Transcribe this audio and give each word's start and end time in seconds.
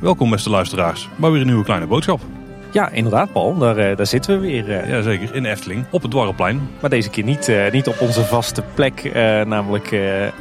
Welkom 0.00 0.30
beste 0.30 0.50
luisteraars 0.50 1.08
bij 1.16 1.30
weer 1.30 1.40
een 1.40 1.46
nieuwe 1.46 1.64
kleine 1.64 1.86
boodschap. 1.86 2.20
Ja, 2.70 2.88
inderdaad 2.88 3.32
Paul, 3.32 3.58
daar, 3.58 3.76
eh, 3.76 3.96
daar 3.96 4.06
zitten 4.06 4.40
we 4.40 4.46
weer. 4.46 4.70
eh. 4.70 4.88
Jazeker, 4.88 5.34
in 5.34 5.44
Efteling, 5.44 5.84
op 5.90 6.02
het 6.02 6.10
Dwarrelplein. 6.10 6.68
Maar 6.80 6.90
deze 6.90 7.10
keer 7.10 7.24
niet, 7.24 7.48
eh, 7.48 7.72
niet 7.72 7.86
op 7.88 8.00
onze 8.00 8.24
vaste 8.24 8.62
plek, 8.74 9.10
namelijk 9.46 9.94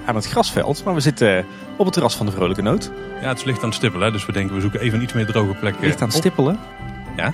aan 0.05 0.15
het 0.15 0.27
grasveld. 0.27 0.83
Maar 0.83 0.93
we 0.93 0.99
zitten 0.99 1.45
op 1.77 1.86
het 1.86 1.93
terras 1.93 2.15
van 2.15 2.25
de 2.25 2.31
Vrolijke 2.31 2.61
Noot. 2.61 2.91
Ja, 3.21 3.27
het 3.27 3.38
is 3.38 3.43
licht 3.43 3.59
aan 3.59 3.65
het 3.65 3.75
stippelen, 3.77 4.11
dus 4.11 4.25
we 4.25 4.31
denken 4.31 4.55
we 4.55 4.61
zoeken 4.61 4.79
even 4.79 4.97
een 4.97 5.04
iets 5.04 5.13
meer 5.13 5.25
droge 5.25 5.54
plek. 5.54 5.75
Ligt 5.81 6.02
aan 6.02 6.07
het 6.07 6.18
stippelen. 6.18 6.59
Ja. 7.18 7.33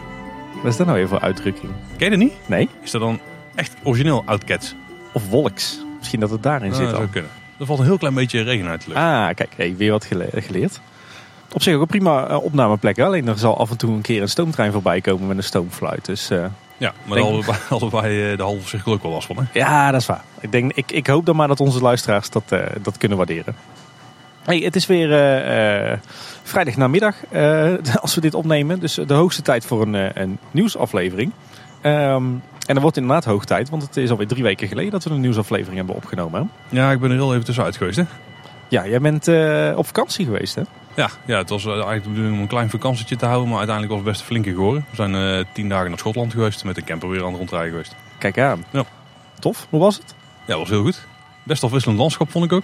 Wat 0.55 0.71
is 0.71 0.77
dat 0.77 0.85
nou 0.85 0.97
weer 0.99 1.07
voor 1.07 1.19
uitdrukking? 1.19 1.71
Ken 1.97 2.05
je 2.05 2.09
dat 2.09 2.19
niet? 2.19 2.33
Nee? 2.45 2.69
Is 2.81 2.91
dat 2.91 3.01
dan 3.01 3.19
echt 3.55 3.75
origineel 3.83 4.23
Outcats? 4.25 4.75
Of 5.11 5.29
wolks? 5.29 5.79
Misschien 5.97 6.19
dat 6.19 6.29
het 6.29 6.43
daarin 6.43 6.71
Ah, 6.71 6.75
zit 6.77 6.85
dat 6.89 6.95
zou 6.95 7.07
kunnen. 7.09 7.31
Er 7.59 7.65
valt 7.65 7.79
een 7.79 7.85
heel 7.85 7.97
klein 7.97 8.13
beetje 8.13 8.41
regen 8.41 8.67
uit 8.67 8.81
de 8.81 8.87
lucht. 8.87 8.99
Ah, 8.99 9.29
kijk, 9.35 9.49
hey, 9.55 9.75
weer 9.77 9.91
wat 9.91 10.05
gele- 10.05 10.29
geleerd. 10.33 10.79
Op 11.53 11.61
zich 11.61 11.73
ook 11.75 11.81
een 11.81 11.87
prima 11.87 12.27
eh, 12.27 12.43
opnameplek. 12.43 12.99
Alleen 12.99 13.27
er 13.27 13.37
zal 13.37 13.57
af 13.57 13.69
en 13.69 13.77
toe 13.77 13.93
een 13.93 14.01
keer 14.01 14.21
een 14.21 14.29
stoomtrein 14.29 14.71
voorbij 14.71 15.01
komen 15.01 15.27
met 15.27 15.37
een 15.37 15.43
stoomfluit. 15.43 16.05
Dus 16.05 16.29
eh, 16.29 16.45
Ja, 16.77 16.93
maar 17.05 17.17
Denk- 17.17 17.45
eh, 17.47 17.91
de 17.91 18.35
halve 18.37 18.67
cirkel 18.67 18.93
ook 18.93 19.01
wel 19.03 19.11
last 19.11 19.27
van. 19.27 19.35
Hè? 19.37 19.43
Ja, 19.59 19.91
dat 19.91 20.01
is 20.01 20.07
waar. 20.07 20.23
Ik, 20.39 20.51
denk, 20.51 20.71
ik, 20.73 20.91
ik 20.91 21.07
hoop 21.07 21.25
dan 21.25 21.35
maar 21.35 21.47
dat 21.47 21.59
onze 21.59 21.81
luisteraars 21.81 22.29
dat, 22.29 22.43
dat 22.81 22.97
kunnen 22.97 23.17
waarderen. 23.17 23.55
Hey, 24.43 24.57
het 24.59 24.75
is 24.75 24.85
weer 24.85 25.13
eh 25.13 25.97
vrijdag 26.43 26.75
namiddag 26.75 27.15
als 28.01 28.15
we 28.15 28.21
dit 28.21 28.33
opnemen. 28.33 28.79
Dus 28.79 28.93
de 29.07 29.13
hoogste 29.13 29.41
tijd 29.41 29.65
voor 29.65 29.81
een, 29.81 30.21
een 30.21 30.37
nieuwsaflevering. 30.51 31.31
Ehm, 31.81 32.23
en 32.67 32.75
er 32.75 32.81
wordt 32.81 32.97
inderdaad 32.97 33.25
hoog 33.25 33.45
tijd, 33.45 33.69
want 33.69 33.83
het 33.83 33.97
is 33.97 34.09
alweer 34.09 34.27
drie 34.27 34.43
weken 34.43 34.67
geleden 34.67 34.91
dat 34.91 35.03
we 35.03 35.09
een 35.09 35.19
nieuwsaflevering 35.19 35.77
hebben 35.77 35.95
opgenomen. 35.95 36.51
Ja, 36.69 36.91
ik 36.91 36.99
ben 36.99 37.09
er 37.09 37.15
heel 37.15 37.33
even 37.33 37.45
tussenuit 37.45 37.77
geweest. 37.77 37.97
Hè? 37.97 38.03
Ja, 38.69 38.87
jij 38.87 38.99
bent 38.99 39.27
eh, 39.27 39.73
op 39.75 39.85
vakantie 39.85 40.25
geweest 40.25 40.55
hè? 40.55 40.61
Ja, 40.95 41.09
ja, 41.25 41.37
het 41.37 41.49
was 41.49 41.65
eh, 41.65 41.71
eigenlijk 41.71 42.03
de 42.03 42.09
bedoeling 42.09 42.35
om 42.35 42.41
een 42.41 42.47
klein 42.47 42.69
vakantietje 42.69 43.15
te 43.15 43.25
houden, 43.25 43.49
maar 43.49 43.57
uiteindelijk 43.57 43.95
was 43.95 44.03
het 44.03 44.11
best 44.11 44.21
een 44.21 44.27
flinke 44.27 44.49
geworden. 44.49 44.85
We 44.89 44.95
zijn 44.95 45.15
eh, 45.15 45.45
tien 45.53 45.69
dagen 45.69 45.89
naar 45.89 45.99
Schotland 45.99 46.31
geweest, 46.31 46.63
met 46.63 46.75
de 46.75 46.83
camper 46.83 47.09
weer 47.09 47.21
aan 47.21 47.27
het 47.27 47.37
rondrijden 47.37 47.69
geweest. 47.69 47.95
Kijk 48.17 48.39
aan. 48.39 48.65
Ja. 48.71 48.83
Tof, 49.39 49.67
hoe 49.69 49.79
was 49.79 49.95
het? 49.95 50.15
Ja, 50.17 50.45
dat 50.45 50.57
was 50.57 50.69
heel 50.69 50.81
goed. 50.81 51.07
Best 51.43 51.63
afwisselend 51.63 51.99
landschap 51.99 52.31
vond 52.31 52.45
ik 52.45 52.51
ook. 52.51 52.63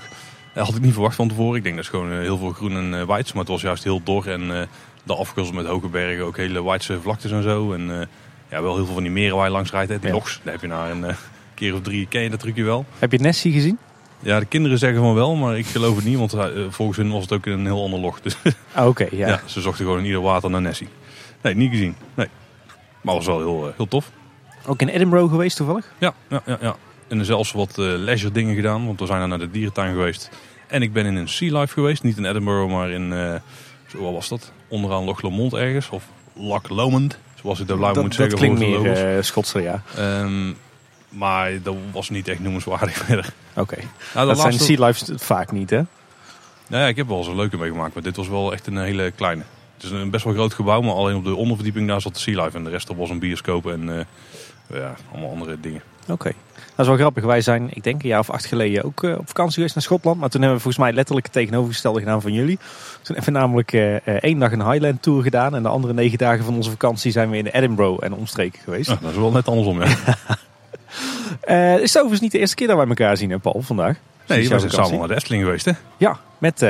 Dat 0.53 0.65
had 0.65 0.75
ik 0.75 0.81
niet 0.81 0.93
verwacht 0.93 1.15
van 1.15 1.27
tevoren. 1.27 1.57
Ik 1.57 1.63
denk 1.63 1.75
dat 1.75 1.83
is 1.83 1.89
gewoon 1.89 2.11
heel 2.11 2.37
veel 2.37 2.51
groen 2.51 2.75
en 2.75 2.99
eh 2.99 3.05
weids, 3.05 3.31
maar 3.31 3.41
het 3.41 3.51
was 3.51 3.61
juist 3.61 3.83
heel 3.83 4.03
dor 4.03 4.29
en 4.29 4.67
de 5.03 5.15
afgewisseld 5.15 5.57
met 5.57 5.67
hoge 5.67 5.87
bergen, 5.87 6.25
ook 6.25 6.37
hele 6.37 6.63
weidse 6.63 7.01
vlaktes 7.01 7.31
en 7.31 7.43
zo. 7.43 7.73
En 7.73 8.09
ja, 8.53 8.61
wel 8.61 8.75
heel 8.75 8.85
veel 8.85 8.93
van 8.93 9.03
die 9.03 9.11
meren 9.11 9.35
waar 9.35 9.45
je 9.45 9.51
langs 9.51 9.71
rijdt, 9.71 9.89
hè. 9.91 9.99
die 9.99 10.07
Ja. 10.07 10.13
loks. 10.13 10.39
Daar 10.43 10.53
heb 10.53 10.61
je 10.61 10.67
na 10.67 10.89
een 10.89 11.03
eh, 11.05 11.15
keer 11.53 11.73
of 11.73 11.81
drie, 11.81 12.07
ken 12.07 12.21
je 12.21 12.29
dat 12.29 12.39
trucje 12.39 12.63
wel? 12.63 12.85
Heb 12.99 13.11
je 13.11 13.19
Nessie 13.19 13.51
gezien? 13.53 13.77
Ja, 14.19 14.39
de 14.39 14.45
kinderen 14.45 14.77
zeggen 14.77 14.99
van 14.99 15.13
wel, 15.13 15.35
maar 15.35 15.57
ik 15.57 15.65
geloof 15.65 15.95
het 15.95 16.05
niet, 16.05 16.17
want 16.17 16.33
eh, 16.33 16.45
volgens 16.69 16.97
hun 16.97 17.11
was 17.11 17.21
het 17.21 17.31
ook 17.31 17.45
een 17.45 17.65
heel 17.65 17.83
ander 17.83 17.99
log. 17.99 18.21
Dus 18.21 18.35
Ah, 18.73 18.87
Oké, 18.87 19.07
ja. 19.15 19.27
ja. 19.27 19.41
ze 19.45 19.61
zochten 19.61 19.83
gewoon 19.85 19.99
in 19.99 20.05
ieder 20.05 20.21
water 20.21 20.49
naar 20.49 20.61
Nessie. 20.61 20.87
Nee, 21.41 21.55
niet 21.55 21.69
gezien. 21.71 21.95
Nee. 22.13 22.27
Maar 23.01 23.15
was 23.15 23.25
wel 23.25 23.37
heel, 23.37 23.67
eh, 23.67 23.73
heel 23.75 23.87
tof. 23.87 24.11
Ook 24.65 24.81
in 24.81 24.87
Edinburgh 24.87 25.29
geweest 25.29 25.57
toevallig? 25.57 25.91
Ja, 25.97 26.13
ja, 26.29 26.41
ja, 26.45 26.57
ja. 26.61 26.75
En 27.07 27.25
zelfs 27.25 27.51
wat 27.51 27.73
leisure 27.77 28.31
dingen 28.33 28.55
gedaan, 28.55 28.85
want 28.85 28.99
we 28.99 29.05
zijn 29.05 29.19
dan 29.19 29.29
naar 29.29 29.39
de 29.39 29.51
dierentuin 29.51 29.93
geweest. 29.93 30.29
En 30.67 30.81
ik 30.81 30.93
ben 30.93 31.05
in 31.05 31.15
een 31.15 31.29
Sea 31.29 31.59
Life 31.59 31.73
geweest, 31.73 32.03
niet 32.03 32.17
in 32.17 32.25
Edinburgh, 32.25 32.71
maar 32.71 32.89
in, 32.91 33.09
zo 33.87 34.01
wat 34.01 34.13
was 34.13 34.29
dat? 34.29 34.51
Onderaan 34.67 35.03
Loch 35.03 35.21
Lomond 35.21 35.53
ergens, 35.53 35.89
of 35.89 36.03
Loch 36.33 36.69
Lomond, 36.69 37.17
zoals 37.43 37.59
ik 37.59 37.67
de 37.67 37.77
dat 37.77 37.95
moet 37.95 38.03
dat 38.03 38.13
zeggen. 38.13 38.37
klinkt 38.37 38.59
volgens 38.59 38.99
de 38.99 39.05
meer 39.05 39.17
eh 39.17 39.23
Schotse, 39.23 39.61
ja. 39.61 39.81
Ehm, 39.97 40.51
maar 41.09 41.61
dat 41.61 41.75
was 41.91 42.09
niet 42.09 42.27
echt 42.27 42.39
noemenswaardig 42.39 42.95
verder. 43.05 43.33
Oké. 43.55 43.77
Nou, 44.13 44.27
Dat 44.27 44.39
zijn 44.39 44.53
Sea 44.53 44.85
Lives 44.85 45.09
vaak 45.15 45.51
niet, 45.51 45.69
hè? 45.69 45.81
Nou 46.67 46.83
ja, 46.83 46.87
ik 46.87 46.95
heb 46.95 47.07
wel 47.07 47.17
eens 47.17 47.27
een 47.27 47.35
leuke 47.35 47.57
meegemaakt, 47.57 47.93
maar 47.93 48.03
dit 48.03 48.15
was 48.15 48.27
wel 48.27 48.53
echt 48.53 48.67
een 48.67 48.77
hele 48.77 49.11
kleine. 49.11 49.43
Het 49.75 49.83
is 49.83 49.91
een 49.91 50.09
best 50.09 50.23
wel 50.23 50.33
groot 50.33 50.53
gebouw, 50.53 50.81
maar 50.81 50.93
alleen 50.93 51.15
op 51.15 51.23
de 51.23 51.35
onderverdieping 51.35 51.87
daar 51.87 52.01
zat 52.01 52.13
de 52.13 52.19
Sea 52.19 52.43
Life. 52.43 52.57
En 52.57 52.63
de 52.63 52.69
rest 52.69 52.95
was 52.95 53.09
een 53.09 53.19
bioscoop 53.19 53.67
en 53.67 53.97
eh, 53.99 54.05
ja, 54.79 54.95
allemaal 55.11 55.29
andere 55.29 55.59
dingen. 55.59 55.81
Oké. 56.07 56.31
Dat 56.75 56.85
is 56.85 56.87
wel 56.87 56.97
grappig. 56.97 57.23
Wij 57.23 57.41
zijn, 57.41 57.69
ik 57.73 57.83
denk 57.83 58.01
een 58.01 58.09
jaar 58.09 58.19
of 58.19 58.29
acht 58.29 58.45
geleden 58.45 58.83
ook 58.83 59.03
eh, 59.03 59.17
op 59.17 59.27
vakantie 59.27 59.53
geweest 59.53 59.75
naar 59.75 59.83
Schotland. 59.83 60.19
Maar 60.19 60.29
toen 60.29 60.41
hebben 60.41 60.57
we 60.57 60.63
volgens 60.63 60.83
mij 60.83 60.93
letterlijk 60.93 61.25
het 61.25 61.35
tegenovergestelde 61.35 61.99
gedaan 61.99 62.21
van 62.21 62.33
jullie. 62.33 62.57
Toen 63.01 63.15
hebben 63.15 63.33
we 63.33 63.39
namelijk 63.39 63.73
eh, 63.73 63.95
eh, 63.95 64.01
één 64.05 64.39
dag 64.39 64.51
een 64.51 64.71
Highland 64.71 65.01
Tour 65.01 65.23
gedaan. 65.23 65.55
En 65.55 65.63
de 65.63 65.69
andere 65.69 65.93
negen 65.93 66.17
dagen 66.17 66.45
van 66.45 66.55
onze 66.55 66.69
vakantie 66.69 67.11
zijn 67.11 67.29
we 67.29 67.37
in 67.37 67.45
Edinburgh 67.45 68.03
en 68.03 68.13
omstreken 68.13 68.61
geweest. 68.63 68.87
Dat 68.87 69.11
is 69.11 69.15
wel 69.15 69.31
net 69.31 69.47
andersom, 69.47 69.83
ja. 69.83 69.95
Eh, 71.41 71.73
is 71.73 71.93
het 71.93 71.95
overigens 71.95 72.19
niet 72.21 72.31
de 72.31 72.39
eerste 72.39 72.55
keer 72.55 72.67
dat 72.67 72.77
wij 72.77 72.87
elkaar 72.87 73.17
zien, 73.17 73.29
hè 73.29 73.39
Paul, 73.39 73.61
vandaag? 73.61 73.97
Nee, 74.27 74.39
we 74.39 74.45
zijn 74.45 74.59
vakantie. 74.59 74.83
samen 74.83 74.99
naar 74.99 75.07
de 75.07 75.15
Efteling 75.15 75.43
geweest, 75.43 75.65
hè? 75.65 75.71
Ja, 75.97 76.19
met, 76.37 76.65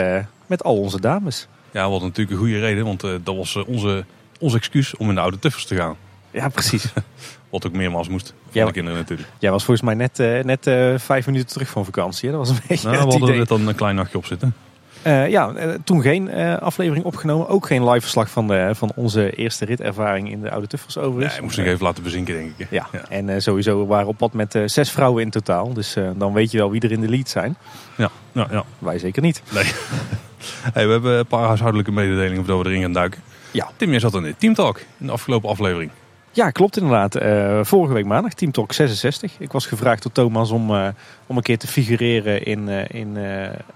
met 0.45 0.63
al 0.63 0.77
onze 0.77 1.01
dames. 1.01 1.47
Ja, 1.71 1.89
wat 1.89 2.01
natuurlijk 2.01 2.31
een 2.31 2.37
goede 2.37 2.59
reden, 2.59 2.85
want 2.85 3.01
dat 3.01 3.35
was 3.35 3.55
onze, 3.55 4.05
ons 4.39 4.53
excuus 4.53 4.95
om 4.97 5.09
in 5.09 5.15
de 5.15 5.21
oude 5.21 5.39
tuffers 5.39 5.65
te 5.65 5.75
gaan. 5.75 5.95
Ja, 6.31 6.49
precies. 6.49 6.85
Wat 7.53 7.67
ook 7.67 7.73
meermaals 7.73 8.09
moest, 8.09 8.33
voor 8.43 8.61
Ja, 8.61 8.65
de 8.65 8.71
kinderen 8.71 8.99
natuurlijk. 8.99 9.29
Jij 9.39 9.51
was 9.51 9.63
volgens 9.63 9.85
mij 9.85 9.95
net, 9.95 10.19
eh, 10.19 10.43
net 10.43 10.67
eh, 10.67 10.93
vijf 10.97 11.25
minuten 11.25 11.47
terug 11.47 11.69
van 11.69 11.85
vakantie. 11.85 12.29
Hè? 12.29 12.35
Dat 12.35 12.47
was 12.47 12.57
een 12.57 12.63
beetje 12.67 12.87
Nou, 12.87 12.97
we 13.03 13.09
hadden 13.09 13.27
er 13.27 13.33
idee. 13.33 13.45
dan 13.45 13.67
een 13.67 13.75
klein 13.75 13.95
nachtje 13.95 14.17
op 14.17 14.25
zitten. 14.25 14.55
Eh, 15.01 15.29
ja, 15.29 15.53
toen 15.83 16.01
geen 16.01 16.33
aflevering 16.59 17.05
opgenomen. 17.05 17.47
Ook 17.47 17.65
geen 17.65 17.89
live 17.89 18.01
verslag 18.01 18.29
van, 18.29 18.47
de, 18.47 18.69
van 18.75 18.91
onze 18.95 19.31
eerste 19.35 19.65
ritervaring 19.65 20.31
in 20.31 20.41
de 20.41 20.51
Oude 20.51 20.67
Tuffers 20.67 20.93
Ja, 20.93 21.01
overigens. 21.01 21.35
ik 21.35 21.41
moest 21.41 21.57
nog 21.57 21.65
even 21.65 21.85
laten 21.85 22.03
bezinken, 22.03 22.33
denk 22.33 22.51
ik. 22.57 22.67
Ja, 22.69 22.87
ja. 22.91 23.05
en 23.09 23.41
sowieso 23.41 23.79
we 23.79 23.85
waren 23.85 24.07
op 24.07 24.17
pad 24.17 24.33
met 24.33 24.59
zes 24.65 24.91
vrouwen 24.91 25.23
in 25.23 25.29
totaal. 25.29 25.73
Dus 25.73 25.95
dan 26.15 26.33
weet 26.33 26.51
je 26.51 26.57
wel 26.57 26.71
wie 26.71 26.81
er 26.81 26.91
in 26.91 27.01
de 27.01 27.09
lead 27.09 27.29
zijn. 27.29 27.55
Ja, 27.97 28.09
ja, 28.31 28.47
ja. 28.51 28.63
Wij 28.79 28.99
zeker 28.99 29.21
niet. 29.21 29.41
Nee. 29.51 29.63
hey, 30.73 30.85
we 30.85 30.91
hebben 30.91 31.17
een 31.17 31.25
paar 31.25 31.45
huishoudelijke 31.47 31.91
mededelingen 31.91 32.45
voordat 32.45 32.63
we 32.63 32.69
erin 32.69 32.81
gaan 32.81 32.93
duiken. 32.93 33.21
Ja. 33.51 33.69
Tim, 33.77 33.89
jij 33.89 33.99
zat 33.99 34.13
in 34.13 34.23
de 34.23 34.35
Team 34.37 34.53
Talk 34.53 34.79
in 34.97 35.05
de 35.05 35.11
afgelopen 35.11 35.49
aflevering. 35.49 35.91
Ja, 36.33 36.49
klopt 36.49 36.77
inderdaad. 36.77 37.15
Eh, 37.15 37.59
vorige 37.63 37.93
week 37.93 38.05
maandag, 38.05 38.33
Team 38.33 38.51
Talk 38.51 38.73
66. 38.73 39.31
Ik 39.39 39.51
was 39.51 39.65
gevraagd 39.65 40.03
door 40.03 40.11
Thomas 40.11 40.51
om, 40.51 40.75
eh, 40.75 40.87
om 41.27 41.37
een 41.37 41.43
keer 41.43 41.57
te 41.57 41.67
figureren 41.67 42.45
in, 42.45 42.69
eh, 42.69 42.99
in, 42.99 43.17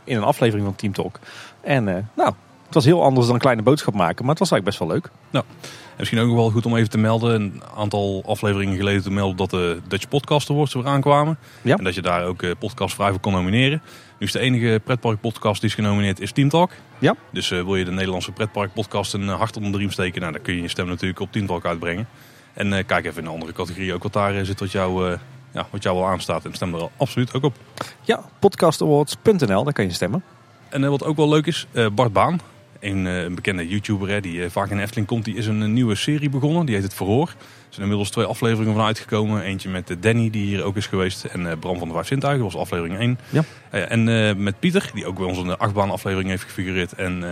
in 0.03 0.18
een 0.18 0.23
aflevering 0.23 0.66
van 0.66 0.75
Team 0.75 0.94
Talk. 0.94 1.19
En 1.62 1.84
nou, 2.16 2.34
het 2.66 2.73
was 2.73 2.85
heel 2.85 3.03
anders 3.03 3.25
dan 3.25 3.35
een 3.35 3.41
kleine 3.41 3.62
boodschap 3.62 3.94
maken. 3.94 4.25
Maar 4.25 4.35
het 4.35 4.40
was 4.40 4.51
eigenlijk 4.51 4.63
best 4.63 4.79
wel 4.79 4.88
leuk. 4.88 5.09
En 5.97 6.03
misschien 6.03 6.19
ook 6.19 6.35
wel 6.35 6.50
goed 6.50 6.66
om 6.66 6.75
even 6.75 6.90
te 6.90 6.97
melden. 6.97 7.41
Een 7.41 7.62
aantal 7.78 8.23
afleveringen 8.25 8.78
geleden 8.78 9.01
te 9.01 9.12
melden 9.12 9.38
dat 9.38 9.50
de 9.50 9.79
Dutch 9.88 10.07
Podcast 10.07 10.50
Awards 10.50 10.73
weer 10.73 10.88
aankwamen. 10.88 11.38
Ja. 11.62 11.78
En 11.78 11.84
dat 11.84 11.96
je 11.96 12.01
daar 12.01 12.25
ook 12.25 12.44
eh, 12.44 12.51
podcastvrij 12.59 13.09
voor 13.09 13.19
kon 13.19 13.31
nomineren. 13.31 13.81
Nu 14.19 14.25
is 14.25 14.31
de 14.31 14.40
enige 14.40 14.81
pretpark 14.84 15.22
podcast 15.22 15.62
die 15.62 15.69
is 15.69 15.75
genomineerd 15.75 16.19
is 16.19 16.31
Team 16.31 16.50
Talk. 16.50 16.72
Ja. 17.00 17.16
Dus 17.31 17.50
wil 17.50 17.75
je 17.75 17.85
de 17.85 17.91
Nederlandse 17.91 18.31
pretpark 18.31 18.73
podcast 18.73 19.13
een 19.13 19.28
hart 19.28 19.57
onder 19.57 19.72
de 19.72 19.78
riem 19.78 19.91
steken. 19.91 20.22
Nou, 20.22 20.34
dan 20.34 20.41
kun 20.41 20.56
je 20.56 20.62
je 20.62 20.67
stem 20.67 20.88
natuurlijk 20.88 21.19
op 21.19 21.31
Team 21.31 21.47
Talk 21.47 21.66
uitbrengen. 21.66 22.07
En 22.57 22.73
eh, 22.73 22.85
kijk 22.85 23.06
even 23.06 23.18
in 23.18 23.23
de 23.23 23.31
andere 23.31 23.53
categorieën 23.53 23.94
ook 23.94 24.03
wat 24.03 24.13
daar 24.13 24.35
eh, 24.35 24.44
zit 24.44 24.59
wat 24.59 24.72
jou, 24.72 25.12
eh, 25.12 25.19
ja, 25.51 25.68
wat 25.69 25.84
jou 25.84 25.97
wel 25.97 26.07
aanstaat. 26.07 26.45
En 26.45 26.53
stem 26.53 26.73
er 26.73 26.90
absoluut 26.97 27.34
ook 27.34 27.44
op. 27.44 27.56
Ja, 28.01 28.23
podcastawards.nl, 28.40 29.63
daar 29.63 29.73
kan 29.73 29.85
je 29.85 29.91
stemmen. 29.91 30.23
En 30.69 30.90
wat 30.90 31.03
ook 31.03 31.17
wel 31.17 31.29
leuk 31.29 31.46
is, 31.46 31.67
Bart 31.94 32.13
Baan, 32.13 32.40
een, 32.79 33.06
een 33.06 33.35
bekende 33.35 33.67
YouTuber 33.67 34.09
hè, 34.09 34.22
die 34.22 34.50
vaak 34.50 34.69
in 34.69 34.75
de 34.75 34.81
Efteling 34.81 35.07
komt, 35.07 35.25
die 35.25 35.35
is 35.35 35.47
een, 35.47 35.73
nieuwe 35.73 35.96
serie 35.96 36.29
begonnen. 36.29 36.66
Die 36.66 36.75
heet 36.75 36.84
Het 36.84 36.94
Verhoor. 36.94 37.34
Er 37.67 37.73
zijn 37.73 37.81
inmiddels 37.91 38.09
twee 38.09 38.25
afleveringen 38.25 38.73
van 38.75 38.85
uitgekomen. 38.85 39.41
Eentje 39.41 39.69
met 39.69 39.89
eh, 39.89 39.97
Danny, 40.00 40.29
die 40.29 40.45
hier 40.45 40.63
ook 40.63 40.75
is 40.75 40.88
geweest. 40.88 41.23
En 41.23 41.50
eh, 41.50 41.57
Bram 41.59 41.78
van 41.78 41.88
de 41.88 41.94
Vijf 41.94 42.07
Zintuigen, 42.07 42.44
was 42.44 42.55
aflevering 42.55 43.00
1. 43.00 43.19
Ja. 43.29 43.44
Eh, 43.69 43.91
en 43.91 44.44
met 44.44 44.59
Pieter, 44.59 44.89
die 44.94 45.05
ook 45.05 45.17
bij 45.17 45.25
ons 45.25 45.38
in 45.38 45.47
de 45.47 45.57
achtbaan 45.57 45.91
aflevering 45.91 46.29
heeft 46.29 46.44
gefigureerd. 46.44 46.94
En 46.94 47.23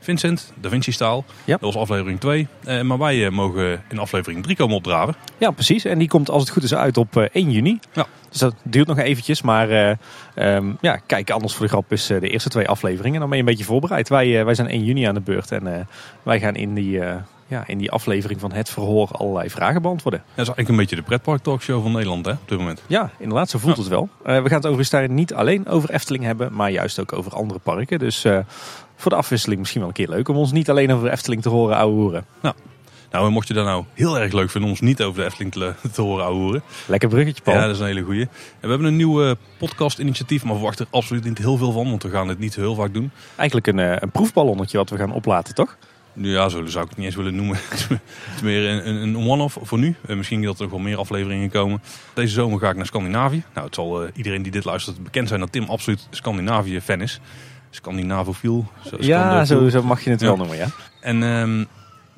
Vincent, 0.00 0.52
Da 0.60 0.68
Vinci 0.68 0.92
Staal, 0.92 1.24
Ja. 1.44 1.52
dat 1.52 1.74
was 1.74 1.76
aflevering 1.76 2.20
2. 2.20 2.46
Eh, 2.64 2.80
maar 2.80 2.98
wij 2.98 3.30
mogen 3.30 3.82
in 3.88 3.98
aflevering 3.98 4.42
3 4.42 4.56
komen 4.56 4.76
opdraven. 4.76 5.14
Ja, 5.38 5.50
precies. 5.50 5.84
En 5.84 5.98
die 5.98 6.08
komt 6.08 6.30
als 6.30 6.42
het 6.42 6.50
goed 6.50 6.62
is 6.62 6.74
uit 6.74 6.96
op 6.96 7.16
eh, 7.16 7.24
1 7.32 7.50
juni. 7.50 7.78
Ja. 7.92 8.06
Dus 8.30 8.38
dat 8.38 8.54
duurt 8.62 8.86
nog 8.86 8.98
eventjes. 8.98 9.42
Maar 9.42 9.70
eh, 9.70 9.96
ehm, 10.34 10.66
ja, 10.80 10.96
kijk, 11.06 11.30
anders 11.30 11.54
voor 11.54 11.66
de 11.66 11.72
grap 11.72 11.92
is 11.92 12.06
de 12.06 12.28
eerste 12.28 12.48
twee 12.48 12.68
afleveringen. 12.68 13.20
Dan 13.20 13.28
ben 13.28 13.38
je 13.38 13.44
een 13.44 13.50
beetje 13.50 13.64
voorbereid. 13.64 14.08
Wij, 14.08 14.44
wij 14.44 14.54
zijn 14.54 14.68
1 14.68 14.84
juni 14.84 15.04
aan 15.04 15.14
de 15.14 15.20
beurt. 15.20 15.52
En 15.52 15.88
wij 16.22 16.40
gaan 16.40 16.54
in 16.54 16.74
die, 16.74 17.00
ja, 17.50 17.64
in 17.66 17.78
die 17.78 17.90
aflevering 17.90 18.40
van 18.40 18.52
het 18.52 18.70
verhoor 18.70 19.08
allerlei 19.12 19.50
vragen 19.50 19.82
beantwoorden. 19.82 20.20
Dat 20.20 20.30
is 20.30 20.36
eigenlijk 20.36 20.68
een 20.68 20.76
beetje 20.76 20.96
de 20.96 21.02
pretpark 21.02 21.42
talkshow 21.42 21.82
van 21.82 21.92
Nederland 21.92 22.26
hè, 22.26 22.32
op 22.32 22.48
dit 22.48 22.58
moment. 22.58 22.82
Ja, 22.86 23.10
inderdaad, 23.18 23.50
zo 23.50 23.58
voelt 23.58 23.76
het 23.76 23.88
wel. 23.88 24.08
Eh, 24.22 24.42
we 24.42 24.48
gaan 24.48 24.56
het 24.56 24.66
overigens 24.66 24.90
daar 24.90 25.10
niet 25.10 25.34
alleen 25.34 25.66
over 25.66 25.90
Efteling 25.90 26.24
hebben. 26.24 26.52
Maar 26.52 26.70
juist 26.70 27.00
ook 27.00 27.12
over 27.12 27.32
andere 27.32 27.60
parken. 27.60 27.98
Dus 27.98 28.24
eh, 28.24 28.38
voor 28.96 29.10
de 29.10 29.16
afwisseling 29.16 29.60
misschien 29.60 29.80
wel 29.80 29.88
een 29.88 29.96
keer 29.96 30.08
leuk. 30.08 30.28
Om 30.28 30.36
ons 30.36 30.52
niet 30.52 30.70
alleen 30.70 30.92
over 30.92 31.10
Efteling 31.10 31.42
te 31.42 31.48
horen 31.48 31.76
ouwe 31.76 31.94
hoeren. 31.94 32.26
Nou, 33.10 33.26
en 33.26 33.32
mocht 33.32 33.48
je 33.48 33.54
dat 33.54 33.64
nou 33.64 33.84
heel 33.94 34.18
erg 34.18 34.32
leuk 34.32 34.50
vinden 34.50 34.70
om 34.70 34.76
ons 34.76 34.80
niet 34.80 35.02
over 35.02 35.20
de 35.20 35.26
Efteling 35.26 35.52
te, 35.52 35.74
te 35.94 36.02
horen 36.02 36.24
ouwehoeren. 36.24 36.62
Lekker 36.86 37.08
bruggetje, 37.08 37.42
Paul. 37.42 37.56
Ja, 37.56 37.66
dat 37.66 37.74
is 37.74 37.80
een 37.80 37.86
hele 37.86 38.02
goeie. 38.02 38.20
En 38.20 38.28
we 38.60 38.68
hebben 38.68 38.86
een 38.86 38.96
nieuw 38.96 39.24
eh, 39.24 39.30
podcast-initiatief, 39.58 40.42
maar 40.42 40.52
we 40.52 40.58
verwachten 40.58 40.86
er 40.86 40.96
absoluut 40.96 41.24
niet 41.24 41.38
heel 41.38 41.56
veel 41.56 41.72
van, 41.72 41.88
want 41.88 42.02
we 42.02 42.10
gaan 42.10 42.28
het 42.28 42.38
niet 42.38 42.54
heel 42.54 42.74
vaak 42.74 42.94
doen. 42.94 43.10
Eigenlijk 43.36 43.66
een, 43.66 43.78
eh, 43.78 43.96
een 43.98 44.10
proefballonnetje 44.10 44.76
wat 44.76 44.90
we 44.90 44.96
gaan 44.96 45.12
oplaten, 45.12 45.54
toch? 45.54 45.76
Ja, 46.12 46.48
zo 46.48 46.66
zou 46.66 46.84
ik 46.84 46.90
het 46.90 46.98
niet 46.98 47.06
eens 47.06 47.16
willen 47.16 47.36
noemen. 47.36 47.56
het 47.70 48.00
is 48.34 48.42
meer 48.42 48.86
een, 48.86 48.96
een, 48.96 49.16
one-off 49.16 49.58
voor 49.62 49.78
nu. 49.78 49.94
Uh, 50.08 50.16
misschien 50.16 50.42
dat 50.42 50.56
er 50.56 50.62
nog 50.62 50.70
wel 50.70 50.80
meer 50.80 50.98
afleveringen 50.98 51.50
komen. 51.50 51.82
Deze 52.14 52.34
zomer 52.34 52.58
ga 52.58 52.70
ik 52.70 52.76
naar 52.76 52.86
Scandinavië. 52.86 53.42
Nou, 53.54 53.66
het 53.66 53.74
zal 53.74 54.04
uh, 54.04 54.08
iedereen 54.14 54.42
die 54.42 54.52
dit 54.52 54.64
luistert 54.64 55.02
bekend 55.02 55.28
zijn 55.28 55.40
dat 55.40 55.52
Tim 55.52 55.64
absoluut 55.64 56.06
Scandinavië-fan 56.10 57.00
is. 57.00 57.20
Scandinavofiel. 57.70 58.70
Ja, 59.00 59.44
zo, 59.44 59.68
zo, 59.68 59.82
mag 59.82 60.04
je 60.04 60.10
het 60.10 60.20
wel 60.20 60.36
noemen, 60.36 60.56
ja. 60.56 60.66
En 61.00 61.22
ehm, 61.22 61.64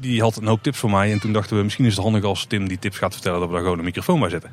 die 0.03 0.21
had 0.21 0.37
een 0.37 0.47
hoop 0.47 0.63
tips 0.63 0.79
voor 0.79 0.91
mij. 0.91 1.13
En 1.13 1.21
toen 1.21 1.33
dachten 1.33 1.57
we, 1.57 1.63
misschien 1.63 1.85
is 1.85 1.95
het 1.95 2.03
handig 2.03 2.25
als 2.25 2.45
Tim 2.45 2.69
die 2.69 2.79
tips 2.79 2.99
gaat 2.99 3.13
vertellen... 3.13 3.39
dat 3.39 3.49
we 3.49 3.55
daar 3.55 3.63
gewoon 3.63 3.79
een 3.79 3.85
microfoon 3.85 4.21
bij 4.21 4.29
zetten. 4.29 4.51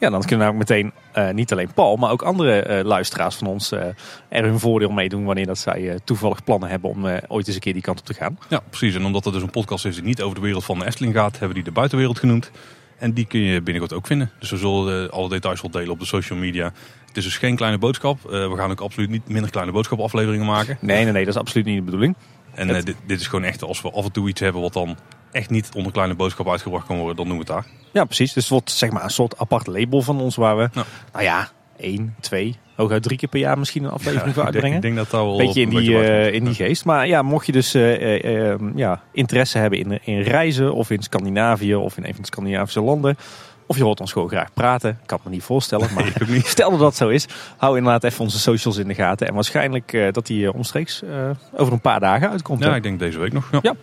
Ja, 0.00 0.10
dan 0.10 0.22
kunnen 0.22 0.48
we 0.48 0.54
meteen 0.54 0.92
eh, 1.12 1.30
niet 1.30 1.52
alleen 1.52 1.72
Paul, 1.74 1.96
maar 1.96 2.10
ook 2.10 2.22
andere 2.22 2.62
eh, 2.62 2.84
luisteraars 2.84 3.36
van 3.36 3.46
ons 3.46 3.72
eh, 3.72 3.86
er 4.28 4.44
hun 4.44 4.58
voordeel 4.58 4.90
mee 4.90 5.08
doen 5.08 5.24
wanneer 5.24 5.46
dat 5.46 5.58
zij 5.58 5.98
toevallig 6.04 6.44
plannen 6.44 6.68
hebben 6.68 6.90
om 6.90 7.06
ooit 7.28 7.46
eens 7.46 7.54
een 7.54 7.62
keer 7.62 7.72
die 7.72 7.82
kant 7.82 8.00
op 8.00 8.06
te 8.06 8.14
gaan. 8.14 8.38
Ja, 8.48 8.60
precies. 8.68 8.94
En 8.94 9.04
omdat 9.04 9.24
het 9.24 9.34
dus 9.34 9.42
een 9.42 9.50
podcast 9.50 9.84
is 9.84 9.94
die 9.94 10.04
niet 10.04 10.22
over 10.22 10.34
de 10.34 10.40
wereld 10.42 10.64
van 10.64 10.78
de 10.78 10.86
Efteling 10.86 11.14
gaat... 11.14 11.30
hebben 11.30 11.48
we 11.48 11.54
die 11.54 11.64
de 11.64 11.70
buitenwereld 11.70 12.18
genoemd. 12.18 12.50
En 12.98 13.12
die 13.12 13.26
kun 13.26 13.40
je 13.40 13.60
binnenkort 13.60 13.92
ook 13.92 14.06
vinden. 14.06 14.30
Dus 14.38 14.50
we 14.50 14.56
zullen 14.56 15.10
alle 15.10 15.28
details 15.28 15.60
wel 15.60 15.70
delen 15.70 15.90
op 15.90 15.98
de 15.98 16.06
social 16.06 16.38
media. 16.38 16.72
Het 17.06 17.16
is 17.16 17.24
dus 17.24 17.38
geen 17.38 17.56
kleine 17.56 17.78
boodschap. 17.78 18.22
We 18.22 18.52
gaan 18.56 18.70
ook 18.70 18.80
absoluut 18.80 19.10
niet 19.10 19.28
minder 19.28 19.50
kleine 19.50 19.72
boodschap 19.72 20.00
afleveringen 20.00 20.46
maken. 20.46 20.78
Nee, 20.80 21.04
nee, 21.04 21.12
nee, 21.12 21.24
dat 21.24 21.34
is 21.34 21.40
absoluut 21.40 21.66
niet 21.66 21.76
de 21.76 21.82
bedoeling. 21.82 22.16
En 22.54 22.76
eh, 22.76 22.82
dit, 22.82 22.96
dit 23.06 23.20
is 23.20 23.26
gewoon 23.26 23.44
echt 23.44 23.62
als 23.62 23.82
we 23.82 23.90
af 23.90 24.04
en 24.04 24.12
toe 24.12 24.28
iets 24.28 24.40
hebben 24.40 24.62
wat 24.62 24.72
dan 24.72 24.96
echt 25.32 25.50
niet 25.50 25.70
onder 25.76 25.92
kleine 25.92 26.14
boodschap 26.14 26.48
uitgebracht 26.48 26.86
kan 26.86 26.96
worden, 26.96 27.16
dan 27.16 27.26
doen 27.26 27.34
we 27.34 27.42
het 27.42 27.52
daar. 27.52 27.66
Ja, 27.92 28.04
precies. 28.04 28.32
Dus 28.32 28.42
het 28.42 28.52
wordt 28.52 28.70
zeg 28.70 28.90
maar 28.90 29.04
een 29.04 29.10
soort 29.10 29.38
apart 29.38 29.66
label 29.66 30.02
van 30.02 30.20
ons 30.20 30.36
waar 30.36 30.56
we, 30.56 30.68
Ja. 30.72 30.84
nou 31.12 31.24
ja, 31.24 31.48
één, 31.76 32.14
twee, 32.20 32.56
hooguit 32.76 33.02
drie 33.02 33.18
keer 33.18 33.28
per 33.28 33.40
jaar 33.40 33.58
misschien 33.58 33.84
een 33.84 33.90
aflevering 33.90 34.34
voor 34.34 34.46
ik, 34.46 34.52
denk, 34.52 34.64
uitbrengen. 34.64 34.76
ik 34.76 34.82
denk 34.82 34.96
dat 34.96 35.10
daar 35.10 35.24
wel 35.24 35.36
beetje 35.36 35.60
in 35.60 35.68
een 35.68 35.74
die, 35.76 35.90
beetje 35.90 36.04
eh, 36.04 36.34
in 36.34 36.44
die 36.44 36.54
geest. 36.54 36.84
Maar 36.84 37.06
ja, 37.06 37.22
mocht 37.22 37.46
je 37.46 37.52
dus 37.52 37.74
eh, 37.74 38.54
ja, 38.74 39.02
interesse 39.12 39.58
hebben 39.58 39.78
in, 39.78 39.98
in 40.04 40.20
reizen 40.20 40.74
of 40.74 40.90
in 40.90 41.02
Scandinavië 41.02 41.74
of 41.74 41.96
in 41.96 42.04
een 42.04 42.12
van 42.12 42.20
de 42.20 42.26
Scandinavische 42.26 42.80
landen. 42.80 43.16
Of 43.72 43.78
je 43.78 43.84
hoort 43.84 44.00
ons 44.00 44.12
gewoon 44.12 44.28
graag 44.28 44.52
praten. 44.52 44.90
Ik 44.90 45.06
kan 45.06 45.16
het 45.16 45.26
me 45.26 45.32
niet 45.32 45.42
voorstellen. 45.42 45.88
Maar 45.94 46.12
niet. 46.28 46.46
stel 46.46 46.70
dat 46.70 46.78
dat 46.78 46.96
zo 46.96 47.08
is, 47.08 47.26
hou 47.56 47.76
inderdaad 47.76 48.04
even 48.04 48.20
onze 48.20 48.38
socials 48.38 48.76
in 48.76 48.88
de 48.88 48.94
gaten. 48.94 49.28
En 49.28 49.34
waarschijnlijk 49.34 49.92
eh, 49.92 50.12
dat 50.12 50.26
die 50.26 50.46
eh, 50.46 50.54
omstreeks 50.54 51.02
eh, 51.02 51.30
over 51.56 51.72
een 51.72 51.80
paar 51.80 52.00
dagen 52.00 52.30
uitkomt. 52.30 52.62
Ja, 52.62 52.70
hè? 52.70 52.76
ik 52.76 52.82
denk 52.82 52.98
deze 52.98 53.18
week 53.18 53.32
nog. 53.32 53.48
Ja. 53.52 53.58
Ja. 53.62 53.74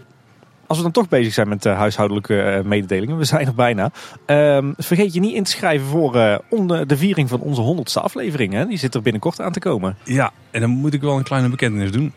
Als 0.67 0.77
we 0.77 0.83
dan 0.83 0.93
toch 0.93 1.09
bezig 1.09 1.33
zijn 1.33 1.47
met 1.47 1.63
huishoudelijke 1.63 2.61
mededelingen, 2.65 3.17
we 3.17 3.23
zijn 3.23 3.47
er 3.47 3.53
bijna. 3.53 3.91
Ehm, 4.25 4.71
vergeet 4.77 5.13
je 5.13 5.19
niet 5.19 5.35
in 5.35 5.43
te 5.43 5.51
schrijven 5.51 5.87
voor 5.87 6.41
onder 6.49 6.87
de 6.87 6.97
viering 6.97 7.29
van 7.29 7.39
onze 7.39 7.61
honderdste 7.61 7.99
aflevering. 7.99 8.53
Hè? 8.53 8.65
Die 8.65 8.77
zit 8.77 8.95
er 8.95 9.01
binnenkort 9.01 9.41
aan 9.41 9.51
te 9.51 9.59
komen. 9.59 9.97
Ja, 10.03 10.31
en 10.51 10.61
dan 10.61 10.69
moet 10.69 10.93
ik 10.93 11.01
wel 11.01 11.17
een 11.17 11.23
kleine 11.23 11.49
bekentenis 11.49 11.91
doen. 11.91 12.13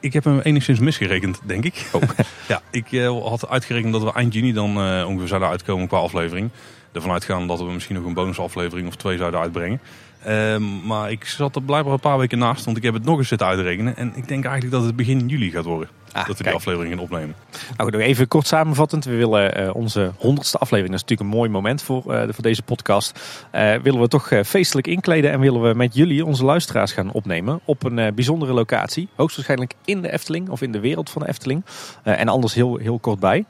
Ik 0.00 0.12
heb 0.12 0.24
hem 0.24 0.40
enigszins 0.40 0.78
misgerekend, 0.78 1.40
denk 1.44 1.64
ik. 1.64 1.88
Oh. 1.92 2.02
ja, 2.48 2.62
ik 2.70 2.86
had 3.24 3.48
uitgerekend 3.48 3.92
dat 3.92 4.02
we 4.02 4.12
eind 4.12 4.34
juni 4.34 4.52
dan 4.52 4.76
ongeveer 5.06 5.28
zouden 5.28 5.48
uitkomen 5.48 5.88
qua 5.88 5.98
aflevering. 5.98 6.50
Ervan 6.92 7.10
uitgaan 7.10 7.46
dat 7.46 7.58
we 7.58 7.72
misschien 7.72 7.96
nog 7.96 8.04
een 8.04 8.14
bonusaflevering 8.14 8.88
of 8.88 8.96
twee 8.96 9.16
zouden 9.16 9.40
uitbrengen. 9.40 9.80
Ehm, 10.24 10.86
maar 10.86 11.10
ik 11.10 11.24
zat 11.24 11.56
er 11.56 11.62
blijkbaar 11.62 11.92
een 11.92 12.00
paar 12.00 12.18
weken 12.18 12.38
naast, 12.38 12.64
want 12.64 12.76
ik 12.76 12.82
heb 12.82 12.94
het 12.94 13.04
nog 13.04 13.18
eens 13.18 13.28
zitten 13.28 13.46
uitrekenen. 13.46 13.96
En 13.96 14.12
ik 14.14 14.28
denk 14.28 14.44
eigenlijk 14.44 14.74
dat 14.74 14.84
het 14.84 14.96
begin 14.96 15.28
juli 15.28 15.50
gaat 15.50 15.64
worden. 15.64 15.88
Ah, 16.12 16.14
dat 16.14 16.26
we 16.26 16.34
die 16.34 16.42
kijk. 16.42 16.56
aflevering 16.56 16.94
gaan 16.94 17.02
opnemen. 17.02 17.34
Nou, 17.50 17.90
goed, 17.90 17.92
nog 17.92 18.00
even 18.00 18.28
kort 18.28 18.46
samenvattend. 18.46 19.04
We 19.04 19.16
willen 19.16 19.54
eh, 19.54 19.74
onze 19.74 20.12
honderdste 20.16 20.58
aflevering, 20.58 20.94
dat 20.94 21.02
is 21.02 21.08
natuurlijk 21.08 21.30
een 21.30 21.38
mooi 21.38 21.50
moment 21.50 21.82
voor, 21.82 22.14
eh, 22.14 22.22
voor 22.28 22.42
deze 22.42 22.62
podcast. 22.62 23.20
eh, 23.50 23.74
willen 23.82 24.00
we 24.00 24.08
toch 24.08 24.32
feestelijk 24.44 24.86
inkleden 24.86 25.30
en 25.30 25.40
willen 25.40 25.62
we 25.62 25.74
met 25.74 25.94
jullie, 25.94 26.24
onze 26.24 26.44
luisteraars, 26.44 26.92
gaan 26.92 27.12
opnemen 27.12 27.60
op 27.64 27.84
een 27.84 28.14
bijzondere 28.14 28.52
locatie. 28.52 29.08
Hoogstwaarschijnlijk 29.14 29.74
in 29.84 30.02
de 30.02 30.12
Efteling 30.12 30.48
of 30.48 30.62
in 30.62 30.72
de 30.72 30.80
wereld 30.80 31.10
van 31.10 31.22
de 31.22 31.28
Efteling. 31.28 31.64
En 32.02 32.28
anders 32.28 32.54
heel, 32.54 32.76
heel 32.76 32.98
kort 32.98 33.20
bij. 33.20 33.44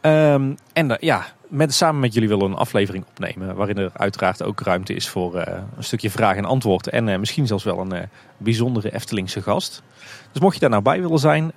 Ehm, 0.00 0.54
en 0.72 0.96
ja, 1.00 1.26
met, 1.48 1.74
samen 1.74 2.00
met 2.00 2.14
jullie 2.14 2.28
willen 2.28 2.46
een 2.46 2.56
aflevering 2.56 3.04
opnemen. 3.08 3.56
Waarin 3.56 3.78
er 3.78 3.90
uiteraard 3.92 4.42
ook 4.42 4.60
ruimte 4.60 4.94
is 4.94 5.08
voor 5.08 5.36
eh, 5.36 5.62
een 5.76 5.84
stukje 5.84 6.10
vraag 6.10 6.36
en 6.36 6.44
antwoord. 6.44 6.88
En 6.88 7.08
eh, 7.08 7.18
misschien 7.18 7.46
zelfs 7.46 7.64
wel 7.64 7.78
een 7.78 7.92
eh, 7.92 8.02
bijzondere 8.36 8.94
Eftelingse 8.94 9.42
gast. 9.42 9.82
Dus 10.32 10.42
mocht 10.42 10.54
je 10.54 10.60
daar 10.60 10.70
nou 10.70 10.82
bij 10.82 11.00
willen 11.00 11.18
zijn, 11.18 11.52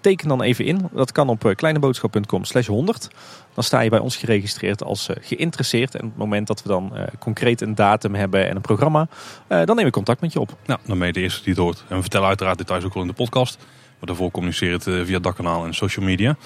teken 0.00 0.28
dan 0.28 0.42
even 0.42 0.64
in. 0.64 0.88
Dat 0.92 1.12
kan 1.12 1.28
op 1.28 1.52
kleineboodschap.com 1.54 2.44
slash 2.44 2.66
100. 2.66 3.08
Dan 3.54 3.64
sta 3.64 3.80
je 3.80 3.90
bij 3.90 3.98
ons 3.98 4.16
geregistreerd 4.16 4.84
als 4.84 5.08
geïnteresseerd. 5.20 5.94
En 5.94 6.04
op 6.04 6.08
het 6.08 6.18
moment 6.18 6.46
dat 6.46 6.62
we 6.62 6.68
dan 6.68 6.92
concreet 7.18 7.60
een 7.60 7.74
datum 7.74 8.14
hebben 8.14 8.48
en 8.48 8.56
een 8.56 8.62
programma, 8.62 9.08
dan 9.48 9.76
neem 9.76 9.86
ik 9.86 9.92
contact 9.92 10.20
met 10.20 10.32
je 10.32 10.40
op. 10.40 10.56
Nou, 10.66 10.80
dan 10.84 10.98
ben 10.98 11.06
je 11.06 11.12
de 11.12 11.20
eerste 11.20 11.42
die 11.42 11.52
het 11.52 11.62
hoort. 11.62 11.84
En 11.88 11.94
we 11.94 12.00
vertellen 12.00 12.28
uiteraard 12.28 12.58
details 12.58 12.84
ook 12.84 12.94
wel 12.94 13.02
in 13.02 13.08
de 13.08 13.14
podcast. 13.14 13.58
Maar 13.98 14.08
daarvoor 14.08 14.30
communiceer 14.30 14.72
het 14.72 14.86
eh, 14.86 14.94
via 15.04 15.14
het 15.14 15.22
dakkanaal 15.22 15.64
en 15.64 15.74
social 15.74 16.04
media. 16.04 16.36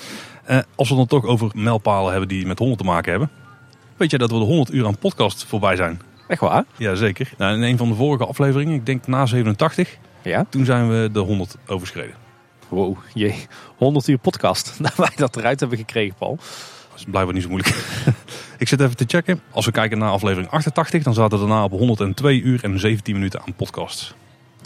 Eh, 0.45 0.59
als 0.75 0.89
we 0.89 0.95
dan 0.95 1.07
toch 1.07 1.25
over 1.25 1.51
mijlpalen 1.55 2.11
hebben 2.11 2.29
die 2.29 2.47
met 2.47 2.59
100 2.59 2.79
te 2.81 2.87
maken 2.87 3.11
hebben. 3.11 3.31
Weet 3.97 4.11
jij 4.11 4.19
dat 4.19 4.31
we 4.31 4.39
de 4.39 4.45
100 4.45 4.73
uur 4.73 4.87
aan 4.87 4.99
podcast 4.99 5.45
voorbij 5.45 5.77
zijn? 5.77 6.01
Echt 6.29 6.41
waar? 6.41 6.65
Jazeker. 6.77 7.33
Nou, 7.39 7.55
in 7.55 7.63
een 7.63 7.77
van 7.77 7.89
de 7.89 7.95
vorige 7.95 8.27
afleveringen, 8.27 8.75
ik 8.75 8.87
denk 8.87 9.07
na 9.07 9.27
87, 9.27 9.97
Ja. 10.23 10.45
toen 10.49 10.65
zijn 10.65 10.89
we 10.89 11.09
de 11.13 11.19
100 11.21 11.57
overschreden. 11.67 12.15
Wow, 12.69 12.97
jee. 13.15 13.47
100 13.77 14.09
uur 14.09 14.19
podcast. 14.19 14.75
Nou, 14.81 14.95
wij 14.97 15.11
dat 15.17 15.37
eruit 15.37 15.61
hebben 15.61 15.79
gekregen, 15.79 16.15
Paul. 16.19 16.37
Dat 16.91 16.99
is 17.01 17.05
blijkbaar 17.05 17.35
niet 17.35 17.43
zo 17.43 17.49
moeilijk. 17.49 17.75
ik 18.59 18.69
zit 18.69 18.81
even 18.81 18.97
te 18.97 19.05
checken. 19.07 19.41
Als 19.51 19.65
we 19.65 19.73
kijken 19.73 19.99
naar 19.99 20.11
aflevering 20.11 20.51
88, 20.51 21.03
dan 21.03 21.15
zaten 21.15 21.39
we 21.39 21.47
daarna 21.47 21.65
op 21.65 21.71
102 21.71 22.41
uur 22.41 22.65
en 22.65 22.79
17 22.81 23.15
minuten 23.15 23.41
aan 23.41 23.55
podcasts. 23.55 24.15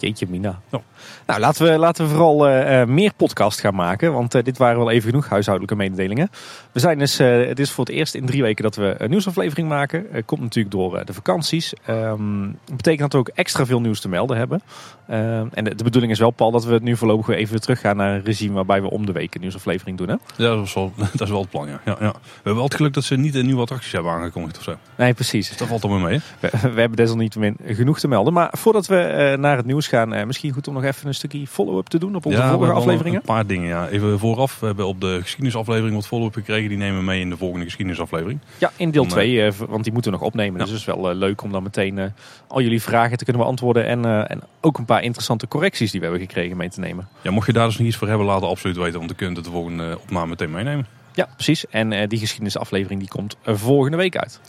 Jeetje 0.01 0.27
mina. 0.29 0.61
Ja. 0.71 0.81
Nou, 1.27 1.41
laten 1.41 1.67
we, 1.67 1.79
laten 1.79 2.05
we 2.05 2.11
vooral 2.11 2.49
eh, 2.49 2.81
eh, 2.81 2.89
meer 2.89 3.13
podcast 3.17 3.61
gaan 3.61 3.75
maken. 3.75 4.13
Want 4.13 4.35
eh, 4.35 4.43
dit 4.43 4.59
waren 4.59 4.79
wel 4.79 4.91
even 4.91 5.09
genoeg 5.09 5.29
huishoudelijke 5.29 5.77
mededelingen. 5.77 6.31
We 6.77 6.83
zijn 6.83 6.99
dus, 6.99 7.19
eh, 7.19 7.47
het 7.47 7.59
is 7.59 7.71
voor 7.71 7.85
het 7.85 7.95
eerst 7.95 8.15
in 8.15 8.27
drie 8.27 8.43
weken 8.43 8.63
dat 8.63 8.77
we 8.77 8.95
een 8.99 9.11
nieuwsaflevering 9.11 9.69
maken. 9.69 10.13
Eh, 10.13 10.23
komt 10.25 10.41
natuurlijk 10.41 10.75
door 10.75 10.97
eh, 10.97 11.07
de 11.07 11.13
vakanties. 11.13 11.75
Ehm, 11.85 12.43
dat 12.65 12.77
betekent 12.77 13.01
dat 13.01 13.13
we 13.13 13.19
ook 13.19 13.29
extra 13.29 13.67
veel 13.67 13.81
nieuws 13.81 14.01
te 14.01 14.09
melden 14.09 14.37
hebben. 14.37 14.63
Ehm, 15.09 15.47
en 15.53 15.65
de, 15.65 15.75
de 15.75 15.85
bedoeling 15.85 16.13
is 16.13 16.19
wel, 16.19 16.31
Paul, 16.31 16.51
dat 16.51 16.65
we 16.65 16.73
het 16.73 16.83
nu 16.83 16.97
voorlopig 16.97 17.27
weer 17.27 17.37
even 17.37 17.51
weer 17.51 17.61
terug 17.61 17.81
gaan 17.81 17.97
naar 17.97 18.15
een 18.15 18.25
regime 18.25 18.55
waarbij 18.55 18.83
we 18.83 18.91
om 18.91 19.07
de 19.07 19.13
week 19.13 19.35
een 19.35 19.41
nieuwsaflevering 19.41 19.99
doen. 19.99 20.09
Hè? 20.09 20.15
Ja, 20.37 20.55
dat 20.55 20.65
is 20.65 20.75
wel, 20.75 20.93
dat 21.13 21.21
is 21.21 21.31
wel 21.31 21.41
het 21.41 21.51
plan, 21.51 21.69
ja. 21.69 21.81
ja, 21.85 21.97
ja. 22.01 22.11
We 22.13 22.21
hebben 22.35 22.55
wel 22.55 22.65
het 22.65 22.75
geluk 22.75 22.95
dat 22.95 23.05
ze 23.05 23.17
niet 23.17 23.35
een 23.35 23.47
nieuwe 23.47 23.61
attracties 23.61 23.93
hebben 23.93 24.13
aangekondigd 24.13 24.57
of 24.59 24.63
zo. 24.63 24.77
Nee, 24.97 25.15
precies. 25.15 25.49
Dus 25.49 25.57
dat 25.57 25.69
valt 25.69 25.83
er 25.83 25.91
maar 25.91 26.01
mee. 26.01 26.21
We, 26.41 26.51
we 26.51 26.81
hebben 26.81 26.97
desalniettemin 26.97 27.57
genoeg 27.67 27.99
te 27.99 28.09
melden. 28.09 28.33
Maar 28.33 28.49
voordat 28.53 28.87
we 28.87 29.01
eh, 29.01 29.39
naar 29.39 29.57
het 29.57 29.67
nieuws 29.67 29.86
gaan, 29.89 30.13
eh, 30.15 30.27
misschien 30.27 30.53
goed 30.53 30.69
om 30.69 30.75
nog 30.75 30.85
even 30.85 31.07
een 31.09 31.15
stukje 31.15 31.47
follow-up 31.47 31.87
te 31.87 31.99
doen 31.99 32.15
op 32.17 32.27
onze 32.27 32.39
ja, 32.39 32.53
vorige 32.53 32.73
afleveringen. 32.73 33.19
Een 33.21 33.25
paar 33.27 33.47
dingen, 33.47 33.69
ja. 33.69 33.89
Even 33.89 34.19
vooraf. 34.19 34.61
We 34.61 34.67
hebben 34.67 34.87
op 34.87 35.01
de 35.01 35.19
geschiedenisaflevering 35.21 35.95
wat 35.95 36.07
follow-up 36.07 36.35
gekregen. 36.35 36.69
Die 36.69 36.79
nemen 36.79 36.99
we 36.99 37.05
mee 37.05 37.21
in 37.21 37.31
de 37.31 37.37
volgende 37.37 37.65
geschiedenisaflevering. 37.65 38.39
Ja, 38.59 38.73
in 38.77 38.91
deel 38.91 39.03
Dan, 39.03 39.11
2, 39.13 39.53
want 39.69 39.85
die 39.85 39.93
moeten 39.93 40.11
we 40.13 40.17
nog 40.19 40.27
opnemen. 40.27 40.53
Ja. 40.53 40.59
Dus 40.65 40.71
het 40.71 40.79
is 40.81 40.87
wel 40.87 41.11
eh, 41.11 41.17
leuk 41.17 41.43
om 41.43 41.53
dan 41.53 41.63
meteen 41.63 41.99
eh, 41.99 42.07
al 42.47 42.61
jullie 42.61 42.83
vragen 42.83 43.17
te 43.19 43.25
kunnen 43.25 43.43
beantwoorden. 43.43 43.87
En, 43.87 44.05
eh, 44.05 44.31
en 44.31 44.41
ook 44.61 44.79
een 44.79 44.85
paar 44.85 45.03
interessante 45.03 45.49
correcties 45.49 45.91
die 45.91 46.01
we 46.01 46.07
hebben 46.07 46.25
gekregen 46.27 46.57
mee 46.57 46.69
te 46.71 46.81
nemen. 46.81 47.09
Ja, 47.23 47.31
mocht 47.31 47.47
je 47.47 47.53
daar 47.53 47.67
dus 47.67 47.79
nog 47.79 47.87
iets 47.87 47.97
voor 47.97 48.09
hebben, 48.09 48.27
laat 48.27 48.41
het 48.41 48.51
absoluut 48.51 48.77
weten. 48.77 48.95
Want 48.95 49.07
dan 49.09 49.17
kun 49.17 49.29
je 49.31 49.35
het 49.35 49.45
de 49.45 49.51
volgende 49.51 49.91
eh, 49.91 49.97
opname 50.03 50.27
meteen 50.27 50.51
meenemen. 50.51 50.87
Ja, 51.15 51.29
precies. 51.35 51.67
En 51.67 51.93
eh, 51.93 52.09
die 52.09 52.19
geschiedenisaflevering 52.19 53.01
die 53.01 53.09
komt 53.09 53.37
eh, 53.43 53.55
volgende 53.55 53.97
week 53.97 54.17
uit. 54.17 54.41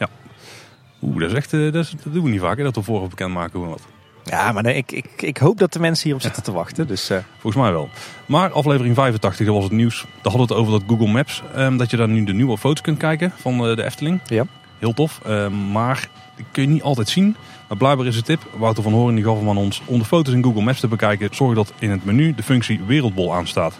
Oeh, 1.01 1.19
dat 1.19 1.29
is 1.29 1.35
echt, 1.35 1.53
eh, 1.53 1.59
dat, 1.71 1.75
is- 1.85 1.93
dat 2.03 2.13
doen 2.13 2.23
we 2.23 2.29
niet 2.29 2.39
vaak, 2.39 2.57
hè, 2.57 2.63
dat 2.63 2.75
we 2.75 2.81
vooraf 2.81 3.09
bekendmaken 3.09 3.53
hoe 3.59 3.63
en 3.63 3.69
wat. 3.73 3.81
Ja, 4.29 4.51
maar 4.51 4.63
nee, 4.63 4.75
ik, 4.75 4.91
ik, 4.91 5.09
ik 5.17 5.37
hoop 5.37 5.57
dat 5.57 5.73
de 5.73 5.79
mensen 5.79 6.03
hierop 6.03 6.21
zitten 6.21 6.43
te 6.43 6.51
wachten. 6.51 6.87
Dus 6.87 7.09
eh, 7.09 7.17
Volgens 7.37 7.63
mij 7.63 7.71
wel. 7.71 7.89
Maar 8.25 8.51
aflevering 8.51 8.95
85, 8.95 9.45
dat 9.45 9.55
was 9.55 9.63
het 9.63 9.73
nieuws. 9.73 10.01
Daar 10.01 10.31
hadden 10.31 10.47
we 10.47 10.53
het 10.53 10.61
over 10.61 10.71
dat 10.79 10.83
Google 10.87 11.07
Maps, 11.07 11.43
ehm, 11.55 11.77
dat 11.77 11.89
je 11.89 11.97
daar 11.97 12.07
nu 12.07 12.23
de 12.23 12.33
nieuwe 12.33 12.57
foto's 12.57 12.81
kunt 12.81 12.97
kijken 12.97 13.31
van 13.35 13.67
eh, 13.67 13.75
de 13.75 13.83
Efteling. 13.83 14.19
Ja. 14.25 14.45
Heel 14.79 14.93
tof. 14.93 15.19
Ehm, 15.25 15.71
maar 15.71 16.09
die 16.35 16.45
kun 16.51 16.63
je 16.63 16.69
niet 16.69 16.81
altijd 16.81 17.09
zien. 17.09 17.35
Maar 17.67 17.77
blijkbaar 17.77 18.05
is 18.05 18.15
de 18.15 18.21
tip, 18.21 18.41
Wouter 18.57 18.83
van 18.83 18.93
Hoorn 18.93 19.15
die 19.15 19.23
gaf 19.23 19.37
hem 19.37 19.49
aan 19.49 19.57
ons, 19.57 19.81
om 19.85 19.99
de 19.99 20.05
foto's 20.05 20.33
in 20.33 20.43
Google 20.43 20.61
Maps 20.61 20.79
te 20.79 20.87
bekijken, 20.87 21.29
zorg 21.31 21.55
dat 21.55 21.73
in 21.79 21.91
het 21.91 22.05
menu 22.05 22.35
de 22.35 22.43
functie 22.43 22.79
Wereldbol 22.85 23.33
aanstaat. 23.33 23.77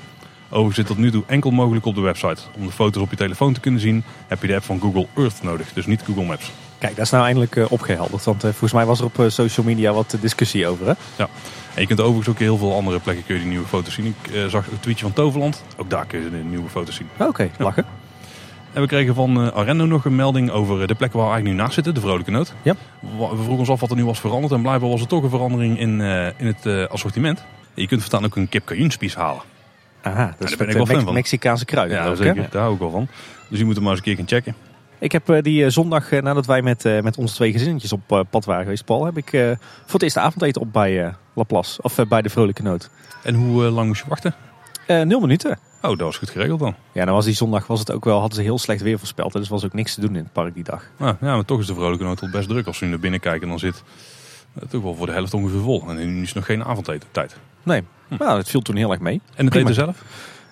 Overigens 0.50 0.76
zit 0.76 0.86
tot 0.88 0.98
nu 0.98 1.12
toe 1.12 1.24
enkel 1.28 1.52
mogelijk 1.52 1.86
op 1.86 1.96
de 1.96 2.02
website. 2.02 2.42
Om 2.58 2.66
de 2.66 2.72
foto's 2.72 3.02
op 3.04 3.10
je 3.10 3.16
telefoon 3.16 3.54
te 3.54 3.60
kunnen 3.60 3.82
zien, 3.82 4.04
heb 4.28 4.42
je 4.42 4.48
de 4.48 4.56
app 4.56 4.64
van 4.64 4.80
Google 4.80 5.08
Earth 5.16 5.44
nodig, 5.44 5.74
dus 5.74 5.86
niet 5.86 6.02
Google 6.02 6.26
Maps. 6.26 6.52
Kijk, 6.80 6.96
dat 6.96 7.06
is 7.06 7.12
nou 7.12 7.26
eindelijk 7.26 7.56
eh, 7.56 7.72
opgehelderd. 7.72 8.24
Want 8.24 8.44
eh, 8.44 8.50
volgens 8.50 8.74
mij 8.74 8.86
was 8.86 9.00
er 9.00 9.06
op 9.06 9.20
eh, 9.20 9.30
social 9.30 9.66
media 9.66 9.94
wat 9.94 10.18
discussie 10.22 10.68
over. 10.68 10.86
Hè? 10.86 10.94
En 11.74 11.82
je 11.82 11.88
kunt 11.88 12.00
overigens 12.00 12.30
ook 12.30 12.40
heel 12.40 12.58
veel 12.58 12.74
andere 12.74 13.00
plekken 13.00 13.26
kun 13.26 13.36
je 13.36 13.42
die 13.42 13.50
nieuwe 13.50 13.68
foto's 13.68 13.94
zien. 13.94 14.06
Ik 14.06 14.50
zag 14.50 14.68
een 14.68 14.80
tweetje 14.80 15.04
van 15.04 15.14
Toverland, 15.14 15.64
ook 15.78 15.90
daar 15.90 16.06
kun 16.06 16.24
je 16.24 16.30
de 16.30 16.38
nieuwe 16.38 16.70
foto's 16.70 16.96
zien. 16.96 17.08
Oké, 17.18 17.50
lachen. 17.58 17.86
En 18.74 18.82
we 18.82 18.88
kregen 18.88 19.16
van 19.16 19.54
Arendo 19.54 19.86
nog 19.86 20.06
een 20.06 20.16
melding 20.16 20.52
over 20.52 20.88
de 20.88 20.96
plek 20.96 21.14
waar 21.14 21.24
we 21.24 21.30
eigenlijk 21.30 21.56
nu 21.56 21.62
naast 21.62 21.74
zitten, 21.74 21.94
de 21.94 22.00
Vrolijke 22.00 22.32
Noot. 22.32 22.54
Ja. 22.62 22.76
We 23.00 23.28
vroegen 23.28 23.58
ons 23.58 23.70
af 23.70 23.80
wat 23.80 23.90
er 23.90 23.96
nu 23.96 24.06
was 24.06 24.20
veranderd 24.20 24.54
en 24.54 24.62
blijkbaar 24.62 24.90
was 24.90 25.02
er 25.02 25.08
toch 25.08 25.24
een 25.24 25.30
verandering 25.30 25.80
in, 25.80 26.02
in 26.38 26.56
het 26.56 26.90
assortiment. 26.90 27.40
En 27.74 27.82
je 27.82 27.88
kunt 27.88 28.02
voortaan 28.02 28.26
ook 28.26 28.36
een 28.36 28.50
kip 28.50 28.66
cajunspies 28.66 29.16
halen. 29.16 29.42
Aha, 30.02 30.36
dat 30.38 30.50
is 30.50 30.56
ben 30.56 30.68
met 30.68 30.76
ik 30.76 30.86
wel 30.86 30.96
fan 30.96 31.06
van. 31.06 31.14
Mexicaanse 31.14 31.66
kruiden. 31.66 32.02
ook, 32.02 32.10
hè? 32.10 32.16
zeker. 32.16 32.48
Daar 32.50 32.62
hou 32.62 32.74
ik 32.74 32.80
wel 32.80 32.92
van. 32.92 33.08
Dus 33.50 33.60
je 33.60 33.66
moet 33.66 33.76
hem 33.76 33.84
maar 33.84 33.92
eens 33.92 34.02
een 34.02 34.08
keer 34.08 34.16
gaan 34.16 34.28
checken. 34.28 34.56
Ik 35.00 35.12
heb 35.12 35.30
eh, 35.30 35.42
die 35.42 35.64
eh, 35.64 35.70
zondag, 35.70 36.12
eh, 36.12 36.22
nadat 36.22 36.46
wij 36.46 36.62
met, 36.62 36.84
met 36.84 37.18
onze 37.18 37.36
twee 37.36 37.52
gezinnetjes 37.52 37.94
op 37.94 38.26
pad 38.30 38.46
waren 38.46 38.64
geweest, 38.64 38.86
Paul, 38.86 39.06
heb 39.06 39.18
ik 39.18 39.30
voor 39.30 39.94
het 39.94 40.04
eerste 40.04 40.20
avondeten 40.20 40.62
op 40.62 40.74
bij 40.74 41.16
Laplace. 41.34 41.82
Of 41.82 42.00
bij 42.10 42.22
de 42.22 42.30
Vrolijke 42.30 42.62
Noot. 42.62 42.90
En 43.24 43.36
hoe 43.36 43.64
lang 43.64 43.88
moest 43.88 44.02
je 44.02 44.10
wachten? 44.10 44.36
Eh, 44.88 45.02
nul 45.02 45.20
minuten. 45.20 45.60
Oh, 45.82 45.90
dat 45.90 46.00
was 46.00 46.18
goed 46.18 46.30
geregeld 46.30 46.60
dan. 46.60 46.76
Ja, 46.92 47.06
dan 47.06 47.14
was 47.14 47.26
die 47.26 47.34
zondag 47.34 47.68
was 47.68 47.80
het 47.80 47.92
ook 47.92 48.06
wel, 48.06 48.20
hadden 48.20 48.36
ze 48.38 48.44
heel 48.44 48.60
slecht 48.60 48.82
weer 48.82 49.00
voorspeld. 49.00 49.34
Dus 49.34 49.50
was 49.50 49.66
ook 49.66 49.74
niks 49.74 49.94
te 49.94 50.02
doen 50.02 50.16
in 50.16 50.24
het 50.24 50.34
park 50.34 50.54
die 50.54 50.64
dag. 50.64 50.84
Nou, 50.98 51.16
ja, 51.22 51.36
maar 51.36 51.46
toch 51.46 51.60
is 51.60 51.68
de 51.68 51.74
Vrolijke 51.74 52.04
Noot 52.04 52.20
wel 52.20 52.30
best 52.30 52.50
druk. 52.50 52.68
Als 52.68 52.80
we 52.80 52.86
nu 52.86 52.92
naar 52.92 53.00
binnen 53.00 53.20
kijken, 53.20 53.48
dan 53.48 53.60
zit 53.60 53.84
het 54.60 54.70
toch 54.70 54.84
wel 54.84 54.96
voor 54.96 55.06
de 55.06 55.12
helft 55.12 55.34
ongeveer 55.34 55.62
vol. 55.62 55.90
En 55.90 56.16
nu 56.16 56.22
is 56.22 56.34
nog 56.34 56.46
geen 56.46 56.64
avondeten 56.64 57.10
tijd. 57.12 57.38
Nee, 57.64 57.84
nou, 58.08 58.38
het 58.38 58.50
viel 58.50 58.62
toen 58.62 58.76
heel 58.76 58.92
erg 58.92 59.00
mee. 59.00 59.22
En 59.36 59.46
het 59.46 59.56
eten 59.56 59.74
zelf? 59.74 60.04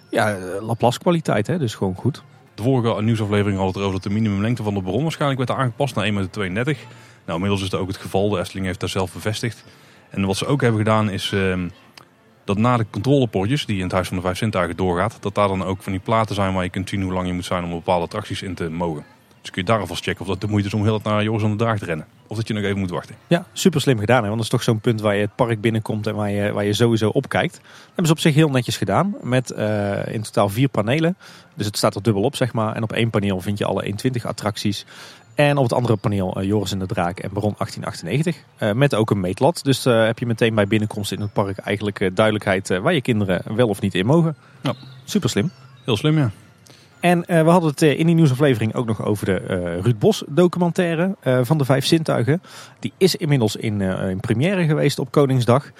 Ja, 0.10 0.38
Laplace 0.62 1.00
kwaliteit, 1.00 1.48
hè, 1.48 1.58
dus 1.58 1.76
gewoon 1.76 1.96
goed. 1.96 2.24
De 2.56 2.64
vorige 2.64 3.02
nieuwsaflevering 3.02 3.58
had 3.58 3.68
het 3.68 3.76
erover 3.76 3.94
dat 3.94 4.04
de 4.04 4.10
minimumlengte 4.10 4.64
van 4.64 4.74
de 4.74 4.82
bron 4.82 5.02
waarschijnlijk 5.02 5.48
werd 5.48 5.60
aangepast 5.60 5.96
naar 5.96 6.06
1,32 6.06 6.12
meter. 6.12 6.78
Nou, 7.26 7.38
inmiddels 7.38 7.62
is 7.62 7.70
dat 7.70 7.80
ook 7.80 7.88
het 7.88 7.98
geval. 7.98 8.30
De 8.30 8.40
Efteling 8.40 8.66
heeft 8.66 8.80
dat 8.80 8.90
zelf 8.90 9.14
bevestigd. 9.14 9.64
En 10.10 10.26
wat 10.26 10.38
ze 10.38 10.46
ook 10.46 10.62
hebben 10.62 10.80
gedaan 10.80 11.10
is 11.10 11.32
ehm, 11.32 11.70
dat 12.44 12.58
na 12.58 12.78
de 12.78 12.86
controlepoortjes 12.90 13.66
die 13.66 13.78
in 13.78 13.84
het 13.84 13.92
Huis 13.92 14.08
van 14.08 14.18
de 14.18 14.24
Vijf 14.24 14.38
Zintuigen 14.38 14.76
doorgaat, 14.76 15.18
dat 15.20 15.36
daar 15.36 15.48
dan 15.48 15.64
ook 15.64 15.84
van 15.84 15.92
die 15.92 16.02
platen 16.02 16.36
zijn 16.36 16.54
waar 16.54 16.64
je 16.64 16.70
kunt 16.70 16.90
zien 16.90 17.02
hoe 17.02 17.14
lang 17.14 17.28
je 17.28 17.34
moet 17.34 17.46
zijn 17.46 17.64
om 17.64 17.70
bepaalde 17.70 18.06
attracties 18.06 18.42
in 18.42 18.54
te 18.54 18.70
mogen. 18.70 19.15
Dus 19.46 19.54
kun 19.54 19.64
je 19.64 19.72
daar 19.72 19.80
alvast 19.80 20.04
checken 20.04 20.22
of 20.22 20.28
dat 20.28 20.42
de 20.42 20.48
moeite 20.48 20.68
is 20.68 20.74
om 20.74 20.84
heel 20.84 20.94
het 20.94 21.04
naar 21.04 21.24
Joris 21.24 21.44
aan 21.44 21.52
de 21.52 21.56
Draag 21.56 21.80
te 21.80 21.86
rennen. 21.86 22.06
Of 22.28 22.38
dat 22.38 22.48
je 22.48 22.54
nog 22.54 22.64
even 22.64 22.80
moet 22.80 22.90
wachten. 22.90 23.16
Ja, 23.28 23.46
super 23.54 23.82
slim 23.82 24.00
gedaan. 24.00 24.22
Hè? 24.22 24.28
Want 24.28 24.36
dat 24.36 24.44
is 24.44 24.50
toch 24.50 24.64
zo'n 24.64 24.80
punt 24.80 25.02
waar 25.02 25.16
je 25.16 25.22
het 25.22 25.36
park 25.36 25.62
binnenkomt 25.62 26.08
en 26.08 26.16
waar 26.16 26.32
je, 26.32 26.52
waar 26.52 26.66
je 26.66 26.74
sowieso 26.74 27.10
op 27.10 27.30
kijkt. 27.30 27.54
Dat 27.54 27.86
hebben 27.86 28.06
ze 28.06 28.12
op 28.12 28.20
zich 28.20 28.34
heel 28.34 28.50
netjes 28.50 28.78
gedaan. 28.78 29.16
Met 29.22 29.52
eh, 29.52 30.14
in 30.14 30.22
totaal 30.22 30.50
vier 30.50 30.68
panelen. 30.68 31.18
Dus 31.54 31.66
het 31.66 31.78
staat 31.78 31.96
er 31.96 32.04
dubbel 32.04 32.24
op, 32.24 32.36
zeg 32.36 32.54
maar. 32.54 32.76
En 32.76 32.84
op 32.84 32.92
één 32.92 33.10
paneel 33.10 33.42
vind 33.42 33.58
je 33.58 33.66
alle 33.66 33.82
120 33.82 34.26
attracties. 34.26 34.86
En 35.36 35.58
op 35.58 35.64
het 35.64 35.74
andere 35.74 35.96
paneel 35.96 36.36
eh, 36.36 36.48
Joris 36.48 36.72
en 36.72 36.80
de 36.80 36.86
Draak 36.86 37.20
en 37.20 37.30
Baron 37.34 37.56
1898. 37.58 38.36
Eh, 38.58 38.72
met 38.72 38.96
ook 38.96 39.12
een 39.12 39.20
meetlat. 39.20 39.60
Dus 39.64 39.84
heb 39.84 40.20
je 40.20 40.26
meteen 40.26 40.56
bij 40.56 40.68
binnenkomst 40.68 41.12
in 41.12 41.22
het 41.22 41.34
park 41.34 41.58
eigenlijk 41.58 42.10
duidelijkheid 42.14 42.68
waar 42.68 42.94
je 42.94 43.02
kinderen 43.02 43.56
wel 43.56 43.68
of 43.68 43.82
niet 43.82 43.96
in 43.96 44.06
mogen. 44.06 44.36
Ja. 44.62 44.74
Super 45.04 45.30
slim. 45.30 45.52
Heel 45.84 45.98
slim, 45.98 46.18
ja. 46.18 46.32
En 47.06 47.26
eh, 47.26 47.44
we 47.44 47.50
hadden 47.50 47.70
het 47.70 47.82
eh, 47.82 48.00
in 48.00 48.06
die 48.06 48.16
nieuwsaflevering 48.16 48.74
ook 48.76 48.86
nog 48.86 49.06
over 49.06 49.26
de 49.26 49.40
eh 49.40 49.84
Ruud 49.84 50.00
Bos 50.00 50.24
documentaire 50.28 51.16
van 51.42 51.58
de 51.58 51.66
Vijf 51.66 51.86
Zintuigen. 51.86 52.42
Die 52.80 52.94
is 52.98 53.16
inmiddels 53.16 53.56
in, 53.56 53.82
in 53.82 54.20
première 54.20 54.66
geweest 54.66 55.00
op 55.00 55.12
Koningsdag. 55.12 55.72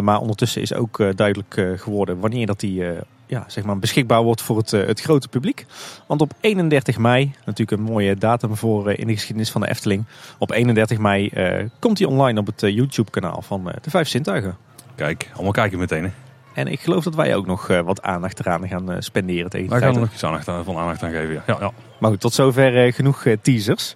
Maar 0.00 0.20
ondertussen 0.20 0.62
is 0.62 0.74
ook 0.74 1.16
duidelijk 1.16 1.76
geworden 1.76 2.20
wanneer 2.20 2.46
dat 2.46 2.60
die 2.60 2.84
ja, 3.26 3.44
zeg 3.46 3.64
maar 3.64 3.78
beschikbaar 3.78 4.22
wordt 4.22 4.42
voor 4.42 4.56
het, 4.56 4.70
het 4.70 5.00
grote 5.00 5.28
publiek. 5.28 5.66
Want 6.06 6.20
op 6.20 6.32
31 6.40 6.98
mei, 6.98 7.32
natuurlijk 7.44 7.80
een 7.80 7.92
mooie 7.92 8.16
datum 8.16 8.56
voor 8.56 8.92
in 8.92 9.06
de 9.06 9.12
geschiedenis 9.12 9.50
van 9.50 9.60
de 9.60 9.68
Efteling. 9.68 10.04
Op 10.38 10.50
31 10.50 10.98
mei 10.98 11.30
komt 11.78 11.98
hij 11.98 12.08
online 12.08 12.40
op 12.40 12.46
het 12.46 12.60
YouTube 12.60 13.10
kanaal 13.10 13.42
van 13.42 13.64
de 13.82 13.90
Vijf 13.90 14.08
Zintuigen. 14.08 14.56
Kijk, 14.94 15.30
allemaal 15.34 15.52
kijken 15.52 15.78
meteen. 15.78 16.04
Hè. 16.04 16.10
En 16.56 16.66
ik 16.66 16.80
geloof 16.80 17.04
dat 17.04 17.14
wij 17.14 17.36
ook 17.36 17.46
nog 17.46 17.68
eh, 17.68 17.80
wat 17.80 18.02
aandacht 18.02 18.40
eraan 18.40 18.68
gaan 18.68 18.90
eh, 18.90 18.96
spenderen 19.00 19.50
tegen 19.50 19.66
de 19.66 19.72
Daar 19.72 19.80
gaan 19.80 19.88
we 19.88 19.94
tijd 19.94 20.04
nog 20.04 20.14
iets 20.14 20.24
aandacht 20.24 20.48
aan, 20.48 20.64
van 20.64 20.76
aandacht 20.76 21.02
aan 21.02 21.10
geven. 21.10 21.34
Ja, 21.34 21.42
ja. 21.46 21.56
ja. 21.60 21.70
Maar 22.00 22.10
goed, 22.10 22.20
tot 22.20 22.32
zover 22.32 22.84
eh, 22.84 22.92
genoeg 22.92 23.24
teasers. 23.42 23.94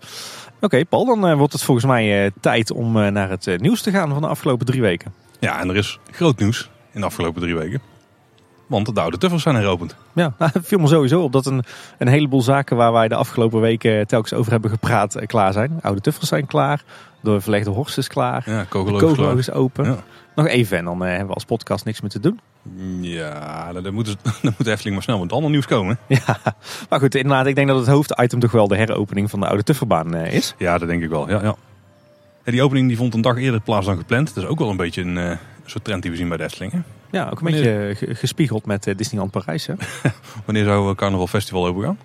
Oké, 0.60 0.84
Paul, 0.84 1.04
dan 1.04 1.36
wordt 1.36 1.52
het 1.52 1.62
volgens 1.62 1.86
mij 1.86 2.30
tijd 2.40 2.70
om 2.70 2.92
naar 2.92 3.30
het 3.30 3.60
nieuws 3.60 3.82
te 3.82 3.90
gaan 3.90 4.08
van 4.08 4.22
de 4.22 4.28
afgelopen 4.28 4.66
drie 4.66 4.80
weken. 4.80 5.12
ja, 5.38 5.60
en 5.60 5.68
er 5.68 5.76
is 5.76 5.98
groot 6.10 6.38
nieuws 6.38 6.70
in 6.92 7.00
de 7.00 7.06
afgelopen 7.06 7.40
drie 7.40 7.54
weken. 7.54 7.80
Want 8.66 8.94
de 8.94 9.00
oude 9.00 9.18
tuffers 9.18 9.42
zijn 9.42 9.54
heropend. 9.54 9.96
Ja, 10.12 10.34
nou, 10.38 10.50
het 10.54 10.66
viel 10.66 10.78
me 10.78 10.86
sowieso 10.86 11.22
op 11.22 11.32
dat 11.32 11.46
een, 11.46 11.64
een 11.98 12.08
heleboel 12.08 12.42
zaken 12.42 12.76
waar 12.76 12.92
wij 12.92 13.08
de 13.08 13.14
afgelopen 13.14 13.60
weken 13.60 14.06
telkens 14.06 14.32
over 14.32 14.52
hebben 14.52 14.70
gepraat 14.70 15.26
klaar 15.26 15.52
zijn. 15.52 15.78
Oude 15.82 16.00
tuffers 16.00 16.28
zijn 16.28 16.46
klaar, 16.46 16.82
de 17.20 17.40
verlegde 17.40 17.70
horst 17.70 17.98
is 17.98 18.08
klaar, 18.08 18.42
Ja, 18.46 18.60
de 18.60 18.66
kogeloos. 18.66 19.00
kogelog 19.00 19.38
is 19.38 19.50
open. 19.50 19.84
Ja. 19.84 19.96
Nog 20.34 20.46
even 20.46 20.78
en 20.78 20.84
dan 20.84 21.00
hebben 21.00 21.26
we 21.26 21.34
als 21.34 21.44
podcast 21.44 21.84
niks 21.84 22.00
meer 22.00 22.10
te 22.10 22.20
doen. 22.20 22.40
Ja, 23.00 23.72
dan 23.72 23.94
moet, 23.94 24.06
dan 24.42 24.54
moet 24.58 24.66
Efteling 24.66 24.94
maar 24.94 25.02
snel 25.02 25.18
met 25.20 25.32
ander 25.32 25.50
nieuws 25.50 25.66
komen. 25.66 25.98
Ja, 26.08 26.38
maar 26.88 27.00
goed, 27.00 27.14
inderdaad, 27.14 27.46
ik 27.46 27.54
denk 27.54 27.68
dat 27.68 27.76
het 27.78 27.86
hoofditem 27.86 28.40
toch 28.40 28.50
wel 28.52 28.68
de 28.68 28.76
heropening 28.76 29.30
van 29.30 29.40
de 29.40 29.46
oude 29.46 29.62
tufferbaan 29.62 30.14
eh, 30.14 30.32
is. 30.32 30.54
Ja, 30.58 30.78
dat 30.78 30.88
denk 30.88 31.02
ik 31.02 31.08
wel. 31.08 31.28
Ja, 31.30 31.42
ja. 31.42 31.54
En 32.44 32.52
die 32.52 32.62
opening 32.62 32.88
die 32.88 32.96
vond 32.96 33.14
een 33.14 33.20
dag 33.20 33.36
eerder 33.36 33.60
plaats 33.60 33.86
dan 33.86 33.96
gepland. 33.96 34.34
Dat 34.34 34.44
is 34.44 34.50
ook 34.50 34.58
wel 34.58 34.70
een 34.70 34.76
beetje 34.76 35.02
een 35.02 35.18
eh, 35.18 35.36
soort 35.64 35.84
trend 35.84 36.02
die 36.02 36.10
we 36.10 36.16
zien 36.16 36.28
bij 36.28 36.36
de 36.36 36.42
Efteling. 36.44 36.72
hè. 36.72 36.78
Ja, 37.10 37.24
ook 37.28 37.40
een 37.40 37.50
Wanneer- 37.52 37.86
beetje 37.88 38.06
ge- 38.06 38.14
gespiegeld 38.14 38.66
met 38.66 38.86
eh, 38.86 38.96
Disneyland 38.96 39.30
Parijs. 39.30 39.66
Hè? 39.66 39.74
Wanneer 40.44 40.64
zou 40.64 40.88
het 40.88 40.96
Carnaval 40.96 41.26
Festival 41.26 41.66
overgaan? 41.66 41.98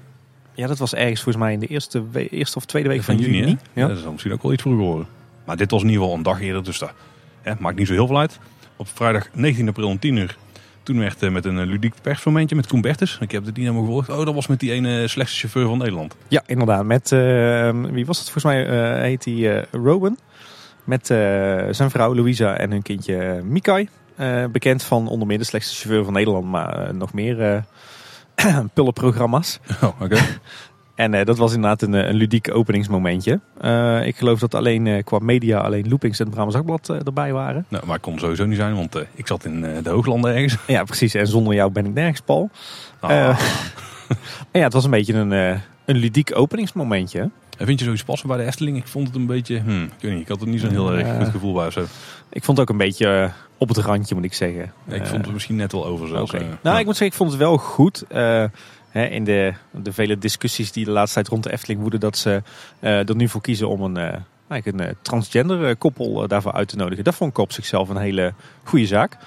Ja, 0.54 0.68
dat 0.68 0.78
was 0.78 0.94
ergens 0.96 1.22
volgens 1.22 1.44
mij 1.44 1.54
in 1.54 1.60
de 1.60 1.68
eerste, 1.68 2.04
eerste 2.30 2.58
of 2.58 2.66
tweede 2.66 2.90
week 2.90 3.04
van, 3.04 3.16
Van 3.16 3.24
juni? 3.32 3.58
Ja. 3.74 3.88
Dat 3.88 3.98
zal 3.98 4.12
misschien 4.12 4.34
ook 4.34 4.42
wel 4.44 4.54
iets 4.54 4.62
vroeger 4.62 4.84
worden. 4.86 5.08
Maar 5.46 5.58
dit 5.58 5.72
was 5.72 5.82
in 5.82 5.88
ieder 5.88 6.02
geval 6.02 6.18
een 6.18 6.24
dag 6.24 6.42
eerder, 6.42 6.64
dus 6.64 6.80
dat 6.80 6.94
hè, 7.42 7.54
maakt 7.60 7.78
niet 7.78 7.88
zo 7.88 7.94
heel 7.94 8.08
veel 8.08 8.20
uit. 8.20 8.40
Op 8.76 8.88
vrijdag 8.94 9.28
19 9.34 9.68
april 9.68 9.88
om 9.88 10.00
10 10.00 10.16
uur. 10.16 10.38
Toen 10.86 11.00
werd 11.00 11.24
eh, 11.24 11.30
met 11.32 11.46
een 11.46 11.60
eh, 11.60 11.66
ludiek 11.66 11.94
persmomentje 12.02 12.56
met 12.56 12.68
Koen 12.68 12.82
Bertens. 12.82 13.18
Ik 13.22 13.32
heb 13.32 13.46
de 13.46 13.52
dynamo 13.52 13.80
gevolgd. 13.80 14.10
Oh, 14.10 14.26
dat 14.26 14.34
was 14.34 14.48
met 14.48 14.60
die 14.60 14.72
ene 14.72 15.08
slechtste 15.08 15.40
chauffeur 15.40 15.68
van 15.68 15.78
Nederland. 15.78 16.16
Ja, 16.28 16.44
inderdaad. 16.46 16.86
Met, 16.86 17.12
eh, 17.12 17.70
wie 17.92 18.06
was 18.06 18.18
het 18.20 18.30
volgens 18.30 18.44
mij? 18.54 18.68
eh, 18.68 19.02
heet 19.02 19.26
hij 19.26 19.58
eh 19.58 19.64
Rowan. 19.72 20.18
Met 20.84 21.10
eh, 21.10 21.18
zijn 21.72 21.90
vrouw 21.90 22.16
Louisa 22.16 22.58
en 22.58 22.72
hun 22.72 22.82
kindje 22.82 23.18
eh, 23.18 23.42
Mikai. 23.42 23.90
Eh, 24.16 24.46
bekend 24.52 24.84
van 24.84 25.08
onder 25.08 25.28
meer 25.28 25.38
de 25.38 25.44
slechtste 25.44 25.76
chauffeur 25.76 26.04
van 26.04 26.14
Nederland, 26.14 26.46
maar 26.46 26.88
eh, 26.88 26.94
nog 26.94 27.14
meer 27.14 27.42
eh 28.36 28.60
pullenprogramma's. 28.74 29.60
Oh, 29.82 30.02
oké. 30.02 30.18
En 30.96 31.14
eh, 31.14 31.26
dat 31.26 31.38
was 31.38 31.54
inderdaad 31.54 31.82
een, 31.82 31.94
eh, 31.94 32.08
een 32.08 32.16
ludiek 32.16 32.54
openingsmomentje. 32.54 33.40
Eh, 33.62 34.06
ik 34.06 34.18
geloof 34.18 34.40
dat 34.40 34.56
alleen 34.56 35.04
qua 35.04 35.20
media 35.20 35.60
alleen 35.60 35.90
Loopings 35.90 36.20
en 36.20 36.26
het 36.26 36.36
Brabants 36.36 36.90
erbij 36.90 37.34
waren. 37.34 37.66
nou, 37.70 37.86
maar 37.86 37.96
ik 37.96 38.02
kon 38.02 38.20
sowieso 38.20 38.46
niet 38.46 38.58
zijn, 38.58 38.76
want 38.76 38.96
ik 39.14 39.28
zat 39.28 39.46
in 39.46 39.62
de 39.62 39.90
Hooglanden 39.90 40.34
ergens. 40.34 40.58
Ja, 40.68 40.84
precies. 40.84 41.14
En 41.14 41.28
zonder 41.28 41.54
jou 41.54 41.72
ben 41.72 41.86
ik 41.86 41.94
nergens, 41.94 42.22
Paul. 42.22 42.50
Ah. 43.00 43.40
Maar 44.08 44.62
ja, 44.62 44.64
het 44.64 44.74
was 44.74 44.84
een 44.84 44.92
beetje 44.92 45.14
een, 45.14 45.32
een 45.86 45.96
ludiek 45.98 46.38
openingsmomentje. 46.38 47.30
En 47.58 47.66
vind 47.66 47.80
je 47.80 47.86
zoiets 47.86 48.04
passen 48.04 48.28
bij 48.28 48.38
de 48.38 48.44
Efteling? 48.44 48.78
Ik 48.78 48.88
vond 48.88 49.08
het 49.08 49.16
een 49.16 49.26
beetje, 49.26 49.60
hmm, 49.60 49.84
ik 49.84 49.92
weet 50.00 50.12
niet, 50.12 50.22
ik 50.22 50.28
had 50.28 50.42
er 50.42 50.48
niet 50.48 50.60
zo'n 50.62 50.70
heel 50.70 50.94
erg 50.94 51.18
goed 51.18 51.28
gevoel 51.28 51.54
bij 51.54 51.68
of 51.68 51.74
zo. 51.74 51.86
Ik 52.30 52.44
vond 52.44 52.58
het 52.58 52.60
ook 52.60 52.70
een 52.70 52.86
beetje 52.86 53.32
op 53.58 53.68
het 53.68 53.78
randje, 53.78 54.16
moet 54.16 54.24
ik 54.24 54.34
zeggen. 54.34 54.74
ik 54.88 55.06
vond 55.06 55.26
het 55.26 55.34
misschien 55.34 55.56
net 55.56 55.72
wel 55.72 55.86
over 55.86 56.08
zelfs. 56.08 56.34
Eh. 56.34 56.40
nou, 56.40 56.56
Ja. 56.64 56.80
ik 56.80 56.86
moet 56.86 56.96
zeggen, 56.98 57.06
ik 57.08 57.14
vond 57.14 57.30
het 57.30 57.40
wel 57.40 57.58
goed. 57.58 58.04
Hè, 59.00 59.06
in 59.06 59.24
de, 59.24 59.54
de 59.72 59.94
vele 59.94 60.18
discussies 60.18 60.72
die 60.72 60.86
de 60.86 60.92
laatste 60.92 61.14
tijd 61.14 61.28
rond 61.28 61.44
de 61.44 61.52
Efteling 61.52 61.82
woeden, 61.82 62.00
dat 62.00 62.18
ze 62.18 62.44
eh, 62.80 63.10
er 63.10 63.16
nu 63.16 63.30
voor 63.30 63.42
kiezen 63.42 63.70
om 63.70 63.82
een, 63.82 63.98
eh, 63.98 64.20
eigenlijk 64.48 64.66
een 64.66 64.88
eh, 64.90 64.96
transgender 65.02 65.76
koppel 65.76 66.28
daarvoor 66.28 66.52
uit 66.52 66.68
te 66.68 66.76
nodigen. 66.76 67.04
Dat 67.04 67.16
vond 67.16 67.32
ik 67.32 67.38
op 67.38 67.52
zichzelf 67.52 67.90
een 67.90 67.98
hele 67.98 68.34
goede 68.64 68.86
zaak. 68.86 69.18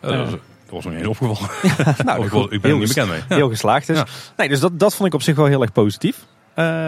Dat, 0.00 0.38
was, 0.70 0.84
me 0.84 0.94
niet 0.94 1.06
opgevallen. 1.06 1.50
nou, 2.04 2.18
Of 2.18 2.50
ik, 2.50 2.60
ben 2.60 2.60
er 2.60 2.66
heel, 2.66 2.78
niet 2.78 2.88
bekend 2.88 3.08
mee. 3.08 3.20
Ja. 3.28 3.36
heel 3.36 3.48
geslaagd 3.48 3.86
dus. 3.86 3.98
Ja. 3.98 4.06
Nee, 4.36 4.48
dus 4.48 4.60
dat, 4.60 4.78
dat 4.78 4.94
vond 4.94 5.08
ik 5.08 5.14
op 5.14 5.22
zich 5.22 5.36
wel 5.36 5.46
heel 5.46 5.62
erg 5.62 5.72
positief. 5.72 6.26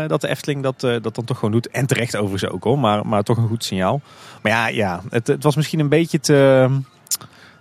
Dat 0.06 0.20
de 0.20 0.28
Efteling 0.28 0.62
dat, 0.62 0.80
dat 0.80 1.14
dan 1.14 1.24
toch 1.24 1.38
gewoon 1.38 1.52
doet. 1.52 1.68
En 1.68 1.86
terecht 1.86 2.16
overigens 2.16 2.52
ook 2.52 2.64
hoor, 2.64 2.78
maar, 2.78 3.06
maar 3.06 3.22
toch 3.22 3.36
een 3.36 3.48
goed 3.48 3.64
signaal. 3.64 4.00
Maar 4.42 4.52
ja, 4.52 4.68
ja 4.68 5.02
het, 5.10 5.26
het 5.26 5.42
was 5.42 5.56
misschien 5.56 5.80
een 5.80 5.88
beetje 5.88 6.20
te... 6.20 6.68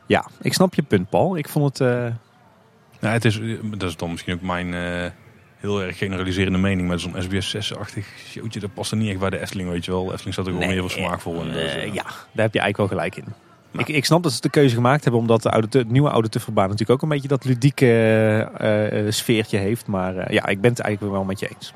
ja, 0.05 0.25
ik 0.41 0.53
snap 0.53 0.73
je 0.73 0.81
punt 0.81 1.09
Paul. 1.09 1.37
Ik 1.37 1.49
vond 1.49 1.77
het... 1.77 2.13
Ja, 2.99 3.09
het 3.11 3.25
is, 3.25 3.39
dat 3.77 3.89
is 3.89 3.95
dan 3.95 4.11
misschien 4.11 4.33
ook 4.33 4.41
mijn 4.41 4.73
eh, 4.73 5.11
heel 5.57 5.81
erg 5.81 5.97
generaliserende 5.97 6.57
mening. 6.57 6.87
Maar 6.87 6.99
zo'n 6.99 7.15
SBS 7.17 7.55
6-achtig 7.55 8.05
showtje, 8.31 8.59
dat 8.59 8.73
past 8.73 8.91
er 8.91 8.97
niet 8.97 9.09
echt 9.09 9.19
bij 9.19 9.29
de 9.29 9.39
Efteling, 9.39 9.69
weet 9.69 9.85
je 9.85 9.91
wel. 9.91 10.05
De 10.05 10.11
Efteling 10.11 10.33
staat 10.33 10.45
er 10.45 10.51
gewoon 10.51 10.67
Nee, 10.67 10.79
meer 10.79 10.89
voor 10.89 10.99
smaakvol. 10.99 11.41
in. 11.41 11.47
Eh, 11.47 11.53
Dus, 11.53 11.75
eh, 11.75 11.85
ja, 11.93 12.03
daar 12.03 12.45
heb 12.45 12.53
je 12.53 12.59
eigenlijk 12.59 12.77
wel 12.77 12.87
gelijk 12.87 13.15
in. 13.15 13.23
Nou. 13.71 13.85
Ik, 13.87 13.95
ik 13.95 14.05
snap 14.05 14.23
dat 14.23 14.31
ze 14.31 14.41
de 14.41 14.49
keuze 14.49 14.75
gemaakt 14.75 15.03
hebben 15.03 15.21
omdat 15.21 15.41
de 15.41 15.49
oude, 15.51 15.77
het 15.77 15.89
nieuwe 15.91 16.09
oude 16.09 16.29
tufferbaan 16.29 16.69
natuurlijk 16.69 16.91
ook 16.91 17.01
een 17.01 17.09
beetje 17.15 17.27
dat 17.27 17.45
ludieke 17.45 19.07
sfeertje 19.09 19.57
heeft. 19.57 19.87
Maar 19.87 20.33
ja, 20.33 20.45
ik 20.45 20.61
ben 20.61 20.69
het 20.71 20.79
eigenlijk 20.79 21.13
wel 21.15 21.23
met 21.23 21.39
je 21.39 21.47
eens. 21.47 21.73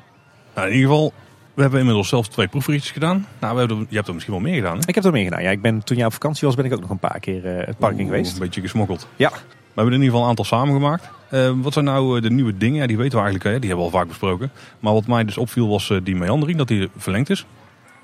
Nou, 0.54 0.66
in 0.68 0.74
ieder 0.74 0.88
geval, 0.90 1.12
we 1.54 1.62
hebben 1.62 1.78
inmiddels 1.80 2.08
zelf 2.08 2.28
twee 2.28 2.48
proefritjes 2.48 2.90
gedaan. 2.90 3.26
Nou, 3.40 3.52
we 3.54 3.58
hebben, 3.58 3.86
je 3.88 3.94
hebt 3.96 4.08
er 4.08 4.14
misschien 4.14 4.34
wel 4.34 4.42
meer 4.42 4.54
gedaan, 4.54 4.78
hè? 4.78 4.82
Ik 4.86 4.94
heb 4.94 5.04
er 5.04 5.12
meer 5.12 5.24
gedaan. 5.24 5.42
Ja, 5.42 5.50
ik 5.50 5.62
ben, 5.62 5.84
toen 5.84 5.96
jij 5.96 6.06
op 6.06 6.12
vakantie 6.12 6.46
was, 6.46 6.56
ben 6.56 6.64
ik 6.64 6.72
ook 6.72 6.80
nog 6.80 6.90
een 6.90 6.98
paar 6.98 7.20
keer 7.20 7.44
het 7.44 7.78
park 7.78 7.92
in 7.92 8.00
Oeh, 8.00 8.08
geweest. 8.08 8.32
Een 8.32 8.38
beetje 8.38 8.60
gesmokkeld. 8.60 9.08
Ja. 9.16 9.32
We 9.74 9.80
hebben 9.80 9.92
er 9.94 9.98
in 9.98 10.04
ieder 10.04 10.06
geval 10.06 10.22
een 10.22 10.28
aantal 10.28 10.44
samengemaakt. 10.44 11.08
Eh, 11.30 11.50
wat 11.62 11.72
zijn 11.72 11.84
nou 11.84 12.16
eh, 12.16 12.22
de 12.22 12.30
nieuwe 12.30 12.56
dingen? 12.56 12.80
Ja, 12.80 12.86
die 12.86 12.96
weten 12.96 13.18
we 13.18 13.24
eigenlijk, 13.24 13.44
hè? 13.54 13.58
die 13.60 13.68
hebben 13.68 13.86
we 13.86 13.92
al 13.92 13.98
vaak 13.98 14.08
besproken. 14.08 14.50
Maar 14.80 14.92
wat 14.92 15.06
mij 15.06 15.24
dus 15.24 15.38
opviel 15.38 15.68
was 15.68 15.90
eh, 15.90 15.98
die 16.02 16.16
meandering, 16.16 16.58
dat 16.58 16.68
die 16.68 16.88
verlengd 16.96 17.30
is. 17.30 17.46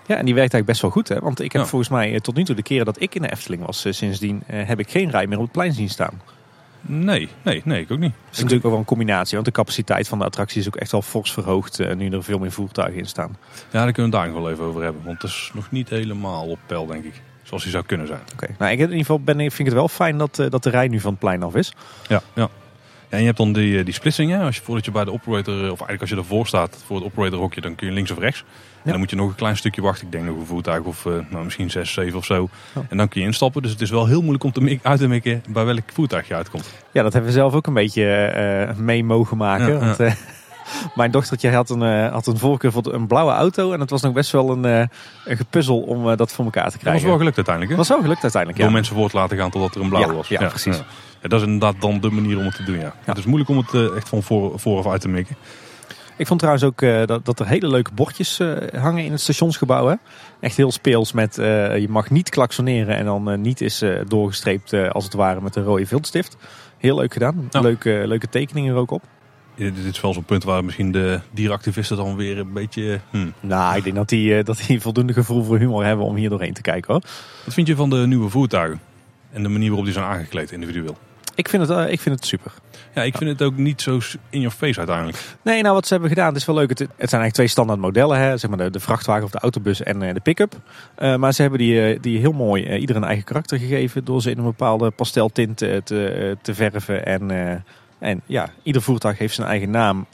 Ja, 0.06 0.16
en 0.16 0.24
die 0.24 0.34
werkt 0.34 0.52
eigenlijk 0.54 0.66
best 0.66 0.80
wel 0.80 0.90
goed. 0.90 1.08
Hè? 1.08 1.18
Want 1.18 1.40
ik 1.40 1.52
heb 1.52 1.62
Ja. 1.62 1.68
volgens 1.68 1.90
mij 1.90 2.14
eh, 2.14 2.20
tot 2.20 2.34
nu 2.36 2.44
toe 2.44 2.54
de 2.54 2.62
keren 2.62 2.84
dat 2.84 3.00
ik 3.00 3.14
in 3.14 3.22
de 3.22 3.30
Efteling 3.30 3.66
was, 3.66 3.86
sindsdien 3.90 4.42
heb 4.46 4.78
ik 4.78 4.90
geen 4.90 5.10
rij 5.10 5.26
meer 5.26 5.36
op 5.38 5.42
het 5.42 5.52
plein 5.52 5.72
zien 5.72 5.88
staan. 5.88 6.20
Nee, 6.80 7.28
nee, 7.42 7.62
nee, 7.64 7.80
ik 7.80 7.90
ook 7.90 7.98
niet. 7.98 8.12
Dat 8.12 8.32
is 8.32 8.38
natuurlijk 8.38 8.64
ook 8.64 8.70
wel 8.70 8.80
een 8.80 8.86
combinatie. 8.86 9.34
Want 9.34 9.46
de 9.46 9.52
capaciteit 9.52 10.08
van 10.08 10.18
de 10.18 10.24
attractie 10.24 10.60
is 10.60 10.66
ook 10.66 10.76
echt 10.76 10.92
wel 10.92 11.02
fors 11.02 11.32
verhoogd 11.32 11.80
eh, 11.80 11.96
nu 11.96 12.10
er 12.10 12.24
veel 12.24 12.38
meer 12.38 12.52
voertuigen 12.52 12.98
in 12.98 13.06
staan. 13.06 13.36
Ja, 13.70 13.84
daar 13.84 13.92
kunnen 13.92 14.10
we 14.10 14.16
het 14.16 14.26
daar 14.26 14.34
nog 14.34 14.42
wel 14.42 14.50
even 14.50 14.64
over 14.64 14.82
hebben. 14.82 15.02
Want 15.04 15.22
het 15.22 15.30
is 15.30 15.50
nog 15.54 15.70
niet 15.70 15.88
helemaal 15.88 16.46
op 16.46 16.58
peil, 16.66 16.86
denk 16.86 17.04
ik. 17.04 17.22
Zoals 17.42 17.62
die 17.62 17.72
zou 17.72 17.84
kunnen 17.84 18.06
zijn. 18.06 18.20
Oké. 18.32 18.46
Nou, 18.58 18.72
ik, 18.72 18.78
in 18.78 18.84
ieder 18.84 18.98
geval 18.98 19.20
ben, 19.20 19.36
vind 19.36 19.58
ik 19.58 19.64
het 19.64 19.74
wel 19.74 19.88
fijn 19.88 20.18
dat, 20.18 20.38
eh, 20.38 20.50
dat 20.50 20.62
de 20.62 20.70
rij 20.70 20.88
nu 20.88 21.00
van 21.00 21.10
het 21.10 21.20
plein 21.20 21.42
af 21.42 21.54
is. 21.54 21.72
Ja, 22.08 22.22
ja. 22.34 22.48
Ja, 23.10 23.16
en 23.16 23.18
je 23.18 23.24
hebt 23.26 23.36
dan 23.38 23.52
die, 23.52 23.78
eh, 23.78 23.84
die 23.84 23.94
splitsing. 23.94 24.30
Hè? 24.30 24.42
Als 24.44 24.56
je 24.56 24.62
voordat 24.62 24.84
je 24.84 24.90
bij 24.90 25.04
de 25.04 25.12
operator, 25.12 25.54
eh, 25.54 25.60
of 25.60 25.66
eigenlijk 25.68 26.00
als 26.00 26.10
je 26.10 26.16
ervoor 26.16 26.46
staat 26.46 26.82
voor 26.86 26.96
het 26.96 27.04
operator 27.04 27.38
hokje, 27.38 27.60
dan 27.60 27.74
kun 27.74 27.86
je 27.86 27.92
links 27.92 28.10
of 28.10 28.18
rechts. 28.18 28.44
En 28.84 28.90
dan 28.90 28.98
moet 28.98 29.10
je 29.10 29.16
nog 29.16 29.28
een 29.28 29.34
klein 29.34 29.56
stukje 29.56 29.82
wachten. 29.82 30.06
Ik 30.06 30.12
denk 30.12 30.24
nog 30.24 30.36
een 30.36 30.46
voertuig 30.46 30.82
of 30.84 31.04
uh, 31.04 31.12
nou, 31.30 31.44
misschien 31.44 31.70
6, 31.70 31.92
7 31.92 32.18
of 32.18 32.24
zo. 32.24 32.48
Oh. 32.74 32.84
En 32.88 32.96
dan 32.96 33.08
kun 33.08 33.20
je 33.20 33.26
instappen. 33.26 33.62
Dus 33.62 33.70
het 33.70 33.80
is 33.80 33.90
wel 33.90 34.06
heel 34.06 34.20
moeilijk 34.20 34.44
om 34.44 34.52
te 34.52 34.78
uit 34.82 34.98
te 35.00 35.08
mikken 35.08 35.42
bij 35.48 35.64
welk 35.64 35.82
voertuig 35.92 36.28
je 36.28 36.34
uitkomt. 36.34 36.74
Ja, 36.92 37.02
dat 37.02 37.12
hebben 37.12 37.30
we 37.30 37.36
zelf 37.36 37.54
ook 37.54 37.66
een 37.66 37.74
beetje 37.74 38.04
eh, 38.06 38.76
mee 38.76 39.04
mogen 39.04 39.36
maken. 39.36 39.66
Ja, 39.66 39.72
ja. 39.72 39.78
Want, 39.78 40.00
eh, 40.00 40.12
mijn 40.94 41.10
dochtertje 41.10 41.50
had 41.50 41.70
een, 41.70 41.82
eh, 41.82 42.12
had 42.12 42.26
een 42.26 42.38
voorkeur 42.38 42.72
voor 42.72 42.94
een 42.94 43.06
blauwe 43.06 43.32
auto. 43.32 43.72
En 43.72 43.80
het 43.80 43.90
was 43.90 44.02
nog 44.02 44.12
best 44.12 44.30
wel 44.30 44.50
een, 44.50 44.64
eh, 44.64 44.86
een 45.24 45.36
gepuzzel 45.36 45.80
om 45.80 46.10
eh, 46.10 46.16
dat 46.16 46.32
voor 46.32 46.44
elkaar 46.44 46.64
te 46.64 46.70
Dat 46.70 46.80
krijgen. 46.80 47.00
was 47.00 47.10
wel 47.10 47.18
gelukt 47.18 47.36
uiteindelijk. 47.36 47.74
Hè? 47.74 47.78
was 47.80 47.88
wel 47.88 48.00
gelukt 48.00 48.22
uiteindelijk, 48.22 48.60
Door 48.62 48.70
ja. 48.70 48.76
mensen 48.76 48.96
voor 48.96 49.10
te 49.10 49.16
laten 49.16 49.36
gaan 49.36 49.50
totdat 49.50 49.74
er 49.74 49.80
een 49.80 49.88
blauwe 49.88 50.14
was. 50.14 50.28
ja, 50.28 50.46
precies. 50.48 50.82
Ja, 51.22 51.28
dat 51.28 51.40
is 51.40 51.46
inderdaad 51.46 51.80
dan 51.80 52.00
de 52.00 52.10
manier 52.10 52.38
om 52.38 52.44
het 52.44 52.54
te 52.54 52.62
doen. 52.62 52.78
Ja. 52.78 52.94
Het 53.04 53.18
is 53.18 53.24
moeilijk 53.24 53.50
om 53.50 53.56
het 53.56 53.74
eh, 53.74 53.96
echt 53.96 54.08
van 54.08 54.22
voor, 54.22 54.58
vooraf 54.58 54.86
uit 54.86 55.00
te 55.00 55.08
mikken. 55.08 55.36
Ik 56.16 56.26
vond 56.26 56.38
trouwens 56.38 56.66
ook 56.66 56.82
eh, 56.82 57.06
dat, 57.06 57.24
dat 57.24 57.40
er 57.40 57.46
hele 57.46 57.68
leuke 57.68 57.90
bordjes 57.94 58.40
eh, 58.40 58.82
hangen 58.82 59.04
in 59.04 59.12
het 59.12 59.20
stationsgebouw. 59.20 59.86
Hè? 59.86 59.94
Echt 60.40 60.56
heel 60.56 60.72
speels 60.72 61.12
met 61.12 61.34
je 61.34 61.86
mag 61.88 62.10
niet 62.10 62.28
klaksoneren 62.28 62.96
en 62.96 63.04
dan 63.04 63.40
niet 63.40 63.60
is 63.60 63.84
doorgestreept 64.08 64.72
als 64.72 65.04
het 65.04 65.14
ware 65.14 65.40
met 65.40 65.56
een 65.56 65.62
rode 65.62 65.86
viltstift. 65.86 66.36
Heel 66.78 66.96
leuk 66.96 67.12
gedaan. 67.12 67.48
Ja. 67.50 67.60
Leuke, 67.60 68.02
leuke 68.06 68.28
tekeningen 68.28 68.74
er 68.74 68.80
ook 68.80 68.90
op. 68.90 69.02
Ja, 69.54 69.70
Dit 69.70 69.84
is 69.84 70.00
wel 70.00 70.12
zo'n 70.12 70.24
punt 70.24 70.44
waar 70.44 70.64
misschien 70.64 70.92
de 70.92 71.20
dieractivisten 71.30 71.96
dan 71.96 72.16
weer 72.16 72.38
een 72.38 72.52
beetje... 72.52 73.00
Hmm. 73.10 73.32
Nou, 73.40 73.76
ik 73.76 73.84
denk 73.84 73.96
dat 73.96 74.08
die, 74.08 74.42
dat 74.42 74.62
die 74.66 74.80
voldoende 74.80 75.12
gevoel 75.12 75.44
voor 75.44 75.58
humor 75.58 75.84
hebben 75.84 76.06
om 76.06 76.16
hier 76.16 76.28
doorheen 76.28 76.54
te 76.54 76.60
kijken 76.60 76.92
hoor. 76.92 77.02
Wat 77.44 77.54
vind 77.54 77.66
je 77.66 77.76
van 77.76 77.90
de 77.90 78.06
nieuwe 78.06 78.28
voertuigen? 78.28 78.80
En 79.32 79.42
de 79.42 79.48
manier 79.48 79.68
waarop 79.68 79.84
die 79.84 79.94
zijn 79.94 80.06
aangekleed 80.06 80.52
individueel? 80.52 80.96
Ik 81.40 81.48
vind 81.48 81.68
het, 81.68 81.78
eh, 81.78 81.92
ik 81.92 82.00
vind 82.00 82.14
het 82.14 82.26
super. 82.26 82.52
Ja, 82.94 83.02
ik 83.02 83.16
vind 83.16 83.30
het 83.30 83.42
ook 83.42 83.56
niet 83.56 83.82
zo 83.82 84.00
in 84.30 84.40
your 84.40 84.56
face 84.56 84.78
uiteindelijk. 84.78 85.18
Nee, 85.42 85.62
nou 85.62 85.74
wat 85.74 85.86
ze 85.86 85.92
hebben 85.92 86.10
gedaan, 86.10 86.28
het 86.28 86.36
is 86.36 86.44
wel 86.44 86.54
leuk. 86.54 86.68
Het, 86.68 86.78
het 86.78 86.88
zijn 86.88 86.98
eigenlijk 86.98 87.34
twee 87.34 87.46
standaard 87.46 87.80
modellen, 87.80 88.18
hè? 88.18 88.36
zeg 88.36 88.50
maar 88.50 88.58
de, 88.58 88.70
de 88.70 88.80
vrachtwagen 88.80 89.24
of 89.24 89.30
de 89.30 89.38
autobus 89.38 89.82
en 89.82 90.02
eh, 90.02 90.14
de 90.14 90.20
pick-up. 90.20 90.54
Eh, 90.94 91.16
maar 91.16 91.32
ze 91.32 91.42
hebben 91.42 91.58
die, 91.58 92.00
die 92.00 92.18
heel 92.18 92.32
mooi 92.32 92.64
eh, 92.64 92.80
ieder 92.80 92.96
een 92.96 93.04
eigen 93.04 93.24
karakter 93.24 93.58
gegeven 93.58 94.04
door 94.04 94.22
ze 94.22 94.30
in 94.30 94.38
een 94.38 94.44
bepaalde 94.44 94.90
pasteltint 94.90 95.56
te, 95.56 95.82
te 96.42 96.54
verven. 96.54 97.06
En, 97.06 97.30
en 97.98 98.20
ja, 98.26 98.48
ieder 98.62 98.82
voertuig 98.82 99.18
heeft 99.18 99.34
zijn 99.34 99.48
eigen 99.48 99.70
naam. 99.70 100.06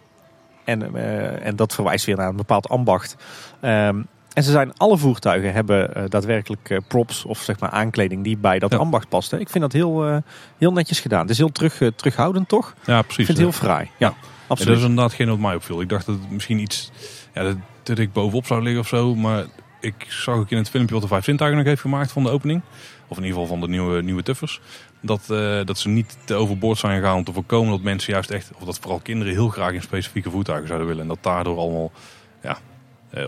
En, 0.65 0.95
en 1.43 1.57
dat 1.57 1.75
verwijst 1.75 2.07
weer 2.07 2.17
naar 2.17 2.29
een 2.29 2.37
bepaald 2.37 2.69
ambacht. 2.69 3.17
Ehm, 3.61 4.03
en 4.37 4.43
ze 4.43 4.51
zijn, 4.51 4.73
alle 4.77 4.99
voertuigen 4.99 5.53
hebben 5.53 5.95
eh, 5.95 6.05
daadwerkelijk 6.09 6.71
eh, 6.71 6.79
props 6.89 7.25
of 7.25 7.39
zeg 7.39 7.59
maar 7.61 7.71
aankleding 7.71 8.25
die 8.25 8.37
bij 8.37 8.59
dat 8.59 8.71
Ja. 8.73 8.79
ambacht 8.79 9.09
past. 9.09 9.31
Hè. 9.31 9.39
Ik 9.39 9.49
vind 9.49 9.65
dat 9.65 9.73
heel, 9.73 10.07
eh, 10.07 10.17
heel 10.59 10.73
netjes 10.73 11.01
gedaan. 11.01 11.21
Het 11.21 11.31
is 11.31 11.39
heel 11.39 11.53
terug, 11.53 11.81
terughoudend 11.97 12.49
toch? 12.49 12.75
Ja, 12.85 12.99
Ik 12.99 13.05
precies. 13.07 13.27
vind 13.27 13.29
het 13.39 13.47
heel 13.47 13.53
fraai. 13.53 13.91
Ja, 13.99 14.07
Ja, 14.09 14.15
absoluut. 14.47 14.73
dat 14.75 14.83
is 14.83 14.89
inderdaad 14.91 15.13
geen 15.15 15.29
wat 15.29 15.39
mij 15.39 15.55
opviel. 15.55 15.81
Ik 15.81 15.89
dacht 15.89 16.07
dat 16.07 16.15
het 16.21 16.31
misschien 16.31 16.59
iets 16.59 16.91
ja, 17.35 17.43
dat, 17.43 17.57
dat 17.83 17.99
ik 17.99 18.13
bovenop 18.13 18.47
zou 18.47 18.63
liggen 18.63 18.81
of 18.81 18.89
zo. 18.89 19.15
Maar 19.15 19.45
ik 19.81 19.95
zag 20.09 20.35
ook 20.35 20.51
in 20.51 20.57
het 20.57 20.71
filmpje 20.71 20.95
wat 20.95 21.03
de 21.03 21.09
Vijf 21.09 21.25
Zintuigen 21.25 21.59
nog 21.59 21.67
heeft 21.67 21.81
gemaakt 21.81 22.13
van 22.13 22.23
de 22.23 22.31
opening. 22.31 22.61
Of 23.09 23.17
in 23.17 23.23
ieder 23.25 23.39
geval 23.41 23.57
van 23.57 23.61
de 23.61 23.69
nieuwe, 23.69 24.03
nieuwe 24.03 24.23
tuffers. 24.23 24.61
Dat, 25.01 25.27
dat 25.67 25.79
ze 25.79 25.89
niet 25.89 26.17
te 26.25 26.35
overboord 26.35 26.79
zijn 26.79 26.99
gegaan 27.01 27.17
om 27.17 27.25
te 27.25 27.33
voorkomen 27.33 27.71
dat 27.71 27.81
mensen 27.81 28.13
juist 28.13 28.31
echt... 28.31 28.51
Of 28.59 28.65
dat 28.65 28.79
vooral 28.79 28.99
kinderen 29.01 29.33
heel 29.33 29.49
graag 29.49 29.73
in 29.73 29.83
specifieke 29.83 30.31
voertuigen 30.31 30.67
zouden 30.67 30.89
willen. 30.89 31.03
En 31.03 31.09
dat 31.09 31.19
daardoor 31.23 31.59
allemaal 31.59 31.91
ja, 32.43 32.59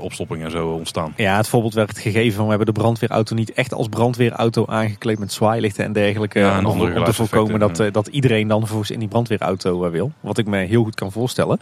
opstoppingen 0.00 0.44
en 0.44 0.50
zo 0.50 0.68
ontstaan. 0.68 1.12
Ja, 1.16 1.36
het 1.36 1.48
voorbeeld 1.48 1.74
werd 1.74 1.98
gegeven 1.98 2.32
van 2.32 2.44
we 2.44 2.48
hebben 2.48 2.74
de 2.74 2.80
brandweerauto 2.80 3.34
niet 3.34 3.52
echt 3.52 3.74
als 3.74 3.88
brandweerauto 3.88 4.66
aangekleed 4.66 5.18
met 5.18 5.32
zwaailichten 5.32 5.84
en 5.84 5.92
dergelijke. 5.92 6.38
Ja, 6.38 6.58
en 6.58 6.66
om, 6.66 7.04
te 7.04 7.12
voorkomen 7.12 7.60
dat, 7.60 7.80
eh, 7.80 7.92
dat 7.92 8.06
iedereen 8.06 8.48
dan 8.48 8.58
vervolgens 8.58 8.90
in 8.90 8.98
die 8.98 9.08
brandweerauto 9.08 9.84
eh, 9.84 9.90
wil. 9.90 10.12
Wat 10.20 10.38
ik 10.38 10.46
me 10.46 10.58
heel 10.58 10.82
goed 10.82 10.94
kan 10.94 11.12
voorstellen. 11.12 11.58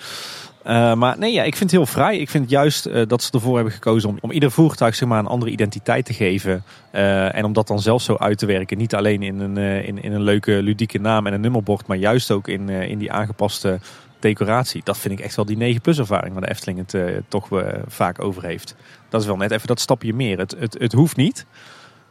Eh, 0.66 0.94
maar 0.94 1.18
nee, 1.18 1.32
ja, 1.32 1.42
ik 1.42 1.56
vind 1.56 1.70
het 1.70 1.80
heel 1.80 1.86
vrij. 1.86 2.18
Ik 2.18 2.30
vind 2.30 2.50
juist 2.50 2.86
eh, 2.86 3.02
dat 3.06 3.22
ze 3.22 3.32
ervoor 3.32 3.54
hebben 3.54 3.72
gekozen 3.72 4.08
om, 4.08 4.18
om 4.20 4.30
ieder 4.30 4.50
voertuig 4.50 4.94
zeg 4.94 5.08
maar, 5.08 5.18
een 5.18 5.26
andere 5.26 5.50
identiteit 5.50 6.04
te 6.04 6.12
geven. 6.12 6.64
Eh, 6.96 7.34
en 7.34 7.44
om 7.44 7.52
dat 7.52 7.66
dan 7.66 7.80
zelf 7.80 8.02
zo 8.02 8.16
uit 8.16 8.38
te 8.38 8.46
werken. 8.46 8.78
Niet 8.78 8.94
alleen 8.94 9.22
in 9.22 9.40
een, 9.40 9.56
eh, 9.56 9.88
in, 9.88 10.02
in 10.02 10.12
een 10.12 10.22
leuke 10.22 10.62
ludieke 10.62 10.98
naam 10.98 11.26
en 11.26 11.32
een 11.32 11.40
nummerbord. 11.40 11.86
Maar 11.86 11.96
juist 11.96 12.30
ook 12.30 12.48
in, 12.48 12.68
eh, 12.68 12.88
in 12.88 12.98
die 12.98 13.12
aangepaste 13.12 13.78
decoratie. 14.18 14.80
Dat 14.84 14.98
vind 14.98 15.18
ik 15.18 15.24
echt 15.24 15.36
wel 15.36 15.44
die 15.44 15.56
9 15.56 15.80
plus 15.80 15.98
ervaring 15.98 16.32
waar 16.32 16.42
de 16.42 16.50
Efteling 16.50 16.78
het 16.78 16.94
eh, 16.94 17.16
toch 17.28 17.52
eh, 17.52 17.78
vaak 17.86 18.22
over 18.22 18.44
heeft. 18.44 18.74
Dat 19.08 19.20
is 19.20 19.26
wel 19.26 19.36
net 19.36 19.50
even 19.50 19.66
dat 19.66 19.80
stapje 19.80 20.14
meer. 20.14 20.38
Het, 20.38 20.54
het, 20.58 20.76
het 20.78 20.92
hoeft 20.92 21.16
niet, 21.16 21.46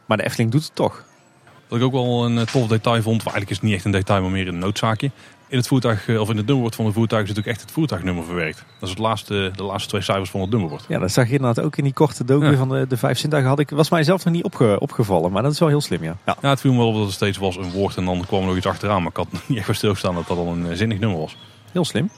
maar 0.06 0.16
de 0.16 0.24
Efteling 0.24 0.50
doet 0.52 0.64
het 0.64 0.74
toch. 0.74 1.04
Wat 1.68 1.78
ik 1.78 1.84
ook 1.84 1.92
wel 1.92 2.24
een 2.24 2.38
eh, 2.38 2.44
tof 2.46 2.66
detail 2.68 3.02
vond. 3.02 3.24
Maar 3.24 3.32
eigenlijk 3.34 3.50
is 3.50 3.56
het 3.56 3.64
niet 3.66 3.74
echt 3.74 3.84
een 3.84 3.90
detail, 3.90 4.22
maar 4.22 4.30
meer 4.30 4.48
een 4.48 4.58
noodzaakje. 4.58 5.10
In 5.48 5.56
het 5.56 5.66
voertuig, 5.66 6.08
of 6.08 6.30
in 6.30 6.36
het 6.36 6.46
nummerbord 6.46 6.74
van 6.74 6.84
het 6.84 6.94
voertuig 6.94 7.26
zit 7.26 7.38
ook 7.38 7.44
echt 7.44 7.60
het 7.60 7.70
voertuignummer 7.70 8.24
verwerkt. 8.24 8.58
Dat 8.58 8.82
is 8.82 8.88
het 8.90 8.98
laatste, 8.98 9.50
de 9.56 9.62
laatste 9.62 9.88
twee 9.88 10.00
cijfers 10.00 10.30
van 10.30 10.40
het 10.40 10.50
nummerbord. 10.50 10.84
Ja, 10.88 10.98
dat 10.98 11.10
zag 11.10 11.26
je 11.26 11.32
inderdaad 11.36 11.64
ook 11.64 11.76
in 11.76 11.84
die 11.84 11.92
korte 11.92 12.24
docu 12.24 12.50
Ja. 12.50 12.56
van 12.56 12.68
de, 12.68 12.86
de 12.88 12.96
vijf 12.96 13.18
zintuigen. 13.18 13.50
Had 13.50 13.58
ik, 13.60 13.70
was 13.70 13.90
mij 13.90 14.02
zelf 14.02 14.24
nog 14.24 14.34
niet 14.34 14.44
opge, 14.44 14.76
opgevallen, 14.80 15.32
maar 15.32 15.42
dat 15.42 15.52
is 15.52 15.58
wel 15.58 15.68
heel 15.68 15.80
slim, 15.80 16.02
ja. 16.02 16.16
ja. 16.26 16.36
Ja, 16.42 16.48
het 16.48 16.60
viel 16.60 16.72
me 16.72 16.78
wel 16.78 16.86
op 16.88 16.94
dat 16.94 17.04
het 17.04 17.12
steeds 17.12 17.38
was 17.38 17.56
een 17.56 17.70
woord 17.70 17.96
en 17.96 18.04
dan 18.04 18.24
kwam 18.26 18.40
er 18.40 18.46
nog 18.46 18.56
iets 18.56 18.66
achteraan. 18.66 19.02
Maar 19.02 19.10
ik 19.10 19.16
had 19.16 19.28
niet 19.46 19.58
echt 19.58 19.66
bij 19.66 19.74
stilgestaan 19.76 20.14
dat 20.14 20.26
dat 20.26 20.36
al 20.36 20.46
een 20.52 20.76
zinnig 20.76 20.98
nummer 20.98 21.18
was. 21.18 21.36
Heel 21.72 21.84
slim. 21.84 22.10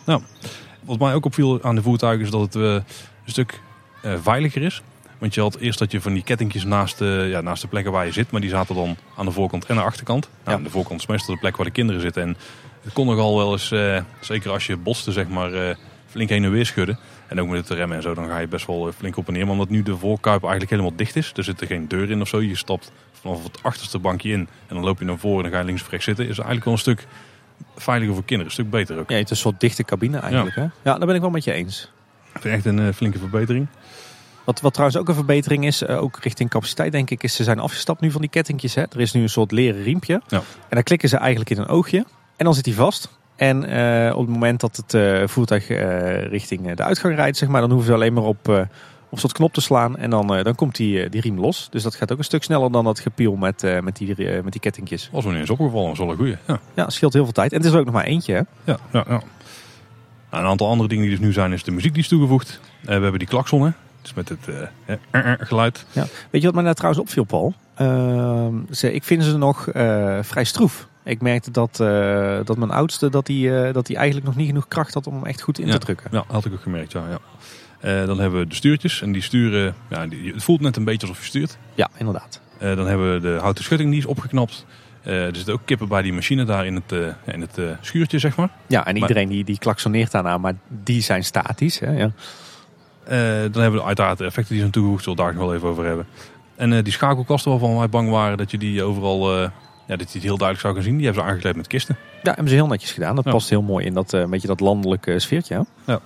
Wat 0.84 0.98
mij 0.98 1.14
ook 1.14 1.24
opviel 1.24 1.62
aan 1.62 1.74
de 1.74 1.82
voertuigen 1.82 2.24
is 2.24 2.30
dat 2.30 2.40
het 2.40 2.54
eh, 2.56 2.62
een 2.72 2.82
stuk 3.24 3.60
eh, 4.02 4.12
veiliger 4.22 4.62
is. 4.62 4.82
Want 5.18 5.34
je 5.34 5.40
had 5.40 5.56
eerst 5.56 5.78
dat 5.78 5.92
je 5.92 6.00
van 6.00 6.12
die 6.12 6.22
kettingjes 6.22 6.64
naast 6.64 6.98
de, 6.98 7.26
ja, 7.30 7.40
naast 7.40 7.62
de 7.62 7.68
plekken 7.68 7.92
waar 7.92 8.06
je 8.06 8.12
zit. 8.12 8.30
Maar 8.30 8.40
die 8.40 8.50
zaten 8.50 8.74
dan 8.74 8.96
aan 9.16 9.24
de 9.24 9.32
voorkant 9.32 9.64
en 9.66 9.74
de 9.76 9.82
achterkant. 9.82 10.28
Nou, 10.28 10.40
Ja. 10.50 10.52
aan 10.52 10.62
de 10.62 10.70
voorkant 10.70 11.00
is 11.00 11.06
meestal 11.06 11.34
de 11.34 11.40
plek 11.40 11.56
waar 11.56 11.66
de 11.66 11.72
kinderen 11.72 12.00
zitten. 12.00 12.22
En 12.22 12.36
het 12.82 12.92
kon 12.92 13.06
nogal 13.06 13.36
wel 13.36 13.52
eens, 13.52 13.70
eh, 13.70 14.00
zeker 14.20 14.50
als 14.50 14.66
je 14.66 14.76
botste, 14.76 15.12
zeg 15.12 15.28
maar, 15.28 15.52
eh, 15.52 15.74
flink 16.06 16.28
heen 16.28 16.44
en 16.44 16.50
weer 16.50 16.66
schudden. 16.66 16.98
En 17.26 17.40
ook 17.40 17.48
met 17.48 17.68
het 17.68 17.78
remmen 17.78 17.96
en 17.96 18.02
zo, 18.02 18.14
dan 18.14 18.26
ga 18.28 18.38
je 18.38 18.46
best 18.48 18.66
wel 18.66 18.86
eh, 18.88 18.92
flink 18.96 19.16
op 19.16 19.26
en 19.26 19.32
neer. 19.32 19.42
Maar 19.42 19.52
omdat 19.52 19.68
nu 19.68 19.82
de 19.82 19.96
voorkuip 19.96 20.40
eigenlijk 20.40 20.70
helemaal 20.70 20.96
dicht 20.96 21.16
is. 21.16 21.32
Er 21.36 21.44
zit 21.44 21.60
er 21.60 21.66
geen 21.66 21.88
deur 21.88 22.10
in 22.10 22.20
of 22.20 22.28
zo. 22.28 22.40
Je 22.42 22.56
stapt 22.56 22.92
vanaf 23.12 23.42
het 23.42 23.62
achterste 23.62 23.98
bankje 23.98 24.30
in. 24.32 24.48
En 24.66 24.74
dan 24.74 24.84
loop 24.84 24.98
je 24.98 25.04
naar 25.04 25.18
voren 25.18 25.36
en 25.36 25.42
dan 25.42 25.52
ga 25.52 25.58
je 25.58 25.64
links 25.64 25.82
of 25.82 25.90
rechts 25.90 26.04
zitten. 26.04 26.24
Is 26.24 26.36
eigenlijk 26.36 26.64
wel 26.64 26.74
een 26.74 26.80
stuk 26.80 27.06
veiliger 27.76 28.14
voor 28.14 28.24
kinderen. 28.24 28.44
Een 28.44 28.58
stuk 28.62 28.70
beter 28.70 28.98
ook. 28.98 29.10
Ja, 29.10 29.16
het 29.16 29.24
is 29.24 29.30
een 29.30 29.36
soort 29.36 29.60
dichte 29.60 29.84
cabine 29.84 30.18
eigenlijk, 30.18 30.56
hè? 30.56 30.62
Ja, 30.62 30.70
daar 30.82 31.06
ben 31.06 31.14
ik 31.14 31.20
wel 31.20 31.30
met 31.30 31.44
je 31.44 31.52
eens. 31.52 31.92
Ik 32.34 32.40
vind 32.40 32.54
echt 32.54 32.64
een 32.64 32.78
eh, 32.78 32.94
flinke 32.94 33.18
verbetering. 33.18 33.66
Wat, 34.44 34.60
wat 34.60 34.72
trouwens 34.72 35.00
ook 35.00 35.08
een 35.08 35.14
verbetering 35.14 35.66
is, 35.66 35.82
eh, 35.82 36.02
ook 36.02 36.18
richting 36.22 36.50
capaciteit 36.50 36.92
denk 36.92 37.10
ik, 37.10 37.22
is 37.22 37.34
ze 37.34 37.44
zijn 37.44 37.58
afgestapt 37.58 38.00
nu 38.00 38.10
van 38.10 38.20
die 38.20 38.30
kettingjes. 38.30 38.74
Hè. 38.74 38.82
Er 38.82 39.00
is 39.00 39.12
nu 39.12 39.22
een 39.22 39.28
soort 39.28 39.52
leren 39.52 39.82
riempje. 39.82 40.22
Ja. 40.26 40.36
En 40.38 40.44
dan 40.68 40.82
klikken 40.82 41.08
ze 41.08 41.16
eigenlijk 41.16 41.50
in 41.50 41.58
een 41.58 41.68
oogje. 41.68 42.04
En 42.36 42.44
dan 42.44 42.54
zit 42.54 42.66
hij 42.66 42.74
vast. 42.74 43.16
En 43.36 43.64
eh, 43.64 44.16
op 44.16 44.20
het 44.20 44.34
moment 44.34 44.60
dat 44.60 44.82
het 44.86 45.30
voertuig 45.30 45.68
richting 46.30 46.74
de 46.74 46.82
uitgang 46.82 47.14
rijdt, 47.14 47.36
zeg 47.36 47.48
maar, 47.48 47.60
dan 47.60 47.70
hoeven 47.70 47.88
ze 47.88 47.94
alleen 47.94 48.12
maar 48.12 48.24
op, 48.24 48.68
op 49.10 49.18
soort 49.18 49.32
knop 49.32 49.52
te 49.52 49.60
slaan. 49.60 49.96
En 49.96 50.10
dan, 50.10 50.34
eh, 50.34 50.44
dan 50.44 50.54
komt 50.54 50.76
die, 50.76 51.02
eh, 51.02 51.10
die 51.10 51.20
riem 51.20 51.40
los. 51.40 51.68
Dus 51.70 51.82
dat 51.82 51.94
gaat 51.94 52.12
ook 52.12 52.18
een 52.18 52.24
stuk 52.24 52.42
sneller 52.42 52.72
dan 52.72 52.84
dat 52.84 53.00
gepiel 53.00 53.36
met, 53.36 53.62
eh, 53.62 53.80
met, 53.80 53.96
die, 53.96 54.14
met 54.42 54.52
die 54.52 54.60
kettingjes. 54.60 55.08
Was 55.12 55.24
me 55.24 55.30
niet 55.30 55.40
eens 55.40 55.50
opgevallen, 55.50 55.84
dat 55.84 55.92
is 55.92 55.98
wel 55.98 56.10
een 56.10 56.16
goeie. 56.16 56.36
Ja, 56.46 56.60
Ja, 56.74 56.90
scheelt 56.90 57.12
heel 57.12 57.24
veel 57.24 57.32
tijd. 57.32 57.50
En 57.52 57.56
het 57.56 57.66
is 57.66 57.72
er 57.72 57.78
ook 57.78 57.84
nog 57.84 57.94
maar 57.94 58.04
eentje. 58.04 58.32
Hè. 58.32 58.40
ja, 58.72 58.78
ja. 58.92 59.04
ja. 59.08 59.22
Nou, 60.30 60.42
een 60.44 60.50
aantal 60.50 60.68
andere 60.68 60.88
dingen 60.88 61.04
die 61.04 61.16
dus 61.16 61.24
nu 61.26 61.32
zijn, 61.32 61.52
is 61.52 61.62
de 61.64 61.70
muziek 61.70 61.92
die 61.94 62.02
is 62.02 62.08
toegevoegd. 62.08 62.60
We 62.82 62.92
hebben 62.92 63.18
die 63.18 63.28
klakson, 63.28 63.62
hè. 63.62 63.70
Dus 64.02 64.14
met 64.14 64.28
het 64.28 64.48
eh, 65.10 65.32
geluid. 65.38 65.86
Weet 66.30 66.40
je 66.40 66.42
wat 66.46 66.54
mij 66.54 66.64
daar 66.64 66.74
trouwens 66.74 67.02
opviel, 67.02 67.24
Paul? 67.24 67.54
Ehm, 67.74 68.54
ze, 68.70 68.92
ik 68.92 69.04
vind 69.04 69.24
ze 69.24 69.36
nog 69.36 69.68
vrij 70.22 70.44
stroef. 70.44 70.88
Ik 71.04 71.20
merkte 71.22 71.50
dat, 71.50 71.76
dat 72.46 72.56
mijn 72.56 72.70
oudste 72.70 73.08
dat 73.10 73.26
die, 73.26 73.72
dat 73.72 73.86
die 73.86 73.96
eigenlijk 73.96 74.26
nog 74.26 74.36
niet 74.36 74.46
genoeg 74.46 74.68
kracht 74.68 74.94
had 74.94 75.06
om 75.06 75.14
hem 75.14 75.24
echt 75.24 75.40
goed 75.40 75.58
in 75.58 75.66
Ja. 75.66 75.72
te 75.72 75.78
drukken. 75.78 76.08
Ja, 76.12 76.24
had 76.26 76.44
ik 76.44 76.52
ook 76.52 76.60
gemerkt, 76.62 76.92
ja. 76.92 77.02
ja. 77.10 77.18
Eh, 77.80 78.06
dan 78.06 78.18
hebben 78.20 78.40
we 78.40 78.46
de 78.46 78.54
stuurtjes. 78.54 79.02
En 79.02 79.12
die 79.12 79.22
sturen, 79.22 79.74
ja, 79.90 80.06
die, 80.06 80.32
het 80.32 80.42
voelt 80.42 80.60
net 80.60 80.76
een 80.76 80.84
beetje 80.84 81.06
alsof 81.06 81.20
je 81.22 81.28
stuurt. 81.28 81.58
Ja, 81.74 81.88
inderdaad. 81.96 82.40
Eh, 82.58 82.76
dan 82.76 82.86
hebben 82.86 83.12
we 83.14 83.20
de 83.20 83.38
houten 83.40 83.64
schutting, 83.64 83.90
die 83.90 83.98
is 83.98 84.06
opgeknapt. 84.06 84.66
Eh, 85.02 85.24
er 85.26 85.36
zitten 85.36 85.54
ook 85.54 85.60
kippen 85.64 85.88
bij 85.88 86.02
die 86.02 86.12
machine 86.12 86.44
daar 86.44 86.66
in 86.66 86.74
het, 86.74 86.92
in 87.26 87.40
het 87.40 87.58
schuurtje, 87.80 88.18
zeg 88.18 88.36
maar. 88.36 88.48
Ja, 88.66 88.86
en 88.86 88.96
iedereen 88.96 89.28
die, 89.28 89.44
die 89.44 89.58
klaksoneert 89.58 90.10
daarna, 90.10 90.38
maar 90.38 90.54
die 90.68 91.00
zijn 91.02 91.24
statisch. 91.24 91.78
Hè? 91.78 91.90
Ja. 91.92 92.10
Dan 93.48 93.62
hebben 93.62 93.80
we 93.80 93.86
uiteraard 93.86 94.18
de 94.18 94.24
effecten 94.24 94.50
die 94.52 94.60
zijn 94.60 94.72
toegevoegd. 94.72 95.02
Zullen 95.04 95.18
we 95.18 95.24
daar 95.24 95.34
nog 95.34 95.42
wel 95.44 95.54
even 95.54 95.68
over 95.68 95.84
hebben. 95.84 96.06
En 96.56 96.84
die 96.84 96.92
schakelkasten 96.92 97.50
waarvan 97.50 97.76
wij 97.78 97.88
bang 97.88 98.10
waren 98.10 98.36
dat 98.38 98.50
je 98.50 98.58
die 98.58 98.82
overal... 98.82 99.32
ja, 99.86 99.96
dat 99.96 99.98
je 100.12 100.18
het 100.18 100.22
heel 100.22 100.36
duidelijk 100.38 100.60
zou 100.60 100.74
gaan 100.74 100.82
zien. 100.82 100.96
Die 100.96 101.04
hebben 101.04 101.22
ze 101.22 101.28
aangekleed 101.28 101.56
met 101.56 101.66
kisten. 101.66 101.96
ja, 102.22 102.28
hebben 102.30 102.48
ze 102.48 102.54
heel 102.54 102.66
netjes 102.66 102.92
gedaan. 102.92 103.14
Dat 103.16 103.24
Ja. 103.24 103.30
past 103.30 103.48
heel 103.48 103.62
mooi 103.62 103.84
in 103.86 103.94
dat, 103.94 104.10
beetje 104.30 104.46
dat 104.48 104.60
landelijke 104.60 105.18
sfeertje. 105.18 105.54
hè? 105.54 105.60
We 105.94 106.00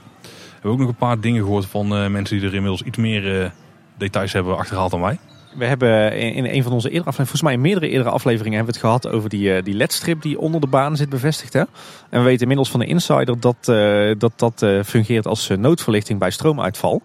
hebben 0.62 0.70
ook 0.70 0.79
nog 0.79 0.88
een 0.88 1.09
paar 1.09 1.20
dingen 1.20 1.42
gehoord 1.42 1.66
van 1.66 1.96
eh, 1.96 2.09
mensen 2.09 2.37
die 2.38 2.46
er 2.46 2.55
inmiddels 2.55 2.83
iets 2.83 2.98
meer 2.98 3.42
eh, 3.42 3.51
details 3.96 4.33
hebben 4.33 4.57
achterhaald 4.57 4.90
dan 4.90 5.01
wij. 5.01 5.18
We 5.55 5.64
hebben 5.64 6.18
in, 6.18 6.44
een 6.44 6.62
van 6.62 6.72
onze 6.72 6.90
eerdere 6.90 7.11
afleveringen, 7.11 7.14
volgens 7.14 7.42
mij 7.42 7.53
in 7.53 7.61
meerdere 7.61 7.88
eerdere 7.88 8.11
afleveringen, 8.11 8.57
hebben 8.57 8.75
we 8.75 8.81
het 8.81 8.88
gehad 8.88 9.16
over 9.16 9.29
die, 9.29 9.55
eh, 9.55 9.64
die 9.64 9.75
ledstrip 9.75 10.22
die 10.22 10.38
onder 10.38 10.61
de 10.61 10.66
baan 10.66 10.96
zit 10.96 11.09
bevestigd. 11.09 11.53
Hè? 11.53 11.61
En 12.11 12.18
we 12.18 12.22
weten 12.22 12.40
inmiddels 12.40 12.70
van 12.70 12.81
de 12.81 12.87
insider 12.87 13.40
dat 13.40 13.64
dat, 14.18 14.38
dat 14.38 14.87
fungeert 14.87 15.27
als 15.27 15.48
noodverlichting 15.48 16.18
bij 16.18 16.31
stroomuitval. 16.31 17.03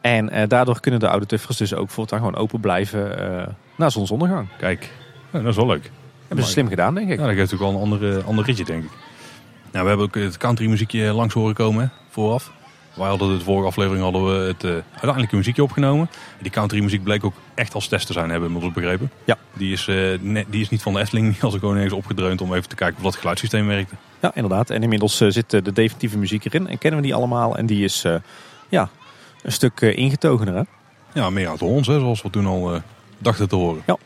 En 0.00 0.48
daardoor 0.48 0.80
kunnen 0.80 1.00
de 1.00 1.08
oude 1.08 1.26
tuffers 1.26 1.56
dus 1.56 1.74
ook 1.74 1.90
voortaan 1.90 2.18
gewoon 2.18 2.36
open 2.36 2.60
blijven 2.60 3.16
na 3.76 3.90
zonsondergang. 3.90 4.48
Kijk, 4.58 4.90
dat 5.30 5.44
is 5.44 5.56
wel 5.56 5.66
leuk. 5.66 5.90
Hebben 6.26 6.46
ze 6.46 6.52
slim 6.52 6.68
gedaan, 6.68 6.94
denk 6.94 7.10
ik. 7.10 7.18
Dat 7.18 7.30
geeft 7.30 7.54
ook 7.54 7.60
wel 7.60 7.70
een 7.70 7.80
andere, 7.80 8.22
ander 8.22 8.44
ritje, 8.44 8.64
denk 8.64 8.84
ik. 8.84 8.90
Nou, 9.72 9.82
we 9.82 9.88
hebben 9.88 10.06
ook 10.06 10.14
het 10.14 10.36
country 10.36 10.68
muziekje 10.68 11.12
langs 11.12 11.34
horen 11.34 11.54
komen 11.54 11.92
vooraf. 12.10 12.52
Wij 12.94 13.08
hadden 13.08 13.38
de 13.38 13.44
vorige 13.44 13.66
aflevering 13.66 14.02
hadden 14.02 14.24
we 14.24 14.46
het 14.46 14.64
uh, 14.64 14.70
uiteindelijke 14.90 15.36
muziekje 15.36 15.62
opgenomen. 15.62 16.10
Die 16.40 16.50
country 16.50 16.82
muziek 16.82 17.02
bleek 17.02 17.24
ook 17.24 17.34
echt 17.54 17.74
als 17.74 17.88
test 17.88 18.06
te 18.06 18.12
zijn, 18.12 18.30
hebben 18.30 18.48
we 18.48 18.54
inmiddels 18.54 18.82
begrepen. 18.82 19.10
Ja. 19.24 19.36
Die 19.52 19.72
is, 19.72 19.86
uh, 19.86 20.18
ne 20.20 20.44
die 20.48 20.60
is 20.60 20.68
niet 20.68 20.82
van 20.82 20.92
de 20.92 21.00
Efteling, 21.00 21.32
die 21.32 21.42
als 21.42 21.54
ik 21.54 21.60
gewoon 21.60 21.74
ergens 21.74 21.94
opgedreund 21.94 22.40
om 22.40 22.54
even 22.54 22.68
te 22.68 22.74
kijken 22.74 22.96
of 22.96 23.02
dat 23.02 23.16
geluidssysteem 23.16 23.66
werkte. 23.66 23.94
Ja, 24.20 24.34
inderdaad. 24.34 24.70
En 24.70 24.82
inmiddels 24.82 25.20
uh, 25.20 25.30
zit 25.30 25.50
de 25.50 25.72
definitieve 25.72 26.18
muziek 26.18 26.44
erin 26.44 26.68
en 26.68 26.78
kennen 26.78 27.00
we 27.00 27.06
die 27.06 27.14
allemaal. 27.14 27.56
En 27.56 27.66
die 27.66 27.84
is 27.84 28.04
ja, 28.68 28.88
een 29.42 29.52
stuk 29.52 29.80
ingetogener. 29.80 30.54
Hè? 30.54 30.62
Ja, 31.20 31.30
meer 31.30 31.48
uit 31.48 31.62
ons, 31.62 31.86
hè, 31.86 31.98
zoals 31.98 32.22
we 32.22 32.30
toen 32.30 32.46
al 32.46 32.80
dachten 33.18 33.48
te 33.48 33.56
horen. 33.56 33.82
Ja. 33.86 33.96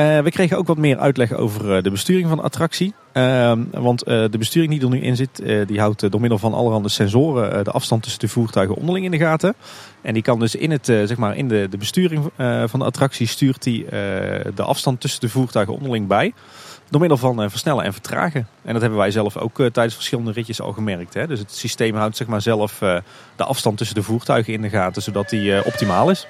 Uh, 0.00 0.18
we 0.18 0.30
kregen 0.30 0.58
ook 0.58 0.66
wat 0.66 0.76
meer 0.76 0.98
uitleg 0.98 1.32
over 1.32 1.76
uh, 1.76 1.82
de 1.82 1.90
besturing 1.90 2.28
van 2.28 2.36
de 2.36 2.42
attractie. 2.42 2.94
Uh, 3.12 3.52
want 3.70 4.04
de 4.04 4.38
besturing 4.38 4.72
die 4.72 4.80
er 4.82 4.88
nu 4.88 5.00
in 5.00 5.16
zit, 5.16 5.42
die 5.66 5.80
houdt 5.80 6.10
door 6.10 6.20
middel 6.20 6.38
van 6.38 6.54
allerhande 6.54 6.88
sensoren 6.88 7.64
de 7.64 7.70
afstand 7.70 8.02
tussen 8.02 8.20
de 8.20 8.28
voertuigen 8.28 8.76
onderling 8.76 9.04
in 9.04 9.10
de 9.10 9.18
gaten. 9.18 9.54
En 10.02 10.14
die 10.14 10.22
kan 10.22 10.38
dus 10.38 10.54
in, 10.54 10.70
het, 10.70 10.86
zeg 10.86 11.16
maar 11.16 11.36
in 11.36 11.48
de, 11.48 11.66
de 11.70 11.76
besturing 11.76 12.30
van 12.66 12.78
de 12.78 12.84
attractie 12.84 13.26
stuurt 13.26 13.62
die 13.62 13.86
de 14.54 14.62
afstand 14.62 15.00
tussen 15.00 15.20
de 15.20 15.28
voertuigen 15.28 15.74
onderling 15.74 16.06
bij. 16.06 16.32
Door 16.90 17.00
middel 17.00 17.18
van 17.18 17.50
versnellen 17.50 17.84
en 17.84 17.92
vertragen. 17.92 18.48
En 18.62 18.72
dat 18.72 18.80
hebben 18.80 18.98
wij 18.98 19.10
zelf 19.10 19.36
ook 19.36 19.56
tijdens 19.56 19.94
verschillende 19.94 20.32
ritjes 20.32 20.60
al 20.60 20.72
gemerkt. 20.72 21.14
Hè? 21.14 21.26
Dus 21.26 21.38
het 21.38 21.52
systeem 21.52 21.94
houdt 21.94 22.16
zeg 22.16 22.26
maar 22.26 22.42
zelf 22.42 22.78
de 23.36 23.44
afstand 23.44 23.78
tussen 23.78 23.96
de 23.96 24.02
voertuigen 24.02 24.52
in 24.52 24.62
de 24.62 24.68
gaten, 24.68 25.02
zodat 25.02 25.28
die 25.28 25.64
optimaal 25.64 26.10
is. 26.10 26.26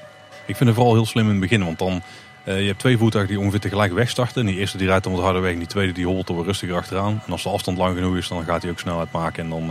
Ik 0.46 0.56
vind 0.56 0.68
het 0.68 0.78
vooral 0.78 0.94
heel 0.94 1.06
slim 1.06 1.24
in 1.24 1.30
het 1.30 1.40
begin, 1.40 1.64
want 1.64 1.78
dan 1.78 2.02
uh, 2.48 2.60
je 2.60 2.66
hebt 2.66 2.78
twee 2.78 2.98
voertuigen 2.98 3.32
die 3.32 3.42
ongeveer 3.42 3.60
tegelijk 3.60 3.92
wegstarten. 3.92 4.40
En 4.40 4.46
die 4.46 4.58
eerste 4.58 4.78
die 4.78 4.86
rijdt 4.86 5.04
dan 5.04 5.12
wat 5.12 5.22
harder 5.22 5.42
weg 5.42 5.52
en 5.52 5.58
die 5.58 5.66
tweede 5.66 5.92
die 5.92 6.06
holt 6.06 6.28
er 6.28 6.44
rustiger 6.44 6.76
achteraan. 6.76 7.22
En 7.26 7.32
als 7.32 7.42
de 7.42 7.48
afstand 7.48 7.78
lang 7.78 7.96
genoeg 7.96 8.16
is, 8.16 8.28
dan 8.28 8.44
gaat 8.44 8.62
hij 8.62 8.70
ook 8.70 8.78
snelheid 8.78 9.12
maken 9.12 9.44
en 9.44 9.50
dan 9.50 9.62
uh, 9.62 9.68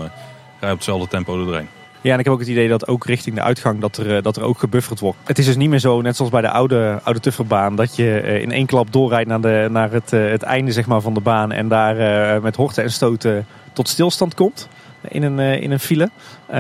je 0.59 0.65
op 0.65 0.71
hetzelfde 0.71 1.07
tempo 1.07 1.39
er 1.39 1.45
doorheen. 1.45 1.67
Ja, 2.01 2.13
en 2.13 2.19
ik 2.19 2.25
heb 2.25 2.33
ook 2.33 2.39
het 2.39 2.49
idee 2.49 2.67
dat 2.67 2.87
ook 2.87 3.05
richting 3.05 3.35
de 3.35 3.41
uitgang 3.41 3.79
dat 3.79 3.97
er, 3.97 4.21
dat 4.21 4.37
er 4.37 4.43
ook 4.43 4.59
gebufferd 4.59 4.99
wordt. 4.99 5.17
Het 5.23 5.37
is 5.37 5.45
dus 5.45 5.55
niet 5.55 5.69
meer 5.69 5.79
zo, 5.79 6.01
net 6.01 6.15
zoals 6.15 6.31
bij 6.31 6.41
de 6.41 6.49
oude, 6.49 6.99
oude 7.03 7.19
Tufferbaan, 7.19 7.75
dat 7.75 7.95
je 7.95 8.21
in 8.41 8.51
één 8.51 8.65
klap 8.65 8.91
doorrijdt 8.91 9.29
naar, 9.29 9.41
de, 9.41 9.67
naar 9.71 9.91
het, 9.91 10.11
het 10.11 10.43
einde 10.43 10.71
zeg 10.71 10.85
maar, 10.85 11.01
van 11.01 11.13
de 11.13 11.19
baan 11.19 11.51
en 11.51 11.67
daar 11.67 12.41
met 12.41 12.55
horten 12.55 12.83
en 12.83 12.91
stoten 12.91 13.45
tot 13.73 13.87
stilstand 13.87 14.33
komt 14.33 14.67
in 15.09 15.23
een, 15.23 15.39
eh, 15.39 15.61
in 15.61 15.71
een 15.71 15.79
file. 15.79 16.09
Eh, 16.45 16.57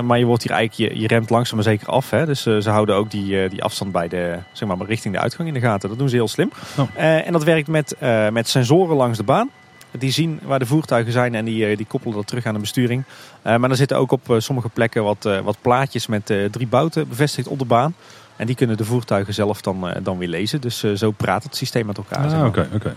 maar 0.00 0.18
je 0.18 0.24
wordt 0.24 0.42
hier 0.42 0.52
eigenlijk, 0.52 0.92
je, 0.92 1.00
je 1.00 1.06
remt 1.06 1.30
langzaam 1.30 1.54
maar 1.54 1.64
zeker 1.64 1.86
af. 1.86 2.10
Hè? 2.10 2.26
Dus 2.26 2.46
eh, 2.46 2.58
ze 2.58 2.70
houden 2.70 2.94
ook 2.94 3.10
die, 3.10 3.48
die 3.48 3.62
afstand 3.62 3.92
bij 3.92 4.08
de, 4.08 4.38
zeg 4.52 4.68
maar, 4.68 4.86
richting 4.86 5.14
de 5.14 5.20
uitgang 5.20 5.48
in 5.48 5.54
de 5.54 5.60
gaten. 5.60 5.88
Dat 5.88 5.98
doen 5.98 6.08
ze 6.08 6.16
heel 6.16 6.28
slim. 6.28 6.50
Oh. 6.78 6.88
en 6.96 7.32
dat 7.32 7.44
werkt 7.44 7.68
met, 7.68 7.96
met 8.32 8.48
sensoren 8.48 8.96
langs 8.96 9.18
de 9.18 9.24
baan. 9.24 9.50
Die 9.98 10.10
zien 10.10 10.40
waar 10.42 10.58
de 10.58 10.66
voertuigen 10.66 11.12
zijn 11.12 11.34
en 11.34 11.44
die, 11.44 11.76
die 11.76 11.86
koppelen 11.86 12.16
dat 12.16 12.26
terug 12.26 12.46
aan 12.46 12.54
de 12.54 12.60
besturing. 12.60 13.04
maar 13.42 13.70
er 13.70 13.76
zitten 13.76 13.96
ook 13.96 14.12
op 14.12 14.34
sommige 14.38 14.68
plekken 14.68 15.04
wat, 15.04 15.28
wat 15.44 15.56
plaatjes 15.60 16.06
met 16.06 16.26
drie 16.50 16.66
bouten 16.66 17.08
bevestigd 17.08 17.48
op 17.48 17.58
de 17.58 17.64
baan. 17.64 17.94
En 18.36 18.46
die 18.46 18.56
kunnen 18.56 18.76
de 18.76 18.84
voertuigen 18.84 19.34
zelf 19.34 19.60
dan, 19.60 19.94
dan 20.02 20.18
weer 20.18 20.28
lezen. 20.28 20.60
Dus 20.60 20.84
zo 20.94 21.10
praat 21.10 21.42
het 21.42 21.56
systeem 21.56 21.86
met 21.86 21.96
elkaar. 21.96 22.34
Ah, 22.34 22.46
Oké, 22.46 22.68
oké. 22.74 22.94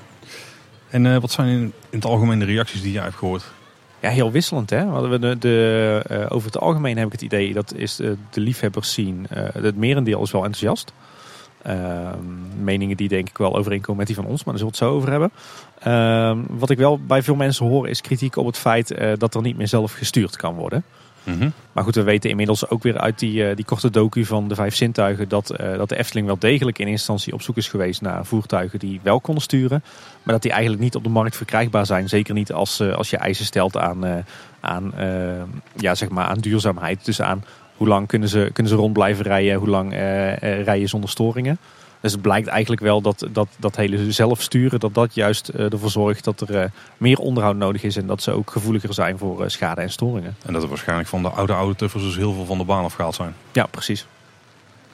En 0.89 1.21
wat 1.21 1.31
zijn 1.31 1.47
in, 1.47 1.61
in, 1.89 1.97
het 1.97 2.05
algemeen 2.05 2.39
de 2.39 2.45
reacties 2.45 2.81
die 2.81 2.91
jij 2.91 3.03
hebt 3.03 3.15
gehoord? 3.15 3.43
Ja, 3.99 4.09
heel 4.09 4.31
wisselend. 4.31 4.69
Hè? 4.69 5.09
We 5.09 5.37
de, 5.37 6.03
uh, 6.11 6.25
over 6.29 6.45
het 6.45 6.59
algemeen 6.59 6.97
heb 6.97 7.05
ik 7.05 7.11
het 7.11 7.21
idee 7.21 7.53
dat 7.53 7.73
is 7.73 7.95
de, 7.95 8.17
de 8.29 8.41
liefhebbers 8.41 8.93
zien. 8.93 9.27
Uh, 9.33 9.43
het 9.63 9.75
merendeel 9.75 10.21
is 10.21 10.31
wel 10.31 10.43
enthousiast. 10.43 10.93
Uh, 11.67 12.09
meningen 12.61 12.97
die 12.97 13.07
denk 13.07 13.29
ik 13.29 13.37
wel 13.37 13.55
overeenkomen 13.55 13.97
met 13.97 14.07
die 14.07 14.15
van 14.15 14.25
ons, 14.25 14.43
maar 14.43 14.53
daar 14.53 14.63
zullen 14.63 14.79
we 14.79 14.85
het 14.85 14.89
zo 14.89 14.95
over 14.95 15.11
hebben. 15.11 15.31
Ehm, 15.79 16.59
wat 16.59 16.69
ik 16.69 16.77
wel 16.77 16.99
bij 16.99 17.23
veel 17.23 17.35
mensen 17.35 17.65
hoor 17.65 17.89
is 17.89 18.01
kritiek 18.01 18.35
op 18.35 18.45
het 18.45 18.57
feit 18.57 18.91
eh, 18.91 19.11
dat 19.17 19.35
er 19.35 19.41
niet 19.41 19.57
meer 19.57 19.67
zelf 19.67 19.93
gestuurd 19.93 20.35
kan 20.35 20.55
worden. 20.55 20.83
Mhm. 21.27 21.49
Maar 21.71 21.83
goed, 21.83 21.95
we 21.95 22.03
weten 22.03 22.29
inmiddels 22.29 22.69
ook 22.69 22.83
weer 22.83 22.97
uit 22.97 23.19
die, 23.19 23.55
die 23.55 23.65
korte 23.65 23.89
docu 23.89 24.25
van 24.25 24.47
de 24.47 24.55
vijf 24.55 24.75
zintuigen 24.75 25.29
dat, 25.29 25.53
dat 25.77 25.89
de 25.89 25.97
Efteling 25.97 26.27
wel 26.27 26.39
degelijk 26.39 26.79
in 26.79 26.87
instantie 26.87 27.33
op 27.33 27.41
zoek 27.41 27.57
is 27.57 27.67
geweest 27.67 28.01
naar 28.01 28.25
voertuigen 28.25 28.79
die 28.79 28.99
wel 29.03 29.19
konden 29.19 29.43
sturen. 29.43 29.83
Maar 30.23 30.33
dat 30.33 30.41
die 30.41 30.51
eigenlijk 30.51 30.81
niet 30.81 30.95
op 30.95 31.03
de 31.03 31.09
markt 31.09 31.35
verkrijgbaar 31.35 31.85
zijn. 31.85 32.09
Zeker 32.09 32.33
niet 32.33 32.51
als, 32.51 32.79
eh, 32.79 32.93
als 32.93 33.09
je 33.09 33.17
eisen 33.17 33.45
stelt 33.45 33.77
aan, 33.77 34.05
eh, 34.05 34.15
aan, 34.59 34.93
eh, 34.93 35.41
ja, 35.75 35.95
zeg 35.95 36.09
maar 36.09 36.25
aan 36.25 36.39
duurzaamheid. 36.39 37.05
Dus 37.05 37.21
aan 37.21 37.43
hoe 37.77 37.87
lang 37.87 38.07
kunnen 38.07 38.29
ze, 38.29 38.49
kunnen 38.53 38.71
ze 38.71 38.77
rond 38.77 38.93
blijven 38.93 39.25
rijden, 39.25 39.55
hoe 39.55 39.67
lang 39.67 39.93
rijden 40.39 40.89
zonder 40.89 41.09
storingen. 41.09 41.57
Dus 42.01 42.11
het 42.11 42.21
blijkt 42.21 42.47
eigenlijk 42.47 42.81
wel 42.81 43.01
dat 43.01 43.27
dat, 43.31 43.47
dat 43.57 43.75
hele 43.75 44.11
zelfsturen, 44.11 44.79
dat 44.79 44.93
dat 44.93 45.15
juist 45.15 45.47
ervoor 45.49 45.89
zorgt 45.89 46.23
dat 46.23 46.49
er 46.49 46.71
meer 46.97 47.17
onderhoud 47.17 47.55
nodig 47.55 47.83
is. 47.83 47.95
En 47.95 48.07
dat 48.07 48.21
ze 48.21 48.31
ook 48.31 48.51
gevoeliger 48.51 48.93
zijn 48.93 49.17
voor 49.17 49.49
schade 49.51 49.81
en 49.81 49.91
storingen. 49.91 50.35
En 50.45 50.53
dat 50.53 50.63
er 50.63 50.69
waarschijnlijk 50.69 51.09
van 51.09 51.21
de 51.21 51.29
oude 51.29 51.53
oude 51.53 51.75
tuffers 51.75 52.03
dus 52.03 52.15
heel 52.15 52.33
veel 52.33 52.45
van 52.45 52.57
de 52.57 52.63
baan 52.63 52.83
afgehaald 52.83 53.15
zijn. 53.15 53.35
Ja, 53.51 53.65
precies 53.65 54.07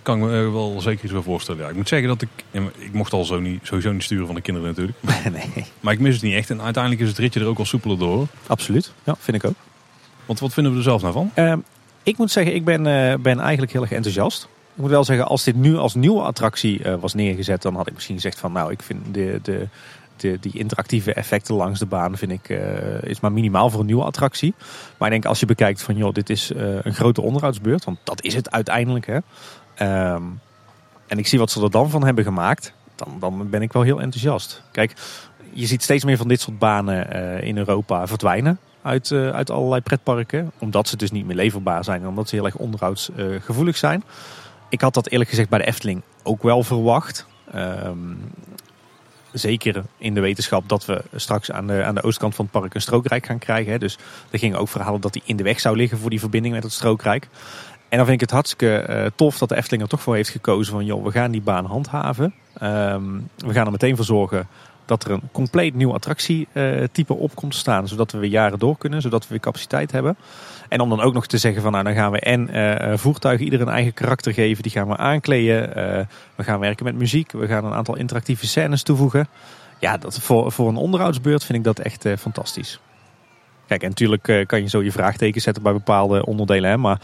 kan 0.04 0.18
ik 0.18 0.24
me 0.24 0.52
wel 0.52 0.82
zeker 0.82 1.04
iets 1.06 1.24
voorstellen. 1.24 1.62
Ja, 1.62 1.70
ik 1.70 1.76
moet 1.76 1.88
zeggen 1.88 2.08
dat 2.08 2.22
ik... 2.22 2.30
Ik 2.78 2.94
mocht 2.94 3.14
al 3.14 3.26
zo 3.26 3.40
niet, 3.40 3.60
sowieso 3.64 3.92
niet 3.92 4.04
sturen 4.04 4.26
van 4.26 4.36
de 4.36 4.42
kinderen 4.42 4.70
natuurlijk. 4.70 4.98
nee. 5.56 5.66
Maar 5.80 5.94
ik 5.94 6.00
mis 6.00 6.14
het 6.14 6.24
niet 6.24 6.36
echt. 6.36 6.50
En 6.50 6.62
uiteindelijk 6.62 7.04
is 7.04 7.10
het 7.10 7.18
ritje 7.18 7.40
er 7.40 7.46
ook 7.46 7.58
al 7.58 7.66
soepeler 7.66 7.98
door. 7.98 8.28
Absoluut. 8.48 8.94
Ja, 9.04 9.16
vind 9.20 9.44
ik 9.44 9.50
ook. 9.50 9.56
Want 10.26 10.40
wat 10.40 10.54
vinden 10.54 10.72
we 10.72 10.78
er 10.78 10.84
zelf 10.84 11.02
nou 11.02 11.14
van? 11.14 11.32
Uh, 11.36 11.54
ik 12.04 12.18
moet 12.18 12.32
zeggen, 12.32 12.56
ik 12.56 12.66
ben, 12.66 12.80
uh, 12.80 13.16
ben 13.20 13.40
eigenlijk 13.40 13.72
heel 13.72 13.82
erg 13.82 13.92
enthousiast. 13.92 14.48
Ik 14.76 14.82
moet 14.82 14.90
wel 14.90 15.04
zeggen, 15.04 15.28
als 15.28 15.44
dit 15.44 15.56
nu 15.56 15.78
als 15.78 15.96
nieuwe 15.96 16.22
attractie 16.22 16.80
uh, 16.80 16.96
was 16.96 17.14
neergezet... 17.14 17.62
dan 17.62 17.76
had 17.76 17.88
ik 17.88 17.94
misschien 17.94 18.16
gezegd 18.16 18.40
van... 18.40 18.52
nou, 18.52 18.72
ik 18.72 18.82
vind 18.82 19.14
de, 19.14 19.40
de, 19.44 19.68
de, 20.18 20.38
die 20.42 20.58
interactieve 20.58 21.14
effecten 21.14 21.56
langs 21.56 21.80
de 21.80 21.86
baan 21.86 22.18
vind 22.18 22.32
ik, 22.32 22.50
uh, 22.50 23.02
is 23.02 23.20
maar 23.20 23.32
minimaal 23.32 23.70
voor 23.70 23.80
een 23.80 23.86
nieuwe 23.86 24.04
attractie. 24.04 24.54
Maar 24.98 25.08
ik 25.08 25.14
denk 25.14 25.26
als 25.26 25.40
je 25.40 25.46
bekijkt 25.46 25.82
van 25.82 25.96
joh, 25.96 26.14
dit 26.14 26.30
is 26.30 26.52
uh, 26.52 26.76
een 26.82 26.94
grote 26.94 27.22
onderhoudsbeurt. 27.22 27.86
Want 27.86 27.98
dat 28.04 28.24
is 28.24 28.36
het 28.36 28.52
uiteindelijk. 28.52 29.06
Hè. 29.06 29.16
Um, 30.14 30.40
en 31.08 31.18
ik 31.18 31.28
zie 31.28 31.40
wat 31.40 31.52
ze 31.52 31.64
er 31.64 31.72
dan 31.72 31.90
van 31.90 32.06
hebben 32.06 32.24
gemaakt. 32.24 32.74
Dan, 32.96 33.18
dan 33.20 33.50
ben 33.50 33.62
ik 33.62 33.74
wel 33.74 33.84
heel 33.84 34.02
enthousiast. 34.02 34.62
Kijk, 34.72 34.94
je 35.52 35.66
ziet 35.66 35.84
steeds 35.84 36.04
meer 36.04 36.18
van 36.18 36.28
dit 36.28 36.42
soort 36.42 36.60
banen 36.60 37.12
in 37.44 37.58
Europa 37.58 38.08
verdwijnen. 38.08 38.60
Uit, 38.82 39.12
uit 39.12 39.50
allerlei 39.50 39.82
pretparken. 39.82 40.52
Omdat 40.60 40.88
ze 40.88 40.98
dus 40.98 41.12
niet 41.12 41.26
meer 41.26 41.36
leverbaar 41.36 41.84
zijn. 41.84 42.02
En 42.02 42.08
omdat 42.08 42.30
ze 42.30 42.36
heel 42.36 42.46
erg 42.46 42.56
onderhoudsgevoelig 42.56 43.78
zijn. 43.78 44.04
Ik 44.74 44.82
had 44.82 44.94
dat 44.94 45.08
eerlijk 45.10 45.30
gezegd 45.30 45.50
bij 45.50 45.60
de 45.60 45.66
Efteling 45.66 46.02
ook 46.24 46.44
wel 46.44 46.64
verwacht. 46.64 47.26
Um, 47.56 48.32
zeker 49.32 49.84
in 49.98 50.14
de 50.14 50.20
wetenschap 50.20 50.70
dat 50.70 50.86
we 50.86 51.04
straks 51.16 51.52
aan 51.52 51.68
de, 51.68 51.84
aan 51.84 51.96
de 51.96 52.04
oostkant 52.04 52.36
van 52.36 52.46
het 52.46 52.60
park 52.60 52.74
een 52.74 52.82
strookrijk 52.82 53.26
gaan 53.26 53.38
krijgen. 53.38 53.72
Hè. 53.72 53.78
Dus 53.78 53.98
er 54.30 54.40
gingen 54.40 54.60
ook 54.60 54.70
verhalen 54.70 55.02
dat 55.02 55.14
die 55.14 55.22
in 55.26 55.36
de 55.36 55.44
weg 55.44 55.60
zou 55.60 55.76
liggen 55.76 55.98
voor 55.98 56.10
die 56.10 56.20
verbinding 56.20 56.54
met 56.54 56.64
het 56.64 56.72
strookrijk. 56.72 57.28
En 57.90 57.98
dan 57.98 58.06
vind 58.06 58.22
ik 58.22 58.28
het 58.28 58.32
hartstikke 58.32 58.86
uh, 58.90 59.06
tof 59.16 59.38
dat 59.38 59.50
de 59.50 59.56
Efteling 59.56 59.84
er 59.84 59.90
toch 59.90 60.02
voor 60.02 60.16
heeft 60.16 60.30
gekozen 60.30 60.74
van 60.74 60.86
joh, 60.86 61.04
we 61.04 61.12
gaan 61.12 61.32
die 61.32 61.42
baan 61.42 61.66
handhaven. 61.66 62.34
Um, 62.62 63.30
we 63.38 63.54
gaan 63.54 63.66
er 63.66 63.72
meteen 63.72 63.96
voor 63.96 64.06
zorgen 64.06 64.48
dat 64.86 65.04
er 65.04 65.12
een 65.12 65.30
compleet 65.32 65.74
nieuw 65.74 65.94
attractietype 65.94 67.14
uh, 67.14 67.22
op 67.22 67.36
komt 67.36 67.52
te 67.52 67.58
staan. 67.58 67.88
Zodat 67.88 68.12
we 68.12 68.18
weer 68.18 68.30
jaren 68.30 68.60
door 68.60 68.78
kunnen, 68.78 69.02
zodat 69.02 69.22
we 69.22 69.30
weer 69.30 69.40
capaciteit 69.40 69.92
hebben. 69.92 70.18
En 70.74 70.80
om 70.80 70.90
dan 70.90 71.02
ook 71.02 71.14
nog 71.14 71.28
te 71.28 71.38
zeggen 71.38 71.62
van 71.62 71.72
nou 71.72 71.84
dan 71.84 71.94
gaan 71.94 72.12
we 72.12 72.20
en 72.20 72.50
uh, 72.56 72.98
voertuigen 72.98 73.46
ieder 73.46 73.62
een 73.62 73.70
eigen 73.70 73.94
karakter 73.94 74.34
geven. 74.34 74.64
Die 74.64 74.72
gaan 74.72 74.88
we 74.88 74.98
aankleden. 74.98 75.70
we 76.36 76.44
gaan 76.44 76.60
werken 76.60 76.86
met 76.86 76.96
muziek. 76.96 77.32
We 77.32 77.48
gaan 77.48 77.66
een 77.66 77.74
aantal 77.74 77.96
interactieve 77.96 78.48
scènes 78.48 78.84
toevoegen. 78.84 79.28
Ja, 79.80 79.98
dat 79.98 80.20
voor, 80.20 80.52
voor 80.52 80.70
een 80.70 80.76
onderhoudsbeurt 80.76 81.44
vind 81.44 81.58
ik 81.58 81.64
dat 81.64 81.80
echt 81.80 82.08
fantastisch. 82.20 82.80
Kijk, 83.68 83.82
en 83.82 83.90
natuurlijk 83.90 84.28
eh, 84.28 84.46
kan 84.46 84.62
je 84.62 84.70
zo 84.70 84.84
je 84.84 84.92
vraagteken 84.92 85.42
zetten 85.42 85.64
bij 85.64 85.74
bepaalde 85.74 86.26
onderdelen. 86.26 86.70
Hè, 86.70 86.78
maar 86.78 87.00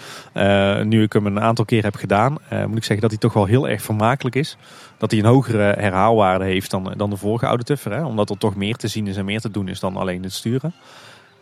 nu 0.85 1.03
ik 1.03 1.13
hem 1.13 1.25
een 1.25 1.39
aantal 1.39 1.65
keer 1.65 1.83
heb 1.83 1.95
gedaan, 1.95 2.37
moet 2.67 2.77
ik 2.77 2.83
zeggen 2.83 3.01
dat 3.01 3.09
hij 3.09 3.19
toch 3.19 3.33
wel 3.33 3.45
heel 3.45 3.69
erg 3.69 3.81
vermakelijk 3.81 4.35
is. 4.35 4.57
Dat 4.97 5.11
hij 5.11 5.19
een 5.19 5.25
hogere 5.25 5.75
herhaalwaarde 5.79 6.45
heeft 6.45 6.71
dan, 6.71 6.93
dan 6.97 7.09
de 7.09 7.17
vorige 7.17 7.47
oude 7.47 7.63
tuffer. 7.63 7.91
Hè, 7.91 8.03
omdat 8.05 8.29
er 8.29 8.37
toch 8.37 8.55
meer 8.55 8.75
te 8.75 8.87
zien 8.87 9.07
is 9.07 9.17
en 9.17 9.25
meer 9.25 9.41
te 9.41 9.51
doen 9.51 9.67
is 9.67 9.79
dan 9.79 9.97
alleen 9.97 10.23
het 10.23 10.33
sturen. 10.33 10.73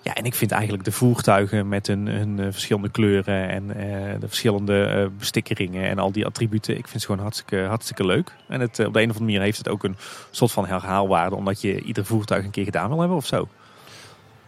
Ja, 0.08 0.14
en 0.14 0.26
ik 0.26 0.36
vind 0.36 0.52
eigenlijk 0.52 0.84
de 0.84 0.92
voertuigen 0.92 1.68
met 1.68 1.88
hun, 1.88 2.08
hun 2.08 2.54
verschillende 2.54 2.90
kleuren 2.90 3.50
en 3.50 3.68
de 4.20 4.28
verschillende 4.28 5.10
bestikkeringen 5.18 5.90
en 5.90 6.00
al 6.00 6.12
die 6.12 6.26
attributen, 6.26 6.78
ik 6.78 6.88
vind 6.88 7.02
ze 7.02 7.08
gewoon 7.08 7.22
hartstikke, 7.22 7.58
hartstikke 7.58 8.06
leuk. 8.06 8.36
En 8.48 8.60
het, 8.60 8.70
op 8.70 8.94
de 8.94 9.02
een 9.02 9.10
of 9.10 9.16
andere 9.16 9.20
manier 9.20 9.42
heeft 9.42 9.58
het 9.58 9.70
ook 9.70 9.84
een 9.84 9.96
soort 10.32 10.52
van 10.52 10.68
herhaalwaarde, 10.68 11.36
omdat 11.36 11.62
je 11.62 11.82
ieder 11.82 12.06
voertuig 12.06 12.44
een 12.44 12.52
keer 12.52 12.64
gedaan 12.64 12.90
wil 12.90 13.00
hebben 13.00 13.18
of 13.18 13.26
zo. 13.26 13.48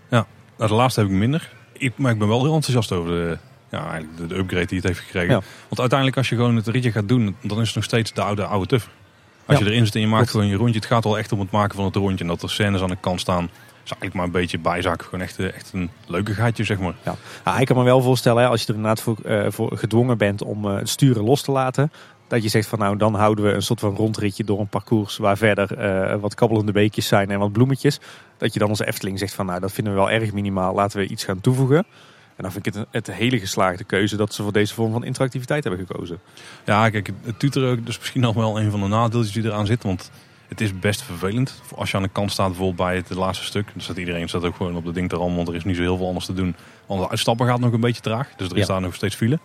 Ja, 0.09 0.25
nou, 0.57 0.69
de 0.69 0.75
laatste 0.75 0.99
heb 0.99 1.09
ik 1.09 1.15
minder. 1.15 1.51
Ik, 1.73 1.93
maar 1.95 2.11
ik 2.11 2.19
ben 2.19 2.27
wel 2.27 2.43
heel 2.43 2.53
enthousiast 2.53 2.91
over 2.91 3.11
de, 3.11 3.37
ja, 3.69 3.89
eigenlijk 3.89 4.29
de, 4.29 4.37
upgrade 4.37 4.65
die 4.65 4.77
het 4.77 4.87
heeft 4.87 4.99
gekregen. 4.99 5.43
Want 5.67 5.79
uiteindelijk 5.79 6.17
als 6.17 6.29
je 6.29 6.35
gewoon 6.35 6.55
het 6.55 6.67
ritje 6.67 6.91
gaat 6.91 7.07
doen, 7.07 7.35
dan 7.41 7.59
is 7.61 7.65
het 7.65 7.75
nog 7.75 7.83
steeds 7.83 8.13
de 8.13 8.21
oude, 8.21 8.45
oude 8.45 8.67
tuffer. 8.67 8.91
Als 9.45 9.59
je 9.59 9.65
erin 9.65 9.85
zit 9.85 9.95
en 9.95 10.01
je 10.01 10.07
maakt 10.07 10.29
gewoon 10.29 10.47
je 10.47 10.55
rondje, 10.55 10.79
het 10.79 10.85
gaat 10.85 11.03
wel 11.03 11.17
echt 11.17 11.31
om 11.31 11.39
het 11.39 11.51
maken 11.51 11.75
van 11.75 11.85
het 11.85 11.95
rondje. 11.95 12.23
En 12.23 12.29
dat 12.29 12.41
er 12.41 12.49
scènes 12.49 12.81
aan 12.81 12.89
de 12.89 12.97
kant 12.99 13.19
staan, 13.19 13.49
is 13.91 13.97
eigenlijk 13.97 14.13
maar 14.13 14.25
een 14.25 14.41
beetje 14.41 14.59
bijzaak. 14.59 15.03
Gewoon 15.03 15.21
echt, 15.21 15.39
eh, 15.39 15.53
echt 15.55 15.73
een 15.73 15.89
leuke 16.07 16.33
gaatje, 16.33 16.63
zeg 16.63 16.79
maar. 16.79 16.95
Ja. 17.43 17.59
ik 17.59 17.65
kan 17.65 17.77
me 17.77 17.83
wel 17.83 18.01
voorstellen, 18.01 18.43
hè, 18.43 18.49
als 18.49 18.61
je 18.61 18.67
er 18.67 18.73
inderdaad 18.73 19.01
voor, 19.01 19.17
uh, 19.25 19.45
voor 19.49 19.77
gedwongen 19.77 20.17
bent 20.17 20.43
om 20.43 20.65
uh, 20.65 20.75
het 20.75 20.89
sturen 20.89 21.23
los 21.23 21.41
te 21.41 21.51
laten. 21.51 21.91
Dat 22.27 22.43
je 22.43 22.49
zegt 22.49 22.67
van 22.67 22.79
nou 22.79 22.97
dan 22.97 23.15
houden 23.15 23.45
we 23.45 23.51
een 23.51 23.61
soort 23.61 23.79
van 23.79 23.95
rondritje 23.95 24.43
door 24.43 24.59
een 24.59 24.67
parcours 24.67 25.17
waar 25.17 25.37
verder 25.37 25.77
eh, 25.77 26.15
wat 26.19 26.35
kabbelende 26.35 26.71
beekjes 26.71 27.07
zijn 27.07 27.31
en 27.31 27.39
wat 27.39 27.51
bloemetjes. 27.51 27.99
Dat 28.37 28.53
je 28.53 28.59
dan 28.59 28.69
als 28.69 28.79
Efteling 28.79 29.19
zegt 29.19 29.33
van 29.33 29.45
nou 29.45 29.59
dat 29.59 29.71
vinden 29.71 29.93
we 29.93 29.99
wel 29.99 30.09
erg 30.09 30.33
minimaal, 30.33 30.75
laten 30.75 30.99
we 30.99 31.07
iets 31.07 31.23
gaan 31.23 31.41
toevoegen. 31.41 31.77
En 32.35 32.45
dan 32.45 32.51
vind 32.51 32.65
ik 32.65 32.73
het 32.73 32.83
een, 32.83 32.89
het 32.91 33.11
hele 33.11 33.39
geslaagde 33.39 33.83
keuze 33.83 34.15
dat 34.15 34.33
ze 34.33 34.43
voor 34.43 34.51
deze 34.51 34.73
vorm 34.73 34.91
van 34.91 35.03
interactiviteit 35.03 35.63
hebben 35.63 35.85
gekozen. 35.87 36.19
Ja, 36.65 36.89
kijk, 36.89 37.09
het 37.23 37.39
tuteren 37.39 37.71
ook 37.71 37.85
dus 37.85 37.97
misschien 37.97 38.21
nog 38.21 38.35
wel 38.35 38.59
een 38.59 38.71
van 38.71 38.79
de 38.79 38.87
nadeeltjes 38.87 39.33
die 39.33 39.43
eraan 39.43 39.65
zitten. 39.65 39.87
Want 39.87 40.11
het 40.49 40.61
is 40.61 40.79
best 40.79 41.01
vervelend. 41.01 41.61
Als 41.75 41.91
je 41.91 41.97
aan 41.97 42.03
de 42.03 42.09
kant 42.09 42.31
staat 42.31 42.47
bijvoorbeeld 42.47 42.87
bij 42.87 42.95
het 42.95 43.09
laatste 43.09 43.45
stuk. 43.45 43.67
Dan 43.73 43.81
staat 43.81 43.97
iedereen 43.97 44.29
staat 44.29 44.43
ook 44.43 44.55
gewoon 44.55 44.75
op 44.75 44.85
de 44.85 44.91
ding 44.91 45.11
rammen. 45.11 45.35
Want 45.35 45.47
er 45.47 45.55
is 45.55 45.63
niet 45.63 45.75
zo 45.75 45.81
heel 45.81 45.97
veel 45.97 46.07
anders 46.07 46.25
te 46.25 46.33
doen. 46.33 46.55
Want 46.85 47.01
de 47.01 47.09
uitstappen 47.09 47.47
gaat 47.47 47.59
nog 47.59 47.73
een 47.73 47.79
beetje 47.79 48.01
traag. 48.01 48.27
Dus 48.37 48.49
er 48.49 48.57
is 48.57 48.67
Ja. 48.67 48.73
daar 48.73 48.81
nog 48.81 48.95
steeds 48.95 49.15
file. 49.15 49.39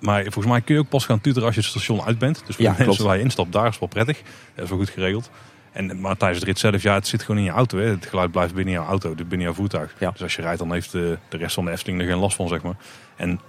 Maar 0.00 0.22
volgens 0.22 0.46
mij 0.46 0.60
kun 0.60 0.74
je 0.74 0.80
ook 0.80 0.88
pas 0.88 1.04
gaan 1.04 1.20
tuteren 1.20 1.46
als 1.46 1.54
je 1.54 1.60
het 1.60 1.70
station 1.70 2.02
uit 2.02 2.18
bent. 2.18 2.42
Dus 2.46 2.56
voor 2.56 2.64
Ja, 2.64 2.72
de 2.72 2.84
mensen 2.86 3.04
waar 3.04 3.16
je 3.16 3.22
instapt, 3.22 3.52
daar 3.52 3.62
is 3.66 3.70
het 3.70 3.78
wel 3.80 3.88
prettig. 3.88 4.22
Dat 4.54 4.64
is 4.64 4.70
wel 4.70 4.78
goed 4.78 4.90
geregeld. 4.90 5.30
En, 5.72 6.00
maar 6.00 6.16
tijdens 6.16 6.40
de 6.40 6.46
rit 6.46 6.58
zelf, 6.58 6.82
ja, 6.82 6.94
het 6.94 7.06
zit 7.06 7.22
gewoon 7.22 7.36
in 7.40 7.44
je 7.46 7.50
auto. 7.50 7.78
Hè. 7.78 7.84
Het 7.84 8.06
geluid 8.06 8.30
blijft 8.30 8.54
binnen 8.54 8.74
jouw 8.74 8.86
auto, 8.86 9.14
dus 9.14 9.26
binnen 9.26 9.46
jouw 9.46 9.56
voertuig. 9.56 9.94
Ja. 9.98 10.10
Dus 10.10 10.22
als 10.22 10.36
je 10.36 10.42
rijdt, 10.42 10.58
dan 10.58 10.72
heeft 10.72 10.92
de, 10.92 11.18
de 11.28 11.36
rest 11.36 11.54
van 11.54 11.64
de 11.64 11.70
Efteling 11.70 12.00
er 12.00 12.06
geen 12.08 12.18
last 12.18 12.36
van, 12.36 12.48
zeg 12.48 12.62
maar. 12.62 12.74
En 13.16 13.40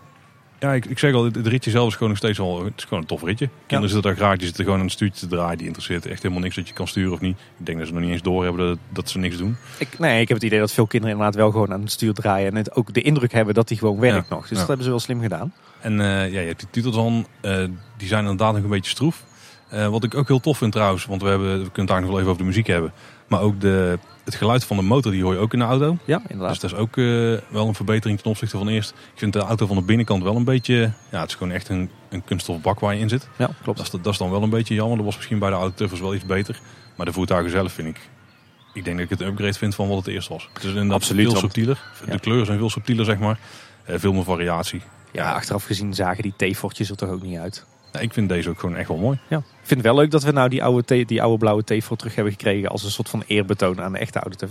ja, 0.61 0.73
ik, 0.73 0.85
ik 0.85 0.99
zeg 0.99 1.13
al, 1.13 1.23
het, 1.25 1.35
het 1.35 1.47
ritje 1.47 1.71
zelf 1.71 1.87
is 1.87 1.93
gewoon 1.93 2.09
nog 2.09 2.17
steeds 2.17 2.39
al, 2.39 2.63
het 2.65 2.73
is 2.77 2.83
gewoon 2.83 2.99
een 2.99 3.05
tof 3.07 3.23
ritje. 3.23 3.49
Kinderen 3.67 3.93
zitten 3.93 4.11
daar 4.11 4.19
graag, 4.21 4.37
die 4.37 4.45
zitten 4.45 4.63
gewoon 4.63 4.79
aan 4.79 4.85
het 4.85 4.93
stuurtje 4.93 5.27
te 5.27 5.35
draaien. 5.35 5.57
Die 5.57 5.65
interesseert 5.67 6.05
echt 6.05 6.21
helemaal 6.21 6.43
niks 6.43 6.55
dat 6.55 6.67
je 6.67 6.73
kan 6.73 6.87
sturen 6.87 7.13
of 7.13 7.19
niet. 7.19 7.37
Ik 7.59 7.65
denk 7.65 7.77
dat 7.77 7.87
ze 7.87 7.93
nog 7.93 8.01
niet 8.01 8.11
eens 8.11 8.21
doorhebben 8.21 8.67
dat, 8.67 8.77
dat 8.89 9.09
ze 9.09 9.17
niks 9.19 9.37
doen. 9.37 9.55
Ik, 9.77 9.99
nee, 9.99 10.21
ik 10.21 10.27
heb 10.27 10.37
het 10.37 10.45
idee 10.45 10.59
dat 10.59 10.71
veel 10.73 10.87
kinderen 10.87 11.15
inderdaad 11.15 11.39
wel 11.41 11.51
gewoon 11.51 11.73
aan 11.73 11.81
het 11.81 11.91
stuur 11.91 12.13
draaien. 12.13 12.49
En 12.49 12.55
het 12.55 12.75
ook 12.75 12.93
de 12.93 13.01
indruk 13.01 13.31
hebben 13.31 13.53
dat 13.53 13.67
die 13.67 13.77
gewoon 13.77 13.99
werkt 13.99 14.29
nog. 14.29 14.41
Dus 14.41 14.49
Ja. 14.49 14.55
dat 14.57 14.67
hebben 14.67 14.83
ze 14.85 14.91
wel 14.91 14.99
slim 14.99 15.21
gedaan. 15.21 15.53
En 15.79 15.99
eh, 16.01 16.07
ja, 16.07 16.39
je 16.39 16.47
hebt 16.47 16.59
die 16.59 16.67
titels 16.71 16.95
dan, 16.95 17.27
eh, 17.41 17.63
die 17.97 18.07
zijn 18.07 18.21
inderdaad 18.21 18.53
nog 18.53 18.63
een 18.63 18.69
beetje 18.69 18.91
stroef. 18.91 19.23
Eh, 19.71 19.87
wat 19.87 20.03
ik 20.03 20.15
ook 20.15 20.27
heel 20.27 20.39
tof 20.39 20.57
vind 20.57 20.71
trouwens, 20.71 21.05
want 21.05 21.21
we, 21.21 21.27
hebben, 21.27 21.49
we 21.49 21.71
kunnen 21.71 21.73
het 21.75 21.87
daar 21.87 22.01
nog 22.01 22.09
wel 22.09 22.19
even 22.19 22.29
over 22.31 22.41
de 22.41 22.47
muziek 22.47 22.67
hebben. 22.67 22.93
Maar 23.27 23.41
ook 23.41 23.61
de, 23.61 23.99
het 24.23 24.35
geluid 24.35 24.63
van 24.63 24.77
de 24.77 24.83
motor, 24.83 25.11
die 25.11 25.23
hoor 25.23 25.33
je 25.33 25.39
ook 25.39 25.53
in 25.53 25.59
de 25.59 25.65
auto. 25.65 25.97
Ja, 26.05 26.21
inderdaad. 26.27 26.49
Dus 26.49 26.59
dat 26.59 26.71
is 26.71 26.77
ook 26.77 26.97
eh, 26.97 27.03
wel 27.47 27.67
een 27.67 27.75
verbetering 27.75 28.19
ten 28.19 28.31
opzichte 28.31 28.57
van 28.57 28.67
eerst. 28.67 28.89
Ik 28.89 29.19
vind 29.19 29.33
de 29.33 29.39
auto 29.39 29.65
van 29.65 29.75
de 29.75 29.81
binnenkant 29.81 30.23
wel 30.23 30.35
een 30.35 30.43
beetje... 30.43 30.91
Ja, 31.09 31.19
het 31.19 31.29
is 31.29 31.35
gewoon 31.35 31.53
echt 31.53 31.69
een, 31.69 31.89
een 32.09 32.23
kunststof 32.23 32.61
bak 32.61 32.79
waar 32.79 32.93
je 32.93 32.99
in 32.99 33.09
zit. 33.09 33.27
ja, 33.37 33.49
klopt. 33.63 33.77
Dat 33.77 33.93
is, 33.93 34.01
dat 34.01 34.13
is 34.13 34.19
dan 34.19 34.31
wel 34.31 34.43
een 34.43 34.49
beetje 34.49 34.73
jammer. 34.73 34.97
Dat 34.97 35.05
was 35.05 35.15
misschien 35.15 35.39
bij 35.39 35.49
de 35.49 35.55
auto 35.55 35.73
Tuffers 35.75 36.01
wel 36.01 36.13
iets 36.15 36.25
beter. 36.25 36.59
Maar 36.95 37.05
de 37.05 37.13
voertuigen 37.13 37.51
zelf 37.51 37.71
vind 37.71 37.87
ik... 37.87 38.09
Ik 38.73 38.83
denk 38.83 38.95
dat 38.95 39.05
ik 39.05 39.11
het 39.11 39.21
een 39.21 39.27
upgrade 39.27 39.53
vind 39.53 39.75
van 39.75 39.87
wat 39.87 39.97
het 39.97 40.07
eerst 40.07 40.27
was. 40.27 40.49
Het 40.53 40.63
is 40.63 40.69
inderdaad 40.69 40.93
Absoluut, 40.93 41.29
veel 41.29 41.39
subtieler. 41.39 41.81
Ja. 42.05 42.11
De 42.11 42.19
kleuren 42.19 42.45
zijn 42.45 42.57
veel 42.57 42.69
subtieler, 42.69 43.05
zeg 43.05 43.19
maar. 43.19 43.39
Eh, 43.83 43.95
veel 43.99 44.13
meer 44.13 44.23
variatie. 44.23 44.81
Ja, 45.11 45.33
achteraf 45.33 45.63
gezien 45.63 45.93
zagen 45.93 46.23
die 46.23 46.51
T-fortjes 46.51 46.89
er 46.89 46.95
toch 46.95 47.09
ook 47.09 47.21
niet 47.21 47.37
uit. 47.37 47.65
Ja, 47.91 47.99
ik 47.99 48.13
vind 48.13 48.29
deze 48.29 48.49
ook 48.49 48.59
gewoon 48.59 48.75
echt 48.75 48.87
wel 48.87 48.97
mooi. 48.97 49.19
Ja. 49.27 49.37
Ik 49.37 49.67
vind 49.67 49.79
het 49.79 49.93
wel 49.93 49.95
leuk 49.95 50.11
dat 50.11 50.23
we 50.23 50.31
nou 50.31 50.49
die 50.49 50.63
oude, 50.63 51.05
die 51.05 51.21
oude 51.21 51.37
blauwe 51.37 51.63
T-fort 51.63 51.99
terug 51.99 52.15
hebben 52.15 52.33
gekregen 52.33 52.69
als 52.69 52.83
een 52.83 52.91
soort 52.91 53.09
van 53.09 53.23
eerbetoon 53.27 53.81
aan 53.81 53.91
de 53.91 53.99
echte 53.99 54.19
oude. 54.19 54.47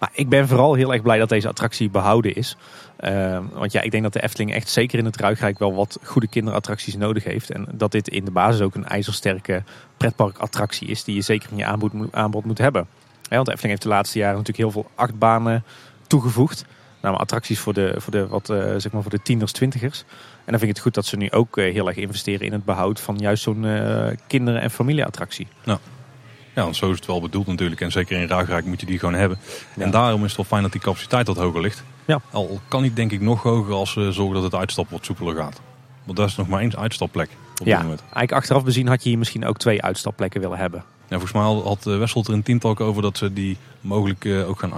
Maar 0.00 0.10
ik 0.12 0.28
ben 0.28 0.48
vooral 0.48 0.74
heel 0.74 0.92
erg 0.92 1.02
blij 1.02 1.18
dat 1.18 1.28
deze 1.28 1.48
attractie 1.48 1.90
behouden 1.90 2.34
is. 2.34 2.56
Ehm, 2.96 3.42
want 3.52 3.72
ja, 3.72 3.80
ik 3.80 3.90
denk 3.90 4.02
dat 4.02 4.12
de 4.12 4.22
Efteling 4.22 4.52
echt 4.52 4.68
zeker 4.68 4.98
in 4.98 5.04
het 5.04 5.16
Ruigrijk 5.16 5.58
wel 5.58 5.74
wat 5.74 5.98
goede 6.02 6.28
kinderattracties 6.28 6.96
nodig 6.96 7.24
heeft. 7.24 7.50
En 7.50 7.66
dat 7.72 7.92
dit 7.92 8.08
in 8.08 8.24
de 8.24 8.30
basis 8.30 8.60
ook 8.60 8.74
een 8.74 8.86
ijzersterke 8.86 9.62
pretparkattractie 9.96 10.88
is 10.88 11.04
die 11.04 11.14
je 11.14 11.20
zeker 11.20 11.50
in 11.50 11.56
je 11.56 11.64
aanbod, 11.64 11.92
aanbod 12.10 12.44
moet 12.44 12.58
hebben. 12.58 12.86
Want 13.28 13.46
de 13.46 13.52
Efteling 13.52 13.78
heeft 13.78 13.82
de 13.82 13.88
laatste 13.88 14.18
jaren 14.18 14.36
natuurlijk 14.36 14.72
heel 14.72 14.82
veel 14.82 14.90
achtbanen 14.94 15.64
toegevoegd. 16.06 16.64
Nou, 17.00 17.16
attracties 17.16 17.58
voor 17.58 17.72
de, 17.72 17.94
voor 17.96 18.12
de, 18.12 18.26
wat, 18.26 18.50
eh, 18.50 18.74
zeg 18.76 18.92
maar 18.92 19.02
voor 19.02 19.10
de 19.10 19.22
tieners, 19.22 19.52
twintigers. 19.52 20.04
En 20.44 20.50
dan 20.50 20.58
vind 20.58 20.62
ik 20.62 20.68
het 20.76 20.84
goed 20.84 20.94
dat 20.94 21.06
ze 21.06 21.16
nu 21.16 21.30
ook 21.30 21.58
eh, 21.58 21.72
heel 21.72 21.86
erg 21.88 21.96
investeren 21.96 22.46
in 22.46 22.52
het 22.52 22.64
behoud 22.64 23.00
van 23.00 23.16
juist 23.18 23.42
zo'n 23.42 23.64
eh, 23.64 24.06
kinderen- 24.26 24.60
en 24.60 24.70
familieattractie. 24.70 25.46
Ja, 25.64 26.62
want 26.62 26.76
zo 26.76 26.90
is 26.90 26.96
het 26.96 27.06
wel 27.06 27.20
bedoeld 27.20 27.46
natuurlijk. 27.46 27.80
En 27.80 27.92
zeker 27.92 28.20
in 28.20 28.28
Ruigrijk 28.28 28.64
moet 28.64 28.80
je 28.80 28.86
die 28.86 28.98
gewoon 28.98 29.14
hebben. 29.14 29.38
Ja. 29.76 29.82
En 29.84 29.90
daarom 29.90 30.20
is 30.20 30.26
het 30.26 30.36
wel 30.36 30.46
fijn 30.46 30.62
dat 30.62 30.72
die 30.72 30.80
capaciteit 30.80 31.26
wat 31.26 31.36
hoger 31.36 31.60
ligt. 31.60 31.82
Ja. 32.04 32.20
Al 32.30 32.60
kan 32.68 32.82
die 32.82 32.92
denk 32.92 33.12
ik 33.12 33.20
nog 33.20 33.42
hoger 33.42 33.74
als 33.74 33.92
ze 33.92 34.12
zorgen 34.12 34.34
dat 34.34 34.42
het 34.42 34.54
uitstappen 34.54 34.96
wat 34.96 35.04
soepeler 35.04 35.34
gaat. 35.36 35.60
Want 36.04 36.16
daar 36.16 36.26
is 36.26 36.36
nog 36.36 36.48
maar 36.48 36.60
één 36.60 36.76
uitstapplek 36.76 37.30
op 37.60 37.66
Ja, 37.66 37.72
dit 37.72 37.82
moment. 37.82 38.00
eigenlijk 38.00 38.32
achteraf 38.32 38.64
bezien 38.64 38.88
had 38.88 39.02
je 39.02 39.08
hier 39.08 39.18
misschien 39.18 39.46
ook 39.46 39.58
twee 39.58 39.82
uitstapplekken 39.82 40.40
willen 40.40 40.58
hebben. 40.58 40.84
Ja, 41.08 41.18
volgens 41.20 41.32
mij 41.32 41.42
had 41.42 41.86
eh, 41.86 41.98
Wessel 41.98 42.24
er 42.26 42.32
een 42.32 42.42
tiental 42.42 42.78
over 42.78 43.02
dat 43.02 43.18
ze 43.18 43.32
die 43.32 43.56
mogelijk 43.80 44.24
eh, 44.24 44.48
ook 44.48 44.58
gaan 44.58 44.72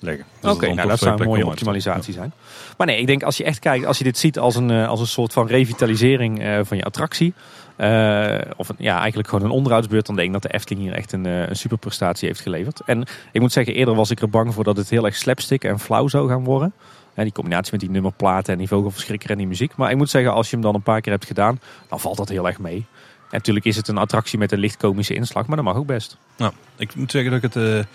aanleggen. 0.00 0.26
Dus 0.40 0.52
Oké, 0.52 0.74
nou 0.74 0.88
dat 0.88 0.98
zou 0.98 1.20
een 1.20 1.26
mooie 1.26 1.46
optimalisatie 1.46 2.12
zijn. 2.12 2.32
Maar 2.76 2.86
nee, 2.86 3.00
ik 3.00 3.06
denk 3.06 3.22
als 3.22 3.36
je 3.36 3.44
echt 3.44 3.58
kijkt, 3.58 3.86
als 3.86 3.98
je 3.98 4.04
dit 4.04 4.18
ziet 4.18 4.38
als 4.38 4.56
een, 4.56 4.70
eh, 4.70 4.88
als 4.88 5.00
een 5.00 5.06
soort 5.06 5.32
van 5.32 5.46
revitalisering 5.46 6.42
eh, 6.42 6.60
van 6.62 6.76
je 6.76 6.84
attractie. 6.84 7.34
eh, 7.76 8.38
of 8.56 8.68
een, 8.68 8.76
ja, 8.78 8.98
eigenlijk 8.98 9.28
gewoon 9.28 9.44
een 9.44 9.50
onderhoudsbeurt. 9.50 10.06
Dan 10.06 10.16
denk 10.16 10.26
ik 10.26 10.32
dat 10.32 10.42
de 10.42 10.52
Efteling 10.52 10.86
hier 10.86 10.94
echt 10.94 11.12
een, 11.12 11.24
een 11.24 11.56
superprestatie 11.56 12.28
heeft 12.28 12.40
geleverd. 12.40 12.80
En 12.86 13.04
ik 13.32 13.40
moet 13.40 13.52
zeggen, 13.52 13.74
eerder 13.74 13.94
was 13.94 14.10
ik 14.10 14.20
er 14.20 14.30
bang 14.30 14.54
voor 14.54 14.64
dat 14.64 14.76
het 14.76 14.90
heel 14.90 15.04
erg 15.04 15.16
slapstick 15.16 15.64
en 15.64 15.78
flauw 15.80 16.08
zou 16.08 16.28
gaan 16.28 16.44
worden. 16.44 16.72
Ja, 17.14 17.22
die 17.22 17.32
combinatie 17.32 17.72
met 17.72 17.80
die 17.80 17.90
nummerplaten 17.90 18.52
en 18.52 18.58
die 18.58 18.68
vogelverschrikker 18.68 19.30
en 19.30 19.38
die 19.38 19.46
muziek. 19.46 19.76
Maar 19.76 19.90
ik 19.90 19.96
moet 19.96 20.10
zeggen, 20.10 20.32
als 20.32 20.50
je 20.50 20.52
hem 20.52 20.64
dan 20.64 20.74
een 20.74 20.82
paar 20.82 21.00
keer 21.00 21.12
hebt 21.12 21.24
gedaan, 21.24 21.60
dan 21.88 22.00
valt 22.00 22.16
dat 22.16 22.28
heel 22.28 22.46
erg 22.46 22.58
mee. 22.58 22.76
En 22.76 22.86
natuurlijk 23.30 23.66
is 23.66 23.76
het 23.76 23.88
een 23.88 23.98
attractie 23.98 24.38
met 24.38 24.52
een 24.52 24.58
licht 24.58 24.76
komische 24.76 25.14
inslag, 25.14 25.46
maar 25.46 25.56
dat 25.56 25.64
mag 25.64 25.76
ook 25.76 25.86
best. 25.86 26.16
Nou, 26.36 26.52
ik 26.76 26.94
moet 26.94 27.10
zeggen 27.10 27.30
dat 27.30 27.44
ik 27.44 27.54
het... 27.54 27.86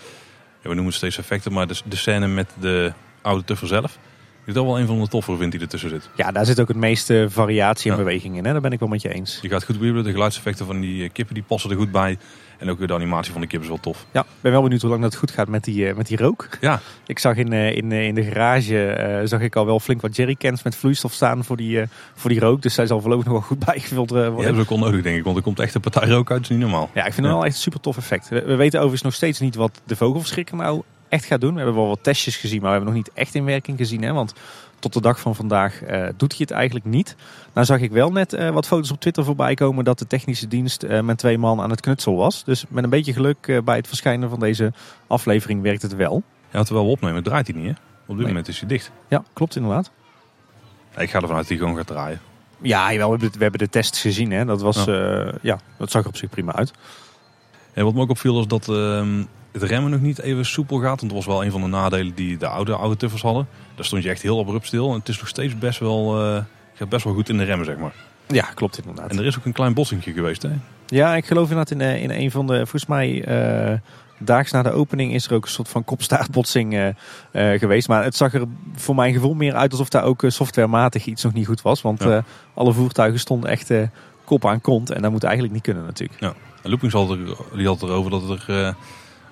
we 0.68 0.74
noemen 0.74 0.86
het 0.86 0.94
steeds 0.94 1.18
effecten, 1.18 1.52
maar 1.52 1.66
de, 1.66 1.80
de 1.84 1.96
scène 1.96 2.26
met 2.26 2.50
de 2.60 2.92
oude 3.22 3.44
tuffer 3.44 3.68
zelf... 3.68 3.98
Ik 4.46 4.54
dat 4.54 4.64
wel 4.64 4.78
een 4.78 4.86
van 4.86 5.00
de 5.00 5.08
toffere 5.08 5.36
vind 5.36 5.52
die 5.52 5.60
ertussen 5.60 5.90
zit. 5.90 6.08
Ja, 6.16 6.32
daar 6.32 6.46
zit 6.46 6.60
ook 6.60 6.68
het 6.68 6.76
meeste 6.76 7.26
variatie 7.30 7.90
en 7.90 7.96
Ja. 7.96 8.02
beweging 8.02 8.36
in. 8.36 8.44
Hè? 8.44 8.52
Daar 8.52 8.60
ben 8.60 8.72
ik 8.72 8.78
wel 8.78 8.88
met 8.88 9.02
je 9.02 9.14
eens. 9.14 9.38
Je 9.42 9.48
gaat 9.48 9.64
goed 9.64 9.78
wiebelen, 9.78 10.04
de 10.04 10.10
geluidseffecten 10.12 10.66
van 10.66 10.80
die 10.80 11.08
kippen 11.08 11.34
die 11.34 11.42
passen 11.42 11.70
er 11.70 11.76
goed 11.76 11.92
bij. 11.92 12.18
En 12.58 12.70
ook 12.70 12.86
de 12.86 12.94
animatie 12.94 13.32
van 13.32 13.40
de 13.40 13.46
kippen 13.46 13.68
is 13.68 13.74
wel 13.74 13.92
tof. 13.92 14.06
Ja, 14.10 14.20
ik 14.20 14.26
ben 14.40 14.52
wel 14.52 14.62
benieuwd 14.62 14.80
hoe 14.80 14.90
lang 14.90 15.02
dat 15.02 15.16
goed 15.16 15.30
gaat 15.30 15.48
met 15.48 15.64
die, 15.64 15.88
eh, 15.88 15.96
met 15.96 16.06
die 16.06 16.16
rook. 16.16 16.48
Ja, 16.60 16.80
Ik 17.06 17.18
zag 17.18 17.36
in, 17.36 17.52
eh, 17.52 17.76
in, 17.76 17.92
eh, 17.92 18.06
in 18.06 18.14
de 18.14 18.22
garage 18.22 19.22
zag 19.24 19.40
ik 19.40 19.56
al 19.56 19.66
wel 19.66 19.80
flink 19.80 20.00
wat 20.00 20.16
jerrycans 20.16 20.62
met 20.62 20.76
vloeistof 20.76 21.12
staan 21.12 21.44
voor 21.44 21.56
die, 21.56 21.82
voor 22.14 22.30
die 22.30 22.40
rook. 22.40 22.62
Dus 22.62 22.74
zij 22.74 22.86
zal 22.86 23.00
voorlopig 23.00 23.24
nog 23.24 23.34
wel 23.34 23.42
goed 23.42 23.58
bijgevuld 23.72 24.10
worden. 24.10 24.34
hebben 24.34 24.54
ze 24.54 24.60
ook 24.60 24.78
wel 24.78 24.88
nodig 24.88 25.02
denk 25.02 25.16
ik. 25.16 25.24
Want 25.24 25.36
er 25.36 25.42
komt 25.42 25.60
echt 25.60 25.74
een 25.74 25.80
partij 25.80 26.08
rook 26.08 26.30
uit, 26.30 26.40
dat 26.40 26.50
is 26.50 26.56
niet 26.56 26.66
normaal. 26.66 26.90
Ja, 26.94 27.04
ik 27.04 27.12
vind 27.12 27.26
het 27.26 27.34
wel 27.34 27.44
echt 27.44 27.54
een 27.54 27.60
super 27.60 27.80
tof 27.80 27.96
effect. 27.96 28.28
We, 28.28 28.42
we 28.42 28.54
weten 28.54 28.78
overigens 28.78 29.02
nog 29.02 29.14
steeds 29.14 29.40
niet 29.40 29.54
wat 29.54 29.80
de 29.84 29.96
vogelverschrikker 29.96 30.56
nou 30.56 30.82
echt 31.08 31.24
gaat 31.24 31.40
doen. 31.40 31.52
We 31.52 31.56
hebben 31.60 31.76
wel 31.76 31.88
wat 31.88 32.02
testjes 32.02 32.36
gezien, 32.36 32.60
maar 32.60 32.70
we 32.70 32.76
hebben 32.76 32.94
nog 32.94 33.04
niet 33.04 33.14
echt 33.14 33.34
in 33.34 33.44
werking 33.44 33.78
gezien. 33.78 34.02
Hè? 34.02 34.12
Want 34.12 34.34
tot 34.78 34.92
de 34.92 35.00
dag 35.00 35.20
van 35.20 35.34
vandaag 35.34 35.78
doet 36.16 36.32
hij 36.32 36.40
het 36.40 36.50
eigenlijk 36.50 36.86
niet. 36.86 37.16
Nou 37.54 37.66
zag 37.66 37.80
ik 37.80 37.90
wel 37.90 38.12
net 38.12 38.32
eh, 38.32 38.50
wat 38.50 38.66
foto's 38.66 38.90
op 38.90 39.00
Twitter 39.00 39.24
voorbij 39.24 39.54
komen 39.54 39.84
dat 39.84 39.98
de 39.98 40.06
technische 40.06 40.48
dienst 40.48 40.82
eh, 40.82 41.00
met 41.00 41.18
twee 41.18 41.38
man 41.38 41.60
aan 41.60 41.70
het 41.70 41.80
knutsel 41.80 42.16
was. 42.16 42.44
Dus 42.44 42.64
met 42.68 42.84
een 42.84 42.90
beetje 42.90 43.12
geluk 43.12 43.36
eh, 43.46 43.62
bij 43.62 43.76
het 43.76 43.88
verschijnen 43.88 44.30
van 44.30 44.40
deze 44.40 44.72
aflevering 45.06 45.62
werkt 45.62 45.82
het 45.82 45.96
wel. 45.96 46.22
Ja, 46.50 46.62
terwijl 46.62 46.86
we 46.86 46.92
opnemen, 46.92 47.22
draait 47.22 47.46
hij 47.46 47.56
niet 47.56 47.66
hè. 47.66 47.72
Op 47.72 48.06
dit 48.06 48.16
Nee. 48.16 48.26
moment 48.26 48.48
is 48.48 48.58
hij 48.58 48.68
dicht. 48.68 48.90
Ja, 49.08 49.24
klopt 49.32 49.56
inderdaad. 49.56 49.90
Ja, 50.94 51.00
ik 51.00 51.10
ga 51.10 51.20
ervan 51.20 51.36
uit 51.36 51.38
dat 51.38 51.48
hij 51.48 51.56
gewoon 51.56 51.76
gaat 51.76 51.86
draaien. 51.86 52.20
Ja, 52.60 52.92
jawel, 52.92 53.06
we 53.06 53.12
hebben, 53.12 53.30
de, 53.32 53.36
we 53.38 53.42
hebben 53.42 53.60
de 53.60 53.68
tests 53.68 54.00
gezien. 54.00 54.30
Hè. 54.30 54.44
Dat, 54.44 54.62
was, 54.62 54.84
ja. 54.84 55.32
ja, 55.42 55.58
dat 55.78 55.90
zag 55.90 56.02
er 56.02 56.08
op 56.08 56.16
zich 56.16 56.30
prima 56.30 56.54
uit. 56.54 56.72
En 57.72 57.84
wat 57.84 57.94
me 57.94 58.00
ook 58.00 58.10
opviel 58.10 58.34
was 58.34 58.46
dat 58.46 58.68
ehm, 58.68 59.24
het 59.52 59.62
remmen 59.62 59.90
nog 59.90 60.00
niet 60.00 60.18
even 60.18 60.46
soepel 60.46 60.78
gaat. 60.78 61.00
Want 61.00 61.12
dat 61.12 61.24
was 61.24 61.26
wel 61.26 61.44
een 61.44 61.50
van 61.50 61.60
de 61.60 61.66
nadelen 61.66 62.14
die 62.14 62.36
de 62.36 62.46
oude, 62.46 62.74
oude 62.74 62.96
tuffers 62.96 63.22
hadden. 63.22 63.48
Daar 63.74 63.84
stond 63.84 64.02
je 64.02 64.08
echt 64.10 64.22
heel 64.22 64.38
abrupt 64.38 64.66
stil. 64.66 64.90
En 64.92 64.98
het 64.98 65.08
is 65.08 65.18
nog 65.18 65.28
steeds 65.28 65.58
best 65.58 65.78
wel, 65.78 66.16
gaat 66.74 66.88
best 66.88 67.04
wel 67.04 67.14
goed 67.14 67.28
in 67.28 67.36
de 67.38 67.44
remmen, 67.44 67.66
zeg 67.66 67.76
maar. 67.76 67.94
Ja, 68.26 68.42
klopt 68.54 68.78
inderdaad. 68.78 69.10
En 69.10 69.18
er 69.18 69.26
is 69.26 69.38
ook 69.38 69.44
een 69.44 69.52
klein 69.52 69.74
bossingje 69.74 70.12
geweest, 70.12 70.42
hè? 70.42 70.50
Ja, 70.86 71.16
ik 71.16 71.26
geloof 71.26 71.48
inderdaad 71.50 71.70
in, 71.70 71.80
eh, 71.80 72.02
in 72.02 72.10
een 72.10 72.30
van 72.30 72.46
de, 72.46 72.56
volgens 72.56 72.86
mij 72.86 73.24
eh, 73.24 73.78
daags 74.18 74.52
na 74.52 74.62
de 74.62 74.70
opening 74.70 75.12
is 75.14 75.26
er 75.26 75.34
ook 75.34 75.44
een 75.44 75.50
soort 75.50 75.68
van 75.68 75.84
kopstaartbotsing 75.84 76.74
eh, 76.74 77.58
geweest. 77.58 77.88
Maar 77.88 78.04
het 78.04 78.16
zag 78.16 78.34
er 78.34 78.44
voor 78.74 78.94
mijn 78.94 79.12
gevoel 79.12 79.34
meer 79.34 79.54
uit 79.54 79.70
alsof 79.70 79.88
daar 79.88 80.04
ook 80.04 80.22
softwarematig 80.26 81.06
iets 81.06 81.22
nog 81.22 81.32
niet 81.32 81.46
goed 81.46 81.62
was. 81.62 81.82
Want 81.82 82.02
Ja. 82.02 82.24
alle 82.54 82.72
voertuigen 82.72 83.20
stonden 83.20 83.50
echt 83.50 83.70
kop 84.24 84.46
aan 84.46 84.60
kont 84.60 84.90
en 84.90 85.02
dat 85.02 85.10
moet 85.10 85.24
eigenlijk 85.24 85.54
niet 85.54 85.62
kunnen 85.62 85.84
natuurlijk. 85.84 86.20
En 86.62 86.70
Loopings 86.70 86.94
had, 86.94 87.10
er, 87.10 87.18
die 87.56 87.66
had 87.66 87.82
erover 87.82 88.10
dat 88.10 88.22
er 88.22 88.74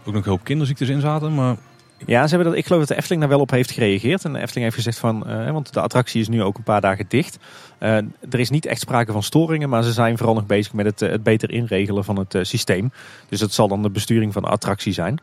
ook 0.05 0.15
nog 0.15 0.25
een 0.25 0.31
hoop 0.31 0.45
kinderziektes 0.45 0.89
in 0.89 1.01
zaten. 1.01 1.35
Maar 1.35 1.57
Ja, 2.07 2.23
ze 2.27 2.35
hebben 2.35 2.49
dat, 2.49 2.59
ik 2.61 2.67
geloof 2.67 2.81
dat 2.81 2.89
de 2.89 2.97
Efteling 2.97 3.21
daar 3.21 3.31
wel 3.31 3.41
op 3.41 3.51
heeft 3.51 3.71
gereageerd. 3.71 4.25
En 4.25 4.33
de 4.33 4.39
Efteling 4.39 4.65
heeft 4.65 4.77
gezegd 4.77 4.99
van, 4.99 5.27
eh, 5.27 5.51
want 5.51 5.73
de 5.73 5.81
attractie 5.81 6.21
is 6.21 6.29
nu 6.29 6.43
ook 6.43 6.57
een 6.57 6.63
paar 6.63 6.81
dagen 6.81 7.05
dicht. 7.09 7.39
Eh, 7.79 7.97
er 8.31 8.39
is 8.39 8.51
niet 8.51 8.67
echt 8.67 8.81
sprake 8.81 9.13
van 9.13 9.23
storingen, 9.23 9.69
maar 9.69 9.83
ze 9.83 9.93
zijn 9.93 10.17
vooral 10.17 10.35
nog 10.35 10.47
bezig 10.47 10.73
met 10.73 10.87
het, 10.87 11.03
eh, 11.03 11.11
het 11.11 11.23
beter 11.23 11.51
inregelen 11.51 12.05
van 12.05 12.19
het 12.19 12.47
systeem. 12.47 12.93
Dus 13.29 13.41
dat 13.41 13.53
zal 13.53 13.69
dan 13.69 13.83
de 13.83 13.91
besturing 13.91 14.33
van 14.33 14.43
de 14.43 14.49
attractie 14.49 14.93
zijn. 14.93 15.19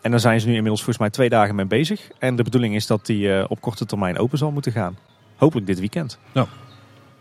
En 0.00 0.10
daar 0.10 0.20
zijn 0.20 0.40
ze 0.40 0.46
nu 0.46 0.52
inmiddels 0.52 0.82
volgens 0.82 0.98
mij 0.98 1.10
twee 1.10 1.28
dagen 1.28 1.54
mee 1.54 1.66
bezig. 1.66 2.10
En 2.18 2.36
de 2.36 2.42
bedoeling 2.42 2.74
is 2.74 2.86
dat 2.86 3.06
die 3.06 3.48
op 3.48 3.60
korte 3.60 3.86
termijn 3.86 4.18
open 4.18 4.38
zal 4.38 4.50
moeten 4.50 4.72
gaan. 4.72 4.96
Hopelijk 5.36 5.66
dit 5.66 5.78
weekend. 5.78 6.18
Ja. 6.32 6.46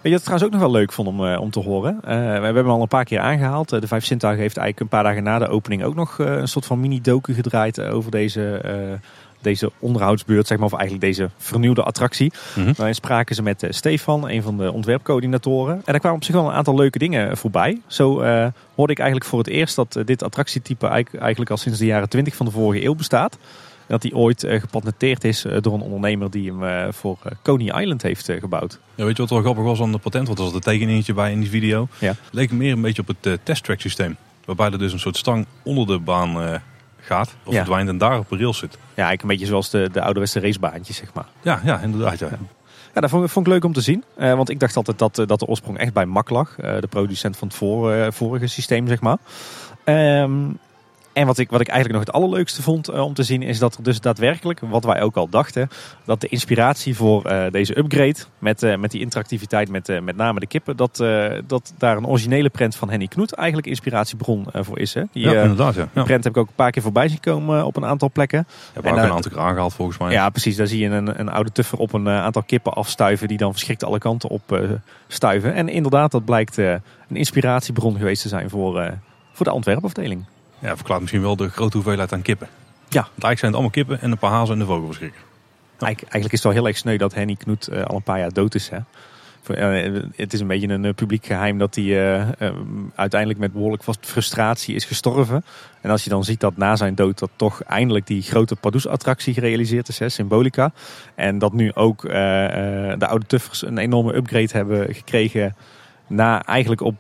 Je 0.04 0.10
wat 0.10 0.20
ik 0.20 0.26
trouwens 0.26 0.44
ook 0.44 0.62
nog 0.62 0.72
wel 0.72 0.80
leuk 0.80 0.92
vond 0.92 1.08
om, 1.08 1.26
eh, 1.26 1.42
om 1.42 1.52
te 1.52 1.60
horen? 1.60 2.00
Eh, 2.04 2.16
we 2.16 2.44
hebben 2.44 2.56
hem 2.56 2.70
al 2.70 2.82
een 2.82 2.88
paar 2.88 3.06
keer 3.06 3.20
aangehaald. 3.20 3.72
Eh, 3.72 3.82
de 3.82 3.88
Vijf 3.88 4.06
Zintuigen 4.06 4.42
heeft 4.42 4.58
eigenlijk 4.58 4.92
een 4.92 4.98
paar 5.00 5.10
dagen 5.10 5.24
na 5.24 5.40
de 5.40 5.48
opening 5.48 5.84
ook 5.84 5.96
nog 5.96 6.18
een 6.18 6.48
soort 6.48 6.66
van 6.66 6.80
mini-docu 6.80 7.34
gedraaid 7.34 7.82
over 7.82 8.12
deze 8.12 8.62
deze 9.42 9.72
onderhoudsbeurt, 9.80 10.48
zeg 10.48 10.58
maar, 10.58 10.66
of 10.66 10.74
eigenlijk 10.74 11.06
deze 11.06 11.30
vernieuwde 11.38 11.84
attractie. 11.84 12.32
Mhm. 12.56 12.74
Daarin 12.76 12.96
spraken 12.96 13.36
ze 13.36 13.44
met 13.44 13.68
Stefan, 13.70 14.30
een 14.30 14.42
van 14.42 14.58
de 14.58 14.72
ontwerpcoördinatoren. 14.72 15.76
En 15.76 15.82
daar 15.86 16.00
kwamen 16.00 16.18
op 16.18 16.24
zich 16.24 16.36
wel 16.36 16.46
een 16.46 16.54
aantal 16.54 16.76
leuke 16.76 16.98
dingen 16.98 17.38
voorbij. 17.38 17.82
Zo 17.88 18.20
eh, 18.20 18.48
hoorde 18.76 18.94
ik 18.94 19.00
eigenlijk 19.00 19.30
voor 19.30 19.40
het 19.40 19.48
eerst 19.48 19.76
dat 19.76 20.00
dit 20.06 20.24
attractietype 20.24 20.88
eigenlijk 20.88 21.24
eigenlijk 21.24 21.52
al 21.52 21.58
sinds 21.58 21.80
de 21.80 21.86
jaren 21.86 22.10
20 22.10 22.36
van 22.36 22.46
de 22.46 22.52
vorige 22.52 22.86
eeuw 22.86 22.96
bestaat. 22.96 23.38
Dat 23.94 24.02
die 24.02 24.16
ooit 24.16 24.44
eh, 24.44 24.60
gepatenteerd 24.60 25.24
is 25.24 25.46
eh, 25.46 25.58
door 25.62 25.74
een 25.74 25.82
ondernemer 25.82 26.32
die 26.32 26.50
hem 26.52 26.64
eh, 26.64 26.88
voor 26.92 27.18
Coney 27.42 27.82
Island 27.82 28.02
heeft 28.02 28.30
gebouwd. 28.40 28.80
Ja, 28.96 29.06
weet 29.06 29.16
je 29.16 29.22
wat 29.22 29.32
wel 29.32 29.42
grappig 29.42 29.64
was 29.64 29.82
aan 29.82 29.92
de 29.92 29.98
patent? 29.98 30.28
Want 30.28 30.40
er 30.40 30.46
zat 30.46 30.54
een 30.54 30.60
tekeningetje 30.62 31.14
bij 31.14 31.32
in 31.32 31.40
die 31.40 31.50
video. 31.50 31.88
Ja. 32.00 32.16
Leek 32.32 32.52
meer 32.52 32.72
een 32.72 32.82
beetje 32.82 33.04
op 33.08 33.16
het 33.22 33.40
testtrack 33.44 33.80
systeem. 33.80 34.16
Waarbij 34.46 34.72
er 34.72 34.80
dus 34.80 34.94
een 34.94 35.00
soort 35.00 35.18
stang 35.18 35.46
onder 35.64 35.88
de 35.88 36.00
baan 36.00 36.62
gaat. 37.00 37.36
Of 37.44 37.54
Ja. 37.54 37.60
verdwijnt 37.60 37.90
en 37.90 37.98
daar 37.98 38.20
op 38.20 38.32
een 38.32 38.38
rail 38.38 38.54
zit. 38.54 38.74
Ja, 38.74 38.80
eigenlijk 38.96 39.22
een 39.22 39.28
beetje 39.28 39.46
zoals 39.46 39.70
de, 39.70 39.90
de 39.92 40.02
ouderwetse 40.02 40.40
racebaantjes, 40.40 40.98
zeg 40.98 41.14
maar. 41.14 41.26
Ja, 41.42 41.62
ja 41.66 41.80
inderdaad. 41.80 42.20
Ja. 42.20 42.30
Ja, 42.94 43.02
dat 43.02 43.10
vond, 43.10 43.32
vond 43.32 43.46
ik 43.48 43.54
leuk 43.54 43.64
om 43.64 43.74
te 43.74 43.82
zien. 43.82 44.04
Want 44.18 44.50
ik 44.50 44.60
dacht 44.60 44.76
altijd 44.76 45.00
dat, 45.00 45.16
dat 45.16 45.40
de 45.40 45.46
oorsprong 45.46 45.78
echt 45.78 45.94
bij 45.94 46.06
Mack 46.06 46.30
lag. 46.30 46.56
de 46.56 46.88
producent 46.90 47.38
van 47.38 47.48
het 47.48 47.58
voor, 47.58 48.14
vorige 48.14 48.48
systeem, 48.48 48.88
zeg 48.88 49.02
maar. 49.02 49.18
Ehm, 49.84 50.32
en 51.14 51.26
wat 51.26 51.38
ik, 51.38 51.50
wat 51.50 51.62
ik 51.62 51.68
eigenlijk 51.68 52.00
nog 52.00 52.08
het 52.08 52.24
allerleukste 52.24 52.62
vond 52.62 52.88
eh, 52.88 53.04
om 53.04 53.14
te 53.14 53.24
zien... 53.24 53.42
is 53.42 53.60
dat 53.60 53.76
er 53.76 53.84
dus 53.84 54.02
daadwerkelijk, 54.02 54.60
wat 54.60 54.84
wij 54.84 55.02
ook 55.02 55.16
al 55.16 55.30
dachten... 55.30 55.70
dat 56.06 56.22
de 56.22 56.28
inspiratie 56.28 56.96
voor 56.96 57.26
eh, 57.26 57.52
deze 57.52 57.78
upgrade... 57.78 58.16
met, 58.40 58.64
eh, 58.64 58.78
met 58.78 58.92
die 58.92 59.02
interactiviteit 59.02 59.70
met 59.70 60.02
met 60.02 60.16
name 60.16 60.40
de 60.40 60.48
kippen... 60.48 60.78
Dat, 60.78 60.98
dat 61.48 61.74
daar 61.78 61.98
een 61.98 62.08
originele 62.08 62.50
prent 62.50 62.76
van 62.76 62.90
Henny 62.90 63.08
Knoet... 63.08 63.34
eigenlijk 63.34 63.68
inspiratiebron 63.68 64.46
voor 64.54 64.80
is. 64.80 64.94
Hè? 64.94 65.04
Die, 65.12 65.24
Ja, 65.24 65.42
inderdaad. 65.42 65.76
Ja. 65.76 65.82
die 65.82 65.90
Ja. 65.94 66.04
prent 66.04 66.24
heb 66.24 66.34
ik 66.34 66.42
ook 66.42 66.48
een 66.48 66.56
paar 66.56 66.72
keer 66.72 66.82
voorbij 66.82 67.08
zien 67.08 67.20
komen 67.20 67.66
op 67.66 67.76
een 67.76 67.86
aantal 67.86 68.12
plekken. 68.12 68.48
We 68.74 68.80
ook 68.80 68.96
een 68.98 69.12
aantal 69.12 69.32
keer 69.32 69.42
aangehaald 69.42 69.74
volgens 69.74 69.98
mij. 69.98 70.12
Ja, 70.12 70.30
precies. 70.30 70.56
Daar 70.56 70.68
zie 70.68 70.80
je 70.80 70.90
een, 70.90 71.20
een 71.20 71.30
oude 71.30 71.52
tuffer 71.52 71.78
op 71.78 71.94
een 71.94 72.10
aantal 72.10 72.44
kippen 72.44 72.74
afstuiven 72.74 73.28
die 73.28 73.38
dan 73.38 73.52
verschrikt 73.52 73.84
alle 73.84 73.98
kanten 73.98 74.30
op 74.30 74.60
stuiven. 75.08 75.54
En 75.54 75.70
inderdaad, 75.70 76.12
dat 76.12 76.26
blijkt 76.26 76.58
een 76.58 76.82
inspiratiebron 77.08 77.98
geweest 77.98 78.22
te 78.22 78.28
zijn 78.28 78.50
voor, 78.50 78.94
voor 79.32 79.46
de 79.46 79.54
ontwerpafdeling. 79.54 80.26
Ja, 80.64 80.76
verklaart 80.76 81.02
misschien 81.02 81.22
wel 81.22 81.36
de 81.36 81.50
grote 81.50 81.78
hoeveelheid 81.78 82.14
aan 82.14 82.22
kippen. 82.22 82.48
Ja. 82.90 83.02
Eigenlijk 83.02 83.40
zijn 83.40 83.52
het 83.52 83.54
allemaal 83.54 83.70
kippen 83.70 84.02
en 84.02 84.12
een 84.12 84.18
paar 84.18 84.32
hazen 84.32 84.54
en 84.54 84.60
de 84.60 84.66
vogelverschrikker. 84.66 85.22
Eigenlijk, 85.80 86.02
eigenlijk 86.02 86.34
is 86.34 86.44
het 86.44 86.44
wel 86.44 86.52
heel 86.62 86.68
erg 86.68 86.78
sneu 86.78 86.98
dat 86.98 87.14
Henny 87.14 87.36
Knoet 87.36 87.68
eh, 87.68 87.84
al 87.84 87.96
een 87.96 88.02
paar 88.04 88.20
jaar 88.20 88.32
dood 88.34 88.56
is. 88.56 88.70
Hè? 88.70 88.78
Voor- 89.42 89.56
eh, 89.56 90.02
het 90.16 90.34
is 90.34 90.40
een 90.40 90.48
beetje 90.48 90.68
een 90.68 90.86
eh, 90.86 90.94
publiek 90.94 91.26
geheim 91.26 91.58
dat 91.58 91.76
hij 91.76 91.84
eh, 91.84 92.22
eh, 92.22 92.56
uiteindelijk 92.96 93.40
met 93.40 93.54
behoorlijk 93.54 93.84
vast 93.84 94.00
frustratie 94.06 94.76
is 94.76 94.86
gestorven. 94.86 95.46
En 95.82 95.90
als 95.90 96.04
je 96.04 96.10
dan 96.10 96.24
ziet 96.24 96.40
dat 96.40 96.58
na 96.58 96.76
zijn 96.76 96.96
dood 96.96 97.20
dat 97.20 97.30
toch 97.36 97.64
eindelijk 97.64 98.08
die 98.08 98.22
grote 98.22 98.56
Pardoes-attractie 98.56 99.34
gerealiseerd 99.34 99.88
is, 99.88 100.00
hè, 100.00 100.10
Symbolica. 100.10 100.72
En 101.16 101.40
dat 101.40 101.54
nu 101.54 101.74
ook 101.74 102.02
de 102.02 103.08
oude 103.08 103.26
tuffers 103.26 103.66
een 103.66 103.78
enorme 103.78 104.16
upgrade 104.16 104.50
hebben 104.52 104.94
gekregen 104.94 105.56
na 106.08 106.44
eigenlijk 106.46 106.82
op, 106.82 106.96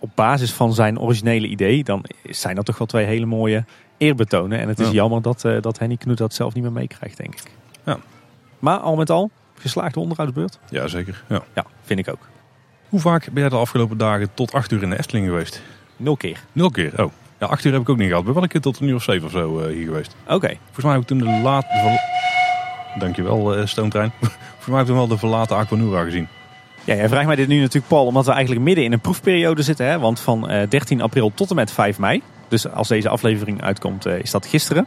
op 0.00 0.10
basis 0.14 0.52
van 0.52 0.72
zijn 0.74 0.98
originele 0.98 1.46
idee. 1.46 1.84
Dan 1.84 2.04
zijn 2.24 2.54
dat 2.54 2.64
toch 2.64 2.78
wel 2.78 2.86
twee 2.86 3.04
hele 3.06 3.26
mooie 3.26 3.64
eerbetonen. 3.96 4.58
En 4.58 4.68
het 4.68 4.80
is 4.80 4.86
Ja. 4.86 4.92
jammer 4.92 5.22
dat, 5.22 5.44
eh, 5.44 5.56
dat 5.60 5.78
Henny 5.78 5.96
Knoet 5.96 6.18
dat 6.18 6.34
zelf 6.34 6.54
niet 6.54 6.62
meer 6.62 6.72
meekrijgt, 6.72 7.16
denk 7.16 7.34
ik. 7.34 7.50
Ja. 7.84 7.98
Maar 8.58 8.78
al 8.78 8.96
met 8.96 9.10
al, 9.10 9.30
geslaagde 9.58 10.00
onderhoudsbeurt? 10.00 10.58
Ja, 10.70 10.86
zeker. 10.88 11.24
Ja. 11.28 11.42
Ja, 11.54 11.64
vind 11.82 11.98
ik 12.00 12.08
ook. 12.08 12.28
Hoe 12.88 13.00
vaak 13.00 13.24
ben 13.32 13.40
jij 13.40 13.48
de 13.48 13.56
afgelopen 13.56 13.98
dagen 13.98 14.34
tot 14.34 14.52
acht 14.52 14.72
uur 14.72 14.82
in 14.82 14.90
de 14.90 14.98
Efteling 14.98 15.26
geweest? 15.26 15.62
Nul 15.96 16.16
keer. 16.16 16.40
Nul 16.52 16.70
keer. 16.70 17.02
Oh. 17.04 17.12
Ja, 17.38 17.46
acht 17.46 17.64
uur 17.64 17.72
heb 17.72 17.80
ik 17.80 17.88
ook 17.88 17.96
niet 17.96 18.08
gehad. 18.08 18.24
Ben 18.24 18.34
wel 18.34 18.42
een 18.42 18.48
keer 18.48 18.60
tot 18.60 18.80
een 18.80 18.88
uur 18.88 18.94
of 18.94 19.02
zeven 19.02 19.26
of 19.26 19.32
zo 19.32 19.60
eh, 19.60 19.72
hier 19.74 19.84
geweest. 19.84 20.16
Oké. 20.28 20.56
Volgens 20.64 20.84
mij 20.84 20.92
heb 20.92 21.00
ik 21.02 21.06
toen 21.06 21.18
de 21.18 21.24
laat... 21.42 21.66
Dankjewel, 22.98 23.56
eh 23.56 23.66
Stoomtrein. 23.66 24.12
Volgens 24.20 24.66
mij 24.66 24.76
heb 24.76 24.80
ik 24.80 24.86
toen 24.86 24.96
wel 24.96 25.08
de 25.08 25.18
verlaten 25.18 25.56
Aquanura 25.56 26.02
gezien. 26.02 26.28
Ja, 26.84 26.94
jij 26.94 27.08
vraagt 27.08 27.26
mij 27.26 27.36
dit 27.36 27.48
nu 27.48 27.60
natuurlijk, 27.60 27.86
Paul, 27.88 28.06
omdat 28.06 28.26
we 28.26 28.32
eigenlijk 28.32 28.64
midden 28.64 28.84
in 28.84 28.92
een 28.92 29.00
proefperiode 29.00 29.62
zitten. 29.62 29.86
Hè? 29.86 29.98
Want 29.98 30.20
van 30.20 30.48
eh, 30.48 30.68
13 30.68 31.00
april 31.02 31.32
tot 31.34 31.50
en 31.50 31.56
met 31.56 31.72
5 31.72 31.98
mei, 31.98 32.22
dus 32.48 32.70
als 32.70 32.88
deze 32.88 33.08
aflevering 33.08 33.62
uitkomt, 33.62 34.06
eh, 34.06 34.18
is 34.18 34.30
dat 34.30 34.46
gisteren. 34.46 34.86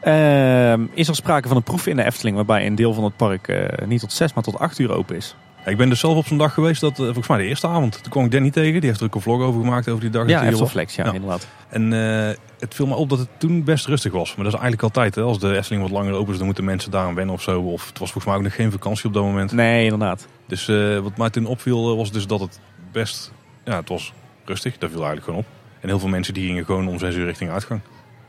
Ehm, 0.00 0.82
is 0.94 1.08
er 1.08 1.14
sprake 1.14 1.48
van 1.48 1.56
een 1.56 1.62
proef 1.62 1.86
in 1.86 1.96
de 1.96 2.04
Efteling 2.04 2.36
waarbij 2.36 2.66
een 2.66 2.74
deel 2.74 2.92
van 2.94 3.04
het 3.04 3.16
park 3.16 3.48
eh, 3.48 3.86
niet 3.86 4.00
tot 4.00 4.12
6, 4.12 4.32
maar 4.32 4.42
tot 4.44 4.58
8 4.58 4.78
uur 4.78 4.92
open 4.92 5.16
is. 5.16 5.34
Ja, 5.64 5.70
ik 5.70 5.76
ben 5.76 5.88
dus 5.88 6.00
zelf 6.00 6.16
op 6.16 6.26
zo'n 6.26 6.38
dag 6.38 6.54
geweest, 6.54 6.80
dat, 6.80 6.90
eh, 6.98 7.04
volgens 7.04 7.28
mij 7.28 7.38
de 7.38 7.44
eerste 7.44 7.66
avond. 7.66 8.02
Toen 8.02 8.12
kwam 8.12 8.24
ik 8.24 8.30
Danny 8.30 8.50
tegen, 8.50 8.80
die 8.80 8.88
heeft 8.88 9.00
er 9.00 9.06
ook 9.06 9.14
een 9.14 9.20
vlog 9.20 9.40
over 9.42 9.60
gemaakt 9.60 9.88
over 9.88 10.00
die 10.00 10.10
dag. 10.10 10.28
Ja, 10.28 10.38
was. 10.40 10.48
Eftelflex, 10.48 10.94
ja, 10.94 11.04
Ja. 11.04 11.12
inderdaad. 11.12 11.46
En 11.68 11.92
eh, 11.92 12.34
het 12.58 12.74
viel 12.74 12.86
me 12.86 12.94
op 12.94 13.08
dat 13.08 13.18
het 13.18 13.28
toen 13.38 13.64
best 13.64 13.86
rustig 13.86 14.12
was. 14.12 14.34
Maar 14.34 14.44
dat 14.44 14.54
is 14.54 14.60
eigenlijk 14.60 14.82
altijd. 14.82 15.14
Hè. 15.14 15.22
Als 15.22 15.38
de 15.38 15.56
Efteling 15.56 15.82
wat 15.82 15.90
langer 15.92 16.12
open 16.12 16.30
is, 16.30 16.36
dan 16.36 16.46
moeten 16.46 16.64
mensen 16.64 16.90
daar 16.90 17.06
aan 17.06 17.14
wennen 17.14 17.34
of 17.34 17.42
zo. 17.42 17.60
Of 17.60 17.88
het 17.88 17.98
was 17.98 18.10
volgens 18.10 18.24
mij 18.24 18.34
ook 18.34 18.42
nog 18.42 18.54
geen 18.54 18.70
vakantie 18.70 19.04
op 19.06 19.14
dat 19.14 19.22
moment. 19.22 19.52
Nee, 19.52 19.82
inderdaad. 19.84 20.26
Dus 20.48 20.68
eh, 20.68 20.98
wat 20.98 21.16
mij 21.16 21.30
toen 21.30 21.46
opviel 21.46 21.90
eh, 21.90 21.96
was 21.96 22.12
dus 22.12 22.26
dat 22.26 22.40
het 22.40 22.60
best... 22.92 23.32
Ja, 23.64 23.76
het 23.76 23.88
was 23.88 24.12
rustig. 24.44 24.78
Dat 24.78 24.90
viel 24.90 24.98
eigenlijk 24.98 25.24
gewoon 25.24 25.40
op. 25.40 25.46
En 25.80 25.88
heel 25.88 25.98
veel 25.98 26.08
mensen 26.08 26.34
die 26.34 26.46
gingen 26.46 26.64
gewoon 26.64 26.88
om 26.88 26.98
zes 26.98 27.14
uur 27.14 27.24
richting 27.24 27.50
uitgang. 27.50 27.80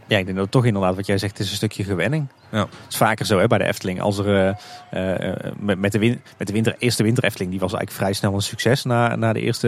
Ja, 0.07 0.17
ik 0.17 0.25
denk 0.25 0.37
dat 0.37 0.51
toch 0.51 0.65
inderdaad, 0.65 0.95
wat 0.95 1.05
jij 1.05 1.17
zegt, 1.17 1.37
het 1.37 1.45
is 1.45 1.49
een 1.49 1.57
stukje 1.57 1.83
gewenning. 1.83 2.27
Ja. 2.51 2.59
Het 2.59 2.69
is 2.89 2.97
vaker 2.97 3.25
zo 3.25 3.39
hè, 3.39 3.47
bij 3.47 3.57
de 3.57 3.63
Efteling. 3.63 4.01
Als 4.01 4.17
er 4.17 4.57
eh, 4.89 5.51
met, 5.59 5.79
met 5.79 5.91
de, 5.91 5.99
win, 5.99 6.21
met 6.37 6.47
de 6.47 6.53
winter, 6.53 6.75
eerste 6.77 7.03
winter 7.03 7.23
Efteling, 7.23 7.51
die 7.51 7.59
was 7.59 7.73
eigenlijk 7.73 8.01
vrij 8.01 8.13
snel 8.13 8.33
een 8.33 8.41
succes 8.41 8.83
na, 8.83 9.15
na 9.15 9.33
de 9.33 9.41
eerste 9.41 9.67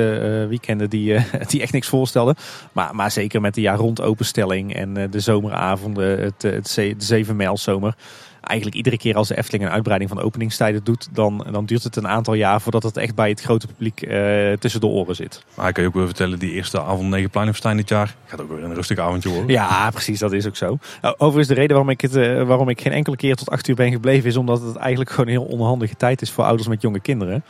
weekenden 0.49 0.89
die, 0.89 1.19
die 1.47 1.61
echt 1.61 1.73
niks 1.73 1.87
voorstelden. 1.87 2.35
Maar, 2.71 2.95
maar 2.95 3.11
zeker 3.11 3.41
met 3.41 3.53
de 3.53 3.61
jaar 3.61 3.77
rond 3.77 4.01
openstelling 4.01 4.75
en 4.75 4.93
de 5.09 5.19
zomeravonden, 5.19 6.19
het, 6.19 6.41
het, 6.41 6.73
de 6.75 6.93
zeven 6.97 7.35
mijl 7.35 7.57
zomer. 7.57 7.95
Eigenlijk 8.41 8.77
iedere 8.77 8.97
keer 8.97 9.15
als 9.15 9.27
de 9.27 9.38
Efteling 9.38 9.63
een 9.63 9.71
uitbreiding 9.71 10.10
van 10.10 10.19
de 10.19 10.25
openingstijden 10.25 10.84
doet, 10.84 11.08
dan, 11.12 11.47
dan 11.51 11.65
duurt 11.65 11.84
het 11.84 11.95
een 11.95 12.08
aantal 12.08 12.34
jaar 12.34 12.62
voordat 12.62 12.84
het 12.84 12.97
echt 12.97 13.15
bij 13.15 13.30
het 13.30 13.41
grote 13.41 13.67
publiek 13.67 14.01
eh, 14.01 14.51
tussen 14.54 14.82
de 14.82 14.88
oren 14.88 15.15
zit. 15.15 15.43
Maar 15.56 15.67
ik 15.67 15.73
kan 15.73 15.84
je 15.84 15.89
ook 15.89 15.95
wel 15.95 16.06
vertellen, 16.06 16.39
die 16.39 16.51
eerste 16.51 16.82
avond 16.82 17.10
Negenpleinenfestijn 17.10 17.77
dit 17.77 17.89
jaar... 17.89 18.15
gaat 18.25 18.41
ook 18.41 18.49
weer 18.49 18.63
een 18.63 18.73
rustig 18.73 18.97
avondje 18.97 19.30
worden. 19.30 19.49
Ja, 19.49 19.89
precies, 19.91 20.19
dat 20.19 20.32
is 20.32 20.47
ook 20.47 20.56
zo. 20.56 20.77
Nou, 21.01 21.15
overigens, 21.17 21.47
de 21.47 21.54
reden 21.54 21.69
waarom 21.69 21.89
ik, 21.89 22.01
het, 22.01 22.15
eh, 22.15 22.43
waarom 22.43 22.69
ik 22.69 22.82
geen 22.82 22.93
enkele 22.93 23.15
keer 23.15 23.36
tot 23.36 23.49
acht 23.49 23.67
uur 23.67 23.75
ben 23.75 23.91
gebleven, 23.91 24.30
is 24.30 24.38
omdat 24.38 24.62
het 24.62 24.75
eigenlijk 24.75 25.10
gewoon 25.10 25.25
een 25.25 25.39
heel 25.41 25.58
onhandige 25.60 25.95
tijd 25.95 26.21
is 26.21 26.32
voor 26.32 26.43
ouders 26.43 26.67
met 26.67 26.82
jonge 26.82 26.99
kinderen. 26.99 27.43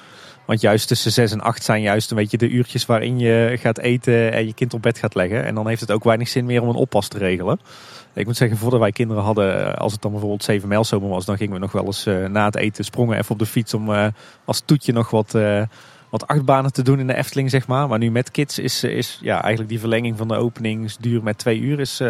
Want 0.45 0.61
juist 0.61 0.87
tussen 0.87 1.11
zes 1.11 1.31
en 1.31 1.41
acht 1.41 1.63
zijn 1.63 1.81
juist 1.81 2.11
een 2.11 2.17
beetje 2.17 2.37
de 2.37 2.49
uurtjes 2.49 2.85
waarin 2.85 3.19
je 3.19 3.57
gaat 3.59 3.77
eten 3.77 4.31
en 4.31 4.45
je 4.45 4.53
kind 4.53 4.73
op 4.73 4.81
bed 4.81 4.97
gaat 4.97 5.15
leggen. 5.15 5.45
En 5.45 5.55
dan 5.55 5.67
heeft 5.67 5.81
het 5.81 5.91
ook 5.91 6.03
weinig 6.03 6.27
zin 6.27 6.45
meer 6.45 6.61
om 6.61 6.69
een 6.69 6.75
oppas 6.75 7.07
te 7.07 7.17
regelen. 7.17 7.59
Ik 8.13 8.25
moet 8.25 8.37
zeggen, 8.37 8.57
voordat 8.57 8.79
wij 8.79 8.91
kinderen 8.91 9.23
hadden, 9.23 9.77
als 9.77 9.91
het 9.91 10.01
dan 10.01 10.11
bijvoorbeeld 10.11 10.43
7 10.43 10.67
mijl 10.67 10.83
zomer 10.83 11.09
was, 11.09 11.25
dan 11.25 11.37
gingen 11.37 11.53
we 11.53 11.59
nog 11.59 11.71
wel 11.71 11.85
eens 11.85 12.05
eh, 12.05 12.25
na 12.25 12.45
het 12.45 12.55
eten 12.55 12.83
sprongen 12.83 13.17
even 13.17 13.31
op 13.31 13.39
de 13.39 13.45
fiets 13.45 13.73
om 13.73 13.93
eh, 13.93 14.07
als 14.45 14.61
toetje 14.65 14.93
nog 14.93 15.09
wat, 15.09 15.35
eh, 15.35 15.61
wat 16.09 16.27
achtbanen 16.27 16.73
te 16.73 16.81
doen 16.81 16.99
in 16.99 17.07
de 17.07 17.15
Efteling, 17.15 17.49
zeg 17.49 17.67
maar. 17.67 17.87
Maar 17.87 17.99
nu 17.99 18.11
met 18.11 18.31
kids 18.31 18.59
is, 18.59 18.83
is 18.83 19.19
ja, 19.21 19.41
eigenlijk 19.41 19.69
die 19.69 19.79
verlenging 19.79 20.17
van 20.17 20.27
de 20.27 20.35
openingsduur 20.35 21.23
met 21.23 21.37
twee 21.37 21.59
uur 21.59 21.79
is, 21.79 22.01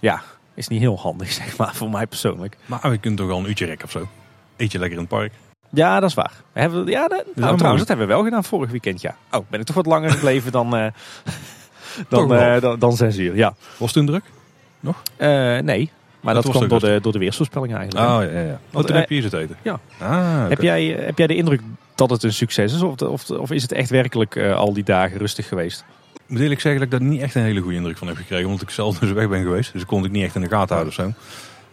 ja, 0.00 0.22
is 0.54 0.68
niet 0.68 0.80
heel 0.80 0.98
handig, 0.98 1.32
zeg 1.42 1.56
maar, 1.56 1.74
voor 1.74 1.90
mij 1.90 2.06
persoonlijk. 2.06 2.56
Maar 2.66 2.90
je 2.90 2.98
kunt 2.98 3.16
toch 3.16 3.26
wel 3.26 3.38
een 3.38 3.48
uurtje 3.48 3.66
rekken 3.66 3.86
of 3.86 3.92
zo. 3.92 4.08
Eet 4.56 4.72
je 4.72 4.78
lekker 4.78 4.98
in 4.98 5.04
het 5.04 5.14
park. 5.14 5.32
Ja, 5.74 6.00
dat 6.00 6.08
is 6.08 6.14
waar. 6.14 6.32
We 6.52 6.60
hebben, 6.60 6.86
ja, 6.86 7.08
dat- 7.08 7.24
nou, 7.24 7.46
mooi. 7.46 7.54
trouwens, 7.56 7.78
dat 7.78 7.88
hebben 7.88 8.06
we 8.06 8.12
wel 8.14 8.24
gedaan 8.24 8.44
vorig 8.44 8.70
weekend, 8.70 9.00
ja. 9.00 9.16
Oh, 9.30 9.40
ben 9.48 9.60
ik 9.60 9.66
toch 9.66 9.76
wat 9.76 9.86
langer 9.86 10.10
gebleven 10.10 10.52
dan, 10.52 10.76
eh, 10.76 10.86
dan, 12.08 12.34
eh, 12.34 12.60
dan, 12.60 12.78
dan 12.78 12.92
zes 12.96 13.16
uur, 13.16 13.36
ja. 13.36 13.54
Was 13.76 13.94
het 13.94 14.06
toen 14.06 14.06
druk? 14.06 14.24
Eh, 15.16 15.28
nee, 15.58 15.90
maar 16.20 16.34
Dat 16.34 16.42
dat, 16.44 16.56
ook 16.62 16.68
door 16.68 16.80
de, 16.80 16.98
door 17.02 17.12
de 17.12 17.18
weersvoorspellingen 17.18 17.76
eigenlijk. 17.78 18.08
Oh 18.10 18.22
ja, 18.32 18.40
ja. 18.40 18.58
Want, 18.70 18.86
toen 18.86 18.96
heb 18.96 19.08
je 19.08 19.14
hier 19.14 19.22
zitten 19.22 19.40
eten. 19.40 19.56
ja. 19.62 19.80
Ah. 19.98 20.48
Heb, 20.48 20.60
jij, 20.62 20.84
heb 20.84 21.18
jij 21.18 21.26
de 21.26 21.36
indruk 21.36 21.60
dat 21.94 22.10
het 22.10 22.22
een 22.22 22.32
succes 22.32 22.72
is? 22.74 22.82
Of, 22.82 23.00
of, 23.02 23.30
of 23.30 23.50
is 23.50 23.62
het 23.62 23.72
echt 23.72 23.90
werkelijk 23.90 24.38
al 24.38 24.72
die 24.72 24.84
dagen 24.84 25.18
rustig 25.18 25.48
geweest? 25.48 25.84
Ik 26.14 26.20
moet 26.30 26.40
eerlijk 26.40 26.60
zeggen 26.60 26.80
dat 26.80 26.92
ik 26.92 26.98
daar 26.98 27.08
niet 27.08 27.20
echt 27.20 27.34
een 27.34 27.42
hele 27.42 27.60
goede 27.60 27.76
indruk 27.76 27.96
van 27.98 28.06
heb 28.06 28.16
gekregen. 28.16 28.46
Omdat 28.46 28.62
ik 28.62 28.70
zelf 28.70 28.98
dus 28.98 29.12
weg 29.12 29.28
ben 29.28 29.42
geweest. 29.42 29.72
Dus 29.72 29.80
ik 29.82 29.86
kon 29.88 30.02
het 30.02 30.12
niet 30.12 30.24
echt 30.24 30.34
in 30.34 30.40
de 30.40 30.48
gaten 30.48 30.74
houden 30.76 30.86
of 30.88 30.94
zo. 31.04 31.12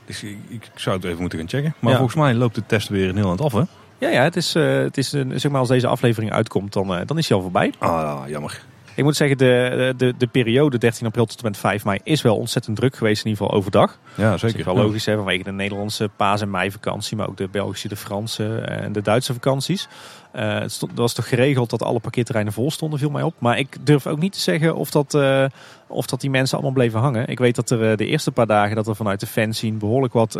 Dus 0.05 0.23
ik, 0.23 0.37
ik 0.47 0.61
zou 0.75 0.95
het 0.95 1.05
even 1.05 1.19
moeten 1.19 1.39
gaan 1.39 1.49
checken. 1.49 1.73
Maar 1.79 1.91
Ja. 1.91 1.97
volgens 1.97 2.17
mij 2.19 2.33
loopt 2.33 2.55
de 2.55 2.63
test 2.65 2.87
weer 2.89 3.07
in 3.07 3.13
Nederland 3.13 3.41
af, 3.41 3.53
hè? 3.53 3.61
Ja, 4.01 4.09
ja 4.09 4.23
het 4.23 4.35
is, 4.35 4.55
eh, 4.55 4.77
het 4.77 4.97
is 4.97 5.11
een, 5.11 5.39
zeg 5.39 5.51
maar 5.51 5.59
als 5.59 5.69
deze 5.69 5.87
aflevering 5.87 6.31
uitkomt, 6.31 6.73
dan, 6.73 6.95
eh, 6.95 7.01
dan 7.05 7.17
is 7.17 7.27
hij 7.27 7.37
al 7.37 7.43
voorbij. 7.43 7.73
Ah, 7.77 8.21
jammer. 8.27 8.61
Ik 8.95 9.03
moet 9.03 9.15
zeggen, 9.15 9.37
de, 9.37 9.93
de, 9.97 10.13
de 10.17 10.27
periode 10.27 10.77
13 10.77 11.07
april 11.07 11.25
tot 11.25 11.37
en 11.37 11.45
met 11.45 11.57
5 11.57 11.85
mei 11.85 11.99
is 12.03 12.21
wel 12.21 12.35
ontzettend 12.37 12.75
druk 12.77 12.95
geweest, 12.95 13.23
in 13.23 13.29
ieder 13.29 13.43
geval 13.43 13.57
overdag. 13.59 13.97
Ja, 14.15 14.29
Dat 14.31 14.39
zeker. 14.39 14.59
is 14.59 14.65
wel 14.65 14.75
logisch 14.75 15.05
hè, 15.05 15.15
vanwege 15.15 15.43
de 15.43 15.51
Nederlandse 15.51 16.09
paas- 16.15 16.41
en 16.41 16.49
meivakantie, 16.49 17.17
maar 17.17 17.27
ook 17.27 17.37
de 17.37 17.47
Belgische, 17.51 17.87
de 17.87 17.95
Franse 17.95 18.55
en 18.59 18.91
de 18.91 19.01
Duitse 19.01 19.33
vakanties. 19.33 19.87
Eh, 20.31 20.59
het 20.59 20.81
was 20.95 21.13
toch 21.13 21.27
geregeld 21.27 21.69
dat 21.69 21.83
alle 21.83 21.99
parkeerterreinen 21.99 22.53
vol 22.53 22.71
stonden, 22.71 22.99
viel 22.99 23.09
mij 23.09 23.23
op. 23.23 23.33
Maar 23.37 23.57
ik 23.57 23.77
durf 23.81 24.07
ook 24.07 24.19
niet 24.19 24.33
te 24.33 24.39
zeggen 24.39 24.75
of 24.75 24.91
dat, 24.91 25.13
eh, 25.13 25.45
of 25.87 26.05
dat 26.05 26.21
die 26.21 26.29
mensen 26.29 26.57
allemaal 26.57 26.75
bleven 26.75 26.99
hangen. 26.99 27.27
Ik 27.27 27.39
weet 27.39 27.55
dat 27.55 27.69
er 27.69 27.97
de 27.97 28.05
eerste 28.05 28.31
paar 28.31 28.47
dagen 28.47 28.75
dat 28.75 28.87
er 28.87 28.95
vanuit 28.95 29.19
de 29.19 29.27
fanzine 29.27 29.77
behoorlijk 29.77 30.13
wat 30.13 30.39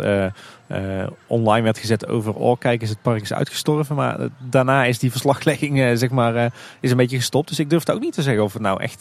online 1.26 1.62
werd 1.62 1.78
gezet 1.78 2.06
over, 2.06 2.34
oh 2.34 2.58
kijk 2.58 2.80
eens 2.80 2.90
het 2.90 3.02
park 3.02 3.22
is 3.22 3.32
uitgestorven. 3.32 3.96
Maar 3.96 4.18
daarna 4.38 4.84
is 4.84 4.98
die 4.98 5.10
verslaglegging 5.10 5.98
zeg 5.98 6.10
maar 6.10 6.52
is 6.80 6.90
een 6.90 6.96
beetje 6.96 7.16
gestopt. 7.16 7.48
Dus 7.48 7.58
ik 7.58 7.70
durf 7.70 7.88
ook 7.88 8.00
niet 8.00 8.12
te 8.12 8.22
zeggen 8.22 8.44
of 8.44 8.52
het 8.52 8.62
nou 8.62 8.82
echt 8.82 9.00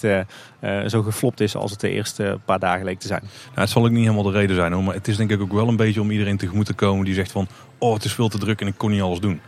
zo 0.87 1.01
geflopt 1.01 1.39
is 1.39 1.55
als 1.55 1.71
het 1.71 1.79
de 1.79 1.89
eerste 1.89 2.39
paar 2.45 2.59
dagen 2.59 2.85
leek 2.85 2.99
te 2.99 3.07
zijn. 3.07 3.21
Nou, 3.21 3.59
het 3.59 3.69
zal 3.69 3.83
ook 3.83 3.91
niet 3.91 4.03
helemaal 4.03 4.31
de 4.31 4.31
reden 4.31 4.55
zijn 4.55 4.73
hoor, 4.73 4.83
maar 4.83 4.95
het 4.95 5.07
is 5.07 5.17
denk 5.17 5.31
ik 5.31 5.41
ook 5.41 5.53
wel 5.53 5.67
een 5.67 5.75
beetje 5.75 6.01
om 6.01 6.11
iedereen 6.11 6.37
tegemoet 6.37 6.65
te 6.65 6.73
komen 6.73 7.05
die 7.05 7.13
zegt 7.13 7.31
van, 7.31 7.47
oh 7.77 7.93
het 7.93 8.03
is 8.03 8.13
veel 8.13 8.29
te 8.29 8.37
druk 8.37 8.61
en 8.61 8.67
ik 8.67 8.77
kon 8.77 8.91
niet 8.91 9.01
alles 9.01 9.19
doen. 9.19 9.41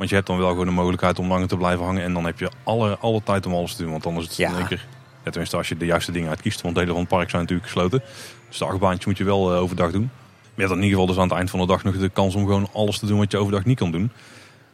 Want 0.00 0.12
je 0.12 0.18
hebt 0.18 0.28
dan 0.28 0.38
wel 0.38 0.48
gewoon 0.48 0.66
de 0.66 0.72
mogelijkheid 0.72 1.18
om 1.18 1.28
langer 1.28 1.48
te 1.48 1.56
blijven 1.56 1.84
hangen. 1.84 2.02
En 2.02 2.12
dan 2.12 2.24
heb 2.24 2.38
je 2.38 2.50
alle, 2.62 2.98
alle 2.98 3.22
tijd 3.22 3.46
om 3.46 3.54
alles 3.54 3.74
te 3.74 3.82
doen. 3.82 3.90
Want 3.90 4.06
anders 4.06 4.26
is 4.26 4.30
het 4.30 4.40
ja. 4.40 4.50
in 4.50 4.56
één 4.56 4.66
keer... 4.66 4.86
Ja, 5.24 5.30
tenminste, 5.30 5.56
als 5.56 5.68
je 5.68 5.76
de 5.76 5.86
juiste 5.86 6.12
dingen 6.12 6.28
uitkiest. 6.28 6.60
Want 6.60 6.74
delen 6.74 6.90
van 6.90 7.00
het 7.00 7.08
park 7.08 7.30
zijn 7.30 7.42
natuurlijk 7.42 7.70
gesloten. 7.70 8.02
Dus 8.48 8.58
de 8.58 8.64
achtbaantje 8.64 9.08
moet 9.08 9.18
je 9.18 9.24
wel 9.24 9.54
uh, 9.54 9.60
overdag 9.60 9.90
doen. 9.90 10.10
Maar 10.10 10.50
je 10.54 10.62
hebt 10.62 10.72
in 10.72 10.82
ieder 10.82 10.90
geval 10.90 11.06
dus 11.06 11.16
aan 11.16 11.28
het 11.28 11.36
eind 11.36 11.50
van 11.50 11.60
de 11.60 11.66
dag 11.66 11.84
nog 11.84 11.98
de 11.98 12.08
kans 12.08 12.34
om 12.34 12.42
gewoon 12.42 12.68
alles 12.72 12.98
te 12.98 13.06
doen 13.06 13.18
wat 13.18 13.30
je 13.30 13.38
overdag 13.38 13.64
niet 13.64 13.78
kan 13.78 13.90
doen. 13.90 14.10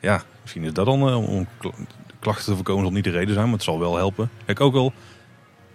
Ja, 0.00 0.22
misschien 0.42 0.64
is 0.64 0.72
dat 0.72 0.86
dan 0.86 1.08
uh, 1.08 1.28
om 1.28 1.46
klachten 2.18 2.44
te 2.44 2.54
voorkomen 2.54 2.82
zal 2.82 2.92
niet 2.92 3.04
de 3.04 3.10
reden 3.10 3.34
zijn. 3.34 3.44
Maar 3.44 3.54
het 3.54 3.62
zal 3.62 3.78
wel 3.78 3.96
helpen. 3.96 4.30
Kijk, 4.44 4.60
ook 4.60 4.74
al 4.74 4.92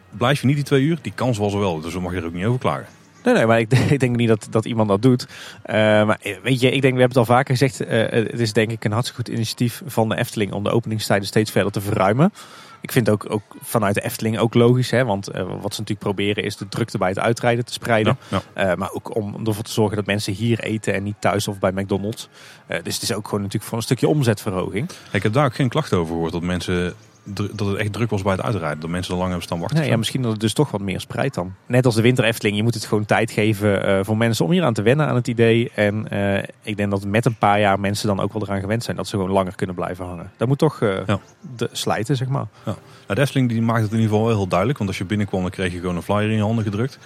blijf 0.09 0.41
je 0.41 0.47
niet 0.47 0.55
die 0.55 0.65
twee 0.65 0.83
uur. 0.83 0.99
Die 1.01 1.13
kans 1.15 1.37
was 1.37 1.53
er 1.53 1.59
wel. 1.59 1.81
Dus 1.81 1.93
dan 1.93 2.01
mag 2.01 2.11
je 2.11 2.17
er 2.17 2.25
ook 2.25 2.33
niet 2.33 2.45
over 2.45 2.59
klagen. 2.59 2.87
Nee, 3.23 3.33
nee, 3.33 3.45
maar 3.45 3.59
ik, 3.59 3.73
ik, 3.95 3.99
denk 3.99 4.15
niet 4.15 4.27
dat, 4.27 4.47
dat 4.49 4.65
iemand 4.65 4.89
dat 4.89 5.01
doet. 5.01 5.27
Uh, 5.65 5.75
maar 5.75 6.19
weet 6.43 6.59
je, 6.59 6.71
ik 6.71 6.81
denk, 6.81 6.93
we 6.93 6.99
hebben 6.99 7.07
het 7.07 7.17
al 7.17 7.35
vaker 7.35 7.57
gezegd. 7.57 7.81
Uh, 7.81 7.89
het 8.09 8.39
is 8.39 8.53
denk 8.53 8.71
ik 8.71 8.83
een 8.83 8.91
hartstikke 8.91 9.23
goed 9.23 9.33
initiatief 9.33 9.81
van 9.85 10.09
de 10.09 10.17
Efteling 10.17 10.51
om 10.51 10.63
de 10.63 10.71
openingstijden 10.71 11.27
steeds 11.27 11.51
verder 11.51 11.71
te 11.71 11.81
verruimen. 11.81 12.33
Ik 12.81 12.91
vind 12.91 13.09
ook, 13.09 13.25
ook 13.29 13.55
vanuit 13.61 13.95
de 13.95 14.01
Efteling 14.01 14.37
ook 14.37 14.53
logisch. 14.53 14.91
Hè, 14.91 15.05
want 15.05 15.29
uh, 15.29 15.35
wat 15.35 15.73
ze 15.73 15.81
natuurlijk 15.81 15.99
proberen 15.99 16.43
is 16.43 16.57
de 16.57 16.67
drukte 16.67 16.97
bij 16.97 17.09
het 17.09 17.19
uitrijden 17.19 17.65
te 17.65 17.73
spreiden. 17.73 18.17
Ja, 18.27 18.41
ja. 18.55 18.75
maar 18.75 18.91
ook 18.91 19.15
om 19.15 19.47
ervoor 19.47 19.63
te 19.63 19.71
zorgen 19.71 19.95
dat 19.95 20.05
mensen 20.05 20.33
hier 20.33 20.59
eten 20.59 20.93
en 20.93 21.03
niet 21.03 21.15
thuis 21.19 21.47
of 21.47 21.59
bij 21.59 21.71
McDonald's. 21.71 22.29
dus 22.67 22.93
het 22.93 23.03
is 23.03 23.13
ook 23.13 23.25
gewoon 23.25 23.41
natuurlijk 23.41 23.69
voor 23.69 23.77
een 23.77 23.83
stukje 23.83 24.07
omzetverhoging. 24.07 24.89
Ik 25.11 25.23
heb 25.23 25.33
daar 25.33 25.45
ook 25.45 25.55
geen 25.55 25.69
klachten 25.69 25.97
over 25.97 26.13
gehoord 26.13 26.31
dat 26.31 26.41
mensen 26.41 26.93
dat 27.23 27.67
het 27.67 27.77
echt 27.77 27.93
druk 27.93 28.09
was 28.09 28.21
bij 28.21 28.31
het 28.31 28.41
uitrijden. 28.41 28.79
Dat 28.79 28.89
mensen 28.89 29.11
er 29.11 29.17
lang 29.17 29.29
hebben 29.29 29.47
staan 29.47 29.59
wachten. 29.59 29.79
Nee, 29.79 29.89
ja, 29.89 29.97
misschien 29.97 30.21
dat 30.21 30.31
het 30.31 30.39
dus 30.39 30.53
toch 30.53 30.71
wat 30.71 30.81
meer 30.81 30.99
spreidt 30.99 31.35
dan. 31.35 31.53
Net 31.65 31.85
als 31.85 31.95
de 31.95 32.01
winter 32.01 32.23
Efteling. 32.23 32.57
Je 32.57 32.63
moet 32.63 32.73
het 32.73 32.85
gewoon 32.85 33.05
tijd 33.05 33.31
geven 33.31 33.89
uh, 33.89 33.99
voor 34.03 34.17
mensen 34.17 34.45
om 34.45 34.51
hier 34.51 34.63
aan 34.63 34.73
te 34.73 34.81
wennen 34.81 35.07
aan 35.07 35.15
het 35.15 35.27
idee. 35.27 35.71
En 35.75 36.07
uh, 36.13 36.37
ik 36.61 36.77
denk 36.77 36.91
dat 36.91 37.05
met 37.05 37.25
een 37.25 37.35
paar 37.35 37.59
jaar 37.59 37.79
mensen 37.79 38.07
dan 38.07 38.19
ook 38.19 38.33
wel 38.33 38.41
eraan 38.41 38.59
gewend 38.59 38.83
zijn. 38.83 38.97
Dat 38.97 39.07
ze 39.07 39.15
gewoon 39.15 39.31
langer 39.31 39.55
kunnen 39.55 39.75
blijven 39.75 40.05
hangen. 40.05 40.31
Dat 40.37 40.47
moet 40.47 40.57
toch 40.57 40.81
uh, 40.81 41.05
ja. 41.05 41.19
de 41.55 41.69
slijten, 41.71 42.15
zeg 42.15 42.27
maar. 42.27 42.45
Ja. 42.65 42.75
Nou, 43.01 43.15
de 43.15 43.21
Efteling 43.21 43.49
die 43.49 43.61
maakt 43.61 43.81
het 43.81 43.91
in 43.91 43.97
ieder 43.97 44.11
geval 44.11 44.27
wel 44.27 44.37
heel 44.37 44.47
duidelijk. 44.47 44.77
Want 44.77 44.89
als 44.89 44.99
je 44.99 45.05
binnenkwam 45.05 45.41
dan 45.41 45.51
kreeg 45.51 45.71
je 45.71 45.79
gewoon 45.79 45.95
een 45.95 46.01
flyer 46.01 46.29
in 46.29 46.35
je 46.35 46.41
handen 46.41 46.63
gedrukt. 46.63 46.99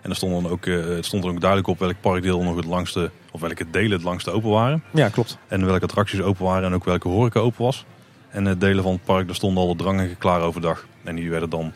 En 0.00 0.10
er 0.10 0.16
stond 0.16 0.42
dan 0.42 0.52
ook, 0.52 0.64
het 0.64 1.04
stond 1.04 1.24
er 1.24 1.30
ook 1.30 1.40
duidelijk 1.40 1.68
op 1.68 1.78
welk 1.78 1.94
parkdeel 2.00 2.42
nog 2.42 2.56
het 2.56 2.64
langste, 2.64 3.10
of 3.30 3.40
welke 3.40 3.70
delen 3.70 3.90
het 3.90 4.02
langste 4.02 4.30
open 4.30 4.50
waren. 4.50 4.82
Ja, 4.92 5.08
klopt. 5.08 5.38
En 5.48 5.66
welke 5.66 5.84
attracties 5.84 6.20
open 6.20 6.44
waren 6.44 6.68
en 6.68 6.74
ook 6.74 6.84
welke 6.84 7.08
horeca 7.08 7.40
open 7.40 7.64
was. 7.64 7.84
En 8.32 8.44
de 8.44 8.58
delen 8.58 8.82
van 8.82 8.92
het 8.92 9.04
park, 9.04 9.26
daar 9.26 9.34
stonden 9.34 9.62
al 9.62 9.76
de 9.76 9.82
drangen 9.82 10.18
klaar 10.18 10.40
overdag. 10.40 10.86
En 11.04 11.14
die 11.16 11.30
werden 11.30 11.50
dan 11.50 11.72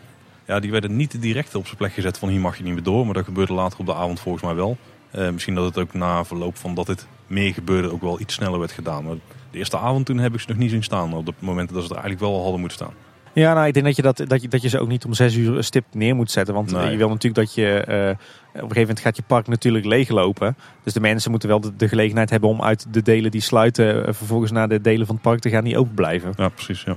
ja, 0.46 0.61
die 0.61 0.70
werden 0.70 0.96
niet 0.96 1.22
direct 1.22 1.54
op 1.54 1.64
zijn 1.64 1.76
plek 1.76 1.92
gezet 1.92 2.18
van 2.18 2.28
hier 2.28 2.40
mag 2.40 2.57
je 2.57 2.62
niet 2.62 2.72
meer 2.74 2.82
door. 2.82 3.04
Maar 3.04 3.14
dat 3.14 3.24
gebeurde 3.24 3.52
later 3.52 3.78
op 3.78 3.86
de 3.86 3.94
avond 3.94 4.20
volgens 4.20 4.44
mij 4.44 4.54
wel. 4.54 4.76
Uh, 5.16 5.30
misschien 5.30 5.54
dat 5.54 5.64
het 5.64 5.78
ook 5.78 5.94
na 5.94 6.24
verloop 6.24 6.57
van 6.57 6.74
dat 6.74 6.86
dit 6.86 7.07
meer 7.26 7.52
gebeurde 7.54 7.92
ook 7.92 8.02
wel 8.02 8.20
iets 8.20 8.34
sneller 8.34 8.59
werd 8.59 8.72
gedaan. 8.72 9.04
Maar 9.04 9.14
de 9.50 9.59
eerste 9.59 9.78
avond 9.78 10.07
toen 10.07 10.18
heb 10.18 10.34
ik 10.34 10.40
ze 10.40 10.46
nog 10.48 10.57
niet 10.57 10.70
zien 10.70 10.82
staan. 10.82 11.14
Op 11.14 11.26
de 11.26 11.32
momenten 11.38 11.74
dat 11.74 11.84
ze 11.84 11.88
er 11.90 11.94
eigenlijk 11.94 12.24
wel 12.24 12.34
al 12.34 12.42
hadden 12.42 12.61
moeten 12.61 12.78
staan. 12.78 12.94
Ja, 13.32 13.54
nou, 13.54 13.66
ik 13.66 13.74
denk 13.74 13.86
dat 13.86 13.96
je, 13.96 14.02
dat, 14.02 14.16
dat, 14.26 14.42
je, 14.42 14.48
dat 14.48 14.62
je 14.62 14.68
ze 14.68 14.78
ook 14.78 14.88
niet 14.88 15.04
om 15.04 15.14
zes 15.14 15.34
uur 15.34 15.64
stip 15.64 15.84
neer 15.92 16.14
moet 16.14 16.30
zetten. 16.30 16.54
Want 16.54 16.70
Nee. 16.70 16.90
je 16.90 16.96
wil 16.96 17.09
natuurlijk 17.09 17.34
dat 17.46 17.54
je... 17.54 17.80
eh, 17.80 18.16
een 18.62 18.68
gegeven 18.68 18.80
moment 18.80 19.00
gaat 19.00 19.16
je 19.16 19.22
park 19.26 19.46
natuurlijk 19.46 19.84
leeglopen. 19.84 20.57
Dus 20.82 20.92
de 20.92 21.00
mensen 21.00 21.30
moeten 21.30 21.48
wel 21.48 21.61
de, 21.61 21.76
de 21.76 21.88
gelegenheid 21.88 22.30
hebben 22.30 22.48
om 22.48 22.62
uit 22.62 22.86
de 22.90 23.02
delen 23.02 23.30
die 23.30 23.40
sluiten... 23.40 24.07
eh, 24.07 24.14
vervolgens 24.14 24.50
naar 24.50 24.68
de 24.68 24.80
delen 24.80 25.07
van 25.07 25.14
het 25.14 25.24
park 25.24 25.40
te 25.40 25.50
gaan 25.50 25.64
die 25.64 25.78
open 25.78 25.94
blijven. 25.94 26.32
Ja, 26.36 26.48
precies. 26.48 26.82
Ja. 26.82 26.96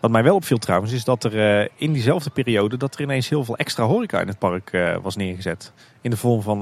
Wat 0.00 0.10
mij 0.10 0.22
wel 0.22 0.34
opviel 0.34 0.58
trouwens, 0.58 0.92
is 0.92 1.04
dat 1.04 1.24
er 1.24 1.60
eh, 1.60 1.68
in 1.76 1.92
diezelfde 1.92 2.30
periode... 2.30 2.76
dat 2.76 2.94
er 2.94 3.00
ineens 3.00 3.28
heel 3.28 3.44
veel 3.44 3.56
extra 3.56 3.84
horeca 3.84 4.20
in 4.20 4.28
het 4.28 4.38
park 4.38 4.72
eh, 4.72 4.96
was 5.02 5.16
neergezet. 5.16 5.72
In 6.00 6.10
de 6.10 6.16
vorm 6.16 6.42
van 6.42 6.60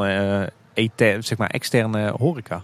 zeg 1.21 1.37
maar 1.39 1.51
externe 1.51 2.15
horeca. 2.19 2.63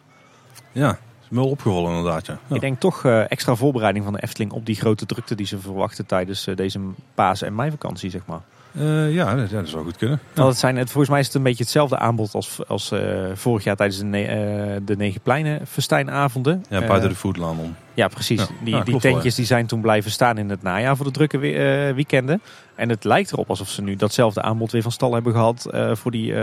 ja, 0.72 0.90
is 1.22 1.28
me 1.28 1.38
wel 1.38 1.50
opgevallen 1.50 1.96
inderdaad. 1.96 2.26
Ja. 2.26 2.38
Ja. 2.46 2.54
Ik 2.54 2.60
denk 2.60 2.80
toch 2.80 3.04
extra 3.04 3.54
voorbereiding 3.54 4.04
van 4.04 4.12
de 4.12 4.22
Efteling 4.22 4.52
op 4.52 4.66
die 4.66 4.76
grote 4.76 5.06
drukte 5.06 5.34
die 5.34 5.46
ze 5.46 5.58
verwachten 5.58 6.06
tijdens 6.06 6.48
deze 6.54 6.80
paas- 7.14 7.42
en 7.42 7.54
meivakantie, 7.54 8.10
zeg 8.10 8.26
maar. 8.26 8.40
Eh, 8.79 9.14
ja, 9.14 9.35
dat, 9.35 9.51
dat 9.51 9.68
zou 9.68 9.85
goed 9.85 9.97
kunnen. 9.97 10.20
Het 10.35 10.57
zijn, 10.59 10.77
het, 10.77 10.91
volgens 10.91 11.09
mij 11.11 11.20
is 11.20 11.27
het 11.27 11.35
een 11.35 11.43
beetje 11.43 11.62
hetzelfde 11.62 11.99
aanbod 11.99 12.35
als, 12.35 12.59
als 12.68 12.91
eh, 12.91 13.01
vorig 13.35 13.64
jaar 13.64 13.77
tijdens 13.77 13.99
de, 13.99 14.05
ne 14.05 14.22
eh, 14.24 14.81
de 14.85 14.97
Negen 14.97 15.20
Pleinen 15.20 15.66
festijnavonden. 15.66 16.64
Ja, 16.68 16.87
buiten 16.87 17.09
de 17.09 17.14
foodlaan 17.14 17.59
om. 17.59 17.74
ja, 17.95 18.09
precies. 18.09 18.41
Ja. 18.41 18.47
Die, 18.64 18.74
Ja, 18.74 18.81
die 18.83 18.91
wel, 18.93 19.01
tentjes 19.01 19.35
die 19.35 19.45
zijn 19.45 19.66
toen 19.66 19.81
blijven 19.81 20.11
staan 20.11 20.39
in 20.39 20.51
het 20.51 20.62
najaar 20.62 20.97
voor 20.97 21.07
de 21.07 21.12
drukke 21.12 21.39
we- 21.39 21.93
weekenden. 21.95 22.41
En 22.74 22.89
het 22.89 23.05
lijkt 23.05 23.33
erop 23.33 23.51
alsof 23.51 23.68
ze 23.68 23.83
nu 23.83 23.97
datzelfde 23.97 24.43
aanbod 24.43 24.72
weer 24.72 24.83
van 24.83 24.93
stal 24.93 25.12
hebben 25.14 25.33
gehad 25.33 25.66
eh, 25.72 25.95
voor 25.95 26.11
die, 26.11 26.35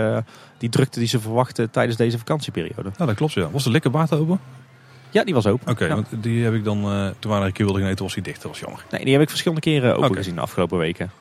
die 0.57 0.69
drukte 0.69 0.99
die 0.99 1.07
ze 1.07 1.19
verwachten 1.19 1.69
tijdens 1.71 1.97
deze 1.97 2.17
vakantieperiode. 2.17 2.91
Ja, 2.97 3.05
dat 3.05 3.15
klopt. 3.15 3.33
Ja. 3.33 3.49
Was 3.51 3.63
de 3.63 3.69
likkerbaard 3.69 4.13
open? 4.13 4.39
Ja, 5.09 5.23
die 5.23 5.33
was 5.33 5.45
open. 5.47 5.71
Oké, 5.71 5.87
want 5.87 6.07
die 6.09 6.43
heb 6.43 6.53
ik 6.53 6.63
dan, 6.63 6.81
toen 7.19 7.31
we 7.31 7.37
er 7.37 7.45
een 7.45 7.51
keer 7.51 7.65
wilden 7.65 7.81
gaan 7.83 7.91
eten, 7.91 8.03
was 8.03 8.13
die 8.13 8.23
dicht. 8.23 8.41
Dat 8.41 8.51
was 8.51 8.59
jammer. 8.59 8.85
Nee, 8.91 9.03
die 9.03 9.13
heb 9.13 9.21
ik 9.21 9.29
verschillende 9.29 9.61
keren 9.61 9.95
open 9.97 10.15
gezien 10.15 10.35
de 10.35 10.41
afgelopen 10.41 10.77
weken. 10.77 11.11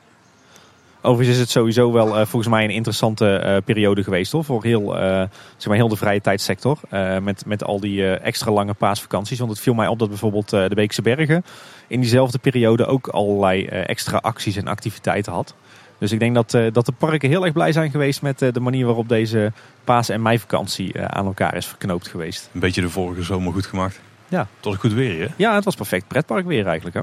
Overigens 1.04 1.36
is 1.36 1.42
het 1.42 1.50
sowieso 1.50 1.92
wel 1.92 2.08
eh, 2.08 2.26
volgens 2.26 2.52
mij 2.52 2.64
een 2.64 2.70
interessante 2.70 3.36
eh, 3.36 3.56
periode 3.64 4.02
geweest 4.02 4.32
hoor, 4.32 4.44
voor 4.44 4.64
heel, 4.64 4.98
eh, 4.98 5.22
zeg 5.56 5.66
maar 5.66 5.76
heel 5.76 5.88
de 5.88 5.96
vrije 5.96 6.20
tijdsector. 6.20 6.78
Met, 7.22 7.46
met 7.46 7.64
al 7.64 7.80
die 7.80 8.16
extra 8.16 8.50
lange 8.50 8.74
paasvakanties. 8.74 9.38
Want 9.38 9.50
het 9.50 9.60
viel 9.60 9.74
mij 9.74 9.86
op 9.86 9.98
dat 9.98 10.08
bijvoorbeeld 10.08 10.50
de 10.50 10.70
Beekse 10.74 11.02
Bergen 11.02 11.44
in 11.86 12.00
diezelfde 12.00 12.38
periode 12.38 12.86
ook 12.86 13.08
allerlei 13.08 13.64
extra 13.66 14.18
acties 14.18 14.56
en 14.56 14.66
activiteiten 14.66 15.32
had. 15.32 15.54
Dus 15.98 16.12
ik 16.12 16.18
denk 16.18 16.34
dat, 16.34 16.50
dat 16.50 16.86
de 16.86 16.92
parken 16.92 17.28
heel 17.28 17.44
erg 17.44 17.52
blij 17.52 17.72
zijn 17.72 17.90
geweest 17.90 18.22
met 18.22 18.38
de 18.38 18.60
manier 18.60 18.86
waarop 18.86 19.08
deze 19.08 19.52
paas- 19.84 20.08
en 20.08 20.22
meivakantie 20.22 21.00
aan 21.00 21.26
elkaar 21.26 21.56
is 21.56 21.66
verknoopt 21.66 22.08
geweest. 22.08 22.50
Een 22.52 22.60
beetje 22.60 22.80
de 22.80 22.90
vorige 22.90 23.22
zomer 23.22 23.52
goed 23.52 23.66
gemaakt. 23.66 24.00
Ja. 24.28 24.46
Het 24.56 24.64
was 24.64 24.76
goed 24.76 24.92
weer, 24.92 25.20
hè? 25.20 25.34
Ja, 25.36 25.54
het 25.54 25.64
was 25.64 25.74
perfect 25.74 26.08
pretpark 26.08 26.46
weer 26.46 26.66
eigenlijk. 26.66 26.96
Hè? 26.96 27.02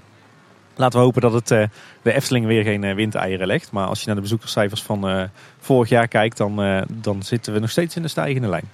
Laten 0.79 0.99
we 0.99 1.05
hopen 1.05 1.21
dat 1.21 1.33
het, 1.33 1.51
eh, 1.51 1.63
de 2.01 2.13
Efteling 2.13 2.45
weer 2.45 2.63
geen 2.63 2.83
eh, 2.83 2.95
windeieren 2.95 3.47
legt. 3.47 3.71
Maar 3.71 3.87
als 3.87 3.99
je 3.99 4.05
naar 4.05 4.15
de 4.15 4.21
bezoekerscijfers 4.21 4.83
van 4.83 5.09
eh, 5.09 5.23
vorig 5.59 5.89
jaar 5.89 6.07
kijkt, 6.07 6.37
dan, 6.37 6.85
dan 6.87 7.23
zitten 7.23 7.53
we 7.53 7.59
nog 7.59 7.69
steeds 7.69 7.95
in 7.95 8.01
de 8.01 8.07
stijgende 8.07 8.47
lijn. 8.47 8.69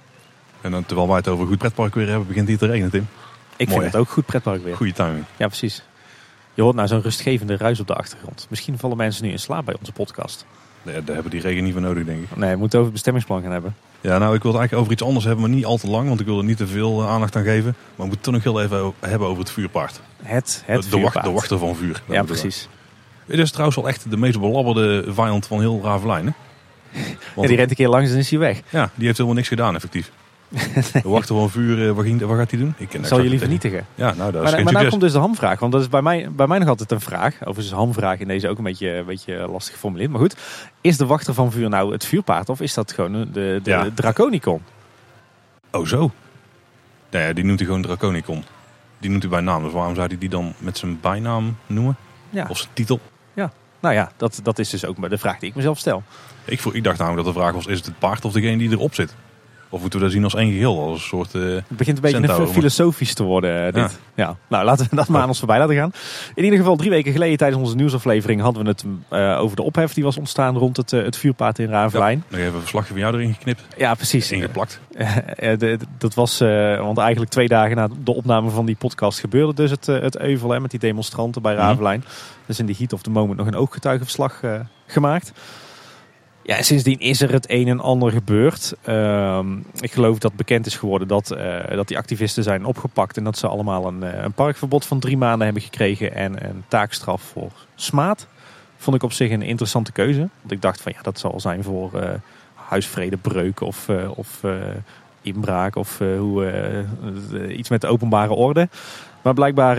En 0.60 0.70
dan, 0.70 0.86
terwijl 0.86 1.08
wij 1.08 1.16
het 1.16 1.28
over 1.28 1.46
goed 1.46 1.58
pretpark 1.58 1.94
weer 1.94 2.08
hebben, 2.08 2.26
begint 2.26 2.48
hier 2.48 2.58
te 2.58 2.66
regenen, 2.66 2.90
Tim. 2.90 3.08
Ik 3.56 3.68
Mooi, 3.68 3.80
vind 3.80 3.92
het 3.92 4.00
ook 4.00 4.08
goed 4.08 4.26
pretpark 4.26 4.64
weer. 4.64 4.76
Goede 4.76 4.92
timing. 4.92 5.24
Ja, 5.36 5.46
precies. 5.46 5.82
Je 6.54 6.62
hoort 6.62 6.74
nou 6.74 6.88
zo'n 6.88 7.02
rustgevende 7.02 7.56
ruis 7.56 7.80
op 7.80 7.86
de 7.86 7.94
achtergrond. 7.94 8.46
Misschien 8.50 8.78
vallen 8.78 8.96
mensen 8.96 9.24
nu 9.24 9.30
in 9.30 9.38
slaap 9.38 9.64
bij 9.64 9.76
onze 9.78 9.92
podcast. 9.92 10.46
Ja, 10.82 10.92
daar 10.92 11.14
hebben 11.14 11.30
die 11.30 11.40
regen 11.40 11.64
niet 11.64 11.72
voor 11.72 11.82
nodig, 11.82 12.04
denk 12.04 12.22
ik. 12.22 12.36
Nee, 12.36 12.52
we 12.52 12.58
moeten 12.58 12.80
over 12.80 12.92
bestemmingsplan 12.92 13.42
gaan 13.42 13.52
hebben. 13.52 13.76
Ja, 14.06 14.18
nou, 14.18 14.34
ik 14.34 14.42
wil 14.42 14.50
het 14.50 14.60
eigenlijk 14.60 14.74
over 14.74 14.92
iets 14.92 15.02
anders 15.02 15.24
hebben, 15.24 15.44
maar 15.44 15.54
niet 15.54 15.64
al 15.64 15.76
te 15.76 15.88
lang. 15.88 16.08
Want 16.08 16.20
ik 16.20 16.26
wil 16.26 16.38
er 16.38 16.44
niet 16.44 16.56
te 16.56 16.66
veel 16.66 17.02
eh, 17.02 17.08
aandacht 17.08 17.36
aan 17.36 17.42
geven. 17.42 17.64
Maar 17.64 17.74
we 17.96 18.04
moeten 18.06 18.14
het 18.14 18.22
toch 18.22 18.34
nog 18.34 18.42
heel 18.42 18.62
even 18.62 18.94
hebben 19.00 19.28
over 19.28 19.42
het 19.42 19.52
vuurpaard. 19.52 20.00
Het, 20.22 20.62
het 20.66 20.82
de, 20.82 20.88
wacht, 20.88 20.88
vuurpaard. 20.88 21.24
de 21.24 21.32
wachter 21.32 21.58
van 21.58 21.76
vuur. 21.76 22.02
Ja, 22.08 22.22
precies. 22.22 22.68
Dit 23.26 23.38
is 23.38 23.50
trouwens 23.50 23.76
wel 23.76 23.88
echt 23.88 24.10
de 24.10 24.16
meest 24.16 24.40
belabberde 24.40 25.04
vijand 25.08 25.46
van 25.46 25.60
heel 25.60 25.80
Ravelijn. 25.82 26.26
Hè? 26.26 26.32
Ja, 27.00 27.16
Want, 27.34 27.48
die 27.48 27.56
rent 27.56 27.70
een 27.70 27.76
keer 27.76 27.88
langs 27.88 28.10
en 28.10 28.16
is 28.16 28.30
hij 28.30 28.38
weg. 28.38 28.62
ja, 28.68 28.90
die 28.94 29.04
heeft 29.04 29.16
helemaal 29.16 29.36
niks 29.36 29.48
gedaan, 29.48 29.74
effectief. 29.74 30.10
De 30.92 31.00
wachter 31.08 31.34
van 31.36 31.50
vuur, 31.50 31.88
eh, 31.88 31.94
wat, 31.94 32.04
ging, 32.04 32.20
wat 32.20 32.36
gaat 32.36 32.50
hij 32.50 32.60
doen? 32.60 32.74
Ik 32.76 32.88
ken 32.88 33.04
Zal 33.04 33.18
je 33.18 33.24
exact 33.24 33.28
liever 33.28 33.48
niet. 33.48 33.60
vernietigen? 33.60 33.86
Ja, 33.94 34.14
nou, 34.14 34.32
dat 34.32 34.42
is 34.44 34.50
Maar, 34.50 34.50
maar 34.50 34.52
nou 34.52 34.66
succes. 34.74 34.88
komt 34.88 35.00
dus 35.00 35.12
de 35.12 35.18
hamvraag. 35.18 35.58
Want 35.60 35.72
dat 35.72 35.80
is 35.80 35.88
bij 35.88 36.02
mij, 36.02 36.28
bij 36.30 36.46
mij 36.46 36.58
nog 36.58 36.68
altijd 36.68 36.90
een 36.90 37.00
vraag. 37.00 37.34
Overigens 37.34 37.66
is 37.66 37.72
hamvraag 37.72 38.18
in 38.18 38.28
deze 38.28 38.48
ook 38.48 38.58
een 38.58 38.64
beetje, 38.64 38.88
een 38.94 39.04
beetje 39.04 39.48
lastig 39.50 39.74
geformuleerd. 39.74 40.10
Maar 40.10 40.20
goed, 40.20 40.36
is 40.80 40.96
de 40.96 41.06
wachter 41.06 41.34
van 41.34 41.52
vuur 41.52 41.68
nou 41.68 41.92
het 41.92 42.04
vuurpaard? 42.04 42.48
Of 42.48 42.60
is 42.60 42.74
dat 42.74 42.92
gewoon 42.92 43.12
de, 43.12 43.60
de 43.62 43.70
Ja. 43.70 43.88
Draconicon? 43.94 44.62
Oh, 45.72 45.86
zo. 45.86 46.10
Nou 47.10 47.24
ja, 47.24 47.32
die 47.32 47.44
noemt 47.44 47.58
hij 47.58 47.68
gewoon 47.68 47.82
Draconicon. 47.82 48.44
Die 48.98 49.10
noemt 49.10 49.22
hij 49.22 49.30
bij 49.30 49.40
naam. 49.40 49.62
Dus 49.62 49.72
waarom 49.72 49.94
zou 49.94 50.06
hij 50.06 50.18
die 50.18 50.28
dan 50.28 50.52
met 50.58 50.78
zijn 50.78 51.00
bijnaam 51.00 51.56
noemen? 51.66 51.96
Ja. 52.30 52.46
Of 52.48 52.58
zijn 52.58 52.70
titel? 52.72 53.00
Nou 53.80 53.94
ja, 53.94 54.10
dat, 54.16 54.40
dat 54.42 54.58
is 54.58 54.70
dus 54.70 54.84
ook 54.84 54.96
maar 54.96 55.08
de 55.08 55.18
vraag 55.18 55.38
die 55.38 55.48
ik 55.48 55.54
mezelf 55.54 55.78
stel. 55.78 56.02
Ik, 56.44 56.60
ik 56.60 56.84
dacht 56.84 56.98
namelijk 56.98 57.24
dat 57.24 57.34
de 57.34 57.40
vraag 57.40 57.52
was, 57.52 57.66
is 57.66 57.76
het 57.76 57.86
het 57.86 57.98
paard 57.98 58.24
of 58.24 58.32
degene 58.32 58.56
die 58.56 58.70
erop 58.70 58.94
zit? 58.94 59.14
Of 59.68 59.80
moeten 59.80 59.98
we 59.98 60.04
dat 60.04 60.14
zien 60.14 60.24
als 60.24 60.34
één 60.34 60.50
geheel? 60.52 60.80
Als 60.80 60.92
een 61.00 61.06
soort... 61.08 61.34
eh, 61.34 61.42
Het 61.42 61.64
begint 61.68 61.96
een 61.96 62.02
beetje 62.02 62.16
Centaur, 62.26 62.46
filosofisch 62.46 63.14
te 63.14 63.22
worden, 63.22 63.66
eh, 63.66 63.72
dit. 63.72 63.98
Ja. 64.14 64.36
Nou, 64.48 64.64
laten 64.64 64.86
we 64.90 64.96
dat 64.96 65.08
maar 65.08 65.22
aan 65.22 65.28
ons 65.28 65.38
voorbij 65.38 65.58
laten 65.58 65.74
gaan. 65.74 65.92
In 66.34 66.44
ieder 66.44 66.58
geval, 66.58 66.76
drie 66.76 66.90
weken 66.90 67.12
geleden 67.12 67.36
tijdens 67.36 67.62
onze 67.62 67.76
nieuwsaflevering 67.76 68.40
hadden 68.40 68.62
we 68.62 68.68
het 68.68 68.84
eh, 69.08 69.40
over 69.40 69.56
de 69.56 69.62
ophef 69.62 69.92
die 69.94 70.04
was 70.04 70.16
ontstaan 70.16 70.56
rond 70.56 70.76
het, 70.76 70.92
eh, 70.92 71.02
het 71.02 71.16
vuurpaard 71.16 71.58
in 71.58 71.68
Ravenlijn. 71.68 72.24
nog 72.28 72.40
even 72.40 72.54
een 72.54 72.60
verslagje 72.60 72.88
van 72.92 72.98
jou 72.98 73.14
erin 73.14 73.32
geknipt. 73.34 73.62
Ja, 73.76 73.94
precies. 73.94 74.32
Ingeplakt. 74.32 74.80
De- 75.58 75.78
dat 75.98 76.14
was, 76.14 76.38
want 76.78 76.98
eigenlijk 76.98 77.30
twee 77.30 77.48
dagen 77.48 77.76
na 77.76 77.88
de 78.04 78.14
opname 78.14 78.50
van 78.50 78.66
die 78.66 78.76
podcast 78.76 79.20
gebeurde 79.20 79.54
dus 79.54 79.70
het, 79.70 79.86
het 79.86 80.18
euvel 80.18 80.50
hè, 80.50 80.60
met 80.60 80.70
die 80.70 80.80
demonstranten 80.80 81.42
bij 81.42 81.52
Mhm. 81.54 81.62
Ravenlijn. 81.62 82.04
Dus 82.46 82.58
in 82.58 82.66
de 82.66 82.74
heat 82.78 82.92
of 82.92 83.02
the 83.02 83.10
moment 83.10 83.38
nog 83.38 83.46
een 83.46 83.56
ooggetuigenverslag 83.56 84.40
gemaakt. 84.86 85.32
Ja, 86.46 86.56
en 86.56 86.64
sindsdien 86.64 86.98
is 86.98 87.20
er 87.20 87.32
het 87.32 87.50
een 87.50 87.68
en 87.68 87.80
ander 87.80 88.10
gebeurd. 88.10 88.74
Ehm, 88.82 89.56
ik 89.80 89.92
geloof 89.92 90.18
dat 90.18 90.34
bekend 90.36 90.66
is 90.66 90.76
geworden 90.76 91.08
dat, 91.08 91.30
eh, 91.30 91.76
dat 91.76 91.88
die 91.88 91.98
activisten 91.98 92.42
zijn 92.42 92.64
opgepakt. 92.64 93.16
En 93.16 93.24
dat 93.24 93.38
ze 93.38 93.46
allemaal 93.46 93.86
een, 93.86 94.02
eh, 94.02 94.22
een 94.22 94.32
parkverbod 94.32 94.86
van 94.86 94.98
drie 94.98 95.16
maanden 95.16 95.44
hebben 95.44 95.62
gekregen. 95.62 96.14
En 96.14 96.48
een 96.48 96.64
taakstraf 96.68 97.22
voor 97.22 97.50
smaad. 97.74 98.26
Vond 98.76 98.96
ik 98.96 99.02
op 99.02 99.12
zich 99.12 99.30
een 99.30 99.42
interessante 99.42 99.92
keuze. 99.92 100.28
Want 100.40 100.52
ik 100.52 100.62
dacht 100.62 100.80
van 100.80 100.92
ja, 100.96 101.02
dat 101.02 101.18
zal 101.18 101.40
zijn 101.40 101.62
voor 101.62 101.90
uh, 101.94 102.08
huisvredebreuk 102.54 103.60
of, 103.60 103.88
of 104.14 104.40
inbraak. 105.22 105.76
Of 105.76 105.98
hoe, 105.98 106.84
iets 107.48 107.68
met 107.68 107.80
de 107.80 107.86
openbare 107.86 108.32
orde. 108.32 108.68
Maar 109.22 109.34
blijkbaar 109.34 109.78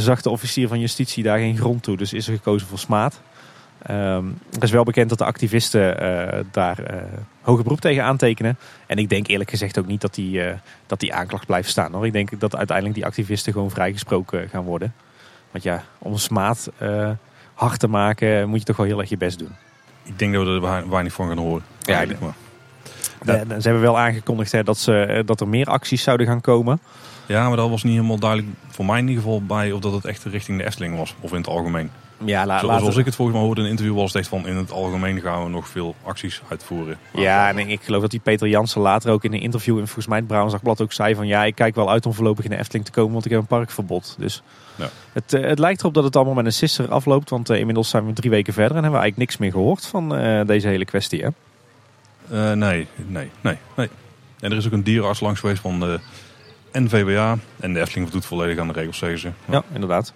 zag 0.00 0.22
de 0.22 0.30
officier 0.30 0.68
van 0.68 0.80
justitie 0.80 1.22
daar 1.22 1.38
geen 1.38 1.56
grond 1.56 1.82
toe. 1.82 1.96
Dus 1.96 2.12
is 2.12 2.28
er 2.28 2.34
gekozen 2.34 2.68
voor 2.68 2.78
smaad. 2.78 3.20
Um, 3.90 4.38
er 4.56 4.62
is 4.62 4.70
wel 4.70 4.84
bekend 4.84 5.08
dat 5.08 5.18
de 5.18 5.24
activisten 5.24 6.02
uh, 6.02 6.44
daar 6.50 6.80
uh, 6.80 6.96
hoger 7.40 7.62
beroep 7.62 7.80
tegen 7.80 8.04
aantekenen. 8.04 8.58
En 8.86 8.96
ik 8.96 9.08
denk 9.08 9.26
eerlijk 9.26 9.50
gezegd 9.50 9.78
ook 9.78 9.86
niet 9.86 10.00
dat 10.00 10.14
die, 10.14 10.38
uh, 10.38 10.52
dat 10.86 11.00
die 11.00 11.14
aanklacht 11.14 11.46
blijft 11.46 11.68
staan. 11.68 11.92
Hoor. 11.92 12.06
Ik 12.06 12.12
denk 12.12 12.40
dat 12.40 12.56
uiteindelijk 12.56 12.96
die 12.96 13.06
activisten 13.06 13.52
gewoon 13.52 13.70
vrijgesproken 13.70 14.48
gaan 14.48 14.64
worden. 14.64 14.94
Want 15.50 15.64
ja, 15.64 15.84
om 15.98 16.12
een 16.12 16.18
smaad 16.18 16.70
hard 17.54 17.78
te 17.80 17.88
maken 17.88 18.48
moet 18.48 18.58
je 18.58 18.64
toch 18.64 18.76
wel 18.76 18.86
heel 18.86 19.00
erg 19.00 19.08
je 19.08 19.16
best 19.16 19.38
doen. 19.38 19.52
Ik 20.02 20.18
denk 20.18 20.34
dat 20.34 20.44
we 20.44 20.50
er 20.50 20.90
weinig 20.90 21.12
van 21.12 21.28
gaan 21.28 21.38
horen. 21.38 21.64
Ja, 21.80 22.04
maar. 22.20 22.34
Ze 23.60 23.62
hebben 23.62 23.80
wel 23.80 23.98
aangekondigd 23.98 24.52
hè, 24.52 24.62
dat, 24.62 24.78
ze, 24.78 25.22
dat 25.26 25.40
er 25.40 25.48
meer 25.48 25.66
acties 25.66 26.02
zouden 26.02 26.26
gaan 26.26 26.40
komen. 26.40 26.80
Ja, 27.26 27.48
maar 27.48 27.56
dat 27.56 27.70
was 27.70 27.82
niet 27.82 27.94
helemaal 27.94 28.18
duidelijk 28.18 28.50
voor 28.68 28.84
mij 28.84 28.98
in 28.98 29.08
ieder 29.08 29.22
geval 29.22 29.42
bij 29.42 29.72
of 29.72 29.80
dat 29.80 29.92
het 29.92 30.04
echt 30.04 30.24
richting 30.24 30.58
de 30.58 30.64
Efteling 30.64 30.96
was. 30.96 31.14
Of 31.20 31.30
in 31.30 31.36
het 31.36 31.48
algemeen. 31.48 31.90
Ja, 32.24 32.46
la, 32.46 32.58
Zoals 32.58 32.96
ik 32.96 33.04
het 33.04 33.14
volgens 33.14 33.36
mij 33.36 33.46
hoorde 33.46 33.60
in 33.60 33.66
een 33.66 33.72
interview 33.72 33.96
was 33.96 34.12
het 34.12 34.20
echt 34.22 34.28
van 34.28 34.46
in 34.46 34.56
het 34.56 34.70
algemeen 34.70 35.20
gaan 35.20 35.44
we 35.44 35.50
nog 35.50 35.68
veel 35.68 35.94
acties 36.02 36.42
uitvoeren. 36.48 36.98
ja, 37.12 37.48
en 37.48 37.58
ik 37.58 37.82
geloof 37.82 38.00
dat 38.00 38.10
die 38.10 38.20
Peter 38.20 38.48
Jansen 38.48 38.80
later 38.80 39.10
ook 39.10 39.24
in 39.24 39.32
een 39.32 39.40
interview 39.40 39.78
in 39.78 39.84
volgens 39.84 40.06
mij 40.06 40.18
het 40.18 40.26
Brabants 40.26 40.80
ook 40.80 40.92
zei 40.92 41.14
van 41.14 41.26
ja, 41.26 41.44
ik 41.44 41.54
kijk 41.54 41.74
wel 41.74 41.90
uit 41.90 42.06
om 42.06 42.12
voorlopig 42.12 42.44
in 42.44 42.50
de 42.50 42.56
Efteling 42.56 42.84
te 42.84 42.90
komen, 42.90 43.12
want 43.12 43.24
ik 43.24 43.30
heb 43.30 43.40
een 43.40 43.46
parkverbod. 43.46 44.16
Dus 44.18 44.42
ja. 44.74 44.88
het, 45.12 45.32
uh, 45.32 45.44
het 45.44 45.58
lijkt 45.58 45.80
erop 45.80 45.94
dat 45.94 46.04
het 46.04 46.16
allemaal 46.16 46.34
met 46.34 46.44
een 46.44 46.52
sisser 46.52 46.90
afloopt, 46.90 47.30
want 47.30 47.50
uh, 47.50 47.58
inmiddels 47.58 47.88
zijn 47.88 48.06
we 48.06 48.12
drie 48.12 48.30
weken 48.30 48.52
verder 48.52 48.76
en 48.76 48.82
hebben 48.82 49.00
we 49.00 49.06
eigenlijk 49.06 49.30
niks 49.30 49.40
meer 49.40 49.52
gehoord 49.52 49.86
van 49.86 50.18
uh, 50.20 50.46
deze 50.46 50.68
hele 50.68 50.84
kwestie. 50.84 51.22
Hè? 51.22 51.30
nee, 52.56 52.86
nee, 52.96 53.30
nee, 53.40 53.56
nee. 53.76 53.88
En 54.40 54.50
er 54.50 54.56
is 54.56 54.66
ook 54.66 54.72
een 54.72 54.82
dierenarts 54.82 55.20
langs 55.20 55.40
geweest 55.40 55.60
van 55.60 55.80
de 55.80 56.00
NVWA 56.72 57.38
en 57.60 57.72
de 57.72 57.80
Efteling 57.80 58.10
doet 58.10 58.26
volledig 58.26 58.58
aan 58.58 58.66
de 58.66 58.72
regels, 58.72 58.98
zeggen 58.98 59.18
ze. 59.18 59.26
Ja, 59.26 59.54
ja 59.54 59.62
inderdaad 59.72 60.12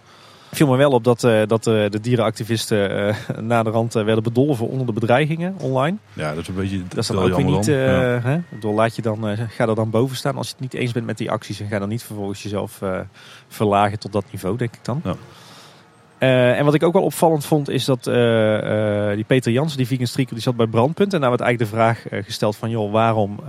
viel 0.52 0.66
me 0.66 0.76
wel 0.76 0.90
op 0.90 1.04
dat, 1.04 1.22
uh, 1.22 1.42
dat 1.46 1.66
uh, 1.66 1.90
de 1.90 2.00
dierenactivisten 2.00 2.90
uh, 3.06 3.14
na 3.38 3.62
de 3.62 3.70
rand 3.70 3.92
werden 3.92 4.22
bedolven 4.22 4.68
onder 4.68 4.86
de 4.86 4.92
bedreigingen 4.92 5.54
online. 5.60 5.96
Ja, 6.12 6.34
dat 6.34 6.42
is 6.42 6.48
een 6.48 6.54
beetje. 6.54 6.82
Dat 6.88 6.98
is 6.98 7.06
dan 7.06 7.18
ook 7.18 7.36
weer 7.36 7.44
niet. 7.44 7.66
Ja. 7.66 8.20
Hè? 8.22 8.38
Door, 8.60 8.74
laat 8.74 8.96
je 8.96 9.02
dan, 9.02 9.36
ga 9.48 9.66
er 9.66 9.74
dan 9.74 9.90
boven 9.90 10.16
staan 10.16 10.36
als 10.36 10.46
je 10.46 10.52
het 10.52 10.62
niet 10.62 10.74
eens 10.74 10.92
bent 10.92 11.06
met 11.06 11.18
die 11.18 11.30
acties 11.30 11.60
en 11.60 11.68
ga 11.68 11.78
dan 11.78 11.88
niet 11.88 12.02
vervolgens 12.02 12.42
jezelf 12.42 12.80
verlagen 13.48 13.98
tot 13.98 14.12
dat 14.12 14.24
niveau, 14.30 14.56
denk 14.56 14.74
ik 14.74 14.84
dan. 14.84 15.02
Ja. 15.04 16.54
en 16.54 16.64
wat 16.64 16.74
ik 16.74 16.82
ook 16.82 16.92
wel 16.92 17.02
opvallend 17.02 17.44
vond 17.44 17.68
is 17.68 17.84
dat 17.84 18.04
die 19.14 19.24
Peter 19.24 19.52
Jansen, 19.52 19.78
die 19.78 19.86
vegan 19.86 20.06
streaker, 20.06 20.34
die 20.34 20.42
zat 20.42 20.56
bij 20.56 20.66
Brandpunt. 20.66 21.14
En 21.14 21.20
daar 21.20 21.30
werd 21.30 21.42
eigenlijk 21.42 21.70
de 21.70 21.76
vraag 21.76 22.24
gesteld 22.24 22.56
van, 22.56 22.70
joh, 22.70 22.92
waarom 22.92 23.40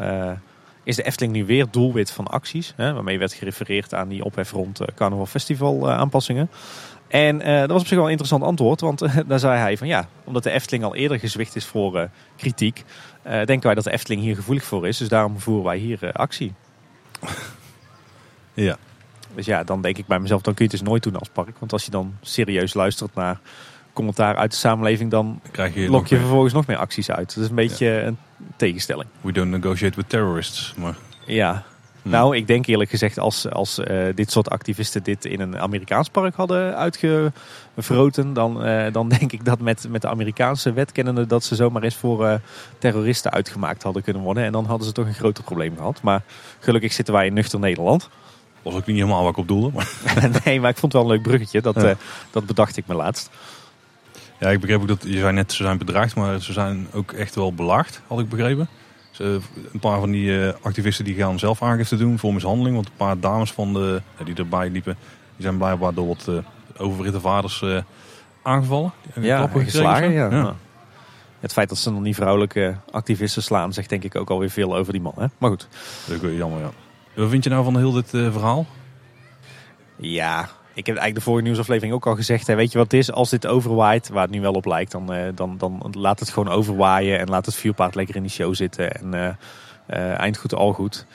is 0.83 0.95
de 0.95 1.03
Efteling 1.03 1.33
nu 1.33 1.45
weer 1.45 1.65
doelwit 1.71 2.11
van 2.11 2.27
acties? 2.27 2.73
Hè, 2.75 2.93
waarmee 2.93 3.19
werd 3.19 3.33
gerefereerd 3.33 3.93
aan 3.93 4.07
die 4.07 4.23
ophef 4.23 4.51
rond 4.51 4.79
Carnaval 4.95 5.25
Festival 5.25 5.91
aanpassingen. 5.91 6.49
En 7.11 7.41
uh, 7.41 7.59
dat 7.59 7.69
was 7.69 7.81
op 7.81 7.87
zich 7.87 7.95
wel 7.95 8.05
een 8.05 8.11
interessant 8.11 8.43
antwoord, 8.43 8.81
want 8.81 9.03
uh, 9.03 9.17
daar 9.27 9.39
zei 9.39 9.59
hij 9.59 9.77
van 9.77 9.87
ja, 9.87 10.07
omdat 10.23 10.43
de 10.43 10.51
Efteling 10.51 10.83
al 10.83 10.95
eerder 10.95 11.19
gezwicht 11.19 11.55
is 11.55 11.65
voor 11.65 11.95
uh, 11.95 12.03
kritiek, 12.35 12.83
denken 13.23 13.61
wij 13.61 13.73
dat 13.73 13.83
de 13.83 13.91
Efteling 13.91 14.21
hier 14.21 14.35
gevoelig 14.35 14.63
voor 14.63 14.87
is. 14.87 14.97
Dus 14.97 15.07
daarom 15.07 15.39
voeren 15.39 15.63
wij 15.63 15.77
hier 15.77 16.11
actie. 16.11 16.53
ja. 18.53 18.77
Dus 19.35 19.45
ja, 19.45 19.63
dan 19.63 19.81
denk 19.81 19.97
ik 19.97 20.07
bij 20.07 20.19
mezelf, 20.19 20.41
dan 20.41 20.53
kun 20.53 20.65
je 20.65 20.71
het 20.71 20.79
dus 20.79 20.89
nooit 20.89 21.03
doen 21.03 21.15
als 21.15 21.29
park. 21.29 21.59
Want 21.59 21.73
als 21.73 21.85
je 21.85 21.91
dan 21.91 22.15
serieus 22.21 22.73
luistert 22.73 23.15
naar 23.15 23.39
commentaar 23.93 24.35
uit 24.35 24.51
de 24.51 24.57
samenleving, 24.57 25.11
dan 25.11 25.41
Krijg 25.51 25.73
je 25.73 25.89
lok 25.89 26.07
je 26.07 26.17
vervolgens 26.17 26.53
nog 26.53 26.67
meer 26.67 26.77
acties 26.77 27.11
uit. 27.11 27.35
Dat 27.35 27.43
is 27.43 27.49
een 27.49 27.55
beetje 27.55 27.87
een 27.87 28.17
tegenstelling. 28.55 29.09
We 29.21 29.31
don't 29.31 29.49
negotiate 29.49 29.95
with 29.95 30.09
terrorists. 30.09 30.73
Maar... 30.77 30.95
Ja, 31.25 31.63
Hmm. 32.01 32.11
Nou, 32.11 32.35
ik 32.35 32.47
denk 32.47 32.65
eerlijk 32.65 32.89
gezegd, 32.89 33.19
als, 33.19 33.49
als 33.49 33.79
uh, 33.79 34.05
dit 34.15 34.31
soort 34.31 34.49
activisten 34.49 35.03
dit 35.03 35.25
in 35.25 35.39
een 35.39 35.57
Amerikaans 35.57 36.09
park 36.09 36.35
hadden 36.35 36.75
uitgevroten, 36.75 38.33
dan, 38.33 38.67
uh, 38.67 38.85
dan 38.91 39.09
denk 39.19 39.31
ik 39.31 39.45
dat 39.45 39.59
met, 39.59 39.87
met 39.89 40.01
de 40.01 40.07
Amerikaanse 40.07 40.73
wetkennende 40.73 41.27
dat 41.27 41.43
ze 41.43 41.55
zomaar 41.55 41.83
eens 41.83 41.95
voor 41.95 42.25
uh, 42.25 42.33
terroristen 42.77 43.31
uitgemaakt 43.31 43.83
hadden 43.83 44.03
kunnen 44.03 44.21
worden. 44.21 44.43
En 44.43 44.51
dan 44.51 44.65
hadden 44.65 44.87
ze 44.87 44.93
toch 44.93 45.05
een 45.05 45.13
groter 45.13 45.43
probleem 45.43 45.75
gehad. 45.75 46.01
Maar 46.01 46.21
gelukkig 46.59 46.93
zitten 46.93 47.13
wij 47.13 47.25
in 47.25 47.33
nuchter 47.33 47.59
Nederland. 47.59 48.09
Was 48.61 48.73
ook 48.73 48.85
niet 48.85 48.95
helemaal 48.95 49.23
wat 49.23 49.31
ik 49.31 49.37
op 49.37 49.47
doelde. 49.47 49.71
Maar... 49.73 49.89
nee, 50.45 50.59
maar 50.59 50.69
ik 50.69 50.77
vond 50.77 50.93
het 50.93 51.01
wel 51.01 51.11
een 51.11 51.17
leuk 51.17 51.27
bruggetje. 51.27 51.61
Dat, 51.61 51.75
ja. 51.75 51.95
dat 52.31 52.45
bedacht 52.45 52.77
ik 52.77 52.87
me 52.87 52.93
laatst. 52.93 53.29
Ja, 54.39 54.49
ik 54.49 54.59
begreep 54.59 54.81
ook 54.81 54.87
dat 54.87 55.03
je 55.03 55.19
zei 55.19 55.33
net 55.33 55.51
ze 55.51 55.63
zijn 55.63 55.77
bedreigd, 55.77 56.15
maar 56.15 56.41
ze 56.41 56.53
zijn 56.53 56.87
ook 56.93 57.11
echt 57.11 57.35
wel 57.35 57.53
belaagd, 57.53 58.01
had 58.07 58.19
ik 58.19 58.29
begrepen. 58.29 58.67
Eh, 59.21 59.27
een 59.73 59.79
paar 59.79 59.99
van 59.99 60.11
die 60.11 60.47
eh, 60.47 60.53
activisten 60.61 61.05
die 61.05 61.15
gaan 61.15 61.39
zelf 61.39 61.61
aangifte 61.61 61.97
doen 61.97 62.19
voor 62.19 62.33
mishandeling. 62.33 62.75
Want 62.75 62.87
een 62.87 62.95
paar 62.97 63.19
dames 63.19 63.51
van 63.51 63.73
de, 63.73 64.01
die 64.23 64.35
erbij 64.35 64.69
liepen, 64.69 64.97
die 65.35 65.45
zijn 65.45 65.57
blijkbaar 65.57 65.93
door 65.93 66.07
wat 66.07 66.29
overritte 66.77 67.19
vaders 67.19 67.65
aangevallen. 68.41 68.91
Ja, 69.19 69.47
geslagen. 69.47 70.11
Ja. 70.11 70.29
ja. 70.29 70.55
Het 71.39 71.53
feit 71.53 71.69
dat 71.69 71.77
ze 71.77 71.91
nog 71.91 72.01
niet 72.01 72.15
vrouwelijke 72.15 72.75
activisten 72.91 73.43
slaan, 73.43 73.73
zegt 73.73 73.89
denk 73.89 74.03
ik 74.03 74.15
ook 74.15 74.29
alweer 74.29 74.49
veel 74.49 74.75
over 74.75 74.93
die 74.93 75.01
man. 75.01 75.13
Hè? 75.15 75.25
Maar 75.37 75.49
goed. 75.49 75.67
Dat 76.07 76.23
is 76.23 76.37
jammer, 76.37 76.59
ja. 76.59 76.71
Wat 77.15 77.29
vind 77.29 77.43
je 77.43 77.49
nou 77.49 77.63
van 77.63 77.77
heel 77.77 77.91
dit 77.91 78.09
verhaal? 78.09 78.65
Ja, 79.95 80.49
ik 80.73 80.85
heb 80.85 80.95
eigenlijk 80.95 81.15
de 81.15 81.21
vorige 81.21 81.43
nieuwsaflevering 81.43 81.93
ook 81.93 82.07
al 82.07 82.15
gezegd. 82.15 82.47
Hè, 82.47 82.55
weet 82.55 82.71
je 82.71 82.77
wat 82.77 82.91
het 82.91 82.99
is? 82.99 83.11
Als 83.11 83.29
dit 83.29 83.47
overwaait, 83.47 84.09
waar 84.09 84.23
het 84.23 84.31
nu 84.31 84.41
wel 84.41 84.53
op 84.53 84.65
lijkt, 84.65 84.91
dan, 84.91 85.13
uh, 85.13 85.23
dan, 85.35 85.57
dan 85.57 85.93
laat 85.97 86.19
het 86.19 86.29
gewoon 86.29 86.53
overwaaien. 86.53 87.19
En 87.19 87.29
laat 87.29 87.45
het 87.45 87.55
vuurpaard 87.55 87.95
lekker 87.95 88.15
in 88.15 88.21
die 88.21 88.31
show 88.31 88.55
zitten. 88.55 88.91
En 88.91 89.15
uh, 89.15 89.27
uh, 89.99 90.19
eind 90.19 90.37
goed, 90.37 90.55
al 90.55 90.73
goed 90.73 91.05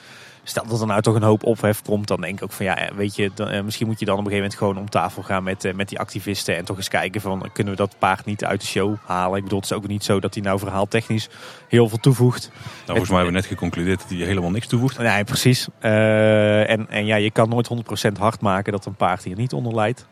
stel 0.49 0.65
dat 0.67 0.81
er 0.81 0.87
nou 0.87 1.01
toch 1.01 1.15
een 1.15 1.23
hoop 1.23 1.43
ophef 1.43 1.81
komt, 1.81 2.07
dan 2.07 2.21
denk 2.21 2.37
ik 2.37 2.43
ook 2.43 2.51
van 2.51 2.65
ja, 2.65 2.89
weet 2.95 3.15
je, 3.15 3.31
dan, 3.33 3.49
eh, 3.49 3.63
misschien 3.63 3.87
moet 3.87 3.99
je 3.99 4.05
dan 4.05 4.17
op 4.17 4.25
een 4.25 4.31
gegeven 4.31 4.49
moment 4.49 4.67
gewoon 4.67 4.83
om 4.83 4.89
tafel 4.89 5.23
gaan 5.23 5.43
met, 5.43 5.65
uh, 5.65 5.73
met 5.73 5.89
die 5.89 5.99
activisten 5.99 6.55
en 6.55 6.65
toch 6.65 6.77
eens 6.77 6.87
kijken 6.87 7.21
van 7.21 7.49
kunnen 7.53 7.73
we 7.73 7.79
dat 7.79 7.95
paard 7.99 8.25
niet 8.25 8.45
uit 8.45 8.61
de 8.61 8.67
show 8.67 8.95
halen. 9.05 9.37
Ik 9.37 9.43
bedoel, 9.43 9.59
het 9.59 9.71
is 9.71 9.77
ook 9.77 9.87
niet 9.87 10.03
zo 10.03 10.19
dat 10.19 10.33
hij 10.33 10.43
nou 10.43 10.59
verhaaltechnisch 10.59 11.29
heel 11.67 11.89
veel 11.89 11.97
toevoegt. 11.97 12.49
Nou, 12.51 12.85
volgens 12.85 13.09
mij 13.09 13.17
hebben 13.17 13.35
we 13.35 13.39
net 13.39 13.49
geconcludeerd 13.49 13.99
dat 13.99 14.09
hij 14.09 14.17
helemaal 14.17 14.51
niks 14.51 14.67
toevoegt. 14.67 14.97
Nee, 14.97 15.23
precies. 15.23 15.67
Uh, 15.81 16.69
en, 16.69 16.89
en 16.89 17.05
ja, 17.05 17.15
je 17.15 17.31
kan 17.31 17.49
nooit 17.49 17.69
100% 18.09 18.11
hard 18.19 18.41
maken 18.41 18.71
dat 18.71 18.85
een 18.85 18.95
paard 18.95 19.23
hier 19.23 19.35
niet 19.35 19.53
onder 19.53 19.75
leidt. 19.75 20.05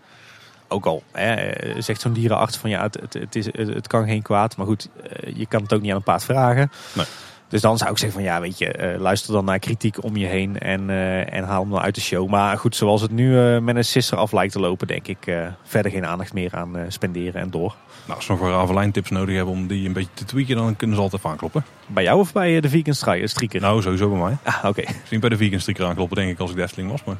Ook 0.67 0.85
al 0.85 1.03
hè, 1.11 1.51
zegt 1.81 2.01
zo'n 2.01 2.13
dierenarts 2.13 2.57
van 2.57 2.69
ja, 2.69 2.81
het, 2.81 2.97
het, 3.01 3.13
het, 3.13 3.35
is, 3.35 3.45
het 3.45 3.87
kan 3.87 4.05
geen 4.05 4.21
kwaad. 4.21 4.57
Maar 4.57 4.65
goed, 4.65 4.89
je 5.33 5.45
kan 5.45 5.61
het 5.61 5.73
ook 5.73 5.81
niet 5.81 5.91
aan 5.91 5.97
een 5.97 6.03
paard 6.03 6.23
vragen. 6.23 6.71
Nee. 6.93 7.05
Dus 7.47 7.61
dan 7.61 7.77
zou 7.77 7.91
ik 7.91 7.97
zeggen 7.97 8.19
van 8.19 8.29
ja, 8.29 8.41
weet 8.41 8.57
je, 8.57 8.93
uh, 8.93 8.99
luister 8.99 9.33
dan 9.33 9.45
naar 9.45 9.59
kritiek 9.59 10.03
om 10.03 10.17
je 10.17 10.25
heen 10.25 10.59
en, 10.59 10.89
uh, 10.89 11.33
en 11.33 11.43
haal 11.43 11.61
hem 11.61 11.69
dan 11.69 11.79
uit 11.79 11.95
de 11.95 12.01
show. 12.01 12.29
Maar 12.29 12.57
goed, 12.57 12.75
zoals 12.75 13.01
het 13.01 13.11
nu 13.11 13.31
uh, 13.31 13.59
met 13.59 13.75
een 13.75 13.85
sisser 13.85 14.17
af 14.17 14.31
lijkt 14.31 14.53
te 14.53 14.59
lopen, 14.59 14.87
denk 14.87 15.07
ik 15.07 15.37
verder 15.63 15.91
geen 15.91 16.05
aandacht 16.05 16.33
meer 16.33 16.55
aan 16.55 16.75
spenderen 16.87 17.41
en 17.41 17.49
door. 17.49 17.75
Nou, 18.05 18.17
als 18.17 18.27
we 18.27 18.33
nog 18.33 18.41
wel 18.41 18.51
Ravelijn 18.51 18.91
tips 18.91 19.09
nodig 19.09 19.35
hebben 19.35 19.53
om 19.53 19.67
die 19.67 19.87
een 19.87 19.93
beetje 19.93 20.13
te 20.13 20.25
tweaken, 20.25 20.55
dan 20.55 20.75
kunnen 20.75 20.95
ze 20.95 21.01
altijd 21.01 21.25
aankloppen. 21.25 21.65
Bij 21.87 22.03
jou 22.03 22.19
of 22.19 22.33
bij 22.33 22.59
de 22.59 22.69
vegan 22.69 23.27
strieker? 23.27 23.61
Nou, 23.61 23.81
sowieso 23.81 24.09
bij 24.09 24.19
mij. 24.19 24.37
Ah, 24.43 24.55
oké. 24.57 24.67
Okay. 24.67 24.85
Misschien 24.99 25.19
bij 25.19 25.29
de 25.29 25.37
vegan 25.37 25.59
strieker 25.59 25.85
aankloppen, 25.85 26.17
denk 26.17 26.31
ik, 26.31 26.39
als 26.39 26.49
ik 26.49 26.55
Destling 26.55 26.91
was. 26.91 27.03
Maar... 27.03 27.15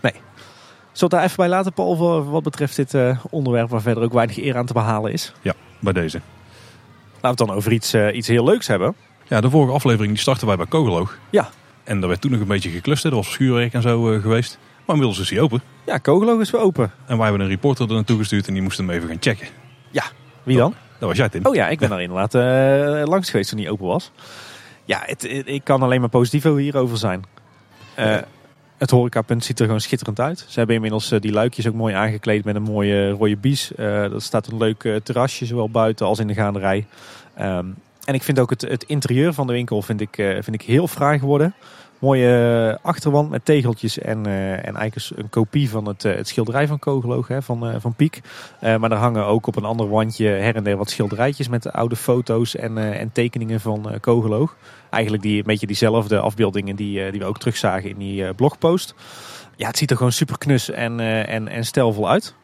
Nee. 0.00 0.12
Zullen 0.92 1.10
we 1.10 1.16
daar 1.16 1.24
even 1.24 1.36
bij 1.36 1.48
laten, 1.48 1.72
Paul, 1.72 1.96
voor 1.96 2.30
wat 2.30 2.42
betreft 2.42 2.76
dit 2.76 2.94
onderwerp 3.30 3.68
waar 3.68 3.82
verder 3.82 4.02
ook 4.02 4.12
weinig 4.12 4.38
eer 4.38 4.56
aan 4.56 4.66
te 4.66 4.72
behalen 4.72 5.12
is? 5.12 5.32
Ja, 5.42 5.54
bij 5.78 5.92
deze. 5.92 6.20
Laten 7.20 7.20
we 7.20 7.28
het 7.28 7.38
dan 7.38 7.50
over 7.50 7.72
iets, 7.72 7.94
iets 7.94 8.28
heel 8.28 8.44
leuks 8.44 8.66
hebben. 8.66 8.94
Ja, 9.30 9.40
de 9.40 9.50
vorige 9.50 9.72
aflevering 9.72 10.12
die 10.12 10.20
startten 10.20 10.46
wij 10.46 10.56
bij 10.56 10.66
Kogeloog. 10.66 11.18
Ja. 11.30 11.48
En 11.84 12.00
daar 12.00 12.08
werd 12.08 12.20
toen 12.20 12.30
nog 12.30 12.40
een 12.40 12.46
beetje 12.46 12.70
geklusterd. 12.70 13.12
Er 13.12 13.18
was 13.18 13.30
schuurwerk 13.30 13.72
en 13.72 13.82
zo 13.82 14.12
uh, 14.12 14.22
geweest. 14.22 14.58
Maar 14.86 14.96
inmiddels 14.96 15.18
is 15.18 15.30
hij 15.30 15.40
open. 15.40 15.62
Ja, 15.86 15.98
Kogeloog 15.98 16.40
is 16.40 16.50
weer 16.50 16.60
open. 16.60 16.92
En 17.06 17.16
wij 17.16 17.26
hebben 17.26 17.44
een 17.44 17.50
reporter 17.50 17.88
er 17.88 17.94
naartoe 17.94 18.18
gestuurd 18.18 18.46
en 18.46 18.52
die 18.52 18.62
moest 18.62 18.78
hem 18.78 18.90
even 18.90 19.08
gaan 19.08 19.16
checken. 19.20 19.48
Ja, 19.90 20.04
wie 20.42 20.56
dan? 20.56 20.74
Dat 20.98 21.08
was 21.08 21.18
jij, 21.18 21.28
Tim. 21.28 21.46
Oh 21.46 21.54
ja, 21.54 21.68
ik 21.68 21.78
ben 21.78 21.88
daar 21.88 22.02
inderdaad 22.02 22.34
uh, 22.34 23.08
langs 23.08 23.30
geweest 23.30 23.50
toen 23.50 23.58
hij 23.58 23.70
open 23.70 23.86
was. 23.86 24.12
Ja, 24.84 25.02
het, 25.04 25.24
ik 25.44 25.64
kan 25.64 25.82
alleen 25.82 26.00
maar 26.00 26.08
positief 26.08 26.42
hierover 26.42 26.98
zijn. 26.98 27.24
Uh, 27.98 28.16
het 28.78 28.90
horecapunt 28.90 29.44
ziet 29.44 29.58
er 29.58 29.64
gewoon 29.64 29.80
schitterend 29.80 30.20
uit. 30.20 30.44
Ze 30.48 30.58
hebben 30.58 30.74
inmiddels 30.74 31.08
die 31.08 31.32
luikjes 31.32 31.68
ook 31.68 31.74
mooi 31.74 31.94
aangekleed 31.94 32.44
met 32.44 32.54
een 32.54 32.62
mooie 32.62 33.10
rode 33.10 33.36
bies. 33.36 33.72
er 33.76 34.22
staat 34.22 34.46
een 34.46 34.56
leuk 34.58 35.00
terrasje, 35.02 35.46
zowel 35.46 35.70
buiten 35.70 36.06
als 36.06 36.18
in 36.18 36.26
de 36.26 36.34
gaanderij. 36.34 36.86
Um, 37.40 37.76
En 38.10 38.16
ik 38.16 38.22
vind 38.22 38.38
ook 38.38 38.50
het, 38.50 38.60
het 38.60 38.82
interieur 38.82 39.32
van 39.32 39.46
de 39.46 39.52
winkel 39.52 39.82
vind 39.82 40.00
ik, 40.00 40.18
eh, 40.18 40.28
vind 40.30 40.54
ik 40.54 40.62
heel 40.62 40.86
fraai 40.88 41.18
geworden. 41.18 41.54
Mooie 41.98 42.76
eh, 42.80 42.84
achterwand 42.84 43.30
met 43.30 43.44
tegeltjes 43.44 43.98
en, 43.98 44.26
eh, 44.26 44.66
en 44.66 44.76
eigenlijk 44.76 45.20
een 45.20 45.28
kopie 45.28 45.70
van 45.70 45.88
het, 45.88 46.02
het 46.02 46.28
schilderij 46.28 46.66
van 46.66 46.78
Kogeloog, 46.78 47.28
hè, 47.28 47.42
van, 47.42 47.80
van 47.80 47.94
Piek. 47.94 48.20
Maar 48.60 48.90
er 48.90 48.96
hangen 48.96 49.26
ook 49.26 49.46
op 49.46 49.56
een 49.56 49.64
ander 49.64 49.88
wandje 49.88 50.26
her 50.26 50.56
en 50.56 50.64
der 50.64 50.76
wat 50.76 50.90
schilderijtjes 50.90 51.48
met 51.48 51.72
oude 51.72 51.96
foto's 51.96 52.56
en, 52.56 52.78
en 52.78 53.12
tekeningen 53.12 53.60
van 53.60 53.92
Kogeloog. 54.00 54.56
Eigenlijk 54.90 55.22
die, 55.22 55.38
een 55.38 55.46
beetje 55.46 55.66
diezelfde 55.66 56.18
afbeeldingen 56.18 56.76
die, 56.76 57.10
die 57.10 57.20
we 57.20 57.26
ook 57.26 57.38
terugzagen 57.38 57.90
in 57.90 57.98
die 57.98 58.34
blogpost. 58.34 58.94
Ja, 59.56 59.66
het 59.66 59.78
ziet 59.78 59.90
er 59.90 59.96
gewoon 59.96 60.12
super 60.12 60.38
knus 60.38 60.70
en, 60.70 61.00
en, 61.26 61.48
en 61.48 61.64
stijlvol 61.64 62.10
uit. 62.10 62.34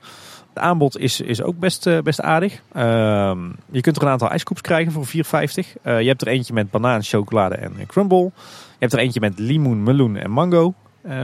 Het 0.56 0.64
aanbod 0.64 0.98
is, 0.98 1.20
is 1.20 1.42
ook 1.42 1.58
best, 1.58 1.86
eh, 1.86 1.98
best 1.98 2.20
aardig. 2.20 2.60
Ehm, 2.72 3.38
je 3.70 3.80
kunt 3.80 3.96
er 3.96 4.02
een 4.02 4.08
aantal 4.08 4.30
ijskoops 4.30 4.60
krijgen 4.60 4.92
voor 4.92 5.06
4,50. 5.06 5.76
Eh, 5.82 6.00
je 6.00 6.08
hebt 6.08 6.20
er 6.20 6.28
eentje 6.28 6.52
met 6.52 6.70
banaan, 6.70 7.02
chocolade 7.02 7.54
en 7.54 7.72
eh, 7.78 7.86
crumble. 7.86 8.22
Je 8.24 8.32
hebt 8.78 8.92
er 8.92 8.98
eentje 8.98 9.20
met 9.20 9.38
limoen, 9.38 9.82
meloen 9.82 10.16
en 10.16 10.30
mango. 10.30 10.74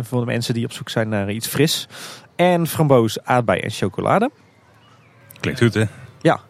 voor 0.01 0.21
de 0.21 0.27
mensen 0.27 0.55
die 0.55 0.65
op 0.65 0.73
zoek 0.73 0.89
zijn 0.89 1.09
naar 1.09 1.31
iets 1.31 1.47
fris. 1.47 1.89
En 2.37 2.67
framboos, 2.67 3.25
aardbei 3.25 3.61
en 3.61 3.71
chocolade. 3.71 4.31
Klinkt 5.41 5.61
goed, 5.61 5.75
hè? 5.75 5.85
En 6.23 6.41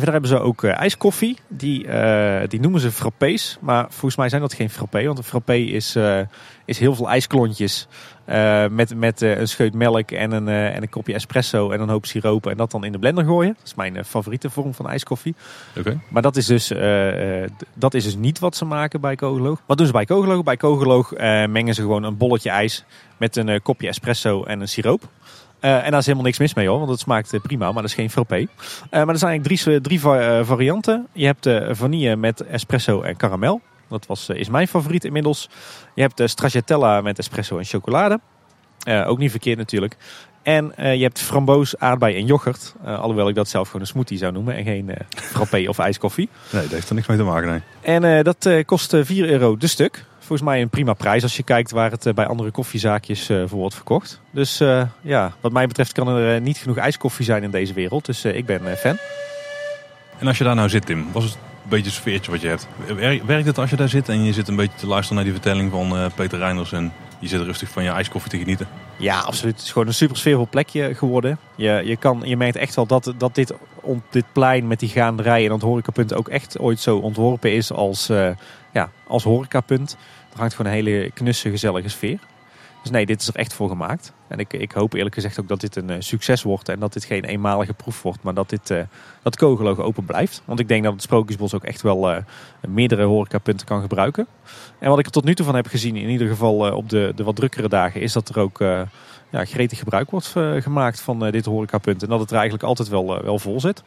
verder 0.00 0.20
hebben 0.20 0.38
ze 0.38 0.38
ook 0.44 0.64
eh, 0.64 0.78
ijskoffie. 0.78 1.38
Die, 1.48 1.86
eh, 1.86 2.48
die 2.48 2.60
noemen 2.60 2.80
ze 2.80 2.92
frappés. 2.92 3.58
Maar 3.60 3.86
volgens 3.88 4.16
mij 4.16 4.28
zijn 4.28 4.40
dat 4.40 4.52
geen 4.52 4.70
frappé. 4.70 5.04
Want 5.04 5.18
een 5.18 5.24
frappé 5.24 5.54
is, 5.54 5.96
eh, 5.96 6.20
is 6.64 6.78
heel 6.78 6.94
veel 6.94 7.08
ijsklontjes. 7.08 7.86
met 8.70 8.94
met 8.94 9.20
een 9.20 9.48
scheut 9.48 9.74
melk 9.74 10.10
en 10.10 10.32
een, 10.32 10.48
en 10.48 10.82
een 10.82 10.88
kopje 10.88 11.14
espresso 11.14 11.70
en 11.70 11.80
een 11.80 11.88
hoop 11.88 12.06
siroop. 12.06 12.46
En 12.46 12.56
dat 12.56 12.70
dan 12.70 12.84
in 12.84 12.92
de 12.92 12.98
blender 12.98 13.24
gooien. 13.24 13.54
Dat 13.58 13.66
is 13.66 13.74
mijn 13.74 14.04
favoriete 14.04 14.50
vorm 14.50 14.74
van 14.74 14.88
ijskoffie. 14.88 15.34
Oké. 15.78 15.90
Maar 15.90 16.02
Maar 16.08 16.22
dat 16.22 16.36
is, 16.36 16.46
dus, 16.46 16.68
dat 17.74 17.94
is 17.94 18.04
dus 18.04 18.16
niet 18.16 18.38
wat 18.38 18.56
ze 18.56 18.64
maken 18.64 19.00
bij 19.00 19.14
Kogeloog. 19.14 19.62
Wat 19.66 19.76
doen 19.76 19.86
ze 19.86 19.92
bij 19.92 20.04
Kogeloog? 20.04 20.42
Bij 20.42 20.56
Kogeloog 20.56 21.10
mengen 21.48 21.74
ze 21.74 21.80
gewoon 21.80 22.02
een 22.02 22.16
bolletje 22.16 22.50
ijs 22.50 22.84
met 23.16 23.36
een 23.36 23.62
kopje 23.62 23.88
espresso 23.88 24.44
en 24.44 24.60
een 24.60 24.68
siroop. 24.68 25.08
Eh, 25.62 25.84
en 25.84 25.90
daar 25.90 25.98
is 26.00 26.04
helemaal 26.06 26.26
niks 26.26 26.38
mis 26.38 26.54
mee 26.54 26.68
hoor, 26.68 26.78
want 26.78 26.90
het 26.90 27.00
smaakt 27.00 27.32
eh, 27.32 27.40
prima, 27.40 27.64
maar 27.64 27.82
dat 27.82 27.90
is 27.90 27.94
geen 27.96 28.10
frappé. 28.10 28.36
Eh, 28.36 28.46
maar 28.90 29.08
er 29.08 29.18
zijn 29.18 29.30
eigenlijk 29.30 29.62
drie, 29.62 29.80
drie 29.80 30.00
va- 30.00 30.44
varianten. 30.44 31.06
Je 31.12 31.26
hebt 31.26 31.48
vanille 31.70 32.16
met 32.16 32.40
espresso 32.40 33.02
en 33.02 33.16
karamel. 33.16 33.60
Dat 33.88 34.06
was, 34.06 34.28
is 34.28 34.48
mijn 34.48 34.68
favoriet 34.68 35.04
inmiddels. 35.04 35.48
Je 35.94 36.02
hebt 36.02 36.16
de 36.16 36.28
stracciatella 36.28 37.00
met 37.00 37.18
espresso 37.18 37.58
en 37.58 37.64
chocolade. 37.64 38.20
Ook 39.06 39.18
niet 39.18 39.30
verkeerd 39.30 39.58
natuurlijk. 39.58 39.96
En 40.42 40.72
je 40.76 41.02
hebt 41.02 41.20
framboos, 41.20 41.78
aardbei 41.78 42.16
en 42.16 42.26
yoghurt. 42.26 42.74
Alhoewel 42.84 43.28
ik 43.28 43.34
dat 43.34 43.48
zelf 43.48 43.66
gewoon 43.66 43.80
een 43.82 43.86
smoothie 43.86 44.18
zou 44.18 44.32
noemen 44.32 44.54
en 44.56 44.64
geen 44.64 44.90
frappé 45.14 45.64
of 45.68 45.78
ijskoffie. 45.78 46.28
Nee, 46.50 46.62
dat 46.62 46.70
heeft 46.70 46.88
er 46.88 46.94
niks 46.94 47.06
mee 47.06 47.16
te 47.16 47.22
maken, 47.24 47.48
nee. 47.50 47.60
En 48.00 48.24
dat 48.24 48.48
kost 48.66 48.94
eh, 48.94 49.00
4 49.04 49.28
euro 49.28 49.56
de 49.56 49.66
stuk. 49.66 50.04
Volgens 50.32 50.52
mij 50.52 50.62
een 50.62 50.68
prima 50.70 50.92
prijs 50.92 51.22
als 51.22 51.36
je 51.36 51.42
kijkt 51.42 51.70
waar 51.70 51.90
het 51.90 52.06
eh, 52.06 52.14
bij 52.14 52.26
andere 52.26 52.50
koffiezaakjes 52.50 53.28
eh, 53.28 53.42
voor 53.46 53.58
wordt 53.58 53.74
verkocht. 53.74 54.20
Dus 54.30 54.60
eh, 54.60 54.82
ja, 55.00 55.32
wat 55.40 55.52
mij 55.52 55.66
betreft 55.66 55.92
kan 55.92 56.08
er 56.08 56.40
niet 56.40 56.56
genoeg 56.58 56.76
ijskoffie 56.76 57.24
zijn 57.24 57.42
in 57.42 57.50
deze 57.50 57.72
wereld. 57.72 58.04
Dus 58.06 58.24
ik 58.24 58.46
ben 58.46 58.76
fan. 58.76 58.96
En 60.18 60.26
als 60.26 60.38
je 60.38 60.44
daar 60.44 60.54
nou 60.54 60.68
zit, 60.68 60.86
Tim, 60.86 61.06
was 61.12 61.24
het 61.24 61.32
een 61.34 61.68
beetje 61.68 61.84
het 61.84 61.94
sfeertje 61.94 62.30
wat 62.30 62.40
je 62.40 62.48
hebt? 62.48 62.66
Wer- 62.86 63.26
Werkt 63.26 63.46
het 63.46 63.58
als 63.58 63.70
je 63.70 63.76
daar 63.76 63.88
zit 63.88 64.08
en 64.08 64.24
je 64.24 64.32
zit 64.32 64.48
een 64.48 64.56
beetje 64.56 64.78
te 64.78 64.86
luisteren 64.86 65.14
naar 65.16 65.24
die 65.32 65.40
vertelling 65.40 65.70
van 65.70 66.10
Peter 66.14 66.38
Reinders 66.38 66.72
en 66.72 66.92
je 67.18 67.28
zit 67.28 67.40
rustig 67.40 67.68
van 67.68 67.82
je 67.84 67.90
ijskoffie 67.90 68.30
te 68.30 68.38
genieten? 68.38 68.66
Ja, 68.96 69.18
absoluut. 69.18 69.54
Het 69.54 69.64
is 69.64 69.72
gewoon 69.72 69.86
een 69.88 69.94
super 69.94 70.16
sfeervol 70.16 70.46
plekje 70.50 70.94
geworden. 70.94 71.38
Je, 71.54 71.82
je, 71.84 71.96
kan, 71.96 72.22
je 72.24 72.36
merkt 72.36 72.56
echt 72.56 72.74
wel 72.74 72.86
dat, 72.86 73.12
dat 73.18 73.34
dit, 73.34 73.54
on- 73.80 74.02
dit 74.10 74.24
plein 74.32 74.66
met 74.66 74.80
die 74.80 74.88
gaanderij 74.88 75.42
en 75.42 75.48
dat 75.48 75.62
horecapunt 75.62 76.14
ook 76.14 76.28
echt 76.28 76.58
ooit 76.58 76.80
zo 76.80 76.96
ontworpen 76.96 77.52
is 77.52 77.72
als, 77.72 78.08
eh, 78.08 78.28
ja, 78.72 78.90
als 79.06 79.22
horecapunt. 79.22 79.96
Er 80.32 80.38
hangt 80.38 80.54
gewoon 80.54 80.72
een 80.72 80.78
hele 80.78 81.10
knusse, 81.10 81.50
gezellige 81.50 81.88
sfeer. 81.88 82.18
Dus 82.82 82.90
nee, 82.90 83.06
dit 83.06 83.20
is 83.20 83.28
er 83.28 83.34
echt 83.34 83.54
voor 83.54 83.68
gemaakt. 83.68 84.12
En 84.28 84.38
ik, 84.38 84.52
ik 84.52 84.72
hoop 84.72 84.92
eerlijk 84.92 85.14
gezegd 85.14 85.40
ook 85.40 85.48
dat 85.48 85.60
dit 85.60 85.76
een 85.76 85.90
eh, 85.90 85.96
succes 85.98 86.42
wordt. 86.42 86.68
En 86.68 86.78
dat 86.78 86.92
dit 86.92 87.04
geen 87.04 87.24
eenmalige 87.24 87.72
proef 87.74 88.02
wordt. 88.02 88.22
Maar 88.22 88.34
dat 88.34 88.48
dit 88.48 88.70
eh, 88.70 88.82
dat 89.22 89.36
Kogeloog 89.36 89.78
open 89.78 90.04
blijft. 90.04 90.42
Want 90.44 90.60
ik 90.60 90.68
denk 90.68 90.84
dat 90.84 90.92
het 90.92 91.02
Sprookjesbos 91.02 91.54
ook 91.54 91.64
echt 91.64 91.82
wel 91.82 92.10
eh, 92.10 92.22
meerdere 92.68 93.04
horecapunten 93.04 93.66
kan 93.66 93.80
gebruiken. 93.80 94.26
En 94.78 94.88
wat 94.88 94.98
ik 94.98 95.06
er 95.06 95.12
tot 95.12 95.24
nu 95.24 95.34
toe 95.34 95.46
van 95.46 95.54
heb 95.54 95.66
gezien, 95.66 95.96
in 95.96 96.08
ieder 96.08 96.28
geval 96.28 96.76
op 96.76 96.88
de, 96.88 97.12
de 97.16 97.24
wat 97.24 97.36
drukkere 97.36 97.68
dagen, 97.68 98.00
is 98.00 98.12
dat 98.12 98.28
er 98.28 98.38
ook 98.38 98.58
ja, 99.30 99.44
gretig 99.44 99.78
gebruik 99.78 100.10
wordt 100.10 100.34
gemaakt 100.58 101.00
van 101.00 101.30
dit 101.30 101.44
horecapunt. 101.44 102.02
En 102.02 102.08
dat 102.08 102.20
het 102.20 102.30
er 102.30 102.36
eigenlijk 102.36 102.64
altijd 102.64 102.88
wel, 102.88 103.22
wel 103.22 103.38
vol 103.38 103.60
zit. 103.60 103.82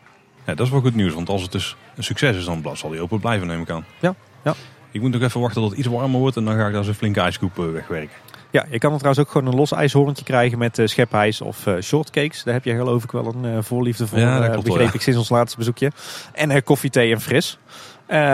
Ja, 0.45 0.55
dat 0.55 0.65
is 0.65 0.71
wel 0.71 0.81
goed 0.81 0.95
nieuws, 0.95 1.13
want 1.13 1.29
als 1.29 1.41
het 1.41 1.51
dus 1.51 1.75
een 1.95 2.03
succes 2.03 2.37
is, 2.37 2.45
dan 2.45 2.77
zal 2.77 2.89
die 2.89 3.01
open 3.01 3.19
blijven, 3.19 3.47
neem 3.47 3.61
ik 3.61 3.69
aan. 3.69 3.85
Ja, 3.99 4.15
ja. 4.43 4.53
Ik 4.95 5.01
moet 5.01 5.11
nog 5.11 5.21
even 5.21 5.41
wachten 5.41 5.61
tot 5.61 5.69
het 5.69 5.79
iets 5.79 5.87
warmer 5.87 6.19
wordt 6.19 6.37
en 6.37 6.45
dan 6.45 6.55
ga 6.55 6.67
ik 6.67 6.73
daar 6.73 6.83
zo'n 6.83 6.93
flinke 6.93 7.19
ijskoep 7.19 7.59
eh, 7.59 7.71
wegwerken. 7.71 8.15
Ja, 8.51 8.65
je 8.71 8.77
kan 8.77 8.91
er 8.91 8.97
trouwens 8.97 9.25
ook 9.25 9.31
gewoon 9.31 9.47
een 9.47 9.55
los 9.55 9.71
ijshoorntje 9.71 10.23
krijgen 10.23 10.57
met 10.57 10.79
eh, 10.79 10.87
schepijs 10.87 11.41
of 11.41 11.67
eh, 11.67 11.81
shortcakes. 11.81 12.43
Daar 12.43 12.53
heb 12.53 12.63
je 12.63 12.75
geloof 12.75 13.03
ik 13.03 13.11
wel 13.11 13.35
een 13.35 13.63
voorliefde 13.63 14.07
voor, 14.07 14.19
Ja, 14.19 14.47
klopt 14.47 14.63
begreep 14.63 14.87
ja. 14.87 14.93
ik 14.93 15.01
sinds 15.01 15.19
ons 15.19 15.29
laatste 15.29 15.57
bezoekje. 15.57 15.91
En 16.33 16.63
koffie, 16.63 16.89
thee 16.89 17.11
en 17.11 17.21
fris. 17.21 17.57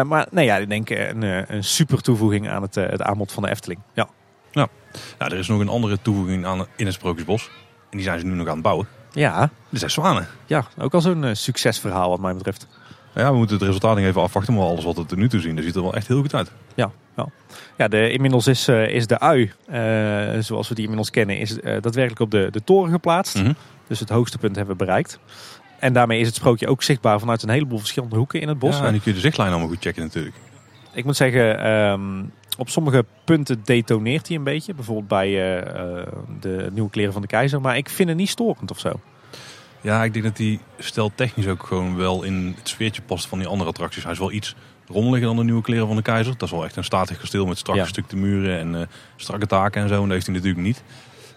Maar 0.03 0.27
nee, 0.31 0.45
ja, 0.45 0.57
ik 0.57 0.69
denk 0.69 0.89
een, 0.89 1.21
een 1.55 1.63
super 1.63 2.01
toevoeging 2.01 2.49
aan 2.49 2.61
het, 2.61 2.75
het 2.75 3.01
aanbod 3.01 3.31
van 3.31 3.43
de 3.43 3.49
Efteling. 3.49 3.79
Ja. 3.93 4.07
Nou, 4.51 4.67
er 5.17 5.33
is 5.33 5.47
nog 5.47 5.59
een 5.59 5.69
andere 5.69 5.97
toevoeging 6.01 6.45
aan 6.45 6.65
in 6.75 6.85
het 6.85 6.93
Sprookjesbos. 6.93 7.49
En 7.89 7.97
die 7.97 8.01
zijn 8.01 8.19
ze 8.19 8.25
nu 8.25 8.33
nog 8.33 8.47
aan 8.47 8.53
het 8.53 8.63
bouwen. 8.63 8.87
Ja, 9.11 9.41
Er 9.41 9.77
zijn 9.77 9.91
zwanen. 9.91 10.27
ja, 10.45 10.65
ook 10.77 10.93
al 10.93 11.01
zo'n 11.01 11.35
succesverhaal 11.35 12.09
wat 12.09 12.19
mij 12.19 12.33
betreft. 12.33 12.67
Ja, 13.15 13.31
we 13.31 13.37
moeten 13.37 13.55
het 13.55 13.65
resultaat 13.65 13.95
nog 13.95 14.05
even 14.05 14.21
afwachten, 14.21 14.53
maar 14.53 14.63
alles 14.63 14.83
wat 14.83 14.95
we 14.95 15.05
tot 15.05 15.17
nu 15.17 15.29
toe 15.29 15.39
zien, 15.39 15.55
dat 15.55 15.65
ziet 15.65 15.75
er 15.75 15.81
wel 15.81 15.93
echt 15.93 16.07
heel 16.07 16.21
goed 16.21 16.35
uit. 16.35 16.51
Ja, 16.75 16.91
ja. 17.15 17.27
ja 17.77 17.87
de, 17.87 18.11
inmiddels 18.11 18.47
is, 18.47 18.67
eh, 18.67 18.87
is 18.87 19.07
de 19.07 19.19
ui, 19.19 19.51
eh, 19.65 20.39
zoals 20.39 20.67
we 20.67 20.73
die 20.73 20.83
inmiddels 20.83 21.09
kennen, 21.09 21.37
is 21.37 21.59
eh, 21.59 21.81
daadwerkelijk 21.81 22.19
op 22.19 22.31
de, 22.31 22.47
de 22.51 22.63
toren 22.63 22.91
geplaatst. 22.91 23.37
Mhm. 23.37 23.53
Dus 23.87 23.99
het 23.99 24.09
hoogste 24.09 24.37
punt 24.37 24.55
hebben 24.55 24.77
we 24.77 24.85
bereikt. 24.85 25.19
En 25.79 25.93
daarmee 25.93 26.19
is 26.19 26.27
het 26.27 26.35
sprookje 26.35 26.67
ook 26.67 26.83
zichtbaar 26.83 27.19
vanuit 27.19 27.43
een 27.43 27.49
heleboel 27.49 27.79
verschillende 27.79 28.15
hoeken 28.15 28.41
in 28.41 28.47
het 28.47 28.59
bos. 28.59 28.77
Ja, 28.77 28.85
en 28.85 28.91
die 28.91 29.01
kun 29.01 29.11
je 29.11 29.17
de 29.17 29.23
zichtlijn 29.23 29.49
allemaal 29.49 29.67
goed 29.67 29.81
checken 29.81 30.03
natuurlijk. 30.03 30.35
Ik 30.93 31.05
moet 31.05 31.15
zeggen, 31.15 31.59
ehm, 31.59 32.23
op 32.57 32.69
sommige 32.69 33.05
punten 33.25 33.61
detoneert 33.63 34.27
hij 34.27 34.37
een 34.37 34.43
beetje. 34.43 34.73
Bijvoorbeeld 34.73 35.07
bij 35.07 35.29
de 36.39 36.69
nieuwe 36.73 36.89
kleren 36.89 37.13
van 37.13 37.21
de 37.21 37.27
keizer. 37.27 37.61
Maar 37.61 37.77
ik 37.77 37.89
vind 37.89 38.09
het 38.09 38.17
niet 38.17 38.29
storend 38.29 38.71
of 38.71 38.79
zo. 38.79 38.99
Ja, 39.81 40.03
ik 40.03 40.13
denk 40.13 40.25
dat 40.25 40.37
die 40.37 40.59
stel 40.77 41.11
technisch 41.15 41.47
ook 41.47 41.63
gewoon 41.63 41.95
wel 41.95 42.23
in 42.23 42.53
het 42.57 42.69
sfeertje 42.69 43.01
past 43.01 43.27
van 43.27 43.37
die 43.39 43.47
andere 43.47 43.69
attracties. 43.69 44.03
Hij 44.03 44.11
is 44.11 44.19
wel 44.19 44.31
iets 44.31 44.55
rommeliger 44.87 45.27
dan 45.27 45.35
de 45.35 45.43
nieuwe 45.43 45.61
kleren 45.61 45.87
van 45.87 45.95
de 45.95 46.01
keizer. 46.01 46.33
Dat 46.37 46.47
is 46.47 46.55
wel 46.55 46.65
echt 46.65 46.75
een 46.75 46.83
statig 46.83 47.17
kasteel 47.17 47.45
met 47.45 47.57
strak 47.57 47.75
Ja. 47.75 47.83
gestukte 47.83 48.15
muren 48.15 48.59
en 48.59 48.81
eh, 48.81 48.87
strakke 49.15 49.47
taken 49.47 49.81
en 49.81 49.87
zo. 49.87 49.93
En 49.95 50.01
dat 50.01 50.11
heeft 50.11 50.25
hij 50.25 50.35
natuurlijk 50.35 50.63
niet. 50.63 50.83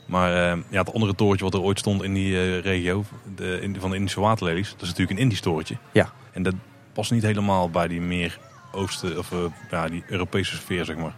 Maar 0.07 0.30
eh, 0.53 0.59
ja, 0.70 0.78
het 0.78 0.92
andere 0.92 1.14
torentje 1.14 1.45
wat 1.45 1.55
er 1.55 1.61
ooit 1.61 1.78
stond 1.78 2.03
in 2.03 2.14
die 2.14 2.36
eh, 2.36 2.59
regio, 2.59 3.05
de, 3.36 3.59
in, 3.61 3.76
van 3.80 3.90
de 3.90 3.97
Indische 3.97 4.20
waterlelies, 4.20 4.70
dat 4.70 4.82
is 4.82 4.88
natuurlijk 4.88 5.16
een 5.18 5.22
Indisch 5.22 5.40
torentje. 5.40 5.76
Ja. 5.92 6.12
En 6.32 6.42
dat 6.42 6.55
past 6.92 7.11
niet 7.11 7.22
helemaal 7.22 7.70
bij 7.70 7.88
die 7.88 8.01
meer 8.01 8.38
oosten, 8.72 9.18
of 9.18 9.32
ja, 9.70 9.88
die 9.88 10.03
Europese 10.09 10.57
sfeer, 10.57 10.84
zeg 10.84 10.97
maar. 10.97 11.14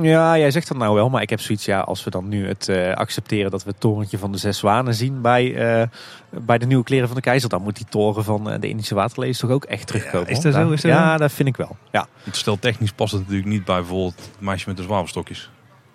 Ja, 0.00 0.38
jij 0.38 0.50
zegt 0.50 0.68
dat 0.68 0.76
nou 0.76 0.94
wel. 0.94 1.10
Maar 1.10 1.22
ik 1.22 1.30
heb 1.30 1.40
zoiets, 1.40 1.64
ja, 1.64 1.80
als 1.80 2.04
we 2.04 2.10
dan 2.10 2.28
nu 2.28 2.48
het 2.48 2.68
eh, 2.68 2.92
accepteren 2.92 3.50
dat 3.50 3.64
we 3.64 3.70
het 3.70 3.80
torentje 3.80 4.18
van 4.18 4.32
de 4.32 4.38
zes 4.38 4.58
zwanen 4.58 4.94
zien 4.94 5.20
bij, 5.20 5.54
eh, 5.54 5.88
bij 6.30 6.58
de 6.58 6.66
nieuwe 6.66 6.84
kleren 6.84 7.06
van 7.06 7.16
de 7.16 7.22
keizer. 7.22 7.48
Dan 7.48 7.62
moet 7.62 7.76
die 7.76 7.86
toren 7.88 8.24
van 8.24 8.50
eh, 8.50 8.60
de 8.60 8.68
Indische 8.68 8.94
waterlelies 8.94 9.38
toch 9.38 9.50
ook 9.50 9.64
echt 9.64 9.86
terugkomen. 9.86 10.28
is 10.28 10.34
hoor. 10.34 10.52
dat 10.52 10.54
zo? 10.54 10.70
Is 10.70 10.80
dat 10.80 10.90
ja, 10.90 11.16
dat 11.16 11.32
vind 11.32 11.48
ik 11.48 11.56
wel. 11.56 11.76
Ja. 11.90 12.06
Het 12.22 12.36
stel 12.36 12.58
technisch 12.58 12.92
past 12.92 13.12
het 13.12 13.20
natuurlijk 13.20 13.48
niet 13.48 13.64
bij 13.64 13.76
bijvoorbeeld 13.76 14.16
het 14.16 14.40
meisje 14.40 14.68
met 14.68 14.76
de 14.76 14.82
zwavelstokjes. 14.82 15.50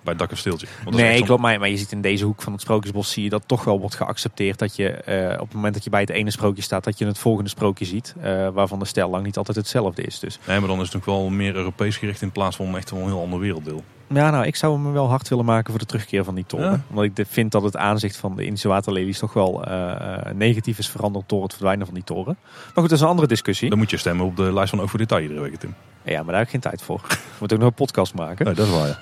Bij 0.08 0.16
het 0.16 0.30
dakkasteeltje. 0.30 0.68
Nee, 0.90 1.24
klopt. 1.24 1.42
Maar, 1.42 1.60
maar 1.60 1.70
je 1.70 1.78
ziet 1.78 1.92
in 1.92 2.02
deze 2.02 2.26
hoek 2.26 2.42
van 2.42 2.52
het 2.52 2.62
Sprookjesbos 2.62 3.12
zie 3.12 3.24
je 3.24 3.30
dat 3.30 3.44
toch 3.46 3.64
wel 3.64 3.80
wordt 3.80 3.96
geaccepteerd. 3.96 4.60
Dat 4.60 4.76
je 4.76 4.90
eh, 4.90 5.34
op 5.34 5.46
het 5.46 5.54
moment 5.54 5.74
dat 5.74 5.84
je 5.84 5.90
bij 5.90 6.00
het 6.02 6.10
ene 6.10 6.32
sprookje 6.32 6.62
staat, 6.62 6.84
dat 6.84 6.98
je 6.98 7.06
het 7.06 7.18
volgende 7.18 7.50
sprookje 7.50 7.86
ziet. 7.86 8.16
eh, 8.22 8.48
waarvan 8.50 8.80
de 8.80 8.86
stijl 8.86 9.10
lang 9.10 9.24
niet 9.26 9.38
altijd 9.38 9.58
hetzelfde 9.58 10.02
is. 10.02 10.20
Dus 10.20 10.40
Nee, 10.48 10.60
maar 10.60 10.68
dan 10.68 10.78
is 10.78 10.84
het 10.86 10.94
nog 10.94 11.06
wel 11.06 11.30
meer 11.30 11.56
Europees 11.56 11.98
gericht 11.98 12.22
in 12.22 12.32
plaats 12.32 12.56
van 12.56 12.78
echt 12.78 12.92
wel 12.92 13.00
een 13.00 13.06
heel 13.06 13.22
ander 13.22 13.40
werelddeel. 13.40 13.84
Ja, 14.08 14.30
nou, 14.30 14.46
ik 14.46 14.56
zou 14.56 14.74
hem 14.74 14.94
wel 14.94 15.10
hard 15.10 15.28
willen 15.28 15.46
maken 15.46 15.70
voor 15.70 15.80
de 15.80 15.86
terugkeer 15.86 16.24
van 16.24 16.36
die 16.36 16.46
toren. 16.48 16.72
Ja. 16.72 16.82
Omdat 16.90 17.04
ik 17.04 17.26
vind 17.30 17.52
dat 17.52 17.64
het 17.64 17.78
aanzicht 17.78 18.18
van 18.18 18.36
de 18.36 18.46
Indische 18.46 18.68
waterlelies 18.68 19.20
toch 19.20 19.34
wel 19.34 19.64
eh, 19.64 19.92
eh, 19.92 20.36
negatief 20.36 20.78
is 20.78 20.90
veranderd 20.90 21.30
door 21.30 21.44
het 21.44 21.52
verdwijnen 21.52 21.86
van 21.86 21.96
die 21.96 22.04
toren. 22.04 22.38
Maar 22.54 22.74
goed, 22.74 22.90
dat 22.90 22.92
is 22.92 23.02
een 23.02 23.08
andere 23.08 23.28
discussie. 23.28 23.70
Dan 23.70 23.78
moet 23.78 23.90
je 23.90 23.98
stemmen 23.98 24.26
op 24.26 24.36
de 24.36 24.54
lijst 24.54 24.76
van 24.76 24.90
voor 24.90 25.00
Detail 25.00 25.22
iedere 25.22 25.42
week, 25.42 25.56
Tim. 25.56 25.74
Ja, 26.04 26.16
maar 26.16 26.26
daar 26.26 26.36
heb 26.36 26.46
ik 26.46 26.50
geen 26.50 26.62
tijd 26.62 26.82
voor. 26.82 27.02
We 27.08 27.16
moeten 27.40 27.58
ook 27.58 27.64
nog 27.64 27.72
een 27.72 27.86
podcast 27.86 28.14
maken. 28.14 28.46
Nee, 28.46 28.54
dat 28.54 28.68
is 28.68 28.74
waar, 28.74 28.88
ja. 28.88 28.98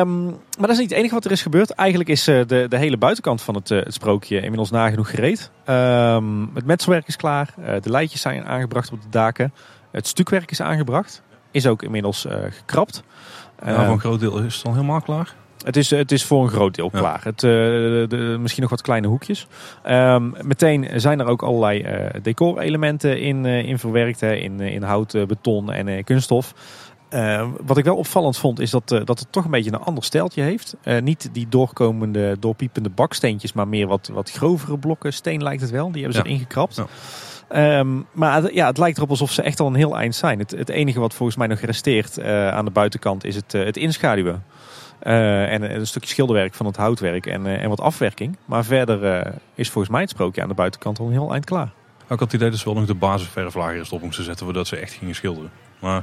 Ehm, 0.00 0.24
maar 0.24 0.36
dat 0.58 0.70
is 0.70 0.78
niet 0.78 0.90
het 0.90 0.98
enige 0.98 1.14
wat 1.14 1.24
er 1.24 1.30
is 1.30 1.42
gebeurd. 1.42 1.70
Eigenlijk 1.70 2.08
is 2.08 2.28
eh, 2.28 2.40
de, 2.46 2.66
de 2.68 2.78
hele 2.78 2.96
buitenkant 2.96 3.42
van 3.42 3.54
het, 3.54 3.68
het 3.68 3.94
sprookje 3.94 4.36
inmiddels 4.36 4.70
nagenoeg 4.70 5.10
gereed. 5.10 5.50
Ehm, 5.64 6.54
het 6.54 6.64
metselwerk 6.64 7.06
is 7.06 7.16
klaar. 7.16 7.54
De 7.80 7.90
leidjes 7.90 8.20
zijn 8.20 8.44
aangebracht 8.44 8.92
op 8.92 9.02
de 9.02 9.08
daken. 9.10 9.52
Het 9.96 10.06
stukwerk 10.06 10.50
is 10.50 10.60
aangebracht. 10.60 11.22
Is 11.50 11.66
ook 11.66 11.82
inmiddels 11.82 12.26
eh, 12.26 12.36
gekrapt. 12.50 13.02
Ja 13.64 13.74
voor 13.74 13.82
Ehm, 13.82 13.90
een 13.92 14.00
groot 14.00 14.20
deel 14.20 14.38
is 14.38 14.54
het 14.54 14.64
dan 14.64 14.74
helemaal 14.74 15.00
klaar. 15.00 15.34
Het 15.64 15.76
is, 15.76 15.90
het 15.90 16.12
is 16.12 16.24
voor 16.24 16.42
een 16.42 16.48
groot 16.50 16.74
deel 16.74 16.88
Ja. 16.92 16.98
klaar. 16.98 17.20
Het, 17.24 17.42
eh, 17.42 17.50
de, 17.50 18.36
misschien 18.40 18.62
nog 18.62 18.70
wat 18.70 18.82
kleine 18.82 19.06
hoekjes. 19.06 19.46
Ehm, 19.82 20.30
meteen 20.42 20.88
zijn 21.00 21.20
er 21.20 21.26
ook 21.26 21.42
allerlei 21.42 21.80
eh 21.80 22.20
decorelementen 22.22 23.20
in, 23.20 23.46
eh, 23.46 23.64
in 23.68 23.78
verwerkt. 23.78 24.20
Hè, 24.20 24.34
in, 24.34 24.60
in 24.60 24.82
hout, 24.82 25.26
beton 25.26 25.72
en 25.72 26.04
kunststof. 26.04 26.54
Eh, 27.08 27.48
wat 27.66 27.76
ik 27.78 27.84
wel 27.84 27.96
opvallend 27.96 28.36
vond 28.38 28.60
is 28.60 28.70
dat, 28.70 28.88
dat 28.88 29.18
het 29.18 29.26
toch 29.30 29.44
een 29.44 29.50
beetje 29.50 29.72
een 29.72 29.78
ander 29.80 30.04
stijltje 30.04 30.42
heeft. 30.42 30.76
Niet 31.02 31.28
die 31.32 31.46
doorkomende, 31.48 32.36
doorpiepende 32.40 32.90
baksteentjes, 32.90 33.52
maar 33.52 33.68
meer 33.68 33.86
wat, 33.86 34.10
wat 34.12 34.30
grovere 34.30 34.78
blokken 34.78 35.12
steen 35.12 35.42
lijkt 35.42 35.60
het 35.62 35.70
wel. 35.70 35.92
Die 35.92 36.02
hebben 36.02 36.12
ze 36.12 36.18
Ja. 36.18 36.24
erin 36.34 36.38
gekrapt. 36.46 36.76
Ja. 36.76 36.86
Ehm, 37.48 38.00
maar 38.12 38.42
het, 38.42 38.54
ja, 38.54 38.66
het 38.66 38.78
lijkt 38.78 38.96
erop 38.96 39.10
alsof 39.10 39.32
ze 39.32 39.42
echt 39.42 39.60
al 39.60 39.66
een 39.66 39.74
heel 39.74 39.96
eind 39.98 40.14
zijn. 40.14 40.38
Het, 40.38 40.50
het 40.50 40.68
enige 40.68 41.00
wat 41.00 41.14
volgens 41.14 41.38
mij 41.38 41.46
nog 41.46 41.60
resteert 41.60 42.18
eh, 42.18 42.48
aan 42.48 42.64
de 42.64 42.70
buitenkant 42.70 43.24
is 43.24 43.34
het, 43.34 43.54
eh, 43.54 43.64
het 43.64 43.76
inschaduwen. 43.76 44.44
Eh, 44.98 45.52
en 45.52 45.74
een 45.76 45.86
stukje 45.86 46.08
schilderwerk 46.08 46.54
van 46.54 46.66
het 46.66 46.76
houtwerk 46.76 47.26
en, 47.26 47.46
en 47.46 47.68
wat 47.68 47.80
afwerking. 47.80 48.36
Maar 48.44 48.64
verder 48.64 49.32
is 49.54 49.70
volgens 49.70 49.92
mij 49.92 50.00
het 50.02 50.10
sprookje 50.10 50.42
aan 50.42 50.48
de 50.48 50.54
buitenkant 50.54 50.98
al 50.98 51.06
een 51.06 51.12
heel 51.12 51.32
eind 51.32 51.44
klaar. 51.44 51.66
Ik 52.02 52.08
had 52.08 52.20
het 52.20 52.32
idee 52.32 52.50
dat 52.50 52.58
ze 52.58 52.64
wel 52.64 52.74
nog 52.74 52.86
de 52.86 52.94
basisverflaag 52.94 53.74
eerst 53.74 53.92
op 53.92 54.02
moesten 54.02 54.24
zetten 54.24 54.44
voordat 54.44 54.66
ze 54.66 54.76
echt 54.76 54.92
gingen 54.92 55.14
schilderen. 55.14 55.50
Maar 55.80 56.02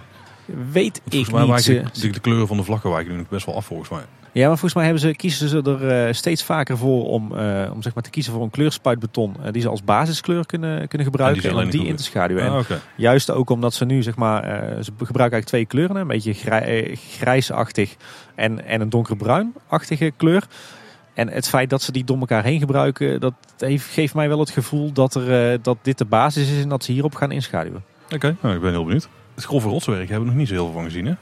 Weet 0.72 0.98
ik 0.98 1.02
volgens 1.12 1.32
mij 1.32 1.42
niet. 1.42 1.66
wijken 1.66 1.90
Ze- 1.96 2.08
de, 2.08 2.14
de 2.14 2.20
kleuren 2.20 2.48
van 2.48 2.58
de 2.58 2.64
vlakken 2.64 2.92
wijken 2.92 3.12
nu 3.12 3.18
nog 3.18 3.30
best 3.30 3.46
wel 3.46 3.56
af 3.56 3.66
volgens 3.66 3.90
mij. 3.90 4.02
Ja, 4.34 4.48
maar 4.48 4.58
volgens 4.58 4.74
mij 4.74 4.84
hebben 4.84 5.02
ze, 5.02 5.16
kiezen 5.16 5.50
ze 5.50 5.62
er 5.62 6.08
eh, 6.08 6.14
steeds 6.14 6.44
vaker 6.44 6.78
voor 6.78 7.06
om, 7.06 7.38
eh, 7.38 7.72
om 7.74 7.82
zeg 7.82 7.94
maar 7.94 8.04
te 8.04 8.10
kiezen 8.10 8.34
voor 8.34 8.44
een 8.44 8.50
kleurspuitbeton 8.50 9.36
eh, 9.44 9.52
die 9.52 9.62
ze 9.62 9.70
als 9.70 9.84
basiskleur 9.84 10.46
kunnen, 10.46 10.88
kunnen 10.88 11.08
gebruiken 11.08 11.44
en, 11.44 11.50
alleen 11.50 11.66
om 11.66 11.72
die 11.72 11.86
in 11.86 11.96
te 11.96 12.04
schaduwen. 12.04 12.50
Ah. 12.52 12.66
Juist 12.96 13.32
ook 13.32 13.50
omdat 13.50 13.74
ze 13.74 13.86
nu 13.86 14.04
zeg 14.04 14.16
maar, 14.16 14.44
ze 14.84 14.92
gebruiken 14.98 15.18
eigenlijk 15.18 15.46
twee 15.46 15.66
kleuren, 15.66 15.96
een 15.96 16.08
beetje 16.08 16.34
grij, 16.34 16.98
grijsachtig 17.18 17.96
en, 18.36 18.66
en 18.66 18.82
een 18.82 18.90
donkerbruinachtige 18.90 20.12
kleur. 20.18 20.44
En 21.14 21.30
het 21.30 21.50
feit 21.50 21.70
dat 21.70 21.82
ze 21.82 21.92
die 21.92 22.04
door 22.04 22.20
elkaar 22.20 22.44
heen 22.44 22.60
gebruiken, 22.60 23.20
dat 23.20 23.34
heeft, 23.58 23.86
geeft 23.86 24.14
mij 24.14 24.28
wel 24.28 24.40
het 24.40 24.50
gevoel 24.50 24.92
dat, 24.92 25.16
er, 25.16 25.62
dat 25.62 25.78
dit 25.82 25.98
de 25.98 26.06
basis 26.06 26.52
is 26.52 26.62
en 26.62 26.70
dat 26.70 26.84
ze 26.84 26.92
hierop 26.92 27.16
gaan 27.16 27.32
inschaduwen. 27.32 27.84
Oké, 28.14 28.36
nou, 28.42 28.56
ik 28.56 28.62
ben 28.62 28.72
heel 28.72 28.84
benieuwd. 28.84 29.10
Het 29.36 29.44
grove 29.44 29.68
rotswerk 29.68 30.10
hebben 30.10 30.20
we 30.20 30.26
nog 30.26 30.36
niet 30.36 30.48
zo 30.48 30.54
heel 30.54 30.66
veel 30.66 30.74
van 30.74 30.84
gezien, 30.84 31.06
hè? 31.06 31.14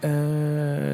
Eh, 0.00 0.10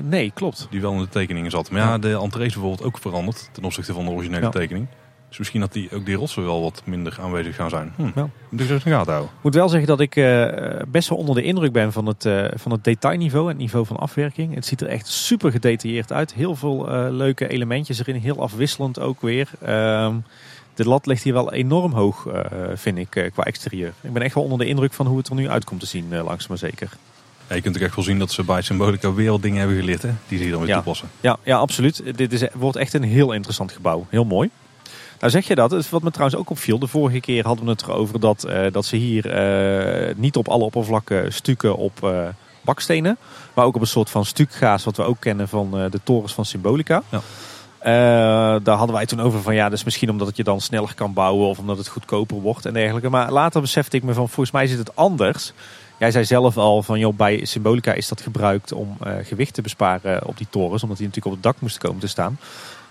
nee, 0.03 0.31
klopt. 0.35 0.67
Die 0.71 0.81
wel 0.81 0.93
in 0.93 0.99
de 0.99 1.09
tekeningen 1.09 1.51
zat. 1.51 1.71
Maar 1.71 1.81
ja, 1.81 1.99
de 1.99 2.19
entree 2.19 2.47
is 2.47 2.53
bijvoorbeeld 2.53 2.83
ook 2.87 2.99
veranderd 2.99 3.49
ten 3.53 3.65
opzichte 3.65 3.93
van 3.93 4.05
de 4.05 4.11
originele 4.11 4.43
Ja. 4.43 4.51
tekening. 4.51 4.87
Dus 5.29 5.39
misschien 5.39 5.61
dat 5.61 5.73
die, 5.73 5.89
ook 5.93 6.07
die 6.07 6.15
rotsen 6.17 6.45
wel 6.45 6.63
wat 6.63 6.83
minder 6.85 7.17
aanwezig 7.21 7.55
gaan 7.55 7.71
zijn. 7.71 7.93
Hm. 7.97 8.03
Ja. 8.15 8.29
Moet 8.49 8.61
ik 8.61 8.67
zo 8.67 8.73
in 8.73 8.81
de 8.85 8.91
gaten 8.91 9.13
houden. 9.13 9.31
Ik 9.37 9.43
moet 9.43 9.55
wel 9.55 9.69
zeggen 9.69 9.89
dat 9.89 10.01
ik 10.01 10.17
eh, 10.17 10.47
best 10.89 11.09
wel 11.09 11.19
onder 11.19 11.35
de 11.35 11.43
indruk 11.43 11.73
ben 11.73 11.93
van 11.93 12.07
het, 12.07 12.25
eh, 12.25 12.45
van 12.55 12.73
het 12.73 12.85
detailniveau 12.85 13.45
en 13.45 13.51
het 13.51 13.59
niveau 13.61 13.87
van 13.87 13.97
afwerking. 13.97 14.55
Het 14.55 14.67
ziet 14.67 14.81
er 14.81 14.87
echt 14.87 15.07
super 15.07 15.51
gedetailleerd 15.51 16.13
uit. 16.13 16.35
Heel 16.35 16.57
veel 16.57 16.89
leuke 17.11 17.49
elementjes 17.49 17.99
erin, 17.99 18.15
heel 18.21 18.41
afwisselend 18.41 19.01
ook 19.01 19.21
weer. 19.21 19.51
Ehm, 19.63 20.15
de 20.75 20.85
lat 20.85 21.07
ligt 21.07 21.23
hier 21.23 21.33
wel 21.33 21.53
enorm 21.53 21.93
hoog, 21.93 22.27
vind 22.75 22.99
ik, 22.99 23.31
qua 23.33 23.43
exterieur. 23.43 23.93
Ik 24.01 24.13
ben 24.13 24.23
echt 24.23 24.35
wel 24.35 24.45
onder 24.45 24.59
de 24.59 24.67
indruk 24.67 24.93
van 24.93 25.07
hoe 25.07 25.19
het 25.19 25.29
er 25.29 25.35
nu 25.35 25.49
uit 25.49 25.65
komt 25.65 25.81
te 25.81 25.87
zien, 25.87 26.09
langzaam 26.09 26.49
maar 26.49 26.59
zeker. 26.59 26.89
Je 27.55 27.61
kunt 27.61 27.77
ook 27.77 27.83
echt 27.83 27.95
wel 27.95 28.05
zien 28.05 28.19
dat 28.19 28.33
ze 28.33 28.43
bij 28.43 28.63
Symbolica 28.63 29.13
weer 29.13 29.31
wat 29.31 29.43
dingen 29.43 29.59
hebben 29.59 29.77
geleerd, 29.77 30.03
hè? 30.03 30.11
Die 30.29 30.37
ze 30.39 30.43
hier 30.45 30.53
dan 30.53 30.61
weer 30.61 30.69
Ja. 30.71 30.75
toepassen. 30.77 31.09
Ja, 31.21 31.37
ja 31.43 31.57
absoluut. 31.57 32.03
Dit 32.17 32.33
is, 32.33 32.43
wordt 32.55 32.77
echt 32.77 32.95
een 32.95 33.03
heel 33.03 33.33
interessant 33.33 33.73
gebouw. 33.73 34.07
Heel 34.11 34.25
mooi. 34.25 34.51
Nou 35.21 35.31
zeg 35.33 35.47
je 35.47 35.55
dat, 35.55 35.89
wat 35.89 36.03
me 36.03 36.11
trouwens 36.11 36.39
ook 36.41 36.51
opviel. 36.51 36.79
De 36.79 36.87
vorige 36.87 37.21
keer 37.21 37.47
hadden 37.47 37.65
we 37.65 37.71
het 37.71 37.83
erover 37.83 38.21
dat, 38.21 38.45
eh, 38.45 38.73
dat 38.73 38.85
ze 38.87 38.97
hier 38.97 39.31
eh, 39.31 40.15
niet 40.17 40.37
op 40.37 40.49
alle 40.49 40.65
oppervlakken 40.65 41.33
stukken 41.33 41.77
op 41.77 42.05
eh, 42.05 42.29
bakstenen. 42.61 43.17
Maar 43.55 43.65
ook 43.65 43.75
op 43.75 43.81
een 43.81 43.87
soort 43.87 44.11
van 44.11 44.25
stukgaas 44.25 44.85
wat 44.85 44.97
we 44.97 45.03
ook 45.03 45.21
kennen 45.21 45.49
van 45.49 45.71
de 45.71 46.01
torens 46.05 46.35
van 46.35 46.45
Symbolica. 46.45 47.03
Ja. 47.09 47.21
Daar 48.63 48.77
hadden 48.77 48.97
wij 48.97 49.07
toen 49.07 49.21
over 49.21 49.43
van 49.43 49.55
ja, 49.55 49.65
dat 49.69 49.79
is 49.79 49.85
misschien 49.85 50.11
omdat 50.11 50.27
het 50.27 50.37
je 50.37 50.45
dan 50.45 50.61
sneller 50.61 50.95
kan 50.95 51.13
bouwen 51.13 51.49
of 51.49 51.59
omdat 51.59 51.79
het 51.79 51.89
goedkoper 51.89 52.41
wordt 52.41 52.67
en 52.67 52.73
dergelijke. 52.73 53.09
Maar 53.09 53.33
later 53.33 53.61
besefte 53.61 53.97
ik 53.97 54.03
me 54.03 54.13
van 54.15 54.29
volgens 54.29 54.51
mij 54.51 54.67
zit 54.67 54.79
het 54.79 54.97
anders. 54.97 55.53
Jij 55.97 56.11
zei 56.11 56.25
zelf 56.25 56.57
al 56.57 56.83
van 56.83 56.99
joh, 56.99 57.17
bij 57.17 57.45
Symbolica 57.45 57.93
is 57.93 58.09
dat 58.09 58.21
gebruikt 58.21 58.73
om 58.73 58.97
eh, 59.01 59.13
gewicht 59.23 59.55
te 59.55 59.63
besparen 59.63 60.27
op 60.27 60.37
die 60.37 60.47
torens, 60.51 60.83
omdat 60.83 60.99
die 60.99 61.07
natuurlijk 61.07 61.37
op 61.37 61.43
het 61.43 61.53
dak 61.53 61.61
moesten 61.63 61.83
komen 61.83 62.01
te 62.01 62.07
staan. 62.07 62.39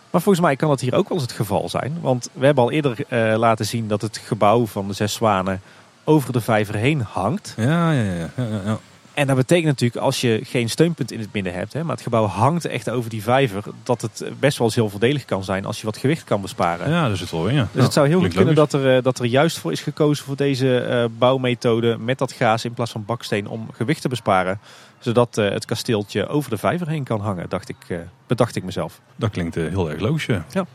Maar 0.09 0.21
volgens 0.21 0.45
mij 0.45 0.55
kan 0.55 0.69
dat 0.69 0.79
hier 0.79 0.95
ook 0.95 1.09
wel 1.09 1.17
eens 1.17 1.27
het 1.27 1.35
geval 1.35 1.69
zijn. 1.69 1.97
Want 2.01 2.29
we 2.33 2.45
hebben 2.45 2.63
al 2.63 2.71
eerder 2.71 2.97
eh, 3.07 3.33
laten 3.37 3.65
zien 3.65 3.87
dat 3.87 4.01
het 4.01 4.17
gebouw 4.17 4.65
van 4.65 4.87
de 4.87 4.93
Zes 4.93 5.13
Zwanen 5.13 5.61
over 6.03 6.33
de 6.33 6.41
vijver 6.41 6.75
heen 6.75 7.01
hangt. 7.01 7.53
Ja, 7.57 7.91
ja, 7.91 8.03
ja. 8.03 8.29
ja, 8.35 8.43
ja, 8.43 8.61
ja. 8.65 8.79
En 9.13 9.27
dat 9.27 9.35
betekent 9.35 9.65
natuurlijk 9.65 10.01
als 10.01 10.21
je 10.21 10.39
geen 10.43 10.69
steunpunt 10.69 11.11
in 11.11 11.19
het 11.19 11.33
midden 11.33 11.53
hebt, 11.53 11.73
hè, 11.73 11.83
maar 11.83 11.95
het 11.95 12.03
gebouw 12.03 12.25
hangt 12.25 12.65
echt 12.65 12.89
over 12.89 13.09
die 13.09 13.23
vijver, 13.23 13.63
dat 13.83 14.01
het 14.01 14.23
best 14.39 14.57
wel 14.57 14.67
eens 14.67 14.75
heel 14.75 14.89
voordelig 14.89 15.25
kan 15.25 15.43
zijn 15.43 15.65
als 15.65 15.79
je 15.79 15.85
wat 15.85 15.97
gewicht 15.97 16.23
kan 16.23 16.41
besparen. 16.41 16.89
Ja, 16.89 17.07
daar 17.07 17.17
zit 17.17 17.31
wel 17.31 17.47
in, 17.47 17.55
ja. 17.55 17.67
Dus 17.71 17.83
het 17.83 17.93
zou 17.93 18.07
heel 18.07 18.19
goed 18.19 18.33
kunnen 18.33 18.55
logisch. 18.55 18.71
dat 18.71 18.81
er, 18.81 18.97
eh, 18.97 19.03
dat 19.03 19.19
er 19.19 19.25
juist 19.25 19.57
voor 19.57 19.71
is 19.71 19.81
gekozen 19.81 20.25
voor 20.25 20.35
deze 20.35 20.79
eh, 20.79 21.05
bouwmethode 21.17 21.97
met 21.97 22.17
dat 22.17 22.31
gaas 22.31 22.65
in 22.65 22.73
plaats 22.73 22.91
van 22.91 23.05
baksteen 23.05 23.47
om 23.47 23.67
gewicht 23.73 24.01
te 24.01 24.09
besparen. 24.09 24.59
Zodat 24.99 25.37
eh, 25.37 25.49
het 25.49 25.65
kasteeltje 25.65 26.27
over 26.27 26.49
de 26.49 26.57
vijver 26.57 26.87
heen 26.87 27.03
kan 27.03 27.21
hangen, 27.21 27.49
dacht 27.49 27.69
ik, 27.69 27.99
bedacht 28.27 28.55
ik 28.55 28.63
mezelf. 28.63 28.99
Dat 29.15 29.29
klinkt 29.29 29.55
heel 29.55 29.89
erg 29.89 29.99
logisch, 29.99 30.25
ja. 30.25 30.45
Ja. 30.51 30.65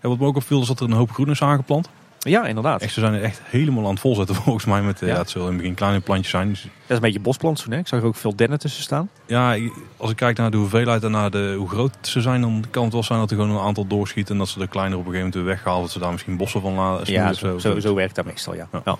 En 0.00 0.08
wat 0.08 0.18
me 0.18 0.26
ook 0.26 0.36
opviel 0.36 0.60
is 0.60 0.66
dat 0.66 0.80
er 0.80 0.86
een 0.86 0.92
hoop 0.92 1.10
groen 1.10 1.30
is 1.30 1.42
aangeplant. 1.42 1.88
Ja, 2.24 2.46
inderdaad. 2.46 2.82
Echt, 2.82 2.92
ze 2.92 3.00
zijn 3.00 3.14
er 3.14 3.22
echt 3.22 3.40
helemaal 3.44 3.84
aan 3.84 3.90
het 3.90 4.00
volzetten 4.00 4.34
volgens 4.44 4.64
mij. 4.64 4.82
Met, 4.82 5.02
eh, 5.02 5.08
Ja. 5.08 5.14
ja. 5.14 5.20
het 5.20 5.30
zullen 5.30 5.46
in 5.46 5.52
het 5.52 5.62
begin 5.62 5.76
kleine 5.76 6.00
plantjes 6.00 6.30
zijn. 6.30 6.48
Dus, 6.48 6.62
Dat 6.62 6.70
is 6.86 6.94
een 6.96 7.00
beetje 7.00 7.20
bosplantsoen, 7.20 7.72
hè? 7.72 7.78
Ik 7.78 7.86
zag 7.86 8.00
er 8.00 8.06
ook 8.06 8.16
veel 8.16 8.36
dennen 8.36 8.58
tussen 8.58 8.82
staan. 8.82 9.10
ja, 9.26 9.56
als 9.96 10.10
ik 10.10 10.16
kijk 10.16 10.36
naar 10.36 10.50
de 10.50 10.56
hoeveelheid 10.56 11.02
en 11.04 11.10
naar 11.10 11.30
de, 11.30 11.54
hoe 11.58 11.68
groot 11.68 11.96
ze 12.00 12.20
zijn, 12.20 12.40
dan 12.40 12.64
kan 12.70 12.84
het 12.84 12.92
wel 12.92 13.02
zijn 13.02 13.18
dat 13.18 13.30
er 13.30 13.36
gewoon 13.36 13.50
een 13.56 13.62
aantal 13.64 13.86
doorschieten. 13.86 14.32
En 14.32 14.38
dat 14.38 14.48
ze 14.48 14.58
de 14.58 14.68
kleinere 14.68 15.00
op 15.00 15.06
een 15.06 15.12
gegeven 15.12 15.30
moment 15.38 15.54
weghalen. 15.54 15.82
Dat 15.82 15.90
ze 15.90 15.98
daar 15.98 16.12
misschien 16.12 16.36
bossen 16.36 16.60
van 16.60 16.74
laten 16.74 17.12
Ja, 17.12 17.32
zo, 17.32 17.58
zo, 17.58 17.80
zo 17.80 17.94
werkt 17.94 18.14
dat 18.14 18.24
meestal, 18.24 18.54
ja. 18.54 18.68
Ja. 18.72 18.80
ja. 18.84 18.96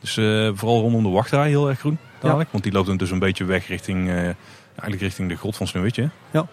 Dus 0.00 0.16
eh, 0.16 0.50
vooral 0.54 0.80
rondom 0.80 1.02
de 1.02 1.08
wachtrij 1.08 1.48
heel 1.48 1.68
erg 1.68 1.78
groen 1.78 1.98
dadelijk. 2.20 2.52
Want 2.52 2.64
die 2.64 2.72
loopt 2.72 2.86
dan 2.86 2.96
dus 2.96 3.10
een 3.10 3.18
beetje 3.18 3.44
weg 3.44 3.66
richting, 3.68 4.08
eh, 4.08 4.14
eigenlijk 4.14 5.00
richting 5.00 5.28
de 5.28 5.36
grot 5.36 5.56
van 5.56 5.66
Sneeuwwitje. 5.66 6.08
Ja. 6.30 6.46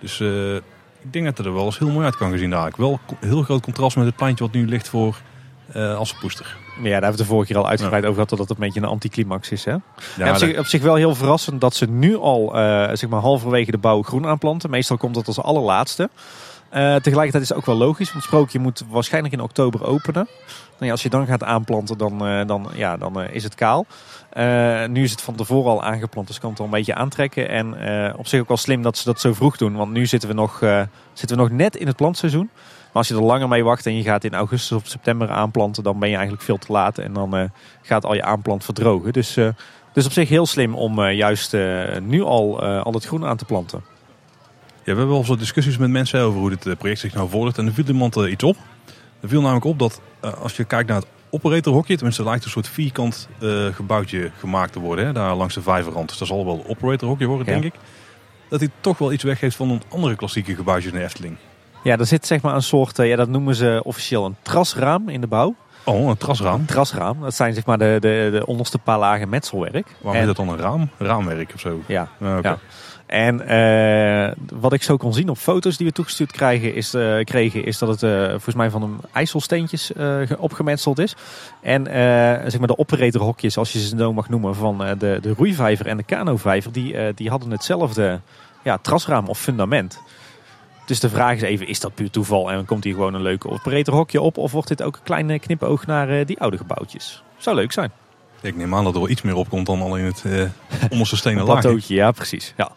Dus 0.00 0.20
ik 1.02 1.12
denk 1.12 1.24
dat 1.24 1.36
het 1.36 1.46
er 1.46 1.54
wel 1.54 1.64
eens 1.64 1.78
heel 1.78 1.90
mooi 1.90 2.04
uit 2.04 2.16
kan 2.16 2.30
gezien 2.30 2.50
dadelijk. 2.50 2.76
Wel 2.76 3.00
heel 3.20 3.42
groot 3.42 3.62
contrast 3.62 3.96
met 3.96 4.06
het 4.06 4.16
pleintje 4.16 4.44
wat 4.44 4.52
nu 4.52 4.66
ligt 4.66 4.88
voor 4.88 5.20
eh 5.72 5.98
Assenpoester. 5.98 6.56
Maar 6.76 6.84
ja, 6.84 6.90
daar 6.92 7.02
hebben 7.02 7.10
we 7.10 7.16
de 7.22 7.28
vorige 7.28 7.52
keer 7.52 7.62
al 7.62 7.68
uitgebreid 7.68 8.02
over 8.02 8.14
gehad 8.14 8.28
dat 8.28 8.38
het 8.38 8.50
een 8.50 8.56
beetje 8.58 8.80
een 8.80 8.86
anticlimax 8.86 9.50
is, 9.50 9.64
hè? 9.64 9.70
Ja, 9.70 9.80
Ja, 10.16 10.30
op, 10.30 10.36
zich, 10.36 10.48
dat- 10.50 10.58
op 10.58 10.66
zich 10.66 10.82
wel 10.82 10.94
heel 10.94 11.14
verrassend 11.14 11.60
dat 11.60 11.74
ze 11.74 11.86
nu 11.86 12.16
al 12.16 12.54
eh, 12.56 12.88
zeg 12.92 13.08
maar 13.08 13.20
halverwege 13.20 13.70
de 13.70 13.78
bouw 13.78 14.02
groen 14.02 14.26
aanplanten. 14.26 14.70
Meestal 14.70 14.96
komt 14.96 15.14
dat 15.14 15.26
als 15.26 15.40
allerlaatste. 15.42 16.10
Eh, 16.68 16.94
tegelijkertijd 16.94 17.42
is 17.42 17.48
het 17.48 17.58
ook 17.58 17.66
wel 17.66 17.76
logisch, 17.76 18.12
want 18.12 18.24
sprookje 18.24 18.58
moet 18.58 18.84
waarschijnlijk 18.90 19.34
in 19.34 19.40
oktober 19.40 19.84
openen. 19.86 20.26
Nou 20.46 20.84
ja, 20.86 20.90
als 20.90 21.02
je 21.02 21.08
dan 21.08 21.26
gaat 21.26 21.42
aanplanten, 21.44 21.98
dan, 21.98 22.18
dan, 22.46 22.68
ja, 22.74 22.96
dan 22.96 23.22
is 23.22 23.42
het 23.44 23.54
kaal. 23.54 23.86
Nu 24.88 25.02
is 25.02 25.10
het 25.10 25.20
van 25.22 25.34
tevoren 25.34 25.70
al 25.70 25.82
aangeplant, 25.82 26.26
dus 26.26 26.38
kan 26.38 26.50
het 26.50 26.58
al 26.58 26.64
een 26.64 26.70
beetje 26.70 26.94
aantrekken. 26.94 27.48
En 27.48 27.74
op 28.16 28.26
zich 28.26 28.40
ook 28.40 28.48
wel 28.48 28.56
slim 28.56 28.82
dat 28.82 28.96
ze 28.98 29.04
dat 29.04 29.20
zo 29.20 29.32
vroeg 29.34 29.56
doen, 29.56 29.76
want 29.76 29.92
nu 29.92 30.06
zitten 30.06 30.28
we 30.28 30.34
nog, 30.34 30.58
zitten 31.12 31.36
we 31.36 31.42
nog 31.42 31.50
net 31.50 31.76
in 31.76 31.86
het 31.86 31.96
plantseizoen. 31.96 32.50
Maar 32.96 33.04
als 33.04 33.14
je 33.14 33.20
er 33.20 33.28
langer 33.30 33.48
mee 33.48 33.64
wacht 33.64 33.86
en 33.86 33.96
je 33.96 34.02
gaat 34.02 34.24
in 34.24 34.34
augustus 34.34 34.76
of 34.76 34.86
september 34.86 35.30
aanplanten, 35.30 35.82
dan 35.82 35.98
ben 35.98 36.08
je 36.08 36.14
eigenlijk 36.14 36.44
veel 36.44 36.58
te 36.58 36.72
laat. 36.72 36.98
En 36.98 37.12
dan 37.12 37.36
eh, 37.36 37.44
gaat 37.82 38.04
al 38.04 38.14
je 38.14 38.22
aanplant 38.22 38.64
verdrogen. 38.64 39.12
Dus, 39.12 39.36
eh, 39.36 39.48
dus 39.92 40.06
op 40.06 40.12
zich 40.12 40.28
heel 40.28 40.46
slim 40.46 40.74
om 40.74 41.02
eh, 41.02 41.16
juist 41.16 41.56
nu 42.02 42.22
al, 42.22 42.62
al 42.62 42.92
het 42.92 43.04
groen 43.04 43.24
aan 43.24 43.36
te 43.36 43.44
planten. 43.44 43.82
Ja, 44.58 44.82
we 44.82 44.90
hebben 44.90 45.08
wel 45.08 45.18
eens 45.18 45.28
wat 45.28 45.38
discussies 45.38 45.76
met 45.76 45.90
mensen 45.90 46.20
over 46.20 46.40
hoe 46.40 46.56
dit 46.56 46.78
project 46.78 47.00
zich 47.00 47.14
nou 47.14 47.28
vordert. 47.28 47.58
En 47.58 47.66
er 47.66 47.72
viel 47.72 47.84
iemand 47.84 48.16
iets 48.16 48.44
op. 48.44 48.56
Er 49.20 49.28
viel 49.28 49.40
namelijk 49.40 49.66
op 49.66 49.78
dat 49.78 50.00
als 50.42 50.56
je 50.56 50.64
kijkt 50.64 50.88
naar 50.88 50.98
het 50.98 51.08
operatorhokje, 51.30 51.94
tenminste 51.94 52.24
lijkt 52.24 52.44
een 52.44 52.50
soort 52.50 52.68
vierkant 52.68 53.28
eh, 53.40 53.66
gebouwtje 53.66 54.30
gemaakt 54.38 54.72
te 54.72 54.80
worden, 54.80 55.06
hè, 55.06 55.12
daar 55.12 55.34
langs 55.34 55.54
de 55.54 55.62
vijverrand. 55.62 56.08
Dus 56.08 56.18
dat 56.18 56.28
zal 56.28 56.44
wel 56.44 56.54
een 56.54 56.70
operatorhokje 56.70 57.26
worden, 57.26 57.46
Ja. 57.46 57.52
denk 57.52 57.74
ik. 57.74 57.80
Dat 58.48 58.60
hij 58.60 58.68
toch 58.80 58.98
wel 58.98 59.12
iets 59.12 59.22
weggeeft 59.22 59.56
van 59.56 59.70
een 59.70 59.82
andere 59.88 60.16
klassieke 60.16 60.54
gebouwtjes 60.54 60.92
in 60.92 60.98
de 60.98 61.04
Efteling. 61.04 61.36
Ja, 61.86 61.98
er 61.98 62.06
zit 62.06 62.26
zeg 62.26 62.40
maar 62.40 62.54
een 62.54 62.62
soort, 62.62 62.98
eh, 62.98 63.08
ja, 63.08 63.16
dat 63.16 63.28
noemen 63.28 63.54
ze 63.54 63.80
officieel 63.84 64.24
een 64.24 64.36
trasraam 64.42 65.08
in 65.08 65.20
de 65.20 65.26
bouw. 65.26 65.54
Oh, 65.84 66.08
een 66.08 66.16
trasraam. 66.16 66.60
Een 66.60 66.66
trasraam, 66.66 67.20
dat 67.20 67.34
zijn 67.34 67.54
zeg 67.54 67.66
maar 67.66 67.78
de, 67.78 67.96
de, 68.00 68.28
de 68.32 68.46
onderste 68.46 68.78
paar 68.78 68.98
lagen 68.98 69.28
metselwerk. 69.28 69.96
Waarom 70.00 70.20
is 70.20 70.26
dat 70.26 70.36
dan 70.36 70.48
een 70.48 70.58
raam? 70.58 70.90
Raamwerk 70.98 71.50
of 71.54 71.60
zo? 71.60 71.80
Ja, 71.86 72.08
oké. 72.20 72.48
Ja. 72.48 72.58
En 73.06 73.40
eh, 73.46 74.32
wat 74.60 74.72
ik 74.72 74.82
zo 74.82 74.96
kon 74.96 75.14
zien 75.14 75.28
op 75.28 75.38
foto's 75.38 75.76
die 75.76 75.86
we 75.86 75.92
toegestuurd 75.92 76.32
krijgen, 76.32 76.74
is, 76.74 76.94
eh, 76.94 77.24
kregen, 77.24 77.64
is 77.64 77.78
dat 77.78 77.88
het 78.00 78.00
volgens 78.30 78.54
mij 78.54 78.70
van 78.70 78.82
een 78.82 79.00
ijzelsteentjes 79.12 79.90
ge- 79.96 80.36
opgemetseld 80.38 80.98
is. 80.98 81.14
En 81.62 81.84
zeg 82.50 82.58
maar 82.58 82.68
de 82.68 82.78
operatorhokjes, 82.78 83.58
als 83.58 83.72
je 83.72 83.78
ze 83.78 83.96
zo 83.98 84.12
mag 84.12 84.28
noemen, 84.28 84.54
van 84.54 84.78
de, 84.98 85.18
de 85.22 85.32
roeivijver 85.36 85.86
en 85.86 85.96
de 85.96 86.02
kanovijver, 86.02 86.72
die, 86.72 87.14
die 87.14 87.28
hadden 87.30 87.50
hetzelfde 87.50 88.20
ja, 88.62 88.78
trasraam 88.78 89.28
of 89.28 89.38
fundament. 89.38 90.02
Dus 90.86 91.00
de 91.00 91.08
vraag 91.08 91.34
is 91.34 91.42
even, 91.42 91.66
is 91.68 91.80
dat 91.80 91.94
puur 91.94 92.10
toeval 92.10 92.50
en 92.50 92.64
komt 92.64 92.84
hier 92.84 92.94
gewoon 92.94 93.14
een 93.14 93.22
leuke 93.22 93.48
operatorhokje 93.50 94.20
op? 94.20 94.36
Of 94.36 94.52
wordt 94.52 94.68
dit 94.68 94.82
ook 94.82 94.96
een 94.96 95.02
kleine 95.02 95.38
knipoog 95.38 95.86
naar 95.86 96.08
eh, 96.08 96.26
die 96.26 96.40
oude 96.40 96.56
gebouwtjes? 96.56 97.22
Zou 97.36 97.56
leuk 97.56 97.72
zijn. 97.72 97.90
Ik 98.40 98.56
neem 98.56 98.74
aan 98.74 98.84
dat 98.84 98.94
er 98.94 99.00
wel 99.00 99.08
iets 99.08 99.22
meer 99.22 99.34
opkomt 99.34 99.66
dan 99.66 99.82
alleen 99.82 100.04
het 100.04 100.24
eh 100.24 100.42
onderste 100.90 101.16
stenen 101.16 101.44
plateautje, 101.44 101.94
ja 101.94 102.10
precies. 102.10 102.54
Ja. 102.56 102.70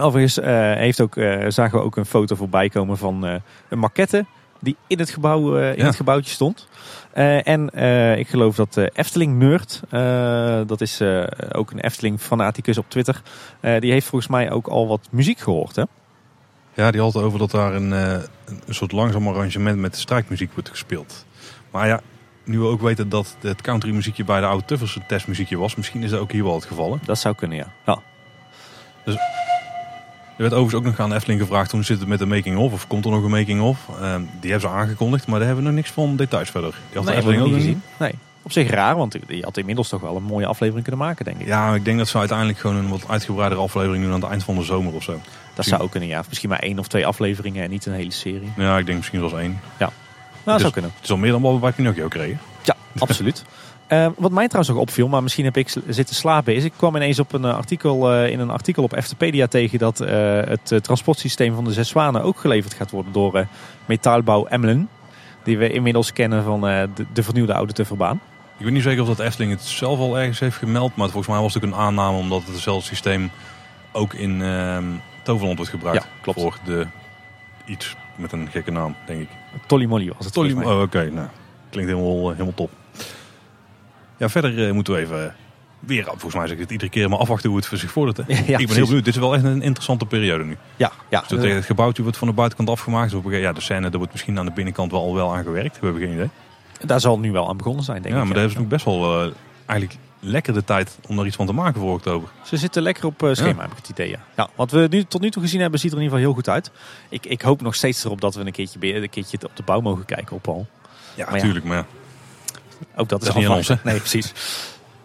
Overigens 0.00 0.38
eh, 0.38 0.72
heeft 0.72 1.00
ook, 1.00 1.16
eh, 1.16 1.44
zagen 1.48 1.78
we 1.78 1.84
ook 1.84 1.96
een 1.96 2.06
foto 2.06 2.34
voorbij 2.36 2.68
komen 2.68 2.96
van 2.96 3.22
een 3.68 3.78
maquette 3.78 4.24
die 4.60 4.76
in 4.86 4.98
het, 4.98 5.10
gebouw, 5.10 5.56
in 5.56 5.76
Ja. 5.76 5.84
het 5.84 5.96
gebouwtje 5.96 6.32
stond. 6.32 6.68
En 7.12 7.68
ik 8.18 8.28
geloof 8.28 8.56
dat 8.56 8.76
Efteling 8.76 9.38
Nerd, 9.38 9.80
dat 10.68 10.80
is 10.80 11.02
ook 11.52 11.70
een 11.70 11.80
Efteling 11.80 12.20
fanaticus 12.20 12.78
op 12.78 12.84
Twitter, 12.88 13.22
die 13.60 13.92
heeft 13.92 14.06
volgens 14.06 14.30
mij 14.30 14.50
ook 14.50 14.66
al 14.66 14.88
wat 14.88 15.08
muziek 15.10 15.38
gehoord. 15.38 15.76
Hè? 15.76 15.82
Ja, 16.74 16.90
die 16.90 17.00
had 17.00 17.12
het 17.14 17.22
over 17.22 17.38
dat 17.38 17.50
daar 17.50 17.74
een, 17.74 17.92
eh, 17.92 18.12
een 18.66 18.74
soort 18.74 18.92
langzaam 18.92 19.28
arrangement 19.28 19.78
met 19.78 19.96
strijkmuziek 19.96 20.52
wordt 20.54 20.68
gespeeld. 20.68 21.24
Maar 21.70 21.86
ja, 21.86 22.00
nu 22.44 22.58
we 22.58 22.66
ook 22.66 22.80
weten 22.80 23.08
dat 23.08 23.36
het 23.40 23.60
country 23.60 23.90
muziekje 23.90 24.24
bij 24.24 24.40
de 24.40 24.46
oude 24.46 24.64
Tuffers 24.64 24.96
een 24.96 25.06
testmuziekje 25.06 25.58
was, 25.58 25.74
misschien 25.74 26.02
is 26.02 26.10
dat 26.10 26.20
ook 26.20 26.32
hier 26.32 26.44
wel 26.44 26.54
het 26.54 26.64
geval. 26.64 26.92
hè? 26.92 26.98
Dat 27.04 27.18
zou 27.18 27.34
kunnen, 27.34 27.56
ja. 27.56 27.66
ja. 27.86 27.98
Er 30.36 30.46
werd 30.46 30.58
overigens 30.60 30.74
ook 30.74 30.96
nog 30.96 31.06
aan 31.06 31.12
Efteling 31.16 31.40
gevraagd 31.40 31.70
hoe 31.72 31.82
zit 31.84 31.98
het 31.98 32.08
met 32.08 32.18
de 32.18 32.26
making-of, 32.26 32.72
of 32.72 32.86
komt 32.86 33.04
er 33.04 33.10
nog 33.10 33.22
een 33.24 33.30
making-of? 33.30 33.78
Ehm, 34.00 34.22
die 34.40 34.50
hebben 34.50 34.70
ze 34.70 34.76
aangekondigd, 34.76 35.26
maar 35.26 35.38
daar 35.38 35.46
hebben 35.46 35.64
we 35.64 35.70
nog 35.70 35.80
niks 35.80 35.92
van 35.92 36.16
details 36.16 36.50
verder. 36.50 36.70
Die 36.70 36.96
had 36.96 37.04
de 37.04 37.08
Nee, 37.08 37.16
Efteling 37.18 37.42
ook 37.42 37.48
niet 37.48 37.56
gezien. 37.56 37.82
Nee. 37.98 38.14
Op 38.42 38.52
zich 38.52 38.70
raar, 38.70 38.96
want 38.96 39.16
je 39.28 39.42
had 39.42 39.56
inmiddels 39.56 39.88
toch 39.88 40.00
wel 40.00 40.16
een 40.16 40.22
mooie 40.22 40.46
aflevering 40.46 40.82
kunnen 40.84 41.06
maken, 41.06 41.24
denk 41.24 41.40
ik. 41.40 41.46
Ja, 41.46 41.74
ik 41.74 41.84
denk 41.84 41.98
dat 41.98 42.08
ze 42.08 42.18
uiteindelijk 42.18 42.58
gewoon 42.58 42.76
een 42.76 42.88
wat 42.88 43.08
uitgebreidere 43.08 43.60
aflevering 43.60 44.04
doen 44.04 44.12
aan 44.12 44.20
het 44.20 44.30
eind 44.30 44.44
van 44.44 44.54
de 44.54 44.62
zomer 44.62 44.92
of 44.94 45.02
zo. 45.02 45.20
Dat 45.54 45.64
zou 45.64 45.82
ook 45.82 45.90
kunnen, 45.90 46.08
ja. 46.08 46.18
Of 46.18 46.28
Misschien 46.28 46.48
maar 46.48 46.58
één 46.58 46.78
of 46.78 46.88
twee 46.88 47.06
afleveringen 47.06 47.64
en 47.64 47.70
niet 47.70 47.86
een 47.86 47.92
hele 47.92 48.12
serie. 48.12 48.52
Ja, 48.56 48.78
ik 48.78 48.86
denk 48.86 48.98
misschien 48.98 49.20
wel 49.20 49.30
eens 49.30 49.38
één. 49.38 49.60
Nou, 49.78 49.92
dat 50.44 50.52
Dus- 50.52 50.60
zou 50.60 50.72
kunnen. 50.72 50.90
Het 50.94 51.04
is 51.04 51.10
al 51.10 51.16
meer 51.16 51.30
dan 51.30 51.42
wat 51.42 51.52
we 51.54 51.58
bij 51.58 51.72
Pinocchio 51.72 52.08
kregen. 52.08 52.40
Ja, 52.62 52.76
absoluut. 52.98 53.44
Eh, 53.90 54.06
wat 54.16 54.30
mij 54.30 54.46
trouwens 54.46 54.74
ook 54.74 54.80
opviel, 54.80 55.08
maar 55.08 55.22
misschien 55.22 55.44
heb 55.44 55.56
ik 55.56 55.76
zitten 55.88 56.14
slapen, 56.14 56.54
is 56.54 56.64
ik 56.64 56.72
kwam 56.76 56.96
ineens 56.96 57.18
op 57.18 57.32
een 57.32 57.44
eh, 57.44 57.54
artikel, 57.54 58.12
eh, 58.12 58.30
in 58.30 58.40
een 58.40 58.50
artikel 58.50 58.82
op 58.82 58.92
Eftepedia 58.92 59.46
tegen 59.46 59.78
dat 59.78 59.98
het 59.98 60.72
transportsysteem 60.82 61.54
van 61.54 61.64
de 61.64 61.72
Zes 61.72 61.88
Zwanen 61.88 62.22
ook 62.22 62.38
geleverd 62.38 62.74
gaat 62.74 62.90
worden 62.90 63.12
door 63.12 63.46
metaalbouw 63.86 64.46
Emlen. 64.46 64.88
Die 65.44 65.58
we 65.58 65.72
inmiddels 65.72 66.12
kennen 66.12 66.44
van 66.44 66.60
de, 66.60 66.88
de 67.12 67.22
vernieuwde 67.22 67.54
oude 67.54 67.72
Tufferbaan. 67.72 68.20
Ik 68.58 68.64
weet 68.64 68.74
niet 68.74 68.82
zeker 68.82 69.02
of 69.02 69.08
dat 69.08 69.18
Efteling 69.18 69.52
het 69.52 69.62
zelf 69.62 69.98
al 69.98 70.18
ergens 70.18 70.38
heeft 70.40 70.56
gemeld, 70.56 70.96
maar 70.96 71.08
volgens 71.08 71.32
mij 71.32 71.42
was 71.42 71.54
het 71.54 71.64
ook 71.64 71.70
een 71.70 71.78
aanname 71.78 72.18
omdat 72.18 72.42
het 72.42 72.52
hetzelfde 72.52 72.86
systeem 72.86 73.30
ook 73.92 74.14
in 74.14 74.42
ehm, 74.42 74.84
Toverland 75.22 75.56
wordt 75.56 75.70
gebruikt. 75.70 76.02
Ja, 76.04 76.10
klopt. 76.20 76.40
Voor 76.40 76.58
de 76.64 76.86
iets 77.64 77.96
met 78.16 78.32
een 78.32 78.48
gekke 78.50 78.70
naam, 78.70 78.96
denk 79.06 79.20
ik. 79.20 79.28
Tolly 79.66 79.84
Molly 79.84 80.12
was 80.16 80.24
het 80.24 80.34
Tolly, 80.34 80.52
oh, 80.52 80.80
oké, 80.80 81.10
nou, 81.10 81.28
klinkt 81.70 81.90
helemaal, 81.90 82.20
eh, 82.20 82.32
helemaal 82.32 82.54
top. 82.54 82.70
Ja, 84.16 84.28
verder 84.28 84.66
eh, 84.66 84.72
moeten 84.72 84.94
we 84.94 85.00
even 85.00 85.26
eh, 85.26 85.32
weer, 85.78 86.04
volgens 86.04 86.34
mij 86.34 86.46
zeg 86.46 86.56
ik 86.56 86.62
het 86.62 86.70
iedere 86.70 86.90
keer, 86.90 87.08
maar 87.08 87.18
afwachten 87.18 87.48
hoe 87.48 87.58
het 87.58 87.66
voor 87.66 87.78
zich 87.78 87.90
voordoet. 87.90 88.16
Hè. 88.16 88.22
Ja, 88.52 88.58
ik 88.58 88.66
ben 88.66 88.76
heel 88.76 88.86
benieuwd. 88.86 89.04
Dit 89.04 89.14
is 89.14 89.20
wel 89.20 89.34
echt 89.34 89.44
een 89.44 89.62
interessante 89.62 90.06
periode 90.06 90.44
nu. 90.44 90.56
Ja, 90.76 90.92
ja. 91.08 91.20
Dus 91.20 91.30
het, 91.30 91.52
het 91.52 91.64
gebouwtje 91.64 92.02
wordt 92.02 92.18
van 92.18 92.28
de 92.28 92.34
buitenkant 92.34 92.70
afgemaakt. 92.70 93.10
Dus 93.10 93.20
op 93.24 93.30
ja, 93.30 93.52
de 93.52 93.60
scène, 93.60 93.88
daar 93.88 93.98
wordt 93.98 94.12
misschien 94.12 94.38
aan 94.38 94.46
de 94.46 94.52
binnenkant 94.52 94.90
wel, 94.90 95.14
wel 95.14 95.34
aan 95.34 95.44
gewerkt. 95.44 95.80
We 95.80 95.86
hebben 95.86 96.02
geen 96.02 96.12
idee. 96.12 96.30
daar 96.84 97.00
zal 97.00 97.18
nu 97.18 97.32
wel 97.32 97.48
aan 97.48 97.56
begonnen 97.56 97.84
zijn, 97.84 98.02
denk 98.02 98.14
ja, 98.14 98.20
ik. 98.20 98.26
maar 98.26 98.34
daar 98.34 98.42
hebben 98.42 98.58
ze 98.58 98.64
ook 98.64 98.70
best 98.70 98.84
wel 98.84 99.32
eigenlijk 99.66 100.00
lekker 100.20 100.54
de 100.54 100.64
tijd 100.64 100.98
om 101.08 101.18
er 101.18 101.26
iets 101.26 101.36
van 101.36 101.46
te 101.46 101.52
maken 101.52 101.80
voor 101.80 101.92
oktober. 101.94 102.28
Ze 102.44 102.56
zitten 102.56 102.82
lekker 102.82 103.04
op 103.06 103.22
eh, 103.22 103.34
schema, 103.34 103.48
Ja. 103.50 103.60
heb 103.60 103.70
ik 103.70 103.76
het 103.76 103.88
idee. 103.88 104.08
Ja. 104.08 104.18
ja, 104.36 104.48
wat 104.54 104.70
we 104.70 104.86
nu, 104.90 105.04
tot 105.04 105.20
nu 105.20 105.30
toe 105.30 105.42
gezien 105.42 105.60
hebben, 105.60 105.80
ziet 105.80 105.90
er 105.92 105.96
in 105.96 106.02
ieder 106.02 106.18
geval 106.18 106.32
heel 106.32 106.42
goed 106.42 106.52
uit. 106.54 106.70
Ik, 107.08 107.26
ik 107.26 107.42
hoop 107.42 107.60
nog 107.62 107.74
steeds 107.74 108.04
erop 108.04 108.20
dat 108.20 108.34
we 108.34 108.40
een 108.40 108.52
keertje, 108.52 108.94
een 108.94 109.10
keertje 109.10 109.38
op 109.42 109.56
de 109.56 109.62
bouw 109.62 109.80
mogen 109.80 110.04
kijken 110.04 110.36
op 110.36 110.48
al. 110.48 110.66
Ja, 111.14 111.26
ja. 111.26 111.32
natuurlijk. 111.34 111.64
Maar 111.64 111.76
ja, 111.76 111.86
Ook 112.96 113.08
dat 113.08 113.20
is, 113.20 113.26
Dat 113.26 113.36
is 113.36 113.42
niet 113.42 113.50
afwachten. 113.50 113.80
Nee, 113.84 113.98
precies. 113.98 114.32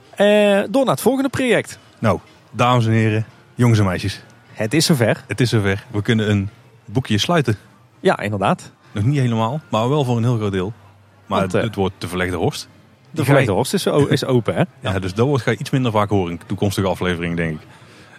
Eh, 0.09 0.61
door 0.69 0.83
naar 0.85 0.93
het 0.93 1.01
volgende 1.01 1.29
project. 1.29 1.79
Nou, 1.99 2.19
dames 2.51 2.85
en 2.85 2.91
heren, 2.91 3.25
jongens 3.55 3.79
en 3.79 3.85
meisjes. 3.85 4.21
Het 4.51 4.73
is 4.73 4.85
zover. 4.85 5.23
Het 5.27 5.41
is 5.41 5.49
zover. 5.49 5.85
We 5.91 6.01
kunnen 6.01 6.29
een 6.29 6.49
boekje 6.85 7.17
sluiten. 7.17 7.57
Ja, 7.99 8.19
inderdaad. 8.19 8.71
Nog 8.91 9.03
niet 9.03 9.19
helemaal, 9.19 9.61
maar 9.69 9.89
wel 9.89 10.03
voor 10.03 10.17
een 10.17 10.23
heel 10.23 10.37
groot 10.37 10.51
deel. 10.51 10.73
Maar 11.25 11.39
Want, 11.39 11.53
eh, 11.53 11.61
het 11.61 11.75
wordt 11.75 11.95
de 11.97 12.07
verlegde 12.07 12.35
horst. 12.35 12.67
De 13.15 13.23
je- 13.43 13.51
horst 13.51 13.73
is, 13.73 13.85
is 14.09 14.25
open, 14.25 14.55
hè? 14.55 14.63
Ja, 14.79 14.99
dus 14.99 15.13
dat 15.13 15.41
ga 15.41 15.51
je 15.51 15.57
iets 15.57 15.69
minder 15.69 15.91
vaak 15.91 16.09
horen 16.09 16.31
in 16.31 16.39
toekomstige 16.45 16.87
afleveringen, 16.87 17.35
denk 17.35 17.61
ik. 17.61 17.67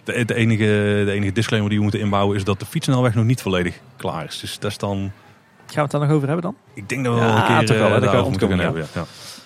De, 0.03 0.25
de, 0.25 0.33
enige, 0.35 0.63
de 1.05 1.11
enige 1.11 1.31
disclaimer 1.31 1.69
die 1.69 1.77
we 1.79 1.83
moeten 1.83 2.01
inbouwen 2.03 2.35
is 2.35 2.43
dat 2.43 2.59
de 2.59 2.65
fietssnelweg 2.65 3.13
nog 3.15 3.25
niet 3.25 3.41
volledig 3.41 3.79
klaar 3.97 4.25
is. 4.25 4.39
Dus 4.39 4.59
dat 4.59 4.71
is 4.71 4.77
dan... 4.77 4.97
Gaan 5.65 5.75
we 5.75 5.81
het 5.81 5.91
daar 5.91 6.01
nog 6.01 6.11
over 6.11 6.27
hebben 6.27 6.45
dan? 6.45 6.55
Ik 6.73 6.89
denk 6.89 7.05
dat 7.05 7.13
we 7.13 7.19
wel 7.19 7.29
een 7.35 7.45
keer 7.45 7.65
toch 7.65 7.77
wel, 7.77 7.85
eh, 7.85 7.91
dat 7.93 8.01
daarover 8.03 8.29
moeten 8.29 8.49
gaan 8.49 8.59
hebben. 8.59 8.81
Ja. 8.81 8.87
Ja. 8.93 9.05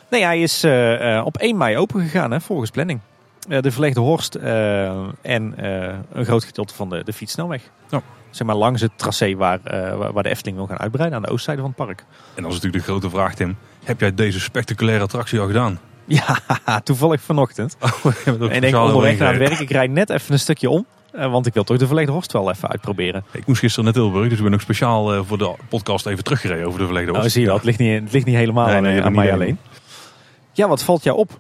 Nee, 0.10 0.24
hij 0.24 0.42
is 0.42 0.64
eh, 0.64 1.18
eh, 1.18 1.26
op 1.26 1.38
1 1.38 1.58
mei 1.58 1.78
open 1.78 2.02
gegaan, 2.02 2.32
hè, 2.32 2.42
volgens 2.42 2.70
planning. 2.70 3.00
De 3.62 3.72
verlegde 3.72 4.00
horst 4.00 4.36
en 4.36 5.54
een 6.12 6.26
groot 6.26 6.44
gedeelte 6.44 6.74
van 6.74 6.90
de, 6.90 7.04
de 7.04 7.14
fietssnelweg. 7.14 7.62
Ja. 7.90 8.02
Zeg 8.30 8.48
maar 8.48 8.56
langs 8.56 8.82
het 8.82 8.92
tracé 8.96 9.36
waar, 9.36 9.60
waar- 10.14 10.24
de 10.24 10.30
Efteling 10.30 10.58
wil 10.58 10.68
gaan 10.68 10.80
uitbreiden, 10.80 11.18
aan 11.18 11.24
de 11.24 11.30
oostzijde 11.32 11.62
van 11.62 11.74
het 11.78 11.86
park. 11.86 12.00
En 12.36 12.42
dan 12.42 12.52
is 12.52 12.56
natuurlijk 12.56 12.84
de 12.86 12.90
grote 12.92 13.10
vraag, 13.10 13.36
Tim. 13.36 13.58
Heb 13.84 14.00
jij 14.00 14.14
deze 14.14 14.40
spectaculaire 14.40 15.04
attractie 15.04 15.40
al 15.40 15.48
gedaan? 15.48 15.80
Ja, 16.06 16.80
toevallig 16.84 17.22
vanochtend. 17.22 17.78
Oh, 17.80 18.06
En 18.26 18.52
ik 18.52 18.62
denk 18.62 18.76
onderweg 18.76 19.18
naar 19.18 19.30
het 19.30 19.38
werk, 19.48 19.60
ik 19.60 19.70
rijd 19.70 19.92
net 19.92 20.10
even 20.10 20.34
een 20.34 20.40
stukje 20.40 20.70
om. 20.70 20.86
eh, 21.12 21.32
want 21.32 21.46
ik 21.46 21.54
wil 21.54 21.64
toch 21.64 21.78
de 21.78 21.88
verlegde 21.88 22.12
horst 22.12 22.32
wel 22.32 22.50
even 22.52 22.70
uitproberen. 22.70 23.24
Ik 23.32 23.46
moest 23.48 23.60
gisteren 23.60 23.86
naar 23.86 23.94
Tilburg, 23.94 24.30
dus 24.30 24.38
ik 24.38 24.44
ben 24.44 24.54
ook 24.54 24.62
speciaal 24.62 25.14
eh, 25.14 25.22
voor 25.26 25.38
de 25.38 25.54
podcast 25.70 26.06
even 26.06 26.24
teruggereden 26.24 26.66
over 26.68 26.80
de 26.80 26.86
verlegde 26.86 27.08
Nou, 27.12 27.20
horst. 27.22 27.34
zie 27.34 27.42
je 27.44 27.48
dat. 27.48 27.58
Het 27.58 27.66
ligt 27.66 27.80
niet, 27.80 28.02
het 28.04 28.12
ligt 28.12 28.26
niet 28.26 28.36
helemaal 28.36 28.66
Nee, 28.66 28.76
aan, 28.76 28.84
nee, 28.84 29.02
aan 29.02 29.14
mij 29.14 29.34
alleen. 29.34 29.58
Ja, 30.52 30.68
wat 30.68 30.84
valt 30.84 31.04
jou 31.04 31.18
op? 31.18 31.40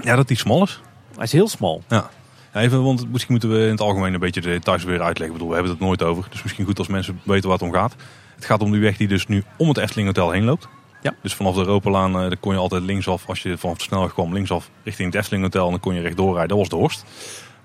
Ja, 0.00 0.16
dat 0.16 0.28
die 0.28 0.36
smal 0.36 0.62
is. 0.62 0.80
Hij 1.14 1.24
is 1.24 1.32
heel 1.32 1.48
smal. 1.48 1.82
Ja. 1.88 2.10
Ja, 2.54 2.60
Even, 2.60 2.82
want 2.82 3.10
misschien 3.12 3.32
moeten 3.32 3.50
we 3.52 3.64
in 3.64 3.70
het 3.70 3.80
algemeen 3.80 4.14
een 4.14 4.20
beetje 4.20 4.40
de 4.40 4.48
details 4.48 4.84
weer 4.84 5.02
uitleggen. 5.02 5.26
Ik 5.26 5.32
bedoel, 5.32 5.48
we 5.48 5.54
hebben 5.54 5.72
het 5.72 5.80
nooit 5.80 6.02
over. 6.02 6.26
Dus 6.30 6.42
misschien 6.42 6.64
goed 6.64 6.78
als 6.78 6.88
mensen 6.88 7.20
weten 7.24 7.48
waar 7.48 7.58
het 7.58 7.66
om 7.68 7.72
gaat. 7.74 7.94
Het 8.34 8.44
gaat 8.44 8.62
om 8.62 8.70
die 8.72 8.80
weg 8.80 8.96
die 8.96 9.08
dus 9.08 9.26
nu 9.26 9.44
om 9.56 9.68
het 9.68 9.76
Efteling 9.78 10.06
Hotel 10.06 10.30
heen 10.30 10.44
loopt. 10.44 10.68
Ja. 11.06 11.14
Dus 11.22 11.34
vanaf 11.34 11.54
de 11.54 11.60
Europalaan 11.60 12.14
eh, 12.14 12.20
daar 12.20 12.36
kon 12.36 12.52
je 12.52 12.58
altijd 12.58 12.82
linksaf, 12.82 13.28
als 13.28 13.42
je 13.42 13.58
vanaf 13.58 13.76
de 13.76 13.82
snelweg 13.82 14.12
kwam, 14.12 14.32
linksaf 14.32 14.70
richting 14.84 15.12
het 15.12 15.20
Efteling 15.20 15.44
Hotel. 15.44 15.64
En 15.64 15.70
dan 15.70 15.80
kon 15.80 15.94
je 15.94 16.00
rechtdoor 16.00 16.32
rijden. 16.32 16.48
Dat 16.48 16.58
was 16.58 16.68
de 16.68 16.76
Horst. 16.76 17.04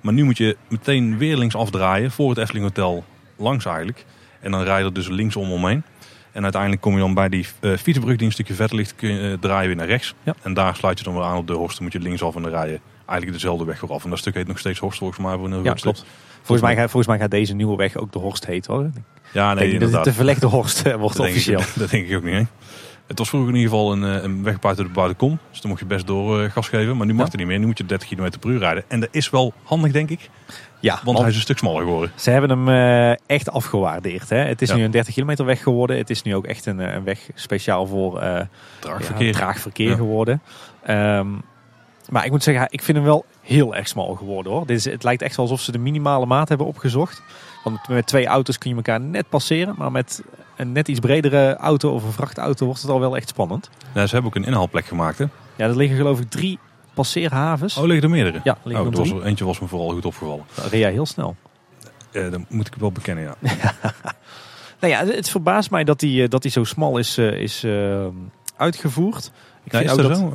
Maar 0.02 0.14
nu 0.14 0.24
moet 0.24 0.38
je 0.38 0.58
meteen 0.68 1.18
weer 1.18 1.38
links 1.38 1.56
afdraaien 1.56 2.12
voor 2.12 2.30
het 2.30 2.38
Efteling 2.38 2.66
Hotel 2.66 3.04
langs 3.38 3.66
eigenlijk. 3.66 4.06
En 4.40 4.52
dan 4.52 4.64
rij 4.64 4.80
je 4.80 4.86
er 4.86 4.94
dus 4.94 5.08
linksom 5.08 5.52
omheen. 5.52 5.84
En 6.32 6.44
uiteindelijk 6.44 6.82
kom 6.82 6.94
je 6.94 7.00
dan 7.00 7.14
bij 7.14 7.30
die 7.30 7.46
fietsbrug 7.62 8.16
die 8.16 8.26
een 8.26 8.32
stukje 8.32 8.54
verder 8.54 8.76
ligt, 8.76 8.96
kun 8.96 9.14
je, 9.14 9.32
eh, 9.32 9.38
draai 9.40 9.62
je 9.62 9.68
weer 9.68 9.76
naar 9.76 9.88
rechts. 9.88 10.14
Ja. 10.24 10.36
En 10.42 10.54
daar 10.54 10.76
sluit 10.76 10.98
je 10.98 11.04
dan 11.04 11.14
weer 11.14 11.24
aan 11.24 11.38
op 11.38 11.48
de 11.48 11.54
Horst. 11.54 11.76
Dan 11.76 11.84
moet 11.84 11.94
je 11.94 12.00
linksaf 12.00 12.36
en 12.36 12.42
dan 12.42 12.52
rij 12.52 12.70
je 12.70 12.80
eigenlijk 13.06 13.32
dezelfde 13.32 13.66
weg 13.66 13.82
weer 13.82 13.92
af. 13.92 14.04
En 14.04 14.10
dat 14.10 14.20
stuk 14.20 14.34
heet 14.34 14.48
nog 14.48 14.60
steeds 14.60 14.80
Horst 14.80 14.98
volgens 14.98 15.20
mij. 15.20 15.36
Voor 15.38 15.52
een 15.52 15.64
Ja, 15.64 15.74
klopt. 15.74 16.06
Volgens 16.42 16.62
mij, 16.62 16.76
gaat, 16.76 16.90
volgens 16.90 17.08
mij 17.08 17.20
gaat 17.20 17.32
deze 17.32 17.54
nieuwe 17.54 17.76
weg 17.76 17.96
ook 17.96 18.12
de 18.12 18.20
Horst 18.20 18.46
heten 18.46 18.74
hoor. 18.74 18.90
Ja, 19.34 19.54
nee, 19.54 19.70
denk 19.70 19.82
dat 19.82 19.92
het 19.92 20.04
de 20.04 20.14
verlegde 20.14 20.48
Horst 20.48 20.82
wordt 20.82 21.00
dat, 21.00 21.16
denk 21.16 21.30
officieel. 21.30 21.60
ik, 21.60 21.74
dat 21.80 21.90
denk 21.90 22.08
ik 22.08 22.16
ook 22.16 22.24
niet. 22.24 22.34
Hè? 22.34 22.44
Het 23.12 23.20
was 23.20 23.30
vroeger 23.30 23.50
in 23.50 23.56
ieder 23.56 23.72
geval 23.72 23.92
een, 23.92 24.04
eh, 24.04 24.24
een 24.24 24.44
weg 24.44 24.60
buiten 24.60 24.86
de 24.86 24.92
buitenkom. 24.92 25.40
Dus 25.50 25.62
dan 25.62 25.70
mocht 25.70 25.82
je 25.82 25.88
best 25.88 26.08
door 26.08 26.42
eh, 26.44 26.52
gas 26.52 26.70
geven. 26.70 26.98
Maar 26.98 27.06
nu 27.08 27.14
mag 27.14 27.26
het 27.28 27.36
niet 27.38 27.48
meer. 27.48 27.60
Nu 27.60 27.66
moet 27.66 27.78
je 27.78 27.86
30 27.86 28.08
km 28.10 28.30
per 28.40 28.50
uur 28.50 28.60
rijden. 28.60 28.84
En 28.88 29.00
dat 29.00 29.10
is 29.12 29.30
wel 29.30 29.54
handig, 29.64 29.92
denk 29.92 30.10
ik. 30.10 30.30
Ja, 30.80 31.00
Want 31.04 31.18
hij 31.18 31.28
is 31.30 31.36
een 31.36 31.42
stuk 31.42 31.58
smaller 31.58 31.82
geworden. 31.84 32.12
Ze 32.16 32.30
hebben 32.30 32.50
hem 32.50 32.70
eh, 32.70 33.36
echt 33.36 33.52
afgewaardeerd. 33.52 34.30
Hè? 34.30 34.38
Het 34.38 34.62
is 34.62 34.70
Ja. 34.70 34.76
nu 34.76 34.84
een 34.84 34.92
30 34.92 35.14
kilometer 35.14 35.46
weg 35.46 35.64
geworden. 35.64 35.98
Het 35.98 36.10
is 36.10 36.22
nu 36.22 36.36
ook 36.36 36.46
echt 36.46 36.66
een, 36.66 36.80
een 36.80 37.04
weg 37.04 37.30
speciaal 37.36 37.88
voor 37.88 38.24
Draagverkeer. 38.80 39.26
ja, 39.28 39.32
traag 39.34 39.60
verkeer 39.60 39.90
Ja. 39.90 39.96
geworden. 39.96 40.42
Ehm, 40.84 41.28
maar 42.10 42.26
ik 42.26 42.32
moet 42.32 42.44
zeggen, 42.44 42.68
ik 42.70 42.82
vind 42.82 42.98
hem 42.98 43.06
wel 43.06 43.26
heel 43.42 43.76
erg 43.76 43.88
smal 43.88 44.16
geworden 44.16 44.52
hoor. 44.52 44.66
Dit 44.66 44.78
is, 44.78 44.86
het 44.86 45.04
lijkt 45.04 45.22
echt 45.22 45.38
alsof 45.38 45.62
ze 45.62 45.72
de 45.72 45.78
minimale 45.78 46.26
maat 46.26 46.50
hebben 46.50 46.68
opgezocht. 46.68 47.22
Want 47.64 47.88
met 47.88 48.08
twee 48.08 48.26
auto's 48.26 48.58
kun 48.58 48.70
je 48.70 48.76
elkaar 48.76 49.02
net 49.02 49.30
passeren. 49.30 49.76
Maar 49.78 49.92
met 49.92 50.22
een 50.56 50.72
net 50.72 50.88
iets 50.88 51.00
bredere 51.00 51.56
auto 51.56 51.94
of 51.94 52.04
een 52.04 52.12
vrachtauto 52.12 52.66
wordt 52.66 52.82
het 52.82 52.90
al 52.92 53.00
wel 53.00 53.16
echt 53.16 53.30
spannend. 53.30 53.70
Ja, 53.94 54.06
ze 54.06 54.14
hebben 54.14 54.32
ook 54.32 54.36
een 54.36 54.46
inhaalplek 54.46 54.86
gemaakt. 54.86 55.18
Hè? 55.18 55.26
Ja, 55.56 55.68
er 55.68 55.76
liggen 55.76 55.98
geloof 55.98 56.20
ik 56.20 56.30
drie 56.30 56.60
passeerhavens. 56.94 57.78
Oh, 57.78 57.84
liggen 57.84 58.04
er 58.04 58.10
meerdere? 58.10 58.40
Ja, 58.44 58.58
liggen 58.64 58.86
oh, 58.86 58.92
er 58.92 59.00
er 59.00 59.10
was 59.10 59.22
er, 59.22 59.26
eentje 59.26 59.46
was 59.46 59.60
me 59.60 59.68
vooral 59.68 59.90
goed 59.90 60.06
opgevallen. 60.06 60.44
Dan 60.56 60.66
reed 60.70 60.80
jij 60.82 60.92
heel 60.92 61.06
snel. 61.06 61.36
Eh, 62.12 62.32
dat 62.32 62.42
moet 62.50 62.68
ik 62.68 62.76
wel 62.76 62.92
bekennen, 62.92 63.24
ja. 63.24 63.36
Nou 64.82 64.94
ja, 64.94 65.06
het 65.06 65.30
verbaast 65.30 65.72
mij 65.72 65.84
dat 65.84 66.02
hij, 66.02 66.24
eh, 66.24 66.30
dat 66.30 66.44
hij 66.44 66.52
zo 66.52 66.64
smal 66.64 66.98
is, 66.98 67.18
eh, 67.18 67.32
is 67.32 67.64
eh, 67.64 68.06
uitgevoerd. 68.56 69.32
Ik 69.64 69.72
Ja, 69.72 69.78
vind 69.78 69.92
is 69.92 69.98
dat 69.98 70.18
zo? 70.18 70.34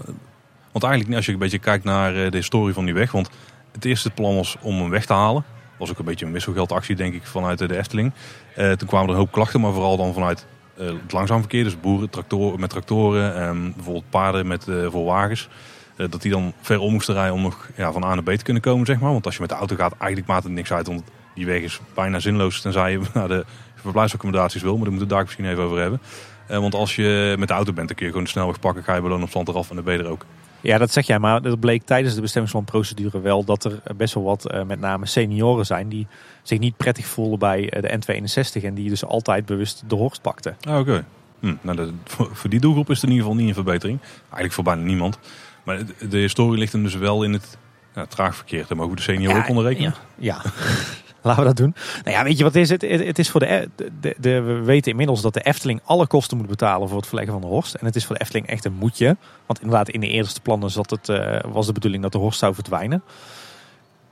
Want 0.72 0.84
eigenlijk, 0.84 1.16
als 1.16 1.26
je 1.26 1.32
een 1.32 1.38
beetje 1.38 1.58
kijkt 1.58 1.84
naar 1.84 2.12
de 2.12 2.36
historie 2.36 2.74
van 2.74 2.84
die 2.84 2.94
weg. 2.94 3.12
Want 3.12 3.30
het 3.72 3.84
eerste 3.84 4.10
plan 4.10 4.34
was 4.34 4.56
om 4.60 4.78
hem 4.80 4.90
weg 4.90 5.06
te 5.06 5.12
halen. 5.12 5.44
Was 5.78 5.90
ook 5.90 5.98
een 5.98 6.04
beetje 6.04 6.26
een 6.26 6.32
wisselgeldactie, 6.32 6.96
denk 6.96 7.14
ik, 7.14 7.26
vanuit 7.26 7.58
de 7.58 7.76
Efteling. 7.76 8.12
Eh, 8.54 8.72
toen 8.72 8.88
kwamen 8.88 9.08
er 9.08 9.14
een 9.14 9.20
hoop 9.20 9.32
klachten, 9.32 9.60
maar 9.60 9.72
vooral 9.72 9.96
dan 9.96 10.12
vanuit 10.12 10.46
eh, 10.76 10.86
het 10.86 11.12
langzaam 11.12 11.40
verkeer. 11.40 11.64
Dus 11.64 11.80
boeren 11.80 12.10
tractoren, 12.10 12.60
met 12.60 12.70
tractoren, 12.70 13.36
ehm, 13.36 13.72
bijvoorbeeld 13.74 14.10
paarden 14.10 14.46
met, 14.46 14.66
wagens. 14.92 15.48
Eh, 15.96 16.06
dat 16.10 16.22
die 16.22 16.30
dan 16.30 16.52
ver 16.60 16.78
om 16.78 16.92
moesten 16.92 17.14
rijden 17.14 17.34
om 17.34 17.42
nog 17.42 17.68
ja, 17.76 17.92
van 17.92 18.04
A 18.04 18.14
naar 18.14 18.22
B 18.22 18.30
te 18.30 18.44
kunnen 18.44 18.62
komen, 18.62 18.86
zeg 18.86 19.00
maar. 19.00 19.12
Want 19.12 19.24
als 19.24 19.34
je 19.34 19.40
met 19.40 19.50
de 19.50 19.56
auto 19.56 19.76
gaat, 19.76 19.94
eigenlijk 19.98 20.30
maakt 20.30 20.44
het 20.44 20.52
niks 20.52 20.72
uit. 20.72 20.86
Want 20.86 21.02
die 21.34 21.46
weg 21.46 21.60
is 21.60 21.80
bijna 21.94 22.18
zinloos, 22.18 22.60
tenzij 22.60 22.90
je 22.90 23.00
naar 23.14 23.28
de 23.28 23.44
verblijfsaccommodaties 23.74 24.62
wil. 24.62 24.74
Maar 24.76 24.82
daar 24.82 24.90
moeten 24.90 25.08
we 25.08 25.14
daar 25.14 25.24
misschien 25.24 25.46
even 25.46 25.62
over 25.62 25.78
hebben. 25.78 26.00
Want 26.46 26.74
als 26.74 26.96
je 26.96 27.34
met 27.38 27.48
de 27.48 27.54
auto 27.54 27.72
bent, 27.72 27.86
dan 27.86 27.96
kun 27.96 28.06
je 28.06 28.10
gewoon 28.10 28.26
de 28.26 28.32
snelweg 28.32 28.60
pakken. 28.60 28.84
Ga 28.84 28.94
je 28.94 29.00
bij 29.00 29.10
Loon 29.10 29.22
op 29.22 29.28
stand 29.28 29.48
eraf 29.48 29.68
en 29.68 29.74
dan 29.74 29.84
ben 29.84 29.96
je 29.96 30.02
er 30.02 30.10
ook. 30.10 30.24
Ja, 30.60 30.78
dat 30.78 30.92
zeg 30.92 31.06
jij, 31.06 31.18
maar 31.18 31.42
dat 31.42 31.60
bleek 31.60 31.82
tijdens 31.82 32.14
de 32.14 32.20
bestemmingsplanprocedure 32.20 33.20
wel 33.20 33.44
dat 33.44 33.64
er 33.64 33.80
best 33.96 34.14
wel 34.14 34.22
wat, 34.22 34.52
uh, 34.54 34.62
met 34.62 34.80
name 34.80 35.06
senioren 35.06 35.66
zijn, 35.66 35.88
die 35.88 36.06
zich 36.42 36.58
niet 36.58 36.76
prettig 36.76 37.06
voelden 37.06 37.38
bij 37.38 37.60
uh, 37.60 37.82
de 37.82 38.20
N261 38.20 38.64
en 38.64 38.74
die 38.74 38.88
dus 38.88 39.04
altijd 39.04 39.46
bewust 39.46 39.82
de 39.86 39.94
horst 39.94 40.22
pakten. 40.22 40.56
Ah, 40.68 40.78
Oké. 40.78 41.04
Hm, 41.40 41.54
nou, 41.60 41.76
dat, 41.76 41.90
voor, 42.04 42.50
die 42.50 42.60
doelgroep 42.60 42.90
is 42.90 43.00
het 43.00 43.04
in 43.04 43.10
ieder 43.10 43.26
geval 43.26 43.40
niet 43.40 43.48
een 43.48 43.62
verbetering. 43.64 43.98
Eigenlijk 44.22 44.52
voor 44.52 44.64
bijna 44.64 44.82
niemand. 44.82 45.18
Maar 45.62 45.86
de, 45.86 46.08
de 46.08 46.18
historie 46.18 46.58
ligt 46.58 46.72
hem 46.72 46.82
dus 46.82 46.94
wel 46.94 47.22
in 47.22 47.32
het 47.32 47.58
ja, 47.94 48.06
traag 48.06 48.36
verkeer. 48.36 48.64
Daar 48.68 48.76
mogen 48.76 48.90
we 48.90 48.96
de 48.96 49.02
senioren 49.02 49.36
ook 49.36 49.48
onder 49.48 49.64
rekenen. 49.64 49.94
Ja, 50.18 50.42
ja. 50.44 50.50
Laten 51.26 51.42
we 51.42 51.48
dat 51.48 51.56
doen. 51.56 51.74
Nou 52.04 52.16
ja, 52.16 52.24
weet 52.24 52.38
je 52.38 52.44
wat 52.44 52.54
is 52.54 52.68
het? 52.68 52.82
Het 52.82 53.18
is 53.18 53.30
voor 53.30 53.40
de, 53.40 53.68
de, 54.00 54.14
de, 54.18 54.40
we 54.40 54.52
weten 54.52 54.90
inmiddels 54.90 55.22
dat 55.22 55.34
de 55.34 55.40
Efteling 55.40 55.80
alle 55.84 56.06
kosten 56.06 56.36
moet 56.36 56.46
betalen 56.46 56.88
voor 56.88 56.96
het 56.96 57.06
verleggen 57.06 57.32
van 57.32 57.42
de 57.42 57.48
Horst. 57.48 57.74
En 57.74 57.86
het 57.86 57.96
is 57.96 58.04
voor 58.04 58.14
de 58.14 58.20
Efteling 58.20 58.46
echt 58.46 58.64
een 58.64 58.72
moetje. 58.72 59.16
Want 59.46 59.60
inderdaad, 59.60 59.88
in 59.88 60.00
de 60.00 60.08
eerste 60.08 60.40
plannen 60.40 60.70
zat 60.70 60.90
het, 60.90 61.08
uh, 61.08 61.38
was 61.46 61.66
de 61.66 61.72
bedoeling 61.72 62.02
dat 62.02 62.12
de 62.12 62.18
Horst 62.18 62.38
zou 62.38 62.54
verdwijnen. 62.54 63.02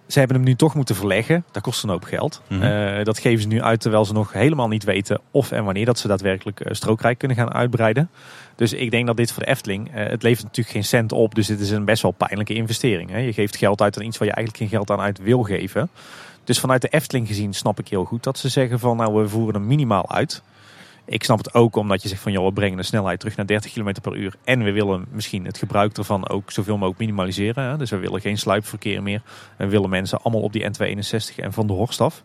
Ze 0.06 0.18
hebben 0.18 0.36
hem 0.36 0.46
nu 0.46 0.54
toch 0.54 0.74
moeten 0.74 0.94
verleggen. 0.94 1.44
Dat 1.50 1.62
kost 1.62 1.82
een 1.82 1.88
hoop 1.88 2.04
geld. 2.04 2.42
Mm 2.48 2.60
-hmm. 2.60 2.70
uh, 2.98 3.04
dat 3.04 3.18
geven 3.18 3.42
ze 3.42 3.48
nu 3.48 3.62
uit 3.62 3.80
terwijl 3.80 4.04
ze 4.04 4.12
nog 4.12 4.32
helemaal 4.32 4.68
niet 4.68 4.84
weten 4.84 5.20
of 5.30 5.50
en 5.50 5.64
wanneer 5.64 5.84
dat 5.84 5.98
ze 5.98 6.08
daadwerkelijk 6.08 6.60
uh, 6.60 6.72
strookrijk 6.72 7.18
kunnen 7.18 7.36
gaan 7.36 7.52
uitbreiden. 7.52 8.10
Dus 8.56 8.72
ik 8.72 8.90
denk 8.90 9.06
dat 9.06 9.16
dit 9.16 9.32
voor 9.32 9.42
de 9.42 9.48
Efteling, 9.48 9.88
uh, 9.88 9.94
het 9.94 10.22
levert 10.22 10.44
natuurlijk 10.44 10.74
geen 10.74 10.84
cent 10.84 11.12
op. 11.12 11.34
Dus 11.34 11.46
dit 11.46 11.60
is 11.60 11.70
een 11.70 11.84
best 11.84 12.02
wel 12.02 12.10
pijnlijke 12.10 12.54
investering. 12.54 13.10
Hè? 13.10 13.18
Je 13.18 13.32
geeft 13.32 13.56
geld 13.56 13.80
uit 13.80 13.98
aan 13.98 14.04
iets 14.04 14.18
waar 14.18 14.28
je 14.28 14.34
eigenlijk 14.34 14.64
geen 14.64 14.78
geld 14.78 14.90
aan 14.90 15.04
uit 15.04 15.18
wil 15.18 15.42
geven. 15.42 15.90
Dus 16.45 16.61
vanuit 16.61 16.82
de 16.82 16.88
Efteling 16.88 17.26
gezien 17.26 17.53
snap 17.53 17.78
ik 17.78 17.88
heel 17.88 18.05
goed 18.05 18.22
dat 18.22 18.38
ze 18.38 18.49
zeggen 18.49 18.78
van 18.78 18.97
nou 18.97 19.22
we 19.22 19.28
voeren 19.28 19.55
hem 19.55 19.66
minimaal 19.66 20.11
uit. 20.11 20.42
Ik 21.07 21.24
snap 21.24 21.38
het 21.38 21.55
ook 21.55 21.76
omdat 21.76 22.03
je 22.03 22.09
zegt 22.09 22.22
van 22.22 22.32
joh 22.32 22.47
we 22.47 22.53
brengen 22.53 22.76
de 22.76 22.82
snelheid 22.82 23.20
terug 23.20 23.36
naar 23.36 23.47
30 23.47 23.72
km 23.72 23.95
per 24.03 24.16
uur. 24.16 24.34
En 24.45 24.62
we 24.62 24.72
willen 24.72 25.07
misschien 25.11 25.45
het 25.45 25.59
gebruik 25.59 25.97
ervan 25.99 26.28
ook 26.28 26.51
zoveel 26.51 26.74
mogelijk 26.74 26.99
minimaliseren. 26.99 27.64
Hè? 27.64 27.76
Dus 27.76 27.90
we 27.90 27.97
willen 27.97 28.20
geen 28.20 28.38
sluipverkeer 28.38 29.03
meer. 29.03 29.22
We 29.57 29.66
willen 29.66 29.90
mensen 29.90 30.22
allemaal 30.22 30.42
op 30.42 30.53
die 30.53 30.62
N261 30.62 31.34
en 31.36 31.53
van 31.53 31.66
de 31.66 31.72
Horst 31.72 32.01
af. 32.01 32.22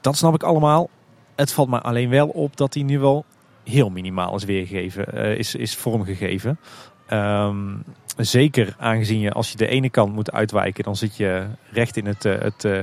Dat 0.00 0.16
snap 0.16 0.34
ik 0.34 0.42
allemaal. 0.42 0.90
Het 1.34 1.52
valt 1.52 1.68
me 1.68 1.80
alleen 1.80 2.08
wel 2.08 2.28
op 2.28 2.56
dat 2.56 2.74
hij 2.74 2.82
nu 2.82 2.98
wel 2.98 3.24
heel 3.64 3.90
minimaal 3.90 4.34
is 4.34 4.44
weergegeven, 4.44 5.06
uh, 5.14 5.38
is, 5.38 5.54
is 5.54 5.76
vormgegeven. 5.76 6.58
Um, 7.12 7.84
zeker 8.16 8.74
aangezien 8.78 9.20
je 9.20 9.32
als 9.32 9.50
je 9.50 9.56
de 9.56 9.66
ene 9.66 9.90
kant 9.90 10.12
moet 10.14 10.32
uitwijken, 10.32 10.84
dan 10.84 10.96
zit 10.96 11.16
je 11.16 11.46
recht 11.70 11.96
in 11.96 12.06
het, 12.06 12.24
uh, 12.24 12.38
het 12.38 12.64
uh, 12.64 12.80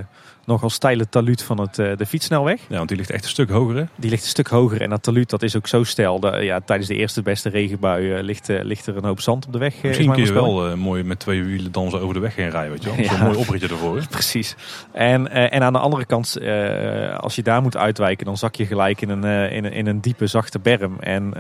nogal 0.48 0.70
steile 0.70 1.10
taluut 1.10 1.44
van 1.44 1.60
het, 1.60 1.78
uh, 1.78 1.98
de 1.98 2.06
fietssnelweg. 2.06 2.62
Ja, 2.70 2.76
want 2.76 2.88
die 2.88 2.98
ligt 2.98 3.10
echt 3.10 3.24
een 3.24 3.30
stuk 3.30 3.50
hoger 3.50 3.76
hè? 3.76 3.84
Die 3.96 4.10
ligt 4.10 4.24
een 4.24 4.30
stuk 4.30 4.48
hoger 4.48 4.82
en 4.82 4.90
dat 4.90 5.04
taluut 5.04 5.30
dat 5.30 5.44
is 5.44 5.56
ook 5.56 5.68
zo 5.68 5.84
steil. 5.84 6.20
Dat, 6.20 6.44
ja, 6.44 6.60
tijdens 6.60 6.88
de 6.90 6.96
eerste 6.96 7.22
beste 7.22 7.50
regenbui 7.50 8.22
ligt, 8.24 8.48
ligt 8.48 8.88
er 8.88 8.98
een 8.98 9.04
hoop 9.04 9.22
zand 9.22 9.46
op 9.46 9.54
de 9.54 9.60
weg. 9.60 9.84
Misschien 9.84 10.12
kun 10.12 10.24
je 10.24 10.34
wel 10.34 10.78
mooi 10.78 11.04
met 11.04 11.20
twee 11.20 11.44
wielen 11.44 11.72
dan 11.72 11.90
zo 11.90 11.98
over 11.98 12.14
de 12.14 12.20
weg 12.20 12.36
heen 12.36 12.50
rijden, 12.50 12.72
weet 12.72 12.84
je 12.84 12.90
wel. 12.90 12.96
Ja. 13.08 13.16
Zo'n 13.16 13.26
mooi 13.26 13.38
opritje 13.38 13.68
ervoor. 13.68 13.98
Hè? 13.98 14.06
Precies. 14.20 14.56
En, 14.92 15.32
en 15.32 15.64
aan 15.64 15.74
de 15.74 15.80
andere 15.80 16.06
kant, 16.06 16.38
als 17.18 17.36
je 17.36 17.44
daar 17.44 17.62
moet 17.62 17.78
uitwijken, 17.78 18.26
dan 18.26 18.38
zak 18.38 18.56
je 18.56 18.66
gelijk 18.66 19.02
in 19.02 19.10
een, 19.10 19.52
in 19.52 19.66
een, 19.66 19.72
in 19.72 19.88
een 19.88 20.02
diepe, 20.02 20.28
zachte 20.28 20.60
berm. 20.60 21.00
En 21.00 21.34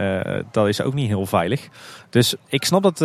dat 0.51 0.67
is 0.67 0.81
ook 0.81 0.93
niet 0.93 1.07
heel 1.07 1.25
veilig. 1.25 1.67
Dus 2.09 2.35
ik 2.47 2.63
snap 2.63 2.83
dat, 2.83 3.01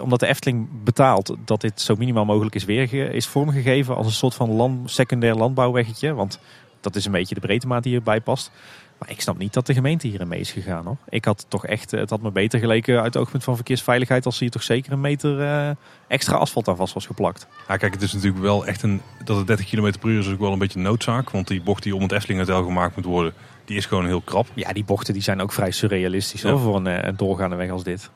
omdat 0.00 0.20
de 0.20 0.26
Efteling 0.26 0.68
betaalt, 0.84 1.36
dat 1.44 1.60
dit 1.60 1.80
zo 1.80 1.94
minimaal 1.98 2.24
mogelijk 2.24 2.54
is, 2.54 2.64
weer 2.64 2.92
is 2.92 3.26
vormgegeven 3.26 3.96
als 3.96 4.06
een 4.06 4.12
soort 4.12 4.34
van 4.34 4.50
land, 4.50 4.90
secundair 4.90 5.35
landbouwweggetje. 5.36 6.14
Want 6.14 6.38
dat 6.80 6.96
is 6.96 7.04
een 7.04 7.12
beetje 7.12 7.34
de 7.34 7.40
breedtemaat 7.40 7.82
die 7.82 7.92
hierbij 7.92 8.20
past. 8.20 8.50
Maar 8.98 9.10
ik 9.10 9.20
snap 9.20 9.38
niet 9.38 9.52
dat 9.52 9.66
de 9.66 9.74
gemeente 9.74 10.06
hierin 10.06 10.28
mee 10.28 10.40
is 10.40 10.50
gegaan. 10.50 10.84
Hoor. 10.84 10.96
Ik 11.08 11.24
had 11.24 11.46
toch 11.48 11.66
echt, 11.66 11.90
het 11.90 12.10
had 12.10 12.20
me 12.20 12.30
beter 12.30 12.58
geleken 12.58 12.96
uit 12.96 13.14
het 13.14 13.16
oogpunt 13.16 13.44
van 13.44 13.54
verkeersveiligheid 13.54 14.26
als 14.26 14.38
hier 14.38 14.50
toch 14.50 14.62
zeker 14.62 14.92
een 14.92 15.00
meter 15.00 15.40
uh, 15.40 15.70
extra 16.08 16.36
asfalt 16.36 16.68
aan 16.68 16.76
vast 16.76 16.94
was 16.94 17.06
geplakt. 17.06 17.46
Ja, 17.68 17.76
kijk, 17.76 17.92
het 17.92 18.02
is 18.02 18.12
natuurlijk 18.12 18.42
wel 18.42 18.66
echt 18.66 18.82
een, 18.82 19.00
dat 19.24 19.36
het 19.36 19.46
30 19.46 19.66
km 19.66 19.92
per 20.00 20.08
uur 20.08 20.18
is 20.18 20.32
ook 20.32 20.38
wel 20.38 20.52
een 20.52 20.58
beetje 20.58 20.78
noodzaak. 20.78 21.30
Want 21.30 21.48
die 21.48 21.62
bocht 21.62 21.82
die 21.82 21.94
om 21.94 22.02
het 22.02 22.12
Efteling 22.12 22.40
Hotel 22.40 22.64
gemaakt 22.64 22.96
moet 22.96 23.04
worden, 23.04 23.32
die 23.64 23.76
is 23.76 23.86
gewoon 23.86 24.06
heel 24.06 24.20
krap. 24.20 24.46
Ja, 24.54 24.72
die 24.72 24.84
bochten 24.84 25.14
die 25.14 25.22
zijn 25.22 25.40
ook 25.40 25.52
vrij 25.52 25.70
surrealistisch 25.70 26.42
ja. 26.42 26.50
hoor, 26.50 26.60
voor 26.60 26.76
een, 26.76 27.06
een 27.06 27.16
doorgaande 27.16 27.56
weg 27.56 27.70
als 27.70 27.84
dit. 27.84 28.10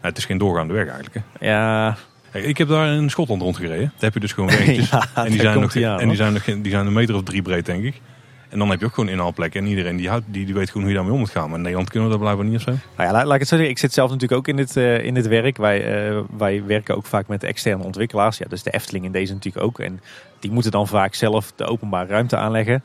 Het 0.00 0.18
is 0.18 0.24
geen 0.24 0.38
doorgaande 0.38 0.72
weg 0.72 0.86
eigenlijk. 0.86 1.14
Hè? 1.14 1.46
Ja. 1.48 1.96
Ik 2.42 2.58
heb 2.58 2.68
daar 2.68 2.88
in 2.88 3.10
Schotland 3.10 3.42
rondgereden. 3.42 3.84
Daar 3.84 3.92
heb 3.98 4.14
je 4.14 4.20
dus 4.20 4.32
gewoon 4.32 4.50
weggetjes. 4.50 4.90
ja, 4.90 5.08
en 5.14 5.30
die 5.30 5.40
zijn, 5.40 5.60
nog, 5.60 5.72
die 5.72 5.86
aan, 5.86 6.00
en 6.00 6.08
die 6.08 6.16
zijn, 6.16 6.32
nog, 6.32 6.44
die 6.44 6.70
zijn 6.70 6.86
een 6.86 6.92
meter 6.92 7.14
of 7.14 7.22
drie 7.22 7.42
breed, 7.42 7.66
denk 7.66 7.84
ik. 7.84 8.00
En 8.48 8.58
dan 8.58 8.70
heb 8.70 8.80
je 8.80 8.86
ook 8.86 8.94
gewoon 8.94 9.10
inhaalplekken. 9.10 9.62
En 9.62 9.68
iedereen 9.68 9.96
die, 9.96 10.08
houdt, 10.08 10.24
die, 10.28 10.44
die 10.44 10.54
weet 10.54 10.66
gewoon 10.66 10.82
hoe 10.82 10.90
je 10.90 10.96
daarmee 10.96 11.14
om 11.14 11.20
moet 11.20 11.30
gaan. 11.30 11.46
Maar 11.46 11.56
in 11.56 11.62
Nederland 11.62 11.90
kunnen 11.90 12.08
we 12.08 12.14
dat 12.14 12.24
blijkbaar 12.24 12.46
niet 12.46 12.56
of 12.56 12.62
zo. 12.62 12.70
Nou 12.70 13.08
ja, 13.08 13.12
laat, 13.12 13.24
laat 13.24 13.34
ik 13.34 13.40
het 13.40 13.48
zo 13.48 13.56
zeggen. 13.56 13.74
Ik 13.74 13.78
zit 13.78 13.92
zelf 13.92 14.10
natuurlijk 14.10 14.40
ook 14.40 14.48
in 14.48 14.56
dit, 14.56 14.76
uh, 14.76 15.04
in 15.04 15.14
dit 15.14 15.26
werk. 15.26 15.56
Wij, 15.56 16.08
uh, 16.10 16.20
wij 16.36 16.64
werken 16.64 16.96
ook 16.96 17.06
vaak 17.06 17.26
met 17.26 17.44
externe 17.44 17.84
ontwikkelaars. 17.84 18.38
Ja, 18.38 18.46
dus 18.48 18.62
de 18.62 18.70
Efteling 18.70 19.04
in 19.04 19.12
deze 19.12 19.32
natuurlijk 19.32 19.64
ook. 19.64 19.78
En 19.78 20.00
die 20.38 20.50
moeten 20.50 20.70
dan 20.70 20.88
vaak 20.88 21.14
zelf 21.14 21.52
de 21.56 21.64
openbare 21.64 22.08
ruimte 22.08 22.36
aanleggen. 22.36 22.84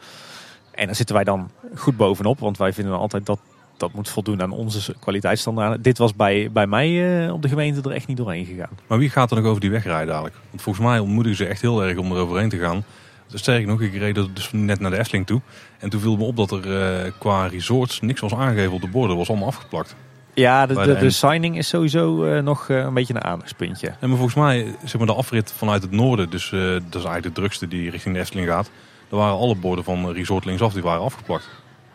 En 0.71 0.85
daar 0.85 0.95
zitten 0.95 1.15
wij 1.15 1.23
dan 1.23 1.51
goed 1.75 1.97
bovenop. 1.97 2.39
Want 2.39 2.57
wij 2.57 2.73
vinden 2.73 2.93
dan 2.93 3.01
altijd 3.01 3.25
dat 3.25 3.39
dat 3.79 3.93
moet 3.93 4.09
voldoen 4.09 4.41
aan 4.41 4.51
onze 4.51 4.95
kwaliteitsstandaarden. 4.99 5.81
Dit 5.81 5.97
was 5.97 6.15
bij, 6.15 6.49
bij 6.51 6.67
mij 6.67 6.89
uh, 7.25 7.33
op 7.33 7.41
de 7.41 7.47
gemeente 7.47 7.89
er 7.89 7.95
echt 7.95 8.07
niet 8.07 8.17
doorheen 8.17 8.45
gegaan. 8.45 8.77
Maar 8.87 8.97
wie 8.97 9.09
gaat 9.09 9.31
er 9.31 9.37
nog 9.37 9.45
over 9.45 9.61
die 9.61 9.71
weg 9.71 9.83
rijden 9.83 10.07
dadelijk? 10.07 10.35
Want 10.49 10.61
volgens 10.61 10.85
mij 10.85 10.99
ontmoedigen 10.99 11.37
ze 11.37 11.45
echt 11.45 11.61
heel 11.61 11.83
erg 11.83 11.97
om 11.97 12.11
er 12.11 12.17
overheen 12.17 12.49
te 12.49 12.57
gaan. 12.57 12.83
Dus 13.27 13.39
sterk 13.39 13.65
nog, 13.65 13.81
ik 13.81 13.93
reed 13.93 14.15
dus 14.15 14.49
net 14.51 14.79
naar 14.79 14.91
de 14.91 14.97
Efteling 14.97 15.25
toe. 15.25 15.41
En 15.79 15.89
toen 15.89 15.99
viel 15.99 16.17
me 16.17 16.23
op 16.23 16.35
dat 16.35 16.51
er 16.51 16.67
uh, 17.05 17.11
qua 17.17 17.45
resorts 17.45 18.01
niks 18.01 18.21
was 18.21 18.33
aangegeven 18.33 18.73
op 18.73 18.81
de 18.81 18.87
borden. 18.87 19.17
was 19.17 19.29
allemaal 19.29 19.47
afgeplakt. 19.47 19.95
Ja, 20.33 20.65
de, 20.65 20.73
de, 20.73 20.85
de, 20.85 20.97
de 20.97 21.09
signing 21.09 21.57
is 21.57 21.67
sowieso 21.67 22.25
uh, 22.25 22.41
nog 22.41 22.69
een 22.69 22.93
beetje 22.93 23.13
een 23.13 23.23
aandachtspuntje. 23.23 23.87
En 23.87 24.09
maar 24.09 24.17
volgens 24.17 24.37
mij, 24.37 24.75
zeg 24.83 24.97
maar 24.97 25.07
de 25.07 25.13
afrit 25.13 25.53
vanuit 25.57 25.81
het 25.81 25.91
noorden, 25.91 26.29
dus 26.29 26.49
dat 26.49 26.95
is 26.95 27.03
eigenlijk 27.03 27.23
de 27.23 27.31
drukste 27.31 27.67
die 27.67 27.89
richting 27.89 28.15
de 28.15 28.21
Efteling 28.21 28.47
gaat. 28.47 28.69
Daar 29.09 29.19
waren 29.19 29.37
alle 29.37 29.55
borden 29.55 29.83
van 29.83 30.11
resort 30.11 30.45
linksaf, 30.45 30.73
die 30.73 30.81
waren 30.81 31.03
afgeplakt. 31.03 31.49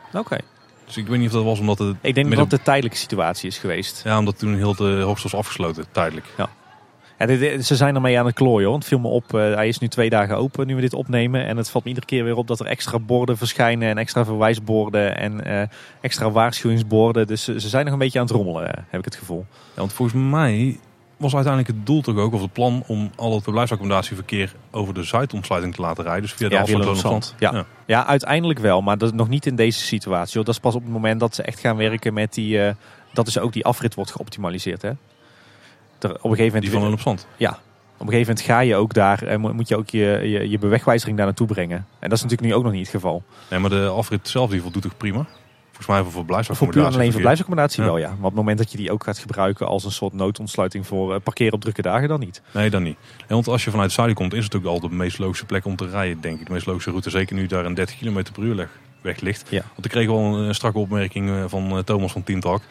Oké. 0.09 0.19
Okay. 0.19 0.41
Dus 0.87 0.97
ik 0.97 1.07
weet 1.07 1.19
niet 1.19 1.29
of 1.29 1.35
dat 1.35 1.45
was 1.45 1.59
omdat 1.59 1.79
het... 1.79 1.97
Ik 2.01 2.15
denk 2.15 2.31
dat 2.31 2.39
het 2.39 2.53
een 2.53 2.63
tijdelijke 2.63 2.97
situatie 2.97 3.49
is 3.49 3.59
geweest. 3.59 4.03
Ja, 4.05 4.19
omdat 4.19 4.39
toen 4.39 4.55
heel 4.55 4.75
de 4.75 5.01
hoogst 5.01 5.23
was 5.23 5.35
afgesloten, 5.35 5.85
tijdelijk. 5.93 6.27
Ja. 6.37 6.49
Ja, 7.19 7.27
dit, 7.27 7.67
ze 7.67 7.77
zijn 7.77 7.95
ermee 7.95 8.19
aan 8.19 8.27
het 8.27 8.35
klooien. 8.35 8.71
Want 8.71 8.79
het 8.79 8.89
viel 8.89 8.99
me 8.99 9.09
op, 9.09 9.35
uh, 9.35 9.55
hij 9.55 9.69
is 9.69 9.79
nu 9.79 9.89
twee 9.89 10.11
dagen 10.11 10.37
open 10.37 10.67
nu 10.67 10.75
we 10.75 10.81
dit 10.81 10.95
opnemen. 10.95 11.47
En 11.47 11.57
het 11.57 11.71
valt 11.71 11.85
me 11.85 11.89
iedere 11.91 12.07
keer 12.07 12.25
weer 12.25 12.37
op 12.37 12.47
dat 12.47 12.61
er 12.61 12.67
extra 12.67 12.99
borden 12.99 13.37
verschijnen. 13.37 13.89
En 13.89 13.99
extra 13.99 14.25
verwijsborden 14.25 15.17
en 15.17 15.49
uh, 15.49 15.63
extra 16.01 16.31
waarschuwingsborden. 16.31 17.27
Dus 17.27 17.45
ze 17.45 17.69
zijn 17.69 17.85
nog 17.85 17.93
een 17.93 17.99
beetje 17.99 18.19
aan 18.19 18.27
het 18.27 18.35
rommelen, 18.35 18.87
heb 18.89 18.99
ik 18.99 19.05
het 19.05 19.17
gevoel. 19.17 19.47
Ja, 19.49 19.81
want 19.81 19.93
volgens 19.93 20.23
mij 20.23 20.79
was 21.17 21.35
uiteindelijk 21.35 21.77
het 21.77 21.87
doel 21.87 22.03
toch 22.03 22.17
ook, 22.17 22.33
of 22.33 22.41
het 22.41 22.53
plan, 22.53 22.83
om 22.87 23.11
al 23.17 23.35
het 23.35 23.43
verblijfsaccommodatieverkeer 23.43 24.55
over 24.71 24.95
de 24.95 25.03
Zuidomsluiting 25.03 25.75
te 25.75 25.81
laten 25.81 26.05
rijden. 26.05 26.23
Dus 26.23 26.33
via 26.33 26.49
de 26.49 26.55
ja, 26.55 26.79
afstand 26.79 27.35
ja. 27.39 27.53
ja. 27.53 27.65
Ja. 27.87 28.07
uiteindelijk 28.07 28.59
wel, 28.59 28.81
maar 28.81 28.99
dat 28.99 29.09
is 29.09 29.15
nog 29.19 29.29
niet 29.29 29.47
in 29.47 29.57
deze 29.57 29.81
situatie. 29.81 30.45
Dat 30.45 30.55
is 30.55 30.61
pas 30.61 30.75
op 30.75 30.83
het 30.83 30.93
moment 30.93 31.21
dat 31.21 31.35
ze 31.35 31.43
echt 31.43 31.61
gaan 31.61 31.77
werken 31.77 32.15
met 32.15 32.35
die, 32.35 32.59
uh, 32.59 32.71
dat 33.13 33.27
is 33.27 33.39
ook 33.39 33.53
die 33.53 33.65
afrit 33.65 33.95
wordt 33.95 34.11
geoptimaliseerd. 34.11 34.83
Hè? 34.83 34.89
Er, 34.89 36.11
op 36.11 36.11
een 36.11 36.21
gegeven 36.21 36.45
moment, 36.45 36.63
die 36.63 36.71
van 36.71 36.93
op 36.93 37.01
zand? 37.01 37.27
Ja, 37.37 37.51
op 37.51 38.01
een 38.01 38.09
gegeven 38.09 38.35
moment 38.35 38.41
ga 38.41 38.61
je 38.61 38.77
ook 38.77 38.95
daar 38.95 39.23
en 39.23 39.41
moet 39.41 39.69
je 39.69 39.77
ook 39.77 39.91
je, 39.91 40.21
je, 40.23 40.49
je 40.49 40.59
bewegwijzering 40.59 41.17
daar 41.17 41.27
naartoe 41.27 41.47
brengen. 41.47 41.87
En 41.99 42.09
dat 42.09 42.13
is 42.13 42.23
natuurlijk 42.23 42.51
nu 42.51 42.55
ook 42.55 42.65
nog 42.65 42.73
niet 42.73 42.81
het 42.81 42.91
geval. 42.91 43.23
Nee, 43.51 43.61
maar 43.61 43.71
de 43.71 43.87
afrit 43.87 44.29
zelf 44.29 44.51
die 44.51 44.63
voldoet 44.63 44.83
toch 44.83 44.97
prima? 44.97 45.27
Volgens 45.75 45.87
mij 45.87 46.03
voor 46.03 46.13
verblijfsaccommodatie. 46.13 46.83
Voor 46.83 46.91
puur 46.91 47.01
alleen 47.01 47.13
verblijfsaccommodatie 47.13 47.83
ja. 47.83 47.89
wel, 47.89 47.99
ja. 47.99 48.09
Maar 48.09 48.17
op 48.17 48.25
het 48.25 48.35
moment 48.35 48.59
dat 48.59 48.71
je 48.73 48.77
die 48.77 48.93
ook 48.93 49.05
gaat 49.05 49.19
gebruiken 49.19 49.67
als 49.67 49.85
een 49.85 49.93
soort 49.93 50.13
noodontsluiting 50.13 50.87
voor 50.87 51.15
uh, 51.15 51.21
parkeren 51.23 51.53
op 51.53 51.61
drukke 51.61 51.83
dagen, 51.83 52.09
dan 52.09 52.21
niet. 52.21 52.43
Nee, 52.53 52.71
dan 52.71 52.83
niet. 52.83 52.97
En 53.27 53.35
want 53.35 53.49
als 53.49 53.65
je 53.65 53.71
vanuit 53.71 53.87
het 53.87 53.97
zuiden 53.97 54.17
komt, 54.17 54.35
is 54.35 54.45
het 54.45 54.55
ook 54.55 54.65
al 54.65 54.81
de 54.81 54.91
meest 54.91 55.19
logische 55.19 55.45
plek 55.45 55.65
om 55.65 55.77
te 55.77 55.89
rijden, 55.89 56.21
denk 56.21 56.41
ik. 56.41 56.47
De 56.47 56.53
meest 56.53 56.67
logische 56.67 56.91
route, 56.91 57.11
zeker 57.11 57.35
nu 57.35 57.47
daar 57.47 57.65
een 57.65 57.75
30 57.75 57.99
km 57.99 58.23
per 58.33 58.43
uur 58.43 58.69
weg 59.01 59.21
ligt. 59.21 59.51
Ja. 59.51 59.63
Want 59.73 59.85
ik 59.85 59.91
kreeg 59.91 60.07
wel 60.07 60.19
een, 60.19 60.33
een 60.33 60.55
strakke 60.55 60.79
opmerking 60.79 61.29
uh, 61.29 61.45
van 61.47 61.83
Thomas 61.85 62.13
van 62.13 62.23
Team 62.23 62.41
Talk. 62.41 62.63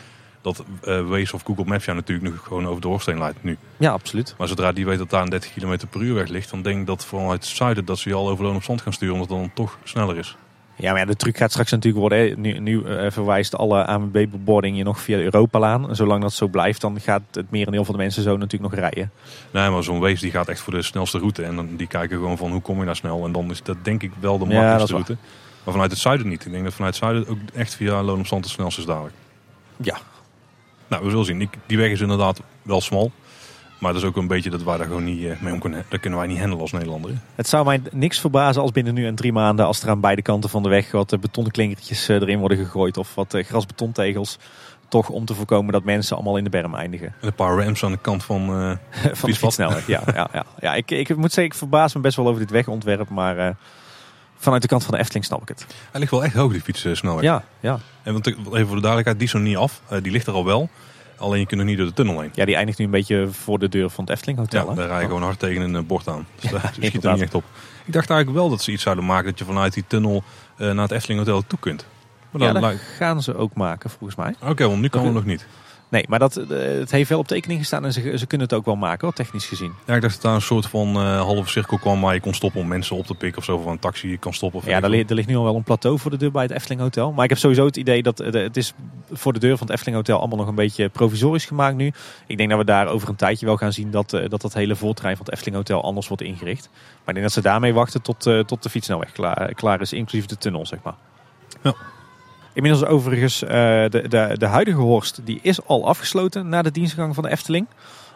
Dat 0.42 0.64
uh, 0.84 1.02
Waze 1.08 1.36
of 1.36 1.44
Google 1.44 1.66
Maps 1.66 1.86
jou 1.86 1.98
natuurlijk 1.98 2.30
nog 2.30 2.44
gewoon 2.44 2.68
over 2.68 2.82
de 2.82 2.88
hoorsteen 2.88 3.20
leidt 3.20 3.44
nu. 3.44 3.58
Ja, 3.78 3.92
absoluut. 3.92 4.36
Maar 4.38 4.48
zodra 4.48 4.72
die 4.72 4.86
weet 4.86 4.98
dat 4.98 5.10
daar 5.10 5.22
een 5.22 5.30
30 5.30 5.54
km 5.54 5.78
per 5.90 6.02
uur 6.02 6.14
weg 6.14 6.28
ligt, 6.28 6.50
dan 6.50 6.62
denk 6.62 6.80
ik 6.80 6.86
dat 6.86 7.06
vanuit 7.06 7.48
het 7.48 7.56
zuiden 7.56 7.86
dat 7.86 8.00
ze 8.00 8.10
je 8.10 8.16
al 8.16 8.30
over 8.30 8.44
loon 8.46 8.56
op 8.56 8.64
zand 8.64 8.82
gaan 8.82 8.94
sturen, 8.94 9.14
omdat 9.14 9.30
het 9.30 9.38
dan 9.38 9.52
toch 9.54 9.78
sneller 9.84 10.18
is. 10.18 10.38
Ja, 10.76 10.92
maar 10.92 11.00
ja, 11.00 11.06
de 11.06 11.16
truc 11.16 11.38
gaat 11.38 11.52
straks 11.52 11.72
natuurlijk 11.72 12.00
worden. 12.00 12.20
Hè. 12.20 12.36
Nu, 12.36 12.60
nu 12.60 12.84
uh, 12.84 13.12
verwijst 13.12 13.58
alle 13.58 13.86
ANWB-bebording 13.86 14.78
je 14.78 14.84
nog 14.84 15.02
via 15.02 15.18
de 15.18 15.24
Europalaan. 15.24 15.90
En 15.90 15.96
zolang 15.96 16.22
dat 16.22 16.34
zo 16.34 16.48
blijft, 16.48 16.82
dan 16.82 17.00
gaat 17.00 17.22
het 17.32 17.52
merendeel 17.52 17.86
van 17.86 17.96
de 17.96 18.02
mensen 18.02 18.24
zo 18.24 18.38
natuurlijk 18.38 18.72
nog 18.72 18.80
rijden. 18.80 19.12
Nee, 19.52 19.70
maar 19.70 19.84
zo'n 19.84 20.00
Waze 20.00 20.22
die 20.22 20.32
gaat 20.32 20.48
echt 20.48 20.60
voor 20.60 20.74
de 20.74 20.82
snelste 20.82 21.18
route. 21.18 21.44
En 21.44 21.56
dan, 21.56 21.76
die 21.76 21.88
kijken 21.88 22.18
gewoon 22.18 22.38
van 22.38 22.52
hoe 22.52 22.62
kom 22.62 22.80
je 22.80 22.86
daar 22.86 22.96
snel. 22.96 23.26
En 23.26 23.32
dan 23.32 23.50
is 23.50 23.64
dat 23.64 23.78
denk 23.82 24.04
ik 24.04 24.12
wel 24.20 24.38
de 24.38 24.46
makkelijkste 24.46 24.88
ja, 24.88 24.94
route. 24.94 25.18
Maar 25.64 25.74
vanuit 25.74 25.92
het 25.92 26.00
zuiden 26.00 26.28
niet. 26.28 26.46
Ik 26.46 26.52
denk 26.52 26.64
dat 26.64 26.74
vanuit 26.74 26.96
het 26.96 27.04
zuiden 27.04 27.28
ook 27.28 27.38
echt 27.54 27.76
via 27.76 28.04
Loon 28.04 28.20
op 28.20 28.28
Zand 28.28 28.44
het 28.44 28.54
snelste 28.54 28.82
is 28.82 28.88
dadelijk. 28.88 29.16
Ja. 29.78 29.98
Nou, 30.88 31.04
we 31.04 31.10
zullen 31.10 31.26
zien. 31.26 31.50
Die 31.66 31.78
weg 31.78 31.92
is 31.92 32.02
inderdaad 32.02 32.42
wel 32.62 32.82
smal. 32.82 33.12
Maar 33.84 33.94
dat 33.94 34.02
is 34.02 34.08
ook 34.08 34.18
een 34.18 34.28
beetje 34.28 34.50
dat 34.50 34.64
wij 34.64 34.78
daar 34.78 34.86
gewoon 34.86 35.04
niet 35.04 35.42
mee 35.42 35.54
om 35.54 35.60
kunnen. 35.60 35.86
Dat 35.90 36.00
kunnen 36.00 36.20
wij 36.20 36.28
niet 36.28 36.38
handelen 36.38 36.62
als 36.62 36.72
Nederlander. 36.72 37.12
Het 37.36 37.48
zou 37.48 37.66
mij 37.66 37.82
niks 37.92 38.20
verbazen 38.20 38.62
als 38.62 38.72
binnen 38.72 38.94
nu 38.94 39.06
en 39.06 39.16
drie 39.16 39.32
maanden, 39.32 39.66
als 39.66 39.82
er 39.84 39.90
aan 39.90 40.00
beide 40.00 40.22
kanten 40.22 40.50
van 40.50 40.64
de 40.64 40.70
weg 40.70 40.92
wat 40.92 41.20
betonklinkertjes 41.22 42.08
erin 42.08 42.40
worden 42.40 42.58
gegooid 42.58 42.98
of 42.98 43.16
wat 43.16 43.36
grasbetontegels, 43.38 44.38
Toch 44.88 45.10
om 45.10 45.26
te 45.26 45.34
voorkomen 45.34 45.74
dat 45.74 45.84
mensen 45.84 46.16
allemaal 46.16 46.38
in 46.38 46.44
de 46.44 46.50
berm 46.50 46.76
eindigen. 46.76 47.08
En 47.08 47.28
een 47.28 47.34
paar 47.34 47.64
ramps 47.64 47.84
aan 47.84 47.92
de 47.92 47.98
kant 47.98 48.24
van... 48.24 48.42
eh, 48.42 49.12
Van 49.20 49.30
de 49.30 49.36
fietssnelweg, 49.36 49.88
ja. 49.88 50.02
ja, 50.14 50.30
ja. 50.34 50.46
ja 50.60 50.74
ik, 50.74 50.92
ik 50.92 51.16
moet 51.16 51.34
zeggen, 51.34 51.54
ik 51.54 51.54
verbaas 51.54 51.96
me 51.96 52.02
best 52.02 52.16
wel 52.16 52.28
over 52.28 52.40
dit 52.40 52.52
wegontwerp. 52.52 53.10
Maar 53.10 53.38
eh, 53.38 53.50
vanuit 54.38 54.62
de 54.62 54.68
kant 54.68 54.84
van 54.84 54.94
de 54.94 55.00
Efteling 55.00 55.26
snap 55.26 55.42
ik 55.42 55.48
het. 55.48 55.66
hij 55.92 56.00
ligt 56.00 56.12
wel 56.12 56.24
echt 56.24 56.36
hoog, 56.36 56.52
die 56.52 56.62
fietssnelweg. 56.62 57.24
Ja, 57.24 57.44
ja. 57.60 57.80
En 58.04 58.14
want, 58.14 58.28
even 58.28 58.44
voor 58.48 58.76
de 58.76 58.82
duidelijkheid, 58.82 59.18
die 59.18 59.28
is 59.28 59.34
nog 59.34 59.44
niet 59.44 59.58
af. 59.58 59.82
Eh, 59.88 60.02
die 60.02 60.12
ligt 60.12 60.28
er 60.28 60.34
al 60.34 60.46
wel. 60.46 60.70
Alleen 61.24 61.40
je 61.40 61.46
kunt 61.46 61.60
nog 61.60 61.70
niet 61.70 61.78
door 61.78 61.88
de 61.88 61.94
tunnel 61.94 62.20
heen. 62.20 62.32
ja, 62.34 62.46
die 62.46 62.56
eindigt 62.56 62.78
nu 62.78 62.86
een 62.86 62.92
beetje 62.92 63.28
voor 63.32 63.60
de 63.60 63.70
deur 63.70 63.90
van 63.90 64.04
het 64.04 64.14
Efteling 64.14 64.38
Hotel. 64.38 64.70
Ja, 64.70 64.76
daar 64.76 64.88
rij 64.88 65.00
je 65.02 65.06
gewoon 65.06 65.22
hard 65.24 65.40
tegen 65.40 65.62
een 65.62 65.76
eh, 65.76 65.82
bord 65.82 66.08
aan. 66.08 66.28
Dus 66.40 66.52
daar 66.52 66.74
schiet 66.82 67.04
er 67.04 67.12
niet 67.14 67.22
echt 67.22 67.34
op. 67.34 67.44
Ik 67.86 67.94
dacht 67.94 68.10
eigenlijk 68.10 68.40
wel 68.40 68.50
dat 68.50 68.62
ze 68.62 68.72
iets 68.72 68.84
zouden 68.84 69.06
maken 69.06 69.26
dat 69.30 69.40
je 69.40 69.46
vanuit 69.46 69.74
die 69.74 69.84
tunnel 69.88 70.24
eh, 70.58 70.72
naar 70.72 70.84
het 70.84 70.92
Efteling 70.92 71.20
Hotel 71.20 71.44
toe 71.48 71.60
kunt. 71.60 71.86
Maar 72.32 72.42
Ja, 72.42 72.54
dan 72.54 72.62
dat 72.62 72.76
gaan 72.98 73.22
ze 73.22 73.36
ook 73.36 73.54
maken 73.54 73.90
volgens 73.90 74.16
mij. 74.16 74.36
Oké, 74.50 74.68
want 74.68 74.82
nu 74.82 74.88
kan 74.88 75.06
het 75.06 75.14
nog 75.14 75.26
niet. 75.26 75.48
Nee, 75.94 76.06
maar 76.08 76.20
dat, 76.20 76.36
eh, 76.38 76.58
het 76.60 76.92
heeft 76.92 77.10
wel 77.10 77.20
op 77.20 77.28
tekening 77.28 77.60
gestaan 77.60 77.86
en 77.86 77.94
ze, 77.94 78.18
ze 78.18 78.26
kunnen 78.28 78.48
het 78.48 78.56
ook 78.58 78.66
wel 78.66 78.76
maken, 78.76 79.08
hoor, 79.08 79.14
technisch 79.16 79.46
gezien. 79.46 79.74
Ja, 79.86 79.96
ik 79.96 80.02
dacht 80.02 80.14
dat 80.14 80.22
daar 80.22 80.34
een 80.36 80.42
soort 80.42 80.66
van 80.66 80.96
eh, 80.96 81.22
halve 81.22 81.50
cirkel 81.50 81.78
kwam 81.78 82.02
waar 82.02 82.14
je 82.14 82.20
kon 82.20 82.34
stoppen 82.34 82.62
om 82.62 82.68
mensen 82.68 82.96
op 82.96 83.06
te 83.06 83.14
pikken 83.14 83.38
of 83.38 83.44
zo. 83.44 83.58
Van 83.60 83.72
een 83.72 83.80
taxi 83.80 84.18
kan 84.20 84.34
stoppen. 84.34 84.62
Ja, 84.66 84.80
daar, 84.80 84.90
ik 84.90 84.96
li- 84.96 85.06
er 85.08 85.16
ligt 85.16 85.28
nu 85.28 85.36
al 85.36 85.44
wel 85.44 85.56
een 85.56 85.64
plateau 85.64 86.00
voor 86.00 86.12
de 86.12 86.18
deur 86.18 86.32
bij 86.32 86.44
het 86.44 86.52
Efteling 86.52 86.82
Hotel. 86.82 87.12
Maar 87.12 87.24
ik 87.24 87.30
heb 87.30 87.40
sowieso 87.40 87.66
het 87.66 87.78
idee 87.78 88.04
dat 88.04 88.20
eh, 88.20 88.32
het 88.44 88.58
is 88.58 88.74
voor 89.12 89.34
de 89.34 89.40
deur 89.40 89.58
van 89.58 89.68
het 89.68 89.76
Efteling 89.76 89.98
Hotel 89.98 90.20
allemaal 90.20 90.38
nog 90.38 90.48
een 90.48 90.56
beetje 90.56 90.90
provisorisch 90.90 91.46
gemaakt 91.46 91.76
nu. 91.76 91.92
Ik 92.28 92.38
denk 92.38 92.50
dat 92.50 92.60
we 92.60 92.66
daar 92.66 92.88
over 92.88 93.10
een 93.10 93.16
tijdje 93.16 93.46
wel 93.46 93.58
gaan 93.58 93.74
zien 93.74 93.92
dat 93.92 94.10
dat, 94.10 94.42
dat 94.42 94.54
hele 94.54 94.76
voortrein 94.76 95.16
van 95.16 95.26
het 95.26 95.34
Efteling 95.34 95.58
Hotel 95.58 95.84
anders 95.84 96.08
wordt 96.08 96.24
ingericht. 96.24 96.70
Maar 96.74 97.08
ik 97.08 97.14
denk 97.14 97.22
dat 97.22 97.32
ze 97.32 97.42
daarmee 97.42 97.74
wachten 97.74 98.02
tot, 98.02 98.22
tot 98.48 98.64
de 98.64 98.70
fietsnelweg 98.70 99.12
klaar, 99.12 99.54
klaar 99.54 99.82
is, 99.82 99.94
inclusief 99.94 100.26
de 100.26 100.38
tunnel, 100.38 100.66
zeg 100.66 100.80
maar. 100.84 100.96
Ja. 101.64 101.74
Inmiddels 102.54 102.86
overigens, 102.86 103.44
eh, 103.44 103.50
de, 103.50 104.08
de, 104.08 104.36
de 104.38 104.46
huidige 104.46 104.80
Horst 104.80 105.22
die 105.24 105.40
is 105.42 105.66
al 105.66 105.88
afgesloten 105.88 106.50
na 106.50 106.62
de 106.62 106.72
dienstgang 106.72 107.16
van 107.16 107.24
de 107.24 107.30
Efteling. 107.30 107.68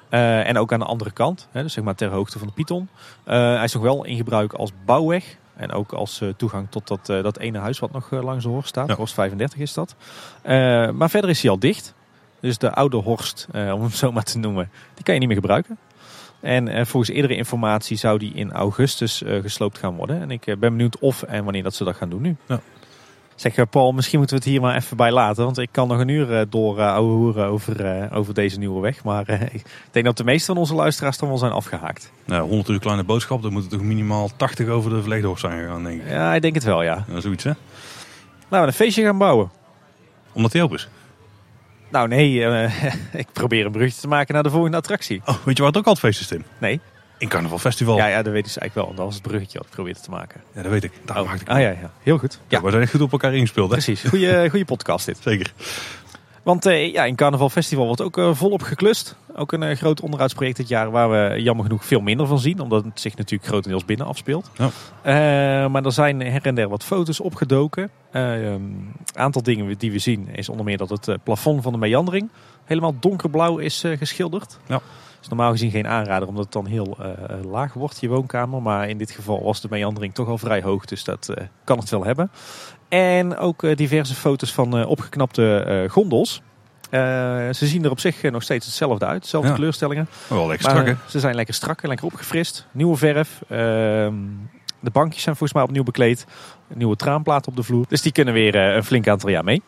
Eh, 0.10 0.48
en 0.48 0.58
ook 0.58 0.74
aan 0.74 0.80
de 0.80 0.86
andere 0.86 1.12
kant, 1.12 1.48
hè, 1.52 1.62
dus 1.62 1.74
zeg 1.74 1.84
maar 1.84 1.96
ter 1.96 2.10
hoogte 2.10 2.40
van 2.40 2.48
de 2.48 2.54
Python. 2.54 2.90
Eh, 3.24 3.36
hij 3.36 3.64
is 3.64 3.74
nog 3.74 3.84
wel 3.84 4.06
in 4.06 4.18
gebruik 4.18 4.54
als 4.54 4.72
bouwweg. 4.86 5.38
En 5.56 5.72
ook 5.72 5.92
als 5.92 6.22
toegang 6.36 6.68
tot 6.70 6.88
dat, 6.88 7.06
dat 7.06 7.38
ene 7.38 7.58
huis 7.58 7.80
wat 7.80 7.92
nog 7.92 8.12
langs 8.12 8.44
de 8.44 8.50
Horst 8.50 8.68
staat. 8.68 8.88
Ja. 8.88 8.96
Horst 8.96 9.14
35 9.14 9.60
is 9.60 9.74
dat. 9.74 9.96
Maar 10.94 11.10
verder 11.10 11.30
is 11.30 11.42
hij 11.42 11.52
al 11.52 11.60
dicht. 11.60 11.94
Dus 12.40 12.58
de 12.58 12.74
oude 12.74 12.98
Horst, 12.98 13.48
om 13.54 13.82
hem 13.82 13.90
zo 13.90 14.12
maar 14.12 14.24
te 14.24 14.38
noemen, 14.38 14.70
die 14.94 15.04
kan 15.04 15.14
je 15.14 15.20
niet 15.20 15.30
meer 15.30 15.38
gebruiken. 15.38 15.78
En 16.40 16.88
volgens 16.88 17.12
eerdere 17.12 17.36
informatie 17.36 17.98
zou 17.98 18.20
die 18.20 18.34
in 18.34 18.52
augustus 18.52 19.24
gesloopt 19.26 19.78
gaan 19.78 19.96
worden. 19.96 20.22
En 20.22 20.32
ik 20.32 20.42
ben 20.46 20.60
benieuwd 20.60 21.00
of 21.00 21.24
en 21.24 21.44
wanneer 21.44 21.64
dat 21.64 21.76
ze 21.76 21.84
dat 21.84 21.96
gaan 21.96 22.10
doen 22.10 22.22
nu. 22.22 22.36
Ja. 22.48 22.60
Zeg 23.38 23.56
eh, 23.56 23.66
Paul, 23.70 23.92
misschien 23.92 24.20
moeten 24.20 24.38
we 24.38 24.44
het 24.44 24.52
hier 24.54 24.62
maar 24.62 24.76
even 24.76 24.98
bij 24.98 25.12
laten. 25.12 25.44
Want 25.44 25.58
ik 25.58 25.70
kan 25.72 25.88
nog 25.88 26.00
een 26.00 26.08
uur 26.08 26.38
eh, 26.40 26.46
door 26.50 26.78
uh, 26.78 26.98
hoeren 26.98 27.46
over, 27.46 27.86
eh, 27.86 28.18
over 28.18 28.34
deze 28.34 28.60
nieuwe 28.60 28.82
weg. 28.82 29.04
Maar 29.04 29.28
eh, 29.28 29.42
ik 29.42 29.64
denk 29.92 30.06
dat 30.06 30.18
de 30.18 30.24
meeste 30.24 30.46
van 30.46 30.58
onze 30.58 30.74
luisteraars 30.74 31.18
dan 31.18 31.30
wel 31.30 31.38
zijn 31.38 31.52
afgehaakt. 31.52 32.12
Nou, 32.26 32.50
100 32.50 32.70
uur 32.70 32.80
kleine 32.80 33.04
boodschap, 33.04 33.42
dan 33.42 33.52
moeten 33.52 33.72
toch 33.72 33.82
minimaal 33.82 34.30
80 34.36 34.68
over 34.68 34.90
de 34.90 35.22
hoogte 35.22 35.48
zijn 35.48 35.60
gegaan, 35.60 35.84
denk 35.84 36.02
ik. 36.02 36.10
Ja, 36.10 36.34
ik 36.34 36.42
denk 36.42 36.56
het 36.56 36.64
wel, 36.64 36.84
ja. 36.84 37.06
Ja, 37.08 37.20
zoiets, 37.20 37.44
hè? 37.44 37.52
Laten 38.50 38.60
we 38.60 38.68
een 38.68 38.74
feestje 38.74 39.04
gaan 39.04 39.18
bouwen. 39.18 39.52
Omdat 40.34 40.54
hij 40.54 40.62
open 40.62 40.76
is. 40.76 40.90
Nou 41.90 42.08
nee, 42.08 42.46
eh, 42.46 42.94
ik 43.22 43.28
probeer 43.34 43.66
een 43.66 43.72
bruggetje 43.72 44.02
te 44.02 44.08
maken 44.08 44.34
naar 44.34 44.44
de 44.44 44.50
volgende 44.50 44.78
attractie. 44.78 45.22
Oh, 45.26 45.36
weet 45.44 45.58
je 45.58 45.64
waar 45.64 45.72
het 45.72 45.78
ook 45.80 45.88
altijd 45.88 46.00
feest 46.00 46.22
is, 46.22 46.28
Tim? 46.28 46.44
Nee? 46.58 46.80
In 47.18 47.28
Carnaval 47.28 47.58
Festival. 47.58 47.98
Ja, 47.98 48.08
Ja, 48.08 48.16
ja, 48.18 48.22
dat 48.22 48.34
weten 48.34 48.52
ze 48.52 48.60
eigenlijk 48.60 48.88
wel. 48.88 48.98
Dat 48.98 49.06
was 49.06 49.14
het 49.14 49.24
bruggetje 49.24 49.58
wat 49.58 49.68
ik 49.68 49.74
probeerde 49.74 50.00
te 50.00 50.10
maken. 50.10 50.42
dat 50.54 50.66
weet 50.66 50.84
ik. 50.84 50.92
Daar 51.06 51.24
maakte 51.24 51.42
ik 51.42 51.50
ah 51.50 51.60
ja, 51.60 51.70
ja, 51.70 51.92
heel 52.04 52.18
goed. 52.18 52.40
Ja, 52.48 52.62
we 52.62 52.70
zijn 52.70 52.82
echt 52.82 52.92
goed 52.92 53.02
op 53.02 53.12
elkaar 53.12 53.34
ingespeeld, 53.34 53.70
hè? 53.70 53.76
Precies, 53.76 54.04
goede, 54.04 54.44
goede 54.50 54.66
podcast 54.66 55.06
dit. 55.06 55.18
Zeker. 55.22 55.54
Want 56.48 56.66
eh, 56.66 56.94
ja, 56.94 57.06
in 57.06 57.16
Carnaval 57.16 57.50
Festival 57.50 57.86
wordt 57.86 58.02
ook 58.02 58.18
eh, 58.18 58.34
volop 58.34 58.62
geklust. 58.62 59.16
Ook 59.36 59.52
een 59.52 59.64
eh, 59.64 59.78
groot 59.78 60.02
onderhoudsproject 60.02 60.58
dit 60.58 60.68
jaar 60.68 60.92
waar 60.92 61.10
we 61.10 61.42
jammer 61.42 61.66
genoeg 61.66 61.86
veel 61.86 62.00
minder 62.00 62.28
van 62.28 62.40
zien. 62.40 62.60
Omdat 62.60 62.84
het 62.84 63.00
zich 63.00 63.16
natuurlijk 63.16 63.50
grotendeels 63.50 63.86
binnen 63.86 64.06
afspeelt. 64.06 64.52
Ja. 64.58 65.68
Maar 65.68 65.86
er 65.86 65.92
zijn 65.92 66.20
her 66.20 66.46
en 66.46 66.56
der 66.56 66.70
wat 66.70 66.84
foto's 66.84 67.20
opgedoken. 67.20 67.90
Een 68.12 68.94
aantal 69.14 69.44
dingen 69.44 69.78
die 69.78 69.92
we 69.92 70.00
zien 70.00 70.28
is 70.32 70.50
onder 70.50 70.66
meer 70.66 70.78
dat 70.78 70.90
het 70.90 71.24
plafond 71.24 71.64
van 71.64 71.72
de 71.72 71.78
meandering 71.78 72.30
helemaal 72.66 72.96
donkerblauw 73.00 73.58
is 73.58 73.84
geschilderd. 73.98 74.60
Ja. 74.68 74.82
Is 75.28 75.34
normaal 75.34 75.52
gezien 75.52 75.72
geen 75.72 75.88
aanrader 75.88 76.28
omdat 76.28 76.44
het 76.44 76.54
dan 76.54 76.66
heel 76.66 76.98
eh, 77.02 77.52
laag 77.52 77.74
wordt, 77.74 78.00
je 78.00 78.08
woonkamer. 78.08 78.62
Maar 78.62 78.90
in 78.90 78.98
dit 78.98 79.12
geval 79.12 79.44
was 79.44 79.62
de 79.62 79.68
meandering 79.70 80.14
toch 80.14 80.28
al 80.28 80.38
vrij 80.38 80.62
hoog, 80.62 80.86
dus 80.86 81.04
dat 81.04 81.30
eh, 81.30 81.46
kan 81.64 81.78
het 81.78 81.90
wel 81.90 82.06
hebben. 82.06 82.32
En 82.90 83.38
ook 83.38 83.64
eh, 83.64 83.76
diverse 83.76 84.16
foto's 84.16 84.54
van 84.54 84.78
eh, 84.78 84.90
opgeknapte 84.90 85.60
eh, 85.60 85.90
gondels. 85.90 86.42
Eh, 86.90 87.00
ze 87.52 87.68
zien 87.68 87.84
er 87.84 87.92
op 87.92 88.00
zich 88.00 88.22
eh, 88.24 88.32
nog 88.32 88.44
steeds 88.44 88.66
hetzelfde 88.66 89.06
uit, 89.06 89.22
dezelfde 89.22 89.50
Ja. 89.50 89.56
kleurstellingen. 89.56 90.08
Wel 90.28 90.48
lekker 90.48 90.70
strak, 90.70 90.86
hè? 90.86 90.92
eh, 90.92 90.98
ze 91.08 91.20
zijn 91.20 91.36
lekker 91.36 91.54
strak 91.54 91.82
en 91.82 91.88
lekker 91.88 92.06
opgefrist. 92.06 92.68
Nieuwe 92.72 92.98
verf. 92.98 93.42
ehm, 93.50 94.14
de 94.80 94.90
bankjes 94.92 95.24
zijn 95.24 95.36
volgens 95.36 95.54
mij 95.60 95.64
opnieuw 95.68 95.84
bekleed. 95.84 96.26
Nieuwe 96.74 96.96
traanplaat 96.96 97.48
op 97.48 97.56
de 97.56 97.64
vloer. 97.64 97.86
Dus 97.88 98.02
die 98.02 98.12
kunnen 98.12 98.34
weer 98.34 98.56
eh, 98.56 98.76
een 98.76 98.84
flink 98.84 99.08
aantal 99.08 99.30
jaar 99.30 99.44
mee. 99.44 99.62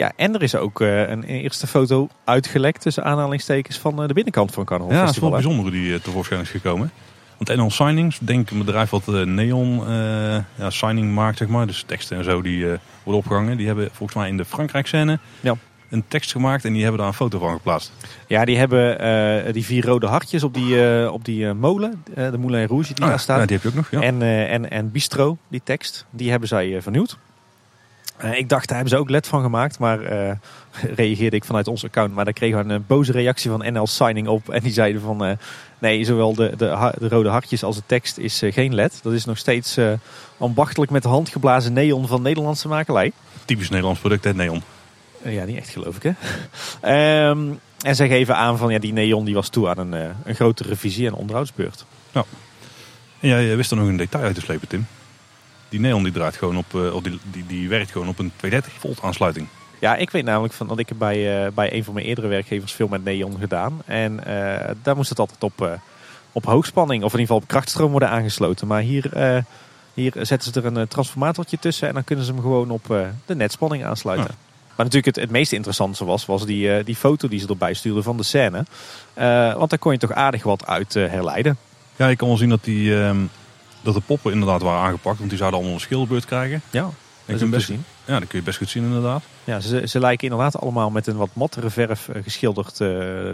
Ja, 0.00 0.12
en 0.16 0.34
er 0.34 0.42
is 0.42 0.54
ook 0.54 0.80
eh, 0.80 1.08
een 1.08 1.24
eerste 1.24 1.66
foto 1.66 2.08
uitgelekt 2.24 2.80
tussen 2.80 3.04
aanhalingstekens 3.04 3.78
van 3.78 4.02
eh, 4.02 4.08
de 4.08 4.14
binnenkant 4.14 4.52
van 4.52 4.64
Carnaval 4.64 4.94
Ja, 4.94 5.00
het 5.00 5.10
is 5.14 5.18
wel 5.18 5.30
bijzonder 5.30 5.72
die 5.72 5.94
eh, 5.94 6.00
tevoorschijn 6.00 6.40
is 6.40 6.48
gekomen. 6.50 6.90
Want 7.36 7.58
NL 7.58 7.70
Signings, 7.70 8.18
denk 8.18 8.50
een 8.50 8.58
bedrijf 8.58 8.90
wat 8.90 9.06
neon 9.24 9.82
ja, 10.58 10.70
signing 10.70 11.14
maakt, 11.14 11.38
zeg 11.38 11.48
maar. 11.48 11.66
Dus 11.66 11.82
teksten 11.86 12.16
en 12.16 12.24
zo 12.24 12.42
die 12.42 12.64
worden 13.02 13.22
opgehangen. 13.22 13.56
Die 13.56 13.66
hebben 13.66 13.88
volgens 13.92 14.18
mij 14.18 14.28
in 14.28 14.36
de 14.36 14.44
Frankrijk 14.44 14.86
scène 14.86 15.18
Ja. 15.40 15.54
een 15.90 16.04
tekst 16.08 16.32
gemaakt 16.32 16.64
en 16.64 16.72
die 16.72 16.80
hebben 16.82 16.98
daar 17.00 17.08
een 17.08 17.14
foto 17.14 17.38
van 17.38 17.52
geplaatst. 17.52 17.92
Ja, 18.26 18.44
die 18.44 18.56
hebben 18.58 19.52
die 19.52 19.64
vier 19.64 19.84
rode 19.84 20.06
hartjes 20.06 20.42
op 20.42 20.54
die, 20.54 21.10
op 21.12 21.24
die 21.24 21.52
molen. 21.52 22.04
de 22.14 22.38
Moulin 22.38 22.66
Rouge 22.66 22.94
die 22.94 23.04
Ah, 23.04 23.10
daar 23.10 23.20
staat. 23.20 23.38
ja, 23.40 23.46
die 23.46 23.54
heb 23.56 23.62
je 23.62 23.68
ook 23.68 23.90
nog, 23.90 23.90
ja. 23.90 24.00
En, 24.00 24.22
en, 24.48 24.70
en 24.70 24.90
Bistro, 24.90 25.36
die 25.48 25.60
tekst, 25.64 26.06
die 26.10 26.30
hebben 26.30 26.48
zij 26.48 26.82
vernieuwd. 26.82 27.18
Eh, 28.20 28.38
ik 28.38 28.48
dacht, 28.48 28.68
daar 28.68 28.76
hebben 28.76 28.96
ze 28.96 29.02
ook 29.02 29.10
led 29.10 29.26
van 29.26 29.42
gemaakt, 29.42 29.78
maar 29.78 30.02
eh, 30.02 30.36
reageerde 31.00 31.36
ik 31.36 31.44
vanuit 31.44 31.68
ons 31.68 31.84
account. 31.84 32.14
Maar 32.14 32.24
daar 32.24 32.34
kregen 32.34 32.58
we 32.58 32.64
een 32.64 32.80
eh, 32.80 32.86
boze 32.86 33.12
reactie 33.12 33.50
van 33.50 33.72
NL 33.72 33.86
Signing 33.86 34.28
op. 34.28 34.48
En 34.48 34.62
die 34.62 34.72
zeiden 34.72 35.00
van, 35.00 35.38
nee, 35.78 36.04
zowel 36.04 36.34
de, 36.34 36.52
de, 36.56 36.92
rode 36.98 37.28
hartjes 37.28 37.62
als 37.62 37.76
de 37.76 37.82
tekst 37.86 38.18
is 38.18 38.42
geen 38.44 38.74
led. 38.74 39.00
Dat 39.02 39.12
is 39.12 39.24
nog 39.24 39.38
steeds 39.38 39.78
ambachtelijk 40.38 40.90
met 40.90 41.02
de 41.02 41.08
hand 41.08 41.28
geblazen 41.28 41.72
neon 41.72 42.06
van 42.06 42.22
Nederlandse 42.22 42.68
makelij. 42.68 43.12
Typisch 43.44 43.68
Nederlands 43.68 44.00
product, 44.00 44.24
hè, 44.24 44.34
neon. 44.34 44.62
Ja, 45.22 45.44
niet 45.44 45.56
echt 45.56 45.68
geloof 45.68 45.96
ik, 45.96 46.02
hè. 46.02 46.12
Ehm, 47.28 47.48
en 47.82 47.96
zij 47.96 48.08
geven 48.08 48.36
aan 48.36 48.58
van, 48.58 48.72
ja, 48.72 48.78
die 48.78 48.92
neon 48.92 49.24
die 49.24 49.34
was 49.34 49.48
toe 49.48 49.68
aan 49.68 49.78
een, 49.78 50.14
een 50.24 50.34
grote 50.34 50.62
revisie 50.62 51.06
en 51.06 51.14
onderhoudsbeurt. 51.14 51.84
En 53.20 53.28
jij 53.28 53.56
wist 53.56 53.70
er 53.70 53.76
nog 53.76 53.88
een 53.88 53.96
detail 53.96 54.24
uit 54.24 54.34
te 54.34 54.40
slepen, 54.40 54.68
Tim. 54.68 54.86
Die 55.70 55.80
neon 55.80 56.02
die 56.02 56.12
draait 56.12 56.36
gewoon 56.36 56.56
op, 56.56 56.74
op 56.74 57.04
die, 57.04 57.18
die, 57.22 57.46
die 57.46 57.68
werkt 57.68 57.90
gewoon 57.90 58.08
op 58.08 58.18
een 58.18 58.32
230 58.36 58.80
volt 58.80 59.02
aansluiting. 59.02 59.46
Ja, 59.80 59.96
ik 59.96 60.10
weet 60.10 60.24
namelijk 60.24 60.54
van 60.54 60.66
dat 60.66 60.78
ik 60.78 60.98
bij, 60.98 61.44
eh, 61.44 61.52
bij 61.52 61.72
een 61.72 61.84
van 61.84 61.94
mijn 61.94 62.06
eerdere 62.06 62.26
werkgevers 62.26 62.72
veel 62.72 62.88
met 62.88 63.04
neon 63.04 63.38
gedaan. 63.38 63.82
En 63.84 64.24
eh, 64.24 64.74
daar 64.82 64.96
moest 64.96 65.08
het 65.08 65.18
altijd 65.18 65.42
op, 65.42 65.78
op 66.32 66.44
hoogspanning 66.44 67.04
of 67.04 67.12
in 67.12 67.18
ieder 67.18 67.34
geval 67.34 67.36
op 67.36 67.48
krachtstroom 67.48 67.90
worden 67.90 68.08
aangesloten. 68.08 68.66
Maar 68.66 68.80
hier, 68.80 69.44
hier 69.94 70.12
zetten 70.14 70.52
ze 70.52 70.60
er 70.60 70.76
een 70.76 70.88
transformatortje 70.88 71.58
tussen 71.58 71.88
en 71.88 71.94
dan 71.94 72.04
kunnen 72.04 72.24
ze 72.24 72.32
hem 72.32 72.40
gewoon 72.40 72.70
op 72.70 72.84
de 73.26 73.34
netspanning 73.34 73.84
aansluiten. 73.84 74.34
Maar 74.76 74.86
natuurlijk 74.86 75.16
het, 75.16 75.24
het 75.24 75.30
meest 75.30 75.52
interessante 75.52 76.04
was, 76.04 76.26
was 76.26 76.46
die, 76.46 76.84
die 76.84 76.96
foto 76.96 77.28
die 77.28 77.40
ze 77.40 77.46
erbij 77.46 77.74
stuurden 77.74 78.02
van 78.02 78.16
de 78.16 78.22
scène. 78.22 78.64
Want 79.56 79.70
daar 79.70 79.78
kon 79.78 79.92
je 79.92 79.98
toch 79.98 80.12
aardig 80.12 80.42
wat 80.42 80.66
uit 80.66 80.94
herleiden. 80.94 81.56
Ja, 81.96 82.08
je 82.08 82.16
kan 82.16 82.28
wel 82.28 82.36
zien 82.36 82.48
dat, 82.48 82.64
die, 82.64 83.02
ehm, 83.02 83.18
dat 83.82 83.94
de 83.94 84.00
poppen 84.00 84.32
inderdaad 84.32 84.62
waren 84.62 84.80
aangepakt. 84.80 85.18
Want 85.18 85.28
die 85.28 85.38
zouden 85.38 85.58
allemaal 85.58 85.76
een 85.76 85.84
schilbeurt 85.84 86.24
krijgen. 86.24 86.62
Ja, 86.70 86.90
Dat 87.24 87.40
is 87.40 87.48
best, 87.48 87.66
zien. 87.66 87.84
ja, 88.04 88.18
dat 88.18 88.28
kun 88.28 88.38
je 88.38 88.44
best 88.44 88.58
goed 88.58 88.68
zien 88.68 88.82
inderdaad. 88.84 89.22
Ja, 89.44 89.60
ze, 89.60 89.88
ze 89.88 90.00
lijken 90.00 90.28
inderdaad 90.28 90.60
allemaal 90.60 90.90
met 90.90 91.06
een 91.06 91.16
wat 91.16 91.28
mattere 91.32 91.70
verf 91.70 92.08
eh, 92.08 92.22
geschilderd 92.22 92.70
eh, 92.70 92.88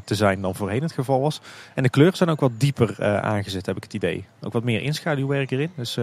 te 0.05 0.15
zijn 0.15 0.41
dan 0.41 0.55
voorheen 0.55 0.83
het 0.83 0.93
geval 0.93 1.21
was. 1.21 1.41
En 1.75 1.83
de 1.83 1.89
kleuren 1.89 2.17
zijn 2.17 2.29
ook 2.31 2.41
wat 2.41 2.61
dieper 2.61 2.95
eh, 2.99 3.17
aangezet, 3.17 3.67
heb 3.67 3.77
ik 3.77 3.83
het 3.83 3.95
idee. 3.95 4.25
Ook 4.43 4.53
wat 4.53 4.65
meer 4.65 4.83
inschaduwwerk 4.83 5.51
erin. 5.51 5.71
Dus 5.77 5.99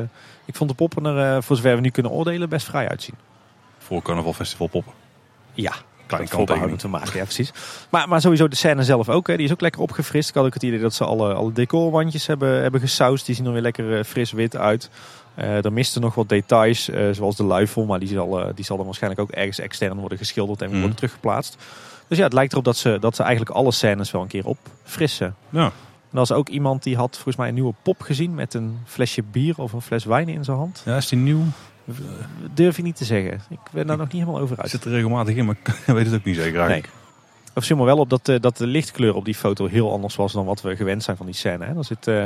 ik 0.45 0.55
vond 0.55 0.69
de 0.69 0.75
poppen 0.75 1.05
er, 1.05 1.43
voor 1.43 1.55
zover 1.55 1.75
we 1.75 1.81
nu 1.81 1.89
kunnen 1.89 2.11
oordelen, 2.11 2.49
best 2.49 2.65
vrij 2.65 2.89
uitzien. 2.89 3.15
Voor 3.77 4.01
Carnaval 4.01 4.33
Festival 4.33 4.67
poppen. 4.67 4.93
Ja, 5.53 5.73
voorbehouden 6.29 6.77
te 6.77 6.87
maken, 6.87 7.17
ja 7.17 7.23
precies. 7.23 7.51
Maar, 7.89 8.07
maar 8.09 8.21
sowieso 8.21 8.47
de 8.47 8.55
scène 8.55 8.83
zelf 8.83 9.09
ook, 9.09 9.27
hè, 9.27 9.35
die 9.37 9.45
is 9.45 9.51
ook 9.51 9.61
lekker 9.61 9.81
opgefrist. 9.81 10.29
Ik 10.29 10.35
had 10.35 10.45
ook 10.45 10.53
het 10.53 10.63
idee 10.63 10.79
dat 10.79 10.93
ze 10.93 11.03
alle, 11.05 11.33
alle 11.33 11.51
decorwandjes 11.51 12.27
hebben, 12.27 12.61
hebben 12.61 12.79
gesausd. 12.81 13.25
Die 13.25 13.35
zien 13.35 13.45
er 13.45 13.51
weer 13.53 13.61
lekker 13.61 13.97
eh, 13.97 14.03
fris 14.03 14.31
wit 14.31 14.55
uit. 14.57 14.89
Eh 15.35 15.65
er 15.65 15.73
misten 15.73 16.01
nog 16.01 16.15
wat 16.15 16.29
details, 16.29 16.89
eh, 16.89 17.07
zoals 17.11 17.35
de 17.35 17.43
luifel. 17.43 17.85
Maar 17.85 17.99
die 17.99 18.07
zal, 18.07 18.39
eh, 18.39 18.49
die 18.55 18.65
zal 18.65 18.75
dan 18.77 18.85
waarschijnlijk 18.85 19.21
ook 19.21 19.31
ergens 19.31 19.59
extern 19.59 19.97
worden 19.99 20.17
geschilderd 20.17 20.57
en 20.61 20.65
weer 20.65 20.69
Mhm. 20.75 20.79
worden 20.79 20.95
teruggeplaatst. 20.99 21.57
Dus 22.07 22.17
ja, 22.17 22.23
het 22.23 22.33
lijkt 22.33 22.51
erop 22.51 22.63
dat 22.65 22.77
ze, 22.77 22.97
dat 22.99 23.15
ze 23.15 23.23
eigenlijk 23.23 23.55
alle 23.55 23.71
scènes 23.71 24.11
wel 24.11 24.21
een 24.21 24.27
keer 24.27 24.45
opfrissen. 24.45 25.35
Ja, 25.49 25.63
En 25.63 26.19
er 26.19 26.27
was 26.27 26.31
ook 26.31 26.49
iemand 26.49 26.83
die 26.83 26.95
had 26.95 27.13
volgens 27.13 27.35
mij 27.35 27.47
een 27.47 27.53
nieuwe 27.53 27.73
pop 27.81 28.01
gezien 28.01 28.33
met 28.35 28.53
een 28.53 28.79
flesje 28.85 29.23
bier 29.23 29.53
of 29.57 29.73
een 29.73 29.81
fles 29.81 30.05
wijn 30.05 30.29
in 30.29 30.43
zijn 30.43 30.57
hand. 30.57 30.81
ja 30.85 30.95
is 30.97 31.07
die 31.07 31.19
nieuw? 31.19 31.43
Durf 32.53 32.75
je 32.75 32.83
niet 32.83 32.95
te 32.95 33.05
zeggen. 33.05 33.41
Ik 33.49 33.59
ben 33.71 33.87
daar 33.87 33.97
nog 33.97 34.11
niet 34.11 34.21
helemaal 34.21 34.41
over 34.41 34.57
uit. 34.57 34.69
zit 34.69 34.85
er 34.85 34.91
regelmatig 34.91 35.35
in, 35.35 35.45
maar 35.45 35.55
ik 35.85 35.93
weet 35.93 36.05
het 36.05 36.15
ook 36.15 36.23
niet 36.23 36.35
zeker 36.35 36.59
eigenlijk. 36.59 36.89
Of 37.55 37.65
viel 37.65 37.77
me 37.77 37.85
wel 37.85 37.97
op 37.97 38.09
dat, 38.09 38.27
eh, 38.29 38.39
dat 38.39 38.57
de 38.57 38.67
lichtkleur 38.67 39.15
op 39.15 39.25
die 39.25 39.35
foto 39.35 39.67
heel 39.67 39.91
anders 39.91 40.15
was 40.15 40.33
dan 40.33 40.45
wat 40.45 40.61
we 40.61 40.75
gewend 40.75 41.03
zijn 41.03 41.17
van 41.17 41.25
die 41.25 41.35
scène. 41.35 41.65
Hè? 41.65 41.73
Dan 41.73 41.83
zit, 41.83 42.07
eh, 42.07 42.25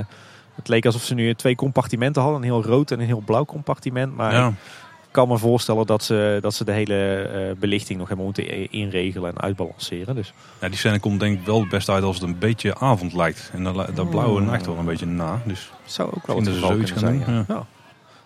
het 0.56 0.68
leek 0.68 0.86
alsof 0.86 1.04
ze 1.04 1.14
nu 1.14 1.34
twee 1.36 1.56
compartimenten 1.56 2.22
hadden. 2.22 2.40
Een 2.42 2.48
heel 2.48 2.64
rood 2.64 2.92
en 2.92 3.00
een 3.00 3.06
heel 3.06 3.24
blauw 3.26 3.46
compartiment. 3.46 4.16
Maar 4.16 4.34
Ja, 4.34 4.48
ik 4.48 5.14
kan 5.14 5.28
me 5.28 5.38
voorstellen 5.38 5.86
dat 5.86 6.04
ze, 6.04 6.38
dat 6.42 6.54
ze 6.54 6.66
de 6.66 6.72
hele 6.72 7.22
eh, 7.22 7.60
belichting 7.60 8.00
nog 8.00 8.08
helemaal 8.08 8.26
moeten 8.26 8.72
inregelen 8.72 9.30
en 9.30 9.42
uitbalanceren. 9.42 10.16
Dus 10.16 10.34
ja, 10.62 10.68
die 10.68 10.78
scène 10.78 11.00
komt 11.00 11.20
denk 11.20 11.40
ik 11.40 11.46
wel 11.46 11.60
het 11.60 11.70
best 11.70 11.90
uit 11.90 12.04
als 12.04 12.16
het 12.20 12.30
een 12.30 12.38
beetje 12.38 12.76
avond 12.76 13.14
lijkt. 13.14 13.50
En 13.54 13.64
daar, 13.64 13.94
daar 13.94 14.08
blauwe 14.08 14.42
nacht 14.42 14.66
wel 14.66 14.78
een 14.78 14.86
beetje 14.86 15.06
na. 15.06 15.42
Dus 15.46 15.72
zou 15.86 16.12
ook 16.14 16.28
wel 16.28 16.36
het 16.36 16.46
dat 16.46 16.54
geval 16.54 16.70
kunnen 16.70 16.88
zoiets 16.88 17.06
zijn. 17.06 17.24
gaan 17.24 17.46
Ja. 17.48 17.56
Ja. 17.56 17.66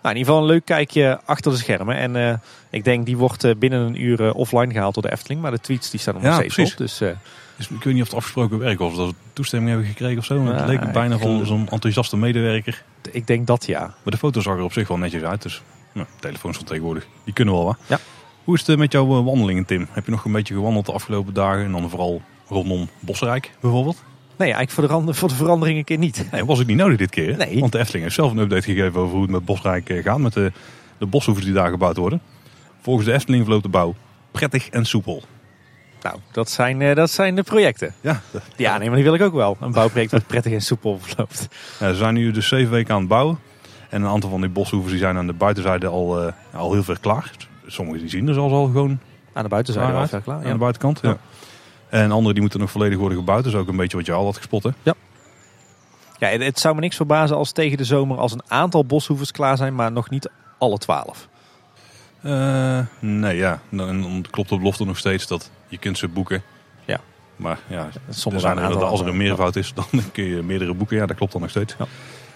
Nou, 0.02 0.14
in 0.14 0.20
ieder 0.20 0.32
geval 0.32 0.48
een 0.48 0.54
leuk 0.54 0.64
kijkje 0.64 1.20
achter 1.24 1.50
de 1.52 1.58
schermen. 1.58 1.96
En 1.96 2.16
eh, 2.16 2.34
ik 2.70 2.84
denk 2.84 3.06
die 3.06 3.16
wordt 3.16 3.44
eh, 3.44 3.54
binnen 3.58 3.80
een 3.80 4.02
uur 4.02 4.26
eh, 4.26 4.34
offline 4.34 4.72
gehaald 4.72 4.94
door 4.94 5.02
de 5.02 5.12
Efteling. 5.12 5.40
Maar 5.40 5.50
de 5.50 5.60
tweets 5.60 5.90
die 5.90 6.00
staan 6.00 6.14
nog 6.14 6.22
Ja, 6.22 6.34
steeds 6.34 6.54
precies. 6.54 6.72
op. 6.72 6.78
Dus 6.78 6.98
Dus 7.56 7.68
ik 7.68 7.82
weet 7.84 7.92
niet 7.94 8.02
of 8.02 8.08
het 8.08 8.16
afgesproken 8.16 8.58
werk. 8.58 8.80
Of 8.80 8.94
dat 8.94 9.08
we 9.08 9.14
toestemming 9.32 9.70
hebben 9.70 9.88
gekregen 9.90 10.18
of 10.18 10.24
zo. 10.24 10.40
Maar 10.40 10.52
Ja, 10.52 10.58
het 10.58 10.68
leek 10.68 10.92
bijna 10.92 11.18
van 11.18 11.46
zo'n 11.46 11.68
enthousiaste 11.70 12.16
medewerker. 12.16 12.82
ik 13.10 13.26
denk 13.26 13.46
dat 13.46 13.66
ja. 13.66 13.80
Maar 13.80 14.12
de 14.12 14.16
foto 14.16 14.40
zag 14.40 14.56
er 14.56 14.62
op 14.62 14.72
zich 14.72 14.88
wel 14.88 14.96
netjes 14.98 15.22
uit. 15.22 15.42
Dus 15.42 15.62
nou, 15.92 16.06
telefoons 16.20 16.56
van 16.56 16.66
tegenwoordig, 16.66 17.06
die 17.24 17.34
kunnen 17.34 17.54
wel 17.54 17.64
wat. 17.64 17.76
Ja. 17.86 17.98
Hoe 18.44 18.54
is 18.54 18.66
het 18.66 18.78
met 18.78 18.92
jouw 18.92 19.22
wandelingen, 19.22 19.64
Tim? 19.64 19.86
Heb 19.90 20.04
je 20.04 20.10
nog 20.10 20.24
een 20.24 20.32
beetje 20.32 20.54
gewandeld 20.54 20.86
de 20.86 20.92
afgelopen 20.92 21.34
dagen? 21.34 21.64
En 21.64 21.72
dan 21.72 21.90
vooral 21.90 22.22
rondom 22.48 22.88
Bosrijk 23.00 23.50
bijvoorbeeld? 23.60 24.02
Nee, 24.36 24.52
eigenlijk 24.52 24.70
voor 24.70 24.82
de, 24.82 24.88
rand- 24.88 25.16
voor 25.16 25.28
de 25.28 25.34
verandering 25.34 25.78
een 25.78 25.84
keer 25.84 25.98
niet. 25.98 26.26
Nee, 26.32 26.44
was 26.44 26.58
het 26.58 26.66
niet 26.66 26.76
nodig 26.76 26.98
dit 26.98 27.10
keer. 27.10 27.36
Nee. 27.36 27.60
Want 27.60 27.72
de 27.72 27.78
Efteling 27.78 28.02
heeft 28.04 28.14
zelf 28.16 28.30
een 28.30 28.38
update 28.38 28.62
gegeven 28.62 29.00
over 29.00 29.12
hoe 29.12 29.22
het 29.22 29.30
met 29.30 29.44
Bosrijk 29.44 29.88
eh, 29.88 30.02
gaat. 30.02 30.18
Met 30.18 30.32
de, 30.32 30.52
de 30.98 31.06
boshoevers 31.06 31.44
die 31.46 31.54
daar 31.54 31.70
gebouwd 31.70 31.96
worden. 31.96 32.20
Volgens 32.80 33.06
de 33.06 33.12
Efteling 33.12 33.42
verloopt 33.42 33.62
de 33.64 33.68
bouw 33.70 33.94
prettig 34.30 34.68
en 34.68 34.84
soepel. 34.84 35.22
Nou, 36.02 36.16
dat 36.32 36.50
zijn, 36.50 36.82
eh, 36.82 36.94
dat 36.94 37.10
zijn 37.10 37.34
de 37.34 37.42
projecten. 37.42 37.94
Ja, 38.00 38.20
Ja, 38.56 38.78
nee, 38.78 38.86
maar 38.86 38.96
die 38.96 39.04
wil 39.04 39.14
ik 39.14 39.22
ook 39.22 39.34
wel. 39.34 39.56
Een 39.60 39.72
bouwproject 39.72 40.10
dat 40.10 40.26
prettig 40.26 40.52
en 40.52 40.60
soepel 40.62 40.98
verloopt. 41.02 41.48
Ja, 41.80 41.88
ze 41.90 41.96
zijn 41.96 42.14
nu 42.14 42.30
dus 42.30 42.48
zeven 42.48 42.70
weken 42.72 42.94
aan 42.94 43.00
het 43.00 43.08
bouwen. 43.08 43.38
En 43.88 44.02
een 44.02 44.08
aantal 44.08 44.30
van 44.30 44.40
die 44.40 44.50
boshoevers 44.50 44.90
die 44.92 45.00
zijn 45.00 45.16
aan 45.16 45.26
de 45.26 45.32
buitenzijde 45.32 45.86
al, 45.86 46.22
eh, 46.26 46.32
al 46.54 46.72
heel 46.72 46.82
ver 46.82 46.98
klaar. 47.00 47.30
Sommigen 47.66 48.00
die 48.00 48.08
zien 48.10 48.28
er 48.28 48.34
zelfs 48.34 48.52
al 48.52 48.64
gewoon 48.64 48.98
Aan 49.32 49.42
de 49.42 49.48
buitenzijde 49.48 49.92
uit. 49.92 50.08
ver 50.08 50.20
klaar. 50.20 50.36
aan 50.38 50.44
Ja. 50.46 50.52
de 50.52 50.58
buitenkant. 50.58 50.98
Ja. 51.02 51.08
Ja. 51.08 51.16
En 51.92 52.10
andere 52.10 52.32
die 52.32 52.40
moeten 52.40 52.60
nog 52.60 52.70
volledig 52.70 52.98
worden 52.98 53.18
gebouwd. 53.18 53.44
Dat 53.44 53.52
is 53.52 53.58
ook 53.58 53.68
een 53.68 53.76
beetje 53.76 53.96
wat 53.96 54.06
je 54.06 54.12
al 54.12 54.24
had 54.24 54.36
gespot. 54.36 54.62
Hè? 54.62 54.70
Ja, 54.82 56.28
het, 56.28 56.42
het 56.42 56.58
zou 56.58 56.74
me 56.74 56.80
niks 56.80 56.96
verbazen 56.96 57.36
als 57.36 57.52
tegen 57.52 57.76
de 57.78 57.84
zomer 57.84 58.18
als 58.18 58.32
een 58.32 58.42
aantal 58.48 58.84
boshoevers 58.84 59.30
klaar 59.30 59.56
zijn, 59.56 59.74
maar 59.74 59.92
nog 59.92 60.10
niet 60.10 60.30
alle 60.58 60.78
twaalf. 60.78 61.28
Eh, 62.22 62.78
nee, 62.98 63.36
ja. 63.36 63.60
Dan, 63.68 64.24
klopt 64.30 64.48
de 64.48 64.56
belofte 64.56 64.84
nog 64.84 64.98
steeds 64.98 65.26
dat 65.26 65.50
je 65.68 65.78
kunt 65.78 65.98
ze 65.98 66.08
boeken. 66.08 66.42
Ja. 66.84 67.00
Maar 67.36 67.58
ja, 67.66 67.88
er 68.06 68.14
zijn 68.14 68.56
een 68.56 68.62
er, 68.62 68.64
aantal 68.64 68.84
als 68.84 69.00
er 69.00 69.08
een 69.08 69.16
meervoud 69.16 69.56
is, 69.56 69.74
dan 69.74 69.86
kun 70.12 70.24
je 70.24 70.42
meerdere 70.42 70.74
boeken. 70.74 70.96
Ja, 70.96 71.06
dat 71.06 71.16
klopt 71.16 71.32
dan 71.32 71.40
nog 71.40 71.50
steeds. 71.50 71.74
Ja. 71.78 71.86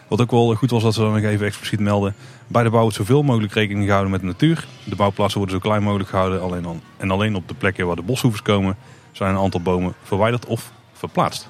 Wat 0.08 0.20
ook 0.20 0.30
wel 0.30 0.54
goed 0.54 0.70
was 0.70 0.82
dat 0.82 0.94
ze 0.94 1.00
dan 1.00 1.12
nog 1.12 1.22
even 1.22 1.46
expliciet 1.46 1.80
melden. 1.80 2.14
Bij 2.46 2.62
de 2.62 2.70
bouw 2.70 2.80
wordt 2.80 2.96
zoveel 2.96 3.22
mogelijk 3.22 3.52
rekening 3.52 3.84
gehouden 3.84 4.12
met 4.12 4.20
de 4.20 4.26
natuur. 4.26 4.66
De 4.84 4.96
bouwplaatsen 4.96 5.38
worden 5.38 5.56
zo 5.56 5.68
klein 5.68 5.82
mogelijk 5.82 6.08
gehouden. 6.08 6.40
Alleen 6.40 6.62
dan, 6.62 6.80
en 6.96 7.10
alleen 7.10 7.34
op 7.34 7.48
de 7.48 7.54
plekken 7.54 7.86
waar 7.86 7.96
de 7.96 8.02
boshoevers 8.02 8.42
komen 8.42 8.76
zijn 9.16 9.34
een 9.34 9.40
aantal 9.40 9.60
bomen 9.60 9.94
verwijderd 10.02 10.46
of 10.46 10.72
verplaatst. 10.92 11.48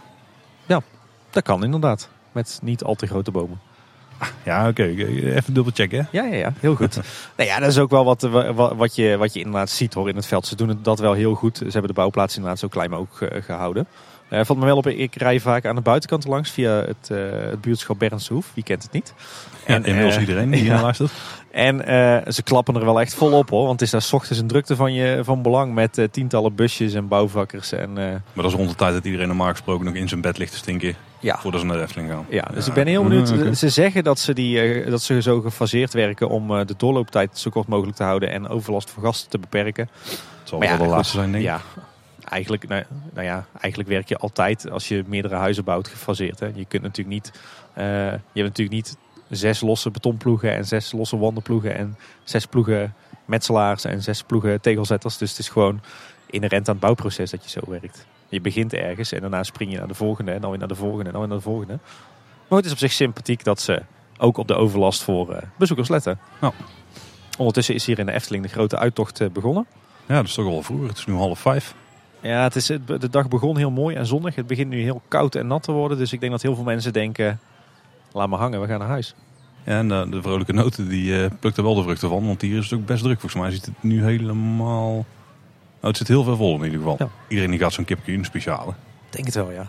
Dat 1.37 1.45
kan 1.45 1.65
inderdaad. 1.65 2.09
Met 2.33 2.59
niet 2.63 2.83
al 2.83 2.95
te 2.95 3.07
grote 3.07 3.31
bomen. 3.31 3.61
Ja, 4.43 4.69
oké. 4.69 4.83
Even 4.83 5.55
dubbel 5.55 5.73
checken. 5.75 5.99
hè. 5.99 6.19
Ja, 6.19 6.25
ja, 6.25 6.37
ja. 6.37 6.53
Heel 6.61 6.75
goed. 6.75 6.95
nou 7.37 7.49
ja, 7.49 7.59
dat 7.59 7.69
is 7.69 7.79
ook 7.79 7.91
wel 7.91 8.05
wat, 8.05 8.23
wat, 8.77 8.95
je, 8.95 9.17
wat 9.17 9.35
je 9.35 9.41
inderdaad 9.41 9.71
ziet 9.71 9.95
hoor 9.95 10.09
in 10.09 10.17
het 10.17 10.27
veld. 10.27 10.47
Ze 10.47 10.57
doen 10.57 10.69
het 10.69 10.85
dat 10.85 10.99
wel 10.99 11.13
heel 11.13 11.35
goed. 11.35 11.57
Ze 11.57 11.65
hebben 11.65 11.87
de 11.87 11.93
bouwplaats 11.93 12.37
inderdaad 12.37 12.59
zo 12.59 12.69
klein 12.69 12.91
mogelijk 12.91 13.33
eh, 13.33 13.43
gehouden. 13.43 13.87
Eh 14.29 14.45
valt 14.45 14.59
me 14.59 14.65
wel 14.65 14.77
op, 14.77 14.87
ik 14.87 15.15
rij 15.15 15.41
vaak 15.41 15.65
aan 15.65 15.75
de 15.75 15.81
buitenkant 15.81 16.27
langs 16.27 16.51
via 16.51 16.73
het, 16.73 17.11
eh, 17.11 17.19
het 17.31 17.61
buurtschap 17.61 17.99
Bernshoef. 17.99 18.51
Wie 18.55 18.65
kent 18.65 18.83
het 18.83 18.93
niet? 18.93 19.15
Ja, 19.67 19.75
En, 19.75 19.85
inmiddels 19.85 20.15
eh, 20.15 20.21
iedereen 20.21 20.51
die 20.51 20.65
ja. 20.73 20.83
luistert. 20.83 21.13
En 21.51 21.87
eh, 21.87 22.33
ze 22.33 22.43
klappen 22.43 22.75
er 22.75 22.85
wel 22.85 23.01
echt 23.01 23.15
volop 23.15 23.51
hoor. 23.51 23.67
Want 23.67 23.73
het 23.73 23.83
is 23.83 23.91
daar 23.91 24.03
's 24.03 24.13
ochtends 24.13 24.39
een 24.41 24.47
drukte 24.47 24.77
van, 24.77 24.93
je, 24.93 25.21
van 25.25 25.43
belang 25.43 25.75
met 25.75 25.99
eh, 25.99 26.09
tientallen 26.11 26.55
busjes 26.55 26.95
en 26.95 27.09
bouwvakkers. 27.09 27.73
En, 27.73 27.89
eh, 27.89 28.05
Maar 28.05 28.23
dat 28.35 28.45
is 28.45 28.53
rond 28.53 28.69
de 28.69 28.75
tijd 28.75 28.93
dat 28.93 29.05
iedereen 29.05 29.27
normaal 29.27 29.51
gesproken 29.51 29.85
nog 29.85 29.95
in 29.95 30.09
zijn 30.09 30.21
bed 30.21 30.39
ligt 30.39 30.53
te 30.53 30.57
stinken. 30.59 30.95
ja. 31.21 31.39
Voordat 31.39 31.61
ze 31.61 31.67
naar 31.67 31.77
de 31.77 31.83
Efteling 31.83 32.11
gaan. 32.11 32.27
Ja, 32.29 32.45
dus 32.55 32.67
ik 32.67 32.73
ben 32.75 32.87
heel 32.87 33.03
benieuwd. 33.03 33.35
Mm. 33.35 33.55
Ze 33.55 33.69
zeggen 33.69 34.05
dat 34.05 34.19
ze, 34.19 34.33
die, 34.35 34.61
eh, 34.61 34.91
dat 34.91 35.03
ze 35.03 35.23
zo 35.23 35.41
gefaseerd 35.41 35.93
werken 35.93 36.29
om 36.29 36.57
eh, 36.59 36.67
de 36.67 36.75
doorlooptijd 36.77 37.39
zo 37.39 37.51
kort 37.51 37.69
mogelijk 37.69 37.97
te 37.97 38.03
houden 38.03 38.31
en 38.31 38.49
overlast 38.49 38.91
voor 38.91 39.03
gasten 39.03 39.31
te 39.31 39.39
beperken. 39.39 39.89
Het 40.03 40.49
zal 40.49 40.59
Maar 40.59 40.69
wel 40.69 40.77
ja, 40.77 40.83
de 40.85 40.91
laatste 40.91 41.17
zijn, 41.17 41.33
denk 41.33 41.45
ik. 41.45 41.51
Ja, 41.51 41.61
eigenlijk, 42.29 42.69
nou, 42.69 42.83
nou 43.15 43.27
ja, 43.27 43.47
eigenlijk 43.61 43.89
werk 43.91 44.09
je 44.09 44.17
altijd 44.17 44.71
als 44.71 44.89
je 44.89 45.05
meerdere 45.07 45.35
huizen 45.35 45.65
bouwt 45.65 45.89
gefaseerd. 45.89 46.41
Hè. 46.41 46.47
Je 46.55 46.65
kunt 46.65 46.83
natuurlijk 46.83 47.17
niet, 47.17 47.33
eh, 47.73 47.85
je 48.33 48.41
hebt 48.43 48.59
natuurlijk 48.59 48.77
niet 48.77 48.97
zes 49.31 49.61
losse 49.61 49.90
betonploegen 49.90 50.53
en 50.53 50.65
zes 50.65 50.93
losse 50.93 51.19
wandelploegen 51.19 51.77
en 51.77 51.97
zes 52.24 52.47
ploegen 52.47 52.94
metselaars 53.24 53.85
en 53.85 54.03
zes 54.03 54.23
ploegen 54.23 54.61
tegelzetters. 54.61 55.19
Dus 55.19 55.31
het 55.31 55.39
is 55.39 55.48
gewoon 55.48 55.81
inherent 56.27 56.69
aan 56.69 56.74
het 56.74 56.82
bouwproces 56.82 57.31
dat 57.31 57.44
je 57.44 57.51
zo 57.51 57.61
werkt. 57.66 58.07
Je 58.28 58.40
begint 58.40 58.73
ergens 58.73 59.12
en 59.12 59.20
daarna 59.20 59.43
spring 59.43 59.70
je 59.73 59.78
naar 59.78 59.89
de 59.89 59.94
volgende 59.94 60.32
en 60.32 60.40
dan 60.40 60.51
weer 60.51 60.59
naar 60.59 60.69
de 60.69 60.74
volgende 60.74 61.05
en 61.05 61.11
dan 61.11 61.20
weer 61.20 61.28
naar 61.28 61.39
de 61.39 61.44
volgende. 61.44 61.78
Maar 62.48 62.59
het 62.59 62.66
is 62.66 62.73
op 62.73 62.78
zich 62.78 62.93
sympathiek 62.93 63.44
dat 63.44 63.61
ze 63.61 63.82
ook 64.19 64.36
op 64.36 64.48
de 64.48 64.55
overlast 64.55 65.03
voor 65.03 65.32
eh, 65.32 65.43
bezoekers 65.57 65.89
letten. 65.89 66.19
Ja. 66.40 66.53
Ondertussen 67.39 67.74
is 67.74 67.86
hier 67.86 67.98
in 67.98 68.07
de 68.07 68.12
Efteling 68.12 68.44
de 68.44 68.51
grote 68.51 68.78
uittocht 68.78 69.20
eh, 69.20 69.28
begonnen. 69.28 69.66
Ja, 70.07 70.15
dat 70.15 70.24
is 70.24 70.35
toch 70.35 70.47
al 70.47 70.62
vroeger. 70.62 70.89
Het 70.89 70.98
is 70.98 71.07
nu 71.07 71.15
half 71.15 71.39
vijf. 71.39 71.74
Ja, 72.20 72.43
het 72.43 72.57
is, 72.57 72.66
de 72.66 73.11
dag 73.11 73.28
begon 73.28 73.57
heel 73.57 73.70
mooi 73.70 73.97
en 73.97 74.07
zonnig. 74.07 74.35
Het 74.35 74.47
begint 74.47 74.70
nu 74.70 74.82
heel 74.82 75.03
koud 75.09 75.35
en 75.35 75.47
nat 75.47 75.62
te 75.62 75.73
worden. 75.73 75.98
Dus 75.98 76.12
ik 76.12 76.20
denk 76.20 76.32
dat 76.32 76.43
heel 76.43 76.55
veel 76.55 76.65
mensen 76.65 76.93
denken, 76.93 77.40
laat 78.17 78.29
maar 78.29 78.39
hangen, 78.39 78.61
we 78.61 78.67
gaan 78.67 78.79
naar 78.79 78.89
huis. 78.89 79.15
Ja, 79.65 79.73
en 79.79 79.89
de, 79.89 80.07
de 80.11 80.23
vrolijke 80.23 80.53
noten 80.53 80.89
die 80.89 81.23
eh, 81.23 81.31
plukt 81.41 81.57
er 81.57 81.63
wel 81.63 81.75
de 81.75 81.83
vruchten 81.83 82.09
van. 82.09 82.27
Want 82.27 82.41
hier 82.41 82.59
is 82.59 82.71
het 82.71 82.79
ook 82.81 82.87
best 82.87 83.03
druk. 83.03 83.21
Volgens 83.21 83.43
mij 83.43 83.51
zit 83.51 83.65
het 83.67 83.75
nu 83.83 84.05
helemaal... 84.05 84.93
Nou, 84.93 85.05
het 85.81 85.97
zit 85.97 86.09
heel 86.09 86.25
veel 86.25 86.37
vol 86.37 86.57
in 86.57 86.65
ieder 86.65 86.79
geval. 86.79 86.97
Ja. 86.99 87.09
Iedereen 87.29 87.51
die 87.51 87.61
gaat 87.61 87.73
zo'n 87.73 87.85
kipje 87.85 88.13
in 88.13 88.25
speciale. 88.25 88.73
Denk 89.11 89.25
het 89.25 89.35
wel, 89.35 89.51
ja. 89.51 89.67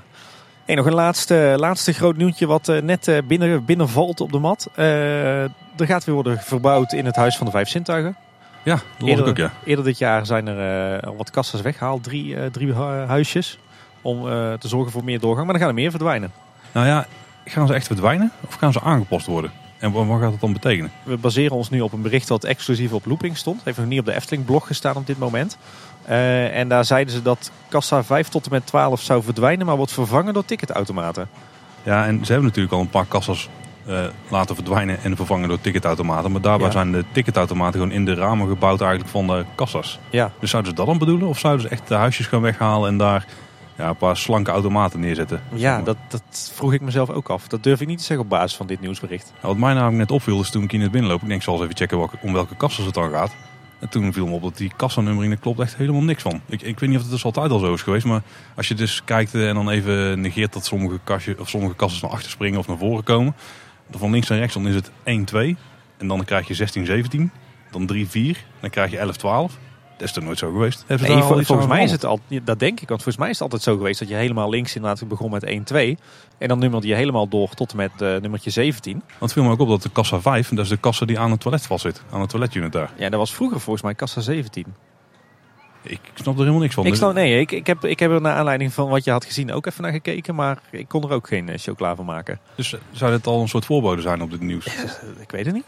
Hey, 0.65 0.75
nog 0.75 0.85
een 0.85 0.93
laatste, 0.93 1.53
laatste 1.57 1.93
groot 1.93 2.17
nieuwtje 2.17 2.45
wat 2.47 2.67
eh, 2.69 2.81
net 2.81 3.07
eh, 3.07 3.17
binnen, 3.27 3.65
binnenvalt 3.65 4.21
op 4.21 4.31
de 4.31 4.39
mat. 4.39 4.69
Eh, 4.75 5.41
er 5.43 5.85
gaat 5.85 6.03
weer 6.03 6.15
worden 6.15 6.37
verbouwd 6.39 6.93
in 6.93 7.05
het 7.05 7.15
Huis 7.15 7.37
van 7.37 7.45
de 7.45 7.51
Vijf 7.51 7.69
Zintuigen. 7.69 8.15
Ja, 8.63 8.79
dat 8.97 9.07
Eerder, 9.07 9.27
ook, 9.27 9.37
ja. 9.37 9.51
eerder 9.65 9.85
dit 9.85 9.97
jaar 9.97 10.25
zijn 10.25 10.47
er 10.47 10.97
eh, 10.99 11.09
wat 11.17 11.29
kassas 11.31 11.61
weggehaald. 11.61 12.03
Drie, 12.03 12.35
eh, 12.35 12.45
drie 12.51 12.73
hu- 12.73 13.05
huisjes. 13.05 13.59
Om 14.01 14.17
eh, 14.29 14.53
te 14.53 14.67
zorgen 14.67 14.91
voor 14.91 15.03
meer 15.03 15.19
doorgang. 15.19 15.45
Maar 15.45 15.55
er 15.55 15.61
gaan 15.61 15.69
er 15.69 15.75
meer 15.75 15.89
verdwijnen. 15.91 16.31
Nou 16.71 16.87
ja, 16.87 17.05
gaan 17.49 17.67
ze 17.67 17.73
echt 17.73 17.87
verdwijnen? 17.87 18.31
Of 18.47 18.53
gaan 18.55 18.73
ze 18.73 18.81
aangepast 18.81 19.25
worden? 19.25 19.51
En 19.79 19.91
wat, 19.91 20.05
wat 20.07 20.19
gaat 20.21 20.31
dat 20.31 20.39
dan 20.39 20.53
betekenen? 20.53 20.91
We 21.03 21.17
baseren 21.17 21.55
ons 21.55 21.69
nu 21.69 21.81
op 21.81 21.93
een 21.93 22.01
bericht 22.01 22.27
dat 22.27 22.43
exclusief 22.43 22.91
op 22.93 23.05
Looping 23.05 23.37
stond. 23.37 23.61
Heeft 23.63 23.77
nog 23.77 23.87
niet 23.87 23.99
op 23.99 24.05
de 24.05 24.13
Efteling 24.15 24.45
blog 24.45 24.67
gestaan 24.67 24.95
op 24.95 25.07
dit 25.07 25.17
moment. 25.19 25.57
Eh, 26.05 26.57
en 26.59 26.67
daar 26.67 26.85
zeiden 26.85 27.13
ze 27.13 27.21
dat 27.21 27.51
kassa 27.67 28.03
5 28.03 28.27
tot 28.27 28.45
en 28.45 28.51
met 28.51 28.65
12 28.65 29.01
zou 29.01 29.23
verdwijnen, 29.23 29.65
maar 29.65 29.75
wordt 29.75 29.91
vervangen 29.91 30.33
door 30.33 30.45
ticketautomaten. 30.45 31.29
Ja, 31.83 32.05
en 32.05 32.25
ze 32.25 32.31
hebben 32.31 32.47
natuurlijk 32.49 32.73
al 32.75 32.81
een 32.81 32.89
paar 32.89 33.05
kassas 33.05 33.49
eh, 33.85 34.03
laten 34.29 34.55
verdwijnen 34.55 34.97
en 35.03 35.15
vervangen 35.15 35.47
door 35.49 35.61
ticketautomaten. 35.61 36.31
Maar 36.31 36.41
daarbij 36.41 36.65
Ja. 36.67 36.71
zijn 36.73 36.91
de 36.91 37.03
ticketautomaten 37.11 37.79
gewoon 37.79 37.95
in 37.95 38.05
de 38.05 38.13
ramen 38.13 38.47
gebouwd 38.47 38.81
eigenlijk 38.81 39.11
van 39.11 39.27
de 39.27 39.45
kassas. 39.55 39.99
Ja, 40.09 40.31
Dus 40.39 40.49
zouden 40.49 40.71
ze 40.71 40.77
dat 40.77 40.87
dan 40.87 40.97
bedoelen? 40.97 41.27
Of 41.27 41.39
zouden 41.39 41.61
ze 41.61 41.69
echt 41.69 41.87
de 41.87 41.95
huisjes 41.95 42.27
gaan 42.27 42.41
weghalen 42.41 42.89
en 42.89 42.97
daar 42.97 43.25
ja, 43.77 43.89
een 43.89 43.97
paar 43.97 44.17
slanke 44.17 44.51
automaten 44.51 44.99
neerzetten? 44.99 45.41
ja 45.53 45.81
dat, 45.81 45.97
dat 46.07 46.51
vroeg 46.53 46.73
ik 46.73 46.81
mezelf 46.81 47.09
ook 47.09 47.29
af. 47.29 47.47
Dat 47.47 47.63
durf 47.63 47.81
ik 47.81 47.87
niet 47.87 47.97
te 47.97 48.03
zeggen 48.03 48.25
op 48.25 48.31
basis 48.31 48.57
van 48.57 48.67
dit 48.67 48.79
nieuwsbericht. 48.79 49.33
Nou, 49.41 49.47
wat 49.47 49.57
mij 49.57 49.73
namelijk 49.73 49.97
net 49.97 50.11
opviel 50.11 50.41
is 50.41 50.49
toen 50.49 50.63
ik 50.63 50.71
hier 50.71 50.79
net 50.79 50.91
binnenloop. 50.91 51.21
Ik 51.21 51.27
denk, 51.27 51.39
ik 51.39 51.45
zal 51.45 51.53
eens 51.53 51.63
even 51.63 51.75
checken 51.75 51.97
welke, 51.97 52.17
om 52.21 52.33
welke 52.33 52.55
kassas 52.55 52.85
het 52.85 52.93
dan 52.93 53.11
gaat. 53.11 53.31
En 53.79 53.89
toen 53.89 54.13
viel 54.13 54.27
me 54.27 54.33
op 54.33 54.41
dat 54.41 54.57
die 54.57 54.71
kassanummering, 54.75 55.33
daar 55.33 55.41
klopt 55.41 55.59
echt 55.59 55.75
helemaal 55.75 56.03
niks 56.03 56.21
van. 56.21 56.41
Ik, 56.45 56.61
ik 56.61 56.79
weet 56.79 56.89
niet 56.89 56.97
of 56.97 57.03
het 57.03 57.11
dus 57.11 57.23
altijd 57.23 57.51
al 57.51 57.59
zo 57.59 57.73
is 57.73 57.81
geweest. 57.81 58.05
Maar 58.05 58.21
als 58.55 58.67
je 58.67 58.73
dus 58.73 59.03
kijkt 59.03 59.33
eh, 59.33 59.49
en 59.49 59.55
dan 59.55 59.69
even 59.69 60.21
negeert 60.21 60.53
dat 60.53 60.65
sommige, 60.65 60.99
kastje, 61.03 61.39
of 61.39 61.49
sommige 61.49 61.75
kassas 61.75 62.01
naar 62.01 62.11
achter 62.11 62.29
springen 62.29 62.59
of 62.59 62.67
naar 62.67 62.77
voren 62.77 63.03
komen. 63.03 63.35
Dan 63.87 63.99
van 63.99 64.11
links 64.11 64.27
naar 64.27 64.37
rechts 64.37 64.53
dan 64.53 64.67
is 64.67 64.75
het 64.75 64.91
1, 65.03 65.25
2. 65.25 65.57
En 65.97 66.07
dan 66.07 66.23
krijg 66.23 66.47
je 66.47 66.53
16, 66.53 66.85
17. 66.85 67.31
Dan 67.71 67.85
3, 67.85 68.07
4. 68.07 68.43
Dan 68.59 68.69
krijg 68.69 68.91
je 68.91 68.97
11, 68.97 69.17
12. 69.17 69.57
Dat 69.97 70.09
is 70.09 70.15
er 70.15 70.23
nooit 70.23 70.37
zo 70.37 70.51
geweest. 70.51 70.83
Nee, 70.87 70.97
vol- 71.23 71.35
volgens 71.43 71.67
mij 71.67 71.83
is 71.83 71.91
het 71.91 72.05
al, 72.05 72.19
dat 72.43 72.59
denk 72.59 72.79
ik, 72.79 72.87
want 72.89 73.03
volgens 73.03 73.17
mij 73.17 73.27
is 73.29 73.33
het 73.33 73.43
altijd 73.43 73.61
zo 73.61 73.75
geweest 73.77 73.99
dat 73.99 74.07
je 74.07 74.15
helemaal 74.15 74.49
links 74.49 74.75
inderdaad 74.75 75.07
begon 75.07 75.31
met 75.31 75.43
1, 75.43 75.63
2. 75.63 75.97
En 76.37 76.47
dan 76.47 76.59
nummerde 76.59 76.87
je 76.87 76.93
helemaal 76.95 77.27
door 77.27 77.49
tot 77.49 77.71
en 77.71 77.77
met 77.77 77.91
eh, 78.01 78.15
nummertje 78.15 78.49
17. 78.49 78.91
Want 78.93 79.03
het 79.19 79.33
viel 79.33 79.43
me 79.43 79.49
ook 79.49 79.59
op 79.59 79.67
dat 79.67 79.81
de 79.81 79.89
kassa 79.89 80.21
5, 80.21 80.49
dat 80.49 80.59
is 80.63 80.69
de 80.69 80.77
kassa 80.77 81.05
die 81.05 81.19
aan 81.19 81.31
het 81.31 81.39
toilet 81.39 81.65
vast 81.65 81.81
zit. 81.81 82.01
Aan 82.11 82.21
het 82.21 82.29
toiletunit 82.29 82.71
daar. 82.71 82.91
Ja, 82.97 83.09
dat 83.09 83.19
was 83.19 83.33
vroeger 83.33 83.59
volgens 83.59 83.83
mij 83.85 83.93
kassa 83.95 84.21
17. 84.21 84.65
Ik 85.83 85.99
snap 86.13 86.33
er 86.33 86.39
helemaal 86.39 86.59
niks 86.61 86.73
van. 86.73 86.85
Ik, 86.85 86.95
snap, 86.95 87.13
nee, 87.13 87.39
ik, 87.39 87.51
ik, 87.51 87.67
heb, 87.67 87.85
ik 87.85 87.99
heb 87.99 88.11
er 88.11 88.21
naar 88.21 88.35
aanleiding 88.35 88.73
van 88.73 88.89
wat 88.89 89.03
je 89.03 89.11
had 89.11 89.25
gezien 89.25 89.51
ook 89.53 89.65
even 89.65 89.83
naar 89.83 89.91
gekeken, 89.91 90.35
maar 90.35 90.57
ik 90.71 90.87
kon 90.87 91.03
er 91.03 91.11
ook 91.11 91.27
geen 91.27 91.49
eh, 91.49 91.57
chocola 91.57 91.95
van 91.95 92.05
maken. 92.05 92.39
Dus 92.55 92.75
zou 92.91 93.11
dit 93.11 93.27
al 93.27 93.41
een 93.41 93.47
soort 93.47 93.65
voorbode 93.65 94.01
zijn 94.01 94.21
op 94.21 94.31
dit 94.31 94.39
nieuws? 94.41 94.65
Ik 95.19 95.31
weet 95.31 95.45
het 95.45 95.53
niet. 95.55 95.65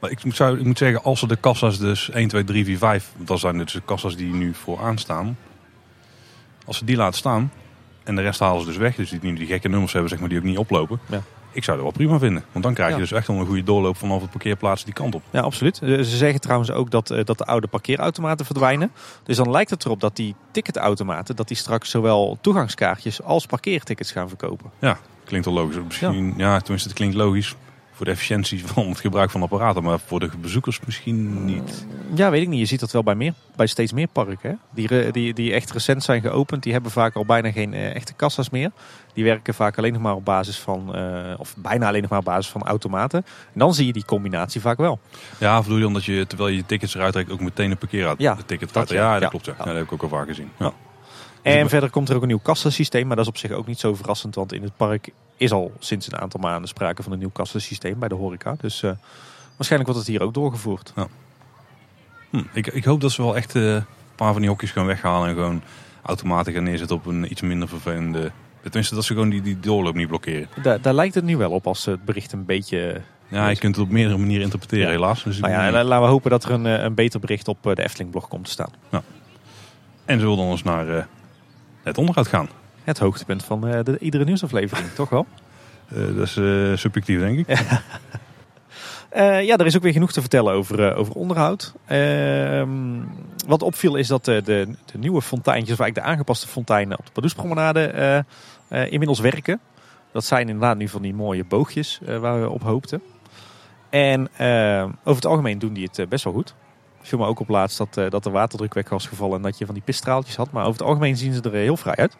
Maar 0.00 0.10
ik 0.10 0.24
moet, 0.24 0.36
zou, 0.36 0.58
ik 0.58 0.64
moet 0.64 0.78
zeggen, 0.78 1.02
als 1.02 1.18
ze 1.20 1.26
de 1.26 1.36
kassa's 1.36 1.78
dus 1.78 2.10
1, 2.10 2.28
2, 2.28 2.44
3, 2.44 2.64
4, 2.64 2.78
5, 2.78 3.12
dat 3.16 3.38
zijn 3.40 3.58
dus 3.58 3.72
de 3.72 3.82
kassa's 3.84 4.16
die 4.16 4.32
nu 4.34 4.54
vooraan 4.54 4.98
staan. 4.98 5.38
Als 6.66 6.78
ze 6.78 6.84
die 6.84 6.96
laten 6.96 7.18
staan 7.18 7.52
en 8.04 8.16
de 8.16 8.22
rest 8.22 8.40
halen 8.40 8.60
ze 8.60 8.66
dus 8.66 8.76
weg, 8.76 8.94
dus 8.94 9.10
die 9.10 9.18
nu 9.22 9.34
die 9.34 9.46
gekke 9.46 9.68
nummers 9.68 9.92
hebben, 9.92 10.10
zeg 10.10 10.20
maar, 10.20 10.28
die 10.28 10.38
ook 10.38 10.44
niet 10.44 10.58
oplopen. 10.58 11.00
Ja. 11.06 11.22
Ik 11.52 11.64
zou 11.64 11.76
dat 11.76 11.86
wel 11.86 11.96
prima 11.96 12.18
vinden. 12.18 12.44
Want 12.52 12.64
dan 12.64 12.74
krijg 12.74 12.88
je 12.88 12.94
Ja. 12.94 13.00
dus 13.00 13.12
echt 13.12 13.26
wel 13.26 13.36
een 13.36 13.46
goede 13.46 13.62
doorloop 13.62 13.96
vanaf 13.96 14.20
het 14.20 14.30
parkeerplaats 14.30 14.84
die 14.84 14.94
kant 14.94 15.14
op. 15.14 15.22
Ja, 15.30 15.40
absoluut. 15.40 15.82
Eh, 15.82 15.88
Ze 15.88 16.16
zeggen 16.16 16.40
trouwens 16.40 16.70
ook 16.70 16.90
dat, 16.90 17.10
eh, 17.10 17.24
dat 17.24 17.38
de 17.38 17.44
oude 17.44 17.66
parkeerautomaten 17.66 18.46
verdwijnen. 18.46 18.92
Dus 19.22 19.36
dan 19.36 19.50
lijkt 19.50 19.70
het 19.70 19.84
erop 19.84 20.00
dat 20.00 20.16
die 20.16 20.34
ticketautomaten, 20.50 21.36
dat 21.36 21.48
die 21.48 21.56
straks 21.56 21.90
zowel 21.90 22.38
toegangskaartjes 22.40 23.22
als 23.22 23.46
parkeertickets 23.46 24.12
gaan 24.12 24.28
verkopen. 24.28 24.70
Klinkt 25.24 25.46
wel 25.46 25.54
logisch. 25.54 25.76
Misschien, 25.86 26.34
ja. 26.36 26.58
tenminste, 26.60 26.88
het 26.88 26.96
klinkt 26.96 27.16
logisch 27.16 27.54
voor 28.00 28.08
de 28.08 28.14
efficiëntie 28.14 28.66
van 28.66 28.88
het 28.88 29.00
gebruik 29.00 29.30
van 29.30 29.42
apparaten, 29.42 29.82
maar 29.82 29.98
voor 30.00 30.20
de 30.20 30.30
bezoekers 30.40 30.80
misschien 30.86 31.44
niet. 31.44 31.86
Ja, 32.14 32.30
weet 32.30 32.42
ik 32.42 32.48
niet. 32.48 32.58
Je 32.58 32.64
ziet 32.64 32.80
dat 32.80 32.90
wel 32.90 33.02
bij, 33.02 33.14
meer, 33.14 33.34
bij 33.56 33.66
steeds 33.66 33.92
meer 33.92 34.06
parken. 34.08 34.50
Hè? 34.50 34.54
Die, 34.70 35.10
die, 35.10 35.34
die 35.34 35.52
echt 35.52 35.70
recent 35.72 36.02
zijn 36.02 36.20
geopend, 36.20 36.62
die 36.62 36.72
hebben 36.72 36.90
vaak 36.90 37.14
al 37.14 37.24
bijna 37.24 37.50
geen 37.52 37.74
eh, 37.74 37.94
echte 37.94 38.12
kassa's 38.12 38.50
meer. 38.50 38.70
Die 39.14 39.24
werken 39.24 39.54
vaak 39.54 39.78
alleen 39.78 39.92
nog 39.92 40.02
maar 40.02 40.14
op 40.14 40.24
basis 40.24 40.58
van, 40.58 40.94
eh, 40.94 41.34
of 41.38 41.54
bijna 41.56 41.86
alleen 41.88 42.00
nog 42.00 42.10
maar 42.10 42.18
op 42.18 42.24
basis 42.24 42.50
van 42.50 42.62
automaten. 42.62 43.24
En 43.52 43.58
dan 43.58 43.74
zie 43.74 43.86
je 43.86 43.92
die 43.92 44.04
combinatie 44.04 44.60
vaak 44.60 44.76
wel. 44.78 44.98
Ja, 45.38 45.58
of 45.58 45.64
bedoel 45.64 45.78
je 45.78 45.86
omdat 45.86 46.04
je 46.04 46.26
terwijl 46.26 46.50
je 46.50 46.56
je 46.56 46.66
tickets 46.66 46.94
eruit 46.94 47.12
trekt 47.12 47.30
ook 47.30 47.40
meteen 47.40 47.70
een 47.70 47.78
parkeer 47.78 48.14
Ja, 48.18 48.34
de 48.34 48.44
ticket 48.44 48.72
dat 48.72 48.88
ja. 48.88 48.94
Ja, 48.96 49.12
dat 49.12 49.22
Ja. 49.22 49.28
klopt. 49.28 49.44
Ja. 49.46 49.54
Ja. 49.58 49.64
Dat 49.64 49.74
heb 49.74 49.84
ik 49.84 49.92
ook 49.92 50.02
al 50.02 50.08
vaak 50.08 50.26
gezien. 50.26 50.50
En 51.42 51.68
verder 51.68 51.90
komt 51.90 52.08
er 52.08 52.16
ook 52.16 52.22
een 52.22 52.28
nieuw 52.28 52.38
kassasysteem, 52.42 53.06
maar 53.06 53.16
dat 53.16 53.24
is 53.24 53.30
op 53.30 53.38
zich 53.38 53.50
ook 53.50 53.66
niet 53.66 53.80
zo 53.80 53.94
verrassend, 53.94 54.34
want 54.34 54.52
in 54.52 54.62
het 54.62 54.76
park 54.76 55.08
is 55.40 55.52
al 55.52 55.72
sinds 55.78 56.06
een 56.12 56.18
aantal 56.20 56.40
maanden 56.40 56.68
sprake 56.68 57.02
van 57.02 57.12
een 57.12 57.18
nieuw 57.18 57.30
kassasysteem 57.30 57.98
bij 57.98 58.08
de 58.08 58.14
horeca. 58.14 58.54
Dus 58.60 58.82
eh, 58.82 58.90
waarschijnlijk 59.56 59.90
wordt 59.92 60.06
het 60.06 60.16
hier 60.16 60.22
ook 60.26 60.34
doorgevoerd. 60.34 60.92
Hm, 62.30 62.42
ik, 62.52 62.66
ik 62.66 62.84
hoop 62.84 63.00
dat 63.00 63.12
ze 63.12 63.22
wel 63.22 63.36
echt 63.36 63.54
eh, 63.54 63.62
een 63.74 63.84
paar 64.14 64.32
van 64.32 64.40
die 64.40 64.50
hokjes 64.50 64.70
gaan 64.70 64.86
weghalen 64.86 65.28
en 65.28 65.34
gewoon 65.34 65.62
automaten 66.02 66.52
gaan 66.52 66.62
neerzetten 66.62 66.96
op 66.96 67.06
een 67.06 67.30
iets 67.30 67.40
minder 67.40 67.68
vervelende. 67.68 68.30
Tenminste, 68.62 68.94
dat 68.94 69.04
ze 69.04 69.12
gewoon 69.12 69.28
die, 69.28 69.42
die 69.42 69.60
doorloop 69.60 69.94
niet 69.94 70.08
blokkeren. 70.08 70.48
Daar, 70.62 70.80
daar 70.80 70.94
lijkt 70.94 71.14
het 71.14 71.24
nu 71.24 71.36
wel 71.36 71.50
op 71.50 71.66
als 71.66 71.84
het 71.84 72.04
bericht 72.04 72.32
een 72.32 72.44
beetje... 72.44 73.00
Ja, 73.28 73.48
je 73.48 73.58
kunt 73.58 73.76
het 73.76 73.84
op 73.84 73.90
meerdere 73.90 74.18
manieren 74.18 74.42
interpreteren, 74.44 74.86
Ja. 74.86 74.90
helaas. 74.92 75.22
Dus 75.22 75.38
Nou 75.38 75.52
ja, 75.52 75.70
laten 75.84 76.00
we 76.00 76.10
hopen 76.10 76.30
dat 76.30 76.44
er 76.44 76.50
een, 76.50 76.66
eh, 76.66 76.82
een 76.82 76.94
beter 76.94 77.20
bericht 77.20 77.48
op 77.48 77.62
de 77.62 77.82
Efteling-blog 77.82 78.28
komt 78.28 78.44
te 78.44 78.50
staan. 78.50 78.70
En 80.04 80.18
ze 80.18 80.24
wilden 80.26 80.44
ons 80.44 80.62
naar 80.62 80.88
eh, 80.96 81.04
het 81.82 81.98
onderhoud 81.98 82.26
gaan. 82.28 82.48
Het 82.84 82.98
hoogtepunt 82.98 83.44
van 83.44 83.66
eh, 83.66 83.84
de, 83.84 83.98
iedere 83.98 84.24
nieuwsaflevering, 84.24 84.88
toch 84.94 85.08
wel? 85.08 85.26
Eh, 85.88 86.16
dat 86.16 86.26
is 86.26 86.36
eh, 86.36 86.76
subjectief, 86.76 87.18
denk 87.18 87.38
ik. 87.38 87.58
Ja, 89.14 89.56
er 89.56 89.66
is 89.66 89.76
ook 89.76 89.82
weer 89.82 89.92
genoeg 89.92 90.12
te 90.12 90.20
vertellen 90.20 90.52
over, 90.52 90.94
over 90.94 91.14
onderhoud. 91.14 91.74
Ehm, 91.86 92.68
wat 93.46 93.62
opviel 93.62 93.96
is 93.96 94.06
dat 94.06 94.24
de, 94.24 94.42
de 94.44 94.98
nieuwe 94.98 95.22
fonteintjes, 95.22 95.72
of 95.72 95.80
eigenlijk 95.80 96.06
de 96.06 96.12
aangepaste 96.12 96.48
fonteinen 96.48 96.98
op 96.98 97.06
de 97.06 97.12
Pardoespromenade, 97.12 98.24
inmiddels 98.68 99.20
werken. 99.20 99.60
Dat 100.12 100.24
zijn 100.24 100.48
inderdaad 100.48 100.76
nu 100.76 100.88
van 100.88 101.02
die 101.02 101.14
mooie 101.14 101.44
boogjes 101.44 102.00
waar 102.20 102.40
we 102.40 102.50
op 102.50 102.62
hoopten. 102.62 103.02
En 103.88 104.28
over 105.04 105.22
het 105.22 105.26
algemeen 105.26 105.58
doen 105.58 105.72
die 105.72 105.88
het 105.92 106.08
best 106.08 106.24
wel 106.24 106.32
goed. 106.32 106.54
Viel 107.00 107.18
me 107.18 107.26
ook 107.26 107.40
op 107.40 107.48
laatst 107.48 107.78
dat, 107.78 108.10
dat 108.10 108.24
de 108.24 108.30
waterdruk 108.30 108.74
weg 108.74 108.88
was 108.88 109.06
gevallen 109.06 109.36
en 109.36 109.42
dat 109.42 109.58
je 109.58 109.66
van 109.66 109.74
die 109.74 109.84
pisstraaltjes 109.84 110.36
had. 110.36 110.50
Maar 110.50 110.66
over 110.66 110.78
het 110.78 110.88
algemeen 110.88 111.16
zien 111.16 111.32
ze 111.32 111.40
er 111.40 111.52
heel 111.52 111.76
vrij 111.76 111.96
uit. 111.96 112.16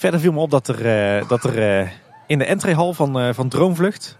Verder 0.00 0.20
viel 0.20 0.32
me 0.32 0.38
op 0.40 0.50
dat 0.50 0.68
er, 0.68 0.86
eh, 1.18 1.28
dat 1.28 1.44
er 1.44 1.80
eh, 1.80 1.88
in 2.26 2.38
de 2.38 2.44
entreehal 2.44 2.92
van, 2.94 3.20
eh, 3.20 3.28
van 3.32 3.48
Droomvlucht, 3.48 4.16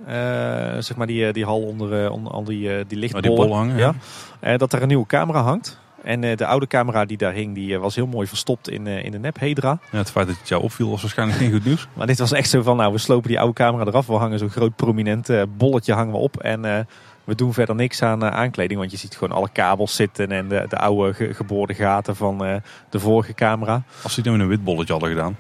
zeg 0.78 0.96
maar 0.96 1.06
die, 1.06 1.32
die 1.32 1.44
hal 1.44 1.60
onder, 1.62 2.10
onder 2.10 2.32
al 2.32 2.44
die, 2.44 2.68
eh, 2.70 2.76
die 2.76 2.86
die 2.86 2.98
lichtbollen, 2.98 3.36
bollen 3.36 3.56
hangen. 3.56 3.76
ja. 3.76 3.94
Ja. 4.42 4.56
dat 4.56 4.72
er 4.72 4.82
een 4.82 4.88
nieuwe 4.88 5.06
camera 5.06 5.42
hangt. 5.42 5.78
En 6.02 6.20
de 6.20 6.46
oude 6.46 6.66
camera 6.66 7.04
die 7.04 7.16
daar 7.16 7.32
hing, 7.32 7.54
die 7.54 7.78
was 7.78 7.94
heel 7.94 8.06
mooi 8.06 8.26
verstopt 8.26 8.68
in, 8.68 8.86
in 8.86 9.10
de 9.12 9.18
nep 9.18 9.38
Hedra. 9.38 9.78
Ja, 9.92 9.98
het 9.98 10.10
feit 10.10 10.26
dat 10.26 10.36
het 10.38 10.48
jou 10.48 10.62
opviel 10.62 10.90
was 10.90 11.00
waarschijnlijk 11.02 11.38
geen 11.38 11.52
goed 11.52 11.64
nieuws. 11.64 11.86
Maar 11.96 12.06
dit 12.06 12.18
was 12.18 12.32
echt 12.32 12.50
zo 12.50 12.62
van, 12.62 12.76
nou 12.76 12.92
we 12.92 12.98
slopen 12.98 13.28
die 13.28 13.38
oude 13.38 13.54
camera 13.54 13.84
eraf. 13.84 14.06
We 14.06 14.12
hangen 14.12 14.38
zo'n 14.38 14.50
groot 14.50 14.76
prominent 14.76 15.28
bolletje 15.56 15.92
hangen 15.92 16.12
we 16.12 16.18
op. 16.18 16.36
En 16.40 16.60
we 17.24 17.34
doen 17.34 17.52
verder 17.52 17.74
niks 17.74 18.02
aan 18.02 18.24
aankleding. 18.24 18.78
Want 18.78 18.90
je 18.90 18.96
ziet 18.96 19.16
gewoon 19.16 19.36
alle 19.36 19.48
kabels 19.52 19.94
zitten 19.94 20.30
en 20.32 20.48
de, 20.48 20.64
de 20.68 20.78
oude 20.78 21.14
ge- 21.14 21.34
geboorde 21.34 21.74
gaten 21.74 22.16
van 22.16 22.38
de 22.90 22.98
vorige 23.00 23.34
camera. 23.34 23.82
Als 24.02 24.14
ze 24.14 24.20
het 24.20 24.28
nou 24.28 24.40
een 24.40 24.48
wit 24.48 24.64
bolletje 24.64 24.92
hadden 24.92 25.10
gedaan. 25.10 25.36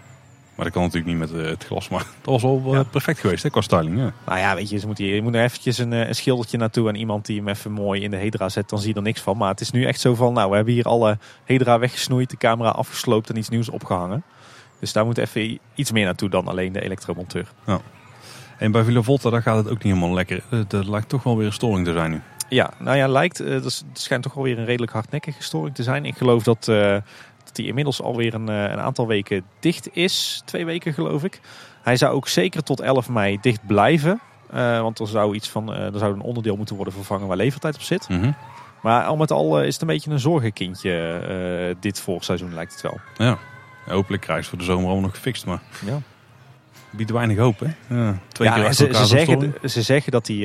Maar 0.60 0.68
dat 0.68 0.78
kan 0.78 0.88
natuurlijk 0.90 1.18
niet 1.18 1.30
met 1.30 1.42
eh, 1.44 1.50
het 1.50 1.64
glas. 1.64 1.88
Maar 1.88 2.04
dat 2.22 2.40
was 2.40 2.42
wel 2.42 2.74
Ja. 2.74 2.82
perfect 2.82 3.18
geweest, 3.18 3.42
hè, 3.42 3.50
qua 3.50 3.60
styling. 3.60 3.98
Ja. 3.98 4.12
Nou 4.26 4.38
ja, 4.38 4.54
weet 4.54 4.68
je, 4.70 4.80
je 5.14 5.22
moet 5.22 5.34
er 5.34 5.42
eventjes 5.42 5.78
een, 5.78 5.92
eh, 5.92 6.08
een 6.08 6.14
schildertje 6.14 6.58
naartoe 6.58 6.88
en 6.88 6.94
iemand 6.94 7.26
die 7.26 7.36
hem 7.38 7.48
even 7.48 7.72
mooi 7.72 8.02
in 8.02 8.10
de 8.10 8.16
Hedra 8.16 8.48
zet, 8.48 8.68
dan 8.68 8.78
zie 8.78 8.88
je 8.88 8.94
er 8.94 9.02
niks 9.02 9.20
van. 9.20 9.36
Maar 9.36 9.48
het 9.48 9.60
is 9.60 9.70
nu 9.70 9.84
echt 9.84 10.00
zo 10.00 10.14
van, 10.14 10.32
nou 10.32 10.50
we 10.50 10.56
hebben 10.56 10.74
hier 10.74 10.84
alle 10.84 11.18
Hedra 11.44 11.78
weggesnoeid, 11.78 12.30
de 12.30 12.36
camera 12.36 12.68
afgesloopt 12.68 13.30
en 13.30 13.36
iets 13.36 13.48
nieuws 13.48 13.68
opgehangen. 13.68 14.22
Dus 14.80 14.92
daar 14.92 15.04
moet 15.04 15.18
even 15.18 15.58
iets 15.74 15.92
meer 15.92 16.04
naartoe 16.04 16.28
dan 16.28 16.48
alleen 16.48 16.72
de 16.72 16.82
elektromonteur. 16.82 17.48
En 18.58 18.72
bij 18.72 18.84
Villa 18.84 19.02
Volta 19.02 19.30
daar 19.30 19.42
gaat 19.42 19.56
het 19.56 19.66
ook 19.68 19.82
niet 19.82 19.94
helemaal 19.94 20.14
lekker. 20.14 20.42
Het 20.48 20.72
eh, 20.74 20.88
lijkt 20.88 21.08
toch 21.08 21.22
wel 21.22 21.36
weer 21.36 21.46
een 21.46 21.52
storing 21.52 21.86
te 21.86 21.92
zijn 21.92 22.10
nu. 22.10 22.20
Ja, 22.48 22.70
nou 22.78 22.96
ja, 22.96 23.08
lijkt, 23.08 23.38
het 23.38 23.84
schijnt 23.92 24.22
toch 24.22 24.34
wel 24.34 24.44
weer 24.44 24.58
een 24.58 24.64
redelijk 24.64 24.92
hardnekkige 24.92 25.42
storing 25.42 25.74
te 25.74 25.82
zijn. 25.82 26.04
Ik 26.04 26.16
geloof 26.16 26.42
dat, 26.42 26.68
dat 27.50 27.58
die 27.58 27.66
inmiddels 27.68 28.02
alweer 28.02 28.34
een, 28.34 28.48
eh, 28.48 28.62
een 28.62 28.80
aantal 28.80 29.06
weken 29.06 29.44
dicht 29.60 29.88
is. 29.96 30.42
Twee 30.44 30.64
weken 30.64 30.92
geloof 30.92 31.24
ik. 31.24 31.40
Hij 31.82 31.96
zou 31.96 32.14
ook 32.14 32.28
zeker 32.28 32.62
tot 32.62 32.80
11 32.80 33.08
mei 33.08 33.38
dicht 33.40 33.66
blijven. 33.66 34.20
Eh, 34.50 34.80
want 34.80 34.98
er 34.98 35.08
zou, 35.08 35.34
iets 35.34 35.48
van, 35.48 35.74
eh, 35.74 35.92
er 35.92 35.98
zou 35.98 36.14
een 36.14 36.20
onderdeel 36.20 36.56
moeten 36.56 36.76
worden 36.76 36.94
vervangen 36.94 37.26
waar 37.26 37.36
levertijd 37.36 37.74
op 37.74 37.80
zit. 37.80 38.08
Mhm. 38.08 38.30
Maar 38.82 39.04
al 39.04 39.16
met 39.16 39.30
al 39.30 39.62
is 39.62 39.72
het 39.72 39.82
een 39.82 39.88
beetje 39.88 40.10
een 40.10 40.18
zorgenkindje 40.18 41.76
dit 41.80 42.00
voorseizoen 42.00 42.54
lijkt 42.54 42.72
het 42.72 42.82
wel. 42.82 43.00
Ja. 43.16 43.38
Hopelijk 43.86 44.22
krijgt 44.22 44.42
ze 44.44 44.48
voor 44.50 44.58
de 44.58 44.64
zomer 44.64 44.84
allemaal 44.84 45.02
nog 45.02 45.14
gefixt. 45.14 45.46
Maar 45.46 45.60
Ja. 45.86 45.98
biedt 46.90 47.10
weinig 47.10 47.38
hoop, 47.38 47.58
hè? 47.58 47.96
Ja, 47.96 48.18
twee 48.28 48.48
Ja, 48.48 48.54
keer 48.54 48.62
en 48.62 48.68
achter 48.70 48.94
ze, 48.94 49.06
zeggen, 49.06 49.54
ze 49.64 49.82
zeggen 49.82 50.12
dat 50.12 50.26
hij 50.26 50.36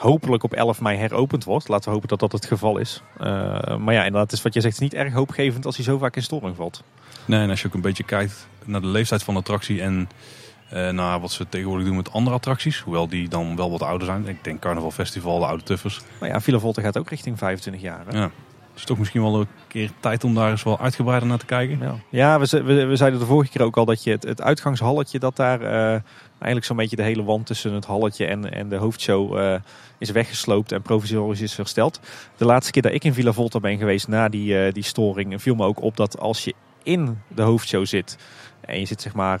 hopelijk 0.00 0.42
op 0.42 0.52
11 0.52 0.80
mei 0.80 0.98
heropend 0.98 1.44
wordt. 1.44 1.68
Laten 1.68 1.84
we 1.84 1.94
hopen 1.94 2.08
dat 2.08 2.20
dat 2.20 2.32
het 2.32 2.46
geval 2.46 2.78
is. 2.78 3.02
Eh, 3.18 3.76
maar 3.76 3.94
ja, 3.94 4.04
inderdaad, 4.04 4.32
is 4.32 4.42
wat 4.42 4.54
je 4.54 4.60
zegt, 4.60 4.74
het 4.74 4.82
is 4.82 4.90
niet 4.90 5.00
erg 5.00 5.12
hoopgevend 5.12 5.66
als 5.66 5.76
hij 5.76 5.84
zo 5.84 5.98
vaak 5.98 6.16
in 6.16 6.22
storing 6.22 6.56
valt. 6.56 6.82
Nee, 7.24 7.40
en 7.40 7.50
als 7.50 7.60
je 7.60 7.66
ook 7.66 7.74
een 7.74 7.80
beetje 7.80 8.04
kijkt 8.04 8.48
naar 8.64 8.80
de 8.80 8.86
leeftijd 8.86 9.22
van 9.22 9.34
de 9.34 9.40
attractie 9.40 9.82
en 9.82 10.08
eh, 10.70 10.88
naar 10.88 11.20
wat 11.20 11.32
ze 11.32 11.48
tegenwoordig 11.48 11.86
doen 11.86 11.96
met 11.96 12.12
andere 12.12 12.36
attracties. 12.36 12.80
Hoewel 12.80 13.08
die 13.08 13.28
dan 13.28 13.56
wel 13.56 13.70
wat 13.70 13.82
ouder 13.82 14.06
zijn. 14.06 14.28
Ik 14.28 14.44
denk 14.44 14.60
Carnaval 14.60 14.90
Festival, 14.90 15.38
de 15.38 15.46
oude 15.46 15.62
tuffers. 15.62 16.00
Maar 16.20 16.28
ja, 16.28 16.40
Villa 16.40 16.58
Volta 16.58 16.82
gaat 16.82 16.98
ook 16.98 17.08
richting 17.08 17.38
25 17.38 17.82
jaar. 17.82 18.04
Hè? 18.08 18.18
Ja. 18.18 18.30
Het 18.70 18.78
is 18.78 18.84
toch 18.84 18.98
misschien 18.98 19.22
wel 19.22 19.40
een 19.40 19.46
keer 19.66 19.90
tijd 20.00 20.24
om 20.24 20.34
daar 20.34 20.50
eens 20.50 20.62
wel 20.62 20.78
uitgebreider 20.78 21.28
naar 21.28 21.38
te 21.38 21.46
kijken. 21.46 21.78
Ja, 21.78 21.94
ja 22.08 22.40
we, 22.40 22.62
we, 22.62 22.84
we 22.84 22.96
zeiden 22.96 23.20
de 23.20 23.26
vorige 23.26 23.50
keer 23.50 23.62
ook 23.62 23.76
al 23.76 23.84
dat 23.84 24.04
je 24.04 24.10
het, 24.10 24.22
het 24.22 24.42
uitgangshalletje, 24.42 25.18
dat 25.18 25.36
daar 25.36 25.60
eh, 25.60 26.00
eigenlijk 26.30 26.64
zo'n 26.64 26.76
beetje 26.76 26.96
de 26.96 27.02
hele 27.02 27.22
wand 27.22 27.46
tussen 27.46 27.72
het 27.72 27.84
halletje 27.84 28.26
en, 28.26 28.52
en 28.52 28.68
de 28.68 28.76
hoofdshow 28.76 29.38
eh, 29.38 29.54
is 29.98 30.10
weggesloopt 30.10 30.72
en 30.72 30.82
provisorisch 30.82 31.40
is 31.40 31.56
hersteld. 31.56 32.00
De 32.36 32.44
laatste 32.44 32.72
keer 32.72 32.82
dat 32.82 32.92
ik 32.92 33.04
in 33.04 33.14
Villa 33.14 33.32
Volta 33.32 33.60
ben 33.60 33.78
geweest 33.78 34.08
na 34.08 34.28
die, 34.28 34.58
eh, 34.58 34.72
die 34.72 34.82
storing, 34.82 35.42
viel 35.42 35.54
me 35.54 35.64
ook 35.64 35.82
op 35.82 35.96
dat 35.96 36.18
als 36.18 36.44
je 36.44 36.54
in 36.82 37.18
de 37.28 37.42
hoofdshow 37.42 37.86
zit 37.86 38.18
en 38.60 38.78
je 38.78 38.86
zit 38.86 39.02
zeg 39.02 39.14
maar 39.14 39.40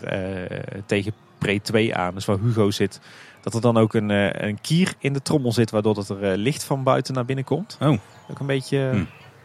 tegen 0.86 1.12
pre 1.38 1.60
2 1.62 1.94
aan, 1.94 2.14
dus 2.14 2.24
waar 2.24 2.38
Hugo 2.38 2.70
zit, 2.70 3.00
dat 3.40 3.54
er 3.54 3.60
dan 3.60 3.76
ook 3.76 3.94
een, 3.94 4.10
een 4.46 4.60
kier 4.60 4.94
in 4.98 5.12
de 5.12 5.22
trommel 5.22 5.52
zit, 5.52 5.70
waardoor 5.70 5.94
dat 5.94 6.08
er 6.08 6.36
licht 6.36 6.64
van 6.64 6.82
buiten 6.82 7.14
naar 7.14 7.24
binnen 7.24 7.44
komt. 7.44 7.78
Oh. 7.80 7.98
Ook 8.30 8.38
een 8.38 8.46
beetje 8.46 8.90
Hm. 8.92 9.04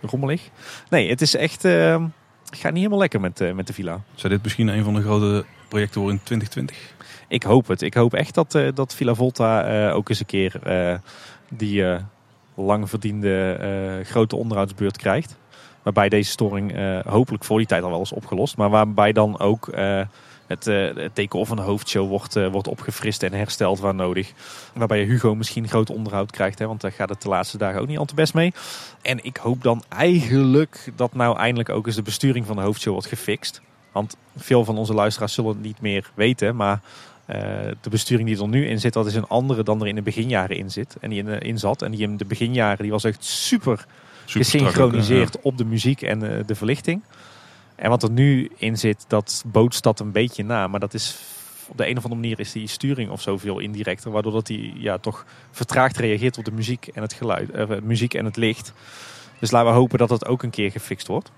Rommelig. 0.09 0.49
Nee, 0.89 1.09
het 1.09 1.21
is 1.21 1.35
echt... 1.35 1.65
eh, 1.65 2.03
het 2.49 2.57
gaat 2.63 2.71
niet 2.71 2.81
helemaal 2.81 2.99
lekker 2.99 3.19
met, 3.19 3.41
eh, 3.41 3.51
met 3.51 3.67
de 3.67 3.73
villa. 3.73 4.01
Zou 4.15 4.33
dit 4.33 4.43
misschien 4.43 4.67
een 4.67 4.83
van 4.83 4.93
de 4.93 5.01
grote 5.01 5.45
projecten 5.67 6.01
worden 6.01 6.17
in 6.17 6.25
2020? 6.25 6.93
Ik 7.27 7.43
hoop 7.43 7.67
het. 7.67 7.81
Ik 7.81 7.93
hoop 7.93 8.13
echt 8.13 8.33
dat, 8.33 8.55
eh, 8.55 8.67
dat 8.73 8.95
Villa 8.95 9.13
Volta 9.13 9.63
eh, 9.63 9.95
ook 9.95 10.09
eens 10.09 10.19
een 10.19 10.25
keer 10.25 10.59
die 11.49 11.83
lang 12.55 12.89
verdiende 12.89 14.01
grote 14.03 14.35
onderhoudsbeurt 14.35 14.97
krijgt. 14.97 15.37
Waarbij 15.83 16.09
deze 16.09 16.31
storing 16.31 16.73
hopelijk 17.05 17.43
voor 17.43 17.57
die 17.57 17.67
tijd 17.67 17.83
al 17.83 17.89
wel 17.89 18.01
is 18.01 18.11
opgelost. 18.11 18.57
Maar 18.57 18.69
waarbij 18.69 19.11
dan 19.11 19.39
ook 19.39 19.69
het, 20.47 20.65
het 20.65 21.15
teken 21.15 21.45
van 21.45 21.57
de 21.57 21.63
hoofdshow 21.63 22.07
wordt, 22.07 22.35
eh, 22.35 22.47
wordt 22.47 22.67
opgefrist 22.67 23.23
en 23.23 23.33
hersteld 23.33 23.79
waar 23.79 23.95
nodig. 23.95 24.31
Waarbij 24.73 25.03
Hugo 25.03 25.35
misschien 25.35 25.67
groot 25.67 25.89
onderhoud 25.89 26.31
krijgt. 26.31 26.59
Hè, 26.59 26.67
want 26.67 26.81
daar 26.81 26.91
gaat 26.91 27.09
het 27.09 27.21
de 27.21 27.29
laatste 27.29 27.57
dagen 27.57 27.81
ook 27.81 27.87
niet 27.87 27.97
al 27.97 28.05
te 28.05 28.15
best 28.15 28.33
mee. 28.33 28.53
En 29.01 29.23
ik 29.23 29.37
hoop 29.37 29.63
dan 29.63 29.83
eigenlijk 29.89 30.91
dat 30.95 31.13
nou 31.13 31.37
eindelijk 31.37 31.69
ook 31.69 31.85
eens 31.85 31.95
de 31.95 32.01
besturing 32.01 32.45
van 32.45 32.55
de 32.55 32.61
hoofdshow 32.61 32.93
wordt 32.93 33.07
gefixt. 33.07 33.61
Want 33.91 34.17
veel 34.37 34.65
van 34.65 34.77
onze 34.77 34.93
luisteraars 34.93 35.33
zullen 35.33 35.51
het 35.51 35.61
niet 35.61 35.81
meer 35.81 36.11
weten. 36.13 36.55
Maar 36.55 36.81
eh, 37.25 37.39
de 37.81 37.89
besturing 37.89 38.27
die 38.29 38.41
er 38.41 38.47
nu 38.47 38.67
in 38.67 38.79
zit, 38.79 38.93
dat 38.93 39.05
is 39.05 39.15
een 39.15 39.27
andere 39.27 39.63
dan 39.63 39.81
er 39.81 39.87
in 39.87 39.95
de 39.95 40.01
beginjaren 40.01 40.57
in 40.57 40.71
zit. 40.71 40.95
En 41.01 41.09
die 41.09 41.23
in, 41.23 41.39
in 41.39 41.59
zat. 41.59 41.81
En 41.81 41.91
die 41.91 42.01
in 42.01 42.17
de 42.17 42.25
beginjaren 42.25 42.81
die 42.81 42.91
was 42.91 43.03
echt 43.03 43.23
super 43.23 43.85
Super 44.25 44.45
gesynchroniseerd 44.45 45.41
op 45.41 45.57
de 45.57 45.65
muziek 45.65 46.01
en 46.01 46.19
de 46.19 46.55
verlichting. 46.55 47.01
En 47.75 47.89
wat 47.89 48.03
er 48.03 48.11
nu 48.11 48.51
in 48.55 48.77
zit, 48.77 49.05
dat 49.07 49.43
bootst 49.45 49.83
dat 49.83 49.99
een 49.99 50.11
beetje 50.11 50.43
na. 50.43 50.67
Maar 50.67 50.79
dat 50.79 50.93
is 50.93 51.17
op 51.67 51.77
de 51.77 51.87
een 51.89 51.97
of 51.97 52.03
andere 52.03 52.21
manier 52.21 52.39
is 52.39 52.51
die 52.51 52.67
sturing 52.67 53.09
of 53.09 53.21
zo 53.21 53.37
veel 53.37 53.59
indirecter. 53.59 54.11
Waardoor 54.11 54.31
dat 54.31 54.47
hij 54.47 54.73
ja, 54.75 54.97
toch 54.97 55.25
vertraagd 55.51 55.97
reageert 55.97 56.37
op 56.37 56.45
de 56.45 56.51
muziek 56.51 56.87
en 56.87 57.01
het 57.01 57.13
geluid. 57.13 57.51
eh, 57.51 57.65
muziek 57.83 58.13
en 58.13 58.25
het 58.25 58.35
licht. 58.37 58.73
Dus 59.39 59.51
laten 59.51 59.69
we 59.71 59.75
hopen 59.77 59.97
dat 59.97 60.09
dat 60.09 60.25
ook 60.25 60.43
een 60.43 60.49
keer 60.49 60.71
gefixt 60.71 61.07
wordt. 61.07 61.31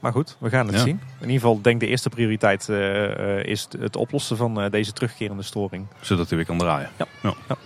Maar 0.00 0.12
goed, 0.12 0.36
we 0.38 0.48
gaan 0.48 0.66
het 0.66 0.76
Ja. 0.76 0.82
zien. 0.82 1.00
In 1.18 1.20
ieder 1.26 1.34
geval 1.40 1.60
denk 1.62 1.74
ik 1.74 1.80
de 1.80 1.86
eerste 1.86 2.08
prioriteit 2.08 2.68
eh, 2.68 3.38
eh, 3.38 3.44
is 3.44 3.68
het 3.78 3.96
oplossen 3.96 4.36
van 4.36 4.60
eh, 4.60 4.70
deze 4.70 4.92
terugkerende 4.92 5.42
storing. 5.42 5.86
Zodat 6.00 6.28
hij 6.28 6.36
weer 6.36 6.46
kan 6.46 6.58
draaien. 6.58 6.90
Ja. 6.98 7.06
Ja. 7.22 7.56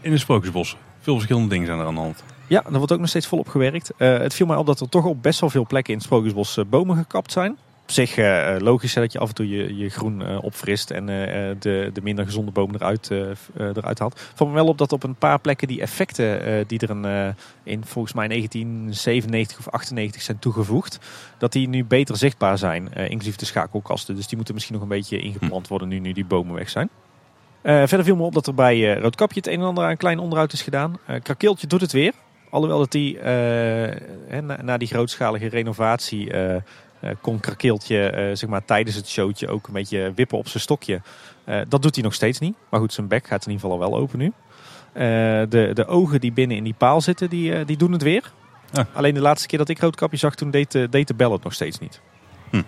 In 0.00 0.10
de 0.10 0.18
Sprookjesbos. 0.18 0.76
Veel 1.00 1.14
verschillende 1.14 1.48
dingen 1.48 1.66
zijn 1.66 1.78
er 1.78 1.86
aan 1.86 1.94
de 1.94 2.00
hand. 2.00 2.22
Ja, 2.48 2.64
er 2.64 2.78
wordt 2.78 2.92
ook 2.92 2.98
nog 2.98 3.08
steeds 3.08 3.26
volop 3.26 3.48
gewerkt. 3.48 3.90
Eh, 3.96 4.18
het 4.18 4.34
viel 4.34 4.46
mij 4.46 4.56
op 4.56 4.66
dat 4.66 4.80
er 4.80 4.88
toch 4.88 5.04
op 5.04 5.22
best 5.22 5.40
wel 5.40 5.50
veel 5.50 5.66
plekken 5.66 5.92
in 5.92 5.98
het 5.98 6.06
Sprookjesbos 6.06 6.56
eh, 6.56 6.64
bomen 6.64 6.96
gekapt 6.96 7.32
zijn. 7.32 7.52
Op 7.82 7.94
zich 7.94 8.16
eh, 8.16 8.56
logisch 8.58 8.94
hè, 8.94 9.00
dat 9.00 9.12
je 9.12 9.18
af 9.18 9.28
en 9.28 9.34
toe 9.34 9.48
je, 9.48 9.76
je 9.76 9.88
groen 9.88 10.40
opfrist 10.40 10.90
en 10.90 11.06
de, 11.58 11.90
de 11.92 12.00
minder 12.02 12.24
gezonde 12.24 12.50
bomen 12.50 12.74
eruit, 12.74 13.10
haalt. 13.98 14.20
Valt 14.34 14.50
me 14.50 14.56
wel 14.56 14.66
op 14.66 14.78
dat 14.78 14.92
op 14.92 15.02
een 15.02 15.14
paar 15.14 15.38
plekken 15.38 15.68
die 15.68 15.80
effecten 15.80 16.64
die 16.66 16.78
er 16.78 16.90
een, 16.90 17.34
in 17.62 17.84
volgens 17.84 18.14
mij 18.14 18.28
1997 18.28 19.58
of 19.58 19.68
98 19.68 20.22
zijn 20.22 20.38
toegevoegd, 20.38 20.98
dat 21.38 21.52
die 21.52 21.68
nu 21.68 21.84
beter 21.84 22.16
zichtbaar 22.16 22.58
zijn, 22.58 22.92
inclusief 22.92 23.36
de 23.36 23.46
schakelkasten. 23.46 24.14
Dus 24.14 24.26
die 24.26 24.36
moeten 24.36 24.54
misschien 24.54 24.74
nog 24.74 24.82
een 24.82 24.90
beetje 24.90 25.18
ingeplant 25.18 25.68
worden 25.68 25.88
nu, 25.88 25.98
nu 25.98 26.12
die 26.12 26.24
bomen 26.24 26.54
weg 26.54 26.70
zijn. 26.70 26.88
Verder 27.62 28.04
viel 28.04 28.16
me 28.16 28.22
op 28.22 28.34
dat 28.34 28.46
er 28.46 28.54
bij 28.54 28.98
Roodkapje 28.98 29.38
het 29.38 29.48
een 29.48 29.60
en 29.60 29.66
ander 29.66 29.84
aan 29.84 29.96
klein 29.96 30.18
onderhoud 30.18 30.52
is 30.52 30.62
gedaan. 30.62 30.98
Krakeeltje 31.22 31.66
doet 31.66 31.80
het 31.80 31.92
weer. 31.92 32.12
Alhoewel 32.50 32.78
dat 32.78 32.92
die 32.92 33.18
eh, 33.18 34.40
na, 34.40 34.62
na 34.62 34.76
die 34.76 34.88
grootschalige 34.88 35.46
renovatie 35.48 36.32
eh, 36.32 36.54
eh, 36.54 36.62
kon 37.20 37.40
Krakeeltje 37.40 38.30
zeg 38.34 38.48
maar, 38.48 38.64
tijdens 38.64 38.96
het 38.96 39.08
showtje 39.08 39.48
ook 39.48 39.66
een 39.66 39.72
beetje 39.72 40.12
wippen 40.14 40.38
op 40.38 40.48
zijn 40.48 40.62
stokje. 40.62 41.00
Dat 41.68 41.82
doet 41.82 41.94
hij 41.94 42.04
nog 42.04 42.14
steeds 42.14 42.38
niet. 42.38 42.56
Maar 42.68 42.80
goed, 42.80 42.92
zijn 42.92 43.08
bek 43.08 43.26
gaat 43.26 43.46
in 43.46 43.52
ieder 43.52 43.68
geval 43.68 43.82
al 43.82 43.90
wel 43.90 44.00
open 44.00 44.18
nu. 44.18 44.32
De, 45.48 45.70
de 45.74 45.86
ogen 45.86 46.20
die 46.20 46.32
binnen 46.32 46.56
in 46.56 46.64
die 46.64 46.74
paal 46.78 47.00
zitten, 47.00 47.30
die, 47.30 47.64
die 47.64 47.76
doen 47.76 47.92
het 47.92 48.02
weer. 48.02 48.32
Ah. 48.72 48.84
Alleen 48.92 49.14
de 49.14 49.20
laatste 49.20 49.48
keer 49.48 49.58
dat 49.58 49.68
ik 49.68 49.80
Roodkapje 49.80 50.16
zag, 50.16 50.34
toen 50.34 50.50
deed, 50.50 50.72
de- 50.72 50.88
deed 50.88 51.08
de 51.08 51.14
bel 51.14 51.32
het 51.32 51.42
nog 51.44 51.52
steeds 51.52 51.78
niet. 51.78 52.00
Hm. 52.50 52.62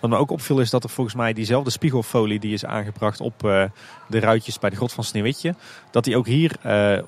Wat 0.00 0.10
me 0.10 0.16
ook 0.16 0.30
opviel 0.30 0.60
is 0.60 0.70
dat 0.70 0.84
er 0.84 0.90
volgens 0.90 1.16
mij 1.16 1.32
diezelfde 1.32 1.70
spiegelfolie 1.70 2.38
die 2.38 2.52
is 2.52 2.64
aangebracht 2.64 3.20
op 3.20 3.38
de 4.08 4.18
ruitjes 4.18 4.58
bij 4.58 4.70
de 4.70 4.76
grot 4.76 4.92
van 4.92 5.04
Sneeuwwitje, 5.04 5.54
dat 5.90 6.04
die 6.04 6.16
ook 6.16 6.26
hier 6.26 6.52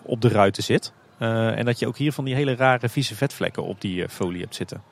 op 0.02 0.20
de 0.20 0.28
ruiten 0.28 0.62
zit. 0.62 0.92
Eh, 1.18 1.58
en 1.58 1.64
dat 1.64 1.78
je 1.78 1.86
ook 1.86 1.96
hier 1.96 2.12
van 2.12 2.24
die 2.24 2.34
hele 2.34 2.56
rare 2.56 2.88
vieze 2.88 3.14
vetvlekken 3.14 3.62
op 3.62 3.80
die 3.80 4.02
eh, 4.02 4.08
folie 4.08 4.40
hebt 4.40 4.54
zitten. 4.54 4.82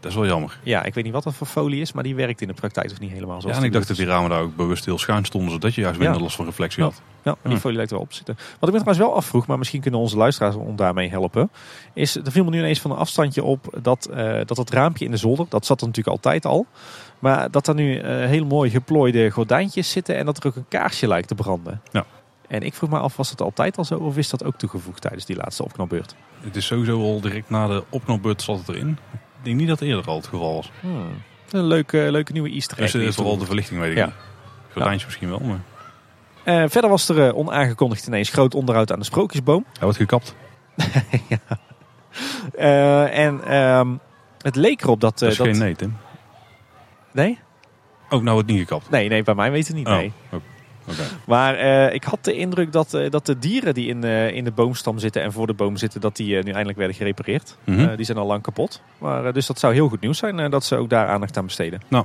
Dat 0.00 0.10
is 0.14 0.20
wel 0.20 0.26
jammer. 0.26 0.58
Ja, 0.62 0.84
ik 0.84 0.94
weet 0.94 1.04
niet 1.04 1.12
wat 1.12 1.22
dat 1.22 1.34
voor 1.34 1.46
folie 1.46 1.80
is, 1.80 1.92
maar 1.92 2.02
die 2.02 2.14
werkt 2.14 2.40
in 2.40 2.48
de 2.48 2.54
praktijk 2.54 2.88
toch 2.88 2.98
niet 2.98 3.10
helemaal 3.10 3.34
Ja, 3.34 3.40
zoals 3.40 3.56
en 3.56 3.64
ik 3.64 3.72
dacht 3.72 3.88
dat 3.88 3.96
die 3.96 4.06
ramen 4.06 4.30
daar 4.30 4.40
ook 4.40 4.56
bewust 4.56 4.84
heel 4.84 4.98
schuin 4.98 5.24
stonden. 5.24 5.50
Zodat 5.50 5.74
je 5.74 5.80
juist 5.80 5.98
minder 5.98 6.16
Ja. 6.16 6.22
last 6.22 6.36
van 6.36 6.44
reflectie 6.44 6.82
Ja. 6.82 6.88
had. 6.88 7.00
Ja, 7.22 7.36
maar 7.42 7.52
die 7.52 7.60
folie 7.60 7.76
lijkt 7.76 7.90
wel 7.90 8.00
op 8.00 8.10
te 8.10 8.16
zitten. 8.16 8.34
Wat 8.34 8.44
ik 8.68 8.74
me 8.74 8.80
trouwens 8.80 8.98
wel 8.98 9.14
afvroeg, 9.14 9.46
maar 9.46 9.58
misschien 9.58 9.80
kunnen 9.80 10.00
onze 10.00 10.16
luisteraars 10.16 10.54
ons 10.54 10.76
daarmee 10.76 11.08
helpen. 11.08 11.50
Is, 11.92 12.16
er 12.16 12.30
viel 12.32 12.44
me 12.44 12.50
nu 12.50 12.58
ineens 12.58 12.80
van 12.80 12.90
een 12.90 12.96
afstandje 12.96 13.42
op 13.44 13.78
dat, 13.82 14.04
eh, 14.06 14.40
dat 14.44 14.56
het 14.56 14.70
raampje 14.70 15.04
in 15.04 15.10
de 15.10 15.16
zolder, 15.16 15.46
dat 15.48 15.66
zat 15.66 15.80
er 15.80 15.86
natuurlijk 15.86 16.16
altijd 16.16 16.44
al. 16.44 16.66
Maar 17.18 17.50
dat 17.50 17.66
er 17.68 17.74
nu 17.74 18.06
heel 18.06 18.44
mooi 18.44 18.70
geplooide 18.70 19.30
gordijntjes 19.30 19.90
zitten 19.90 20.16
en 20.16 20.26
dat 20.26 20.36
er 20.38 20.46
ook 20.46 20.56
een 20.56 20.68
kaarsje 20.68 21.08
lijkt 21.08 21.28
te 21.28 21.34
branden. 21.34 21.80
Ja. 21.92 22.04
En 22.48 22.62
ik 22.62 22.74
vroeg 22.74 22.90
me 22.90 22.98
af, 22.98 23.16
was 23.16 23.30
het 23.30 23.40
altijd 23.40 23.76
al 23.78 23.84
zo 23.84 23.94
of 23.98 24.16
is 24.16 24.30
dat 24.30 24.44
ook 24.44 24.56
toegevoegd 24.56 25.00
tijdens 25.00 25.24
die 25.24 25.36
laatste 25.36 25.64
opknopbeurt? 25.64 26.14
Het 26.40 26.56
is 26.56 26.66
sowieso 26.66 27.00
al 27.02 27.20
direct 27.20 27.50
na 27.50 27.66
de 27.66 27.84
opknopbeurt 27.90 28.42
zat 28.42 28.58
het 28.58 28.68
erin. 28.68 28.88
Ik 29.12 29.44
denk 29.52 29.56
niet 29.56 29.68
dat 29.68 29.78
het 29.78 29.88
eerder 29.88 30.04
al 30.06 30.16
het 30.16 30.26
geval 30.26 30.54
was. 30.54 30.70
Hmm. 30.80 31.08
Een 31.50 31.64
leuke, 31.64 32.06
leuke 32.10 32.32
nieuwe 32.32 32.50
easter 32.50 32.78
egg. 32.78 32.90
Dus 32.92 33.00
uh, 33.02 33.08
is 33.08 33.14
vooral 33.14 33.36
de 33.38 33.44
verlichting 33.44 33.80
weet 33.80 33.90
ik 33.90 33.96
Ja. 33.96 34.04
niet. 34.04 34.14
Gordijntjes 34.72 35.04
misschien 35.04 35.28
wel, 35.28 35.38
maar 35.40 35.60
Eh, 36.44 36.64
verder 36.68 36.90
was 36.90 37.08
er 37.08 37.26
eh, 37.26 37.36
onaangekondigd 37.36 38.06
ineens 38.06 38.28
groot 38.30 38.54
onderhoud 38.54 38.92
aan 38.92 38.98
de 38.98 39.04
sprookjesboom. 39.04 39.64
hij 39.72 39.82
wordt 39.82 39.96
gekapt. 39.98 40.34
Eh, 42.54 43.18
en 43.18 43.44
ehm, 43.44 43.94
het 44.40 44.56
leek 44.56 44.82
erop 44.82 45.00
dat... 45.00 45.12
eh, 45.14 45.20
Dat 45.20 45.30
is 45.30 45.36
dat... 45.36 45.46
geen 45.46 45.58
nee, 45.58 45.74
Tim. 45.76 45.96
Nee? 47.12 47.38
Ook 48.08 48.22
nou 48.22 48.34
wordt 48.34 48.48
niet 48.48 48.58
gekapt. 48.58 48.90
Nee, 48.90 49.08
nee, 49.08 49.22
bij 49.22 49.34
mij 49.34 49.50
weet 49.50 49.66
het 49.66 49.76
niet. 49.76 49.86
Oh, 49.86 49.92
Nee. 49.92 50.12
oh, 50.32 50.40
Maar 51.26 51.54
eh, 51.54 51.94
ik 51.94 52.04
had 52.04 52.24
de 52.24 52.34
indruk 52.34 52.72
dat, 52.72 52.94
eh, 52.94 53.10
dat 53.10 53.26
de 53.26 53.38
dieren 53.38 53.74
die 53.74 53.88
in, 53.88 54.04
eh, 54.04 54.30
in 54.30 54.44
de 54.44 54.50
boomstam 54.50 54.98
zitten 54.98 55.22
en 55.22 55.32
voor 55.32 55.46
de 55.46 55.54
boom 55.54 55.76
zitten, 55.76 56.00
dat 56.00 56.16
die 56.16 56.34
nu 56.34 56.50
eindelijk 56.50 56.78
werden 56.78 56.96
gerepareerd. 56.96 57.56
Mhm. 57.64 57.96
Die 57.96 58.04
zijn 58.04 58.18
al 58.18 58.26
lang 58.26 58.42
kapot. 58.42 58.82
Maar, 58.98 59.32
dus 59.32 59.46
dat 59.46 59.58
zou 59.58 59.74
heel 59.74 59.88
goed 59.88 60.00
nieuws 60.00 60.18
zijn 60.18 60.50
dat 60.50 60.64
ze 60.64 60.76
ook 60.76 60.90
daar 60.90 61.08
aandacht 61.08 61.36
aan 61.36 61.44
besteden. 61.46 61.80
Ja, 61.88 62.04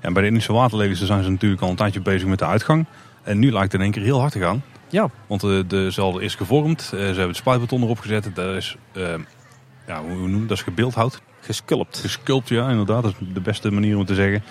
en 0.00 0.12
bij 0.12 0.22
de 0.22 0.28
Indische 0.28 0.52
waterlelies 0.52 1.04
zijn 1.04 1.22
ze 1.22 1.30
natuurlijk 1.30 1.62
al 1.62 1.70
een 1.70 1.76
tijdje 1.76 2.00
bezig 2.00 2.28
met 2.28 2.38
de 2.38 2.46
uitgang. 2.46 2.86
En 3.22 3.38
nu 3.38 3.52
lijkt 3.52 3.72
het 3.72 3.80
in 3.80 3.80
één 3.80 3.90
keer 3.90 4.02
heel 4.02 4.20
hard 4.20 4.32
te 4.32 4.40
gaan. 4.40 4.62
Ja. 4.88 5.10
Want 5.26 5.40
de, 5.40 5.64
de 5.66 5.90
zal 5.90 6.18
is 6.18 6.34
gevormd. 6.34 6.82
Ze 6.82 6.96
hebben 6.96 7.26
het 7.26 7.36
spuitbeton 7.36 7.82
erop 7.82 7.98
gezet. 7.98 8.30
Dat 8.34 8.56
is, 8.56 8.76
ja, 9.86 10.02
hoe 10.02 10.30
we 10.30 10.46
dat? 10.46 10.56
is 10.56 10.62
gebeeldhouwd. 10.62 11.20
Gesculpt. 11.40 11.98
Gesculpt, 11.98 12.48
ja, 12.48 12.68
inderdaad. 12.70 13.02
Dat 13.02 13.14
is 13.20 13.26
de 13.32 13.40
beste 13.40 13.70
manier 13.70 13.92
om 13.92 13.98
het 13.98 14.08
te 14.08 14.14
zeggen. 14.14 14.42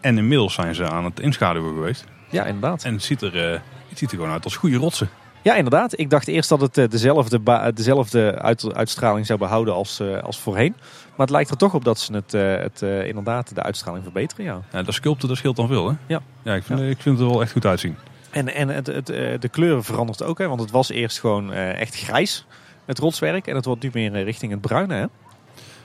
En 0.00 0.18
inmiddels 0.18 0.54
zijn 0.54 0.74
ze 0.74 0.88
aan 0.88 1.04
het 1.04 1.20
inschaduwen 1.20 1.74
geweest. 1.74 2.04
Ja, 2.32 2.44
inderdaad. 2.44 2.84
En 2.84 2.92
het 2.92 3.02
ziet 3.02 3.22
er, 3.22 3.52
eh, 3.52 3.60
het 3.88 3.98
ziet 3.98 4.10
er 4.10 4.16
gewoon 4.16 4.32
uit 4.32 4.44
als 4.44 4.56
goede 4.56 4.76
rotsen. 4.76 5.08
Ja, 5.42 5.54
inderdaad. 5.54 5.98
Ik 5.98 6.10
dacht 6.10 6.28
eerst 6.28 6.48
dat 6.48 6.60
het 6.60 6.78
eh, 6.78 6.88
dezelfde, 6.88 7.38
ba- 7.38 7.70
dezelfde 7.70 8.38
uit- 8.38 8.74
uitstraling 8.74 9.26
zou 9.26 9.38
behouden 9.38 9.74
als, 9.74 10.00
eh, 10.00 10.22
als 10.22 10.38
voorheen. 10.40 10.74
Maar 11.08 11.26
het 11.26 11.30
lijkt 11.30 11.50
er 11.50 11.56
toch 11.56 11.74
op 11.74 11.84
dat 11.84 11.98
ze 12.00 12.12
het, 12.14 12.34
eh, 12.34 12.56
het 12.56 12.82
eh, 12.82 13.06
inderdaad 13.06 13.54
de 13.54 13.62
uitstraling 13.62 14.04
verbeteren, 14.04 14.44
ja. 14.44 14.60
Ja, 14.72 14.82
dat 14.82 14.94
sculpten, 14.94 15.28
dat 15.28 15.36
scheelt 15.36 15.56
dan 15.56 15.68
veel, 15.68 15.88
hè? 15.88 15.94
Ja. 16.06 16.20
Ja, 16.42 16.54
ik 16.54 16.62
vind, 16.62 16.78
Ja. 16.78 16.84
ik 16.84 17.00
vind 17.00 17.18
het 17.18 17.26
er 17.26 17.32
wel 17.32 17.42
echt 17.42 17.52
goed 17.52 17.66
uitzien. 17.66 17.96
En, 18.30 18.54
en 18.54 18.68
het, 18.68 18.86
het, 18.86 19.10
eh, 19.10 19.40
de 19.40 19.48
kleuren 19.48 19.84
verandert 19.84 20.22
ook, 20.22 20.38
hè, 20.38 20.48
want 20.48 20.60
het 20.60 20.70
was 20.70 20.90
eerst 20.90 21.20
gewoon 21.20 21.52
eh, 21.52 21.80
echt 21.80 21.96
grijs, 21.96 22.46
het 22.84 22.98
rotswerk. 22.98 23.46
En 23.46 23.54
het 23.56 23.64
wordt 23.64 23.82
nu 23.82 23.90
meer 23.92 24.14
eh, 24.14 24.22
richting 24.24 24.52
het 24.52 24.60
bruine, 24.60 24.94
hè. 24.94 25.06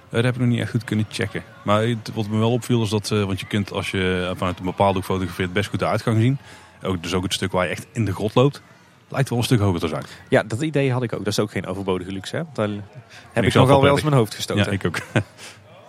Eh, 0.09 0.13
Dat 0.13 0.23
heb 0.23 0.34
ik 0.34 0.39
nog 0.39 0.49
niet 0.49 0.59
echt 0.59 0.71
goed 0.71 0.84
kunnen 0.84 1.05
checken. 1.09 1.43
Maar 1.63 1.81
het- 1.81 2.11
wat 2.13 2.27
me 2.27 2.38
wel 2.38 2.51
opviel 2.51 2.84
is 2.84 2.89
dat, 2.89 3.11
eh, 3.11 3.23
want 3.23 3.39
je 3.39 3.45
kunt 3.45 3.71
als 3.71 3.91
je 3.91 4.34
vanuit 4.38 4.59
een 4.59 4.65
bepaalde 4.65 4.93
hoek 4.93 5.03
fotografeert 5.05 5.53
best 5.53 5.69
goed 5.69 5.79
de 5.79 5.85
uitgang 5.88 6.21
zien. 6.21 6.38
Ook, 6.84 7.03
dus 7.03 7.13
ook 7.13 7.23
het 7.23 7.34
stuk 7.34 7.51
waar 7.51 7.65
je 7.65 7.71
echt 7.71 7.88
in 7.91 8.05
de 8.05 8.13
grot 8.13 8.35
loopt. 8.35 8.61
Lijkt 9.09 9.29
wel 9.29 9.38
een 9.38 9.43
stuk 9.43 9.59
hoger 9.59 9.79
te 9.79 9.88
zijn. 9.88 10.03
Ja, 10.29 10.43
dat 10.43 10.61
idee 10.61 10.91
had 10.91 11.03
ik 11.03 11.13
ook. 11.13 11.19
Dat 11.19 11.27
is 11.27 11.39
ook 11.39 11.51
geen 11.51 11.65
overbodige 11.67 12.11
luxe, 12.11 12.35
hè. 12.35 12.43
Want 12.43 12.55
daar 12.55 12.69
heb 13.31 13.43
ik, 13.43 13.51
zelf 13.51 13.67
nogal 13.67 13.81
wel 13.81 13.91
eens 13.93 14.03
mijn 14.03 14.15
hoofd 14.15 14.35
gestoten. 14.35 14.63
Ja, 14.65 14.71
ik 14.71 14.85
ook. 14.85 14.97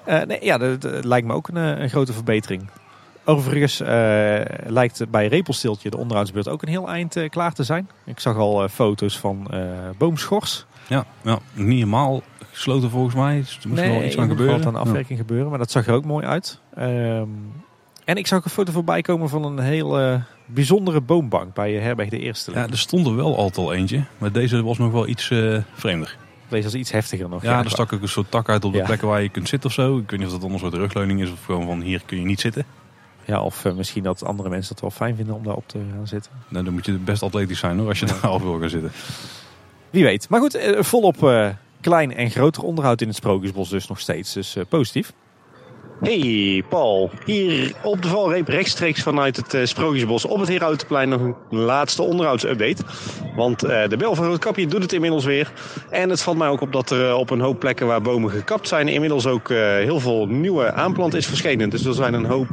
Eh, 0.05 0.23
nee, 0.23 0.45
ja, 0.45 0.59
dat, 0.59 0.81
dat 0.81 1.05
lijkt 1.05 1.27
me 1.27 1.33
ook 1.33 1.49
een, 1.49 1.57
een 1.57 1.91
grote 1.91 2.13
verbetering. 2.13 2.71
Overigens 3.25 3.81
eh, 3.81 3.89
lijkt 4.67 5.11
bij 5.11 5.27
Repelsteeltje 5.29 5.91
de 5.91 5.97
onderhoudsbeurt 5.97 6.49
ook 6.49 6.63
een 6.63 6.69
heel 6.69 6.89
eind 6.89 7.17
klaar 7.31 7.53
te 7.53 7.65
zijn. 7.65 7.91
Ik 8.05 8.21
zag 8.21 8.37
al 8.37 8.69
foto's 8.69 9.19
van 9.19 9.51
boomschors. 9.99 10.67
Ja, 10.87 11.05
ja, 11.23 11.39
niet 11.53 11.73
helemaal 11.73 12.23
gesloten 12.59 12.91
volgens 12.91 13.15
mij. 13.15 13.37
Dus 13.37 13.59
er 13.63 13.69
moest 13.69 13.83
nog 13.83 13.91
wel 13.91 14.03
iets 14.05 14.17
aan 14.17 14.23
er 14.23 14.29
gebeuren. 14.29 14.57
wat 14.59 14.67
aan 14.67 14.77
afwerking 14.81 15.19
gebeuren, 15.19 15.49
maar 15.49 15.59
dat 15.59 15.71
zag 15.71 15.87
er 15.87 15.95
ook 15.95 16.05
mooi 16.05 16.27
uit. 16.27 16.61
Ehm, 16.75 17.29
en 18.05 18.17
ik 18.17 18.27
zag 18.27 18.45
een 18.45 18.51
foto 18.51 18.73
voorbij 18.73 19.03
komen 19.03 19.29
van 19.29 19.45
een 19.45 19.59
heel 19.59 19.99
eh, 20.01 20.15
bijzondere 20.47 21.01
boombank 21.01 21.55
bij 21.55 21.77
eh, 21.77 21.83
Herberg 21.83 22.09
de 22.09 22.19
Eerste. 22.19 22.51
Ja. 22.53 22.69
er 22.71 22.79
stond 22.79 23.07
er 23.07 23.17
wel 23.17 23.37
altijd 23.37 23.67
al 23.67 23.73
eentje. 23.73 24.03
Maar 24.19 24.33
deze 24.33 24.63
was 24.63 24.79
nog 24.79 24.93
wel 24.93 25.07
iets 25.07 25.31
eh, 25.31 25.59
vreemder. 25.75 26.17
Deze 26.49 26.65
was 26.65 26.75
iets 26.75 26.91
heftiger 26.91 27.29
nog. 27.29 27.43
Ja, 27.43 27.65
er 27.65 27.71
stak 27.71 27.93
ook 27.93 28.03
een 28.03 28.09
soort 28.09 28.31
tak 28.31 28.49
uit 28.49 28.65
op 28.65 28.73
de 28.73 28.79
Ja. 28.79 28.85
plekken 28.85 29.09
waar 29.09 29.23
je 29.23 29.29
kunt 29.29 29.49
zitten 29.49 29.69
of 29.69 29.75
zo. 29.75 29.99
Ik 29.99 30.11
weet 30.11 30.19
niet 30.19 30.29
of 30.29 30.33
dat 30.33 30.43
dan 30.43 30.53
een 30.53 30.59
soort 30.59 30.75
rugleuning 30.75 31.23
is 31.23 31.31
of 31.31 31.45
gewoon 31.45 31.67
van 31.67 31.81
hier 31.81 32.03
kun 32.07 32.19
je 32.19 32.25
niet 32.25 32.41
zitten. 32.41 32.65
Ja, 33.25 33.41
of 33.43 33.65
misschien 33.77 34.03
dat 34.03 34.25
andere 34.25 34.49
mensen 34.49 34.73
het 34.73 34.81
wel 34.81 34.91
fijn 34.91 35.17
vinden 35.17 35.35
om 35.35 35.43
daarop 35.45 35.69
te 35.69 35.79
gaan 35.95 36.07
zitten. 36.07 36.33
Nou, 36.49 36.65
dan 36.65 36.73
moet 36.73 36.87
je 36.87 36.93
best 36.93 37.23
atletisch 37.23 37.59
zijn 37.59 37.79
hoor, 37.79 37.89
als 37.89 37.99
je 37.99 38.07
daar 38.07 38.21
al 38.31 38.41
wil 38.41 38.59
gaan 38.61 38.71
zitten. 38.71 38.93
Wie 39.91 40.05
weet. 40.05 40.29
Maar 40.29 40.41
goed, 40.41 40.59
volop 40.79 41.17
klein 41.81 42.15
en 42.15 42.31
groter 42.31 42.63
onderhoud 42.63 43.01
in 43.01 43.07
het 43.07 43.17
Sprookjesbos 43.17 43.69
dus 43.69 43.87
nog 43.87 44.01
steeds. 44.01 44.33
Dus 44.33 44.57
eh, 44.57 44.65
positief. 44.69 45.13
Hey 46.01 46.63
Paul, 46.69 47.11
hier 47.25 47.73
op 47.83 48.03
de 48.03 48.09
valreep 48.09 48.49
rechtstreeks 48.49 49.03
vanuit 49.03 49.37
het 49.37 49.55
eh, 49.55 49.65
Sprookjesbos 49.65 50.25
op 50.25 50.41
het 50.41 50.49
Herautenplein 50.49 51.09
nog 51.09 51.21
een 51.21 51.35
laatste 51.51 52.03
onderhoudsupdate. 52.03 52.83
Want 53.37 53.63
eh, 53.63 53.89
de 53.89 53.97
bel 53.97 54.15
van 54.15 54.27
Roodkapje 54.27 54.67
doet 54.67 54.83
het 54.83 54.93
inmiddels 54.93 55.25
weer. 55.25 55.53
En 55.91 56.11
het 56.11 56.23
valt 56.23 56.37
mij 56.37 56.49
ook 56.49 56.61
op 56.61 56.73
dat 56.73 56.91
er 56.91 57.09
eh, 57.09 57.19
op 57.19 57.31
een 57.31 57.41
hoop 57.41 57.59
plekken 57.59 57.87
waar 57.87 58.03
bomen 58.03 58.31
gekapt 58.31 58.69
zijn 58.69 58.89
inmiddels 58.89 59.27
ook 59.27 59.49
heel 59.49 60.01
veel 60.01 60.27
nieuwe 60.27 60.73
aanplant 60.73 61.15
is 61.15 61.27
verschenen. 61.27 61.71
Dus 61.71 61.85
er 61.85 61.95
zijn 61.95 62.15
een 62.15 62.25
hoop 62.25 62.49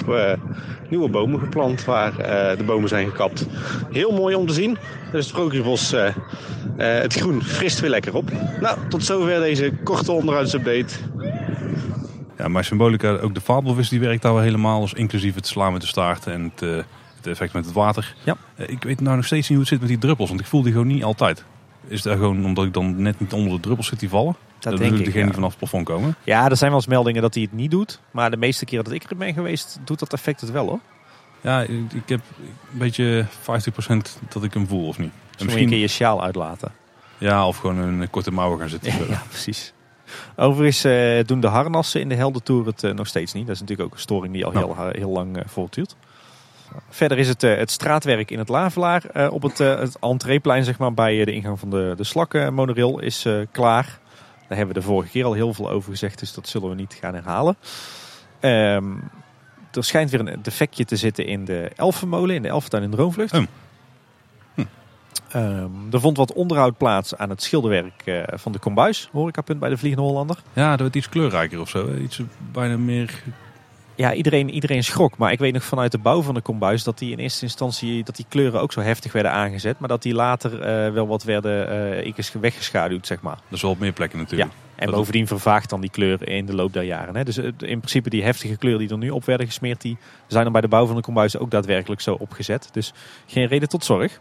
nieuwe 0.90 1.10
bomen 1.10 1.40
geplant 1.40 1.86
waar 1.86 2.14
de 2.58 2.64
bomen 2.66 2.90
zijn 2.90 3.10
gekapt. 3.10 3.46
Heel 3.92 4.12
mooi 4.12 4.36
om 4.36 4.48
te 4.48 4.54
zien. 4.54 4.78
Dus 5.12 5.12
het 5.12 5.24
Sprookjesbos, 5.26 5.94
het 6.78 7.14
groen 7.14 7.44
frist 7.44 7.80
weer 7.80 7.90
lekker 7.90 8.16
op. 8.16 8.32
Nou, 8.62 8.78
tot 8.90 9.04
zover 9.04 9.40
deze 9.40 9.72
korte 9.84 10.12
onderhoudsupdate. 10.12 10.94
Ja, 12.38 12.48
maar 12.48 12.64
symbolica, 12.64 13.10
ook 13.10 13.34
de 13.34 13.42
fabelvis 13.42 13.90
die 13.90 14.00
werkt 14.00 14.22
daar 14.22 14.34
wel 14.34 14.42
helemaal. 14.42 14.82
Dus 14.82 14.94
inclusief 14.94 15.36
het 15.36 15.48
slaan 15.48 15.72
met 15.72 15.82
de 15.82 15.88
staart 15.88 16.28
en 16.28 16.44
het, 16.44 16.62
eh, 16.62 16.76
het 17.16 17.28
effect 17.28 17.54
met 17.54 17.66
het 17.66 17.74
water. 17.74 18.16
Ja. 18.24 18.38
Eh, 18.56 18.70
ik 18.70 18.84
weet 18.84 19.02
nou 19.02 19.16
nog 19.16 19.26
steeds 19.26 19.50
niet 19.50 19.58
hoe 19.58 19.60
het 19.60 19.68
zit 19.68 19.80
met 19.80 19.90
die 19.90 19.98
druppels. 19.98 20.30
Want 20.30 20.42
ik 20.42 20.48
voel 20.48 20.62
die 20.62 20.72
gewoon 20.72 20.88
niet 20.88 21.04
altijd. 21.04 21.44
Is 21.88 22.02
dat 22.02 22.18
gewoon 22.18 22.46
omdat 22.46 22.66
ik 22.66 22.74
dan 22.74 23.02
net 23.02 23.20
niet 23.20 23.34
onder 23.34 23.54
de 23.54 23.60
druppels 23.60 23.88
zit 23.88 24.00
die 24.00 24.10
vallen? 24.10 24.36
Dat 24.60 24.74
is 24.74 24.80
denk 24.80 24.92
ik, 24.92 25.06
degene 25.06 25.20
ja. 25.20 25.26
die 25.26 25.34
vanaf 25.34 25.50
het 25.50 25.58
plafond 25.58 25.86
komen. 25.86 26.16
Ja, 26.24 26.50
er 26.50 26.58
zijn 26.58 26.70
wel 26.70 26.80
eens 26.80 26.90
meldingen 26.90 27.22
dat 27.22 27.34
hij 27.34 27.44
het 27.44 27.54
niet 27.54 27.72
doet. 27.72 28.00
Maar 28.12 28.32
de 28.32 28.38
meeste 28.38 28.66
keren 28.66 28.84
dat 28.84 28.94
ik 28.94 29.10
er 29.10 29.18
ben 29.18 29.34
geweest, 29.34 29.80
doet 29.86 30.00
dat 30.00 30.14
effect 30.14 30.42
het 30.42 30.52
wel 30.52 30.68
hoor. 30.68 30.80
Ja, 31.42 31.62
ik, 31.62 31.94
ik 31.94 32.10
heb 32.10 32.22
een 32.72 32.78
beetje 32.78 33.26
50% 33.26 34.28
dat 34.30 34.44
ik 34.44 34.54
hem 34.54 34.68
voel 34.68 34.88
of 34.88 34.98
niet. 34.98 35.12
En 35.38 35.46
Misschien 35.46 35.64
een 35.64 35.70
keer 35.70 35.80
je 35.80 35.88
sjaal 35.88 36.24
uitlaten. 36.24 36.72
Ja, 37.18 37.48
of 37.48 37.58
gewoon 37.58 37.78
een 37.78 38.10
korte 38.10 38.32
mouwen 38.32 38.60
gaan 38.60 38.70
zitten. 38.70 39.10
Ja, 39.10 39.24
precies. 39.30 39.74
Overigens 40.36 40.84
eh, 40.84 41.26
doen 41.26 41.40
de 41.40 41.48
harnassen 41.48 42.02
in 42.02 42.10
de 42.10 42.16
Heldentour 42.16 42.66
het 42.66 42.84
eh, 42.84 42.92
nog 42.92 43.08
steeds 43.08 43.34
niet. 43.34 43.46
Dat 43.46 43.56
is 43.56 43.62
natuurlijk 43.62 43.88
ook 43.90 43.96
een 43.96 44.02
storing 44.02 44.34
die 44.34 44.46
al 44.46 44.52
heel, 44.52 44.76
heel 44.92 45.10
lang 45.10 45.38
eh, 45.38 45.44
voortduurt. 45.46 45.96
Verder 46.90 47.18
is 47.18 47.28
het, 47.28 47.44
eh, 47.44 47.58
het 47.58 47.72
straatwerk 47.72 48.32
in 48.32 48.40
het 48.40 48.50
Lavelaar 48.50 49.06
eh, 49.06 49.32
op 49.32 49.42
het, 49.42 49.60
eh, 49.60 49.80
het 49.80 50.00
entreeplein 50.00 50.64
zeg 50.64 50.78
maar, 50.78 50.94
bij 50.94 51.20
eh, 51.20 51.26
de 51.26 51.34
ingang 51.34 51.60
van 51.60 51.70
de, 51.70 51.94
de 51.98 52.04
Slakken 52.04 52.54
monorail 52.54 53.00
is 53.00 53.26
eh, 53.26 53.34
klaar. 53.52 54.00
Daar 54.48 54.58
hebben 54.58 54.76
we 54.76 54.82
de 54.82 54.88
vorige 54.88 55.12
keer 55.12 55.26
al 55.26 55.34
heel 55.34 55.54
veel 55.54 55.70
over 55.70 55.92
gezegd, 55.92 56.20
dus 56.20 56.34
dat 56.34 56.48
zullen 56.48 56.70
we 56.70 56.76
niet 56.76 56.98
gaan 57.02 57.14
herhalen. 57.14 57.58
Ehm, 58.40 58.94
er 59.72 59.84
schijnt 59.84 60.10
weer 60.10 60.20
een 60.20 60.42
defectje 60.42 60.86
te 60.86 60.96
zitten 60.96 61.26
in 61.26 61.46
de 61.46 61.72
Elfenmolen, 61.76 62.36
in 62.36 62.42
de 62.42 62.48
Elfentuin 62.48 62.84
in 62.84 62.92
Droomvlucht. 62.92 63.34
Oh. 63.34 63.44
Hm. 65.30 65.38
Ehm, 65.38 65.70
er 65.92 66.00
vond 66.00 66.18
wat 66.18 66.34
onderhoud 66.34 66.78
plaats 66.78 67.16
aan 67.18 67.30
het 67.30 67.44
schilderwerk 67.44 68.02
eh, 68.06 68.24
van 68.28 68.52
de 68.52 68.60
Kombuis, 68.60 69.10
horecapunt 69.12 69.60
bij 69.60 69.70
de 69.70 69.78
Vliegende 69.78 70.08
Hollander. 70.08 70.38
Ja, 70.54 70.70
dat 70.70 70.80
wordt 70.80 70.96
iets 70.96 71.10
kleurrijker 71.10 71.60
of 71.60 71.70
zo. 71.70 71.88
hè. 71.88 71.98
Iets 72.00 72.22
bijna 72.52 72.78
meer... 72.78 73.24
Ja, 73.98 74.14
iedereen, 74.14 74.50
iedereen 74.50 74.84
schrok. 74.84 75.18
Maar 75.18 75.32
ik 75.32 75.40
weet 75.40 75.54
nog 75.54 75.64
vanuit 75.64 75.92
de 75.92 75.98
bouw 75.98 76.22
van 76.22 76.34
de 76.34 76.42
kombuis 76.42 76.84
dat 76.84 76.98
die 76.98 77.12
in 77.12 77.18
eerste 77.18 77.44
instantie 77.44 78.04
dat 78.04 78.16
die 78.16 78.26
kleuren 78.30 78.62
ook 78.62 78.72
zo 78.74 78.82
heftig 78.82 79.12
werden 79.12 79.32
aangezet. 79.32 79.80
Maar 79.80 79.90
dat 79.90 80.02
die 80.02 80.14
later 80.14 80.62
eh, 80.62 80.94
wel 80.94 81.08
wat 81.08 81.24
werden 81.24 81.70
eh 82.04 82.14
weggeschaduwd, 82.40 83.08
zeg 83.08 83.22
maar. 83.22 83.36
Dat 83.36 83.44
is 83.50 83.62
wel 83.62 83.72
op 83.72 83.80
meer 83.80 83.92
plekken 83.92 84.20
natuurlijk. 84.20 84.52
En 84.76 84.86
Dat- 84.86 84.96
bovendien 84.96 85.28
vervaagt 85.28 85.70
dan 85.70 85.82
die 85.82 85.90
kleur 85.90 86.28
in 86.28 86.46
de 86.46 86.56
loop 86.56 86.74
der 86.74 86.84
jaren. 86.84 87.16
Hè. 87.16 87.24
Dus 87.24 87.38
eh, 87.38 87.46
in 87.46 87.54
principe 87.80 88.10
die 88.10 88.24
heftige 88.24 88.56
kleuren 88.58 88.82
die 88.82 88.90
er 88.90 88.98
nu 88.98 89.10
op 89.10 89.26
werden 89.26 89.46
gesmeerd, 89.46 89.82
die 89.82 89.98
zijn 90.28 90.44
dan 90.44 90.52
bij 90.52 90.62
de 90.62 90.68
bouw 90.68 90.86
van 90.86 90.96
de 90.96 91.02
kombuis 91.02 91.38
ook 91.38 91.52
daadwerkelijk 91.52 92.02
zo 92.02 92.14
opgezet. 92.14 92.70
Dus 92.72 92.94
geen 93.26 93.48
reden 93.48 93.70
tot 93.70 93.86
zorg. 93.86 94.20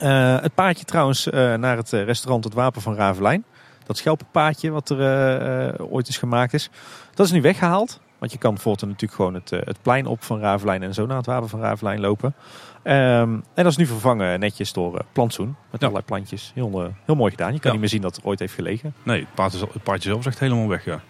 Eh, 0.00 0.40
het 0.40 0.54
paadje 0.54 0.84
trouwens 0.84 1.30
eh, 1.30 1.54
naar 1.54 1.76
het 1.76 1.92
eh, 1.92 2.04
restaurant 2.04 2.44
Het 2.44 2.54
Wapen 2.54 2.82
van 2.82 2.94
Ravelijn. 2.94 3.44
Dat 3.86 3.96
schelpenpaadje 3.96 4.70
wat 4.70 4.90
er 4.90 5.90
ooit 5.90 6.08
is 6.08 6.18
gemaakt 6.18 6.54
is. 6.54 6.70
Dat 7.14 7.26
is 7.26 7.32
nu 7.32 7.40
weggehaald. 7.42 8.00
Want 8.18 8.32
je 8.32 8.38
kan 8.38 8.58
voortaan 8.58 8.88
natuurlijk 8.88 9.14
gewoon 9.14 9.34
het, 9.34 9.50
het 9.50 9.82
plein 9.82 10.06
op 10.06 10.22
van 10.22 10.40
Ravelijn 10.40 10.82
en 10.82 10.94
zo 10.94 11.06
naar 11.06 11.16
het 11.16 11.26
Wapen 11.26 11.48
van 11.48 11.60
Ravelijn 11.60 12.00
lopen. 12.00 12.34
Ehm, 12.82 13.32
en 13.32 13.42
dat 13.54 13.66
is 13.66 13.76
nu 13.76 13.86
vervangen 13.86 14.40
netjes 14.40 14.72
door 14.72 14.94
eh, 14.96 15.00
plantsoen. 15.12 15.46
Met 15.46 15.56
Ja. 15.80 15.86
allerlei 15.86 16.04
plantjes. 16.04 16.50
Heel, 16.54 16.82
eh, 16.82 16.88
heel 17.04 17.14
mooi 17.14 17.30
gedaan. 17.30 17.52
Je 17.52 17.58
kan 17.58 17.62
Ja. 17.66 17.70
niet 17.70 17.80
meer 17.80 17.88
zien 17.88 18.00
dat 18.00 18.16
het 18.16 18.24
ooit 18.24 18.38
heeft 18.38 18.54
gelegen. 18.54 18.94
Nee, 19.02 19.20
het 19.20 19.34
paardje, 19.34 19.58
het 19.72 19.82
paardje 19.82 20.08
zelf 20.08 20.20
is 20.20 20.26
echt 20.26 20.38
helemaal 20.38 20.68
weg. 20.68 20.84
Ja. 20.84 21.00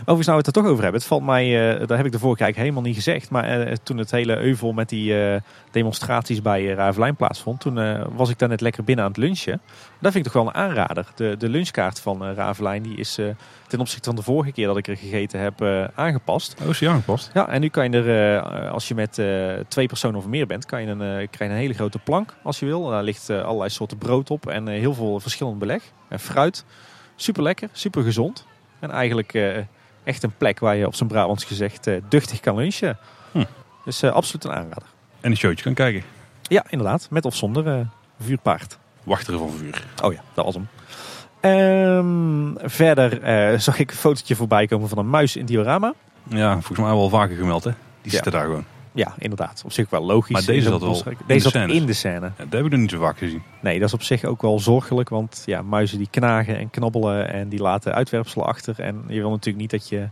Overigens, 0.00 0.06
nou 0.06 0.22
we 0.24 0.32
het 0.32 0.46
er 0.46 0.52
toch 0.52 0.66
over 0.66 0.82
hebben. 0.82 1.00
Het 1.00 1.08
valt 1.08 1.24
mij, 1.24 1.72
eh, 1.80 1.86
daar 1.86 1.96
heb 1.96 2.06
ik 2.06 2.12
de 2.12 2.18
vorige 2.18 2.44
keer 2.44 2.56
helemaal 2.56 2.82
niet 2.82 2.94
gezegd. 2.94 3.30
Maar 3.30 3.76
toen 3.82 3.98
het 3.98 4.10
hele 4.10 4.38
euvel 4.38 4.72
met 4.72 4.88
die 4.88 5.14
demonstraties 5.70 6.42
bij 6.42 6.62
uh, 6.62 6.74
Ravelijn 6.74 7.16
plaatsvond, 7.16 7.60
toen 7.60 8.04
was 8.16 8.30
ik 8.30 8.38
daar 8.38 8.48
net 8.48 8.60
lekker 8.60 8.84
binnen 8.84 9.04
aan 9.04 9.10
het 9.10 9.20
lunchen. 9.20 9.60
Dat 10.04 10.12
vind 10.12 10.26
ik 10.26 10.32
toch 10.32 10.42
wel 10.42 10.52
een 10.52 10.60
aanrader. 10.60 11.06
De, 11.14 11.36
de 11.38 11.48
lunchkaart 11.48 12.00
van 12.00 12.32
Ravelijn 12.32 12.82
die 12.82 12.96
is 12.96 13.18
eh, 13.18 13.26
ten 13.66 13.80
opzichte 13.80 14.04
van 14.04 14.16
de 14.16 14.22
vorige 14.22 14.52
keer 14.52 14.66
dat 14.66 14.76
ik 14.76 14.88
er 14.88 14.96
gegeten 14.96 15.40
heb 15.40 15.60
eh, 15.60 15.84
aangepast. 15.94 16.56
Oh, 16.62 16.68
is 16.68 16.78
die 16.78 16.88
aangepast? 16.88 17.30
Ja, 17.34 17.48
en 17.48 17.60
nu 17.60 17.68
kan 17.68 17.92
je 17.92 18.02
er, 18.02 18.40
als 18.70 18.88
je 18.88 18.94
met 18.94 19.12
twee 19.68 19.86
personen 19.86 20.18
of 20.18 20.26
meer 20.26 20.46
bent, 20.46 20.66
kan 20.66 20.82
je 20.82 20.86
een, 20.86 20.98
krijg 20.98 21.38
je 21.38 21.44
een 21.44 21.50
hele 21.50 21.74
grote 21.74 21.98
plank 21.98 22.34
als 22.42 22.58
je 22.58 22.66
wil. 22.66 22.88
Daar 22.88 23.02
ligt 23.02 23.30
allerlei 23.30 23.70
soorten 23.70 23.98
brood 23.98 24.30
op 24.30 24.46
en 24.46 24.66
heel 24.66 24.94
veel 24.94 25.20
verschillend 25.20 25.58
beleg. 25.58 25.82
En 26.08 26.20
fruit. 26.20 26.64
Super 27.16 27.42
lekker, 27.42 27.68
super 27.72 28.02
gezond. 28.02 28.46
En 28.80 28.90
eigenlijk 28.90 29.34
echt 30.04 30.22
een 30.22 30.36
plek 30.36 30.58
waar 30.58 30.76
je 30.76 30.86
op 30.86 30.94
zijn 30.94 31.08
Brabants 31.08 31.44
gezegd 31.44 31.88
duchtig 32.08 32.40
kan 32.40 32.56
lunchen. 32.56 32.98
Hm. 33.32 33.44
Dus 33.84 34.04
absoluut 34.04 34.44
een 34.44 34.52
aanrader. 34.52 34.88
En 35.20 35.30
een 35.30 35.36
showtje 35.36 35.64
kan 35.64 35.74
kijken. 35.74 36.02
Ja, 36.42 36.64
inderdaad. 36.68 37.06
Met 37.10 37.24
of 37.24 37.36
zonder 37.36 37.86
vuurpaard. 38.20 38.78
Wachteren 39.04 39.38
van 39.38 39.50
vuur. 39.50 39.84
Oh 40.02 40.12
ja, 40.12 40.20
dat 40.34 40.44
was 40.44 40.54
hem. 40.54 40.68
Ehm, 41.40 42.68
verder 42.68 43.22
eh, 43.22 43.58
zag 43.58 43.78
ik 43.78 43.90
een 43.90 43.96
fotootje 43.96 44.36
voorbij 44.36 44.66
komen 44.66 44.88
van 44.88 44.98
een 44.98 45.10
muis 45.10 45.36
in 45.36 45.46
diorama. 45.46 45.94
Ja, 46.28 46.52
volgens 46.52 46.78
mij 46.78 46.88
wel 46.88 47.08
vaker 47.08 47.36
gemeld 47.36 47.64
hè. 47.64 47.70
Die 47.70 47.76
Ja. 48.02 48.10
zitten 48.10 48.32
daar 48.32 48.44
gewoon. 48.44 48.64
Ja, 48.92 49.14
inderdaad. 49.18 49.62
Op 49.64 49.72
zich 49.72 49.90
wel 49.90 50.04
logisch. 50.04 50.30
Maar 50.32 50.44
deze 50.44 50.68
zat 50.68 50.80
wel 50.80 51.02
in 51.06 51.16
Deze 51.26 51.50
de 51.52 51.58
zat 51.58 51.68
in 51.68 51.86
de 51.86 51.92
scène. 51.92 52.20
Ja, 52.20 52.32
dat 52.44 52.52
heb 52.52 52.64
ik 52.64 52.70
nog 52.70 52.80
niet 52.80 52.90
zo 52.90 52.98
vaak 52.98 53.18
gezien. 53.18 53.42
Nee, 53.60 53.78
dat 53.78 53.88
is 53.88 53.94
op 53.94 54.02
zich 54.02 54.24
ook 54.24 54.42
wel 54.42 54.58
zorgelijk. 54.60 55.08
Want 55.08 55.42
ja, 55.46 55.62
muizen 55.62 55.98
die 55.98 56.08
knagen 56.10 56.58
en 56.58 56.70
knabbelen 56.70 57.32
en 57.32 57.48
die 57.48 57.60
laten 57.60 57.94
uitwerpselen 57.94 58.46
achter. 58.46 58.80
En 58.80 59.04
je 59.08 59.20
wil 59.20 59.30
natuurlijk 59.30 59.56
niet 59.56 59.70
dat 59.70 59.88
je 59.88 60.08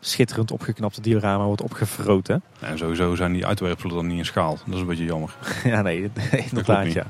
schitterend 0.00 0.50
opgeknapte 0.50 1.00
diorama 1.00 1.44
wordt 1.44 1.62
opgevroten. 1.62 2.42
En 2.60 2.78
sowieso 2.78 3.14
zijn 3.14 3.32
die 3.32 3.46
uitwerpselen 3.46 3.94
dan 3.96 4.06
niet 4.06 4.18
in 4.18 4.24
schaal. 4.24 4.58
Dat 4.66 4.74
is 4.74 4.80
een 4.80 4.86
beetje 4.86 5.04
jammer. 5.04 5.36
ja, 5.64 5.82
nee, 5.82 6.10
inderdaad 6.50 6.92
ja. 6.92 7.06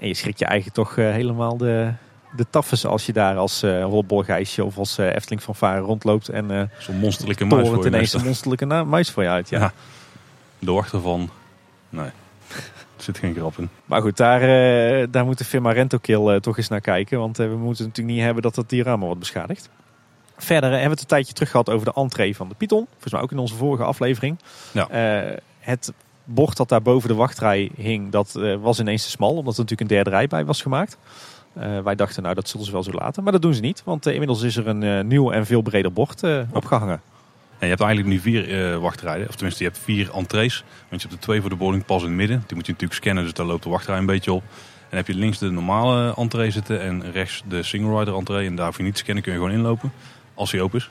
En 0.00 0.08
je 0.08 0.14
schrikt 0.14 0.38
je 0.38 0.44
eigenlijk 0.44 0.76
toch 0.76 0.96
eh, 0.96 1.10
helemaal 1.10 1.56
de, 1.56 1.92
de 2.36 2.46
taffes 2.50 2.86
als 2.86 3.06
je 3.06 3.12
daar 3.12 3.36
als 3.36 3.62
rolbolgeisje 3.62 4.64
of 4.64 4.78
als 4.78 4.98
eh 4.98 5.14
Efteling 5.14 5.42
van 5.42 5.54
Varen 5.54 5.82
rondloopt. 5.82 6.28
En 6.28 6.70
Zo'n 6.78 6.96
monsterlijke 6.96 7.44
muis 7.44 7.68
voor 7.68 7.82
je 7.82 7.86
ineens 7.86 8.12
een 8.12 8.24
monsterlijke 8.24 8.66
muis 8.66 9.10
voor 9.10 9.22
je 9.22 9.28
uit. 9.28 9.48
Ja. 9.48 9.58
Ja. 9.58 10.82
Van... 10.82 11.30
Nee, 11.88 12.10
er 12.96 13.02
zit 13.02 13.18
geen 13.18 13.34
grap 13.34 13.58
in. 13.58 13.68
Maar 13.84 14.00
goed, 14.00 14.16
daar, 14.16 14.40
daar 15.10 15.24
moet 15.24 15.38
de 15.38 15.44
firma 15.44 15.72
Rentokill 15.72 16.28
eh, 16.28 16.40
toch 16.40 16.56
eens 16.56 16.68
naar 16.68 16.80
kijken. 16.80 17.18
Want 17.18 17.36
we 17.36 17.56
moeten 17.56 17.84
natuurlijk 17.84 18.16
niet 18.16 18.24
hebben 18.24 18.42
dat 18.42 18.54
dat 18.54 18.68
diorama 18.68 19.04
wordt 19.04 19.20
beschadigd. 19.20 19.68
Verder 20.36 20.70
hebben 20.70 20.84
we 20.84 20.90
het 20.90 21.00
een 21.00 21.06
tijdje 21.06 21.32
terug 21.32 21.50
gehad 21.50 21.70
over 21.70 21.86
de 21.86 21.94
entree 21.94 22.36
van 22.36 22.48
de 22.48 22.54
Python. 22.54 22.86
Volgens 22.90 23.12
mij 23.12 23.22
ook 23.22 23.30
in 23.30 23.38
onze 23.38 23.54
vorige 23.54 23.84
aflevering. 23.84 24.38
Ja. 24.72 24.88
Het 25.58 25.92
bord 26.24 26.56
dat 26.56 26.68
daar 26.68 26.82
boven 26.82 27.08
de 27.08 27.14
wachtrij 27.14 27.70
hing, 27.76 28.10
dat 28.10 28.36
eh, 28.36 28.56
was 28.56 28.80
ineens 28.80 29.02
te 29.02 29.10
smal. 29.10 29.30
Omdat 29.30 29.54
er 29.54 29.60
natuurlijk 29.60 29.90
een 29.90 29.96
derde 29.96 30.10
rij 30.10 30.26
bij 30.26 30.44
was 30.44 30.62
gemaakt. 30.62 30.98
Eh, 31.54 31.78
wij 31.78 31.94
dachten, 31.94 32.22
nou 32.22 32.34
dat 32.34 32.48
zullen 32.48 32.66
ze 32.66 32.72
wel 32.72 32.82
zo 32.82 32.92
laten. 32.92 33.22
Maar 33.22 33.32
dat 33.32 33.42
doen 33.42 33.54
ze 33.54 33.60
niet. 33.60 33.82
Want 33.84 34.06
eh, 34.06 34.12
inmiddels 34.12 34.42
is 34.42 34.56
er 34.56 34.66
een 34.66 35.06
nieuw 35.06 35.30
en 35.30 35.46
veel 35.46 35.62
breder 35.62 35.92
bord 35.92 36.22
eh, 36.22 36.40
opgehangen. 36.52 37.00
En 37.58 37.70
je 37.70 37.76
hebt 37.76 37.80
eigenlijk 37.80 38.10
nu 38.10 38.20
vier 38.20 38.80
wachtrijden. 38.80 39.28
Of 39.28 39.34
tenminste, 39.34 39.64
je 39.64 39.70
hebt 39.70 39.82
vier 39.82 40.10
entrees. 40.12 40.64
Want 40.88 41.02
je 41.02 41.08
hebt 41.08 41.20
de 41.20 41.26
twee 41.26 41.40
voor 41.40 41.50
de 41.50 41.56
boardingpas 41.56 42.02
in 42.02 42.08
het 42.08 42.16
midden. 42.16 42.44
Die 42.46 42.56
moet 42.56 42.66
je 42.66 42.72
natuurlijk 42.72 43.00
scannen, 43.00 43.24
dus 43.24 43.32
daar 43.32 43.46
loopt 43.46 43.62
de 43.62 43.68
wachtrij 43.68 43.98
een 43.98 44.06
beetje 44.06 44.32
op. 44.32 44.42
En 44.42 44.86
dan 44.88 44.98
heb 44.98 45.06
je 45.06 45.14
links 45.14 45.38
de 45.38 45.50
normale 45.50 46.14
entree 46.16 46.50
zitten 46.50 46.80
en 46.80 47.12
rechts 47.12 47.42
de 47.48 47.62
single 47.62 47.98
rider 47.98 48.14
entree. 48.14 48.46
En 48.46 48.56
daar 48.56 48.66
hoef 48.66 48.76
je 48.76 48.82
niet 48.82 48.94
te 48.94 48.98
scannen, 48.98 49.22
kun 49.22 49.32
je 49.32 49.38
gewoon 49.38 49.54
inlopen. 49.54 49.92
Als 50.34 50.52
hij 50.52 50.60
open 50.60 50.78
is. 50.78 50.90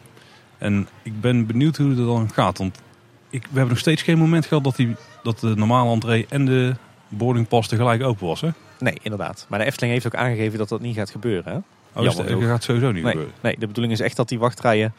En 0.57 0.87
ik 1.03 1.21
ben 1.21 1.45
benieuwd 1.45 1.77
hoe 1.77 1.89
het 1.89 1.97
dan 1.97 2.29
gaat. 2.33 2.57
Want 2.57 2.81
ik, 3.29 3.41
we 3.41 3.47
hebben 3.53 3.69
nog 3.69 3.79
steeds 3.79 4.01
geen 4.01 4.17
moment 4.17 4.45
gehad 4.45 4.63
dat, 4.63 4.75
die, 4.75 4.95
dat 5.23 5.39
de 5.39 5.55
normale 5.55 5.91
entree 5.91 6.25
en 6.29 6.45
de 6.45 6.75
boardingpas 7.07 7.67
tegelijk 7.67 8.03
open 8.03 8.27
was. 8.27 8.41
Hè? 8.41 8.49
Nee, 8.79 8.97
inderdaad. 9.01 9.45
Maar 9.49 9.59
de 9.59 9.65
Efteling 9.65 9.93
heeft 9.93 10.05
ook 10.05 10.15
aangegeven 10.15 10.57
dat 10.57 10.69
dat 10.69 10.81
niet 10.81 10.95
gaat 10.95 11.09
gebeuren. 11.09 11.53
Hè? 11.53 11.57
Oh, 11.99 12.03
dus 12.05 12.15
Jammer 12.15 12.39
dat 12.39 12.49
gaat 12.49 12.63
sowieso 12.63 12.91
niet 12.91 13.03
Nee, 13.03 13.11
gebeuren. 13.11 13.35
nee, 13.41 13.55
de 13.59 13.67
bedoeling 13.67 13.93
is 13.93 13.99
echt 13.99 14.15
dat 14.15 14.29
die 14.29 14.39
wachtrijen 14.39 14.93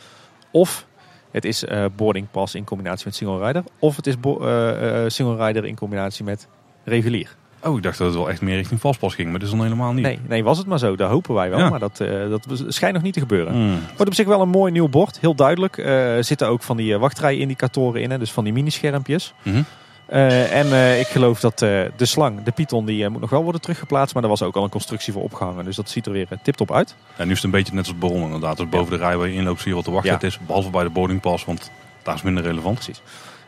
of 0.51 0.87
het 1.31 1.45
is 1.45 1.65
eh 1.65 1.85
boarding 1.97 2.27
pass 2.31 2.55
in 2.55 2.65
combinatie 2.65 3.07
met 3.07 3.15
single 3.15 3.47
rider, 3.47 3.63
of 3.79 3.97
het 3.97 4.07
is 4.07 4.15
eh, 4.15 5.05
single 5.07 5.47
rider 5.47 5.65
in 5.65 5.75
combinatie 5.77 6.25
met 6.25 6.49
regulier. 6.85 7.37
Oh, 7.63 7.77
ik 7.77 7.83
dacht 7.83 7.99
dat 7.99 8.07
het 8.07 8.17
wel 8.17 8.31
echt 8.31 8.41
meer 8.41 8.57
richting 8.57 8.81
vastpas 8.81 9.15
ging. 9.15 9.31
Maar 9.31 9.39
dat 9.39 9.49
is 9.49 9.55
dan 9.55 9.65
helemaal 9.65 9.93
niet. 9.93 10.05
Nee, 10.05 10.19
nee, 10.29 10.45
was 10.45 10.59
het 10.59 10.67
maar 10.67 10.79
zo. 10.79 10.97
Dat 10.97 11.11
hopen 11.11 11.35
wij 11.35 11.51
wel, 11.51 11.59
Ja. 11.59 11.69
maar 11.69 11.79
dat, 11.79 11.97
dat 12.29 12.65
schijnt 12.69 12.95
nog 12.95 13.03
niet 13.03 13.13
te 13.15 13.21
gebeuren. 13.21 13.53
Hmm. 13.53 13.79
Wordt 13.87 14.07
op 14.07 14.15
zich 14.15 14.27
wel 14.27 14.41
een 14.41 14.49
mooi 14.49 14.73
nieuw 14.73 14.89
bord, 14.89 15.21
heel 15.21 15.35
duidelijk. 15.35 15.79
Er 15.79 16.25
zitten 16.25 16.49
ook 16.49 16.63
van 16.63 16.77
die 16.77 16.97
wachtrij-indicatoren 16.99 18.03
in, 18.03 18.11
hè, 18.11 18.19
dus 18.19 18.33
van 18.33 18.45
die 18.45 18.53
minischermpjes. 18.53 19.35
Mhm. 19.43 19.57
Eh, 19.57 19.63
en 20.07 20.73
eh, 20.73 21.01
ik 21.01 21.07
geloof 21.07 21.41
dat 21.41 21.63
eh, 21.63 21.83
de 21.97 22.05
slang, 22.07 22.43
de 22.43 22.51
Python, 22.51 22.87
die 22.87 23.05
eh, 23.05 23.11
moet 23.11 23.21
nog 23.21 23.31
wel 23.31 23.43
worden 23.43 23.61
teruggeplaatst. 23.61 24.13
Maar 24.13 24.23
daar 24.23 24.31
was 24.31 24.43
ook 24.43 24.57
al 24.57 24.65
een 24.65 24.71
constructie 24.71 25.13
voor 25.13 25.23
opgehangen. 25.23 25.65
Dus 25.65 25.77
dat 25.77 25.91
ziet 25.91 26.07
er 26.07 26.13
weer 26.13 26.29
tip-top 26.43 26.73
uit. 26.73 26.95
Ja, 27.19 27.25
nu 27.25 27.31
is 27.31 27.37
het 27.37 27.45
een 27.45 27.51
beetje 27.51 27.75
net 27.75 27.87
als 27.87 27.99
Baron 27.99 28.23
inderdaad. 28.23 28.57
Dus 28.57 28.69
boven 28.69 28.99
de 28.99 29.05
rij 29.05 29.17
waar 29.17 29.29
je 29.29 29.35
inloopt 29.35 29.61
zie 29.61 29.69
je 29.69 29.75
wat 29.75 29.85
de 29.85 29.91
wachttijd 29.91 30.23
is. 30.23 30.39
Behalve 30.47 30.71
bij 30.71 30.83
de 30.83 30.91
boardingpas, 30.91 31.45
want 31.45 31.71
daar 32.03 32.15
is 32.15 32.23
minder 32.23 32.43
relevant. 32.43 32.75
Precies. 32.75 33.03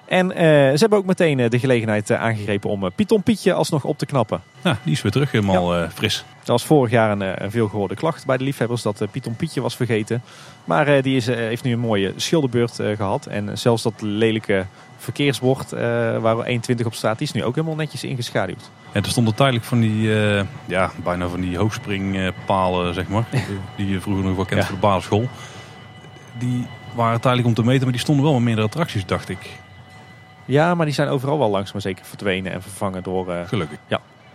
En 0.07 0.33
eh, 0.33 0.45
ze 0.47 0.77
hebben 0.79 0.99
ook 0.99 1.07
meteen 1.07 1.41
eh, 1.41 1.51
de 1.51 1.59
gelegenheid 1.59 2.11
eh, 2.11 2.21
aangegrepen 2.23 2.71
om 2.71 2.85
eh, 2.85 2.91
Python 2.95 3.23
Pietje 3.23 3.53
alsnog 3.53 3.85
op 3.85 3.99
te 3.99 4.07
knappen. 4.07 4.43
Ja, 4.63 4.77
die 4.83 4.93
is 4.93 5.03
weer 5.03 5.13
terug 5.13 5.31
helemaal 5.31 5.75
eh, 5.77 5.89
fris. 5.91 6.25
Dat 6.39 6.47
was 6.49 6.65
vorig 6.65 6.91
jaar 6.91 7.11
een, 7.11 7.23
eh, 7.23 7.33
een 7.35 7.51
veelgehoorde 7.51 7.95
klacht 7.95 8.27
bij 8.27 8.37
de 8.37 8.45
liefhebbers 8.45 8.83
dat 8.83 9.01
eh, 9.01 9.09
Python 9.11 9.37
Pietje 9.37 9.61
was 9.61 9.77
vergeten. 9.77 10.23
Maar 10.65 10.87
eh, 10.89 11.03
die 11.03 11.17
is, 11.17 11.29
eh, 11.29 11.37
heeft 11.37 11.63
nu 11.63 11.73
een 11.73 11.79
mooie 11.79 12.13
schilderbeurt 12.17 12.79
eh, 12.79 12.97
gehad. 12.97 13.27
En 13.27 13.59
zelfs 13.59 13.83
dat 13.83 13.93
lelijke 14.01 14.67
verkeersbord 14.97 15.73
eh, 15.73 15.81
waar 16.19 16.47
1,20 16.47 16.87
op 16.87 16.95
staat, 16.95 17.19
die 17.19 17.27
is 17.27 17.33
nu 17.33 17.45
ook 17.45 17.55
helemaal 17.55 17.77
netjes 17.77 18.05
ingeschaduwd. 18.05 18.71
En 18.93 19.03
er 19.03 19.09
stonden 19.11 19.35
tijdelijk 19.35 19.65
van 19.65 19.81
die, 19.81 20.15
eh, 20.39 20.45
ja, 20.67 20.91
bijna 21.05 21.29
van 21.29 21.41
die 21.41 21.59
hoogspringpalen, 21.59 22.95
zeg 22.95 23.09
maar. 23.09 23.25
die 23.77 23.89
je 23.89 24.01
vroeger 24.01 24.25
nog 24.25 24.37
wel 24.37 24.45
kent 24.45 24.61
Ja. 24.61 24.67
voor 24.67 24.75
de 24.75 24.81
basisschool. 24.81 25.29
Die 26.39 26.67
waren 26.95 27.21
tijdelijk 27.21 27.49
om 27.49 27.55
te 27.55 27.65
meten, 27.65 27.83
maar 27.83 27.93
die 27.93 28.01
stonden 28.01 28.25
wel 28.25 28.35
met 28.35 28.43
meerdere 28.43 28.67
attracties, 28.67 29.07
dacht 29.07 29.29
ik. 29.29 29.51
Ja, 30.45 30.75
maar 30.75 30.87
die 30.87 30.95
zijn 30.95 31.09
overal 31.09 31.39
wel 31.39 31.51
langzaam 31.51 31.73
maar 31.73 31.83
zeker 31.83 32.05
verdwenen 32.05 32.53
en 32.53 32.63
vervangen 32.63 33.03
door, 33.03 33.31
eh, 33.33 33.41
Gelukkig. 33.49 33.79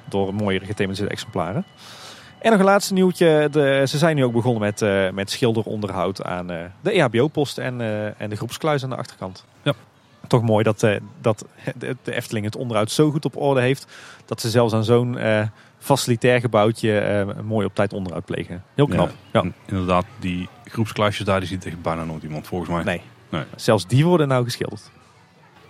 door 0.06 0.34
mooiere 0.34 0.66
gethematiseerde 0.66 1.12
exemplaren. 1.12 1.66
En 2.40 2.52
nog 2.52 2.60
een 2.60 2.66
laatste 2.66 2.94
nieuwtje. 2.94 3.48
De, 3.52 3.84
ze 3.88 3.98
zijn 3.98 4.16
nu 4.16 4.24
ook 4.24 4.34
begonnen 4.34 4.62
met, 4.62 5.14
met 5.14 5.32
schilderonderhoud 5.32 6.24
aan 6.24 6.48
de 6.82 6.92
EHBO-post 6.92 7.58
en, 7.58 7.82
en 8.18 8.30
de 8.30 8.36
groepskluis 8.36 8.84
aan 8.84 8.90
de 8.90 8.96
achterkant. 8.96 9.46
Toch 10.28 10.42
mooi 10.42 10.64
dat, 10.64 10.84
eh, 10.84 10.96
dat 11.22 11.46
de, 11.76 11.98
de 12.04 12.16
Efteling 12.16 12.46
het 12.46 12.56
onderhoud 12.56 12.92
zo 12.92 13.12
goed 13.12 13.26
op 13.26 13.38
orde 13.38 13.62
heeft. 13.62 13.88
Dat 14.26 14.42
ze 14.42 14.50
zelfs 14.50 14.74
aan 14.74 14.84
zo'n 14.84 15.18
eh, 15.18 15.44
facilitair 15.82 16.40
gebouwtje 16.40 17.00
eh, 17.00 17.44
mooi 17.44 17.66
op 17.66 17.76
tijd 17.76 17.94
onderhoud 17.94 18.26
plegen. 18.26 18.64
Heel 18.76 18.88
knap. 18.88 19.12
Ja. 19.32 19.44
Inderdaad, 19.66 20.06
die 20.20 20.50
groepsklasjes 20.66 21.26
daar, 21.26 21.40
die 21.40 21.50
ziet 21.50 21.66
echt 21.66 21.82
bijna 21.82 22.04
nooit 22.04 22.24
iemand 22.24 22.48
volgens 22.48 22.70
mij. 22.70 22.84
Nee. 22.84 23.02
Nee. 23.30 23.44
Zelfs 23.56 23.88
die 23.88 24.06
worden 24.06 24.28
nou 24.28 24.44
geschilderd. 24.44 24.92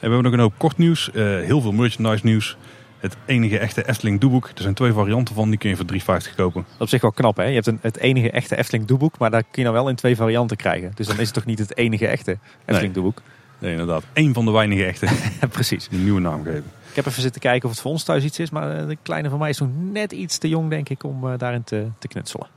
En 0.02 0.08
we 0.08 0.14
hebben 0.14 0.24
nog 0.24 0.34
een 0.34 0.40
hoop 0.40 0.54
kort 0.58 0.78
nieuws, 0.78 1.12
eh, 1.12 1.24
heel 1.24 1.62
veel 1.62 1.72
merchandise 1.72 2.26
nieuws. 2.26 2.58
Het 3.00 3.18
enige 3.26 3.58
echte 3.58 3.88
Efteling 3.88 4.20
doeboek. 4.20 4.46
Er 4.56 4.62
zijn 4.62 4.74
twee 4.74 4.92
varianten 4.92 5.36
van, 5.36 5.50
die 5.50 5.58
kun 5.58 5.70
je 5.70 5.76
voor 5.76 5.86
3,50 5.86 6.36
kopen. 6.36 6.66
Op 6.80 6.90
zich 6.90 7.02
wel 7.02 7.12
knap 7.12 7.38
hè. 7.38 7.44
Je 7.44 7.54
hebt 7.54 7.68
een, 7.68 7.80
het 7.82 7.98
enige 7.98 8.32
echte 8.32 8.58
Efteling 8.58 8.88
doeboek. 8.88 9.18
Maar 9.18 9.32
daar 9.32 9.42
kun 9.42 9.52
je 9.54 9.62
nou 9.62 9.74
wel 9.74 9.90
in 9.90 9.96
twee 9.96 10.16
varianten 10.16 10.58
krijgen. 10.58 10.92
Dus 10.96 11.08
dan 11.08 11.20
is 11.20 11.26
het 11.26 11.34
toch 11.34 11.46
niet 11.46 11.60
het 11.60 11.78
enige 11.78 12.08
echte 12.08 12.38
Efteling 12.66 12.94
doeboek. 12.94 13.22
Nee, 13.22 13.26
inderdaad. 13.70 14.04
Eén 14.14 14.34
van 14.34 14.46
de 14.46 14.52
weinige 14.52 14.86
echte 14.86 15.08
precies. 15.52 15.88
die 15.88 15.98
een 15.98 16.04
nieuwe 16.04 16.22
naam 16.22 16.44
geven. 16.44 16.64
Ik 16.92 16.98
heb 16.98 17.06
even 17.06 17.22
zitten 17.22 17.42
kijken 17.42 17.64
of 17.64 17.72
het 17.72 17.82
voor 17.82 17.92
ons 17.92 18.04
thuis 18.04 18.24
iets 18.24 18.40
is. 18.40 18.50
Maar 18.50 18.78
eh, 18.78 18.88
de 18.88 18.98
kleine 19.02 19.30
van 19.30 19.40
mij 19.40 19.50
is 19.50 19.60
nog 19.60 19.70
net 19.92 20.12
iets 20.12 20.38
te 20.38 20.50
jong 20.50 20.70
denk 20.70 20.90
ik 20.90 21.04
om 21.04 21.28
eh, 21.28 21.38
daarin 21.38 21.64
te, 21.64 21.88
te 22.00 22.08
knutselen. 22.08 22.48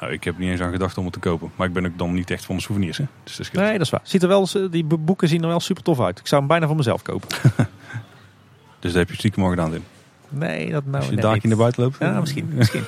Nou, 0.00 0.12
ik 0.12 0.24
heb 0.24 0.38
niet 0.38 0.50
eens 0.50 0.60
aan 0.60 0.72
gedacht 0.72 0.98
om 0.98 1.04
het 1.04 1.12
te 1.12 1.18
kopen. 1.18 1.50
Maar 1.56 1.66
ik 1.66 1.72
ben 1.72 1.86
ook 1.86 1.98
dan 1.98 2.14
niet 2.14 2.30
echt 2.30 2.44
van 2.44 2.56
de 2.56 2.62
souvenirs. 2.62 2.98
Hè? 2.98 3.04
Dus 3.24 3.36
dat. 3.36 3.52
Nee, 3.52 3.72
dat 3.72 3.80
is 3.80 3.90
waar. 3.90 4.00
Ziet 4.02 4.22
er 4.22 4.28
wel, 4.28 4.48
eh, 4.54 4.62
die 4.70 4.84
boeken 4.84 5.28
zien 5.28 5.42
er 5.42 5.48
wel 5.48 5.60
super 5.60 5.82
tof 5.82 6.00
uit. 6.00 6.18
Ik 6.18 6.26
zou 6.26 6.40
hem 6.40 6.50
bijna 6.50 6.66
voor 6.66 6.76
mezelf 6.76 7.02
kopen. 7.02 7.28
Dus 8.78 8.92
dat 8.92 9.02
heb 9.02 9.10
je 9.10 9.16
stiekem 9.16 9.42
al 9.42 9.50
gedaan, 9.50 9.70
Tim. 9.70 9.84
Nee, 10.28 10.70
dat 10.70 10.84
nou 10.84 10.96
Als 10.96 11.08
je 11.08 11.16
daar 11.16 11.38
naar 11.42 11.56
buiten 11.56 11.82
loopt. 11.82 11.96
Ja, 11.98 12.20
misschien. 12.20 12.48
misschien. 12.54 12.84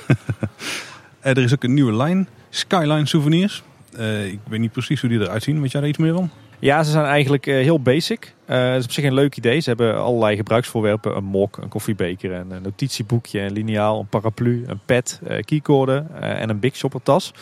Er 1.19 1.37
is 1.37 1.53
ook 1.53 1.63
een 1.63 1.73
nieuwe 1.73 1.93
lijn. 1.93 2.27
Skyline 2.49 3.05
souvenirs. 3.05 3.63
Ik 4.25 4.39
weet 4.47 4.59
niet 4.59 4.71
precies 4.71 5.01
hoe 5.01 5.09
die 5.09 5.19
eruit 5.19 5.43
zien. 5.43 5.61
Weet 5.61 5.71
jij 5.71 5.81
daar 5.81 5.89
iets 5.89 5.99
meer 5.99 6.13
van? 6.13 6.29
Ja, 6.59 6.83
ze 6.83 6.91
zijn 6.91 7.05
eigenlijk 7.05 7.47
eh, 7.47 7.53
heel 7.55 7.79
basic. 7.79 8.33
Eh 8.45 8.67
het 8.69 8.77
is 8.79 8.83
op 8.83 8.91
zich 8.91 9.03
een 9.03 9.13
leuk 9.13 9.35
idee. 9.37 9.59
Ze 9.59 9.69
hebben 9.69 9.97
allerlei 10.01 10.35
gebruiksvoorwerpen. 10.35 11.15
Een 11.15 11.23
mok, 11.23 11.57
een 11.57 11.67
koffiebeker, 11.69 12.31
een, 12.31 12.51
een 12.51 12.61
notitieboekje, 12.61 13.39
een 13.39 13.51
liniaal, 13.51 13.99
een 13.99 14.07
paraplu, 14.07 14.63
een 14.67 14.79
pet, 14.85 15.19
eh 15.27 15.43
keycorden 15.43 16.21
en 16.21 16.49
een 16.49 16.59
Big 16.59 16.75
Shopper 16.75 17.01
tas. 17.03 17.33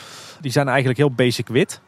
Die 0.42 0.52
zijn 0.52 0.68
eigenlijk 0.68 0.98
heel 0.98 1.12
basic 1.12 1.48
wit. 1.48 1.82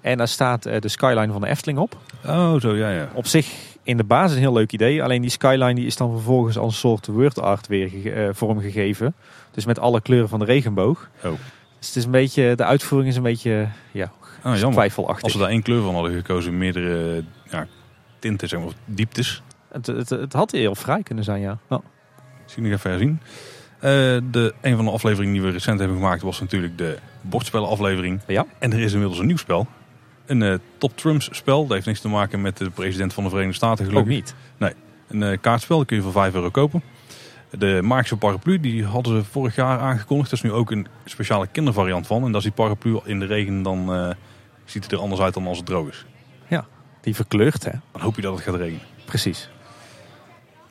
En 0.00 0.18
daar 0.18 0.28
staat 0.28 0.62
de 0.62 0.88
skyline 0.88 1.32
van 1.32 1.40
de 1.40 1.46
Efteling 1.48 1.78
op. 1.78 1.96
Oh, 2.26 2.54
zo, 2.60 2.74
ja, 2.76 2.90
ja. 2.90 3.08
Op 3.14 3.26
zich 3.26 3.52
in 3.82 3.96
de 3.96 4.04
basis 4.04 4.34
een 4.36 4.42
heel 4.42 4.52
leuk 4.52 4.72
idee. 4.72 5.02
Alleen 5.02 5.20
die 5.22 5.30
skyline 5.30 5.74
die 5.74 5.86
is 5.86 5.96
dan 5.96 6.10
vervolgens 6.10 6.58
als 6.58 6.72
een 6.72 6.78
soort 6.78 7.06
word 7.06 7.40
art 7.40 7.66
weer 7.66 7.88
ge- 7.88 8.30
vormgegeven. 8.32 9.14
Dus 9.50 9.64
met 9.64 9.78
alle 9.78 10.00
kleuren 10.00 10.28
van 10.28 10.38
de 10.38 10.44
regenboog. 10.44 11.08
Oh. 11.24 11.30
Dus 11.78 11.86
het 11.88 11.96
is 11.96 12.04
een 12.04 12.10
beetje, 12.10 12.54
de 12.56 12.64
uitvoering 12.64 13.10
is 13.10 13.16
een 13.16 13.22
beetje 13.22 13.68
ja, 13.92 14.12
Ah, 14.42 14.54
jammer. 14.54 14.72
twijfelachtig. 14.72 15.22
Als 15.22 15.32
we 15.32 15.38
daar 15.38 15.48
één 15.48 15.62
kleur 15.62 15.82
van 15.82 15.94
hadden 15.94 16.12
gekozen, 16.12 16.58
meerdere 16.58 17.24
ja, 17.50 17.66
tinten, 18.18 18.48
zeg 18.48 18.58
maar, 18.58 18.68
of 18.68 18.74
dieptes. 18.84 19.42
Het, 19.68 19.86
het, 19.86 20.10
het 20.10 20.32
had 20.32 20.50
heel 20.50 20.74
vrij 20.74 21.02
kunnen 21.02 21.24
zijn, 21.24 21.40
ja. 21.40 21.58
ja. 21.68 21.80
Zie 22.44 22.62
nog 22.62 22.72
even 22.72 22.90
herzien. 22.90 23.20
Eh, 23.82 23.90
de, 24.30 24.54
een 24.60 24.76
van 24.76 24.84
de 24.84 24.90
afleveringen 24.90 25.32
die 25.32 25.42
we 25.42 25.50
recent 25.50 25.78
hebben 25.78 25.96
gemaakt 25.96 26.22
was 26.22 26.40
natuurlijk 26.40 26.78
de 26.78 26.98
bordspellenaflevering. 27.20 28.20
Ja. 28.26 28.46
En 28.58 28.72
er 28.72 28.80
is 28.80 28.92
inmiddels 28.92 29.18
een 29.18 29.26
nieuw 29.26 29.36
spel. 29.36 29.66
Een 30.26 30.42
eh, 30.42 30.54
Top 30.78 30.96
Trumps 30.96 31.28
spel. 31.32 31.62
Dat 31.62 31.72
heeft 31.72 31.86
niks 31.86 32.00
te 32.00 32.08
maken 32.08 32.40
met 32.40 32.56
de 32.56 32.70
president 32.70 33.12
van 33.12 33.24
de 33.24 33.30
Verenigde 33.30 33.56
Staten 33.56 33.84
Ook 33.84 33.90
gelukkig. 33.90 34.14
niet. 34.14 34.34
Een 35.08 35.22
eh, 35.22 35.38
kaartspel, 35.40 35.78
dat 35.78 35.86
kun 35.86 35.96
je 35.96 36.02
voor 36.02 36.12
5 36.12 36.34
euro 36.34 36.50
kopen. 36.50 36.82
De 37.50 37.80
Magische 37.82 38.16
paraplu, 38.16 38.60
die 38.60 38.84
hadden 38.84 39.16
ze 39.16 39.30
vorig 39.30 39.54
jaar 39.54 39.78
aangekondigd. 39.78 40.30
Er 40.30 40.36
is 40.36 40.42
nu 40.42 40.52
ook 40.52 40.70
een 40.70 40.86
speciale 41.04 41.46
kindervariant 41.46 42.06
van. 42.06 42.24
En 42.24 42.32
dat 42.32 42.36
is 42.36 42.42
die 42.42 42.52
paraplu 42.52 43.00
in 43.04 43.18
de 43.18 43.26
regen, 43.26 43.62
dan 43.62 44.14
ziet 44.64 44.82
het 44.82 44.92
er 44.92 44.98
anders 44.98 45.20
uit 45.20 45.34
dan 45.34 45.46
als 45.46 45.56
het 45.56 45.66
droog 45.66 45.88
is. 45.88 46.04
Die 47.00 47.14
verkleurt, 47.14 47.64
hè? 47.64 47.70
Dan 47.92 48.00
hoop 48.02 48.16
je 48.16 48.22
dat 48.22 48.34
het 48.34 48.42
gaat 48.42 48.54
regenen. 48.54 48.80
Precies. 49.04 49.50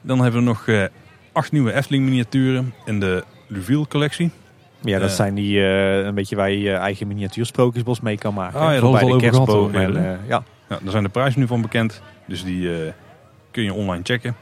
Dan 0.02 0.22
hebben 0.22 0.40
we 0.40 0.46
nog 0.48 0.68
eh, 0.68 0.84
acht 1.32 1.52
nieuwe 1.52 1.74
Efteling 1.74 2.04
miniaturen 2.06 2.74
in 2.86 3.00
de 3.00 3.24
Luviel 3.48 3.88
collectie. 3.88 4.32
Ja, 4.82 5.00
dat 5.00 5.10
Eh. 5.10 5.16
zijn 5.16 5.34
die 5.36 5.60
eh, 5.60 5.98
een 6.06 6.14
beetje 6.16 6.36
waar 6.36 6.50
je 6.52 6.60
je 6.60 6.74
eigen 6.74 7.08
miniatuursprookjesbos 7.08 8.00
mee 8.02 8.18
kan 8.18 8.34
maken. 8.34 8.60
Ah, 8.60 8.74
ja, 8.74 8.92
bij 8.92 9.06
de 9.06 9.16
kerstboom. 9.18 9.76
En, 9.76 9.94
ja. 10.28 10.44
Ja, 10.70 10.80
daar 10.82 10.92
zijn 10.92 11.04
de 11.04 11.10
prijzen 11.10 11.40
nu 11.40 11.48
van 11.48 11.62
bekend. 11.62 12.02
Dus 12.26 12.44
die 12.44 12.92
kun 13.52 13.64
je 13.64 13.74
online 13.74 14.04
checken. 14.04 14.36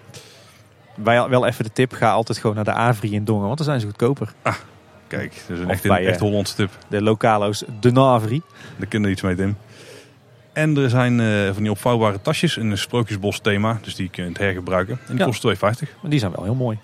Wij 0.96 1.30
wel 1.30 1.46
even 1.46 1.64
de 1.64 1.72
tip, 1.72 1.92
ga 1.94 2.12
altijd 2.12 2.38
gewoon 2.38 2.56
naar 2.56 2.66
de 2.66 2.74
Avri 2.74 3.14
in 3.14 3.24
Dongen, 3.24 3.46
want 3.46 3.58
dan 3.58 3.66
zijn 3.68 3.80
ze 3.80 3.86
goedkoper. 3.86 4.34
Kijk, 5.10 5.34
dat 5.48 5.58
is 5.58 5.60
een 5.60 5.66
Of 5.66 5.72
echt, 5.72 5.84
bij, 5.84 6.02
eh, 6.02 6.08
echt 6.10 6.20
Hollandse 6.20 6.56
tip. 6.56 6.70
De 6.88 7.02
lokalo's, 7.02 7.64
de 7.80 7.92
Navri. 7.92 8.42
Daar 8.78 8.88
kunnen 8.88 9.08
we 9.10 9.14
iets 9.14 9.24
mee, 9.24 9.36
Tim. 9.36 9.58
En 10.54 10.78
er 10.78 10.90
zijn 10.90 11.20
eh, 11.20 11.54
van 11.54 11.62
die 11.64 11.72
opvouwbare 11.72 12.22
tasjes 12.22 12.58
in 12.58 12.72
een 12.72 12.78
sprookjesbos 12.78 13.40
thema. 13.40 13.80
Dus 13.82 13.96
die 13.96 14.10
kun 14.10 14.24
je 14.24 14.30
het 14.30 14.38
hergebruiken. 14.38 14.94
En 15.02 15.08
die 15.08 15.18
Ja. 15.18 15.26
kosten 15.26 15.50
2,50. 15.50 15.90
Maar 16.02 16.10
die 16.12 16.20
zijn 16.20 16.32
wel 16.36 16.44
heel 16.44 16.56
mooi. 16.56 16.78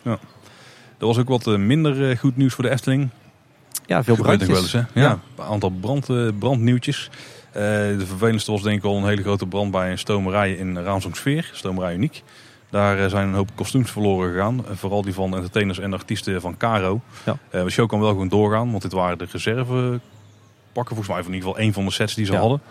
Er 0.97 1.05
was 1.05 1.17
ook 1.17 1.27
wat 1.29 1.47
eh, 1.47 1.55
minder 1.55 2.09
eh, 2.09 2.17
goed 2.17 2.37
nieuws 2.37 2.53
voor 2.53 2.63
de 2.63 2.69
Efteling. 2.69 3.09
Ja, 3.85 4.03
veel 4.03 4.15
brandjes. 4.15 4.49
wel 4.49 4.57
eens, 4.61 4.71
hè? 4.71 4.79
Ja. 4.79 4.85
Ja. 4.93 5.19
Een 5.37 5.43
aantal 5.43 5.69
brand, 5.69 6.09
eh, 6.09 6.27
brandnieuwtjes. 6.39 7.09
Eh, 7.51 7.61
de 7.97 8.03
vervelendste 8.05 8.51
was 8.51 8.61
denk 8.61 8.77
ik 8.77 8.83
al 8.83 8.97
een 8.97 9.07
hele 9.07 9.21
grote 9.21 9.45
brand 9.47 9.71
bij 9.71 9.91
een 9.91 9.97
stomerij 9.97 10.53
in 10.53 10.77
Raamsdonksveer. 10.77 11.49
Stomerij 11.53 11.93
Uniek. 11.93 12.23
Daar 12.75 12.99
eh, 12.99 13.09
zijn 13.09 13.27
een 13.27 13.33
hoop 13.33 13.49
kostuums 13.55 13.91
verloren 13.91 14.31
gegaan. 14.31 14.65
Eh, 14.65 14.75
vooral 14.75 15.01
die 15.01 15.13
van 15.13 15.35
entertainers 15.35 15.79
en 15.79 15.93
artiesten 15.93 16.41
van 16.41 16.57
Caro. 16.57 17.01
Ja. 17.25 17.37
Eh, 17.49 17.63
de 17.63 17.69
show 17.69 17.87
kan 17.87 17.99
wel 17.99 18.09
gewoon 18.09 18.27
doorgaan. 18.27 18.71
Want 18.71 18.81
dit 18.81 18.91
waren 18.91 19.17
de 19.17 19.27
reserve 19.31 19.99
pakken. 20.71 20.95
Volgens 20.95 21.07
mij 21.07 21.17
van 21.23 21.27
in 21.27 21.33
ieder 21.33 21.49
geval 21.49 21.63
één 21.63 21.73
van 21.73 21.85
de 21.85 21.91
sets 21.91 22.13
die 22.15 22.25
ze 22.25 22.31
Ja. 22.31 22.39
hadden. 22.39 22.61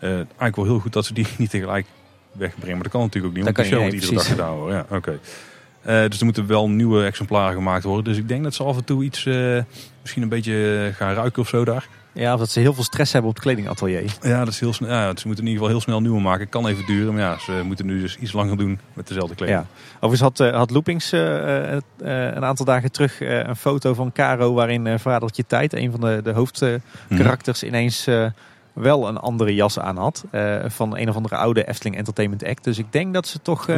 Eigenlijk 0.00 0.56
wel 0.56 0.64
heel 0.64 0.78
goed 0.78 0.92
dat 0.92 1.04
ze 1.04 1.14
die 1.14 1.26
niet 1.38 1.50
tegelijk 1.50 1.86
wegbrengen. 2.32 2.74
Maar 2.74 2.82
dat 2.82 2.92
kan 2.92 3.00
natuurlijk 3.00 3.34
ook 3.34 3.36
niet. 3.36 3.46
Dat 3.46 3.56
Want 3.56 3.68
de 3.68 3.74
show 3.74 3.82
wordt 3.82 3.94
iedere 3.94 4.14
dag 4.14 4.26
gedaan 4.26 4.56
worden. 4.56 4.86
Ja, 4.88 4.96
oké. 4.96 5.18
Dus 6.08 6.18
er 6.18 6.24
moeten 6.24 6.46
wel 6.46 6.70
nieuwe 6.70 7.04
exemplaren 7.04 7.54
gemaakt 7.54 7.84
worden. 7.84 8.04
Dus 8.04 8.16
ik 8.16 8.28
denk 8.28 8.42
dat 8.42 8.54
ze 8.54 8.62
af 8.62 8.76
en 8.76 8.84
toe 8.84 9.04
iets, 9.04 9.24
misschien 10.00 10.22
een 10.22 10.28
beetje 10.28 10.90
gaan 10.94 11.14
ruiken 11.14 11.42
of 11.42 11.48
zo 11.48 11.64
daar. 11.64 11.88
Ja, 12.18 12.32
of 12.32 12.38
dat 12.38 12.50
ze 12.50 12.60
heel 12.60 12.74
veel 12.74 12.84
stress 12.84 13.12
hebben 13.12 13.30
op 13.30 13.36
het 13.36 13.44
kledingatelier. 13.44 14.16
Ja, 14.22 14.38
dat 14.38 14.48
is 14.48 14.60
heel 14.60 14.72
snel. 14.72 14.88
Ja, 14.90 15.16
ze 15.16 15.26
moeten 15.26 15.44
in 15.44 15.50
ieder 15.50 15.52
geval 15.52 15.68
heel 15.68 15.80
snel 15.80 16.00
nieuwe 16.00 16.20
maken. 16.20 16.48
Kan 16.48 16.66
even 16.66 16.86
duren, 16.86 17.14
maar 17.14 17.22
ja, 17.22 17.38
ze 17.38 17.62
moeten 17.64 17.86
nu 17.86 18.00
dus 18.00 18.16
iets 18.16 18.32
langer 18.32 18.56
doen 18.56 18.78
met 18.92 19.08
dezelfde 19.08 19.34
kleding. 19.34 19.58
Ja. 19.58 19.66
Overigens 19.94 20.20
had, 20.20 20.40
eh, 20.40 20.56
had 20.56 20.70
Loopings 20.70 21.12
eh, 21.12 21.72
eh, 21.72 21.80
een 21.98 22.44
aantal 22.44 22.64
dagen 22.64 22.92
terug 22.92 23.20
een 23.20 23.56
foto 23.56 23.94
van 23.94 24.12
Caro... 24.12 24.54
waarin 24.54 24.98
Vadertje 24.98 25.46
Tijd, 25.46 25.72
een 25.72 25.90
van 25.90 26.00
de, 26.00 26.20
de 26.22 26.32
hoofdkarakters, 26.32 27.62
ineens 27.62 28.06
eh, 28.06 28.26
wel 28.72 29.08
een 29.08 29.18
andere 29.18 29.54
jas 29.54 29.78
aan 29.78 29.96
had. 29.96 30.24
van 30.66 30.96
een 30.96 31.08
of 31.08 31.16
andere 31.16 31.36
oude 31.36 31.68
Efteling 31.68 31.96
Entertainment 31.96 32.44
Act. 32.44 32.64
Dus 32.64 32.78
ik 32.78 32.92
denk 32.92 33.14
dat 33.14 33.26
ze 33.26 33.42
toch 33.42 33.68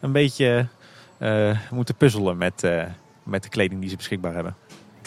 een 0.00 0.12
beetje 0.12 0.66
moeten 1.70 1.94
puzzelen 1.94 2.36
met, 2.36 2.66
met 3.22 3.42
de 3.42 3.48
kleding 3.48 3.80
die 3.80 3.90
ze 3.90 3.96
beschikbaar 3.96 4.34
hebben. 4.34 4.56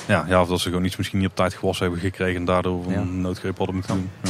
Ja, 0.07 0.25
ja, 0.27 0.41
of 0.41 0.47
dat 0.47 0.59
ze 0.59 0.69
gewoon 0.69 0.83
iets 0.85 0.95
misschien 0.97 1.19
niet 1.19 1.27
op 1.29 1.35
tijd 1.35 1.53
gewassen 1.53 1.85
hebben 1.85 2.03
gekregen 2.03 2.35
en 2.39 2.45
daardoor 2.45 2.91
Ja. 2.91 2.97
een 2.97 3.21
noodgreep 3.21 3.57
hadden 3.57 3.75
moeten 3.75 3.95
doen. 3.95 4.09
Ja. 4.23 4.29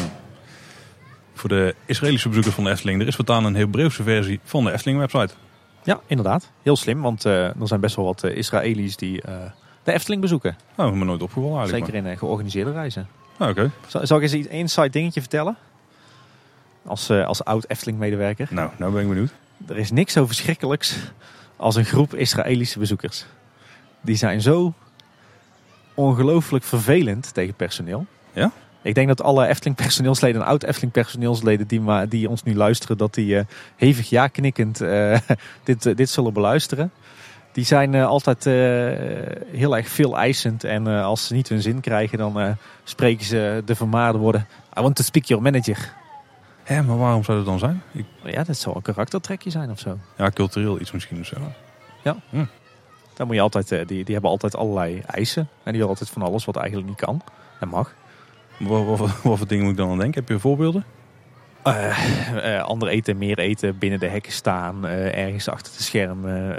Voor 1.34 1.50
de 1.50 1.76
Israëlische 1.86 2.28
bezoekers 2.28 2.56
van 2.56 2.64
de 2.64 2.70
Efteling, 2.70 3.02
er 3.02 3.08
is 3.08 3.16
voortaan 3.16 3.46
een 3.46 3.56
Hebreeuwse 3.56 4.04
versie 4.04 4.40
van 4.44 4.64
de 4.64 4.72
Efteling 4.72 5.00
website. 5.00 5.34
Ja, 5.84 6.00
inderdaad. 6.08 6.52
Heel 6.64 6.76
slim, 6.76 7.02
want 7.02 7.26
eh, 7.26 7.44
er 7.46 7.68
zijn 7.68 7.80
best 7.80 7.96
wel 7.96 8.06
wat 8.06 8.24
eh, 8.24 8.36
Israëli's 8.38 8.96
die 8.96 9.22
eh, 9.22 9.36
de 9.84 9.92
Efteling 9.92 10.22
bezoeken. 10.22 10.58
Nou, 10.78 10.96
me 10.96 11.06
nooit 11.06 11.22
opgevallen 11.22 11.58
eigenlijk. 11.58 11.86
Zeker 11.86 12.10
in 12.10 12.18
georganiseerde 12.18 12.72
reizen. 12.72 13.08
Ah, 13.38 13.50
Oké, 13.50 13.72
Zal, 13.88 14.08
zal 14.08 14.18
ik 14.18 14.24
eens 14.24 14.34
iets 14.34 14.48
inside 14.48 14.90
dingetje 14.90 15.20
vertellen? 15.20 15.58
Als, 16.86 17.10
als 17.10 17.44
oud 17.44 17.66
Efteling-medewerker. 17.68 18.48
nou, 18.52 18.70
nou 18.78 18.92
ben 18.92 19.02
ik 19.02 19.08
benieuwd. 19.08 19.32
Er 19.68 19.78
is 19.78 19.92
niks 19.92 20.14
zo 20.14 20.26
verschrikkelijks 20.26 20.98
als 21.56 21.76
een 21.76 21.86
groep 21.86 22.16
Israëlische 22.16 22.80
bezoekers. 22.80 23.26
Die 24.02 24.16
zijn 24.16 24.42
zo 24.42 24.74
ongelooflijk 25.96 26.64
vervelend 26.64 27.34
tegen 27.34 27.54
personeel. 27.54 28.06
Ja? 28.34 28.52
Ik 28.86 28.96
denk 28.96 29.08
dat 29.08 29.22
alle 29.22 29.48
Efteling 29.48 29.76
personeelsleden 29.76 30.42
en 30.42 30.48
oud 30.48 30.64
Efteling 30.64 30.92
personeelsleden 30.92 31.68
die, 31.68 31.82
maar, 31.82 32.10
die 32.10 32.30
ons 32.30 32.44
nu 32.44 32.56
luisteren, 32.56 32.98
dat 32.98 33.14
die 33.14 33.38
eh, 33.38 33.46
hevig 33.76 34.10
ja 34.10 34.28
knikkend 34.28 34.82
eh, 34.82 35.18
dit, 35.64 35.86
eh, 35.86 35.96
dit 35.96 36.10
zullen 36.10 36.34
beluisteren. 36.34 36.92
Die 37.52 37.66
zijn 37.66 37.96
altijd 37.96 38.44
heel 39.52 39.78
erg 39.78 39.88
veel 39.88 40.18
eisend. 40.18 40.64
En 40.64 40.88
als 40.88 41.28
ze 41.28 41.34
niet 41.34 41.50
hun 41.50 41.62
zin 41.62 41.80
krijgen, 41.80 42.18
dan 42.18 42.58
spreken 42.84 43.26
ze 43.26 43.62
de 43.66 43.76
vermaarde 43.76 44.18
woorden. 44.18 44.48
I 44.78 44.82
want 44.82 44.96
to 44.96 45.04
speak 45.04 45.26
your 45.26 45.44
manager. 45.44 45.94
Hé, 46.64 46.82
maar 46.82 46.98
waarom 46.98 47.24
zou 47.24 47.38
dat 47.38 47.48
dan 47.48 47.60
zijn? 47.60 47.82
Ik, 47.92 48.06
Ja, 48.24 48.44
dat 48.44 48.58
zal 48.58 48.76
een 48.76 48.82
karaktertrekje 48.82 49.50
zijn 49.50 49.72
of 49.72 49.80
zo. 49.80 49.98
ja, 50.18 50.30
cultureel 50.30 50.80
iets 50.80 50.92
misschien 50.92 51.20
of 51.20 51.26
zo. 51.26 51.36
Dan 53.16 53.28
moet 53.28 53.36
je 53.36 53.42
altijd, 53.42 53.72
eh, 53.72 53.88
die, 53.88 54.04
die 54.04 54.14
hebben 54.14 54.32
altijd 54.32 54.56
allerlei 54.56 55.02
eisen. 55.06 55.42
En 55.42 55.50
die 55.64 55.72
willen 55.72 55.88
altijd 55.88 56.10
van 56.10 56.22
alles 56.22 56.46
wat 56.46 56.56
eigenlijk 56.56 56.88
niet 56.88 56.98
kan 56.98 57.22
en 57.60 57.68
mag. 57.68 57.94
Wat, 58.60 58.86
wat, 58.86 59.00
wat, 59.00 59.38
voor 59.38 59.48
dingen 59.48 59.64
moet 59.64 59.74
ik 59.74 59.80
dan 59.80 59.90
aan 59.90 59.98
denken? 59.98 60.20
Heb 60.20 60.30
je 60.30 60.40
voorbeelden? 60.40 60.86
Eh, 61.64 62.64
ander 62.64 62.88
eten, 62.88 63.18
meer 63.18 63.40
eten, 63.40 63.78
binnen 63.78 64.00
de 64.00 64.08
hekken 64.08 64.32
staan, 64.32 64.86
ergens 64.86 65.50
achter 65.50 65.74
de 65.78 65.84
schermen. 65.84 66.56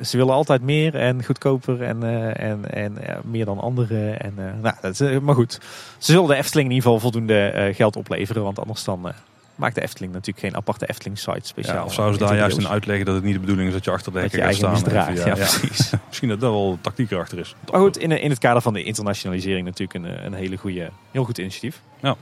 ze 0.00 0.16
willen 0.16 0.34
altijd 0.34 0.62
meer 0.62 0.94
en 0.94 1.24
goedkoper 1.24 1.82
en, 1.82 2.02
en, 2.36 2.72
en 2.72 2.98
meer 3.24 3.44
dan 3.44 3.58
anderen. 3.58 4.20
En, 4.20 4.34
nou, 4.62 4.74
dat 4.80 5.00
is, 5.00 5.20
maar 5.20 5.34
goed, 5.34 5.52
ze 5.98 6.12
zullen 6.12 6.28
de 6.28 6.34
Efteling 6.34 6.68
in 6.68 6.74
ieder 6.74 6.90
geval 6.90 7.10
voldoende 7.10 7.70
geld 7.74 7.96
opleveren. 7.96 8.42
Want 8.42 8.58
anders 8.58 8.84
dan, 8.84 9.12
maakt 9.56 9.74
de 9.74 9.82
Efteling 9.82 10.12
natuurlijk 10.12 10.46
geen 10.46 10.56
aparte 10.56 10.86
Efteling-site 10.86 11.38
speciaal. 11.46 11.74
Ja, 11.76 11.84
of 11.84 11.94
zouden 11.94 12.18
ze 12.18 12.24
daar 12.24 12.36
juist 12.36 12.58
in 12.58 12.68
uitleggen 12.68 13.06
dat 13.06 13.14
het 13.14 13.24
niet 13.24 13.34
de 13.34 13.40
bedoeling 13.40 13.68
is 13.68 13.74
dat 13.74 13.84
je 13.84 13.90
achter 13.90 14.12
de 14.12 14.20
Dat 14.20 14.30
hekken 14.30 14.40
je 14.40 14.46
gaat 14.46 14.56
staan. 14.56 14.72
misdraagt. 14.72 15.08
Even, 15.10 15.26
Ja, 15.26 15.34
precies. 15.34 15.90
Misschien 16.08 16.28
dat 16.28 16.40
dat 16.40 16.50
wel 16.50 16.78
tactiek 16.80 17.10
erachter 17.10 17.38
is. 17.38 17.54
Maar 17.70 17.80
goed, 17.80 17.96
in, 17.98 18.10
in 18.10 18.30
het 18.30 18.38
kader 18.38 18.62
van 18.62 18.72
de 18.72 18.82
internationalisering 18.82 19.64
natuurlijk 19.66 19.94
een, 20.04 20.16
eh, 20.16 20.24
een 20.24 20.34
hele 20.34 20.56
goede, 20.56 20.90
heel 21.10 21.24
goed 21.24 21.38
initiatief. 21.38 21.80
En 22.00 22.16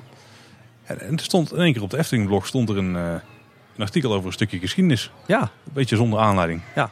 en 1.00 1.12
er 1.12 1.20
stond 1.24 1.52
in 1.52 1.58
één 1.58 1.72
keer 1.72 1.82
op 1.82 1.90
de 1.90 1.98
Efteling 1.98 2.26
blog 2.26 2.46
stond 2.46 2.68
er 2.68 2.76
een, 2.76 2.96
eh, 2.96 3.02
een 3.76 3.82
artikel 3.84 4.12
over 4.12 4.26
een 4.26 4.32
stukje 4.32 4.58
geschiedenis. 4.58 5.10
Ja, 5.26 5.40
Een 5.40 5.48
beetje 5.72 5.96
zonder 5.96 6.18
aanleiding. 6.18 6.60
ja 6.74 6.90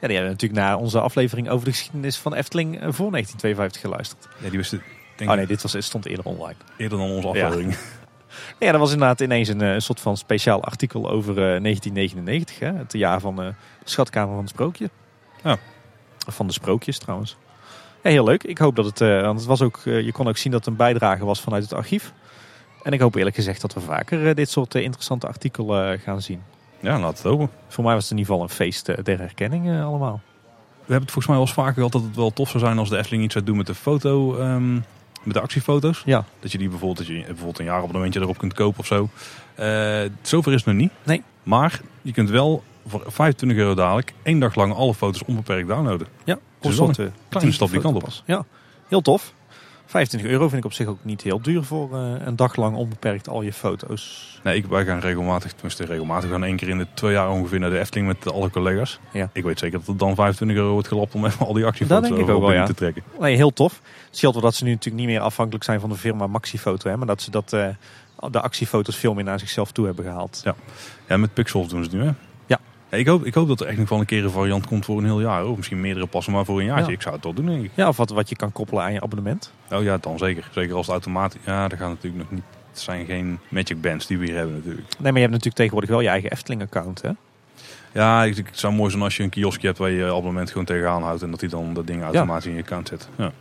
die 0.00 0.14
hebben 0.16 0.32
natuurlijk 0.32 0.60
naar 0.60 0.76
onze 0.76 1.00
aflevering 1.00 1.48
over 1.50 1.64
de 1.64 1.70
geschiedenis 1.72 2.16
van 2.16 2.34
Efteling 2.34 2.74
eh, 2.74 2.80
voor 2.80 3.10
1952 3.10 3.80
geluisterd. 3.80 4.28
Ja, 4.42 4.48
die 4.48 4.58
wist 4.58 4.70
het 4.70 4.80
denk 5.16 5.30
Oh 5.30 5.36
nee, 5.36 5.46
dit 5.46 5.62
was, 5.62 5.76
stond 5.78 6.06
eerder 6.06 6.24
online. 6.24 6.54
eerder 6.76 6.98
dan 6.98 7.10
onze 7.10 7.28
Ja. 7.28 7.46
aflevering. 7.46 7.76
Ja, 8.58 8.70
dat 8.70 8.80
was 8.80 8.92
inderdaad 8.92 9.20
ineens 9.20 9.48
een, 9.48 9.60
eh, 9.60 9.72
een 9.72 9.82
soort 9.82 10.00
van 10.00 10.16
speciaal 10.16 10.62
artikel 10.64 11.10
over 11.10 11.30
eh, 11.30 11.60
1999. 11.60 12.58
Hè? 12.58 12.72
Het 12.72 12.92
jaar 12.92 13.20
van 13.20 13.42
eh, 13.42 13.46
de 13.84 13.90
schatkamer 13.90 14.34
van 14.34 14.42
het 14.42 14.52
sprookje. 14.52 14.90
Ja. 15.42 15.56
Van 16.28 16.46
de 16.46 16.52
sprookjes 16.52 16.98
trouwens. 16.98 17.36
Ja, 18.02 18.10
heel 18.10 18.24
leuk. 18.24 18.42
Ik 18.42 18.58
hoop 18.58 18.76
dat 18.76 18.84
het, 18.84 19.00
eh, 19.00 19.20
want 19.22 19.38
het 19.38 19.48
was 19.48 19.62
ook, 19.62 19.80
eh, 19.84 20.00
je 20.00 20.12
kon 20.12 20.28
ook 20.28 20.36
zien 20.36 20.52
dat 20.52 20.60
het 20.60 20.70
een 20.70 20.76
bijdrage 20.76 21.24
was 21.24 21.40
vanuit 21.40 21.62
het 21.62 21.72
archief. 21.72 22.12
En 22.82 22.92
ik 22.92 23.00
hoop 23.00 23.14
eerlijk 23.14 23.36
gezegd 23.36 23.60
dat 23.60 23.74
we 23.74 23.80
vaker 23.80 24.28
eh, 24.28 24.34
dit 24.34 24.50
soort 24.50 24.74
eh, 24.74 24.82
interessante 24.82 25.26
artikelen 25.26 25.92
eh, 25.92 26.00
gaan 26.00 26.22
zien. 26.22 26.42
Ja, 26.80 26.98
laat 27.00 27.16
het 27.16 27.22
hopen. 27.22 27.50
Voor 27.68 27.84
mij 27.84 27.94
was 27.94 28.02
het 28.02 28.12
in 28.12 28.18
ieder 28.18 28.32
geval 28.32 28.48
een 28.48 28.54
feest 28.54 28.88
eh, 28.88 29.04
der 29.04 29.18
herkenning 29.18 29.68
eh, 29.68 29.86
allemaal. 29.86 30.20
We 30.84 30.92
hebben 30.92 31.00
het 31.08 31.10
volgens 31.12 31.26
mij 31.26 31.36
wel 31.36 31.44
eens 31.44 31.54
vaker 31.54 31.74
gehad 31.74 31.92
dat 31.92 32.02
het 32.02 32.16
wel 32.16 32.32
tof 32.32 32.50
zou 32.50 32.64
zijn 32.64 32.78
als 32.78 32.88
de 32.88 32.96
Efteling 32.96 33.24
iets 33.24 33.32
zou 33.32 33.44
doen 33.44 33.56
met 33.56 33.66
de 33.66 33.74
foto, 33.74 34.36
ehm, 34.38 34.78
met 35.26 35.34
de 35.34 35.40
actiefoto's. 35.40 36.02
Ja. 36.04 36.24
Dat 36.40 36.52
je 36.52 36.58
die 36.58 36.68
bijvoorbeeld, 36.68 36.98
dat 36.98 37.16
je 37.16 37.24
bijvoorbeeld 37.26 37.58
een 37.58 37.64
jaarabonnementje 37.64 38.20
erop 38.20 38.38
kunt 38.38 38.54
kopen 38.54 38.80
of 38.80 38.86
zo. 38.86 39.08
Eh, 39.54 40.00
zover 40.22 40.52
is 40.52 40.58
het 40.58 40.66
nog 40.66 40.74
niet. 40.74 40.90
Nee. 41.02 41.22
Maar 41.42 41.80
je 42.02 42.12
kunt 42.12 42.30
wel 42.30 42.62
voor 42.86 43.02
25 43.06 43.58
euro 43.58 43.74
dadelijk 43.74 44.12
één 44.22 44.38
dag 44.38 44.54
lang 44.54 44.74
alle 44.74 44.94
foto's 44.94 45.22
onbeperkt 45.26 45.68
downloaden. 45.68 46.06
Ja, 46.24 46.34
Dus 46.34 46.70
een 46.70 46.76
wel 46.76 46.94
soort, 46.94 46.98
eh, 46.98 47.14
kleine 47.28 47.52
stap 47.52 47.70
die 47.70 47.80
kant 47.80 47.96
op. 47.96 48.08
Ja, 48.24 48.44
heel 48.88 49.02
tof. 49.02 49.32
25 49.86 50.30
euro 50.30 50.48
vind 50.48 50.58
ik 50.58 50.64
op 50.64 50.72
zich 50.72 50.86
ook 50.86 50.98
niet 51.02 51.22
heel 51.22 51.40
duur 51.40 51.64
voor 51.64 51.94
eh, 51.94 52.12
een 52.18 52.36
dag 52.36 52.56
lang 52.56 52.76
onbeperkt 52.76 53.28
al 53.28 53.42
je 53.42 53.52
foto's. 53.52 54.40
Nee, 54.42 54.56
ik, 54.56 54.66
wij 54.66 54.84
gaan 54.84 54.98
regelmatig, 55.00 55.52
tenminste 55.52 55.84
regelmatig, 55.84 56.30
gaan 56.30 56.44
één 56.44 56.56
keer 56.56 56.68
in 56.68 56.78
de 56.78 56.86
twee 56.94 57.12
jaar 57.12 57.30
ongeveer 57.30 57.58
naar 57.58 57.70
de 57.70 57.78
Efteling 57.78 58.06
met 58.06 58.32
alle 58.32 58.50
collega's. 58.50 58.98
Ja. 59.12 59.30
Ik 59.32 59.44
weet 59.44 59.58
zeker 59.58 59.78
dat 59.78 59.86
het 59.86 59.98
dan 59.98 60.14
25 60.14 60.56
euro 60.56 60.72
wordt 60.72 60.88
gelapt 60.88 61.14
om 61.14 61.26
even 61.26 61.46
al 61.46 61.52
die 61.52 61.64
actiefoto's 61.64 62.10
overal 62.10 62.20
ook 62.20 62.26
wel, 62.26 62.40
binnen 62.40 62.60
ja. 62.60 62.66
te 62.66 62.74
trekken. 62.74 63.02
Nee, 63.20 63.36
heel 63.36 63.52
tof. 63.52 63.80
Het 64.06 64.16
scheelt 64.16 64.34
wel 64.34 64.42
dat 64.42 64.54
ze 64.54 64.64
nu 64.64 64.70
natuurlijk 64.70 65.04
niet 65.04 65.14
meer 65.14 65.20
afhankelijk 65.20 65.64
zijn 65.64 65.80
van 65.80 65.90
de 65.90 65.96
firma 65.96 66.26
Maxifoto. 66.26 66.90
Hè, 66.90 66.96
maar 66.96 67.06
dat 67.06 67.22
ze 67.22 67.30
dat, 67.30 67.52
eh, 67.52 67.68
de 68.30 68.40
actiefoto's 68.40 68.96
veel 68.96 69.14
meer 69.14 69.24
naar 69.24 69.38
zichzelf 69.38 69.72
toe 69.72 69.86
hebben 69.86 70.04
gehaald. 70.04 70.40
Ja. 70.44 70.54
Ja, 71.08 71.16
met 71.16 71.34
pixels 71.34 71.68
doen 71.68 71.84
ze 71.84 71.90
het 71.90 71.98
nu 71.98 72.06
hè? 72.06 72.12
Ja. 72.96 73.02
ik, 73.02 73.06
hoop, 73.06 73.24
ik 73.24 73.34
hoop 73.34 73.48
dat 73.48 73.60
er 73.60 73.66
echt 73.66 73.78
nog 73.78 73.88
wel 73.88 73.98
een 74.00 74.04
keer 74.06 74.24
een 74.24 74.30
variant 74.30 74.66
komt 74.66 74.84
voor 74.84 74.98
een 74.98 75.04
heel 75.04 75.20
jaar. 75.20 75.46
Of 75.46 75.56
misschien 75.56 75.80
meerdere 75.80 76.06
passen, 76.06 76.32
maar 76.32 76.44
voor 76.44 76.58
een 76.58 76.64
jaartje. 76.64 76.86
Ja. 76.90 76.92
Ik 76.96 77.02
zou 77.02 77.14
het 77.14 77.24
wel 77.24 77.32
doen 77.32 77.46
denk 77.46 77.64
ik. 77.64 77.70
Ja, 77.74 77.88
of 77.88 77.96
wat, 77.96 78.10
wat 78.10 78.28
je 78.28 78.36
kan 78.36 78.52
koppelen 78.52 78.82
aan 78.82 78.92
je 78.92 79.00
abonnement. 79.00 79.52
Oh 79.72 79.82
ja, 79.82 79.98
dan 80.00 80.18
zeker. 80.18 80.48
Zeker 80.52 80.74
als 80.74 80.86
het 80.86 80.94
automatisch... 80.94 81.40
Ja, 81.44 81.68
dat 81.68 81.78
gaat 81.78 81.88
natuurlijk 81.88 82.22
nog 82.22 82.30
niet... 82.32 82.42
Het 82.70 82.80
zijn 82.80 83.06
geen 83.06 83.38
Magic 83.48 83.80
Bands 83.80 84.06
die 84.06 84.18
we 84.18 84.24
hier 84.26 84.36
hebben 84.36 84.54
natuurlijk. 84.56 84.86
Nee, 84.88 84.96
maar 85.02 85.12
je 85.12 85.18
hebt 85.18 85.30
natuurlijk 85.30 85.56
tegenwoordig 85.56 85.90
wel 85.90 86.00
je 86.00 86.08
eigen 86.08 86.30
Efteling-account. 86.30 87.02
hè? 87.02 87.10
Ja, 87.92 88.24
ik, 88.24 88.36
ik- 88.36 88.46
het 88.46 88.58
zou 88.58 88.72
mooi 88.74 88.90
zijn 88.90 89.02
als 89.02 89.16
je 89.16 89.22
een 89.22 89.28
kioskje 89.30 89.66
hebt 89.66 89.78
waar 89.78 89.90
je 89.90 89.96
je 89.96 90.04
abonnement 90.12 90.50
gewoon 90.50 90.64
tegenaan 90.66 91.02
houdt. 91.02 91.22
En 91.22 91.30
dat 91.30 91.40
hij 91.40 91.48
dan 91.48 91.74
dat 91.74 91.86
ding 91.86 92.02
automatisch 92.02 92.46
in 92.46 92.54
je 92.56 92.62
account 92.62 92.88
zet. 92.88 93.08
Ja. 93.16 93.32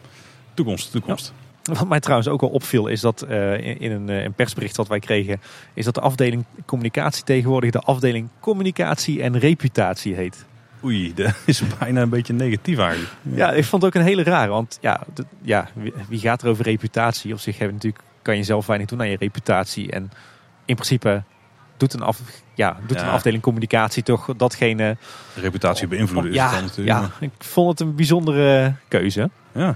Toekomst, 0.53 0.91
toekomst. 0.91 1.33
Wat 1.73 1.87
mij 1.87 1.99
trouwens 1.99 2.27
ook 2.29 2.41
wel 2.41 2.49
opviel 2.49 2.87
is 2.87 3.01
dat 3.01 3.21
eh, 3.21 3.81
in, 3.81 3.91
een, 3.91 4.09
eh, 4.09 4.23
een 4.23 4.33
persbericht 4.33 4.75
dat 4.75 4.87
wij 4.87 4.99
kregen... 4.99 5.41
is 5.73 5.85
dat 5.85 5.93
de 5.93 6.01
afdeling 6.01 6.45
communicatie 6.65 7.23
tegenwoordig 7.23 7.71
de 7.71 7.79
afdeling 7.79 8.27
communicatie 8.39 9.21
en 9.21 9.37
reputatie 9.39 10.15
heet. 10.15 10.45
Oei, 10.83 11.13
dat 11.13 11.33
is 11.45 11.61
bijna 11.79 12.01
een 12.01 12.09
beetje 12.09 12.33
negatief 12.33 12.77
eigenlijk. 12.77 13.11
Ja, 13.21 13.51
ik 13.51 13.63
vond 13.65 13.81
het 13.83 13.95
ook 13.95 14.01
een 14.01 14.07
hele 14.07 14.23
rare. 14.23 14.51
Want 14.51 14.77
ja, 14.81 15.01
de- 15.13 15.25
ja 15.41 15.67
wie, 16.07 16.19
gaat 16.19 16.41
er 16.41 16.49
over 16.49 16.63
reputatie? 16.65 17.33
Op 17.33 17.39
zich 17.39 17.57
heb 17.57 17.67
je 17.67 17.73
natuurlijk, 17.73 18.03
kan 18.21 18.37
je 18.37 18.43
zelf 18.43 18.65
weinig 18.65 18.87
doen 18.87 18.99
aan 18.99 19.09
je 19.09 19.17
reputatie. 19.19 19.91
En 19.91 20.11
in 20.65 20.75
principe 20.75 21.23
doet 21.77 21.93
een, 21.93 22.01
af, 22.01 22.21
ja, 22.53 22.77
doet 22.87 22.97
Ja. 22.99 23.03
een 23.05 23.11
afdeling 23.11 23.43
communicatie 23.43 24.03
toch 24.03 24.29
datgene... 24.37 24.97
De 25.33 25.41
reputatie 25.41 25.87
beïnvloeden 25.87 26.31
is 26.33 26.39
het 26.41 26.51
dan 26.51 26.61
natuurlijk. 26.61 26.97
ja, 26.97 27.09
ik 27.19 27.31
vond 27.37 27.69
het 27.69 27.87
een 27.87 27.95
bijzondere 27.95 28.73
keuze. 28.87 29.29
ja. 29.51 29.75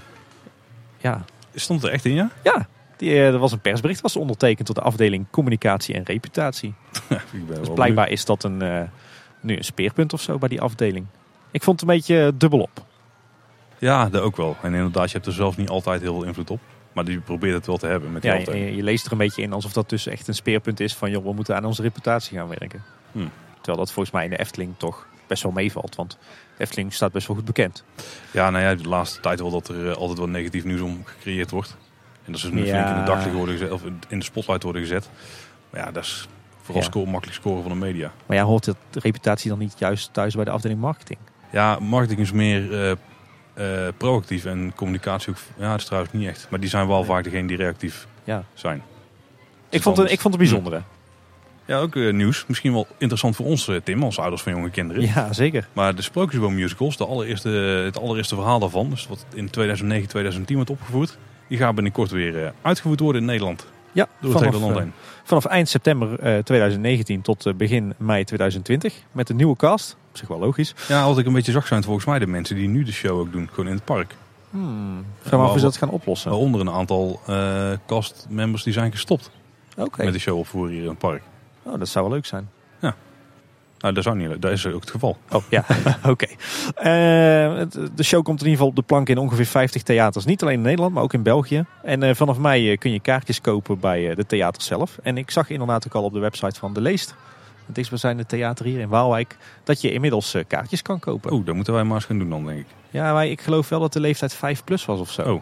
Ja, 1.01 1.25
Stond 1.59 1.83
er 1.83 1.91
echt 1.91 2.05
in, 2.05 2.13
ja? 2.13 2.29
ja 2.43 2.67
die, 2.99 3.09
eh, 3.09 3.27
er 3.27 3.37
was 3.37 3.51
een 3.51 3.59
persbericht 3.59 4.01
was 4.01 4.15
ondertekend 4.15 4.67
door 4.67 4.75
de 4.75 4.81
afdeling 4.81 5.25
communicatie 5.29 5.95
en 5.95 6.03
reputatie. 6.03 6.73
Dus 7.59 7.69
blijkbaar 7.73 8.09
is 8.09 8.25
dat 8.25 8.43
een, 8.43 8.61
eh, 8.61 8.81
nu 9.41 9.57
een 9.57 9.63
speerpunt 9.63 10.13
of 10.13 10.21
zo 10.21 10.37
bij 10.37 10.49
die 10.49 10.61
afdeling. 10.61 11.05
Ik 11.51 11.63
vond 11.63 11.79
het 11.79 11.89
een 11.89 11.95
beetje 11.95 12.33
dubbelop. 12.37 12.69
benieuwd. 12.73 12.87
Ja, 13.77 14.09
dat 14.09 14.21
ook 14.21 14.37
wel. 14.37 14.55
En 14.61 14.73
inderdaad, 14.73 15.05
je 15.05 15.13
hebt 15.13 15.25
er 15.25 15.33
zelf 15.33 15.57
niet 15.57 15.69
altijd 15.69 16.01
heel 16.01 16.13
veel 16.13 16.23
invloed 16.23 16.49
op. 16.49 16.59
Maar 16.93 17.05
die 17.05 17.19
probeert 17.19 17.53
het 17.53 17.65
wel 17.65 17.77
te 17.77 17.87
hebben 17.87 18.11
met 18.11 18.21
die 18.21 18.31
Ja, 18.31 18.37
afdeling. 18.37 18.75
je, 18.75 18.83
leest 18.83 19.05
er 19.05 19.11
een 19.11 19.17
beetje 19.17 19.41
in 19.41 19.53
alsof 19.53 19.73
dat 19.73 19.89
dus 19.89 20.07
echt 20.07 20.27
een 20.27 20.33
speerpunt 20.33 20.79
is 20.79 20.95
van 20.95 21.11
joh, 21.11 21.23
we 21.23 21.33
moeten 21.33 21.55
aan 21.55 21.65
onze 21.65 21.81
reputatie 21.81 22.37
gaan 22.37 22.47
werken. 22.47 22.83
Hmm. 23.11 23.31
Terwijl 23.55 23.77
dat 23.77 23.91
volgens 23.91 24.13
mij 24.13 24.23
in 24.23 24.29
de 24.29 24.39
Efteling 24.39 24.73
toch 24.77 25.07
best 25.27 25.43
wel 25.43 25.51
meevalt. 25.51 25.95
Want 25.95 26.17
Efteling 26.59 26.93
staat 26.93 27.11
best 27.11 27.27
wel 27.27 27.35
goed 27.35 27.45
bekend. 27.45 27.83
Ja, 28.31 28.49
nou 28.49 28.63
ja, 28.63 28.75
de 28.75 28.87
laatste 28.89 29.19
tijd 29.19 29.39
wel 29.39 29.51
dat 29.51 29.67
er 29.67 29.89
eh, 29.89 29.95
altijd 29.95 30.17
wat 30.19 30.29
negatief 30.29 30.63
nieuws 30.63 30.81
om 30.81 31.01
gecreëerd 31.05 31.51
wordt. 31.51 31.77
En 32.25 32.31
dat 32.31 32.41
ze 32.41 32.53
nu 32.53 32.65
Ja. 32.65 32.89
in 32.89 32.99
de 32.99 33.03
daglicht 33.03 33.35
worden 33.35 33.57
gezet, 33.57 33.71
of 33.71 33.81
in 34.07 34.19
de 34.19 34.25
spotlight 34.25 34.63
worden 34.63 34.81
gezet. 34.81 35.09
Maar 35.69 35.81
ja, 35.85 35.91
dat 35.91 36.03
is 36.03 36.27
vooral 36.61 36.81
Ja. 36.83 36.89
score, 36.89 37.09
makkelijk 37.09 37.37
scoren 37.39 37.61
van 37.63 37.71
de 37.71 37.77
media. 37.77 38.11
Maar 38.25 38.37
ja, 38.37 38.43
hoort 38.43 38.63
de 38.65 38.75
reputatie 38.91 39.49
dan 39.49 39.59
niet 39.59 39.75
juist 39.79 40.13
thuis 40.13 40.35
bij 40.35 40.43
de 40.45 40.51
afdeling 40.51 40.79
marketing? 40.79 41.19
Ja, 41.51 41.79
marketing 41.79 42.19
is 42.19 42.31
meer 42.31 42.73
eh, 42.73 42.91
eh, 43.53 43.93
proactief 43.97 44.45
en 44.45 44.71
communicatie 44.75 45.29
ook. 45.29 45.37
Ja, 45.57 45.69
dat 45.71 45.79
is 45.79 45.85
trouwens 45.85 46.13
niet 46.13 46.27
echt. 46.27 46.47
Maar 46.49 46.59
die 46.59 46.69
zijn 46.69 46.87
wel 46.87 47.03
vaak 47.03 47.23
degene 47.23 47.47
die 47.47 47.57
reactief 47.57 48.07
Ja. 48.23 48.43
zijn. 48.53 48.83
Ik 49.69 49.81
vond, 49.81 49.97
het, 49.97 50.11
ik 50.11 50.19
vond 50.19 50.33
het 50.33 50.43
bijzondere. 50.43 50.81
Ja, 51.69 51.79
ook 51.79 51.95
eh, 51.95 52.13
nieuws. 52.13 52.45
Misschien 52.47 52.73
wel 52.73 52.87
interessant 52.97 53.35
voor 53.35 53.45
ons, 53.45 53.67
eh, 53.67 53.75
Tim, 53.83 54.03
als 54.03 54.19
ouders 54.19 54.41
van 54.41 54.53
jonge 54.53 54.69
kinderen. 54.69 55.01
Ja, 55.01 55.33
zeker. 55.33 55.67
Maar 55.73 55.95
de 55.95 56.01
Sprookjesboom 56.01 56.55
musicals, 56.55 56.97
de 56.97 57.05
allereerste, 57.05 57.49
het 57.85 57.99
allereerste 57.99 58.35
verhaal 58.35 58.59
daarvan, 58.59 58.89
dus 58.89 59.07
wat 59.07 59.25
in 59.33 59.49
2009, 59.49 60.07
2010 60.09 60.55
wordt 60.55 60.71
opgevoerd, 60.71 61.17
die 61.47 61.57
gaan 61.57 61.75
binnenkort 61.75 62.11
weer 62.11 62.43
eh, 62.43 62.51
uitgevoerd 62.61 62.99
worden 62.99 63.21
in 63.21 63.27
Nederland. 63.27 63.65
Ja, 63.91 64.07
Door 64.19 64.29
het 64.29 64.39
vanaf, 64.39 64.53
hele 64.53 64.65
land 64.65 64.79
heen. 64.79 64.93
vanaf 65.23 65.45
eind 65.45 65.69
september 65.69 66.19
eh, 66.19 66.37
2019 66.43 67.21
tot 67.21 67.57
begin 67.57 67.93
mei 67.97 68.23
2020. 68.23 68.93
Met 69.11 69.29
een 69.29 69.35
nieuwe 69.35 69.55
cast. 69.55 69.97
Op 70.09 70.17
zich 70.17 70.27
wel 70.27 70.39
logisch. 70.39 70.75
Ja, 70.87 71.07
ik 71.17 71.25
een 71.25 71.33
beetje 71.33 71.51
zag 71.51 71.67
zijn 71.67 71.83
volgens 71.83 72.05
mij 72.05 72.19
de 72.19 72.27
mensen 72.27 72.55
die 72.55 72.67
nu 72.67 72.83
de 72.83 72.91
show 72.91 73.19
ook 73.19 73.31
doen, 73.31 73.49
gewoon 73.49 73.67
in 73.69 73.75
het 73.75 73.85
park. 73.85 74.15
Hmm. 74.49 75.05
Gaan 75.23 75.39
we 75.39 75.45
af 75.45 75.49
hoe 75.49 75.59
ze 75.59 75.65
dat 75.65 75.77
gaan 75.77 75.89
oplossen. 75.89 76.29
Waaronder 76.29 76.61
een 76.61 76.69
aantal 76.69 77.21
eh 77.25 77.71
castmembers 77.87 78.63
die 78.63 78.73
zijn 78.73 78.91
gestopt 78.91 79.31
met 79.97 80.13
de 80.13 80.19
show 80.19 80.37
opvoeren 80.37 80.73
hier 80.73 80.83
in 80.83 80.89
het 80.89 80.97
park. 80.97 81.21
Oh, 81.69 81.79
dat 81.79 81.87
zou 81.87 82.05
wel 82.05 82.13
leuk 82.13 82.25
zijn. 82.25 82.49
Nou, 83.79 83.93
dat, 83.93 84.03
zou 84.03 84.15
niet, 84.15 84.41
dat 84.41 84.51
is 84.51 84.65
ook 84.65 84.81
het 84.81 84.91
geval. 84.91 85.17
Oh 85.31 85.43
ja, 85.49 85.65
oké. 86.13 86.25
Eh, 86.75 86.85
de 87.95 88.03
show 88.03 88.23
komt 88.23 88.39
in 88.39 88.45
ieder 88.45 88.51
geval 88.51 88.67
op 88.67 88.75
de 88.75 88.81
plank 88.81 89.09
in 89.09 89.17
ongeveer 89.17 89.45
50 89.45 89.83
theaters. 89.83 90.25
Niet 90.25 90.41
alleen 90.41 90.53
in 90.53 90.61
Nederland, 90.61 90.93
maar 90.93 91.03
ook 91.03 91.13
in 91.13 91.23
België. 91.23 91.65
En 91.83 92.03
eh, 92.03 92.15
vanaf 92.15 92.37
mei 92.37 92.71
eh, 92.71 92.77
kun 92.77 92.91
je 92.91 92.99
kaartjes 92.99 93.41
kopen 93.41 93.79
bij 93.79 94.15
de 94.15 94.25
theaters 94.25 94.65
zelf. 94.65 94.97
En 95.03 95.17
ik 95.17 95.31
zag 95.31 95.49
inderdaad 95.49 95.87
ook 95.87 95.95
al 95.95 96.03
op 96.03 96.13
de 96.13 96.19
website 96.19 96.59
van 96.59 96.73
De 96.73 96.81
Leest, 96.81 97.15
het 97.65 97.75
dichtstbijzijnde 97.75 98.25
theater 98.25 98.65
hier 98.65 98.79
in 98.79 98.89
Waalwijk, 98.89 99.37
dat 99.63 99.81
je 99.81 99.91
inmiddels 99.91 100.35
kaartjes 100.47 100.81
kan 100.81 100.99
kopen. 100.99 101.31
Oh, 101.31 101.45
dat 101.45 101.55
moeten 101.55 101.73
wij 101.73 101.83
maar 101.83 101.95
eens 101.95 102.05
gaan 102.05 102.19
doen 102.19 102.29
dan, 102.29 102.45
denk 102.45 102.59
ik. 102.59 102.67
Ja, 102.89 103.13
maar 103.13 103.27
ik 103.27 103.41
geloof 103.41 103.69
wel 103.69 103.79
dat 103.79 103.93
de 103.93 103.99
leeftijd 103.99 104.33
5 104.33 104.63
plus 104.63 104.85
was 104.85 104.99
of 104.99 105.11
zo. 105.11 105.21
Oh. 105.21 105.41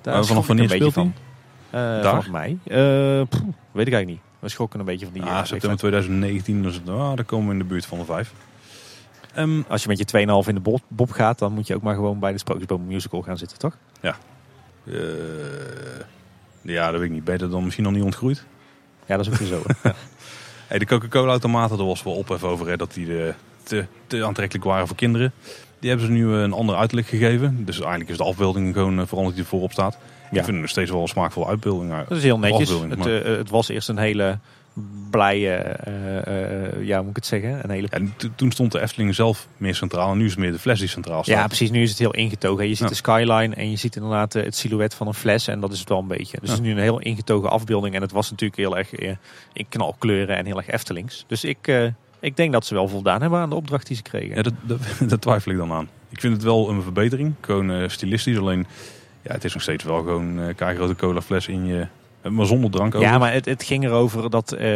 Daar 0.00 0.24
vanaf 0.24 0.46
wanneer 0.46 0.70
speelt 0.70 0.92
van. 0.92 1.14
hij? 1.70 2.02
Vanaf 2.02 2.30
mei. 2.30 2.58
Weet 2.64 3.86
ik 3.86 3.92
eigenlijk 3.92 4.06
niet. 4.06 4.27
We 4.38 4.48
schrokken 4.48 4.80
een 4.80 4.86
beetje 4.86 5.04
van 5.04 5.14
die 5.14 5.22
Ah, 5.22 5.28
eh, 5.28 5.44
september 5.44 5.68
leeftijd. 5.68 5.78
2019, 5.78 6.62
dus 6.62 6.80
ah, 6.94 7.16
dan 7.16 7.24
komen 7.24 7.46
we 7.46 7.52
in 7.52 7.58
de 7.58 7.64
buurt 7.64 7.86
van 7.86 7.98
de 7.98 8.04
vijf. 8.04 8.32
Ehm, 9.34 9.62
Als 9.68 9.82
je 9.82 9.88
met 9.88 9.98
je 9.98 10.04
2,5 10.04 10.48
in 10.48 10.54
de 10.54 10.60
bob, 10.60 10.80
bob 10.88 11.10
gaat, 11.10 11.38
dan 11.38 11.52
moet 11.52 11.66
je 11.66 11.74
ook 11.74 11.82
maar 11.82 11.94
gewoon 11.94 12.18
bij 12.18 12.32
de 12.32 12.38
Sprookjesboom 12.38 12.86
musical 12.86 13.22
gaan 13.22 13.38
zitten, 13.38 13.58
toch? 13.58 13.76
eh, 14.00 14.94
ja, 16.62 16.90
dat 16.90 17.00
weet 17.00 17.08
ik 17.08 17.14
niet. 17.14 17.24
Beter 17.24 17.50
dan 17.50 17.62
misschien 17.64 17.84
nog 17.84 17.92
niet 17.92 18.02
ontgroeid. 18.02 18.44
Ja, 19.06 19.16
dat 19.16 19.26
is 19.26 19.32
ook 19.32 19.38
weer 19.38 19.48
zo. 19.48 19.62
Hey, 20.68 20.78
de 20.78 20.86
Coca-Cola-automaten, 20.86 21.76
daar 21.76 21.86
was 21.86 22.02
wel 22.02 22.12
ophef 22.14 22.44
over 22.44 22.68
hè, 22.68 22.76
dat 22.76 22.94
die 22.94 23.24
eh, 23.26 23.34
te, 23.62 23.86
te 24.06 24.24
aantrekkelijk 24.24 24.64
waren 24.66 24.86
voor 24.86 24.96
kinderen. 24.96 25.32
Die 25.78 25.88
hebben 25.88 26.06
ze 26.06 26.12
nu 26.12 26.32
een 26.32 26.52
ander 26.52 26.76
uiterlijk 26.76 27.08
gegeven. 27.08 27.64
Dus 27.64 27.80
eigenlijk 27.80 28.10
is 28.10 28.16
de 28.16 28.24
afbeelding 28.24 28.74
gewoon 28.74 29.06
veranderd 29.06 29.34
die 29.36 29.44
ervoor 29.44 29.62
op 29.62 29.72
staat. 29.72 29.98
Ja. 30.30 30.38
Ik 30.38 30.44
vind 30.44 30.46
het 30.46 30.56
nog 30.56 30.68
steeds 30.70 30.90
wel 30.90 31.02
een 31.02 31.08
smaakvolle 31.08 31.46
uitbeelding. 31.46 31.92
Dat 32.08 32.16
is 32.18 32.22
heel 32.22 32.38
netjes. 32.38 32.68
Het, 32.68 33.06
eh, 33.06 33.22
het 33.24 33.50
was 33.50 33.68
eerst 33.68 33.88
een 33.88 33.98
hele 33.98 34.38
blij, 35.10 35.36
eh, 35.58 36.66
eh, 36.76 36.86
ja, 36.86 36.94
hoe 36.96 37.00
moet 37.02 37.10
ik 37.10 37.16
het 37.16 37.26
zeggen? 37.26 37.60
Een 37.64 37.70
hele... 37.70 37.88
En 37.90 38.12
to- 38.16 38.28
toen 38.34 38.50
stond 38.50 38.72
de 38.72 38.80
Efteling 38.80 39.14
zelf 39.14 39.46
meer 39.56 39.74
centraal 39.74 40.10
en 40.12 40.18
nu 40.18 40.24
is 40.24 40.30
het 40.30 40.40
meer 40.40 40.52
de 40.52 40.58
fles 40.58 40.78
die 40.78 40.88
centraal 40.88 41.22
staat. 41.22 41.36
Ja, 41.36 41.46
precies. 41.46 41.70
Nu 41.70 41.82
is 41.82 41.90
het 41.90 41.98
heel 41.98 42.14
ingetogen. 42.14 42.64
Je 42.64 42.70
ziet 42.74 42.78
Ja. 42.82 42.88
de 42.88 42.94
skyline 42.94 43.54
en 43.54 43.70
je 43.70 43.76
ziet 43.76 43.96
inderdaad 43.96 44.32
het 44.32 44.56
silhouet 44.56 44.94
van 44.94 45.06
een 45.06 45.14
fles. 45.14 45.46
En 45.48 45.60
dat 45.60 45.72
is 45.72 45.78
het 45.78 45.88
wel 45.88 45.98
een 45.98 46.06
beetje. 46.06 46.38
Dus 46.40 46.48
Ja. 46.48 46.54
het 46.54 46.60
is 46.60 46.60
nu 46.60 46.70
een 46.70 46.78
heel 46.82 46.98
ingetogen 47.00 47.50
afbeelding. 47.50 47.94
En 47.94 48.02
het 48.02 48.12
was 48.12 48.30
natuurlijk 48.30 48.60
heel 48.60 48.76
erg 48.76 48.94
in 49.52 49.66
knalkleuren 49.68 50.36
en 50.36 50.46
heel 50.46 50.56
erg 50.56 50.68
Eftelings. 50.68 51.24
Dus 51.26 51.44
ik, 51.44 51.90
ik 52.20 52.36
denk 52.36 52.52
dat 52.52 52.66
ze 52.66 52.74
wel 52.74 52.88
voldaan 52.88 53.20
hebben 53.20 53.38
aan 53.38 53.50
de 53.50 53.56
opdracht 53.56 53.86
die 53.86 53.96
ze 53.96 54.02
kregen. 54.02 54.36
Ja, 54.36 54.50
dat, 55.08 55.20
twijfel 55.22 55.52
ik 55.52 55.58
dan 55.58 55.72
aan. 55.72 55.88
Ik 56.08 56.20
vind 56.20 56.32
het 56.34 56.42
wel 56.42 56.68
een 56.70 56.82
verbetering, 56.82 57.34
gewoon 57.40 57.90
stilistisch. 57.90 58.38
Alleen, 58.38 58.66
ja, 59.22 59.32
het 59.32 59.44
is 59.44 59.52
nog 59.52 59.62
steeds 59.62 59.84
wel 59.84 59.96
gewoon 59.98 60.40
eh 60.40 60.54
keigrote 60.56 60.96
cola 60.96 61.20
fles 61.20 61.48
in 61.48 61.66
je... 61.66 61.86
eh, 62.22 62.30
Maar 62.30 62.46
zonder 62.46 62.70
drank 62.70 62.94
ook. 62.94 63.02
Ja, 63.02 63.18
maar 63.18 63.32
het, 63.32 63.44
het 63.44 63.62
ging 63.62 63.84
erover 63.84 64.30
dat 64.30 64.52
eh, 64.52 64.68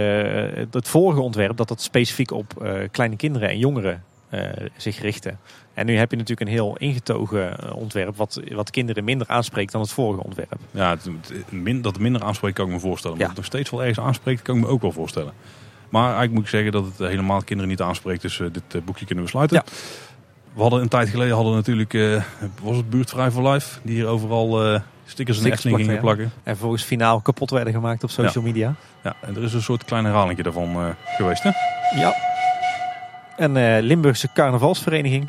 het 0.71 0.89
vorige 0.89 1.21
ontwerp 1.21 1.57
dat 1.57 1.69
dat 1.69 1.83
specifiek 1.83 2.31
op 2.31 2.67
kleine 2.91 3.17
kinderen 3.17 3.49
en 3.49 3.59
jongeren 3.59 4.05
zich 4.77 5.01
richtte. 5.01 5.35
En 5.75 5.87
nu 5.87 5.97
heb 5.97 6.11
je 6.11 6.17
natuurlijk 6.17 6.49
een 6.49 6.55
heel 6.57 6.77
ingetogen 6.77 7.75
ontwerp 7.75 8.17
wat, 8.17 8.41
wat 8.53 8.71
kinderen 8.71 9.05
minder 9.05 9.29
aanspreekt 9.29 9.73
dan 9.73 9.81
het 9.81 9.91
vorige 9.91 10.23
ontwerp. 10.23 10.55
Ja, 10.71 10.91
het, 10.91 11.05
het- 11.05 11.53
min, 11.53 11.83
dat 11.83 11.93
het 11.93 12.03
minder 12.03 12.23
aanspreekt 12.23 12.55
kan 12.57 12.67
ik 12.67 12.73
me 12.73 12.81
voorstellen. 12.81 13.17
Maar 13.17 13.27
Ja. 13.27 13.33
dat 13.35 13.43
het 13.43 13.51
nog 13.53 13.61
steeds 13.61 13.71
wel 13.79 13.89
ergens 13.89 14.07
aanspreekt, 14.07 14.43
kan 14.43 14.57
ik 14.57 14.63
me 14.63 14.69
ook 14.69 14.83
wel 14.83 14.93
voorstellen. 14.93 15.33
Maar 15.89 16.03
eigenlijk 16.03 16.33
moet 16.35 16.43
ik 16.43 16.49
zeggen 16.49 16.73
dat 16.73 16.85
het 16.85 16.99
helemaal 16.99 17.43
kinderen 17.43 17.71
niet 17.71 17.81
aanspreekt. 17.81 18.23
Dus 18.23 18.37
dit 18.53 18.85
boekje 18.85 19.07
kunnen 19.07 19.25
we 19.25 19.31
sluiten. 19.31 19.57
Ja. 19.57 19.73
We 20.55 20.61
hadden 20.61 20.81
een 20.81 20.89
tijd 20.89 21.09
geleden 21.09 21.35
hadden 21.35 21.55
natuurlijk, 21.55 21.95
eh, 21.95 22.23
was 22.63 22.77
het 22.77 22.91
buurtvrij 22.91 23.31
voor 23.31 23.49
life? 23.51 23.79
Die 23.83 23.95
hier 23.95 24.07
overal 24.07 24.65
eh, 24.65 24.81
stickers 25.07 25.43
en 25.43 25.53
Efteling 25.53 25.79
gingen 25.79 26.01
plakken. 26.01 26.33
En 26.43 26.57
volgens 26.57 26.83
finaal 26.83 27.21
kapot 27.21 27.51
werden 27.51 27.73
gemaakt 27.73 28.05
op 28.05 28.11
social 28.11 28.45
media. 28.45 28.75
Ja, 29.03 29.15
en 29.21 29.37
er 29.37 29.43
is 29.43 29.53
een 29.53 29.63
soort 29.63 29.85
klein 29.85 30.05
herhalingje 30.05 30.43
daarvan 30.43 30.75
eh, 30.75 30.87
geweest. 31.17 31.43
Hè? 31.43 31.51
Ja. 32.01 32.15
Een 33.37 33.57
eh, 33.57 33.83
Limburgse 33.83 34.29
carnavalsvereniging, 34.35 35.29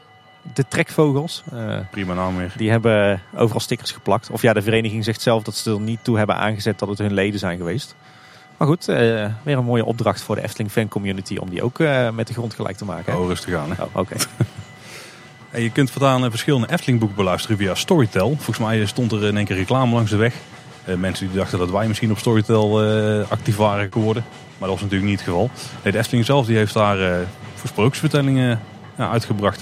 de 0.53 0.67
Trekvogels. 0.67 1.43
Prima 1.91 2.13
naam 2.13 2.37
weer. 2.37 2.53
die 2.57 2.69
hebben 2.69 3.21
overal 3.35 3.59
stickers 3.59 3.91
geplakt. 3.91 4.29
Of 4.29 4.41
ja, 4.41 4.53
de 4.53 4.61
vereniging 4.61 5.03
zegt 5.03 5.21
zelf 5.21 5.43
dat 5.43 5.55
ze 5.55 5.71
er 5.71 5.79
niet 5.79 5.99
toe 6.03 6.17
hebben 6.17 6.35
aangezet 6.35 6.79
dat 6.79 6.89
het 6.89 6.97
hun 6.97 7.13
leden 7.13 7.39
zijn 7.39 7.57
geweest. 7.57 7.95
Maar 8.57 8.67
goed, 8.67 8.85
weer 8.85 9.57
een 9.57 9.63
mooie 9.63 9.85
opdracht 9.85 10.21
voor 10.21 10.35
de 10.35 10.43
Efteling 10.43 10.71
fan 10.71 10.87
community 10.87 11.37
om 11.37 11.49
die 11.49 11.63
ook 11.63 11.77
met 12.13 12.27
de 12.27 12.33
grond 12.33 12.53
gelijk 12.53 12.77
te 12.77 12.85
maken. 12.85 13.13
hè? 13.13 13.19
Oh, 13.19 13.27
rustig 13.27 13.55
aan. 13.55 13.71
Hè? 13.75 13.83
Oh, 13.83 13.89
oké. 13.93 14.15
En 15.53 15.61
je 15.61 15.71
kunt 15.71 15.91
voortaan 15.91 16.23
eh, 16.23 16.29
verschillende 16.29 16.71
Efteling 16.71 16.99
boeken 16.99 17.17
beluisteren 17.17 17.57
via 17.57 17.75
Storytel. 17.75 18.29
Volgens 18.29 18.57
mij 18.57 18.85
stond 18.85 19.11
er 19.11 19.23
in 19.23 19.37
één 19.37 19.45
keer 19.45 19.55
reclame 19.55 19.93
langs 19.93 20.11
de 20.11 20.17
weg. 20.17 20.35
Eh, 20.85 20.95
mensen 20.95 21.27
die 21.27 21.37
dachten 21.37 21.59
dat 21.59 21.71
wij 21.71 21.87
misschien 21.87 22.11
op 22.11 22.17
Storytel 22.17 22.83
eh, 22.83 23.31
actief 23.31 23.55
waren 23.55 23.91
geworden. 23.91 24.23
Maar 24.57 24.69
dat 24.69 24.79
was 24.79 24.81
natuurlijk 24.81 25.09
niet 25.09 25.19
het 25.19 25.29
geval. 25.29 25.49
De 25.81 25.97
Efteling 25.97 26.25
zelf 26.25 26.45
die 26.45 26.57
heeft 26.57 26.73
daar 26.73 26.99
eh 26.99 27.27
voor 27.63 27.71
sprookjesvertellingen 27.71 28.59
uitgebracht. 28.97 29.61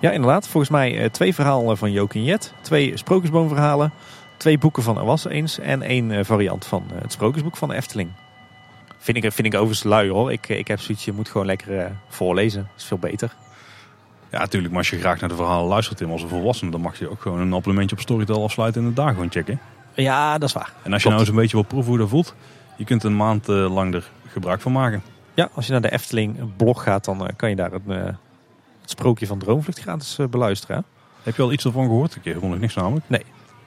Ja, 0.00 0.10
inderdaad. 0.10 0.48
Volgens 0.48 0.72
mij 0.72 0.98
eh, 0.98 1.10
twee 1.10 1.34
verhalen 1.34 1.76
van 1.76 1.92
Jokin 1.92 2.24
Jet. 2.24 2.52
Twee 2.60 2.96
sprookjesboomverhalen. 2.96 3.92
Twee 4.36 4.58
boeken 4.58 4.82
van 4.82 4.98
Er 4.98 5.04
Was 5.04 5.26
Eens. 5.26 5.58
En 5.58 5.82
één 5.82 6.10
eh, 6.10 6.24
variant 6.24 6.66
van 6.66 6.84
eh, 6.94 7.02
het 7.02 7.12
sprookjesboek 7.12 7.56
van 7.56 7.68
de 7.68 7.74
Efteling. 7.74 8.10
Vind 8.98 9.16
ik, 9.16 9.32
vind 9.32 9.46
ik 9.46 9.54
overigens 9.54 9.82
lui 9.82 10.10
hoor. 10.10 10.32
Ik, 10.32 10.48
ik 10.48 10.68
heb 10.68 10.80
zoiets, 10.80 11.04
je 11.04 11.12
moet 11.12 11.28
gewoon 11.28 11.46
lekker 11.46 11.78
eh, 11.78 11.90
voorlezen. 12.08 12.60
Dat 12.60 12.80
is 12.80 12.84
veel 12.84 12.98
beter. 12.98 13.32
Ja, 14.30 14.38
natuurlijk. 14.38 14.72
Maar 14.72 14.82
als 14.82 14.90
je 14.90 14.98
graag 14.98 15.20
naar 15.20 15.28
de 15.28 15.34
verhalen 15.34 15.68
luistert 15.68 15.98
Tim, 15.98 16.10
als 16.10 16.22
een 16.22 16.28
volwassene, 16.28 16.70
dan 16.70 16.80
mag 16.80 16.98
je 16.98 17.10
ook 17.10 17.20
gewoon 17.20 17.40
een 17.40 17.54
abonnementje 17.54 17.96
op 17.96 18.02
Storytel 18.02 18.42
afsluiten 18.44 18.80
en 18.80 18.86
het 18.86 18.96
daar 18.96 19.12
gewoon 19.12 19.30
checken. 19.30 19.60
Ja, 19.94 20.38
dat 20.38 20.48
is 20.48 20.54
waar. 20.54 20.72
En 20.82 20.92
als 20.92 21.02
je 21.02 21.08
nou 21.08 21.20
eens 21.20 21.28
een 21.28 21.34
beetje 21.34 21.56
wil 21.56 21.64
proeven 21.64 21.90
hoe 21.90 21.98
dat 21.98 22.08
voelt, 22.08 22.34
je 22.76 22.84
kunt 22.84 23.04
een 23.04 23.16
maand 23.16 23.48
eh, 23.48 23.74
lang 23.74 23.94
er 23.94 24.10
gebruik 24.26 24.60
van 24.60 24.72
maken. 24.72 25.02
Ja, 25.34 25.48
als 25.54 25.66
je 25.66 25.72
naar 25.72 25.80
de 25.80 25.92
Efteling 25.92 26.56
blog 26.56 26.82
gaat, 26.82 27.04
dan 27.04 27.26
eh, 27.26 27.36
kan 27.36 27.50
je 27.50 27.56
daar 27.56 27.72
het, 27.72 27.82
eh, 27.88 27.96
het 28.80 28.90
sprookje 28.90 29.26
van 29.26 29.38
Droomvlucht 29.38 29.80
gratis 29.80 30.18
beluisteren. 30.30 30.76
hè? 30.76 30.82
Heb 31.22 31.36
je 31.36 31.42
al 31.42 31.52
iets 31.52 31.64
ervan 31.64 31.84
gehoord? 31.84 32.16
Ik 32.16 32.24
helemaal 32.24 32.50
nog 32.50 32.58
niks 32.58 32.74
namelijk. 32.74 33.04
Nee. 33.08 33.22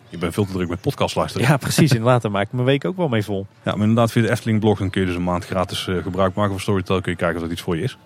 Je 0.09 0.17
bent 0.17 0.33
veel 0.33 0.45
te 0.45 0.51
druk 0.51 0.69
met 0.69 0.81
podcast 0.81 1.15
luisteren. 1.15 1.47
Ja, 1.47 1.57
precies. 1.57 1.91
Inderdaad, 1.91 2.21
daar 2.21 2.31
maak 2.31 2.45
ik 2.45 2.51
mijn 2.51 2.65
week 2.65 2.85
ook 2.85 2.97
wel 2.97 3.07
mee 3.07 3.23
vol. 3.23 3.45
Ja, 3.63 3.71
maar 3.71 3.81
inderdaad 3.81 4.11
via 4.11 4.21
de 4.21 4.29
Efteling 4.29 4.59
blog 4.59 4.79
dan 4.79 4.89
kun 4.89 5.01
je 5.01 5.07
dus 5.07 5.15
een 5.15 5.23
maand 5.23 5.45
gratis 5.45 5.89
gebruik 6.01 6.33
maken 6.33 6.51
van 6.51 6.59
Storytel. 6.59 7.01
Kun 7.01 7.11
je 7.11 7.17
kijken 7.17 7.35
of 7.35 7.41
dat 7.41 7.51
iets 7.51 7.61
voor 7.61 7.75
je 7.77 7.83
is. 7.83 7.97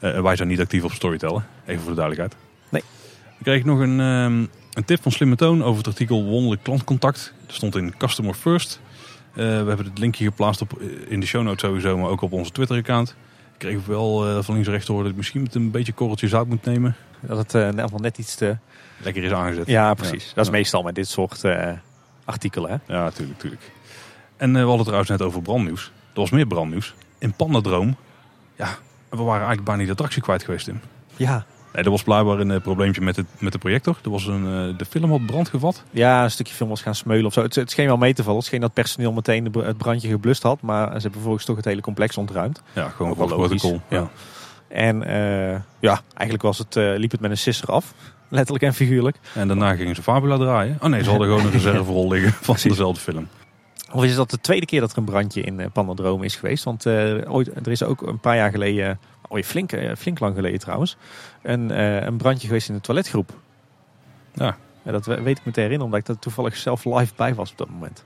Eh, 0.00 0.20
wij 0.20 0.36
zijn 0.36 0.48
niet 0.48 0.60
actief 0.60 0.84
op 0.84 0.92
Storytel, 0.92 1.34
hè. 1.38 1.70
even 1.72 1.82
voor 1.82 1.90
de 1.94 1.96
duidelijkheid. 2.00 2.42
Nee. 2.68 2.82
Dan 3.22 3.42
kreeg 3.42 3.58
ik 3.58 3.64
nog 3.64 3.78
een, 3.78 4.00
ehm, 4.00 4.46
een 4.72 4.84
tip 4.84 5.02
van 5.02 5.12
Slimme 5.12 5.36
Toon 5.36 5.62
over 5.64 5.78
het 5.78 5.86
artikel 5.86 6.24
Wonderlijk 6.24 6.62
Klantcontact. 6.62 7.32
Dat 7.46 7.54
stond 7.54 7.76
in 7.76 7.96
Customer 7.96 8.34
First. 8.34 8.80
Eh, 9.30 9.36
we 9.36 9.42
hebben 9.44 9.84
het 9.84 9.98
linkje 9.98 10.24
geplaatst 10.24 10.60
op, 10.60 10.80
eh, 10.80 10.86
in 11.08 11.20
de 11.20 11.26
show 11.26 11.42
notes 11.42 11.60
sowieso, 11.60 11.98
maar 11.98 12.08
ook 12.10 12.20
op 12.20 12.32
onze 12.32 12.50
Twitter-account. 12.50 13.08
Ik 13.52 13.66
kreeg 13.68 13.86
wel 13.86 14.42
van 14.42 14.54
links 14.54 14.68
rechts 14.70 14.86
horen 14.88 15.02
dat 15.02 15.12
ik 15.12 15.18
misschien 15.18 15.42
met 15.42 15.54
een 15.54 15.70
beetje 15.70 15.92
korreltje 15.92 16.28
zout 16.28 16.46
moet 16.46 16.64
nemen. 16.64 16.96
Dat 17.20 17.38
het 17.38 17.54
eh, 17.54 17.68
net, 17.68 18.00
net 18.00 18.18
iets 18.18 18.34
te... 18.34 18.56
Lekker 19.02 19.22
is 19.24 19.32
aangezet. 19.32 19.66
Ja, 19.66 19.94
precies. 19.94 20.28
Dat 20.34 20.44
is 20.44 20.50
Ja. 20.50 20.56
meestal 20.56 20.82
met 20.82 20.94
dit 20.94 21.08
soort 21.08 21.42
artikelen. 22.24 22.70
Hè? 22.70 22.94
Ja, 22.94 23.10
tuurlijk, 23.10 23.38
tuurlijk. 23.38 23.70
En 24.36 24.52
we 24.52 24.58
hadden 24.58 24.76
het 24.76 24.84
trouwens 24.84 25.10
net 25.10 25.22
over 25.22 25.42
brandnieuws. 25.42 25.84
Er 26.14 26.20
was 26.20 26.30
meer 26.30 26.46
brandnieuws. 26.46 26.94
In 27.18 27.32
Pandadroom, 27.32 27.96
ja, 28.56 28.78
we 29.10 29.16
waren 29.16 29.32
eigenlijk 29.32 29.64
bijna 29.64 29.78
niet 29.78 29.86
de 29.86 29.92
attractie 29.92 30.22
kwijt 30.22 30.44
geweest, 30.44 30.64
Tim. 30.64 30.80
Ja. 31.16 31.44
Nee, 31.72 31.84
er 31.84 31.90
was 31.90 32.02
blijkbaar 32.02 32.38
een 32.38 32.50
eh, 32.50 32.60
probleempje 32.60 33.00
met, 33.00 33.16
het, 33.16 33.26
met 33.38 33.52
de 33.52 33.58
projector. 33.58 33.98
Er 34.04 34.10
was 34.10 34.26
een, 34.26 34.46
eh, 34.46 34.78
de 34.78 34.84
film 34.84 35.10
had 35.10 35.26
brand 35.26 35.48
gevat. 35.48 35.82
ja, 35.90 36.24
een 36.24 36.30
stukje 36.30 36.54
film 36.54 36.68
was 36.68 36.82
gaan 36.82 36.94
smeulen 36.94 37.26
of 37.26 37.32
zo. 37.32 37.42
Het, 37.42 37.54
het 37.54 37.70
scheen 37.70 37.86
wel 37.86 37.96
mee 37.96 38.14
te 38.14 38.22
vallen. 38.22 38.38
Het 38.38 38.46
scheen 38.46 38.60
dat 38.60 38.72
personeel 38.72 39.12
meteen 39.12 39.52
de, 39.52 39.58
het 39.58 39.76
brandje 39.76 40.08
geblust 40.08 40.42
had. 40.42 40.60
Maar 40.60 40.86
ze 40.86 40.92
hebben 40.92 41.12
vervolgens 41.12 41.44
toch 41.44 41.56
het 41.56 41.64
hele 41.64 41.80
complex 41.80 42.16
ontruimd. 42.16 42.62
Ja, 42.72 42.88
gewoon 42.88 43.16
logisch, 43.16 43.60
protocol. 43.60 43.80
ja. 43.88 44.10
En 44.70 45.02
eh, 45.02 45.60
ja, 45.78 46.00
eigenlijk 46.14 46.42
was 46.42 46.58
het, 46.58 46.76
eh, 46.76 46.92
liep 46.96 47.10
het 47.10 47.20
met 47.20 47.30
een 47.30 47.38
sisser 47.38 47.68
af. 47.68 47.94
Letterlijk 48.28 48.64
en 48.64 48.74
figuurlijk. 48.74 49.16
En 49.34 49.48
daarna 49.48 49.74
gingen 49.74 49.94
ze 49.94 50.02
Fabula 50.02 50.36
draaien. 50.36 50.78
Oh 50.80 50.88
nee, 50.88 51.02
ze 51.02 51.10
hadden 51.10 51.28
gewoon 51.28 51.44
een 51.44 51.52
reserverol 51.60 52.08
liggen 52.08 52.32
van 52.32 52.56
dezelfde 52.62 53.00
film. 53.00 53.28
Of 53.92 54.04
is 54.04 54.14
dat 54.14 54.30
de 54.30 54.40
tweede 54.40 54.66
keer 54.66 54.80
dat 54.80 54.92
er 54.92 54.98
een 54.98 55.04
brandje 55.04 55.40
in 55.42 55.60
eh, 55.60 55.66
Pandadroom 55.72 56.22
is 56.22 56.36
geweest? 56.36 56.64
Want 56.64 56.86
eh, 56.86 57.32
ooit, 57.32 57.48
er 57.66 57.70
is 57.72 57.82
ook 57.82 58.02
een 58.02 58.20
paar 58.20 58.36
jaar 58.36 58.50
geleden, 58.50 58.98
oh, 59.28 59.42
flink, 59.42 59.72
eh, 59.72 59.94
flink 59.96 60.18
lang 60.18 60.34
geleden 60.34 60.58
trouwens, 60.58 60.96
een, 61.42 61.80
een 62.06 62.16
brandje 62.16 62.46
geweest 62.46 62.68
in 62.68 62.74
de 62.74 62.80
toiletgroep. 62.80 63.32
Ja. 64.34 64.56
Ja, 64.82 64.92
dat 64.92 65.06
we- 65.06 65.22
weet 65.22 65.38
ik 65.38 65.44
me 65.44 65.52
te 65.52 65.60
herinneren, 65.60 65.92
omdat 65.94 66.08
ik 66.08 66.14
er 66.14 66.18
toevallig 66.20 66.56
zelf 66.56 66.84
live 66.84 67.12
bij 67.16 67.34
was 67.34 67.50
op 67.50 67.58
dat 67.58 67.68
moment. 67.70 68.04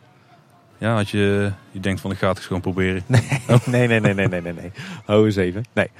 Ja, 0.78 0.94
had 0.94 1.08
je, 1.08 1.52
je 1.70 1.80
denkt 1.80 2.00
van 2.00 2.10
ik 2.10 2.18
ga 2.18 2.28
het 2.28 2.36
eens 2.36 2.46
gewoon 2.46 2.62
proberen. 2.62 3.02
Nee, 3.08 3.22
nee, 3.66 3.86
nee, 3.88 4.00
nee, 4.00 4.14
nee, 4.14 4.28
nee, 4.28 4.40
nee. 4.40 4.52
nee. 4.52 4.72
Ho 5.04 5.24
eens 5.24 5.36
even. 5.36 5.64
Nee. 5.72 5.90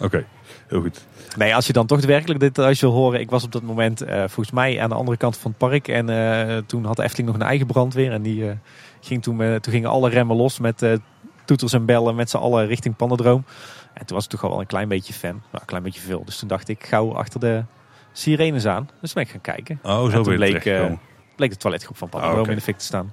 Oké, 0.00 0.24
heel 0.68 0.80
goed. 0.80 1.06
nee, 1.36 1.54
als 1.54 1.66
je 1.66 1.72
dan 1.72 1.86
toch 1.86 2.04
werkelijk 2.04 2.40
details 2.40 2.80
wil 2.80 2.90
horen. 2.92 3.20
Ik 3.20 3.30
was 3.30 3.44
op 3.44 3.52
dat 3.52 3.62
moment 3.62 4.00
eh, 4.00 4.18
volgens 4.18 4.50
mij 4.50 4.80
aan 4.80 4.88
de 4.88 4.94
andere 4.94 5.16
kant 5.16 5.36
van 5.36 5.50
het 5.50 5.58
park. 5.68 5.88
En 5.88 6.06
toen 6.66 6.84
had 6.84 6.96
de 6.96 7.02
Efteling 7.02 7.28
nog 7.28 7.40
een 7.40 7.46
eigen 7.46 7.66
brandweer. 7.66 8.12
En 8.12 8.22
die 8.22 8.44
ging 9.00 9.22
toen, 9.22 9.36
met- 9.36 9.62
toen 9.62 9.72
gingen 9.72 9.90
alle 9.90 10.08
remmen 10.10 10.36
los 10.36 10.58
met 10.58 10.82
eh, 10.82 10.92
toeters 11.44 11.72
en 11.72 11.84
bellen 11.84 12.14
met 12.14 12.30
z'n 12.30 12.36
allen 12.36 12.66
richting 12.66 12.96
Pandadroom. 12.96 13.44
En 13.94 14.06
toen 14.06 14.16
was 14.16 14.24
ik 14.24 14.30
toch 14.30 14.42
al 14.44 14.50
wel 14.50 14.60
een 14.60 14.66
klein 14.66 14.88
beetje 14.88 15.12
fan. 15.12 15.30
Nou, 15.30 15.42
een 15.52 15.64
klein 15.66 15.82
beetje 15.82 16.00
veel. 16.00 16.24
Dus 16.24 16.38
toen 16.38 16.48
dacht 16.48 16.68
ik, 16.68 16.84
gauw 16.84 17.14
achter 17.14 17.40
de 17.40 17.62
sirenes 18.12 18.66
aan. 18.66 18.88
Dus 19.00 19.12
ben 19.12 19.22
ik 19.22 19.28
gaan 19.28 19.40
kijken. 19.40 19.78
Oh, 19.82 20.04
En 20.04 20.10
zo 20.10 20.22
toen 20.22 20.32
je 20.32 20.38
bleek, 20.38 20.48
terechtgekomen. 20.62 21.00
Bleek 21.36 21.50
de 21.50 21.56
toiletgroep 21.56 21.96
van 21.96 22.08
Pandadroom 22.08 22.36
Ah, 22.38 22.42
oké. 22.42 22.50
in 22.52 22.56
de 22.58 22.62
fik 22.64 22.78
te 22.78 22.84
staan. 22.84 23.12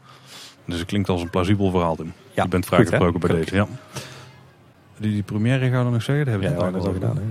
Dus 0.65 0.77
het 0.79 0.87
klinkt 0.87 1.09
als 1.09 1.21
een 1.21 1.29
plausibel 1.29 1.69
verhaal, 1.71 1.95
Tim. 1.95 2.13
Ja, 2.33 2.43
je 2.43 2.49
bent 2.49 2.65
vrijgesproken 2.65 3.19
bij 3.19 3.29
deze. 3.29 3.55
Ja. 3.55 3.67
Die, 4.97 5.11
die 5.11 5.23
première 5.23 5.69
gaan 5.69 5.85
we 5.85 5.91
nog 5.91 6.03
zeggen? 6.03 6.25
Dat 6.25 6.33
hebben 6.33 6.51
Ja, 6.51 6.65
we 6.65 6.71
we 6.71 6.77
al 6.79 6.85
al 6.87 6.93
gedaan. 6.93 7.15
hè, 7.17 7.21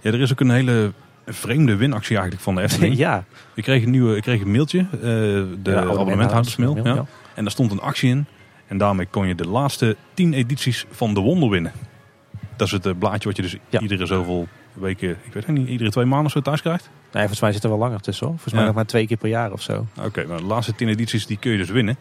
Ja, 0.00 0.10
er 0.12 0.20
is 0.20 0.32
ook 0.32 0.40
een 0.40 0.50
hele 0.50 0.92
vreemde 1.34 1.76
winactie 1.76 2.12
eigenlijk 2.16 2.42
van 2.44 2.54
de. 2.54 2.60
Efteling. 2.68 2.96
ja. 2.96 3.24
Ik 3.54 3.62
kreeg 3.62 3.84
een, 3.84 3.90
nieuwe, 3.90 4.16
ik 4.16 4.22
kreeg 4.22 4.40
een 4.40 4.50
mailtje, 4.50 4.78
eh, 4.78 4.98
de 5.00 5.46
Ja, 5.62 5.82
abonnementhoudersmail. 5.84 6.76
Ja. 6.76 6.82
ja. 6.94 7.04
En 7.34 7.42
daar 7.42 7.50
stond 7.52 7.70
een 7.72 7.80
actie 7.80 8.10
in. 8.10 8.26
En 8.66 8.78
daarmee 8.78 9.06
kon 9.10 9.26
je 9.26 9.34
de 9.34 9.48
laatste 9.48 9.96
tien 10.14 10.32
edities 10.32 10.86
van 10.90 11.14
De 11.14 11.20
Wonder 11.20 11.48
winnen. 11.48 11.72
Dat 12.56 12.66
is 12.66 12.72
het 12.72 12.86
eh, 12.86 12.92
blaadje 12.98 13.28
wat 13.28 13.36
je 13.36 13.42
dus 13.42 13.56
Ja. 13.68 13.80
iedere 13.80 14.06
zoveel 14.06 14.48
weken, 14.72 15.10
ik 15.10 15.32
weet 15.32 15.46
het 15.46 15.56
niet, 15.56 15.68
iedere 15.68 15.90
twee 15.90 16.04
maanden 16.04 16.30
zo 16.30 16.40
thuis 16.40 16.60
krijgt. 16.60 16.90
Nee, 17.02 17.20
volgens 17.22 17.40
mij 17.40 17.52
zit 17.52 17.62
er 17.62 17.68
wel 17.68 17.78
langer 17.78 18.00
tussen 18.00 18.26
hoor. 18.26 18.34
Volgens 18.34 18.54
mij 18.54 18.64
nog 18.64 18.74
maar 18.74 18.86
twee 18.86 19.06
keer 19.06 19.16
per 19.16 19.28
jaar 19.28 19.52
of 19.52 19.62
zo. 19.62 19.86
Oké, 20.04 20.24
maar 20.26 20.36
de 20.38 20.44
laatste 20.44 20.74
tien 20.74 20.88
edities 20.88 21.26
die 21.26 21.36
kun 21.38 21.50
je 21.52 21.58
dus 21.58 21.70
winnen. 21.70 21.96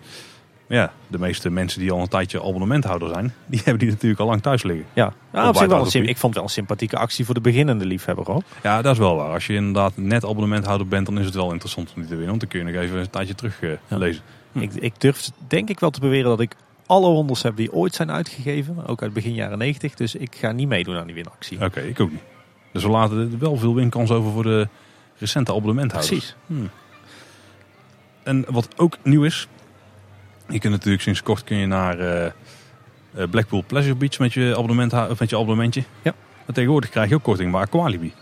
Ja, 0.67 0.93
de 1.07 1.19
meeste 1.19 1.49
mensen 1.49 1.79
die 1.79 1.91
al 1.91 1.99
een 1.99 2.07
tijdje 2.07 2.39
abonnementhouder 2.39 3.09
zijn, 3.09 3.33
die 3.45 3.59
hebben 3.63 3.79
die 3.79 3.89
natuurlijk 3.89 4.21
al 4.21 4.27
lang 4.27 4.41
thuis 4.41 4.63
liggen. 4.63 4.85
Ja, 4.93 5.13
nou, 5.31 5.47
op 5.47 5.55
wel 5.67 5.85
een 5.93 6.07
ik 6.07 6.17
vond 6.17 6.21
het 6.21 6.33
wel 6.33 6.43
een 6.43 6.49
sympathieke 6.49 6.97
actie 6.97 7.25
voor 7.25 7.33
de 7.33 7.41
beginnende 7.41 7.85
liefhebber 7.85 8.25
hoor. 8.25 8.43
Ja, 8.63 8.81
dat 8.81 8.91
is 8.93 8.99
wel 8.99 9.15
waar. 9.15 9.33
Als 9.33 9.47
je 9.47 9.53
inderdaad 9.53 9.91
net 9.95 10.23
abonnementhouder 10.25 10.87
bent, 10.87 11.05
dan 11.05 11.19
is 11.19 11.25
het 11.25 11.35
wel 11.35 11.51
interessant 11.51 11.87
om 11.87 11.95
die 11.95 12.03
te 12.03 12.15
winnen. 12.15 12.27
Want 12.27 12.39
dan 12.39 12.49
kun 12.49 12.59
je 12.59 12.73
nog 12.73 12.83
even 12.83 12.99
een 12.99 13.09
tijdje 13.09 13.35
terug 13.35 13.61
Ja. 13.61 13.97
lezen. 13.97 14.23
Hm. 14.51 14.59
Ik, 14.59 14.73
ik 14.73 15.01
durf 15.01 15.29
denk 15.47 15.69
ik 15.69 15.79
wel 15.79 15.89
te 15.89 15.99
beweren 15.99 16.29
dat 16.29 16.39
ik 16.39 16.55
alle 16.85 17.09
wonders 17.09 17.41
heb 17.41 17.55
die 17.55 17.73
ooit 17.73 17.95
zijn 17.95 18.11
uitgegeven. 18.11 18.87
Ook 18.87 19.01
uit 19.01 19.13
begin 19.13 19.33
jaren 19.33 19.57
90. 19.57 19.93
Dus 19.93 20.15
ik 20.15 20.35
ga 20.35 20.51
niet 20.51 20.67
meedoen 20.67 20.97
aan 20.97 21.05
die 21.05 21.15
winactie. 21.15 21.63
Oké, 21.63 21.79
ik 21.79 21.99
ook 21.99 22.11
niet. 22.11 22.21
Dus 22.71 22.83
we 22.83 22.89
laten 22.89 23.17
er 23.17 23.37
wel 23.39 23.57
veel 23.57 23.75
winkans 23.75 24.11
over 24.11 24.31
voor 24.31 24.43
de 24.43 24.67
recente 25.17 25.51
abonnementhouders. 25.53 26.11
Precies. 26.11 26.35
Hmm. 26.45 26.69
En 28.23 28.45
wat 28.49 28.67
ook 28.77 28.97
nieuw 29.03 29.23
is, 29.23 29.47
je 30.47 30.59
kunt 30.59 30.73
natuurlijk 30.73 31.03
sinds 31.03 31.23
kort 31.23 31.43
kun 31.43 31.57
je 31.57 31.65
naar 31.65 31.99
eh, 31.99 32.25
eh, 32.25 32.31
Blackpool 33.29 33.63
Pleasure 33.67 33.95
Beach 33.95 34.19
met 34.19 34.33
je, 34.33 34.53
abonnement, 34.57 34.93
of 34.93 35.19
met 35.19 35.29
je 35.29 35.35
abonnementje. 35.35 35.83
Ja. 36.01 36.13
Maar 36.45 36.55
tegenwoordig 36.55 36.89
krijg 36.89 37.09
je 37.09 37.15
ook 37.15 37.23
korting 37.23 37.51
bij 37.51 37.61
Aqualibi. 37.61 38.13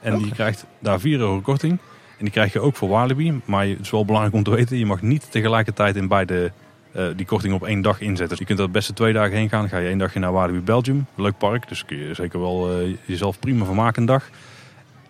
En 0.00 0.14
Ook? 0.14 0.22
die 0.22 0.32
krijgt 0.32 0.66
daar 0.78 1.00
4 1.00 1.18
euro 1.18 1.40
korting. 1.40 1.78
En 2.18 2.24
die 2.24 2.30
krijg 2.30 2.52
je 2.52 2.60
ook 2.60 2.76
voor 2.76 2.88
Walibi. 2.88 3.40
Maar 3.44 3.66
het 3.66 3.80
is 3.80 3.90
wel 3.90 4.04
belangrijk 4.04 4.34
om 4.34 4.42
te 4.42 4.50
weten, 4.50 4.78
je 4.78 4.86
mag 4.86 5.02
niet 5.02 5.30
tegelijkertijd 5.30 5.96
in 5.96 6.08
beide 6.08 6.52
eh, 6.92 7.06
die 7.16 7.26
korting 7.26 7.54
op 7.54 7.66
één 7.66 7.82
dag 7.82 8.00
inzetten. 8.00 8.28
Dus 8.28 8.38
je 8.38 8.44
kunt 8.44 8.58
er 8.58 8.64
het 8.64 8.74
beste 8.74 8.92
twee 8.92 9.12
dagen 9.12 9.36
heen 9.36 9.48
gaan. 9.48 9.60
Dan 9.60 9.68
ga 9.68 9.78
je 9.78 9.88
één 9.88 9.98
dagje 9.98 10.18
naar 10.18 10.32
Walibi 10.32 10.60
Belgium. 10.60 11.06
Leuk 11.14 11.38
park, 11.38 11.68
dus 11.68 11.84
kun 11.84 11.96
je 11.96 12.14
zeker 12.14 12.40
wel 12.40 12.82
jezelf 13.04 13.38
prima 13.38 13.64
van 13.64 13.74
maken 13.74 14.00
een 14.00 14.06
dag. 14.06 14.28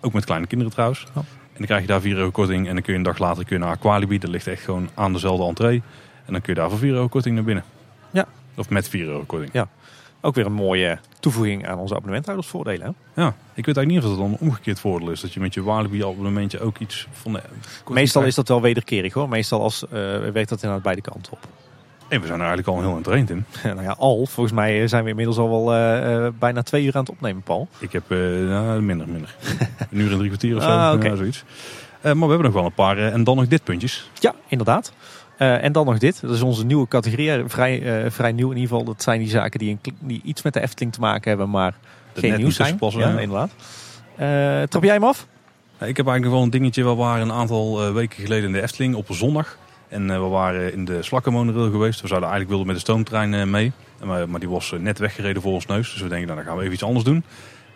Ook 0.01 0.13
met 0.13 0.25
kleine 0.25 0.47
kinderen 0.47 0.73
trouwens. 0.73 1.07
En 1.15 1.25
dan 1.65 1.67
krijg 1.67 1.81
je 1.81 1.87
daar 1.87 2.01
4 2.01 2.17
euro 2.17 2.31
korting. 2.31 2.67
En 2.69 2.75
dan 2.75 2.83
kun 2.83 2.93
je 2.93 2.99
een 2.99 3.05
dag 3.05 3.19
later 3.19 3.45
kun 3.45 3.57
je 3.57 3.63
naar 3.63 3.73
Aqualibi. 3.73 4.19
Dat 4.19 4.31
ligt 4.31 4.47
echt 4.47 4.63
gewoon 4.63 4.89
aan 4.95 5.13
dezelfde 5.13 5.45
entree. 5.45 5.83
En 6.29 6.35
dan 6.35 6.43
kun 6.43 6.55
je 6.55 6.61
daar 6.61 6.71
voor 6.71 6.79
4 6.79 6.93
euro 6.93 7.09
korting 7.09 7.35
naar 7.35 7.45
binnen. 7.45 7.65
Ja. 8.11 8.27
Of 8.57 8.71
met 8.71 8.89
4 8.89 9.07
euro 9.07 9.25
korting. 9.27 9.67
Ook 10.21 10.35
weer 10.35 10.47
een 10.47 10.53
mooie 10.53 10.99
toevoeging 11.21 11.69
aan 11.69 11.79
onze 11.79 11.95
abonnementhoudersvoordelen. 11.95 12.97
Hè? 13.15 13.23
Ja, 13.23 13.29
ik 13.55 13.67
weet 13.67 13.77
eigenlijk 13.77 13.87
niet 13.87 13.99
of 13.99 14.09
dat 14.09 14.19
dan 14.19 14.31
een 14.31 14.39
omgekeerd 14.49 14.81
voordeel 14.81 15.11
is. 15.11 15.21
Dat 15.21 15.33
je 15.33 15.41
met 15.41 15.55
je 15.55 15.63
Walibi 15.63 16.05
abonnementje 16.05 16.61
ook 16.61 16.79
iets 16.79 17.09
van 17.13 17.33
de 17.33 17.41
Meestal 17.89 18.23
is 18.23 18.35
dat 18.35 18.49
wel 18.49 18.61
wederkerig 18.63 19.13
hoor. 19.13 19.29
Meestal 19.29 19.63
als, 19.63 19.85
eh, 19.85 19.91
werkt 20.33 20.49
dat 20.49 20.63
inderdaad 20.63 20.83
beide 20.83 21.01
kanten 21.01 21.33
op. 21.33 21.39
En 22.09 22.21
we 22.21 22.27
zijn 22.27 22.41
er 22.41 22.47
eigenlijk 22.47 22.79
al 22.79 22.83
heel 22.85 22.97
entraind 22.97 23.31
in. 23.31 23.45
nou 23.65 23.83
ja, 23.83 23.95
al. 23.99 24.27
Volgens 24.27 24.55
mij 24.55 24.89
zijn 24.89 25.05
we 25.05 25.11
inmiddels 25.11 25.39
al 25.39 25.49
wel 25.51 25.75
eh, 25.75 26.27
eh, 26.27 26.33
bijna 26.39 26.63
twee 26.63 26.85
uur 26.85 26.95
aan 26.95 27.01
het 27.01 27.11
opnemen, 27.11 27.43
Paul. 27.43 27.69
Ik 27.79 27.93
heb 27.93 28.11
eh, 28.11 28.19
nou, 28.19 28.81
minder, 28.83 29.09
minder. 29.09 29.35
een 29.91 29.99
uur 29.99 30.11
en 30.11 30.17
drie 30.17 30.29
kwartier 30.29 30.57
of 30.57 30.63
zo. 30.63 30.69
Ah, 30.69 31.03
ja, 31.03 31.17
zoiets. 31.17 31.45
Eh, 32.01 32.13
maar 32.13 32.29
we 32.29 32.35
hebben 32.35 32.45
nog 32.45 32.53
wel 32.55 32.65
een 32.65 32.73
paar. 32.75 32.99
eh, 32.99 33.13
en 33.13 33.25
dan 33.25 33.37
nog 33.37 33.47
dit 33.47 33.65
puntjes. 33.65 34.11
Ja, 34.21 34.35
inderdaad. 34.49 34.93
Eh, 35.39 35.65
en 35.65 35.73
dan 35.73 35.87
nog 35.87 35.99
dit. 35.99 36.21
Dat 36.21 36.31
is 36.31 36.43
onze 36.43 36.65
nieuwe 36.65 36.89
categorie. 36.89 37.43
Vrij, 37.47 38.03
eh, 38.05 38.11
vrij 38.11 38.33
nieuw 38.33 38.51
in 38.51 38.57
ieder 38.57 38.69
geval. 38.71 38.85
Dat 38.85 39.03
zijn 39.03 39.19
die 39.21 39.29
zaken 39.29 39.59
die, 39.59 39.71
een, 39.83 39.95
die 40.01 40.21
iets 40.25 40.43
met 40.43 40.53
de 40.53 40.61
Efteling 40.61 40.93
te 40.93 41.01
maken 41.01 41.29
hebben, 41.29 41.51
maar 41.51 41.75
Dat 42.13 42.23
geen 42.25 42.31
nieuws 42.31 42.45
niet 42.45 42.55
zijn. 42.55 42.77
passen, 42.77 43.01
ja, 43.01 43.09
ja. 43.09 43.19
inderdaad. 43.19 43.51
Eh, 44.17 44.63
trap 44.69 44.83
jij 44.83 44.95
hem 44.95 45.05
af? 45.05 45.27
Ik 45.81 45.97
heb 45.97 46.07
eigenlijk 46.07 46.25
nog 46.25 46.33
wel 46.33 46.43
een 46.43 46.51
dingetje. 46.51 46.85
We 46.85 46.95
waren 46.95 47.23
een 47.23 47.33
aantal 47.33 47.87
eh, 47.87 47.93
weken 47.93 48.23
geleden 48.23 48.45
in 48.45 48.53
de 48.53 48.63
Efteling 48.63 48.95
op 48.95 49.09
een 49.09 49.15
zondag. 49.15 49.59
En 49.89 50.11
eh, 50.11 50.17
we 50.17 50.27
waren 50.27 50.73
in 50.73 50.85
de 50.85 51.03
Slakkenmonorail 51.03 51.71
geweest. 51.71 52.01
We 52.01 52.07
zouden 52.09 52.29
eigenlijk 52.29 52.51
willen 52.51 52.67
met 52.67 52.75
de 52.85 52.93
stoomtrein 52.93 53.35
eh, 53.35 53.45
mee. 53.45 53.73
Maar, 54.05 54.29
maar 54.29 54.41
die 54.41 54.49
was 54.49 54.75
net 54.79 54.99
weggereden 54.99 55.43
voor 55.43 55.53
ons 55.53 55.67
neus. 55.67 55.93
Dus 55.93 56.03
we 56.03 56.09
denken, 56.09 56.27
nou, 56.27 56.39
dan 56.39 56.47
gaan 56.49 56.57
we 56.57 56.63
even 56.63 56.75
iets 56.75 56.83
anders 56.85 57.05
doen. 57.05 57.25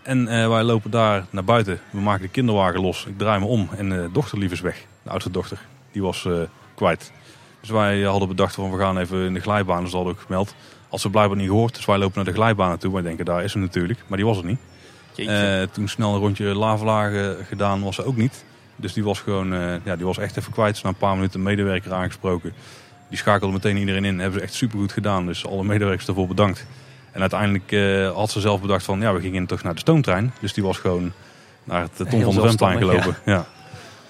En 0.02 0.28
eh, 0.28 0.48
wij 0.48 0.62
lopen 0.62 0.90
daar 0.90 1.24
naar 1.30 1.44
buiten. 1.44 1.80
We 1.90 2.00
maken 2.00 2.22
de 2.22 2.28
kinderwagen 2.28 2.80
los. 2.80 3.06
Ik 3.06 3.18
draai 3.18 3.40
me 3.40 3.46
om. 3.46 3.68
En 3.76 3.88
de 3.88 4.08
dochter 4.12 4.38
lief 4.38 4.52
is 4.52 4.60
weg. 4.60 4.84
De 5.02 5.10
oudste 5.10 5.30
dochter. 5.30 5.58
Die 5.92 6.02
was 6.02 6.24
eh, 6.24 6.32
kwijt. 6.74 7.12
Dus 7.62 7.70
wij 7.70 8.02
hadden 8.02 8.28
bedacht 8.28 8.54
van 8.54 8.70
we 8.70 8.78
gaan 8.78 8.98
even 8.98 9.24
in 9.24 9.34
de 9.34 9.40
glijbaan. 9.40 9.82
Dus 9.82 9.90
dat 9.90 9.94
hadden 9.94 10.12
we 10.12 10.20
ook 10.20 10.26
gemeld. 10.26 10.54
Als 10.88 11.02
ze 11.02 11.10
blijkbaar 11.10 11.36
niet 11.36 11.48
gehoord. 11.48 11.74
Dus 11.74 11.84
wij 11.84 11.98
lopen 11.98 12.16
naar 12.16 12.24
de 12.24 12.40
glijbaan 12.40 12.68
naartoe. 12.68 12.92
Wij 12.92 13.02
denken, 13.02 13.24
daar 13.24 13.44
is 13.44 13.52
ze 13.52 13.58
natuurlijk. 13.58 13.98
Maar 14.06 14.18
die 14.18 14.26
was 14.26 14.38
er 14.38 14.44
niet. 14.44 14.58
Eh, 15.16 15.62
toen 15.72 15.88
snel 15.88 16.14
een 16.14 16.20
rondje 16.20 16.44
lavelagen 16.44 17.44
gedaan 17.44 17.82
was 17.82 17.94
ze 17.94 18.04
ook 18.04 18.16
niet. 18.16 18.44
Dus 18.76 18.92
die 18.92 19.04
was 19.04 19.20
gewoon, 19.20 19.54
eh, 19.54 19.74
ja, 19.84 19.96
die 19.96 20.06
was 20.06 20.18
echt 20.18 20.36
even 20.36 20.52
kwijt. 20.52 20.72
Dus 20.72 20.82
na 20.82 20.88
een 20.88 20.94
paar 20.94 21.14
minuten 21.14 21.38
een 21.38 21.46
medewerker 21.46 21.92
aangesproken. 21.92 22.52
Die 23.08 23.18
schakelde 23.18 23.52
meteen 23.52 23.76
iedereen 23.76 24.04
in. 24.04 24.18
Hebben 24.18 24.38
ze 24.38 24.44
echt 24.44 24.54
supergoed 24.54 24.92
gedaan. 24.92 25.26
Dus 25.26 25.46
alle 25.46 25.64
medewerkers 25.64 26.06
daarvoor 26.06 26.28
bedankt. 26.28 26.66
En 27.12 27.20
uiteindelijk 27.20 27.72
eh, 27.72 28.14
had 28.14 28.30
ze 28.30 28.40
zelf 28.40 28.60
bedacht 28.60 28.84
van, 28.84 29.00
ja, 29.00 29.12
we 29.12 29.20
gingen 29.20 29.46
toch 29.46 29.62
naar 29.62 29.74
de 29.74 29.80
stoomtrein. 29.80 30.32
Dus 30.40 30.52
die 30.52 30.64
was 30.64 30.78
gewoon 30.78 31.12
naar 31.64 31.80
het 31.80 31.96
Tom 31.96 32.06
Heel 32.06 32.22
van 32.22 32.34
de 32.34 32.40
zelfstandig, 32.40 32.78
gelopen. 32.78 33.16
Ja. 33.24 33.46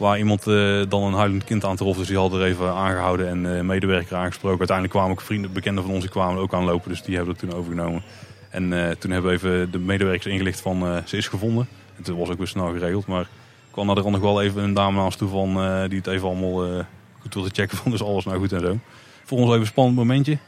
Waar 0.03 0.19
iemand 0.19 0.47
eh, 0.47 0.83
dan 0.89 1.03
een 1.03 1.12
huilend 1.12 1.45
kind 1.45 1.65
aantrof. 1.65 1.97
Dus 1.97 2.07
die 2.07 2.16
had 2.16 2.33
er 2.33 2.43
even 2.43 2.73
aangehouden 2.74 3.29
en 3.29 3.57
eh 3.57 3.65
medewerker 3.65 4.16
aangesproken. 4.16 4.59
Uiteindelijk 4.59 4.97
kwamen 4.97 5.12
ook 5.12 5.20
vrienden, 5.20 5.53
bekenden 5.53 5.85
van 5.85 5.93
ons, 5.93 6.03
die 6.03 6.11
kwamen 6.11 6.43
ook 6.43 6.55
aanlopen. 6.55 6.91
Dus 6.91 7.03
die 7.03 7.16
hebben 7.16 7.35
het 7.35 7.43
toen 7.49 7.59
overgenomen. 7.59 8.03
En 8.51 8.73
eh, 8.73 8.91
toen 8.91 9.11
hebben 9.11 9.31
we 9.31 9.37
even 9.37 9.70
de 9.70 9.79
medewerkers 9.79 10.27
ingelicht 10.27 10.61
van 10.61 11.03
ze 11.05 11.16
is 11.16 11.29
gevonden. 11.29 11.69
En 11.97 12.03
toen 12.03 12.19
was 12.19 12.29
ook 12.29 12.39
weer 12.39 12.47
snel 12.47 12.73
geregeld. 12.73 13.07
Maar 13.07 13.27
kwam 13.70 13.89
er 13.89 13.95
dan 13.95 14.12
nog 14.12 14.20
wel 14.20 14.43
even 14.43 14.62
een 14.62 14.74
dame 14.74 15.01
naast 15.01 15.19
toe 15.19 15.29
van 15.29 15.55
die 15.89 15.99
het 15.99 16.07
even 16.07 16.29
allemaal 16.29 16.85
goed 17.20 17.35
wilde 17.35 17.51
checken 17.53 17.77
van 17.77 17.93
is 17.93 18.03
alles 18.03 18.24
nou 18.24 18.39
goed 18.39 18.53
en 18.53 18.61
zo. 18.61 18.79
Voor 19.24 19.39
ons 19.39 19.49
even 19.49 19.61
een 19.61 19.66
spannend 19.66 19.97
momentje. 19.97 20.33
Ik 20.33 20.39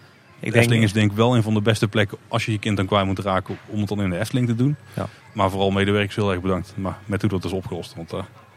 de 0.40 0.50
denk, 0.50 0.54
Efteling 0.54 0.84
is 0.84 0.92
denk 0.92 1.10
ik 1.10 1.16
wel 1.16 1.36
een 1.36 1.42
van 1.42 1.54
de 1.54 1.62
beste 1.62 1.88
plekken 1.88 2.18
als 2.28 2.44
je 2.44 2.52
je 2.52 2.58
kind 2.58 2.76
dan 2.76 2.86
kwijt 2.86 3.06
moet 3.06 3.18
raken 3.18 3.58
om 3.66 3.78
het 3.78 3.88
dan 3.88 4.02
in 4.02 4.10
de 4.10 4.18
Efteling 4.18 4.46
te 4.46 4.54
doen. 4.54 4.76
Ja. 4.96 5.08
Maar 5.32 5.50
vooral 5.50 5.70
medewerkers 5.70 6.16
heel 6.16 6.30
erg 6.30 6.40
bedankt. 6.40 6.74
Maar 6.76 6.98
met 7.04 7.20
hoe 7.20 7.30
dat 7.30 7.44
is 7.44 7.52
opgelost. 7.52 7.94
Want 7.94 8.12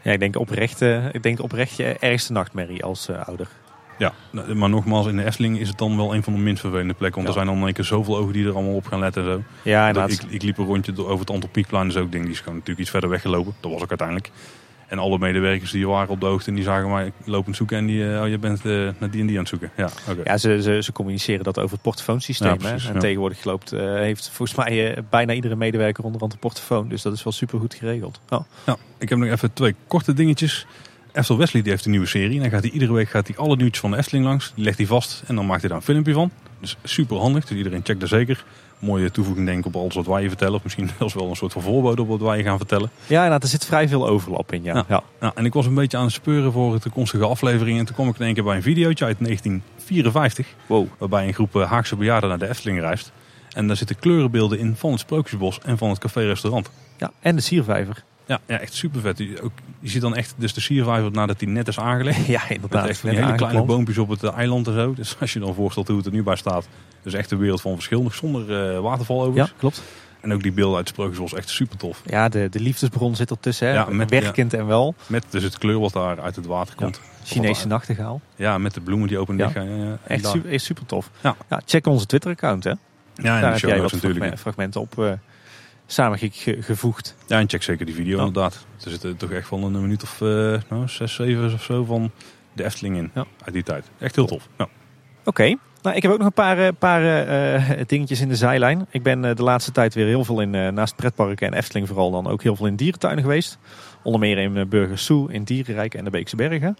ja, 0.08 0.14
ik 0.14 0.20
denk 0.20 0.36
oprecht, 0.38 0.80
ik 1.12 1.22
denk 1.22 1.42
oprecht 1.42 1.76
je 1.76 1.84
ergste 1.98 2.32
nachtmerrie 2.32 2.84
als 2.84 3.08
eh, 3.08 3.26
ouder. 3.28 3.48
ja, 3.98 4.12
nou, 4.30 4.54
maar 4.54 4.68
nogmaals 4.68 5.06
in 5.06 5.16
de 5.16 5.24
Efteling 5.24 5.58
is 5.58 5.68
het 5.68 5.78
dan 5.78 5.96
wel 5.96 6.14
een 6.14 6.22
van 6.22 6.32
de 6.32 6.38
minst 6.38 6.60
vervelende 6.60 6.94
plekken. 6.94 7.22
Want 7.22 7.34
Ja. 7.34 7.40
er 7.40 7.46
zijn 7.46 7.56
dan 7.58 7.64
één 7.66 7.74
keer 7.74 7.84
zoveel 7.84 8.16
ogen 8.16 8.32
die 8.32 8.46
er 8.46 8.54
allemaal 8.54 8.74
op 8.74 8.86
gaan 8.86 8.98
letten 8.98 9.22
en 9.22 9.28
zo. 9.28 9.42
Ja, 9.70 9.86
inderdaad. 9.88 10.12
ik, 10.12 10.22
ik 10.22 10.42
liep 10.42 10.58
een 10.58 10.64
rondje 10.66 10.92
door- 10.92 11.06
over 11.08 11.20
het 11.20 11.30
Anton 11.30 11.50
Pieckplein. 11.50 11.86
Dus 11.86 11.96
ook 11.96 12.12
denk, 12.12 12.24
die 12.24 12.32
is 12.32 12.38
gewoon 12.38 12.54
natuurlijk 12.54 12.80
iets 12.80 12.90
verder 12.90 13.10
weggelopen. 13.10 13.54
Dat 13.60 13.72
was 13.72 13.82
ook 13.82 13.88
uiteindelijk. 13.88 14.30
En 14.88 14.98
alle 14.98 15.18
medewerkers 15.18 15.70
die 15.70 15.88
waren 15.88 16.08
op 16.08 16.20
de 16.20 16.26
hoogte 16.26 16.48
en 16.48 16.54
die 16.54 16.64
zagen 16.64 16.90
mij 16.90 17.12
lopend 17.24 17.56
zoeken. 17.56 17.76
En 17.76 17.86
die, 17.86 18.12
eh, 18.12 18.22
oh, 18.22 18.28
je 18.28 18.38
bent 18.38 18.64
eh, 18.64 18.72
naar 18.98 19.10
die 19.10 19.20
en 19.20 19.26
die 19.26 19.30
aan 19.30 19.38
het 19.38 19.48
zoeken. 19.48 19.70
Ja. 19.76 19.90
Ja, 20.24 20.38
ze, 20.38 20.62
ze, 20.62 20.82
ze 20.82 20.92
communiceren 20.92 21.44
dat 21.44 21.58
over 21.58 21.72
het 21.72 21.82
portofoonsysteem. 21.82 22.56
Ja, 22.60 22.68
hè. 22.68 22.88
en 22.88 22.94
ja. 22.94 23.00
tegenwoordig 23.00 23.44
loopt, 23.44 23.72
eh, 23.72 23.94
heeft 23.94 24.30
volgens 24.30 24.58
mij 24.58 24.94
eh, 24.94 25.02
bijna 25.10 25.32
iedere 25.32 25.56
medewerker 25.56 26.04
onderhand 26.04 26.32
een 26.32 26.38
portofoon. 26.38 26.88
Dus 26.88 27.02
dat 27.02 27.12
is 27.12 27.22
wel 27.22 27.32
super 27.32 27.58
goed 27.58 27.74
geregeld. 27.74 28.20
Oh. 28.28 28.40
Nou, 28.66 28.78
ik 28.98 29.08
heb 29.08 29.18
nog 29.18 29.28
even 29.28 29.52
twee 29.52 29.74
korte 29.86 30.12
dingetjes. 30.12 30.66
Eftel 31.12 31.38
Wesley 31.38 31.62
die 31.62 31.70
heeft 31.70 31.84
een 31.84 31.90
nieuwe 31.90 32.06
serie. 32.06 32.36
En 32.36 32.42
dan 32.42 32.50
gaat 32.50 32.62
hij 32.62 32.70
iedere 32.70 32.92
week 32.92 33.08
gaat 33.08 33.26
hij 33.26 33.36
alle 33.36 33.56
nieuwtjes 33.56 33.80
van 33.80 33.90
de 33.90 33.96
Efteling 33.96 34.24
langs. 34.24 34.52
Die 34.54 34.64
legt 34.64 34.78
hij 34.78 34.86
vast 34.86 35.22
en 35.26 35.34
dan 35.34 35.46
maakt 35.46 35.60
hij 35.60 35.68
daar 35.68 35.78
een 35.78 35.84
filmpje 35.84 36.12
van. 36.12 36.30
Dus 36.60 36.76
super 36.82 37.16
handig. 37.16 37.44
Dus 37.44 37.56
iedereen 37.56 37.80
checkt 37.84 38.00
daar 38.00 38.08
zeker. 38.08 38.44
Mooie 38.78 39.10
toevoeging 39.10 39.46
denk 39.46 39.58
ik 39.58 39.66
op 39.66 39.76
alles 39.76 39.94
wat 39.94 40.06
wij 40.06 40.22
je 40.22 40.28
vertellen. 40.28 40.54
Of 40.54 40.62
misschien 40.62 40.90
zelfs 40.98 41.14
wel 41.14 41.28
een 41.28 41.36
soort 41.36 41.52
van 41.52 41.62
voorbode 41.62 42.02
op 42.02 42.08
wat 42.08 42.20
wij 42.20 42.42
gaan 42.42 42.56
vertellen. 42.56 42.90
Ja, 43.06 43.16
inderdaad, 43.16 43.42
er 43.42 43.48
zit 43.48 43.64
vrij 43.64 43.88
veel 43.88 44.08
overlap 44.08 44.52
in. 44.52 44.62
Ja. 44.62 44.74
Ja. 44.74 44.84
Ja. 44.88 45.02
Nou, 45.20 45.32
en 45.36 45.44
ik 45.44 45.52
was 45.52 45.66
een 45.66 45.74
beetje 45.74 45.96
aan 45.96 46.04
het 46.04 46.12
speuren 46.12 46.52
voor 46.52 46.72
de 46.72 46.80
toekomstige 46.80 47.24
afleveringen. 47.24 47.78
En 47.78 47.86
toen 47.86 47.94
kwam 47.94 48.08
ik 48.08 48.18
in 48.18 48.24
één 48.24 48.34
keer 48.34 48.44
bij 48.44 48.56
een 48.56 48.62
videootje 48.62 49.04
uit 49.04 49.18
1954. 49.18 50.46
Wow. 50.66 50.86
Waarbij 50.98 51.26
een 51.26 51.34
groep 51.34 51.56
eh, 51.56 51.70
Haagse 51.70 51.96
bejaarden 51.96 52.28
naar 52.28 52.38
de 52.38 52.48
Efteling 52.48 52.80
reist. 52.80 53.12
En 53.52 53.66
daar 53.66 53.76
zitten 53.76 53.98
kleurenbeelden 53.98 54.58
in 54.58 54.76
van 54.76 54.90
het 54.90 55.00
Sprookjesbos 55.00 55.58
en 55.64 55.78
van 55.78 55.88
het 55.88 55.98
café-restaurant. 55.98 56.70
Ja, 56.96 57.10
en 57.20 57.36
de 57.36 57.42
siervijver. 57.42 58.04
Ja, 58.28 58.40
ja, 58.46 58.58
echt 58.58 58.74
super 58.74 59.00
vet. 59.00 59.18
Je, 59.18 59.42
ook, 59.42 59.52
je 59.80 59.88
ziet 59.88 60.00
dan 60.02 60.14
echt 60.16 60.34
dus 60.36 60.54
de 60.54 60.60
siervijver 60.60 61.10
nadat 61.10 61.38
die 61.38 61.48
net 61.48 61.68
is 61.68 61.78
aangelegd. 61.78 62.26
Ja, 62.36 62.40
Met 62.42 62.50
inderdaad. 62.50 62.86
echt 62.88 63.02
Net 63.02 63.14
hele 63.16 63.34
kleine 63.34 63.62
boompjes 63.62 63.98
op 63.98 64.08
het 64.08 64.22
eiland 64.24 64.66
en 64.66 64.74
zo. 64.74 64.94
Dus 64.94 65.16
als 65.20 65.32
je 65.32 65.38
dan 65.38 65.54
voorstelt 65.54 65.88
hoe 65.88 65.96
het 65.96 66.06
er 66.06 66.12
nu 66.12 66.22
bij 66.22 66.36
staat. 66.36 66.68
Dus 67.02 67.14
echt 67.14 67.30
een 67.30 67.38
wereld 67.38 67.60
van 67.60 67.74
verschil. 67.74 68.02
Nog 68.02 68.14
zonder 68.14 68.72
eh 68.74 68.80
waterval 68.80 69.16
Ja, 69.16 69.22
overigens. 69.26 69.52
klopt. 69.58 69.82
En 70.20 70.32
ook 70.32 70.42
die 70.42 70.52
beelden 70.52 70.76
uit 70.76 70.86
het 70.86 70.94
Sprookjesbos 70.96 71.34
echt 71.34 71.48
super 71.48 71.76
tof. 71.76 72.02
Ja, 72.04 72.28
de, 72.28 72.48
de 72.50 72.60
liefdesbron 72.60 73.16
zit 73.16 73.30
ertussen. 73.30 73.68
Hè. 73.68 73.74
Ja, 73.74 73.86
met- 73.90 74.10
Werkend 74.10 74.54
en 74.54 74.66
wel. 74.66 74.94
Met 75.06 75.24
dus 75.30 75.42
het 75.42 75.58
kleur 75.58 75.80
wat 75.80 75.92
daar 75.92 76.20
uit 76.20 76.36
het 76.36 76.46
water 76.46 76.74
komt. 76.74 77.00
Chinese 77.24 77.66
nachtegaal. 77.66 78.20
Ja, 78.36 78.58
met 78.58 78.74
de 78.74 78.80
bloemen 78.80 79.08
die 79.08 79.18
open 79.18 79.40
en 79.40 79.46
Ja. 79.46 79.50
gaan. 79.52 79.78
Ja, 79.78 79.84
ja. 79.84 79.98
Echt 80.06 80.22
daar- 80.22 80.32
super, 80.32 80.60
super 80.60 80.86
tof. 80.86 81.10
Ja. 81.22 81.36
check 81.66 81.86
onze 81.86 82.06
Twitter-account. 82.06 82.64
Hè. 82.64 82.70
Ja, 82.70 82.76
en 83.14 83.22
Daar 83.42 83.52
heb 83.52 83.60
jij 83.60 83.80
wat 83.80 83.92
natuurlijk. 83.92 84.20
fragme- 84.20 84.38
fragmenten 84.40 84.80
op 84.80 84.98
eh 84.98 85.12
samengevoegd. 85.90 87.14
Ja, 87.26 87.38
en 87.38 87.48
check 87.48 87.62
zeker 87.62 87.86
die 87.86 87.94
video 87.94 88.18
Ja. 88.18 88.24
inderdaad. 88.24 88.66
Er 88.84 88.90
zitten 88.90 89.16
toch 89.16 89.30
echt 89.30 89.50
wel 89.50 89.62
een 89.62 89.80
minuut 89.80 90.02
of 90.02 90.20
eh 90.20 90.28
nou, 90.68 90.88
zes, 90.88 91.14
zeven 91.14 91.52
of 91.52 91.62
zo 91.62 91.84
van 91.84 92.10
de 92.52 92.64
Efteling 92.64 92.96
in. 92.96 93.10
Ja. 93.14 93.26
Uit 93.44 93.54
die 93.54 93.62
tijd. 93.62 93.90
Echt 93.98 94.14
heel 94.14 94.26
tof. 94.26 94.48
Ja. 94.58 94.68
Oké. 95.24 95.56
Nou, 95.82 95.96
ik 95.96 96.02
heb 96.02 96.12
ook 96.12 96.18
nog 96.18 96.26
een 96.26 96.32
paar, 96.32 96.58
eh, 96.58 96.68
paar 96.78 97.26
eh, 97.26 97.80
dingetjes 97.86 98.20
in 98.20 98.28
de 98.28 98.36
zijlijn. 98.36 98.86
Ik 98.90 99.02
ben 99.02 99.20
de 99.20 99.42
laatste 99.42 99.72
tijd 99.72 99.94
weer 99.94 100.06
heel 100.06 100.24
veel 100.24 100.40
in, 100.40 100.50
naast 100.50 100.96
pretparken 100.96 101.46
en 101.46 101.52
Efteling 101.54 101.86
vooral 101.88 102.10
dan 102.10 102.26
ook 102.26 102.42
heel 102.42 102.56
veel 102.56 102.66
in 102.66 102.76
dierentuinen 102.76 103.22
geweest. 103.22 103.58
Onder 104.02 104.20
meer 104.20 104.38
in 104.38 104.68
Burgers 104.68 105.04
Zoo, 105.04 105.26
in 105.26 105.44
Dierenrijk 105.44 105.94
en 105.94 106.04
de 106.04 106.10
Beekse 106.10 106.36
Bergen. 106.36 106.76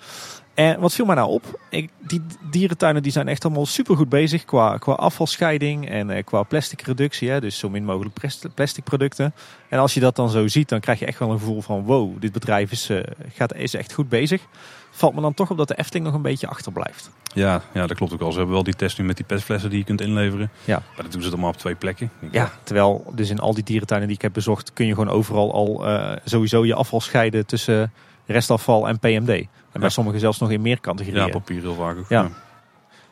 En 0.58 0.80
wat 0.80 0.94
viel 0.94 1.04
mij 1.04 1.14
nou 1.14 1.28
op? 1.28 1.60
Ik, 1.70 1.90
die 1.98 2.22
dierentuinen 2.50 3.02
die 3.02 3.12
zijn 3.12 3.28
echt 3.28 3.44
allemaal 3.44 3.66
super 3.66 3.96
goed 3.96 4.08
bezig 4.08 4.44
qua, 4.44 4.76
qua 4.76 4.92
afvalscheiding 4.92 5.88
en 5.88 6.10
eh, 6.10 6.24
qua 6.24 6.42
plastic 6.42 6.82
reductie. 6.82 7.30
Hè? 7.30 7.40
Dus 7.40 7.58
zo 7.58 7.70
min 7.70 7.84
mogelijk 7.84 8.14
plastic 8.54 8.84
producten. 8.84 9.34
En 9.68 9.78
als 9.78 9.94
je 9.94 10.00
dat 10.00 10.16
dan 10.16 10.30
zo 10.30 10.48
ziet, 10.48 10.68
dan 10.68 10.80
krijg 10.80 10.98
je 10.98 11.06
echt 11.06 11.18
wel 11.18 11.30
een 11.30 11.38
gevoel 11.38 11.60
van 11.60 11.82
wow, 11.82 12.20
dit 12.20 12.32
bedrijf 12.32 12.70
is, 12.70 12.90
eh, 12.90 13.00
gaat, 13.34 13.54
is 13.54 13.74
echt 13.74 13.92
goed 13.92 14.08
bezig. 14.08 14.42
Valt 14.90 15.14
me 15.14 15.20
dan 15.20 15.34
toch 15.34 15.50
op 15.50 15.56
dat 15.56 15.68
de 15.68 15.78
Efteling 15.78 16.06
nog 16.06 16.14
een 16.14 16.22
beetje 16.22 16.46
achterblijft. 16.46 17.10
Ja, 17.34 17.62
ja, 17.72 17.86
dat 17.86 17.96
klopt 17.96 18.12
ook 18.12 18.20
al. 18.20 18.30
Ze 18.30 18.36
hebben 18.36 18.54
wel 18.54 18.64
die 18.64 18.76
test 18.76 18.98
nu 18.98 19.04
met 19.04 19.16
die 19.16 19.26
petflessen 19.26 19.70
die 19.70 19.78
je 19.78 19.84
kunt 19.84 20.00
inleveren. 20.00 20.50
Ja. 20.64 20.82
Maar 20.94 21.02
dat 21.02 21.12
doen 21.12 21.22
ze 21.22 21.36
maar 21.36 21.48
op 21.48 21.56
twee 21.56 21.74
plekken. 21.74 22.10
Ja, 22.30 22.52
terwijl 22.62 23.12
dus 23.14 23.30
in 23.30 23.38
al 23.38 23.54
die 23.54 23.64
dierentuinen 23.64 24.08
die 24.08 24.16
ik 24.16 24.22
heb 24.22 24.32
bezocht, 24.32 24.72
kun 24.72 24.86
je 24.86 24.94
gewoon 24.94 25.10
overal 25.10 25.52
al 25.52 25.86
eh, 25.86 26.16
sowieso 26.24 26.64
je 26.66 26.74
afval 26.74 27.00
scheiden 27.00 27.46
tussen 27.46 27.92
restafval 28.26 28.88
en 28.88 28.98
PMD. 28.98 29.46
En 29.72 29.80
bij 29.80 29.88
sommigen 29.88 30.20
zelfs 30.20 30.38
nog 30.38 30.50
in 30.50 30.60
meer 30.60 30.80
categorieën. 30.80 31.26
Ja, 31.26 31.30
papier 31.32 31.60
heel 31.60 31.74
vaak 31.74 31.98
ook. 31.98 32.08
Ja. 32.08 32.30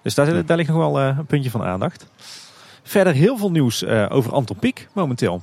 Dus 0.06 0.14
daar, 0.14 0.46
daar 0.46 0.56
ligt 0.56 0.68
nog 0.68 0.78
wel 0.78 1.00
eh, 1.00 1.18
een 1.18 1.26
puntje 1.26 1.50
van 1.50 1.62
aandacht. 1.62 2.06
Verder 2.82 3.12
heel 3.12 3.36
veel 3.36 3.50
nieuws 3.50 3.82
eh, 3.82 4.06
over 4.08 4.32
Anton 4.32 4.56
Pieck 4.56 4.88
momenteel. 4.92 5.42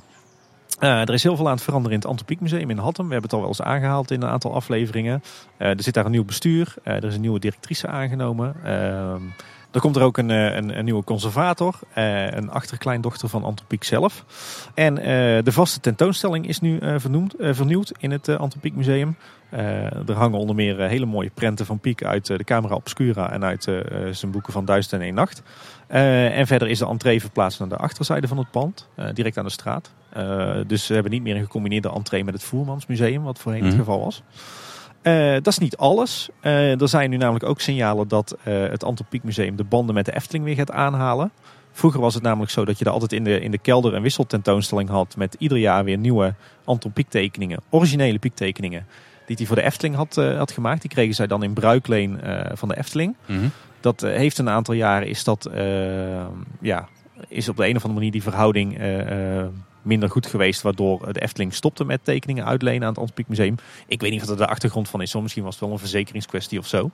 Eh, 0.78 1.00
er 1.00 1.12
is 1.12 1.22
heel 1.22 1.36
veel 1.36 1.46
aan 1.46 1.54
het 1.54 1.62
veranderen 1.62 1.92
in 1.92 1.98
het 1.98 2.08
Anton 2.08 2.26
Pieck 2.26 2.40
Museum 2.40 2.70
in 2.70 2.78
Hattem. 2.78 3.06
We 3.06 3.12
hebben 3.12 3.30
het 3.30 3.32
al 3.32 3.38
wel 3.38 3.48
eens 3.48 3.62
aangehaald 3.62 4.10
in 4.10 4.22
een 4.22 4.28
aantal 4.28 4.54
afleveringen. 4.54 5.22
Er 5.56 5.82
zit 5.82 5.94
daar 5.94 6.04
een 6.04 6.10
nieuw 6.10 6.24
bestuur. 6.24 6.74
Er 6.82 7.04
is 7.04 7.14
een 7.14 7.20
nieuwe 7.20 7.38
directrice 7.38 7.86
aangenomen. 7.86 8.54
Ehm, 8.64 9.22
Er 9.70 9.80
komt 9.80 9.96
er 9.96 10.02
ook 10.02 10.18
een, 10.18 10.28
een, 10.28 10.78
een 10.78 10.84
nieuwe 10.84 11.04
conservator, 11.04 11.78
een 11.94 12.50
achterkleindochter 12.50 13.28
van 13.28 13.44
Antropiek 13.44 13.84
zelf. 13.84 14.24
En 14.74 14.94
de 15.44 15.52
vaste 15.52 15.80
tentoonstelling 15.80 16.48
is 16.48 16.60
nu 16.60 16.78
vernoemd, 16.96 17.34
vernieuwd 17.38 17.92
in 17.98 18.10
het 18.10 18.28
Antropiek 18.28 18.74
Museum. 18.74 19.16
Er 20.06 20.14
hangen 20.14 20.38
onder 20.38 20.56
meer 20.56 20.80
hele 20.80 21.06
mooie 21.06 21.30
prenten 21.34 21.66
van 21.66 21.78
Piek 21.78 22.04
uit 22.04 22.26
de 22.26 22.44
Camera 22.44 22.74
Obscura 22.74 23.32
en 23.32 23.44
uit 23.44 23.62
zijn 24.10 24.32
boeken 24.32 24.52
van 24.52 24.64
Duizend 24.64 24.94
en 24.94 25.00
één 25.00 25.14
Nacht. 25.14 25.42
en 25.86 26.46
verder 26.46 26.68
is 26.68 26.78
de 26.78 26.86
entree 26.86 27.20
verplaatst 27.20 27.58
naar 27.58 27.68
de 27.68 27.76
achterzijde 27.76 28.28
van 28.28 28.38
het 28.38 28.50
pand, 28.50 28.88
direct 29.14 29.38
aan 29.38 29.44
de 29.44 29.50
straat. 29.50 29.90
dus 30.66 30.86
we 30.86 30.94
hebben 30.94 31.12
niet 31.12 31.22
meer 31.22 31.36
een 31.36 31.42
gecombineerde 31.42 31.92
entree 31.92 32.24
met 32.24 32.34
het 32.34 32.42
Voermansmuseum, 32.42 33.22
wat 33.22 33.38
voorheen 33.38 33.64
het 33.64 33.70
mhm. 33.70 33.80
geval 33.80 34.00
was. 34.00 34.22
Uh, 35.04 35.32
dat 35.32 35.46
is 35.46 35.58
niet 35.58 35.76
alles. 35.76 36.28
Uh, 36.42 36.80
er 36.80 36.88
zijn 36.88 37.10
nu 37.10 37.16
namelijk 37.16 37.44
ook 37.44 37.60
signalen 37.60 38.08
dat 38.08 38.36
uh, 38.38 38.68
het 38.68 38.84
Antropiek 38.84 39.22
Museum 39.22 39.56
de 39.56 39.64
banden 39.64 39.94
met 39.94 40.04
de 40.04 40.14
Efteling 40.14 40.44
weer 40.44 40.54
gaat 40.54 40.70
aanhalen. 40.70 41.32
Vroeger 41.72 42.00
was 42.00 42.14
het 42.14 42.22
namelijk 42.22 42.50
zo 42.50 42.64
dat 42.64 42.78
je 42.78 42.84
er 42.84 42.90
altijd 42.90 43.12
in 43.12 43.24
de, 43.24 43.40
in 43.40 43.50
de 43.50 43.58
kelder 43.58 43.94
een 43.94 44.02
wisseltentoonstelling 44.02 44.88
had 44.88 45.16
met 45.16 45.36
ieder 45.38 45.58
jaar 45.58 45.84
weer 45.84 45.98
nieuwe 45.98 46.34
Antropiek 46.64 47.08
tekeningen, 47.08 47.60
originele 47.70 48.18
piektekeningen, 48.18 48.86
die 49.26 49.36
hij 49.36 49.46
voor 49.46 49.56
de 49.56 49.62
Efteling 49.62 49.94
had, 49.94 50.14
had 50.14 50.52
gemaakt. 50.52 50.80
Die 50.80 50.90
kregen 50.90 51.14
zij 51.14 51.26
dan 51.26 51.42
in 51.42 51.52
bruikleen 51.52 52.20
van 52.52 52.68
de 52.68 52.76
Efteling. 52.76 53.16
Mm 53.26 53.50
Dat 53.80 54.00
heeft 54.00 54.38
een 54.38 54.48
aantal 54.48 54.74
jaren 54.74 55.08
is 55.08 55.24
dat 55.24 55.50
ja, 56.60 56.88
is 57.28 57.48
op 57.48 57.56
de 57.56 57.62
een 57.62 57.76
of 57.76 57.82
andere 57.82 57.94
manier 57.94 58.10
die 58.10 58.22
verhouding 58.22 58.78
minder 59.84 60.10
goed 60.10 60.26
geweest. 60.26 60.62
Waardoor 60.62 61.12
de 61.12 61.20
Efteling 61.20 61.54
stopte 61.54 61.84
met 61.84 62.04
tekeningen 62.04 62.44
uitlenen 62.44 62.82
aan 62.82 62.88
het 62.88 62.98
Antropiek 62.98 63.28
Museum. 63.28 63.54
Ik 63.86 64.00
weet 64.00 64.10
niet 64.10 64.20
wat 64.20 64.30
er 64.30 64.36
de 64.36 64.46
achtergrond 64.46 64.88
van 64.88 65.02
is. 65.02 65.14
Misschien 65.14 65.44
was 65.44 65.54
het 65.54 65.64
wel 65.64 65.72
een 65.72 65.78
verzekeringskwestie 65.78 66.58
of 66.58 66.66
zo. 66.66 66.90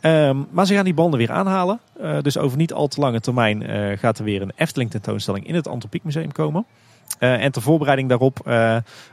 Ehm, 0.00 0.36
maar 0.50 0.66
ze 0.66 0.74
gaan 0.74 0.84
die 0.84 0.94
banden 0.94 1.18
weer 1.18 1.30
aanhalen. 1.30 1.80
Uh, 2.00 2.20
dus 2.20 2.38
over 2.38 2.56
niet 2.56 2.72
al 2.72 2.88
te 2.88 3.00
lange 3.00 3.20
termijn 3.20 3.70
uh, 3.70 3.98
gaat 3.98 4.18
er 4.18 4.24
weer 4.24 4.42
een 4.42 4.52
Efteling 4.56 4.90
tentoonstelling 4.90 5.46
in 5.46 5.54
het 5.54 5.68
Antropiek 5.68 6.04
Museum 6.04 6.32
komen. 6.32 6.66
Uh, 7.20 7.44
en 7.44 7.52
ter 7.52 7.62
voorbereiding 7.62 8.08
daarop 8.08 8.40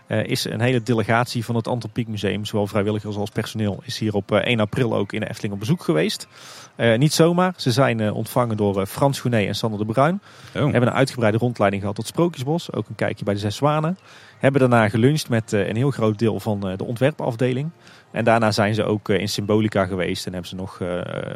uh, 0.09 0.19
uh, 0.19 0.23
is 0.25 0.45
een 0.45 0.61
hele 0.61 0.83
delegatie 0.83 1.45
van 1.45 1.55
het 1.55 1.67
Antropiek 1.67 2.07
Museum, 2.07 2.45
zowel 2.45 2.67
vrijwilligers 2.67 3.15
als 3.15 3.29
personeel, 3.29 3.79
is 3.85 3.99
hier 3.99 4.13
op 4.13 4.31
1 4.31 4.59
april 4.59 4.95
ook 4.95 5.13
in 5.13 5.19
de 5.19 5.29
Efteling 5.29 5.53
op 5.53 5.59
bezoek 5.59 5.83
geweest. 5.83 6.27
niet 6.97 7.13
zomaar, 7.13 7.53
ze 7.57 7.71
zijn 7.71 8.11
ontvangen 8.11 8.57
door 8.57 8.85
Frans 8.85 9.19
Goenet 9.19 9.47
en 9.47 9.55
Sander 9.55 9.79
de 9.79 9.85
Bruin. 9.85 10.21
Oh. 10.55 10.61
Hebben 10.61 10.81
een 10.81 10.91
uitgebreide 10.91 11.37
rondleiding 11.37 11.81
gehad 11.81 11.97
tot 11.97 12.07
Sprookjesbos, 12.07 12.73
ook 12.73 12.89
een 12.89 12.95
kijkje 12.95 13.25
bij 13.25 13.33
de 13.33 13.39
Zes 13.39 13.55
Zwanen. 13.55 13.97
Hebben 14.37 14.61
daarna 14.61 14.89
geluncht 14.89 15.29
met 15.29 15.51
een 15.51 15.75
heel 15.75 15.91
groot 15.91 16.19
deel 16.19 16.39
van 16.39 16.59
de 16.59 16.83
ontwerpafdeling. 16.83 17.69
En 18.11 18.23
daarna 18.23 18.51
zijn 18.51 18.73
ze 18.73 18.83
ook 18.83 19.09
in 19.09 19.29
Symbolica 19.29 19.85
geweest 19.85 20.25
en 20.25 20.31
hebben 20.31 20.49
ze 20.49 20.55
nog 20.55 20.79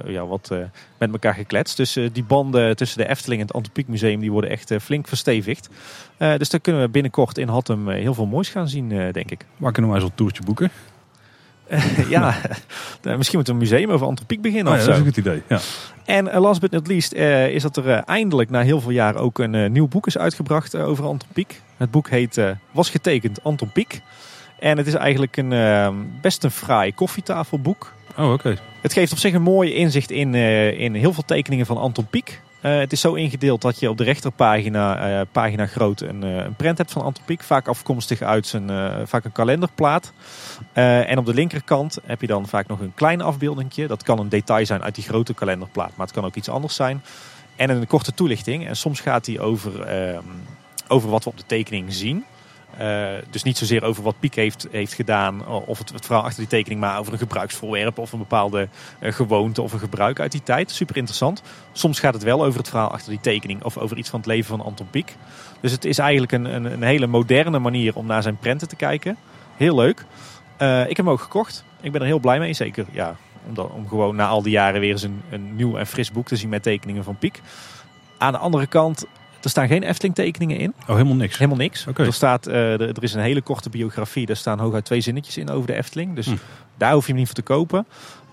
ja, 0.06 0.26
wat 0.26 0.52
met 0.98 1.12
elkaar 1.12 1.34
gekletst. 1.34 1.78
Dus 1.78 1.94
die 2.12 2.24
banden 2.24 2.76
tussen 2.76 2.98
de 2.98 3.10
Efteling 3.10 3.42
en 3.42 3.48
het 3.48 3.56
Antropiek 3.56 3.88
Museum 3.88 4.20
die 4.20 4.32
worden 4.32 4.50
echt 4.50 4.74
flink 4.82 5.08
verstevigd. 5.08 5.70
Dus 6.18 6.50
daar 6.50 6.60
kunnen 6.60 6.82
we 6.82 6.90
binnenkort 6.90 7.38
in 7.38 7.48
Hattem 7.48 7.90
eh, 7.90 8.02
heel 8.02 8.14
veel 8.14 8.26
moois 8.26 8.50
gaan 8.50 8.63
zien, 8.68 8.90
uh, 8.90 9.14
denk 9.14 9.32
ik. 9.32 9.46
Waar 9.58 9.72
kunnen 9.72 9.92
we 9.92 9.98
eens 9.98 10.06
een 10.06 10.16
toertje 10.16 10.44
boeken? 10.44 10.72
ja, 12.10 12.36
misschien 13.18 13.38
moet 13.38 13.48
een 13.48 13.58
museum 13.58 13.92
over 13.92 14.08
antropiek 14.08 14.42
beginnen 14.42 14.74
oh, 14.74 14.80
ja, 14.80 14.86
Dat 14.86 14.94
is 14.94 15.00
een 15.00 15.06
goed 15.06 15.18
idee, 15.18 15.42
ja. 15.48 15.60
En 16.06 16.40
last 16.40 16.62
but 16.62 16.72
not 16.72 16.88
least 16.88 17.14
is 17.14 17.62
dat 17.62 17.78
er 17.78 17.90
eindelijk 17.90 18.50
na 18.50 18.62
heel 18.62 18.82
veel 18.82 18.92
jaren 18.92 19.22
ook 19.22 19.40
een 19.40 19.72
nieuw 19.72 19.88
boek 19.88 20.08
is 20.08 20.18
uitgebracht 20.18 20.76
over 20.76 21.06
antropiek. 21.06 21.62
Het 21.78 21.92
boek 21.92 22.10
heet 22.10 22.42
Was 22.72 22.90
getekend 22.90 23.44
Antropiek. 23.44 24.02
En 24.60 24.78
het 24.78 24.88
is 24.88 24.94
eigenlijk 24.94 25.38
een 25.38 26.20
best 26.22 26.44
een 26.44 26.52
fraai 26.52 26.94
koffietafelboek. 26.94 27.94
Oh, 28.18 28.32
oké. 28.32 28.58
Het 28.82 28.94
geeft 28.94 29.12
op 29.12 29.18
zich 29.18 29.34
een 29.34 29.42
mooi 29.42 29.74
inzicht 29.74 30.12
in, 30.12 30.36
in 30.76 30.94
heel 30.94 31.14
veel 31.14 31.26
tekeningen 31.26 31.66
van 31.66 31.78
Anton 31.78 32.08
Pieck. 32.08 32.42
Uh, 32.64 32.78
het 32.78 32.92
is 32.92 33.02
zo 33.02 33.14
ingedeeld 33.14 33.62
dat 33.62 33.80
je 33.80 33.90
op 33.90 33.98
de 33.98 34.04
rechterpagina, 34.04 35.20
uh, 35.20 35.22
pagina 35.32 35.66
groot, 35.66 36.02
een, 36.02 36.24
uh, 36.24 36.36
een 36.36 36.56
print 36.56 36.78
hebt 36.78 36.92
van 36.92 37.02
Anton 37.02 37.24
Pieck. 37.26 37.44
Vaak 37.44 37.68
afkomstig 37.68 38.22
uit 38.22 38.48
zijn, 38.48 38.70
vaak 39.08 39.26
een 39.26 39.32
kalenderplaat. 39.32 40.14
en 40.74 41.18
op 41.18 41.26
de 41.26 41.34
linkerkant 41.34 41.98
heb 42.06 42.22
je 42.22 42.28
dan 42.28 42.48
vaak 42.48 42.68
nog 42.68 42.80
een 42.80 42.94
klein 42.94 43.22
afbeeldingje. 43.22 43.88
Dat 43.88 44.04
kan 44.04 44.20
een 44.20 44.30
detail 44.30 44.66
zijn 44.66 44.84
uit 44.84 44.96
die 44.96 45.04
grote 45.04 45.34
kalenderplaat, 45.34 45.92
maar 45.96 46.06
het 46.06 46.16
kan 46.16 46.26
ook 46.26 46.36
iets 46.36 46.50
anders 46.50 46.76
zijn. 46.76 47.04
En 47.56 47.70
een 47.70 47.88
korte 47.88 48.14
toelichting. 48.14 48.68
En 48.68 48.76
soms 48.76 49.00
gaat 49.00 49.26
die 49.26 49.42
over, 49.42 49.82
ehm, 49.82 50.24
over 50.88 51.10
wat 51.10 51.24
we 51.24 51.30
op 51.30 51.38
de 51.38 51.46
tekening 51.46 51.94
zien. 51.94 52.26
Uh, 52.82 53.08
dus 53.30 53.44
niet 53.44 53.58
zozeer 53.58 53.84
over 53.84 54.04
wat 54.04 54.20
Piek 54.20 54.36
heeft, 54.36 54.68
heeft 54.72 54.94
gedaan 54.94 55.48
of 55.48 55.78
het, 55.78 55.90
het 55.90 56.06
verhaal 56.06 56.24
achter 56.24 56.40
die 56.40 56.50
tekening, 56.50 56.82
maar 56.82 57.00
over 57.00 57.14
een 57.14 57.20
gebruiksvoorwerp 57.20 57.98
of 57.98 58.12
een 58.12 58.20
bepaalde 58.20 58.68
uh, 59.00 59.12
gewoonte 59.12 59.62
of 59.62 59.74
een 59.74 59.80
gebruik 59.80 60.20
uit 60.20 60.32
die 60.32 60.44
tijd. 60.44 60.72
Super 60.72 60.98
interessant. 60.98 61.42
Soms 61.72 62.00
gaat 62.00 62.14
het 62.14 62.24
wel 62.24 62.46
over 62.46 62.60
het 62.60 62.70
verhaal 62.70 62.92
achter 62.92 63.10
die 63.10 63.22
tekening 63.22 63.64
of 63.64 63.78
over 63.78 63.98
iets 63.98 64.10
van 64.10 64.20
het 64.20 64.28
leven 64.28 64.58
van 64.58 64.66
Anton 64.66 64.90
Pieck. 64.90 65.16
Dus 65.62 65.72
het 65.72 65.86
is 65.86 65.98
eigenlijk 65.98 66.32
een, 66.32 66.46
een, 66.46 66.66
een 66.66 66.84
hele 66.84 67.08
moderne 67.08 67.60
manier 67.60 67.96
om 67.96 68.06
naar 68.06 68.22
zijn 68.22 68.38
prenten 68.38 68.68
te 68.68 68.76
kijken. 68.76 69.18
Heel 69.58 69.76
leuk. 69.76 70.06
Uh, 70.62 70.82
ik 70.82 70.98
heb 70.98 71.06
hem 71.06 71.10
ook 71.10 71.22
gekocht. 71.22 71.64
Ik 71.82 71.92
ben 71.92 72.02
er 72.02 72.08
heel 72.08 72.20
blij 72.20 72.40
mee. 72.40 72.54
Zeker 72.54 72.86
ja, 72.92 73.16
om, 73.48 73.58
om 73.58 73.88
gewoon 73.88 74.16
na 74.16 74.28
al 74.28 74.42
die 74.42 74.52
jaren 74.52 74.80
weer 74.80 74.92
eens 74.92 75.04
een, 75.04 75.22
een 75.30 75.56
nieuw 75.56 75.78
en 75.78 75.88
fris 75.88 76.12
boek 76.12 76.28
te 76.28 76.36
zien 76.36 76.50
met 76.50 76.64
tekeningen 76.64 77.04
van 77.04 77.18
Piek. 77.18 77.42
Aan 78.18 78.32
de 78.32 78.38
andere 78.38 78.68
kant 78.68 79.06
er 79.44 79.50
staan 79.50 79.68
geen 79.68 79.84
Efteling 79.84 80.16
tekeningen 80.16 80.58
in. 80.58 80.74
Oh, 80.82 80.96
helemaal 80.96 81.16
niks? 81.16 81.38
Helemaal 81.38 81.58
niks. 81.58 81.86
Er, 81.96 82.14
staat, 82.14 82.48
uh, 82.48 82.82
er 82.82 83.04
is 83.04 83.14
een 83.14 83.22
hele 83.22 83.42
korte 83.42 83.70
biografie. 83.70 84.26
Daar 84.26 84.36
staan 84.36 84.60
hooguit 84.60 84.86
twee 84.86 85.02
zinnetjes 85.02 85.38
in 85.38 85.50
over 85.50 85.68
de 85.68 85.74
Efteling. 85.74 86.16
Dus 86.16 86.26
hm. 86.26 86.36
daar 86.78 86.94
hoef 86.94 87.02
je 87.02 87.08
hem 87.08 87.18
niet 87.18 87.28
voor 87.28 87.36
te 87.36 87.42
kopen. 87.42 87.86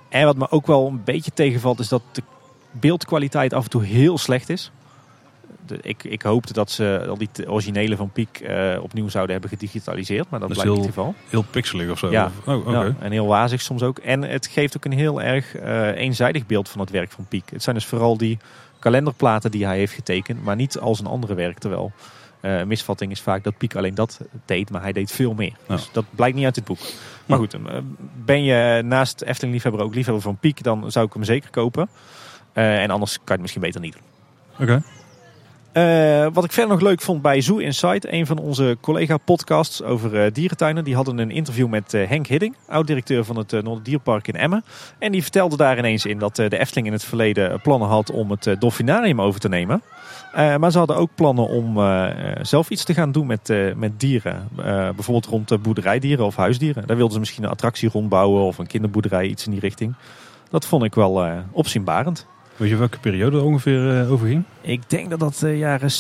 En 0.09 0.25
wat 0.25 0.37
me 0.37 0.51
ook 0.51 0.67
wel 0.67 0.87
een 0.87 1.05
beetje 1.05 1.31
tegenvalt 1.35 1.79
is 1.79 1.89
dat 1.89 2.03
de 2.13 2.23
beeldkwaliteit 2.71 3.53
af 3.53 3.65
en 3.65 3.71
toe 3.71 3.85
heel 3.85 4.19
slecht 4.19 4.49
is. 4.49 4.71
De, 5.67 5.79
ik, 5.83 6.05
ik 6.05 6.23
hoopte 6.23 6.53
dat 6.53 6.71
ze 6.71 7.07
al 7.09 7.19
die 7.19 7.29
originele 7.47 7.97
van 7.97 8.11
Piek 8.11 8.41
uh, 8.43 8.79
opnieuw 8.83 9.09
zouden 9.09 9.33
hebben 9.33 9.51
gedigitaliseerd. 9.51 10.31
Maar 10.31 10.41
dat, 10.41 10.49
dat 10.49 10.59
blijkt 10.59 10.77
niet 10.77 10.87
het 10.87 10.95
geval. 10.95 11.15
Heel 11.29 11.45
pixelig 11.51 11.91
of 11.91 11.99
zo? 11.99 12.11
Ja, 12.11 12.31
oh, 12.45 12.71
ja, 12.71 12.95
en 12.99 13.13
heel 13.13 13.27
wazig 13.27 13.61
soms 13.61 13.83
ook. 13.83 13.99
En 13.99 14.23
het 14.23 14.47
geeft 14.47 14.77
ook 14.77 14.85
een 14.85 14.93
heel 14.93 15.23
erg 15.23 15.57
uh, 15.57 15.87
eenzijdig 15.87 16.47
beeld 16.47 16.69
van 16.69 16.81
het 16.81 16.91
werk 16.91 17.11
van 17.11 17.27
Piek. 17.29 17.51
Het 17.51 17.63
zijn 17.63 17.77
dus 17.77 17.87
vooral 17.87 18.17
die 18.17 18.39
kalenderplaten 18.81 19.51
die 19.51 19.67
hij 19.67 19.79
heeft 19.79 19.93
getekend, 19.93 20.43
maar 20.43 20.57
niet 20.57 20.79
als 20.79 21.01
een 21.01 21.07
andere 21.07 21.35
werk. 21.35 21.59
Terwijl 21.59 21.93
uh, 22.43 22.63
misvatting 22.63 23.11
is 23.11 23.21
vaak 23.21 23.45
dat 23.45 23.57
Piek 23.57 23.77
alleen 23.77 23.95
dat 23.95 24.21
deed, 24.45 24.71
maar 24.71 24.83
hij 24.83 24.93
deed 24.93 25.13
veel 25.13 25.35
meer. 25.35 25.53
Dus 25.67 25.89
dat 25.93 26.05
blijkt 26.11 26.37
niet 26.37 26.45
uit 26.45 26.55
dit 26.55 26.65
boek. 26.65 26.79
Maar 27.27 27.39
goed, 27.39 27.55
eh, 27.55 27.61
ben 28.25 28.43
je 28.43 28.83
naast 28.85 29.23
Efteling 29.23 29.53
liefhebber 29.55 29.83
ook 29.83 29.95
liefhebber 29.95 30.23
van 30.23 30.37
Piek, 30.37 30.63
dan 30.63 30.91
zou 30.91 31.07
ik 31.07 31.13
hem 31.13 31.25
zeker 31.25 31.51
kopen. 31.51 31.89
Uh, 32.55 32.83
en 32.83 32.91
anders 32.91 33.13
kan 33.13 33.25
je 33.25 33.33
het 33.33 33.41
misschien 33.41 33.63
beter 33.63 33.81
niet 33.81 33.93
doen. 33.93 34.03
Oké. 34.69 34.83
Uh, 35.73 36.27
wat 36.33 36.45
ik 36.45 36.53
verder 36.53 36.73
nog 36.73 36.81
leuk 36.81 37.01
vond 37.01 37.23
bij 37.23 37.41
Zoo 37.41 37.57
Insight, 37.57 38.13
een 38.13 38.27
van 38.27 38.39
onze 38.39 38.77
collega-podcasts 38.81 39.83
over 39.83 40.25
uh, 40.25 40.33
dierentuinen. 40.33 40.85
Die 40.85 40.95
hadden 40.95 41.19
een 41.19 41.31
interview 41.31 41.69
met 41.69 41.95
uh, 41.95 42.09
Henk 42.09 42.27
Hidding, 42.27 42.57
oud-directeur 42.69 43.25
van 43.25 43.37
het 43.37 43.51
Noorderdierpark 43.51 44.29
in 44.29 44.37
Emmen. 44.37 44.65
En 44.99 45.13
die 45.13 45.23
vertelde 45.23 45.57
daar 45.57 45.79
ineens 45.79 46.05
in 46.05 46.19
dat 46.19 46.37
de 46.37 46.59
Efteling 46.59 46.87
in 46.87 46.93
het 46.93 47.05
verleden 47.05 47.61
plannen 47.61 47.89
had 47.89 48.11
om 48.11 48.31
het 48.31 48.57
Dolfinarium 48.59 49.21
over 49.21 49.41
te 49.41 49.49
nemen. 49.49 49.83
maar 50.35 50.71
ze 50.71 50.79
hadden 50.79 50.97
ook 50.97 51.11
plannen 51.15 51.49
om 51.49 51.75
zelf 52.43 52.71
iets 52.71 52.85
te 52.85 52.95
gaan 52.95 53.13
doen 53.13 53.27
met, 53.27 53.53
met 53.77 54.01
dieren. 54.01 54.49
bijvoorbeeld 54.95 55.27
rond 55.27 55.63
boerderijdieren 55.63 56.25
of 56.25 56.37
huisdieren. 56.37 56.87
Daar 56.87 56.97
wilden 56.97 57.15
ze 57.15 57.21
misschien 57.21 57.45
een 57.45 57.51
attractie 57.51 57.89
rondbouwen 57.89 58.43
of 58.43 58.59
een 58.59 58.67
kinderboerderij, 58.67 59.27
iets 59.27 59.45
in 59.45 59.51
die 59.51 59.61
richting. 59.61 59.95
Dat 60.51 60.67
vond 60.67 60.85
ik 60.85 60.95
wel 60.95 61.43
opzienbarend. 61.51 62.27
Weet 62.61 62.71
je 62.71 62.77
welke 62.77 62.99
periode 62.99 63.37
er 63.37 63.45
ongeveer 63.45 64.03
uh, 64.03 64.13
over 64.13 64.27
ging? 64.27 64.45
Ik 64.61 64.91
denk 64.91 65.11
dat 65.11 65.21
dat 65.21 65.37
de 65.39 65.59
jaren 65.59 65.91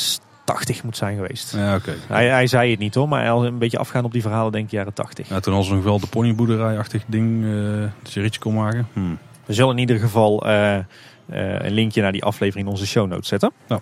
80 0.45 0.85
moet 0.85 0.97
zijn 0.97 1.17
geweest. 1.17 1.55
Ja, 1.55 1.75
oké. 1.75 1.95
Hij, 2.09 2.29
hij, 2.29 2.47
zei 2.47 2.71
het 2.71 2.79
niet 2.79 2.95
hoor, 2.95 3.09
maar 3.09 3.27
een 3.27 3.59
beetje 3.59 3.79
afgaan 3.79 4.05
op 4.05 4.13
die 4.13 4.23
verhalen 4.23 4.53
denk 4.53 4.65
ik 4.65 4.71
jaren 4.71 4.93
80. 4.93 5.29
Ja, 5.29 5.41
toen 5.41 5.55
was 5.55 5.69
er 5.69 5.75
nog 5.75 5.85
wel 5.85 6.01
de 6.01 6.07
ponyboerderij-achtig 6.07 7.05
ding, 7.07 7.45
uh, 7.45 7.85
dat 8.03 8.13
je 8.13 8.21
ritje 8.21 8.41
kon 8.41 8.55
maken. 8.55 8.89
Hmm. 8.93 9.19
We 9.45 9.53
zullen 9.53 9.73
in 9.73 9.79
ieder 9.79 9.99
geval 9.99 10.47
uh, 10.47 10.79
een 11.27 11.73
linkje 11.73 12.03
naar 12.03 12.13
die 12.13 12.25
aflevering 12.25 12.67
in 12.67 12.73
onze 12.73 12.87
show 12.87 13.09
notes 13.09 13.29
zetten. 13.29 13.53
Ja. 13.67 13.81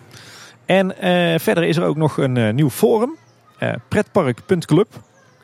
En 0.67 0.95
verder 1.41 1.65
is 1.65 1.77
er 1.77 1.85
ook 1.85 1.97
nog 1.97 2.19
een 2.19 2.55
nieuw 2.55 2.71
forum, 2.71 3.17
pretpark.club. 3.89 4.89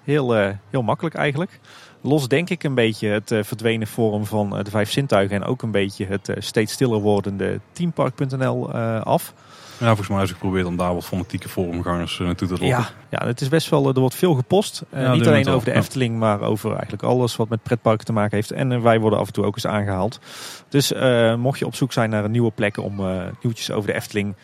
Heel, 0.02 0.34
heel 0.70 0.82
makkelijk 0.82 1.14
eigenlijk 1.14 1.60
los 2.04 2.28
denk 2.28 2.50
ik 2.50 2.62
een 2.62 2.74
beetje 2.74 3.08
het 3.08 3.30
uh, 3.30 3.42
verdwenen 3.42 3.86
forum 3.86 4.26
van 4.26 4.58
uh, 4.58 4.64
de 4.64 4.70
vijf 4.70 4.90
zintuigen 4.90 5.36
en 5.36 5.44
ook 5.44 5.62
een 5.62 5.70
beetje 5.70 6.06
het 6.06 6.28
uh, 6.28 6.36
steeds 6.38 6.72
stiller 6.72 7.00
wordende 7.00 7.60
teampark.nl 7.72 8.72
af. 9.02 9.34
Ja, 9.78 9.86
volgens 9.86 10.08
mij 10.08 10.18
heb 10.18 10.28
ik 10.28 10.34
geprobeerd 10.34 10.66
om 10.66 10.76
daar 10.76 10.94
wat 10.94 11.04
fanatieke 11.04 11.48
forumgangers 11.48 12.18
naartoe 12.18 12.48
te 12.48 12.52
lokken. 12.52 12.68
Ja, 12.68 12.88
ja, 13.10 13.26
het 13.26 13.40
is 13.40 13.48
best 13.48 13.68
wel, 13.68 13.88
er 13.88 14.00
wordt 14.00 14.14
veel 14.14 14.34
gepost. 14.34 14.82
Ja, 14.92 15.14
niet 15.14 15.26
alleen 15.26 15.48
over 15.48 15.64
de 15.64 15.74
Efteling, 15.74 16.18
maar 16.18 16.40
over 16.40 16.70
eigenlijk 16.70 17.02
alles 17.02 17.36
wat 17.36 17.48
met 17.48 17.62
pretparken 17.62 18.04
te 18.06 18.12
maken 18.12 18.36
heeft. 18.36 18.50
En 18.52 18.82
wij 18.82 19.00
worden 19.00 19.18
af 19.18 19.26
en 19.26 19.32
toe 19.32 19.44
ook 19.44 19.54
eens 19.54 19.66
aangehaald. 19.66 20.20
Dus 20.68 20.92
mocht 21.36 21.58
je 21.58 21.66
op 21.66 21.74
zoek 21.74 21.92
zijn 21.92 22.10
naar 22.10 22.30
nieuwe 22.30 22.50
plekken 22.50 22.82
om 22.82 23.00
nieuwtjes 23.42 23.70
over 23.70 23.90
de 23.90 23.96
Efteling 23.96 24.34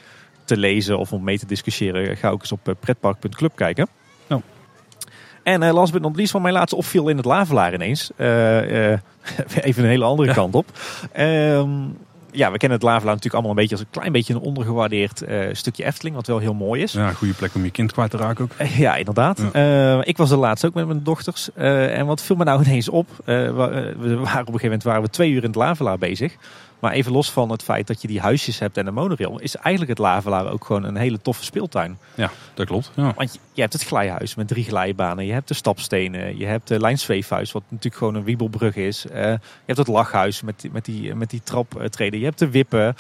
te 0.44 0.56
lezen 0.56 0.98
of 0.98 1.12
om 1.12 1.24
mee 1.24 1.38
te 1.38 1.46
discussiëren, 1.46 2.16
ga 2.16 2.28
ook 2.28 2.40
eens 2.40 2.52
op 2.52 2.74
pretpark.club 2.80 3.56
kijken. 3.56 3.88
En 5.42 5.62
uh, 5.62 5.72
last 5.72 5.92
but 5.92 6.02
not 6.02 6.16
least 6.16 6.30
van 6.30 6.42
mijn 6.42 6.54
laatste 6.54 6.76
opviel 6.76 7.08
in 7.08 7.16
het 7.16 7.24
Lavelaar 7.26 7.74
ineens. 7.74 8.10
Uh, 8.16 8.90
uh, 8.90 8.98
even 9.60 9.82
een 9.82 9.88
hele 9.88 10.04
andere 10.04 10.32
kant 10.32 10.54
op. 10.54 10.66
Ehm, 11.12 11.70
ja, 12.32 12.50
we 12.50 12.58
kennen 12.58 12.78
het 12.78 12.86
Lavelaar 12.86 13.14
natuurlijk 13.14 13.34
allemaal 13.34 13.50
een 13.50 13.56
beetje 13.56 13.74
als 13.76 13.84
een 13.84 13.90
klein 13.90 14.12
beetje 14.12 14.34
een 14.34 14.40
ondergewaardeerd 14.40 15.22
eh, 15.22 15.38
stukje 15.52 15.84
Efteling, 15.84 16.16
wat 16.16 16.26
wel 16.26 16.38
heel 16.38 16.54
mooi 16.54 16.82
is. 16.82 16.92
Ja, 16.92 17.12
goede 17.12 17.34
plek 17.34 17.54
om 17.54 17.64
je 17.64 17.70
kind 17.70 17.92
kwijt 17.92 18.10
te 18.10 18.16
raken 18.16 18.44
ook. 18.44 18.50
Eh, 18.56 18.78
Ja, 18.78 18.94
inderdaad. 18.96 19.42
Ja. 19.52 19.96
Eh, 19.96 20.08
ik 20.08 20.16
was 20.16 20.30
er 20.30 20.36
laatst 20.36 20.64
ook 20.66 20.74
met 20.74 20.86
mijn 20.86 21.02
dochters. 21.02 21.48
Eh, 21.54 21.98
en 21.98 22.06
wat 22.06 22.22
viel 22.22 22.36
me 22.36 22.44
nou 22.44 22.62
ineens 22.64 22.88
op? 22.88 23.08
Eh, 23.24 23.34
we, 23.36 23.94
we 23.98 24.14
waren 24.16 24.18
op 24.18 24.24
een 24.24 24.44
gegeven 24.44 24.62
moment 24.62 24.82
waren 24.82 25.02
we 25.02 25.08
twee 25.10 25.30
uur 25.30 25.42
in 25.42 25.48
het 25.48 25.54
Lavelaar 25.56 25.98
bezig. 25.98 26.34
Maar 26.81 26.93
even 26.93 27.12
los 27.12 27.31
van 27.32 27.51
het 27.51 27.62
feit 27.62 27.86
dat 27.86 28.02
je 28.02 28.09
die 28.09 28.20
huisjes 28.20 28.59
hebt 28.59 28.77
en 28.77 28.85
de 28.85 28.90
monorail, 28.90 29.39
is 29.39 29.57
eigenlijk 29.57 29.89
het 29.98 29.98
Lavelaar 29.98 30.51
ook 30.52 30.65
gewoon 30.65 30.85
een 30.85 30.97
hele 30.97 31.20
toffe 31.23 31.44
speeltuin. 31.44 31.98
Ja, 32.15 32.31
dat 32.55 32.66
klopt. 32.66 32.93
Ja. 32.97 33.12
Want 33.16 33.32
je, 33.32 33.39
je 33.52 33.61
hebt 33.61 33.73
het 33.73 33.82
glijhuis 33.85 34.35
met 34.35 34.48
drie 34.48 34.65
glijbanen, 34.65 35.27
je 35.27 35.32
hebt 35.32 35.48
de 35.48 35.55
stapstenen, 35.55 36.39
je 36.39 36.47
hebt 36.47 36.69
de 36.69 36.81
lijnzweefhuis, 36.81 37.52
wat 37.52 37.62
natuurlijk 37.69 37.97
gewoon 37.97 38.15
een 38.15 38.24
wiebelbrug 38.24 38.77
is. 38.77 39.07
Eh, 39.07 39.23
je 39.31 39.39
hebt 39.66 39.78
het 39.78 39.86
lachhuis 39.89 40.43
met, 40.43 40.61
die- 40.61 40.70
met 40.73 40.85
die, 40.85 41.15
met 41.15 41.31
die 41.31 41.40
traptreden, 41.44 42.19
je 42.19 42.24
hebt 42.24 42.39
de 42.39 42.51
wippen. 42.51 42.94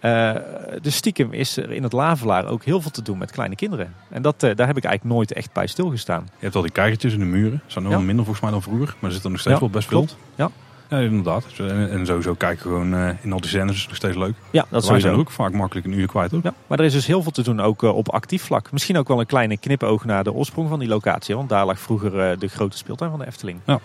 Eh 0.00 0.34
dus 0.82 0.96
stiekem 0.96 1.32
is 1.32 1.56
er 1.56 1.70
in 1.72 1.82
het 1.82 1.92
Lavelaar 1.92 2.46
ook 2.46 2.64
heel 2.64 2.80
veel 2.80 2.90
te 2.90 3.02
doen 3.02 3.18
met 3.18 3.30
kleine 3.30 3.54
kinderen. 3.56 3.94
En 4.10 4.22
dat, 4.22 4.42
eh, 4.42 4.54
daar 4.56 4.66
heb 4.66 4.76
ik 4.76 4.84
eigenlijk 4.84 5.14
nooit 5.16 5.32
echt 5.32 5.52
bij 5.52 5.66
stilgestaan. 5.66 6.22
Je 6.24 6.42
hebt 6.44 6.54
al 6.56 6.62
die 6.62 6.70
kijkertjes 6.70 7.12
in 7.12 7.18
de 7.18 7.24
muren. 7.24 7.62
zijn 7.66 7.84
nog 7.84 7.92
Ja. 7.92 7.98
minder 7.98 8.24
volgens 8.24 8.40
mij 8.40 8.50
dan 8.50 8.62
vroeger. 8.62 8.94
Maar 8.98 9.10
er 9.10 9.16
zit 9.16 9.24
er 9.24 9.30
nog 9.30 9.40
steeds 9.40 9.54
Ja, 9.54 9.60
wel 9.60 9.70
best 9.70 9.88
veel. 9.88 10.06
Ja. 10.34 10.50
Ja, 10.88 10.98
inderdaad. 10.98 11.44
En, 11.58 11.90
en 11.90 12.06
sowieso 12.06 12.34
kijken 12.34 12.62
gewoon 12.62 12.94
eh, 12.94 13.08
in 13.22 13.32
al 13.32 13.40
die 13.40 13.48
scènes 13.48 13.76
is 13.76 13.86
nog 13.86 13.96
steeds 13.96 14.16
leuk. 14.16 14.34
Ja, 14.50 14.60
dat 14.60 14.70
Wij 14.70 14.80
sowieso. 14.80 15.06
zijn 15.06 15.20
ook 15.20 15.30
vaak 15.30 15.52
makkelijk 15.52 15.86
een 15.86 15.98
uur 15.98 16.06
kwijt 16.06 16.34
ook. 16.34 16.42
Ja, 16.42 16.54
maar 16.66 16.78
er 16.78 16.84
is 16.84 16.92
dus 16.92 17.06
heel 17.06 17.22
veel 17.22 17.32
te 17.32 17.42
doen 17.42 17.60
ook 17.60 17.82
eh, 17.82 17.96
op 17.96 18.08
actief 18.08 18.42
vlak. 18.42 18.72
Misschien 18.72 18.96
ook 18.96 19.08
wel 19.08 19.20
een 19.20 19.26
kleine 19.26 19.56
knipoog 19.58 20.04
naar 20.04 20.24
de 20.24 20.32
oorsprong 20.32 20.68
van 20.68 20.78
die 20.78 20.88
locatie. 20.88 21.36
Want 21.36 21.48
daar 21.48 21.66
lag 21.66 21.78
vroeger 21.78 22.20
eh, 22.20 22.38
de 22.38 22.48
grote 22.48 22.76
speeltuin 22.76 23.10
van 23.10 23.18
de 23.18 23.26
Efteling. 23.26 23.58
Ja, 23.66 23.80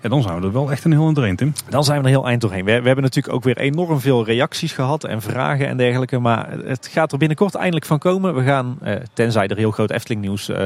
dan 0.00 0.22
zijn 0.22 0.40
we 0.40 0.46
er 0.46 0.52
wel 0.52 0.70
echt 0.70 0.84
een 0.84 0.92
heel 0.92 1.08
in 1.08 1.14
doorheen, 1.14 1.36
Tim. 1.36 1.52
Dan 1.68 1.84
zijn 1.84 1.98
we 1.98 2.04
er 2.04 2.10
heel 2.10 2.26
eind 2.26 2.40
doorheen. 2.40 2.64
We, 2.64 2.80
we 2.80 2.86
hebben 2.86 3.04
natuurlijk 3.04 3.34
ook 3.34 3.44
weer 3.44 3.56
enorm 3.58 4.00
veel 4.00 4.24
reacties 4.24 4.72
gehad 4.72 5.04
en 5.04 5.22
vragen 5.22 5.66
en 5.66 5.76
dergelijke. 5.76 6.18
Maar 6.18 6.50
het 6.64 6.86
gaat 6.92 7.12
er 7.12 7.18
binnenkort 7.18 7.54
eindelijk 7.54 7.86
van 7.86 7.98
komen. 7.98 8.34
We 8.34 8.42
gaan, 8.42 8.78
eh, 8.80 8.94
tenzij 9.12 9.46
er 9.48 9.56
heel 9.56 9.70
groot 9.70 9.90
Efteling 9.90 10.20
nieuws 10.20 10.48
eh, 10.48 10.56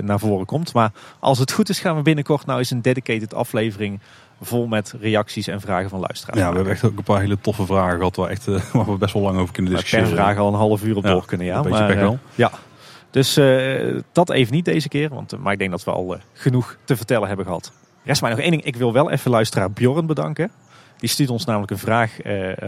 naar 0.00 0.18
voren 0.18 0.46
komt. 0.46 0.72
Maar 0.72 0.90
als 1.18 1.38
het 1.38 1.52
goed 1.52 1.68
is 1.68 1.78
gaan 1.80 1.96
we 1.96 2.02
binnenkort 2.02 2.46
nou 2.46 2.58
eens 2.58 2.70
een 2.70 2.82
dedicated 2.82 3.34
aflevering 3.34 4.00
vol 4.40 4.66
met 4.66 4.94
reacties 5.00 5.46
en 5.46 5.60
vragen 5.60 5.88
van 5.90 6.00
luisteraars. 6.00 6.38
Ja, 6.38 6.48
we 6.48 6.54
hebben 6.54 6.72
echt 6.72 6.84
ook 6.84 6.96
een 6.96 7.04
paar 7.04 7.20
hele 7.20 7.40
toffe 7.40 7.66
vragen 7.66 7.96
gehad 7.96 8.16
waar, 8.16 8.30
echt, 8.30 8.46
eh, 8.48 8.62
waar 8.72 8.86
we 8.86 8.96
best 8.96 9.12
wel 9.12 9.22
lang 9.22 9.38
over 9.38 9.54
kunnen 9.54 9.72
Waar 9.72 9.82
per 9.82 9.90
discussiëren. 9.90 10.24
vraag 10.24 10.38
al 10.38 10.48
een 10.48 10.58
half 10.58 10.84
uur 10.84 10.96
op 10.96 11.04
Ja, 11.04 11.10
door 11.10 11.26
kunnen. 11.26 11.46
Ja, 11.46 11.56
een 11.56 11.62
beetje 11.62 11.78
maar, 11.78 11.90
eh, 11.90 11.98
wel. 11.98 12.18
ja. 12.34 12.50
Dus 13.10 13.36
eh, 13.36 14.00
dat 14.12 14.30
even 14.30 14.54
niet 14.54 14.64
deze 14.64 14.88
keer. 14.88 15.08
Want, 15.08 15.38
maar 15.38 15.52
ik 15.52 15.58
denk 15.58 15.70
dat 15.70 15.84
we 15.84 15.90
al 15.90 16.16
genoeg 16.32 16.76
te 16.84 16.96
vertellen 16.96 17.28
hebben 17.28 17.46
gehad. 17.46 17.72
Rest 18.04 18.20
mij 18.20 18.30
nog 18.30 18.40
één 18.40 18.50
ding. 18.50 18.64
Ik 18.64 18.76
wil 18.76 18.92
wel 18.92 19.10
even 19.10 19.30
luisteraar 19.30 19.70
Bjorn 19.70 20.06
bedanken. 20.06 20.50
Die 20.98 21.08
stuurt 21.08 21.30
ons 21.30 21.44
namelijk 21.44 21.70
een 21.70 21.78
vraag 21.78 22.16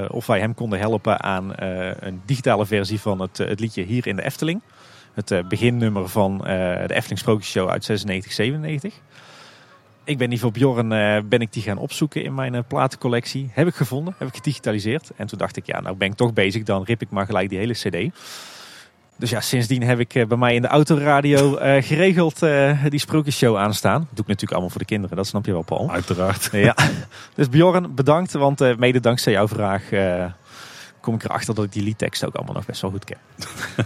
of 0.09 0.27
wij 0.27 0.41
hem 0.41 0.55
konden 0.55 0.79
helpen 0.79 1.23
aan 1.23 1.53
een 2.01 2.23
digitale 2.25 2.67
versie 2.67 3.01
van 3.01 3.21
het, 3.21 3.39
het 3.39 3.61
liedje 3.61 3.83
Hier 3.83 4.07
in 4.07 4.17
de 4.17 4.25
Efteling. 4.25 4.61
Het 5.15 5.49
beginnummer 5.49 6.09
van 6.09 6.39
de 6.39 6.95
Efteling 6.95 7.19
Sprookjesshow 7.19 7.69
uit 7.69 7.85
96, 7.85 8.33
97. 8.33 8.95
Ik 10.09 10.19
ben 10.19 10.31
die 10.31 10.41
voor 10.41 10.53
Bjorn 10.53 10.93
eh, 10.93 11.19
ben 11.25 11.41
ik 11.41 11.53
die 11.53 11.63
gaan 11.63 11.79
opzoeken 11.79 12.23
in 12.23 12.35
mijn 12.35 12.55
eh, 12.55 12.61
platencollectie. 12.69 13.51
Heb 13.53 13.67
ik 13.67 13.75
gevonden, 13.75 14.15
heb 14.19 14.29
ik 14.29 14.35
gedigitaliseerd. 14.35 15.11
En 15.17 15.27
toen 15.27 15.39
dacht 15.39 15.57
ik, 15.57 15.67
ja, 15.67 15.81
nou 15.81 15.97
ben 15.97 16.09
ik 16.09 16.15
toch 16.15 16.33
bezig, 16.33 16.63
dan 16.63 16.83
rip 16.83 17.03
ik 17.03 17.11
maar 17.11 17.27
gelijk 17.27 17.49
die 17.49 17.59
hele 17.59 17.73
cd. 17.73 18.19
Dus 19.17 19.31
ja, 19.31 19.41
sindsdien 19.41 19.83
heb 19.83 19.99
ik 19.99 20.15
eh, 20.15 20.27
bij 20.27 20.37
mij 20.37 20.55
in 20.55 20.63
de 20.63 20.69
autoradio 20.69 21.53
geregeld 21.81 22.41
die 22.89 23.01
sprookjesshow 23.01 23.57
aanstaan. 23.57 24.01
Dat 24.01 24.09
doe 24.11 24.21
ik 24.21 24.27
natuurlijk 24.27 24.53
allemaal 24.53 24.71
voor 24.71 24.81
de 24.81 24.87
kinderen, 24.87 25.17
dat 25.17 25.27
snap 25.27 25.47
je 25.47 25.53
wel, 25.53 25.63
Paul. 25.63 25.91
Uiteraard. 25.91 26.49
Ja, 26.69 26.77
dus 27.35 27.49
Bjorn, 27.49 27.95
bedankt. 27.95 28.33
Want 28.33 28.79
mede 28.79 29.01
dankzij 29.01 29.33
jouw 29.33 29.49
vraag 29.49 29.83
kom 31.01 31.15
ik 31.15 31.25
erachter 31.25 31.55
dat 31.55 31.65
ik 31.65 31.73
die 31.73 31.83
liedtekst 31.83 32.25
ook 32.25 32.35
allemaal 32.35 32.55
nog 32.55 32.67
best 32.67 32.81
wel 32.81 32.91
goed 32.91 33.05
ken. 33.05 33.19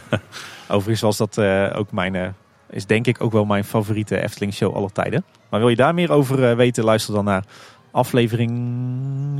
Overigens 0.68 1.00
was 1.00 1.16
dat 1.16 1.38
ook 1.74 1.92
mijn, 1.92 2.34
is 2.72 2.86
denk 2.86 3.06
ik 3.06 3.20
ook 3.22 3.32
wel 3.32 3.44
mijn 3.44 3.64
favoriete 3.64 4.20
Efteling 4.22 4.54
show 4.54 4.74
aller 4.74 4.92
tijden. 4.92 5.24
Maar 5.48 5.60
wil 5.60 5.68
je 5.68 5.76
daar 5.76 5.94
meer 5.94 6.10
over 6.12 6.50
eh, 6.50 6.56
weten, 6.56 6.84
luister 6.84 7.14
dan 7.14 7.24
naar 7.24 7.44
aflevering 7.90 8.50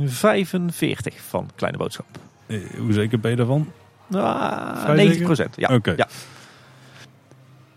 45 0.05 1.13
van 1.29 1.49
Kleine 1.55 1.77
Boodschap. 1.77 2.05
Eh, 2.45 2.57
hoe 2.77 2.93
zeker 2.93 3.19
ben 3.19 3.31
je 3.31 3.37
daarvan? 3.37 3.71
Ah, 4.13 4.81
Vrij 4.81 4.95
90 4.95 5.23
procent, 5.23 5.53
ja. 5.55 5.75
Oké. 5.75 5.93
ja. 5.97 6.07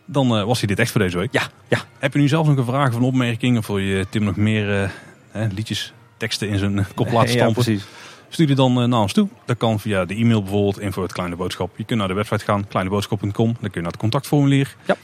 Dan 0.05 0.37
eh, 0.37 0.45
was 0.45 0.59
hij 0.59 0.67
dit 0.69 0.79
echt 0.79 0.91
voor 0.91 1.01
deze 1.01 1.19
week. 1.19 1.33
Ja, 1.33 1.43
ja. 1.69 1.79
Heb 1.99 2.13
je 2.13 2.19
nu 2.19 2.29
zelf 2.29 2.47
nog 2.47 2.57
een 2.57 2.65
vraag 2.65 2.89
of 2.89 2.95
een 2.95 3.03
opmerking? 3.03 3.59
Of 3.59 3.67
wil 3.67 3.79
je 3.79 4.07
Tim 4.11 4.25
nog 4.25 4.37
meer 4.37 4.91
hè, 5.31 5.47
liedjes, 5.47 5.93
teksten 6.17 6.49
in 6.49 6.59
zijn 6.59 6.87
kop 6.95 7.11
laten 7.13 7.29
Ja, 7.35 7.37
stampen? 7.37 7.63
precies. 7.65 7.85
Stuur 8.29 8.47
die 8.47 8.57
dan 8.57 8.89
naar 8.89 9.01
ons 9.01 9.13
toe. 9.13 9.29
Dat 9.45 9.57
kan 9.57 9.81
via 9.81 10.05
de 10.05 10.15
e-mail 10.15 10.43
bijvoorbeeld, 10.43 10.81
info 10.81 11.03
het 11.03 11.13
Kleine 11.13 11.37
Boodschap. 11.37 11.77
Je 11.77 11.85
kunt 11.85 11.99
naar 11.99 12.09
de 12.09 12.15
website 12.15 12.45
gaan, 12.45 12.69
kleineboodschap.com. 12.69 13.33
Dan 13.33 13.55
kun 13.61 13.71
je 13.73 13.81
naar 13.81 13.91
het 13.91 13.97
contactformulier. 14.01 14.77
Ja. 14.87 14.97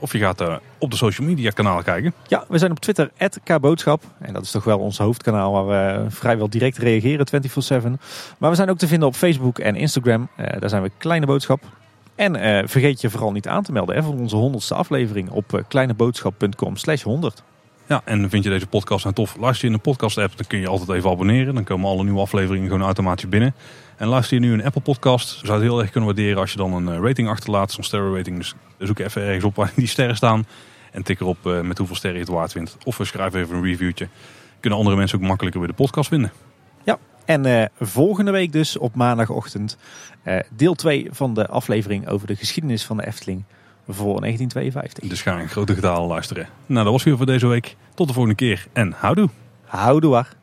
Of 0.00 0.12
je 0.12 0.18
gaat 0.18 0.40
eh, 0.40 0.56
op 0.78 0.90
de 0.90 0.96
social 0.96 1.26
media 1.26 1.50
kanalen 1.50 1.84
kijken. 1.84 2.14
Ja, 2.26 2.44
we 2.48 2.58
zijn 2.58 2.70
op 2.70 2.80
Twitter, 2.80 3.10
@kboodschap. 3.44 4.02
En 4.18 4.32
dat 4.32 4.42
is 4.42 4.50
toch 4.50 4.64
wel 4.64 4.78
ons 4.78 4.98
hoofdkanaal 4.98 5.52
waar 5.52 5.66
we 5.66 6.10
vrijwel 6.10 6.50
direct 6.50 6.78
reageren, 6.78 7.26
24-7. 7.26 8.00
Maar 8.38 8.50
we 8.50 8.56
zijn 8.56 8.70
ook 8.70 8.78
te 8.78 8.88
vinden 8.88 9.08
op 9.08 9.14
Facebook 9.14 9.58
en 9.58 9.76
Instagram. 9.76 10.28
Eh, 10.36 10.60
daar 10.60 10.68
zijn 10.68 10.82
we 10.82 10.90
Kleine 10.98 11.26
Boodschap. 11.26 11.62
En 12.20 12.36
eh, 12.36 12.62
vergeet 12.66 13.00
je 13.00 13.10
vooral 13.10 13.32
niet 13.32 13.48
aan 13.48 13.62
te 13.62 13.72
melden 13.72 13.94
hè, 13.94 14.02
voor 14.02 14.14
onze 14.14 14.36
honderdste 14.36 14.74
aflevering 14.74 15.30
op 15.30 15.54
eh, 15.54 15.60
kleineboodschap.com 15.68 16.76
slash 16.76 17.02
100. 17.02 17.42
Ja, 17.86 18.02
en 18.04 18.30
vind 18.30 18.44
je 18.44 18.50
deze 18.50 18.66
podcast 18.66 19.04
nou 19.04 19.16
tof? 19.16 19.36
Luister 19.36 19.68
je 19.68 19.74
in 19.74 19.80
de 19.82 19.90
podcast 19.90 20.18
app, 20.18 20.36
dan 20.36 20.46
kun 20.46 20.60
je 20.60 20.68
altijd 20.68 20.88
even 20.90 21.10
abonneren. 21.10 21.54
Dan 21.54 21.64
komen 21.64 21.90
alle 21.90 22.02
nieuwe 22.02 22.20
afleveringen 22.20 22.68
gewoon 22.68 22.84
automatisch 22.84 23.28
binnen. 23.28 23.54
En 24.00 24.08
luister 24.08 24.40
je 24.40 24.46
nu 24.46 24.52
een 24.52 24.64
Apple 24.64 24.80
podcast, 24.80 25.28
zou 25.28 25.52
het 25.52 25.62
heel 25.62 25.80
erg 25.80 25.90
kunnen 25.90 26.08
waarderen 26.08 26.38
als 26.38 26.50
je 26.50 26.56
dan 26.56 26.72
een 26.72 26.88
eh, 26.88 27.02
rating 27.02 27.28
achterlaat. 27.28 27.72
Zo'n 27.72 27.84
sterren 27.84 28.16
rating. 28.16 28.36
Dus 28.36 28.54
zoek 28.78 28.98
even 28.98 29.22
ergens 29.22 29.44
op 29.44 29.56
waar 29.56 29.72
die 29.76 29.86
sterren 29.86 30.16
staan. 30.16 30.46
En 30.92 31.02
tik 31.02 31.20
erop 31.20 31.46
eh, 31.46 31.60
met 31.60 31.78
hoeveel 31.78 31.96
sterren 31.96 32.18
je 32.18 32.24
het 32.24 32.34
waard 32.34 32.52
vindt. 32.52 32.76
Of 32.84 32.96
we 32.96 33.04
schrijven 33.04 33.40
even 33.40 33.56
een 33.56 33.64
reviewtje. 33.64 34.08
Kunnen 34.60 34.78
andere 34.78 34.96
mensen 34.96 35.18
ook 35.18 35.24
makkelijker 35.24 35.60
weer 35.60 35.68
de 35.68 35.74
podcast 35.74 36.08
vinden. 36.08 36.32
En 37.24 37.46
eh, 37.46 37.66
volgende 37.80 38.30
week 38.30 38.52
dus 38.52 38.78
op 38.78 38.94
maandagochtend 38.94 39.76
deel 40.56 40.74
2 40.74 41.08
van 41.10 41.34
de 41.34 41.48
aflevering 41.48 42.08
over 42.08 42.26
de 42.26 42.36
geschiedenis 42.36 42.84
van 42.84 42.96
de 42.96 43.06
Efteling 43.06 43.44
voor 43.88 44.20
1952. 44.20 45.08
Dus 45.08 45.22
ga 45.22 45.38
in 45.38 45.48
grote 45.48 45.74
getalen 45.74 46.08
luisteren. 46.08 46.48
Nou, 46.66 46.84
dat 46.84 46.92
was 46.92 47.02
weer 47.02 47.16
voor 47.16 47.26
deze 47.26 47.46
week. 47.46 47.76
Tot 47.94 48.06
de 48.06 48.12
volgende 48.12 48.36
keer 48.36 48.66
en 48.72 48.92
houdoe. 48.96 49.28
Houdoe 49.64 50.10
waar. 50.10 50.38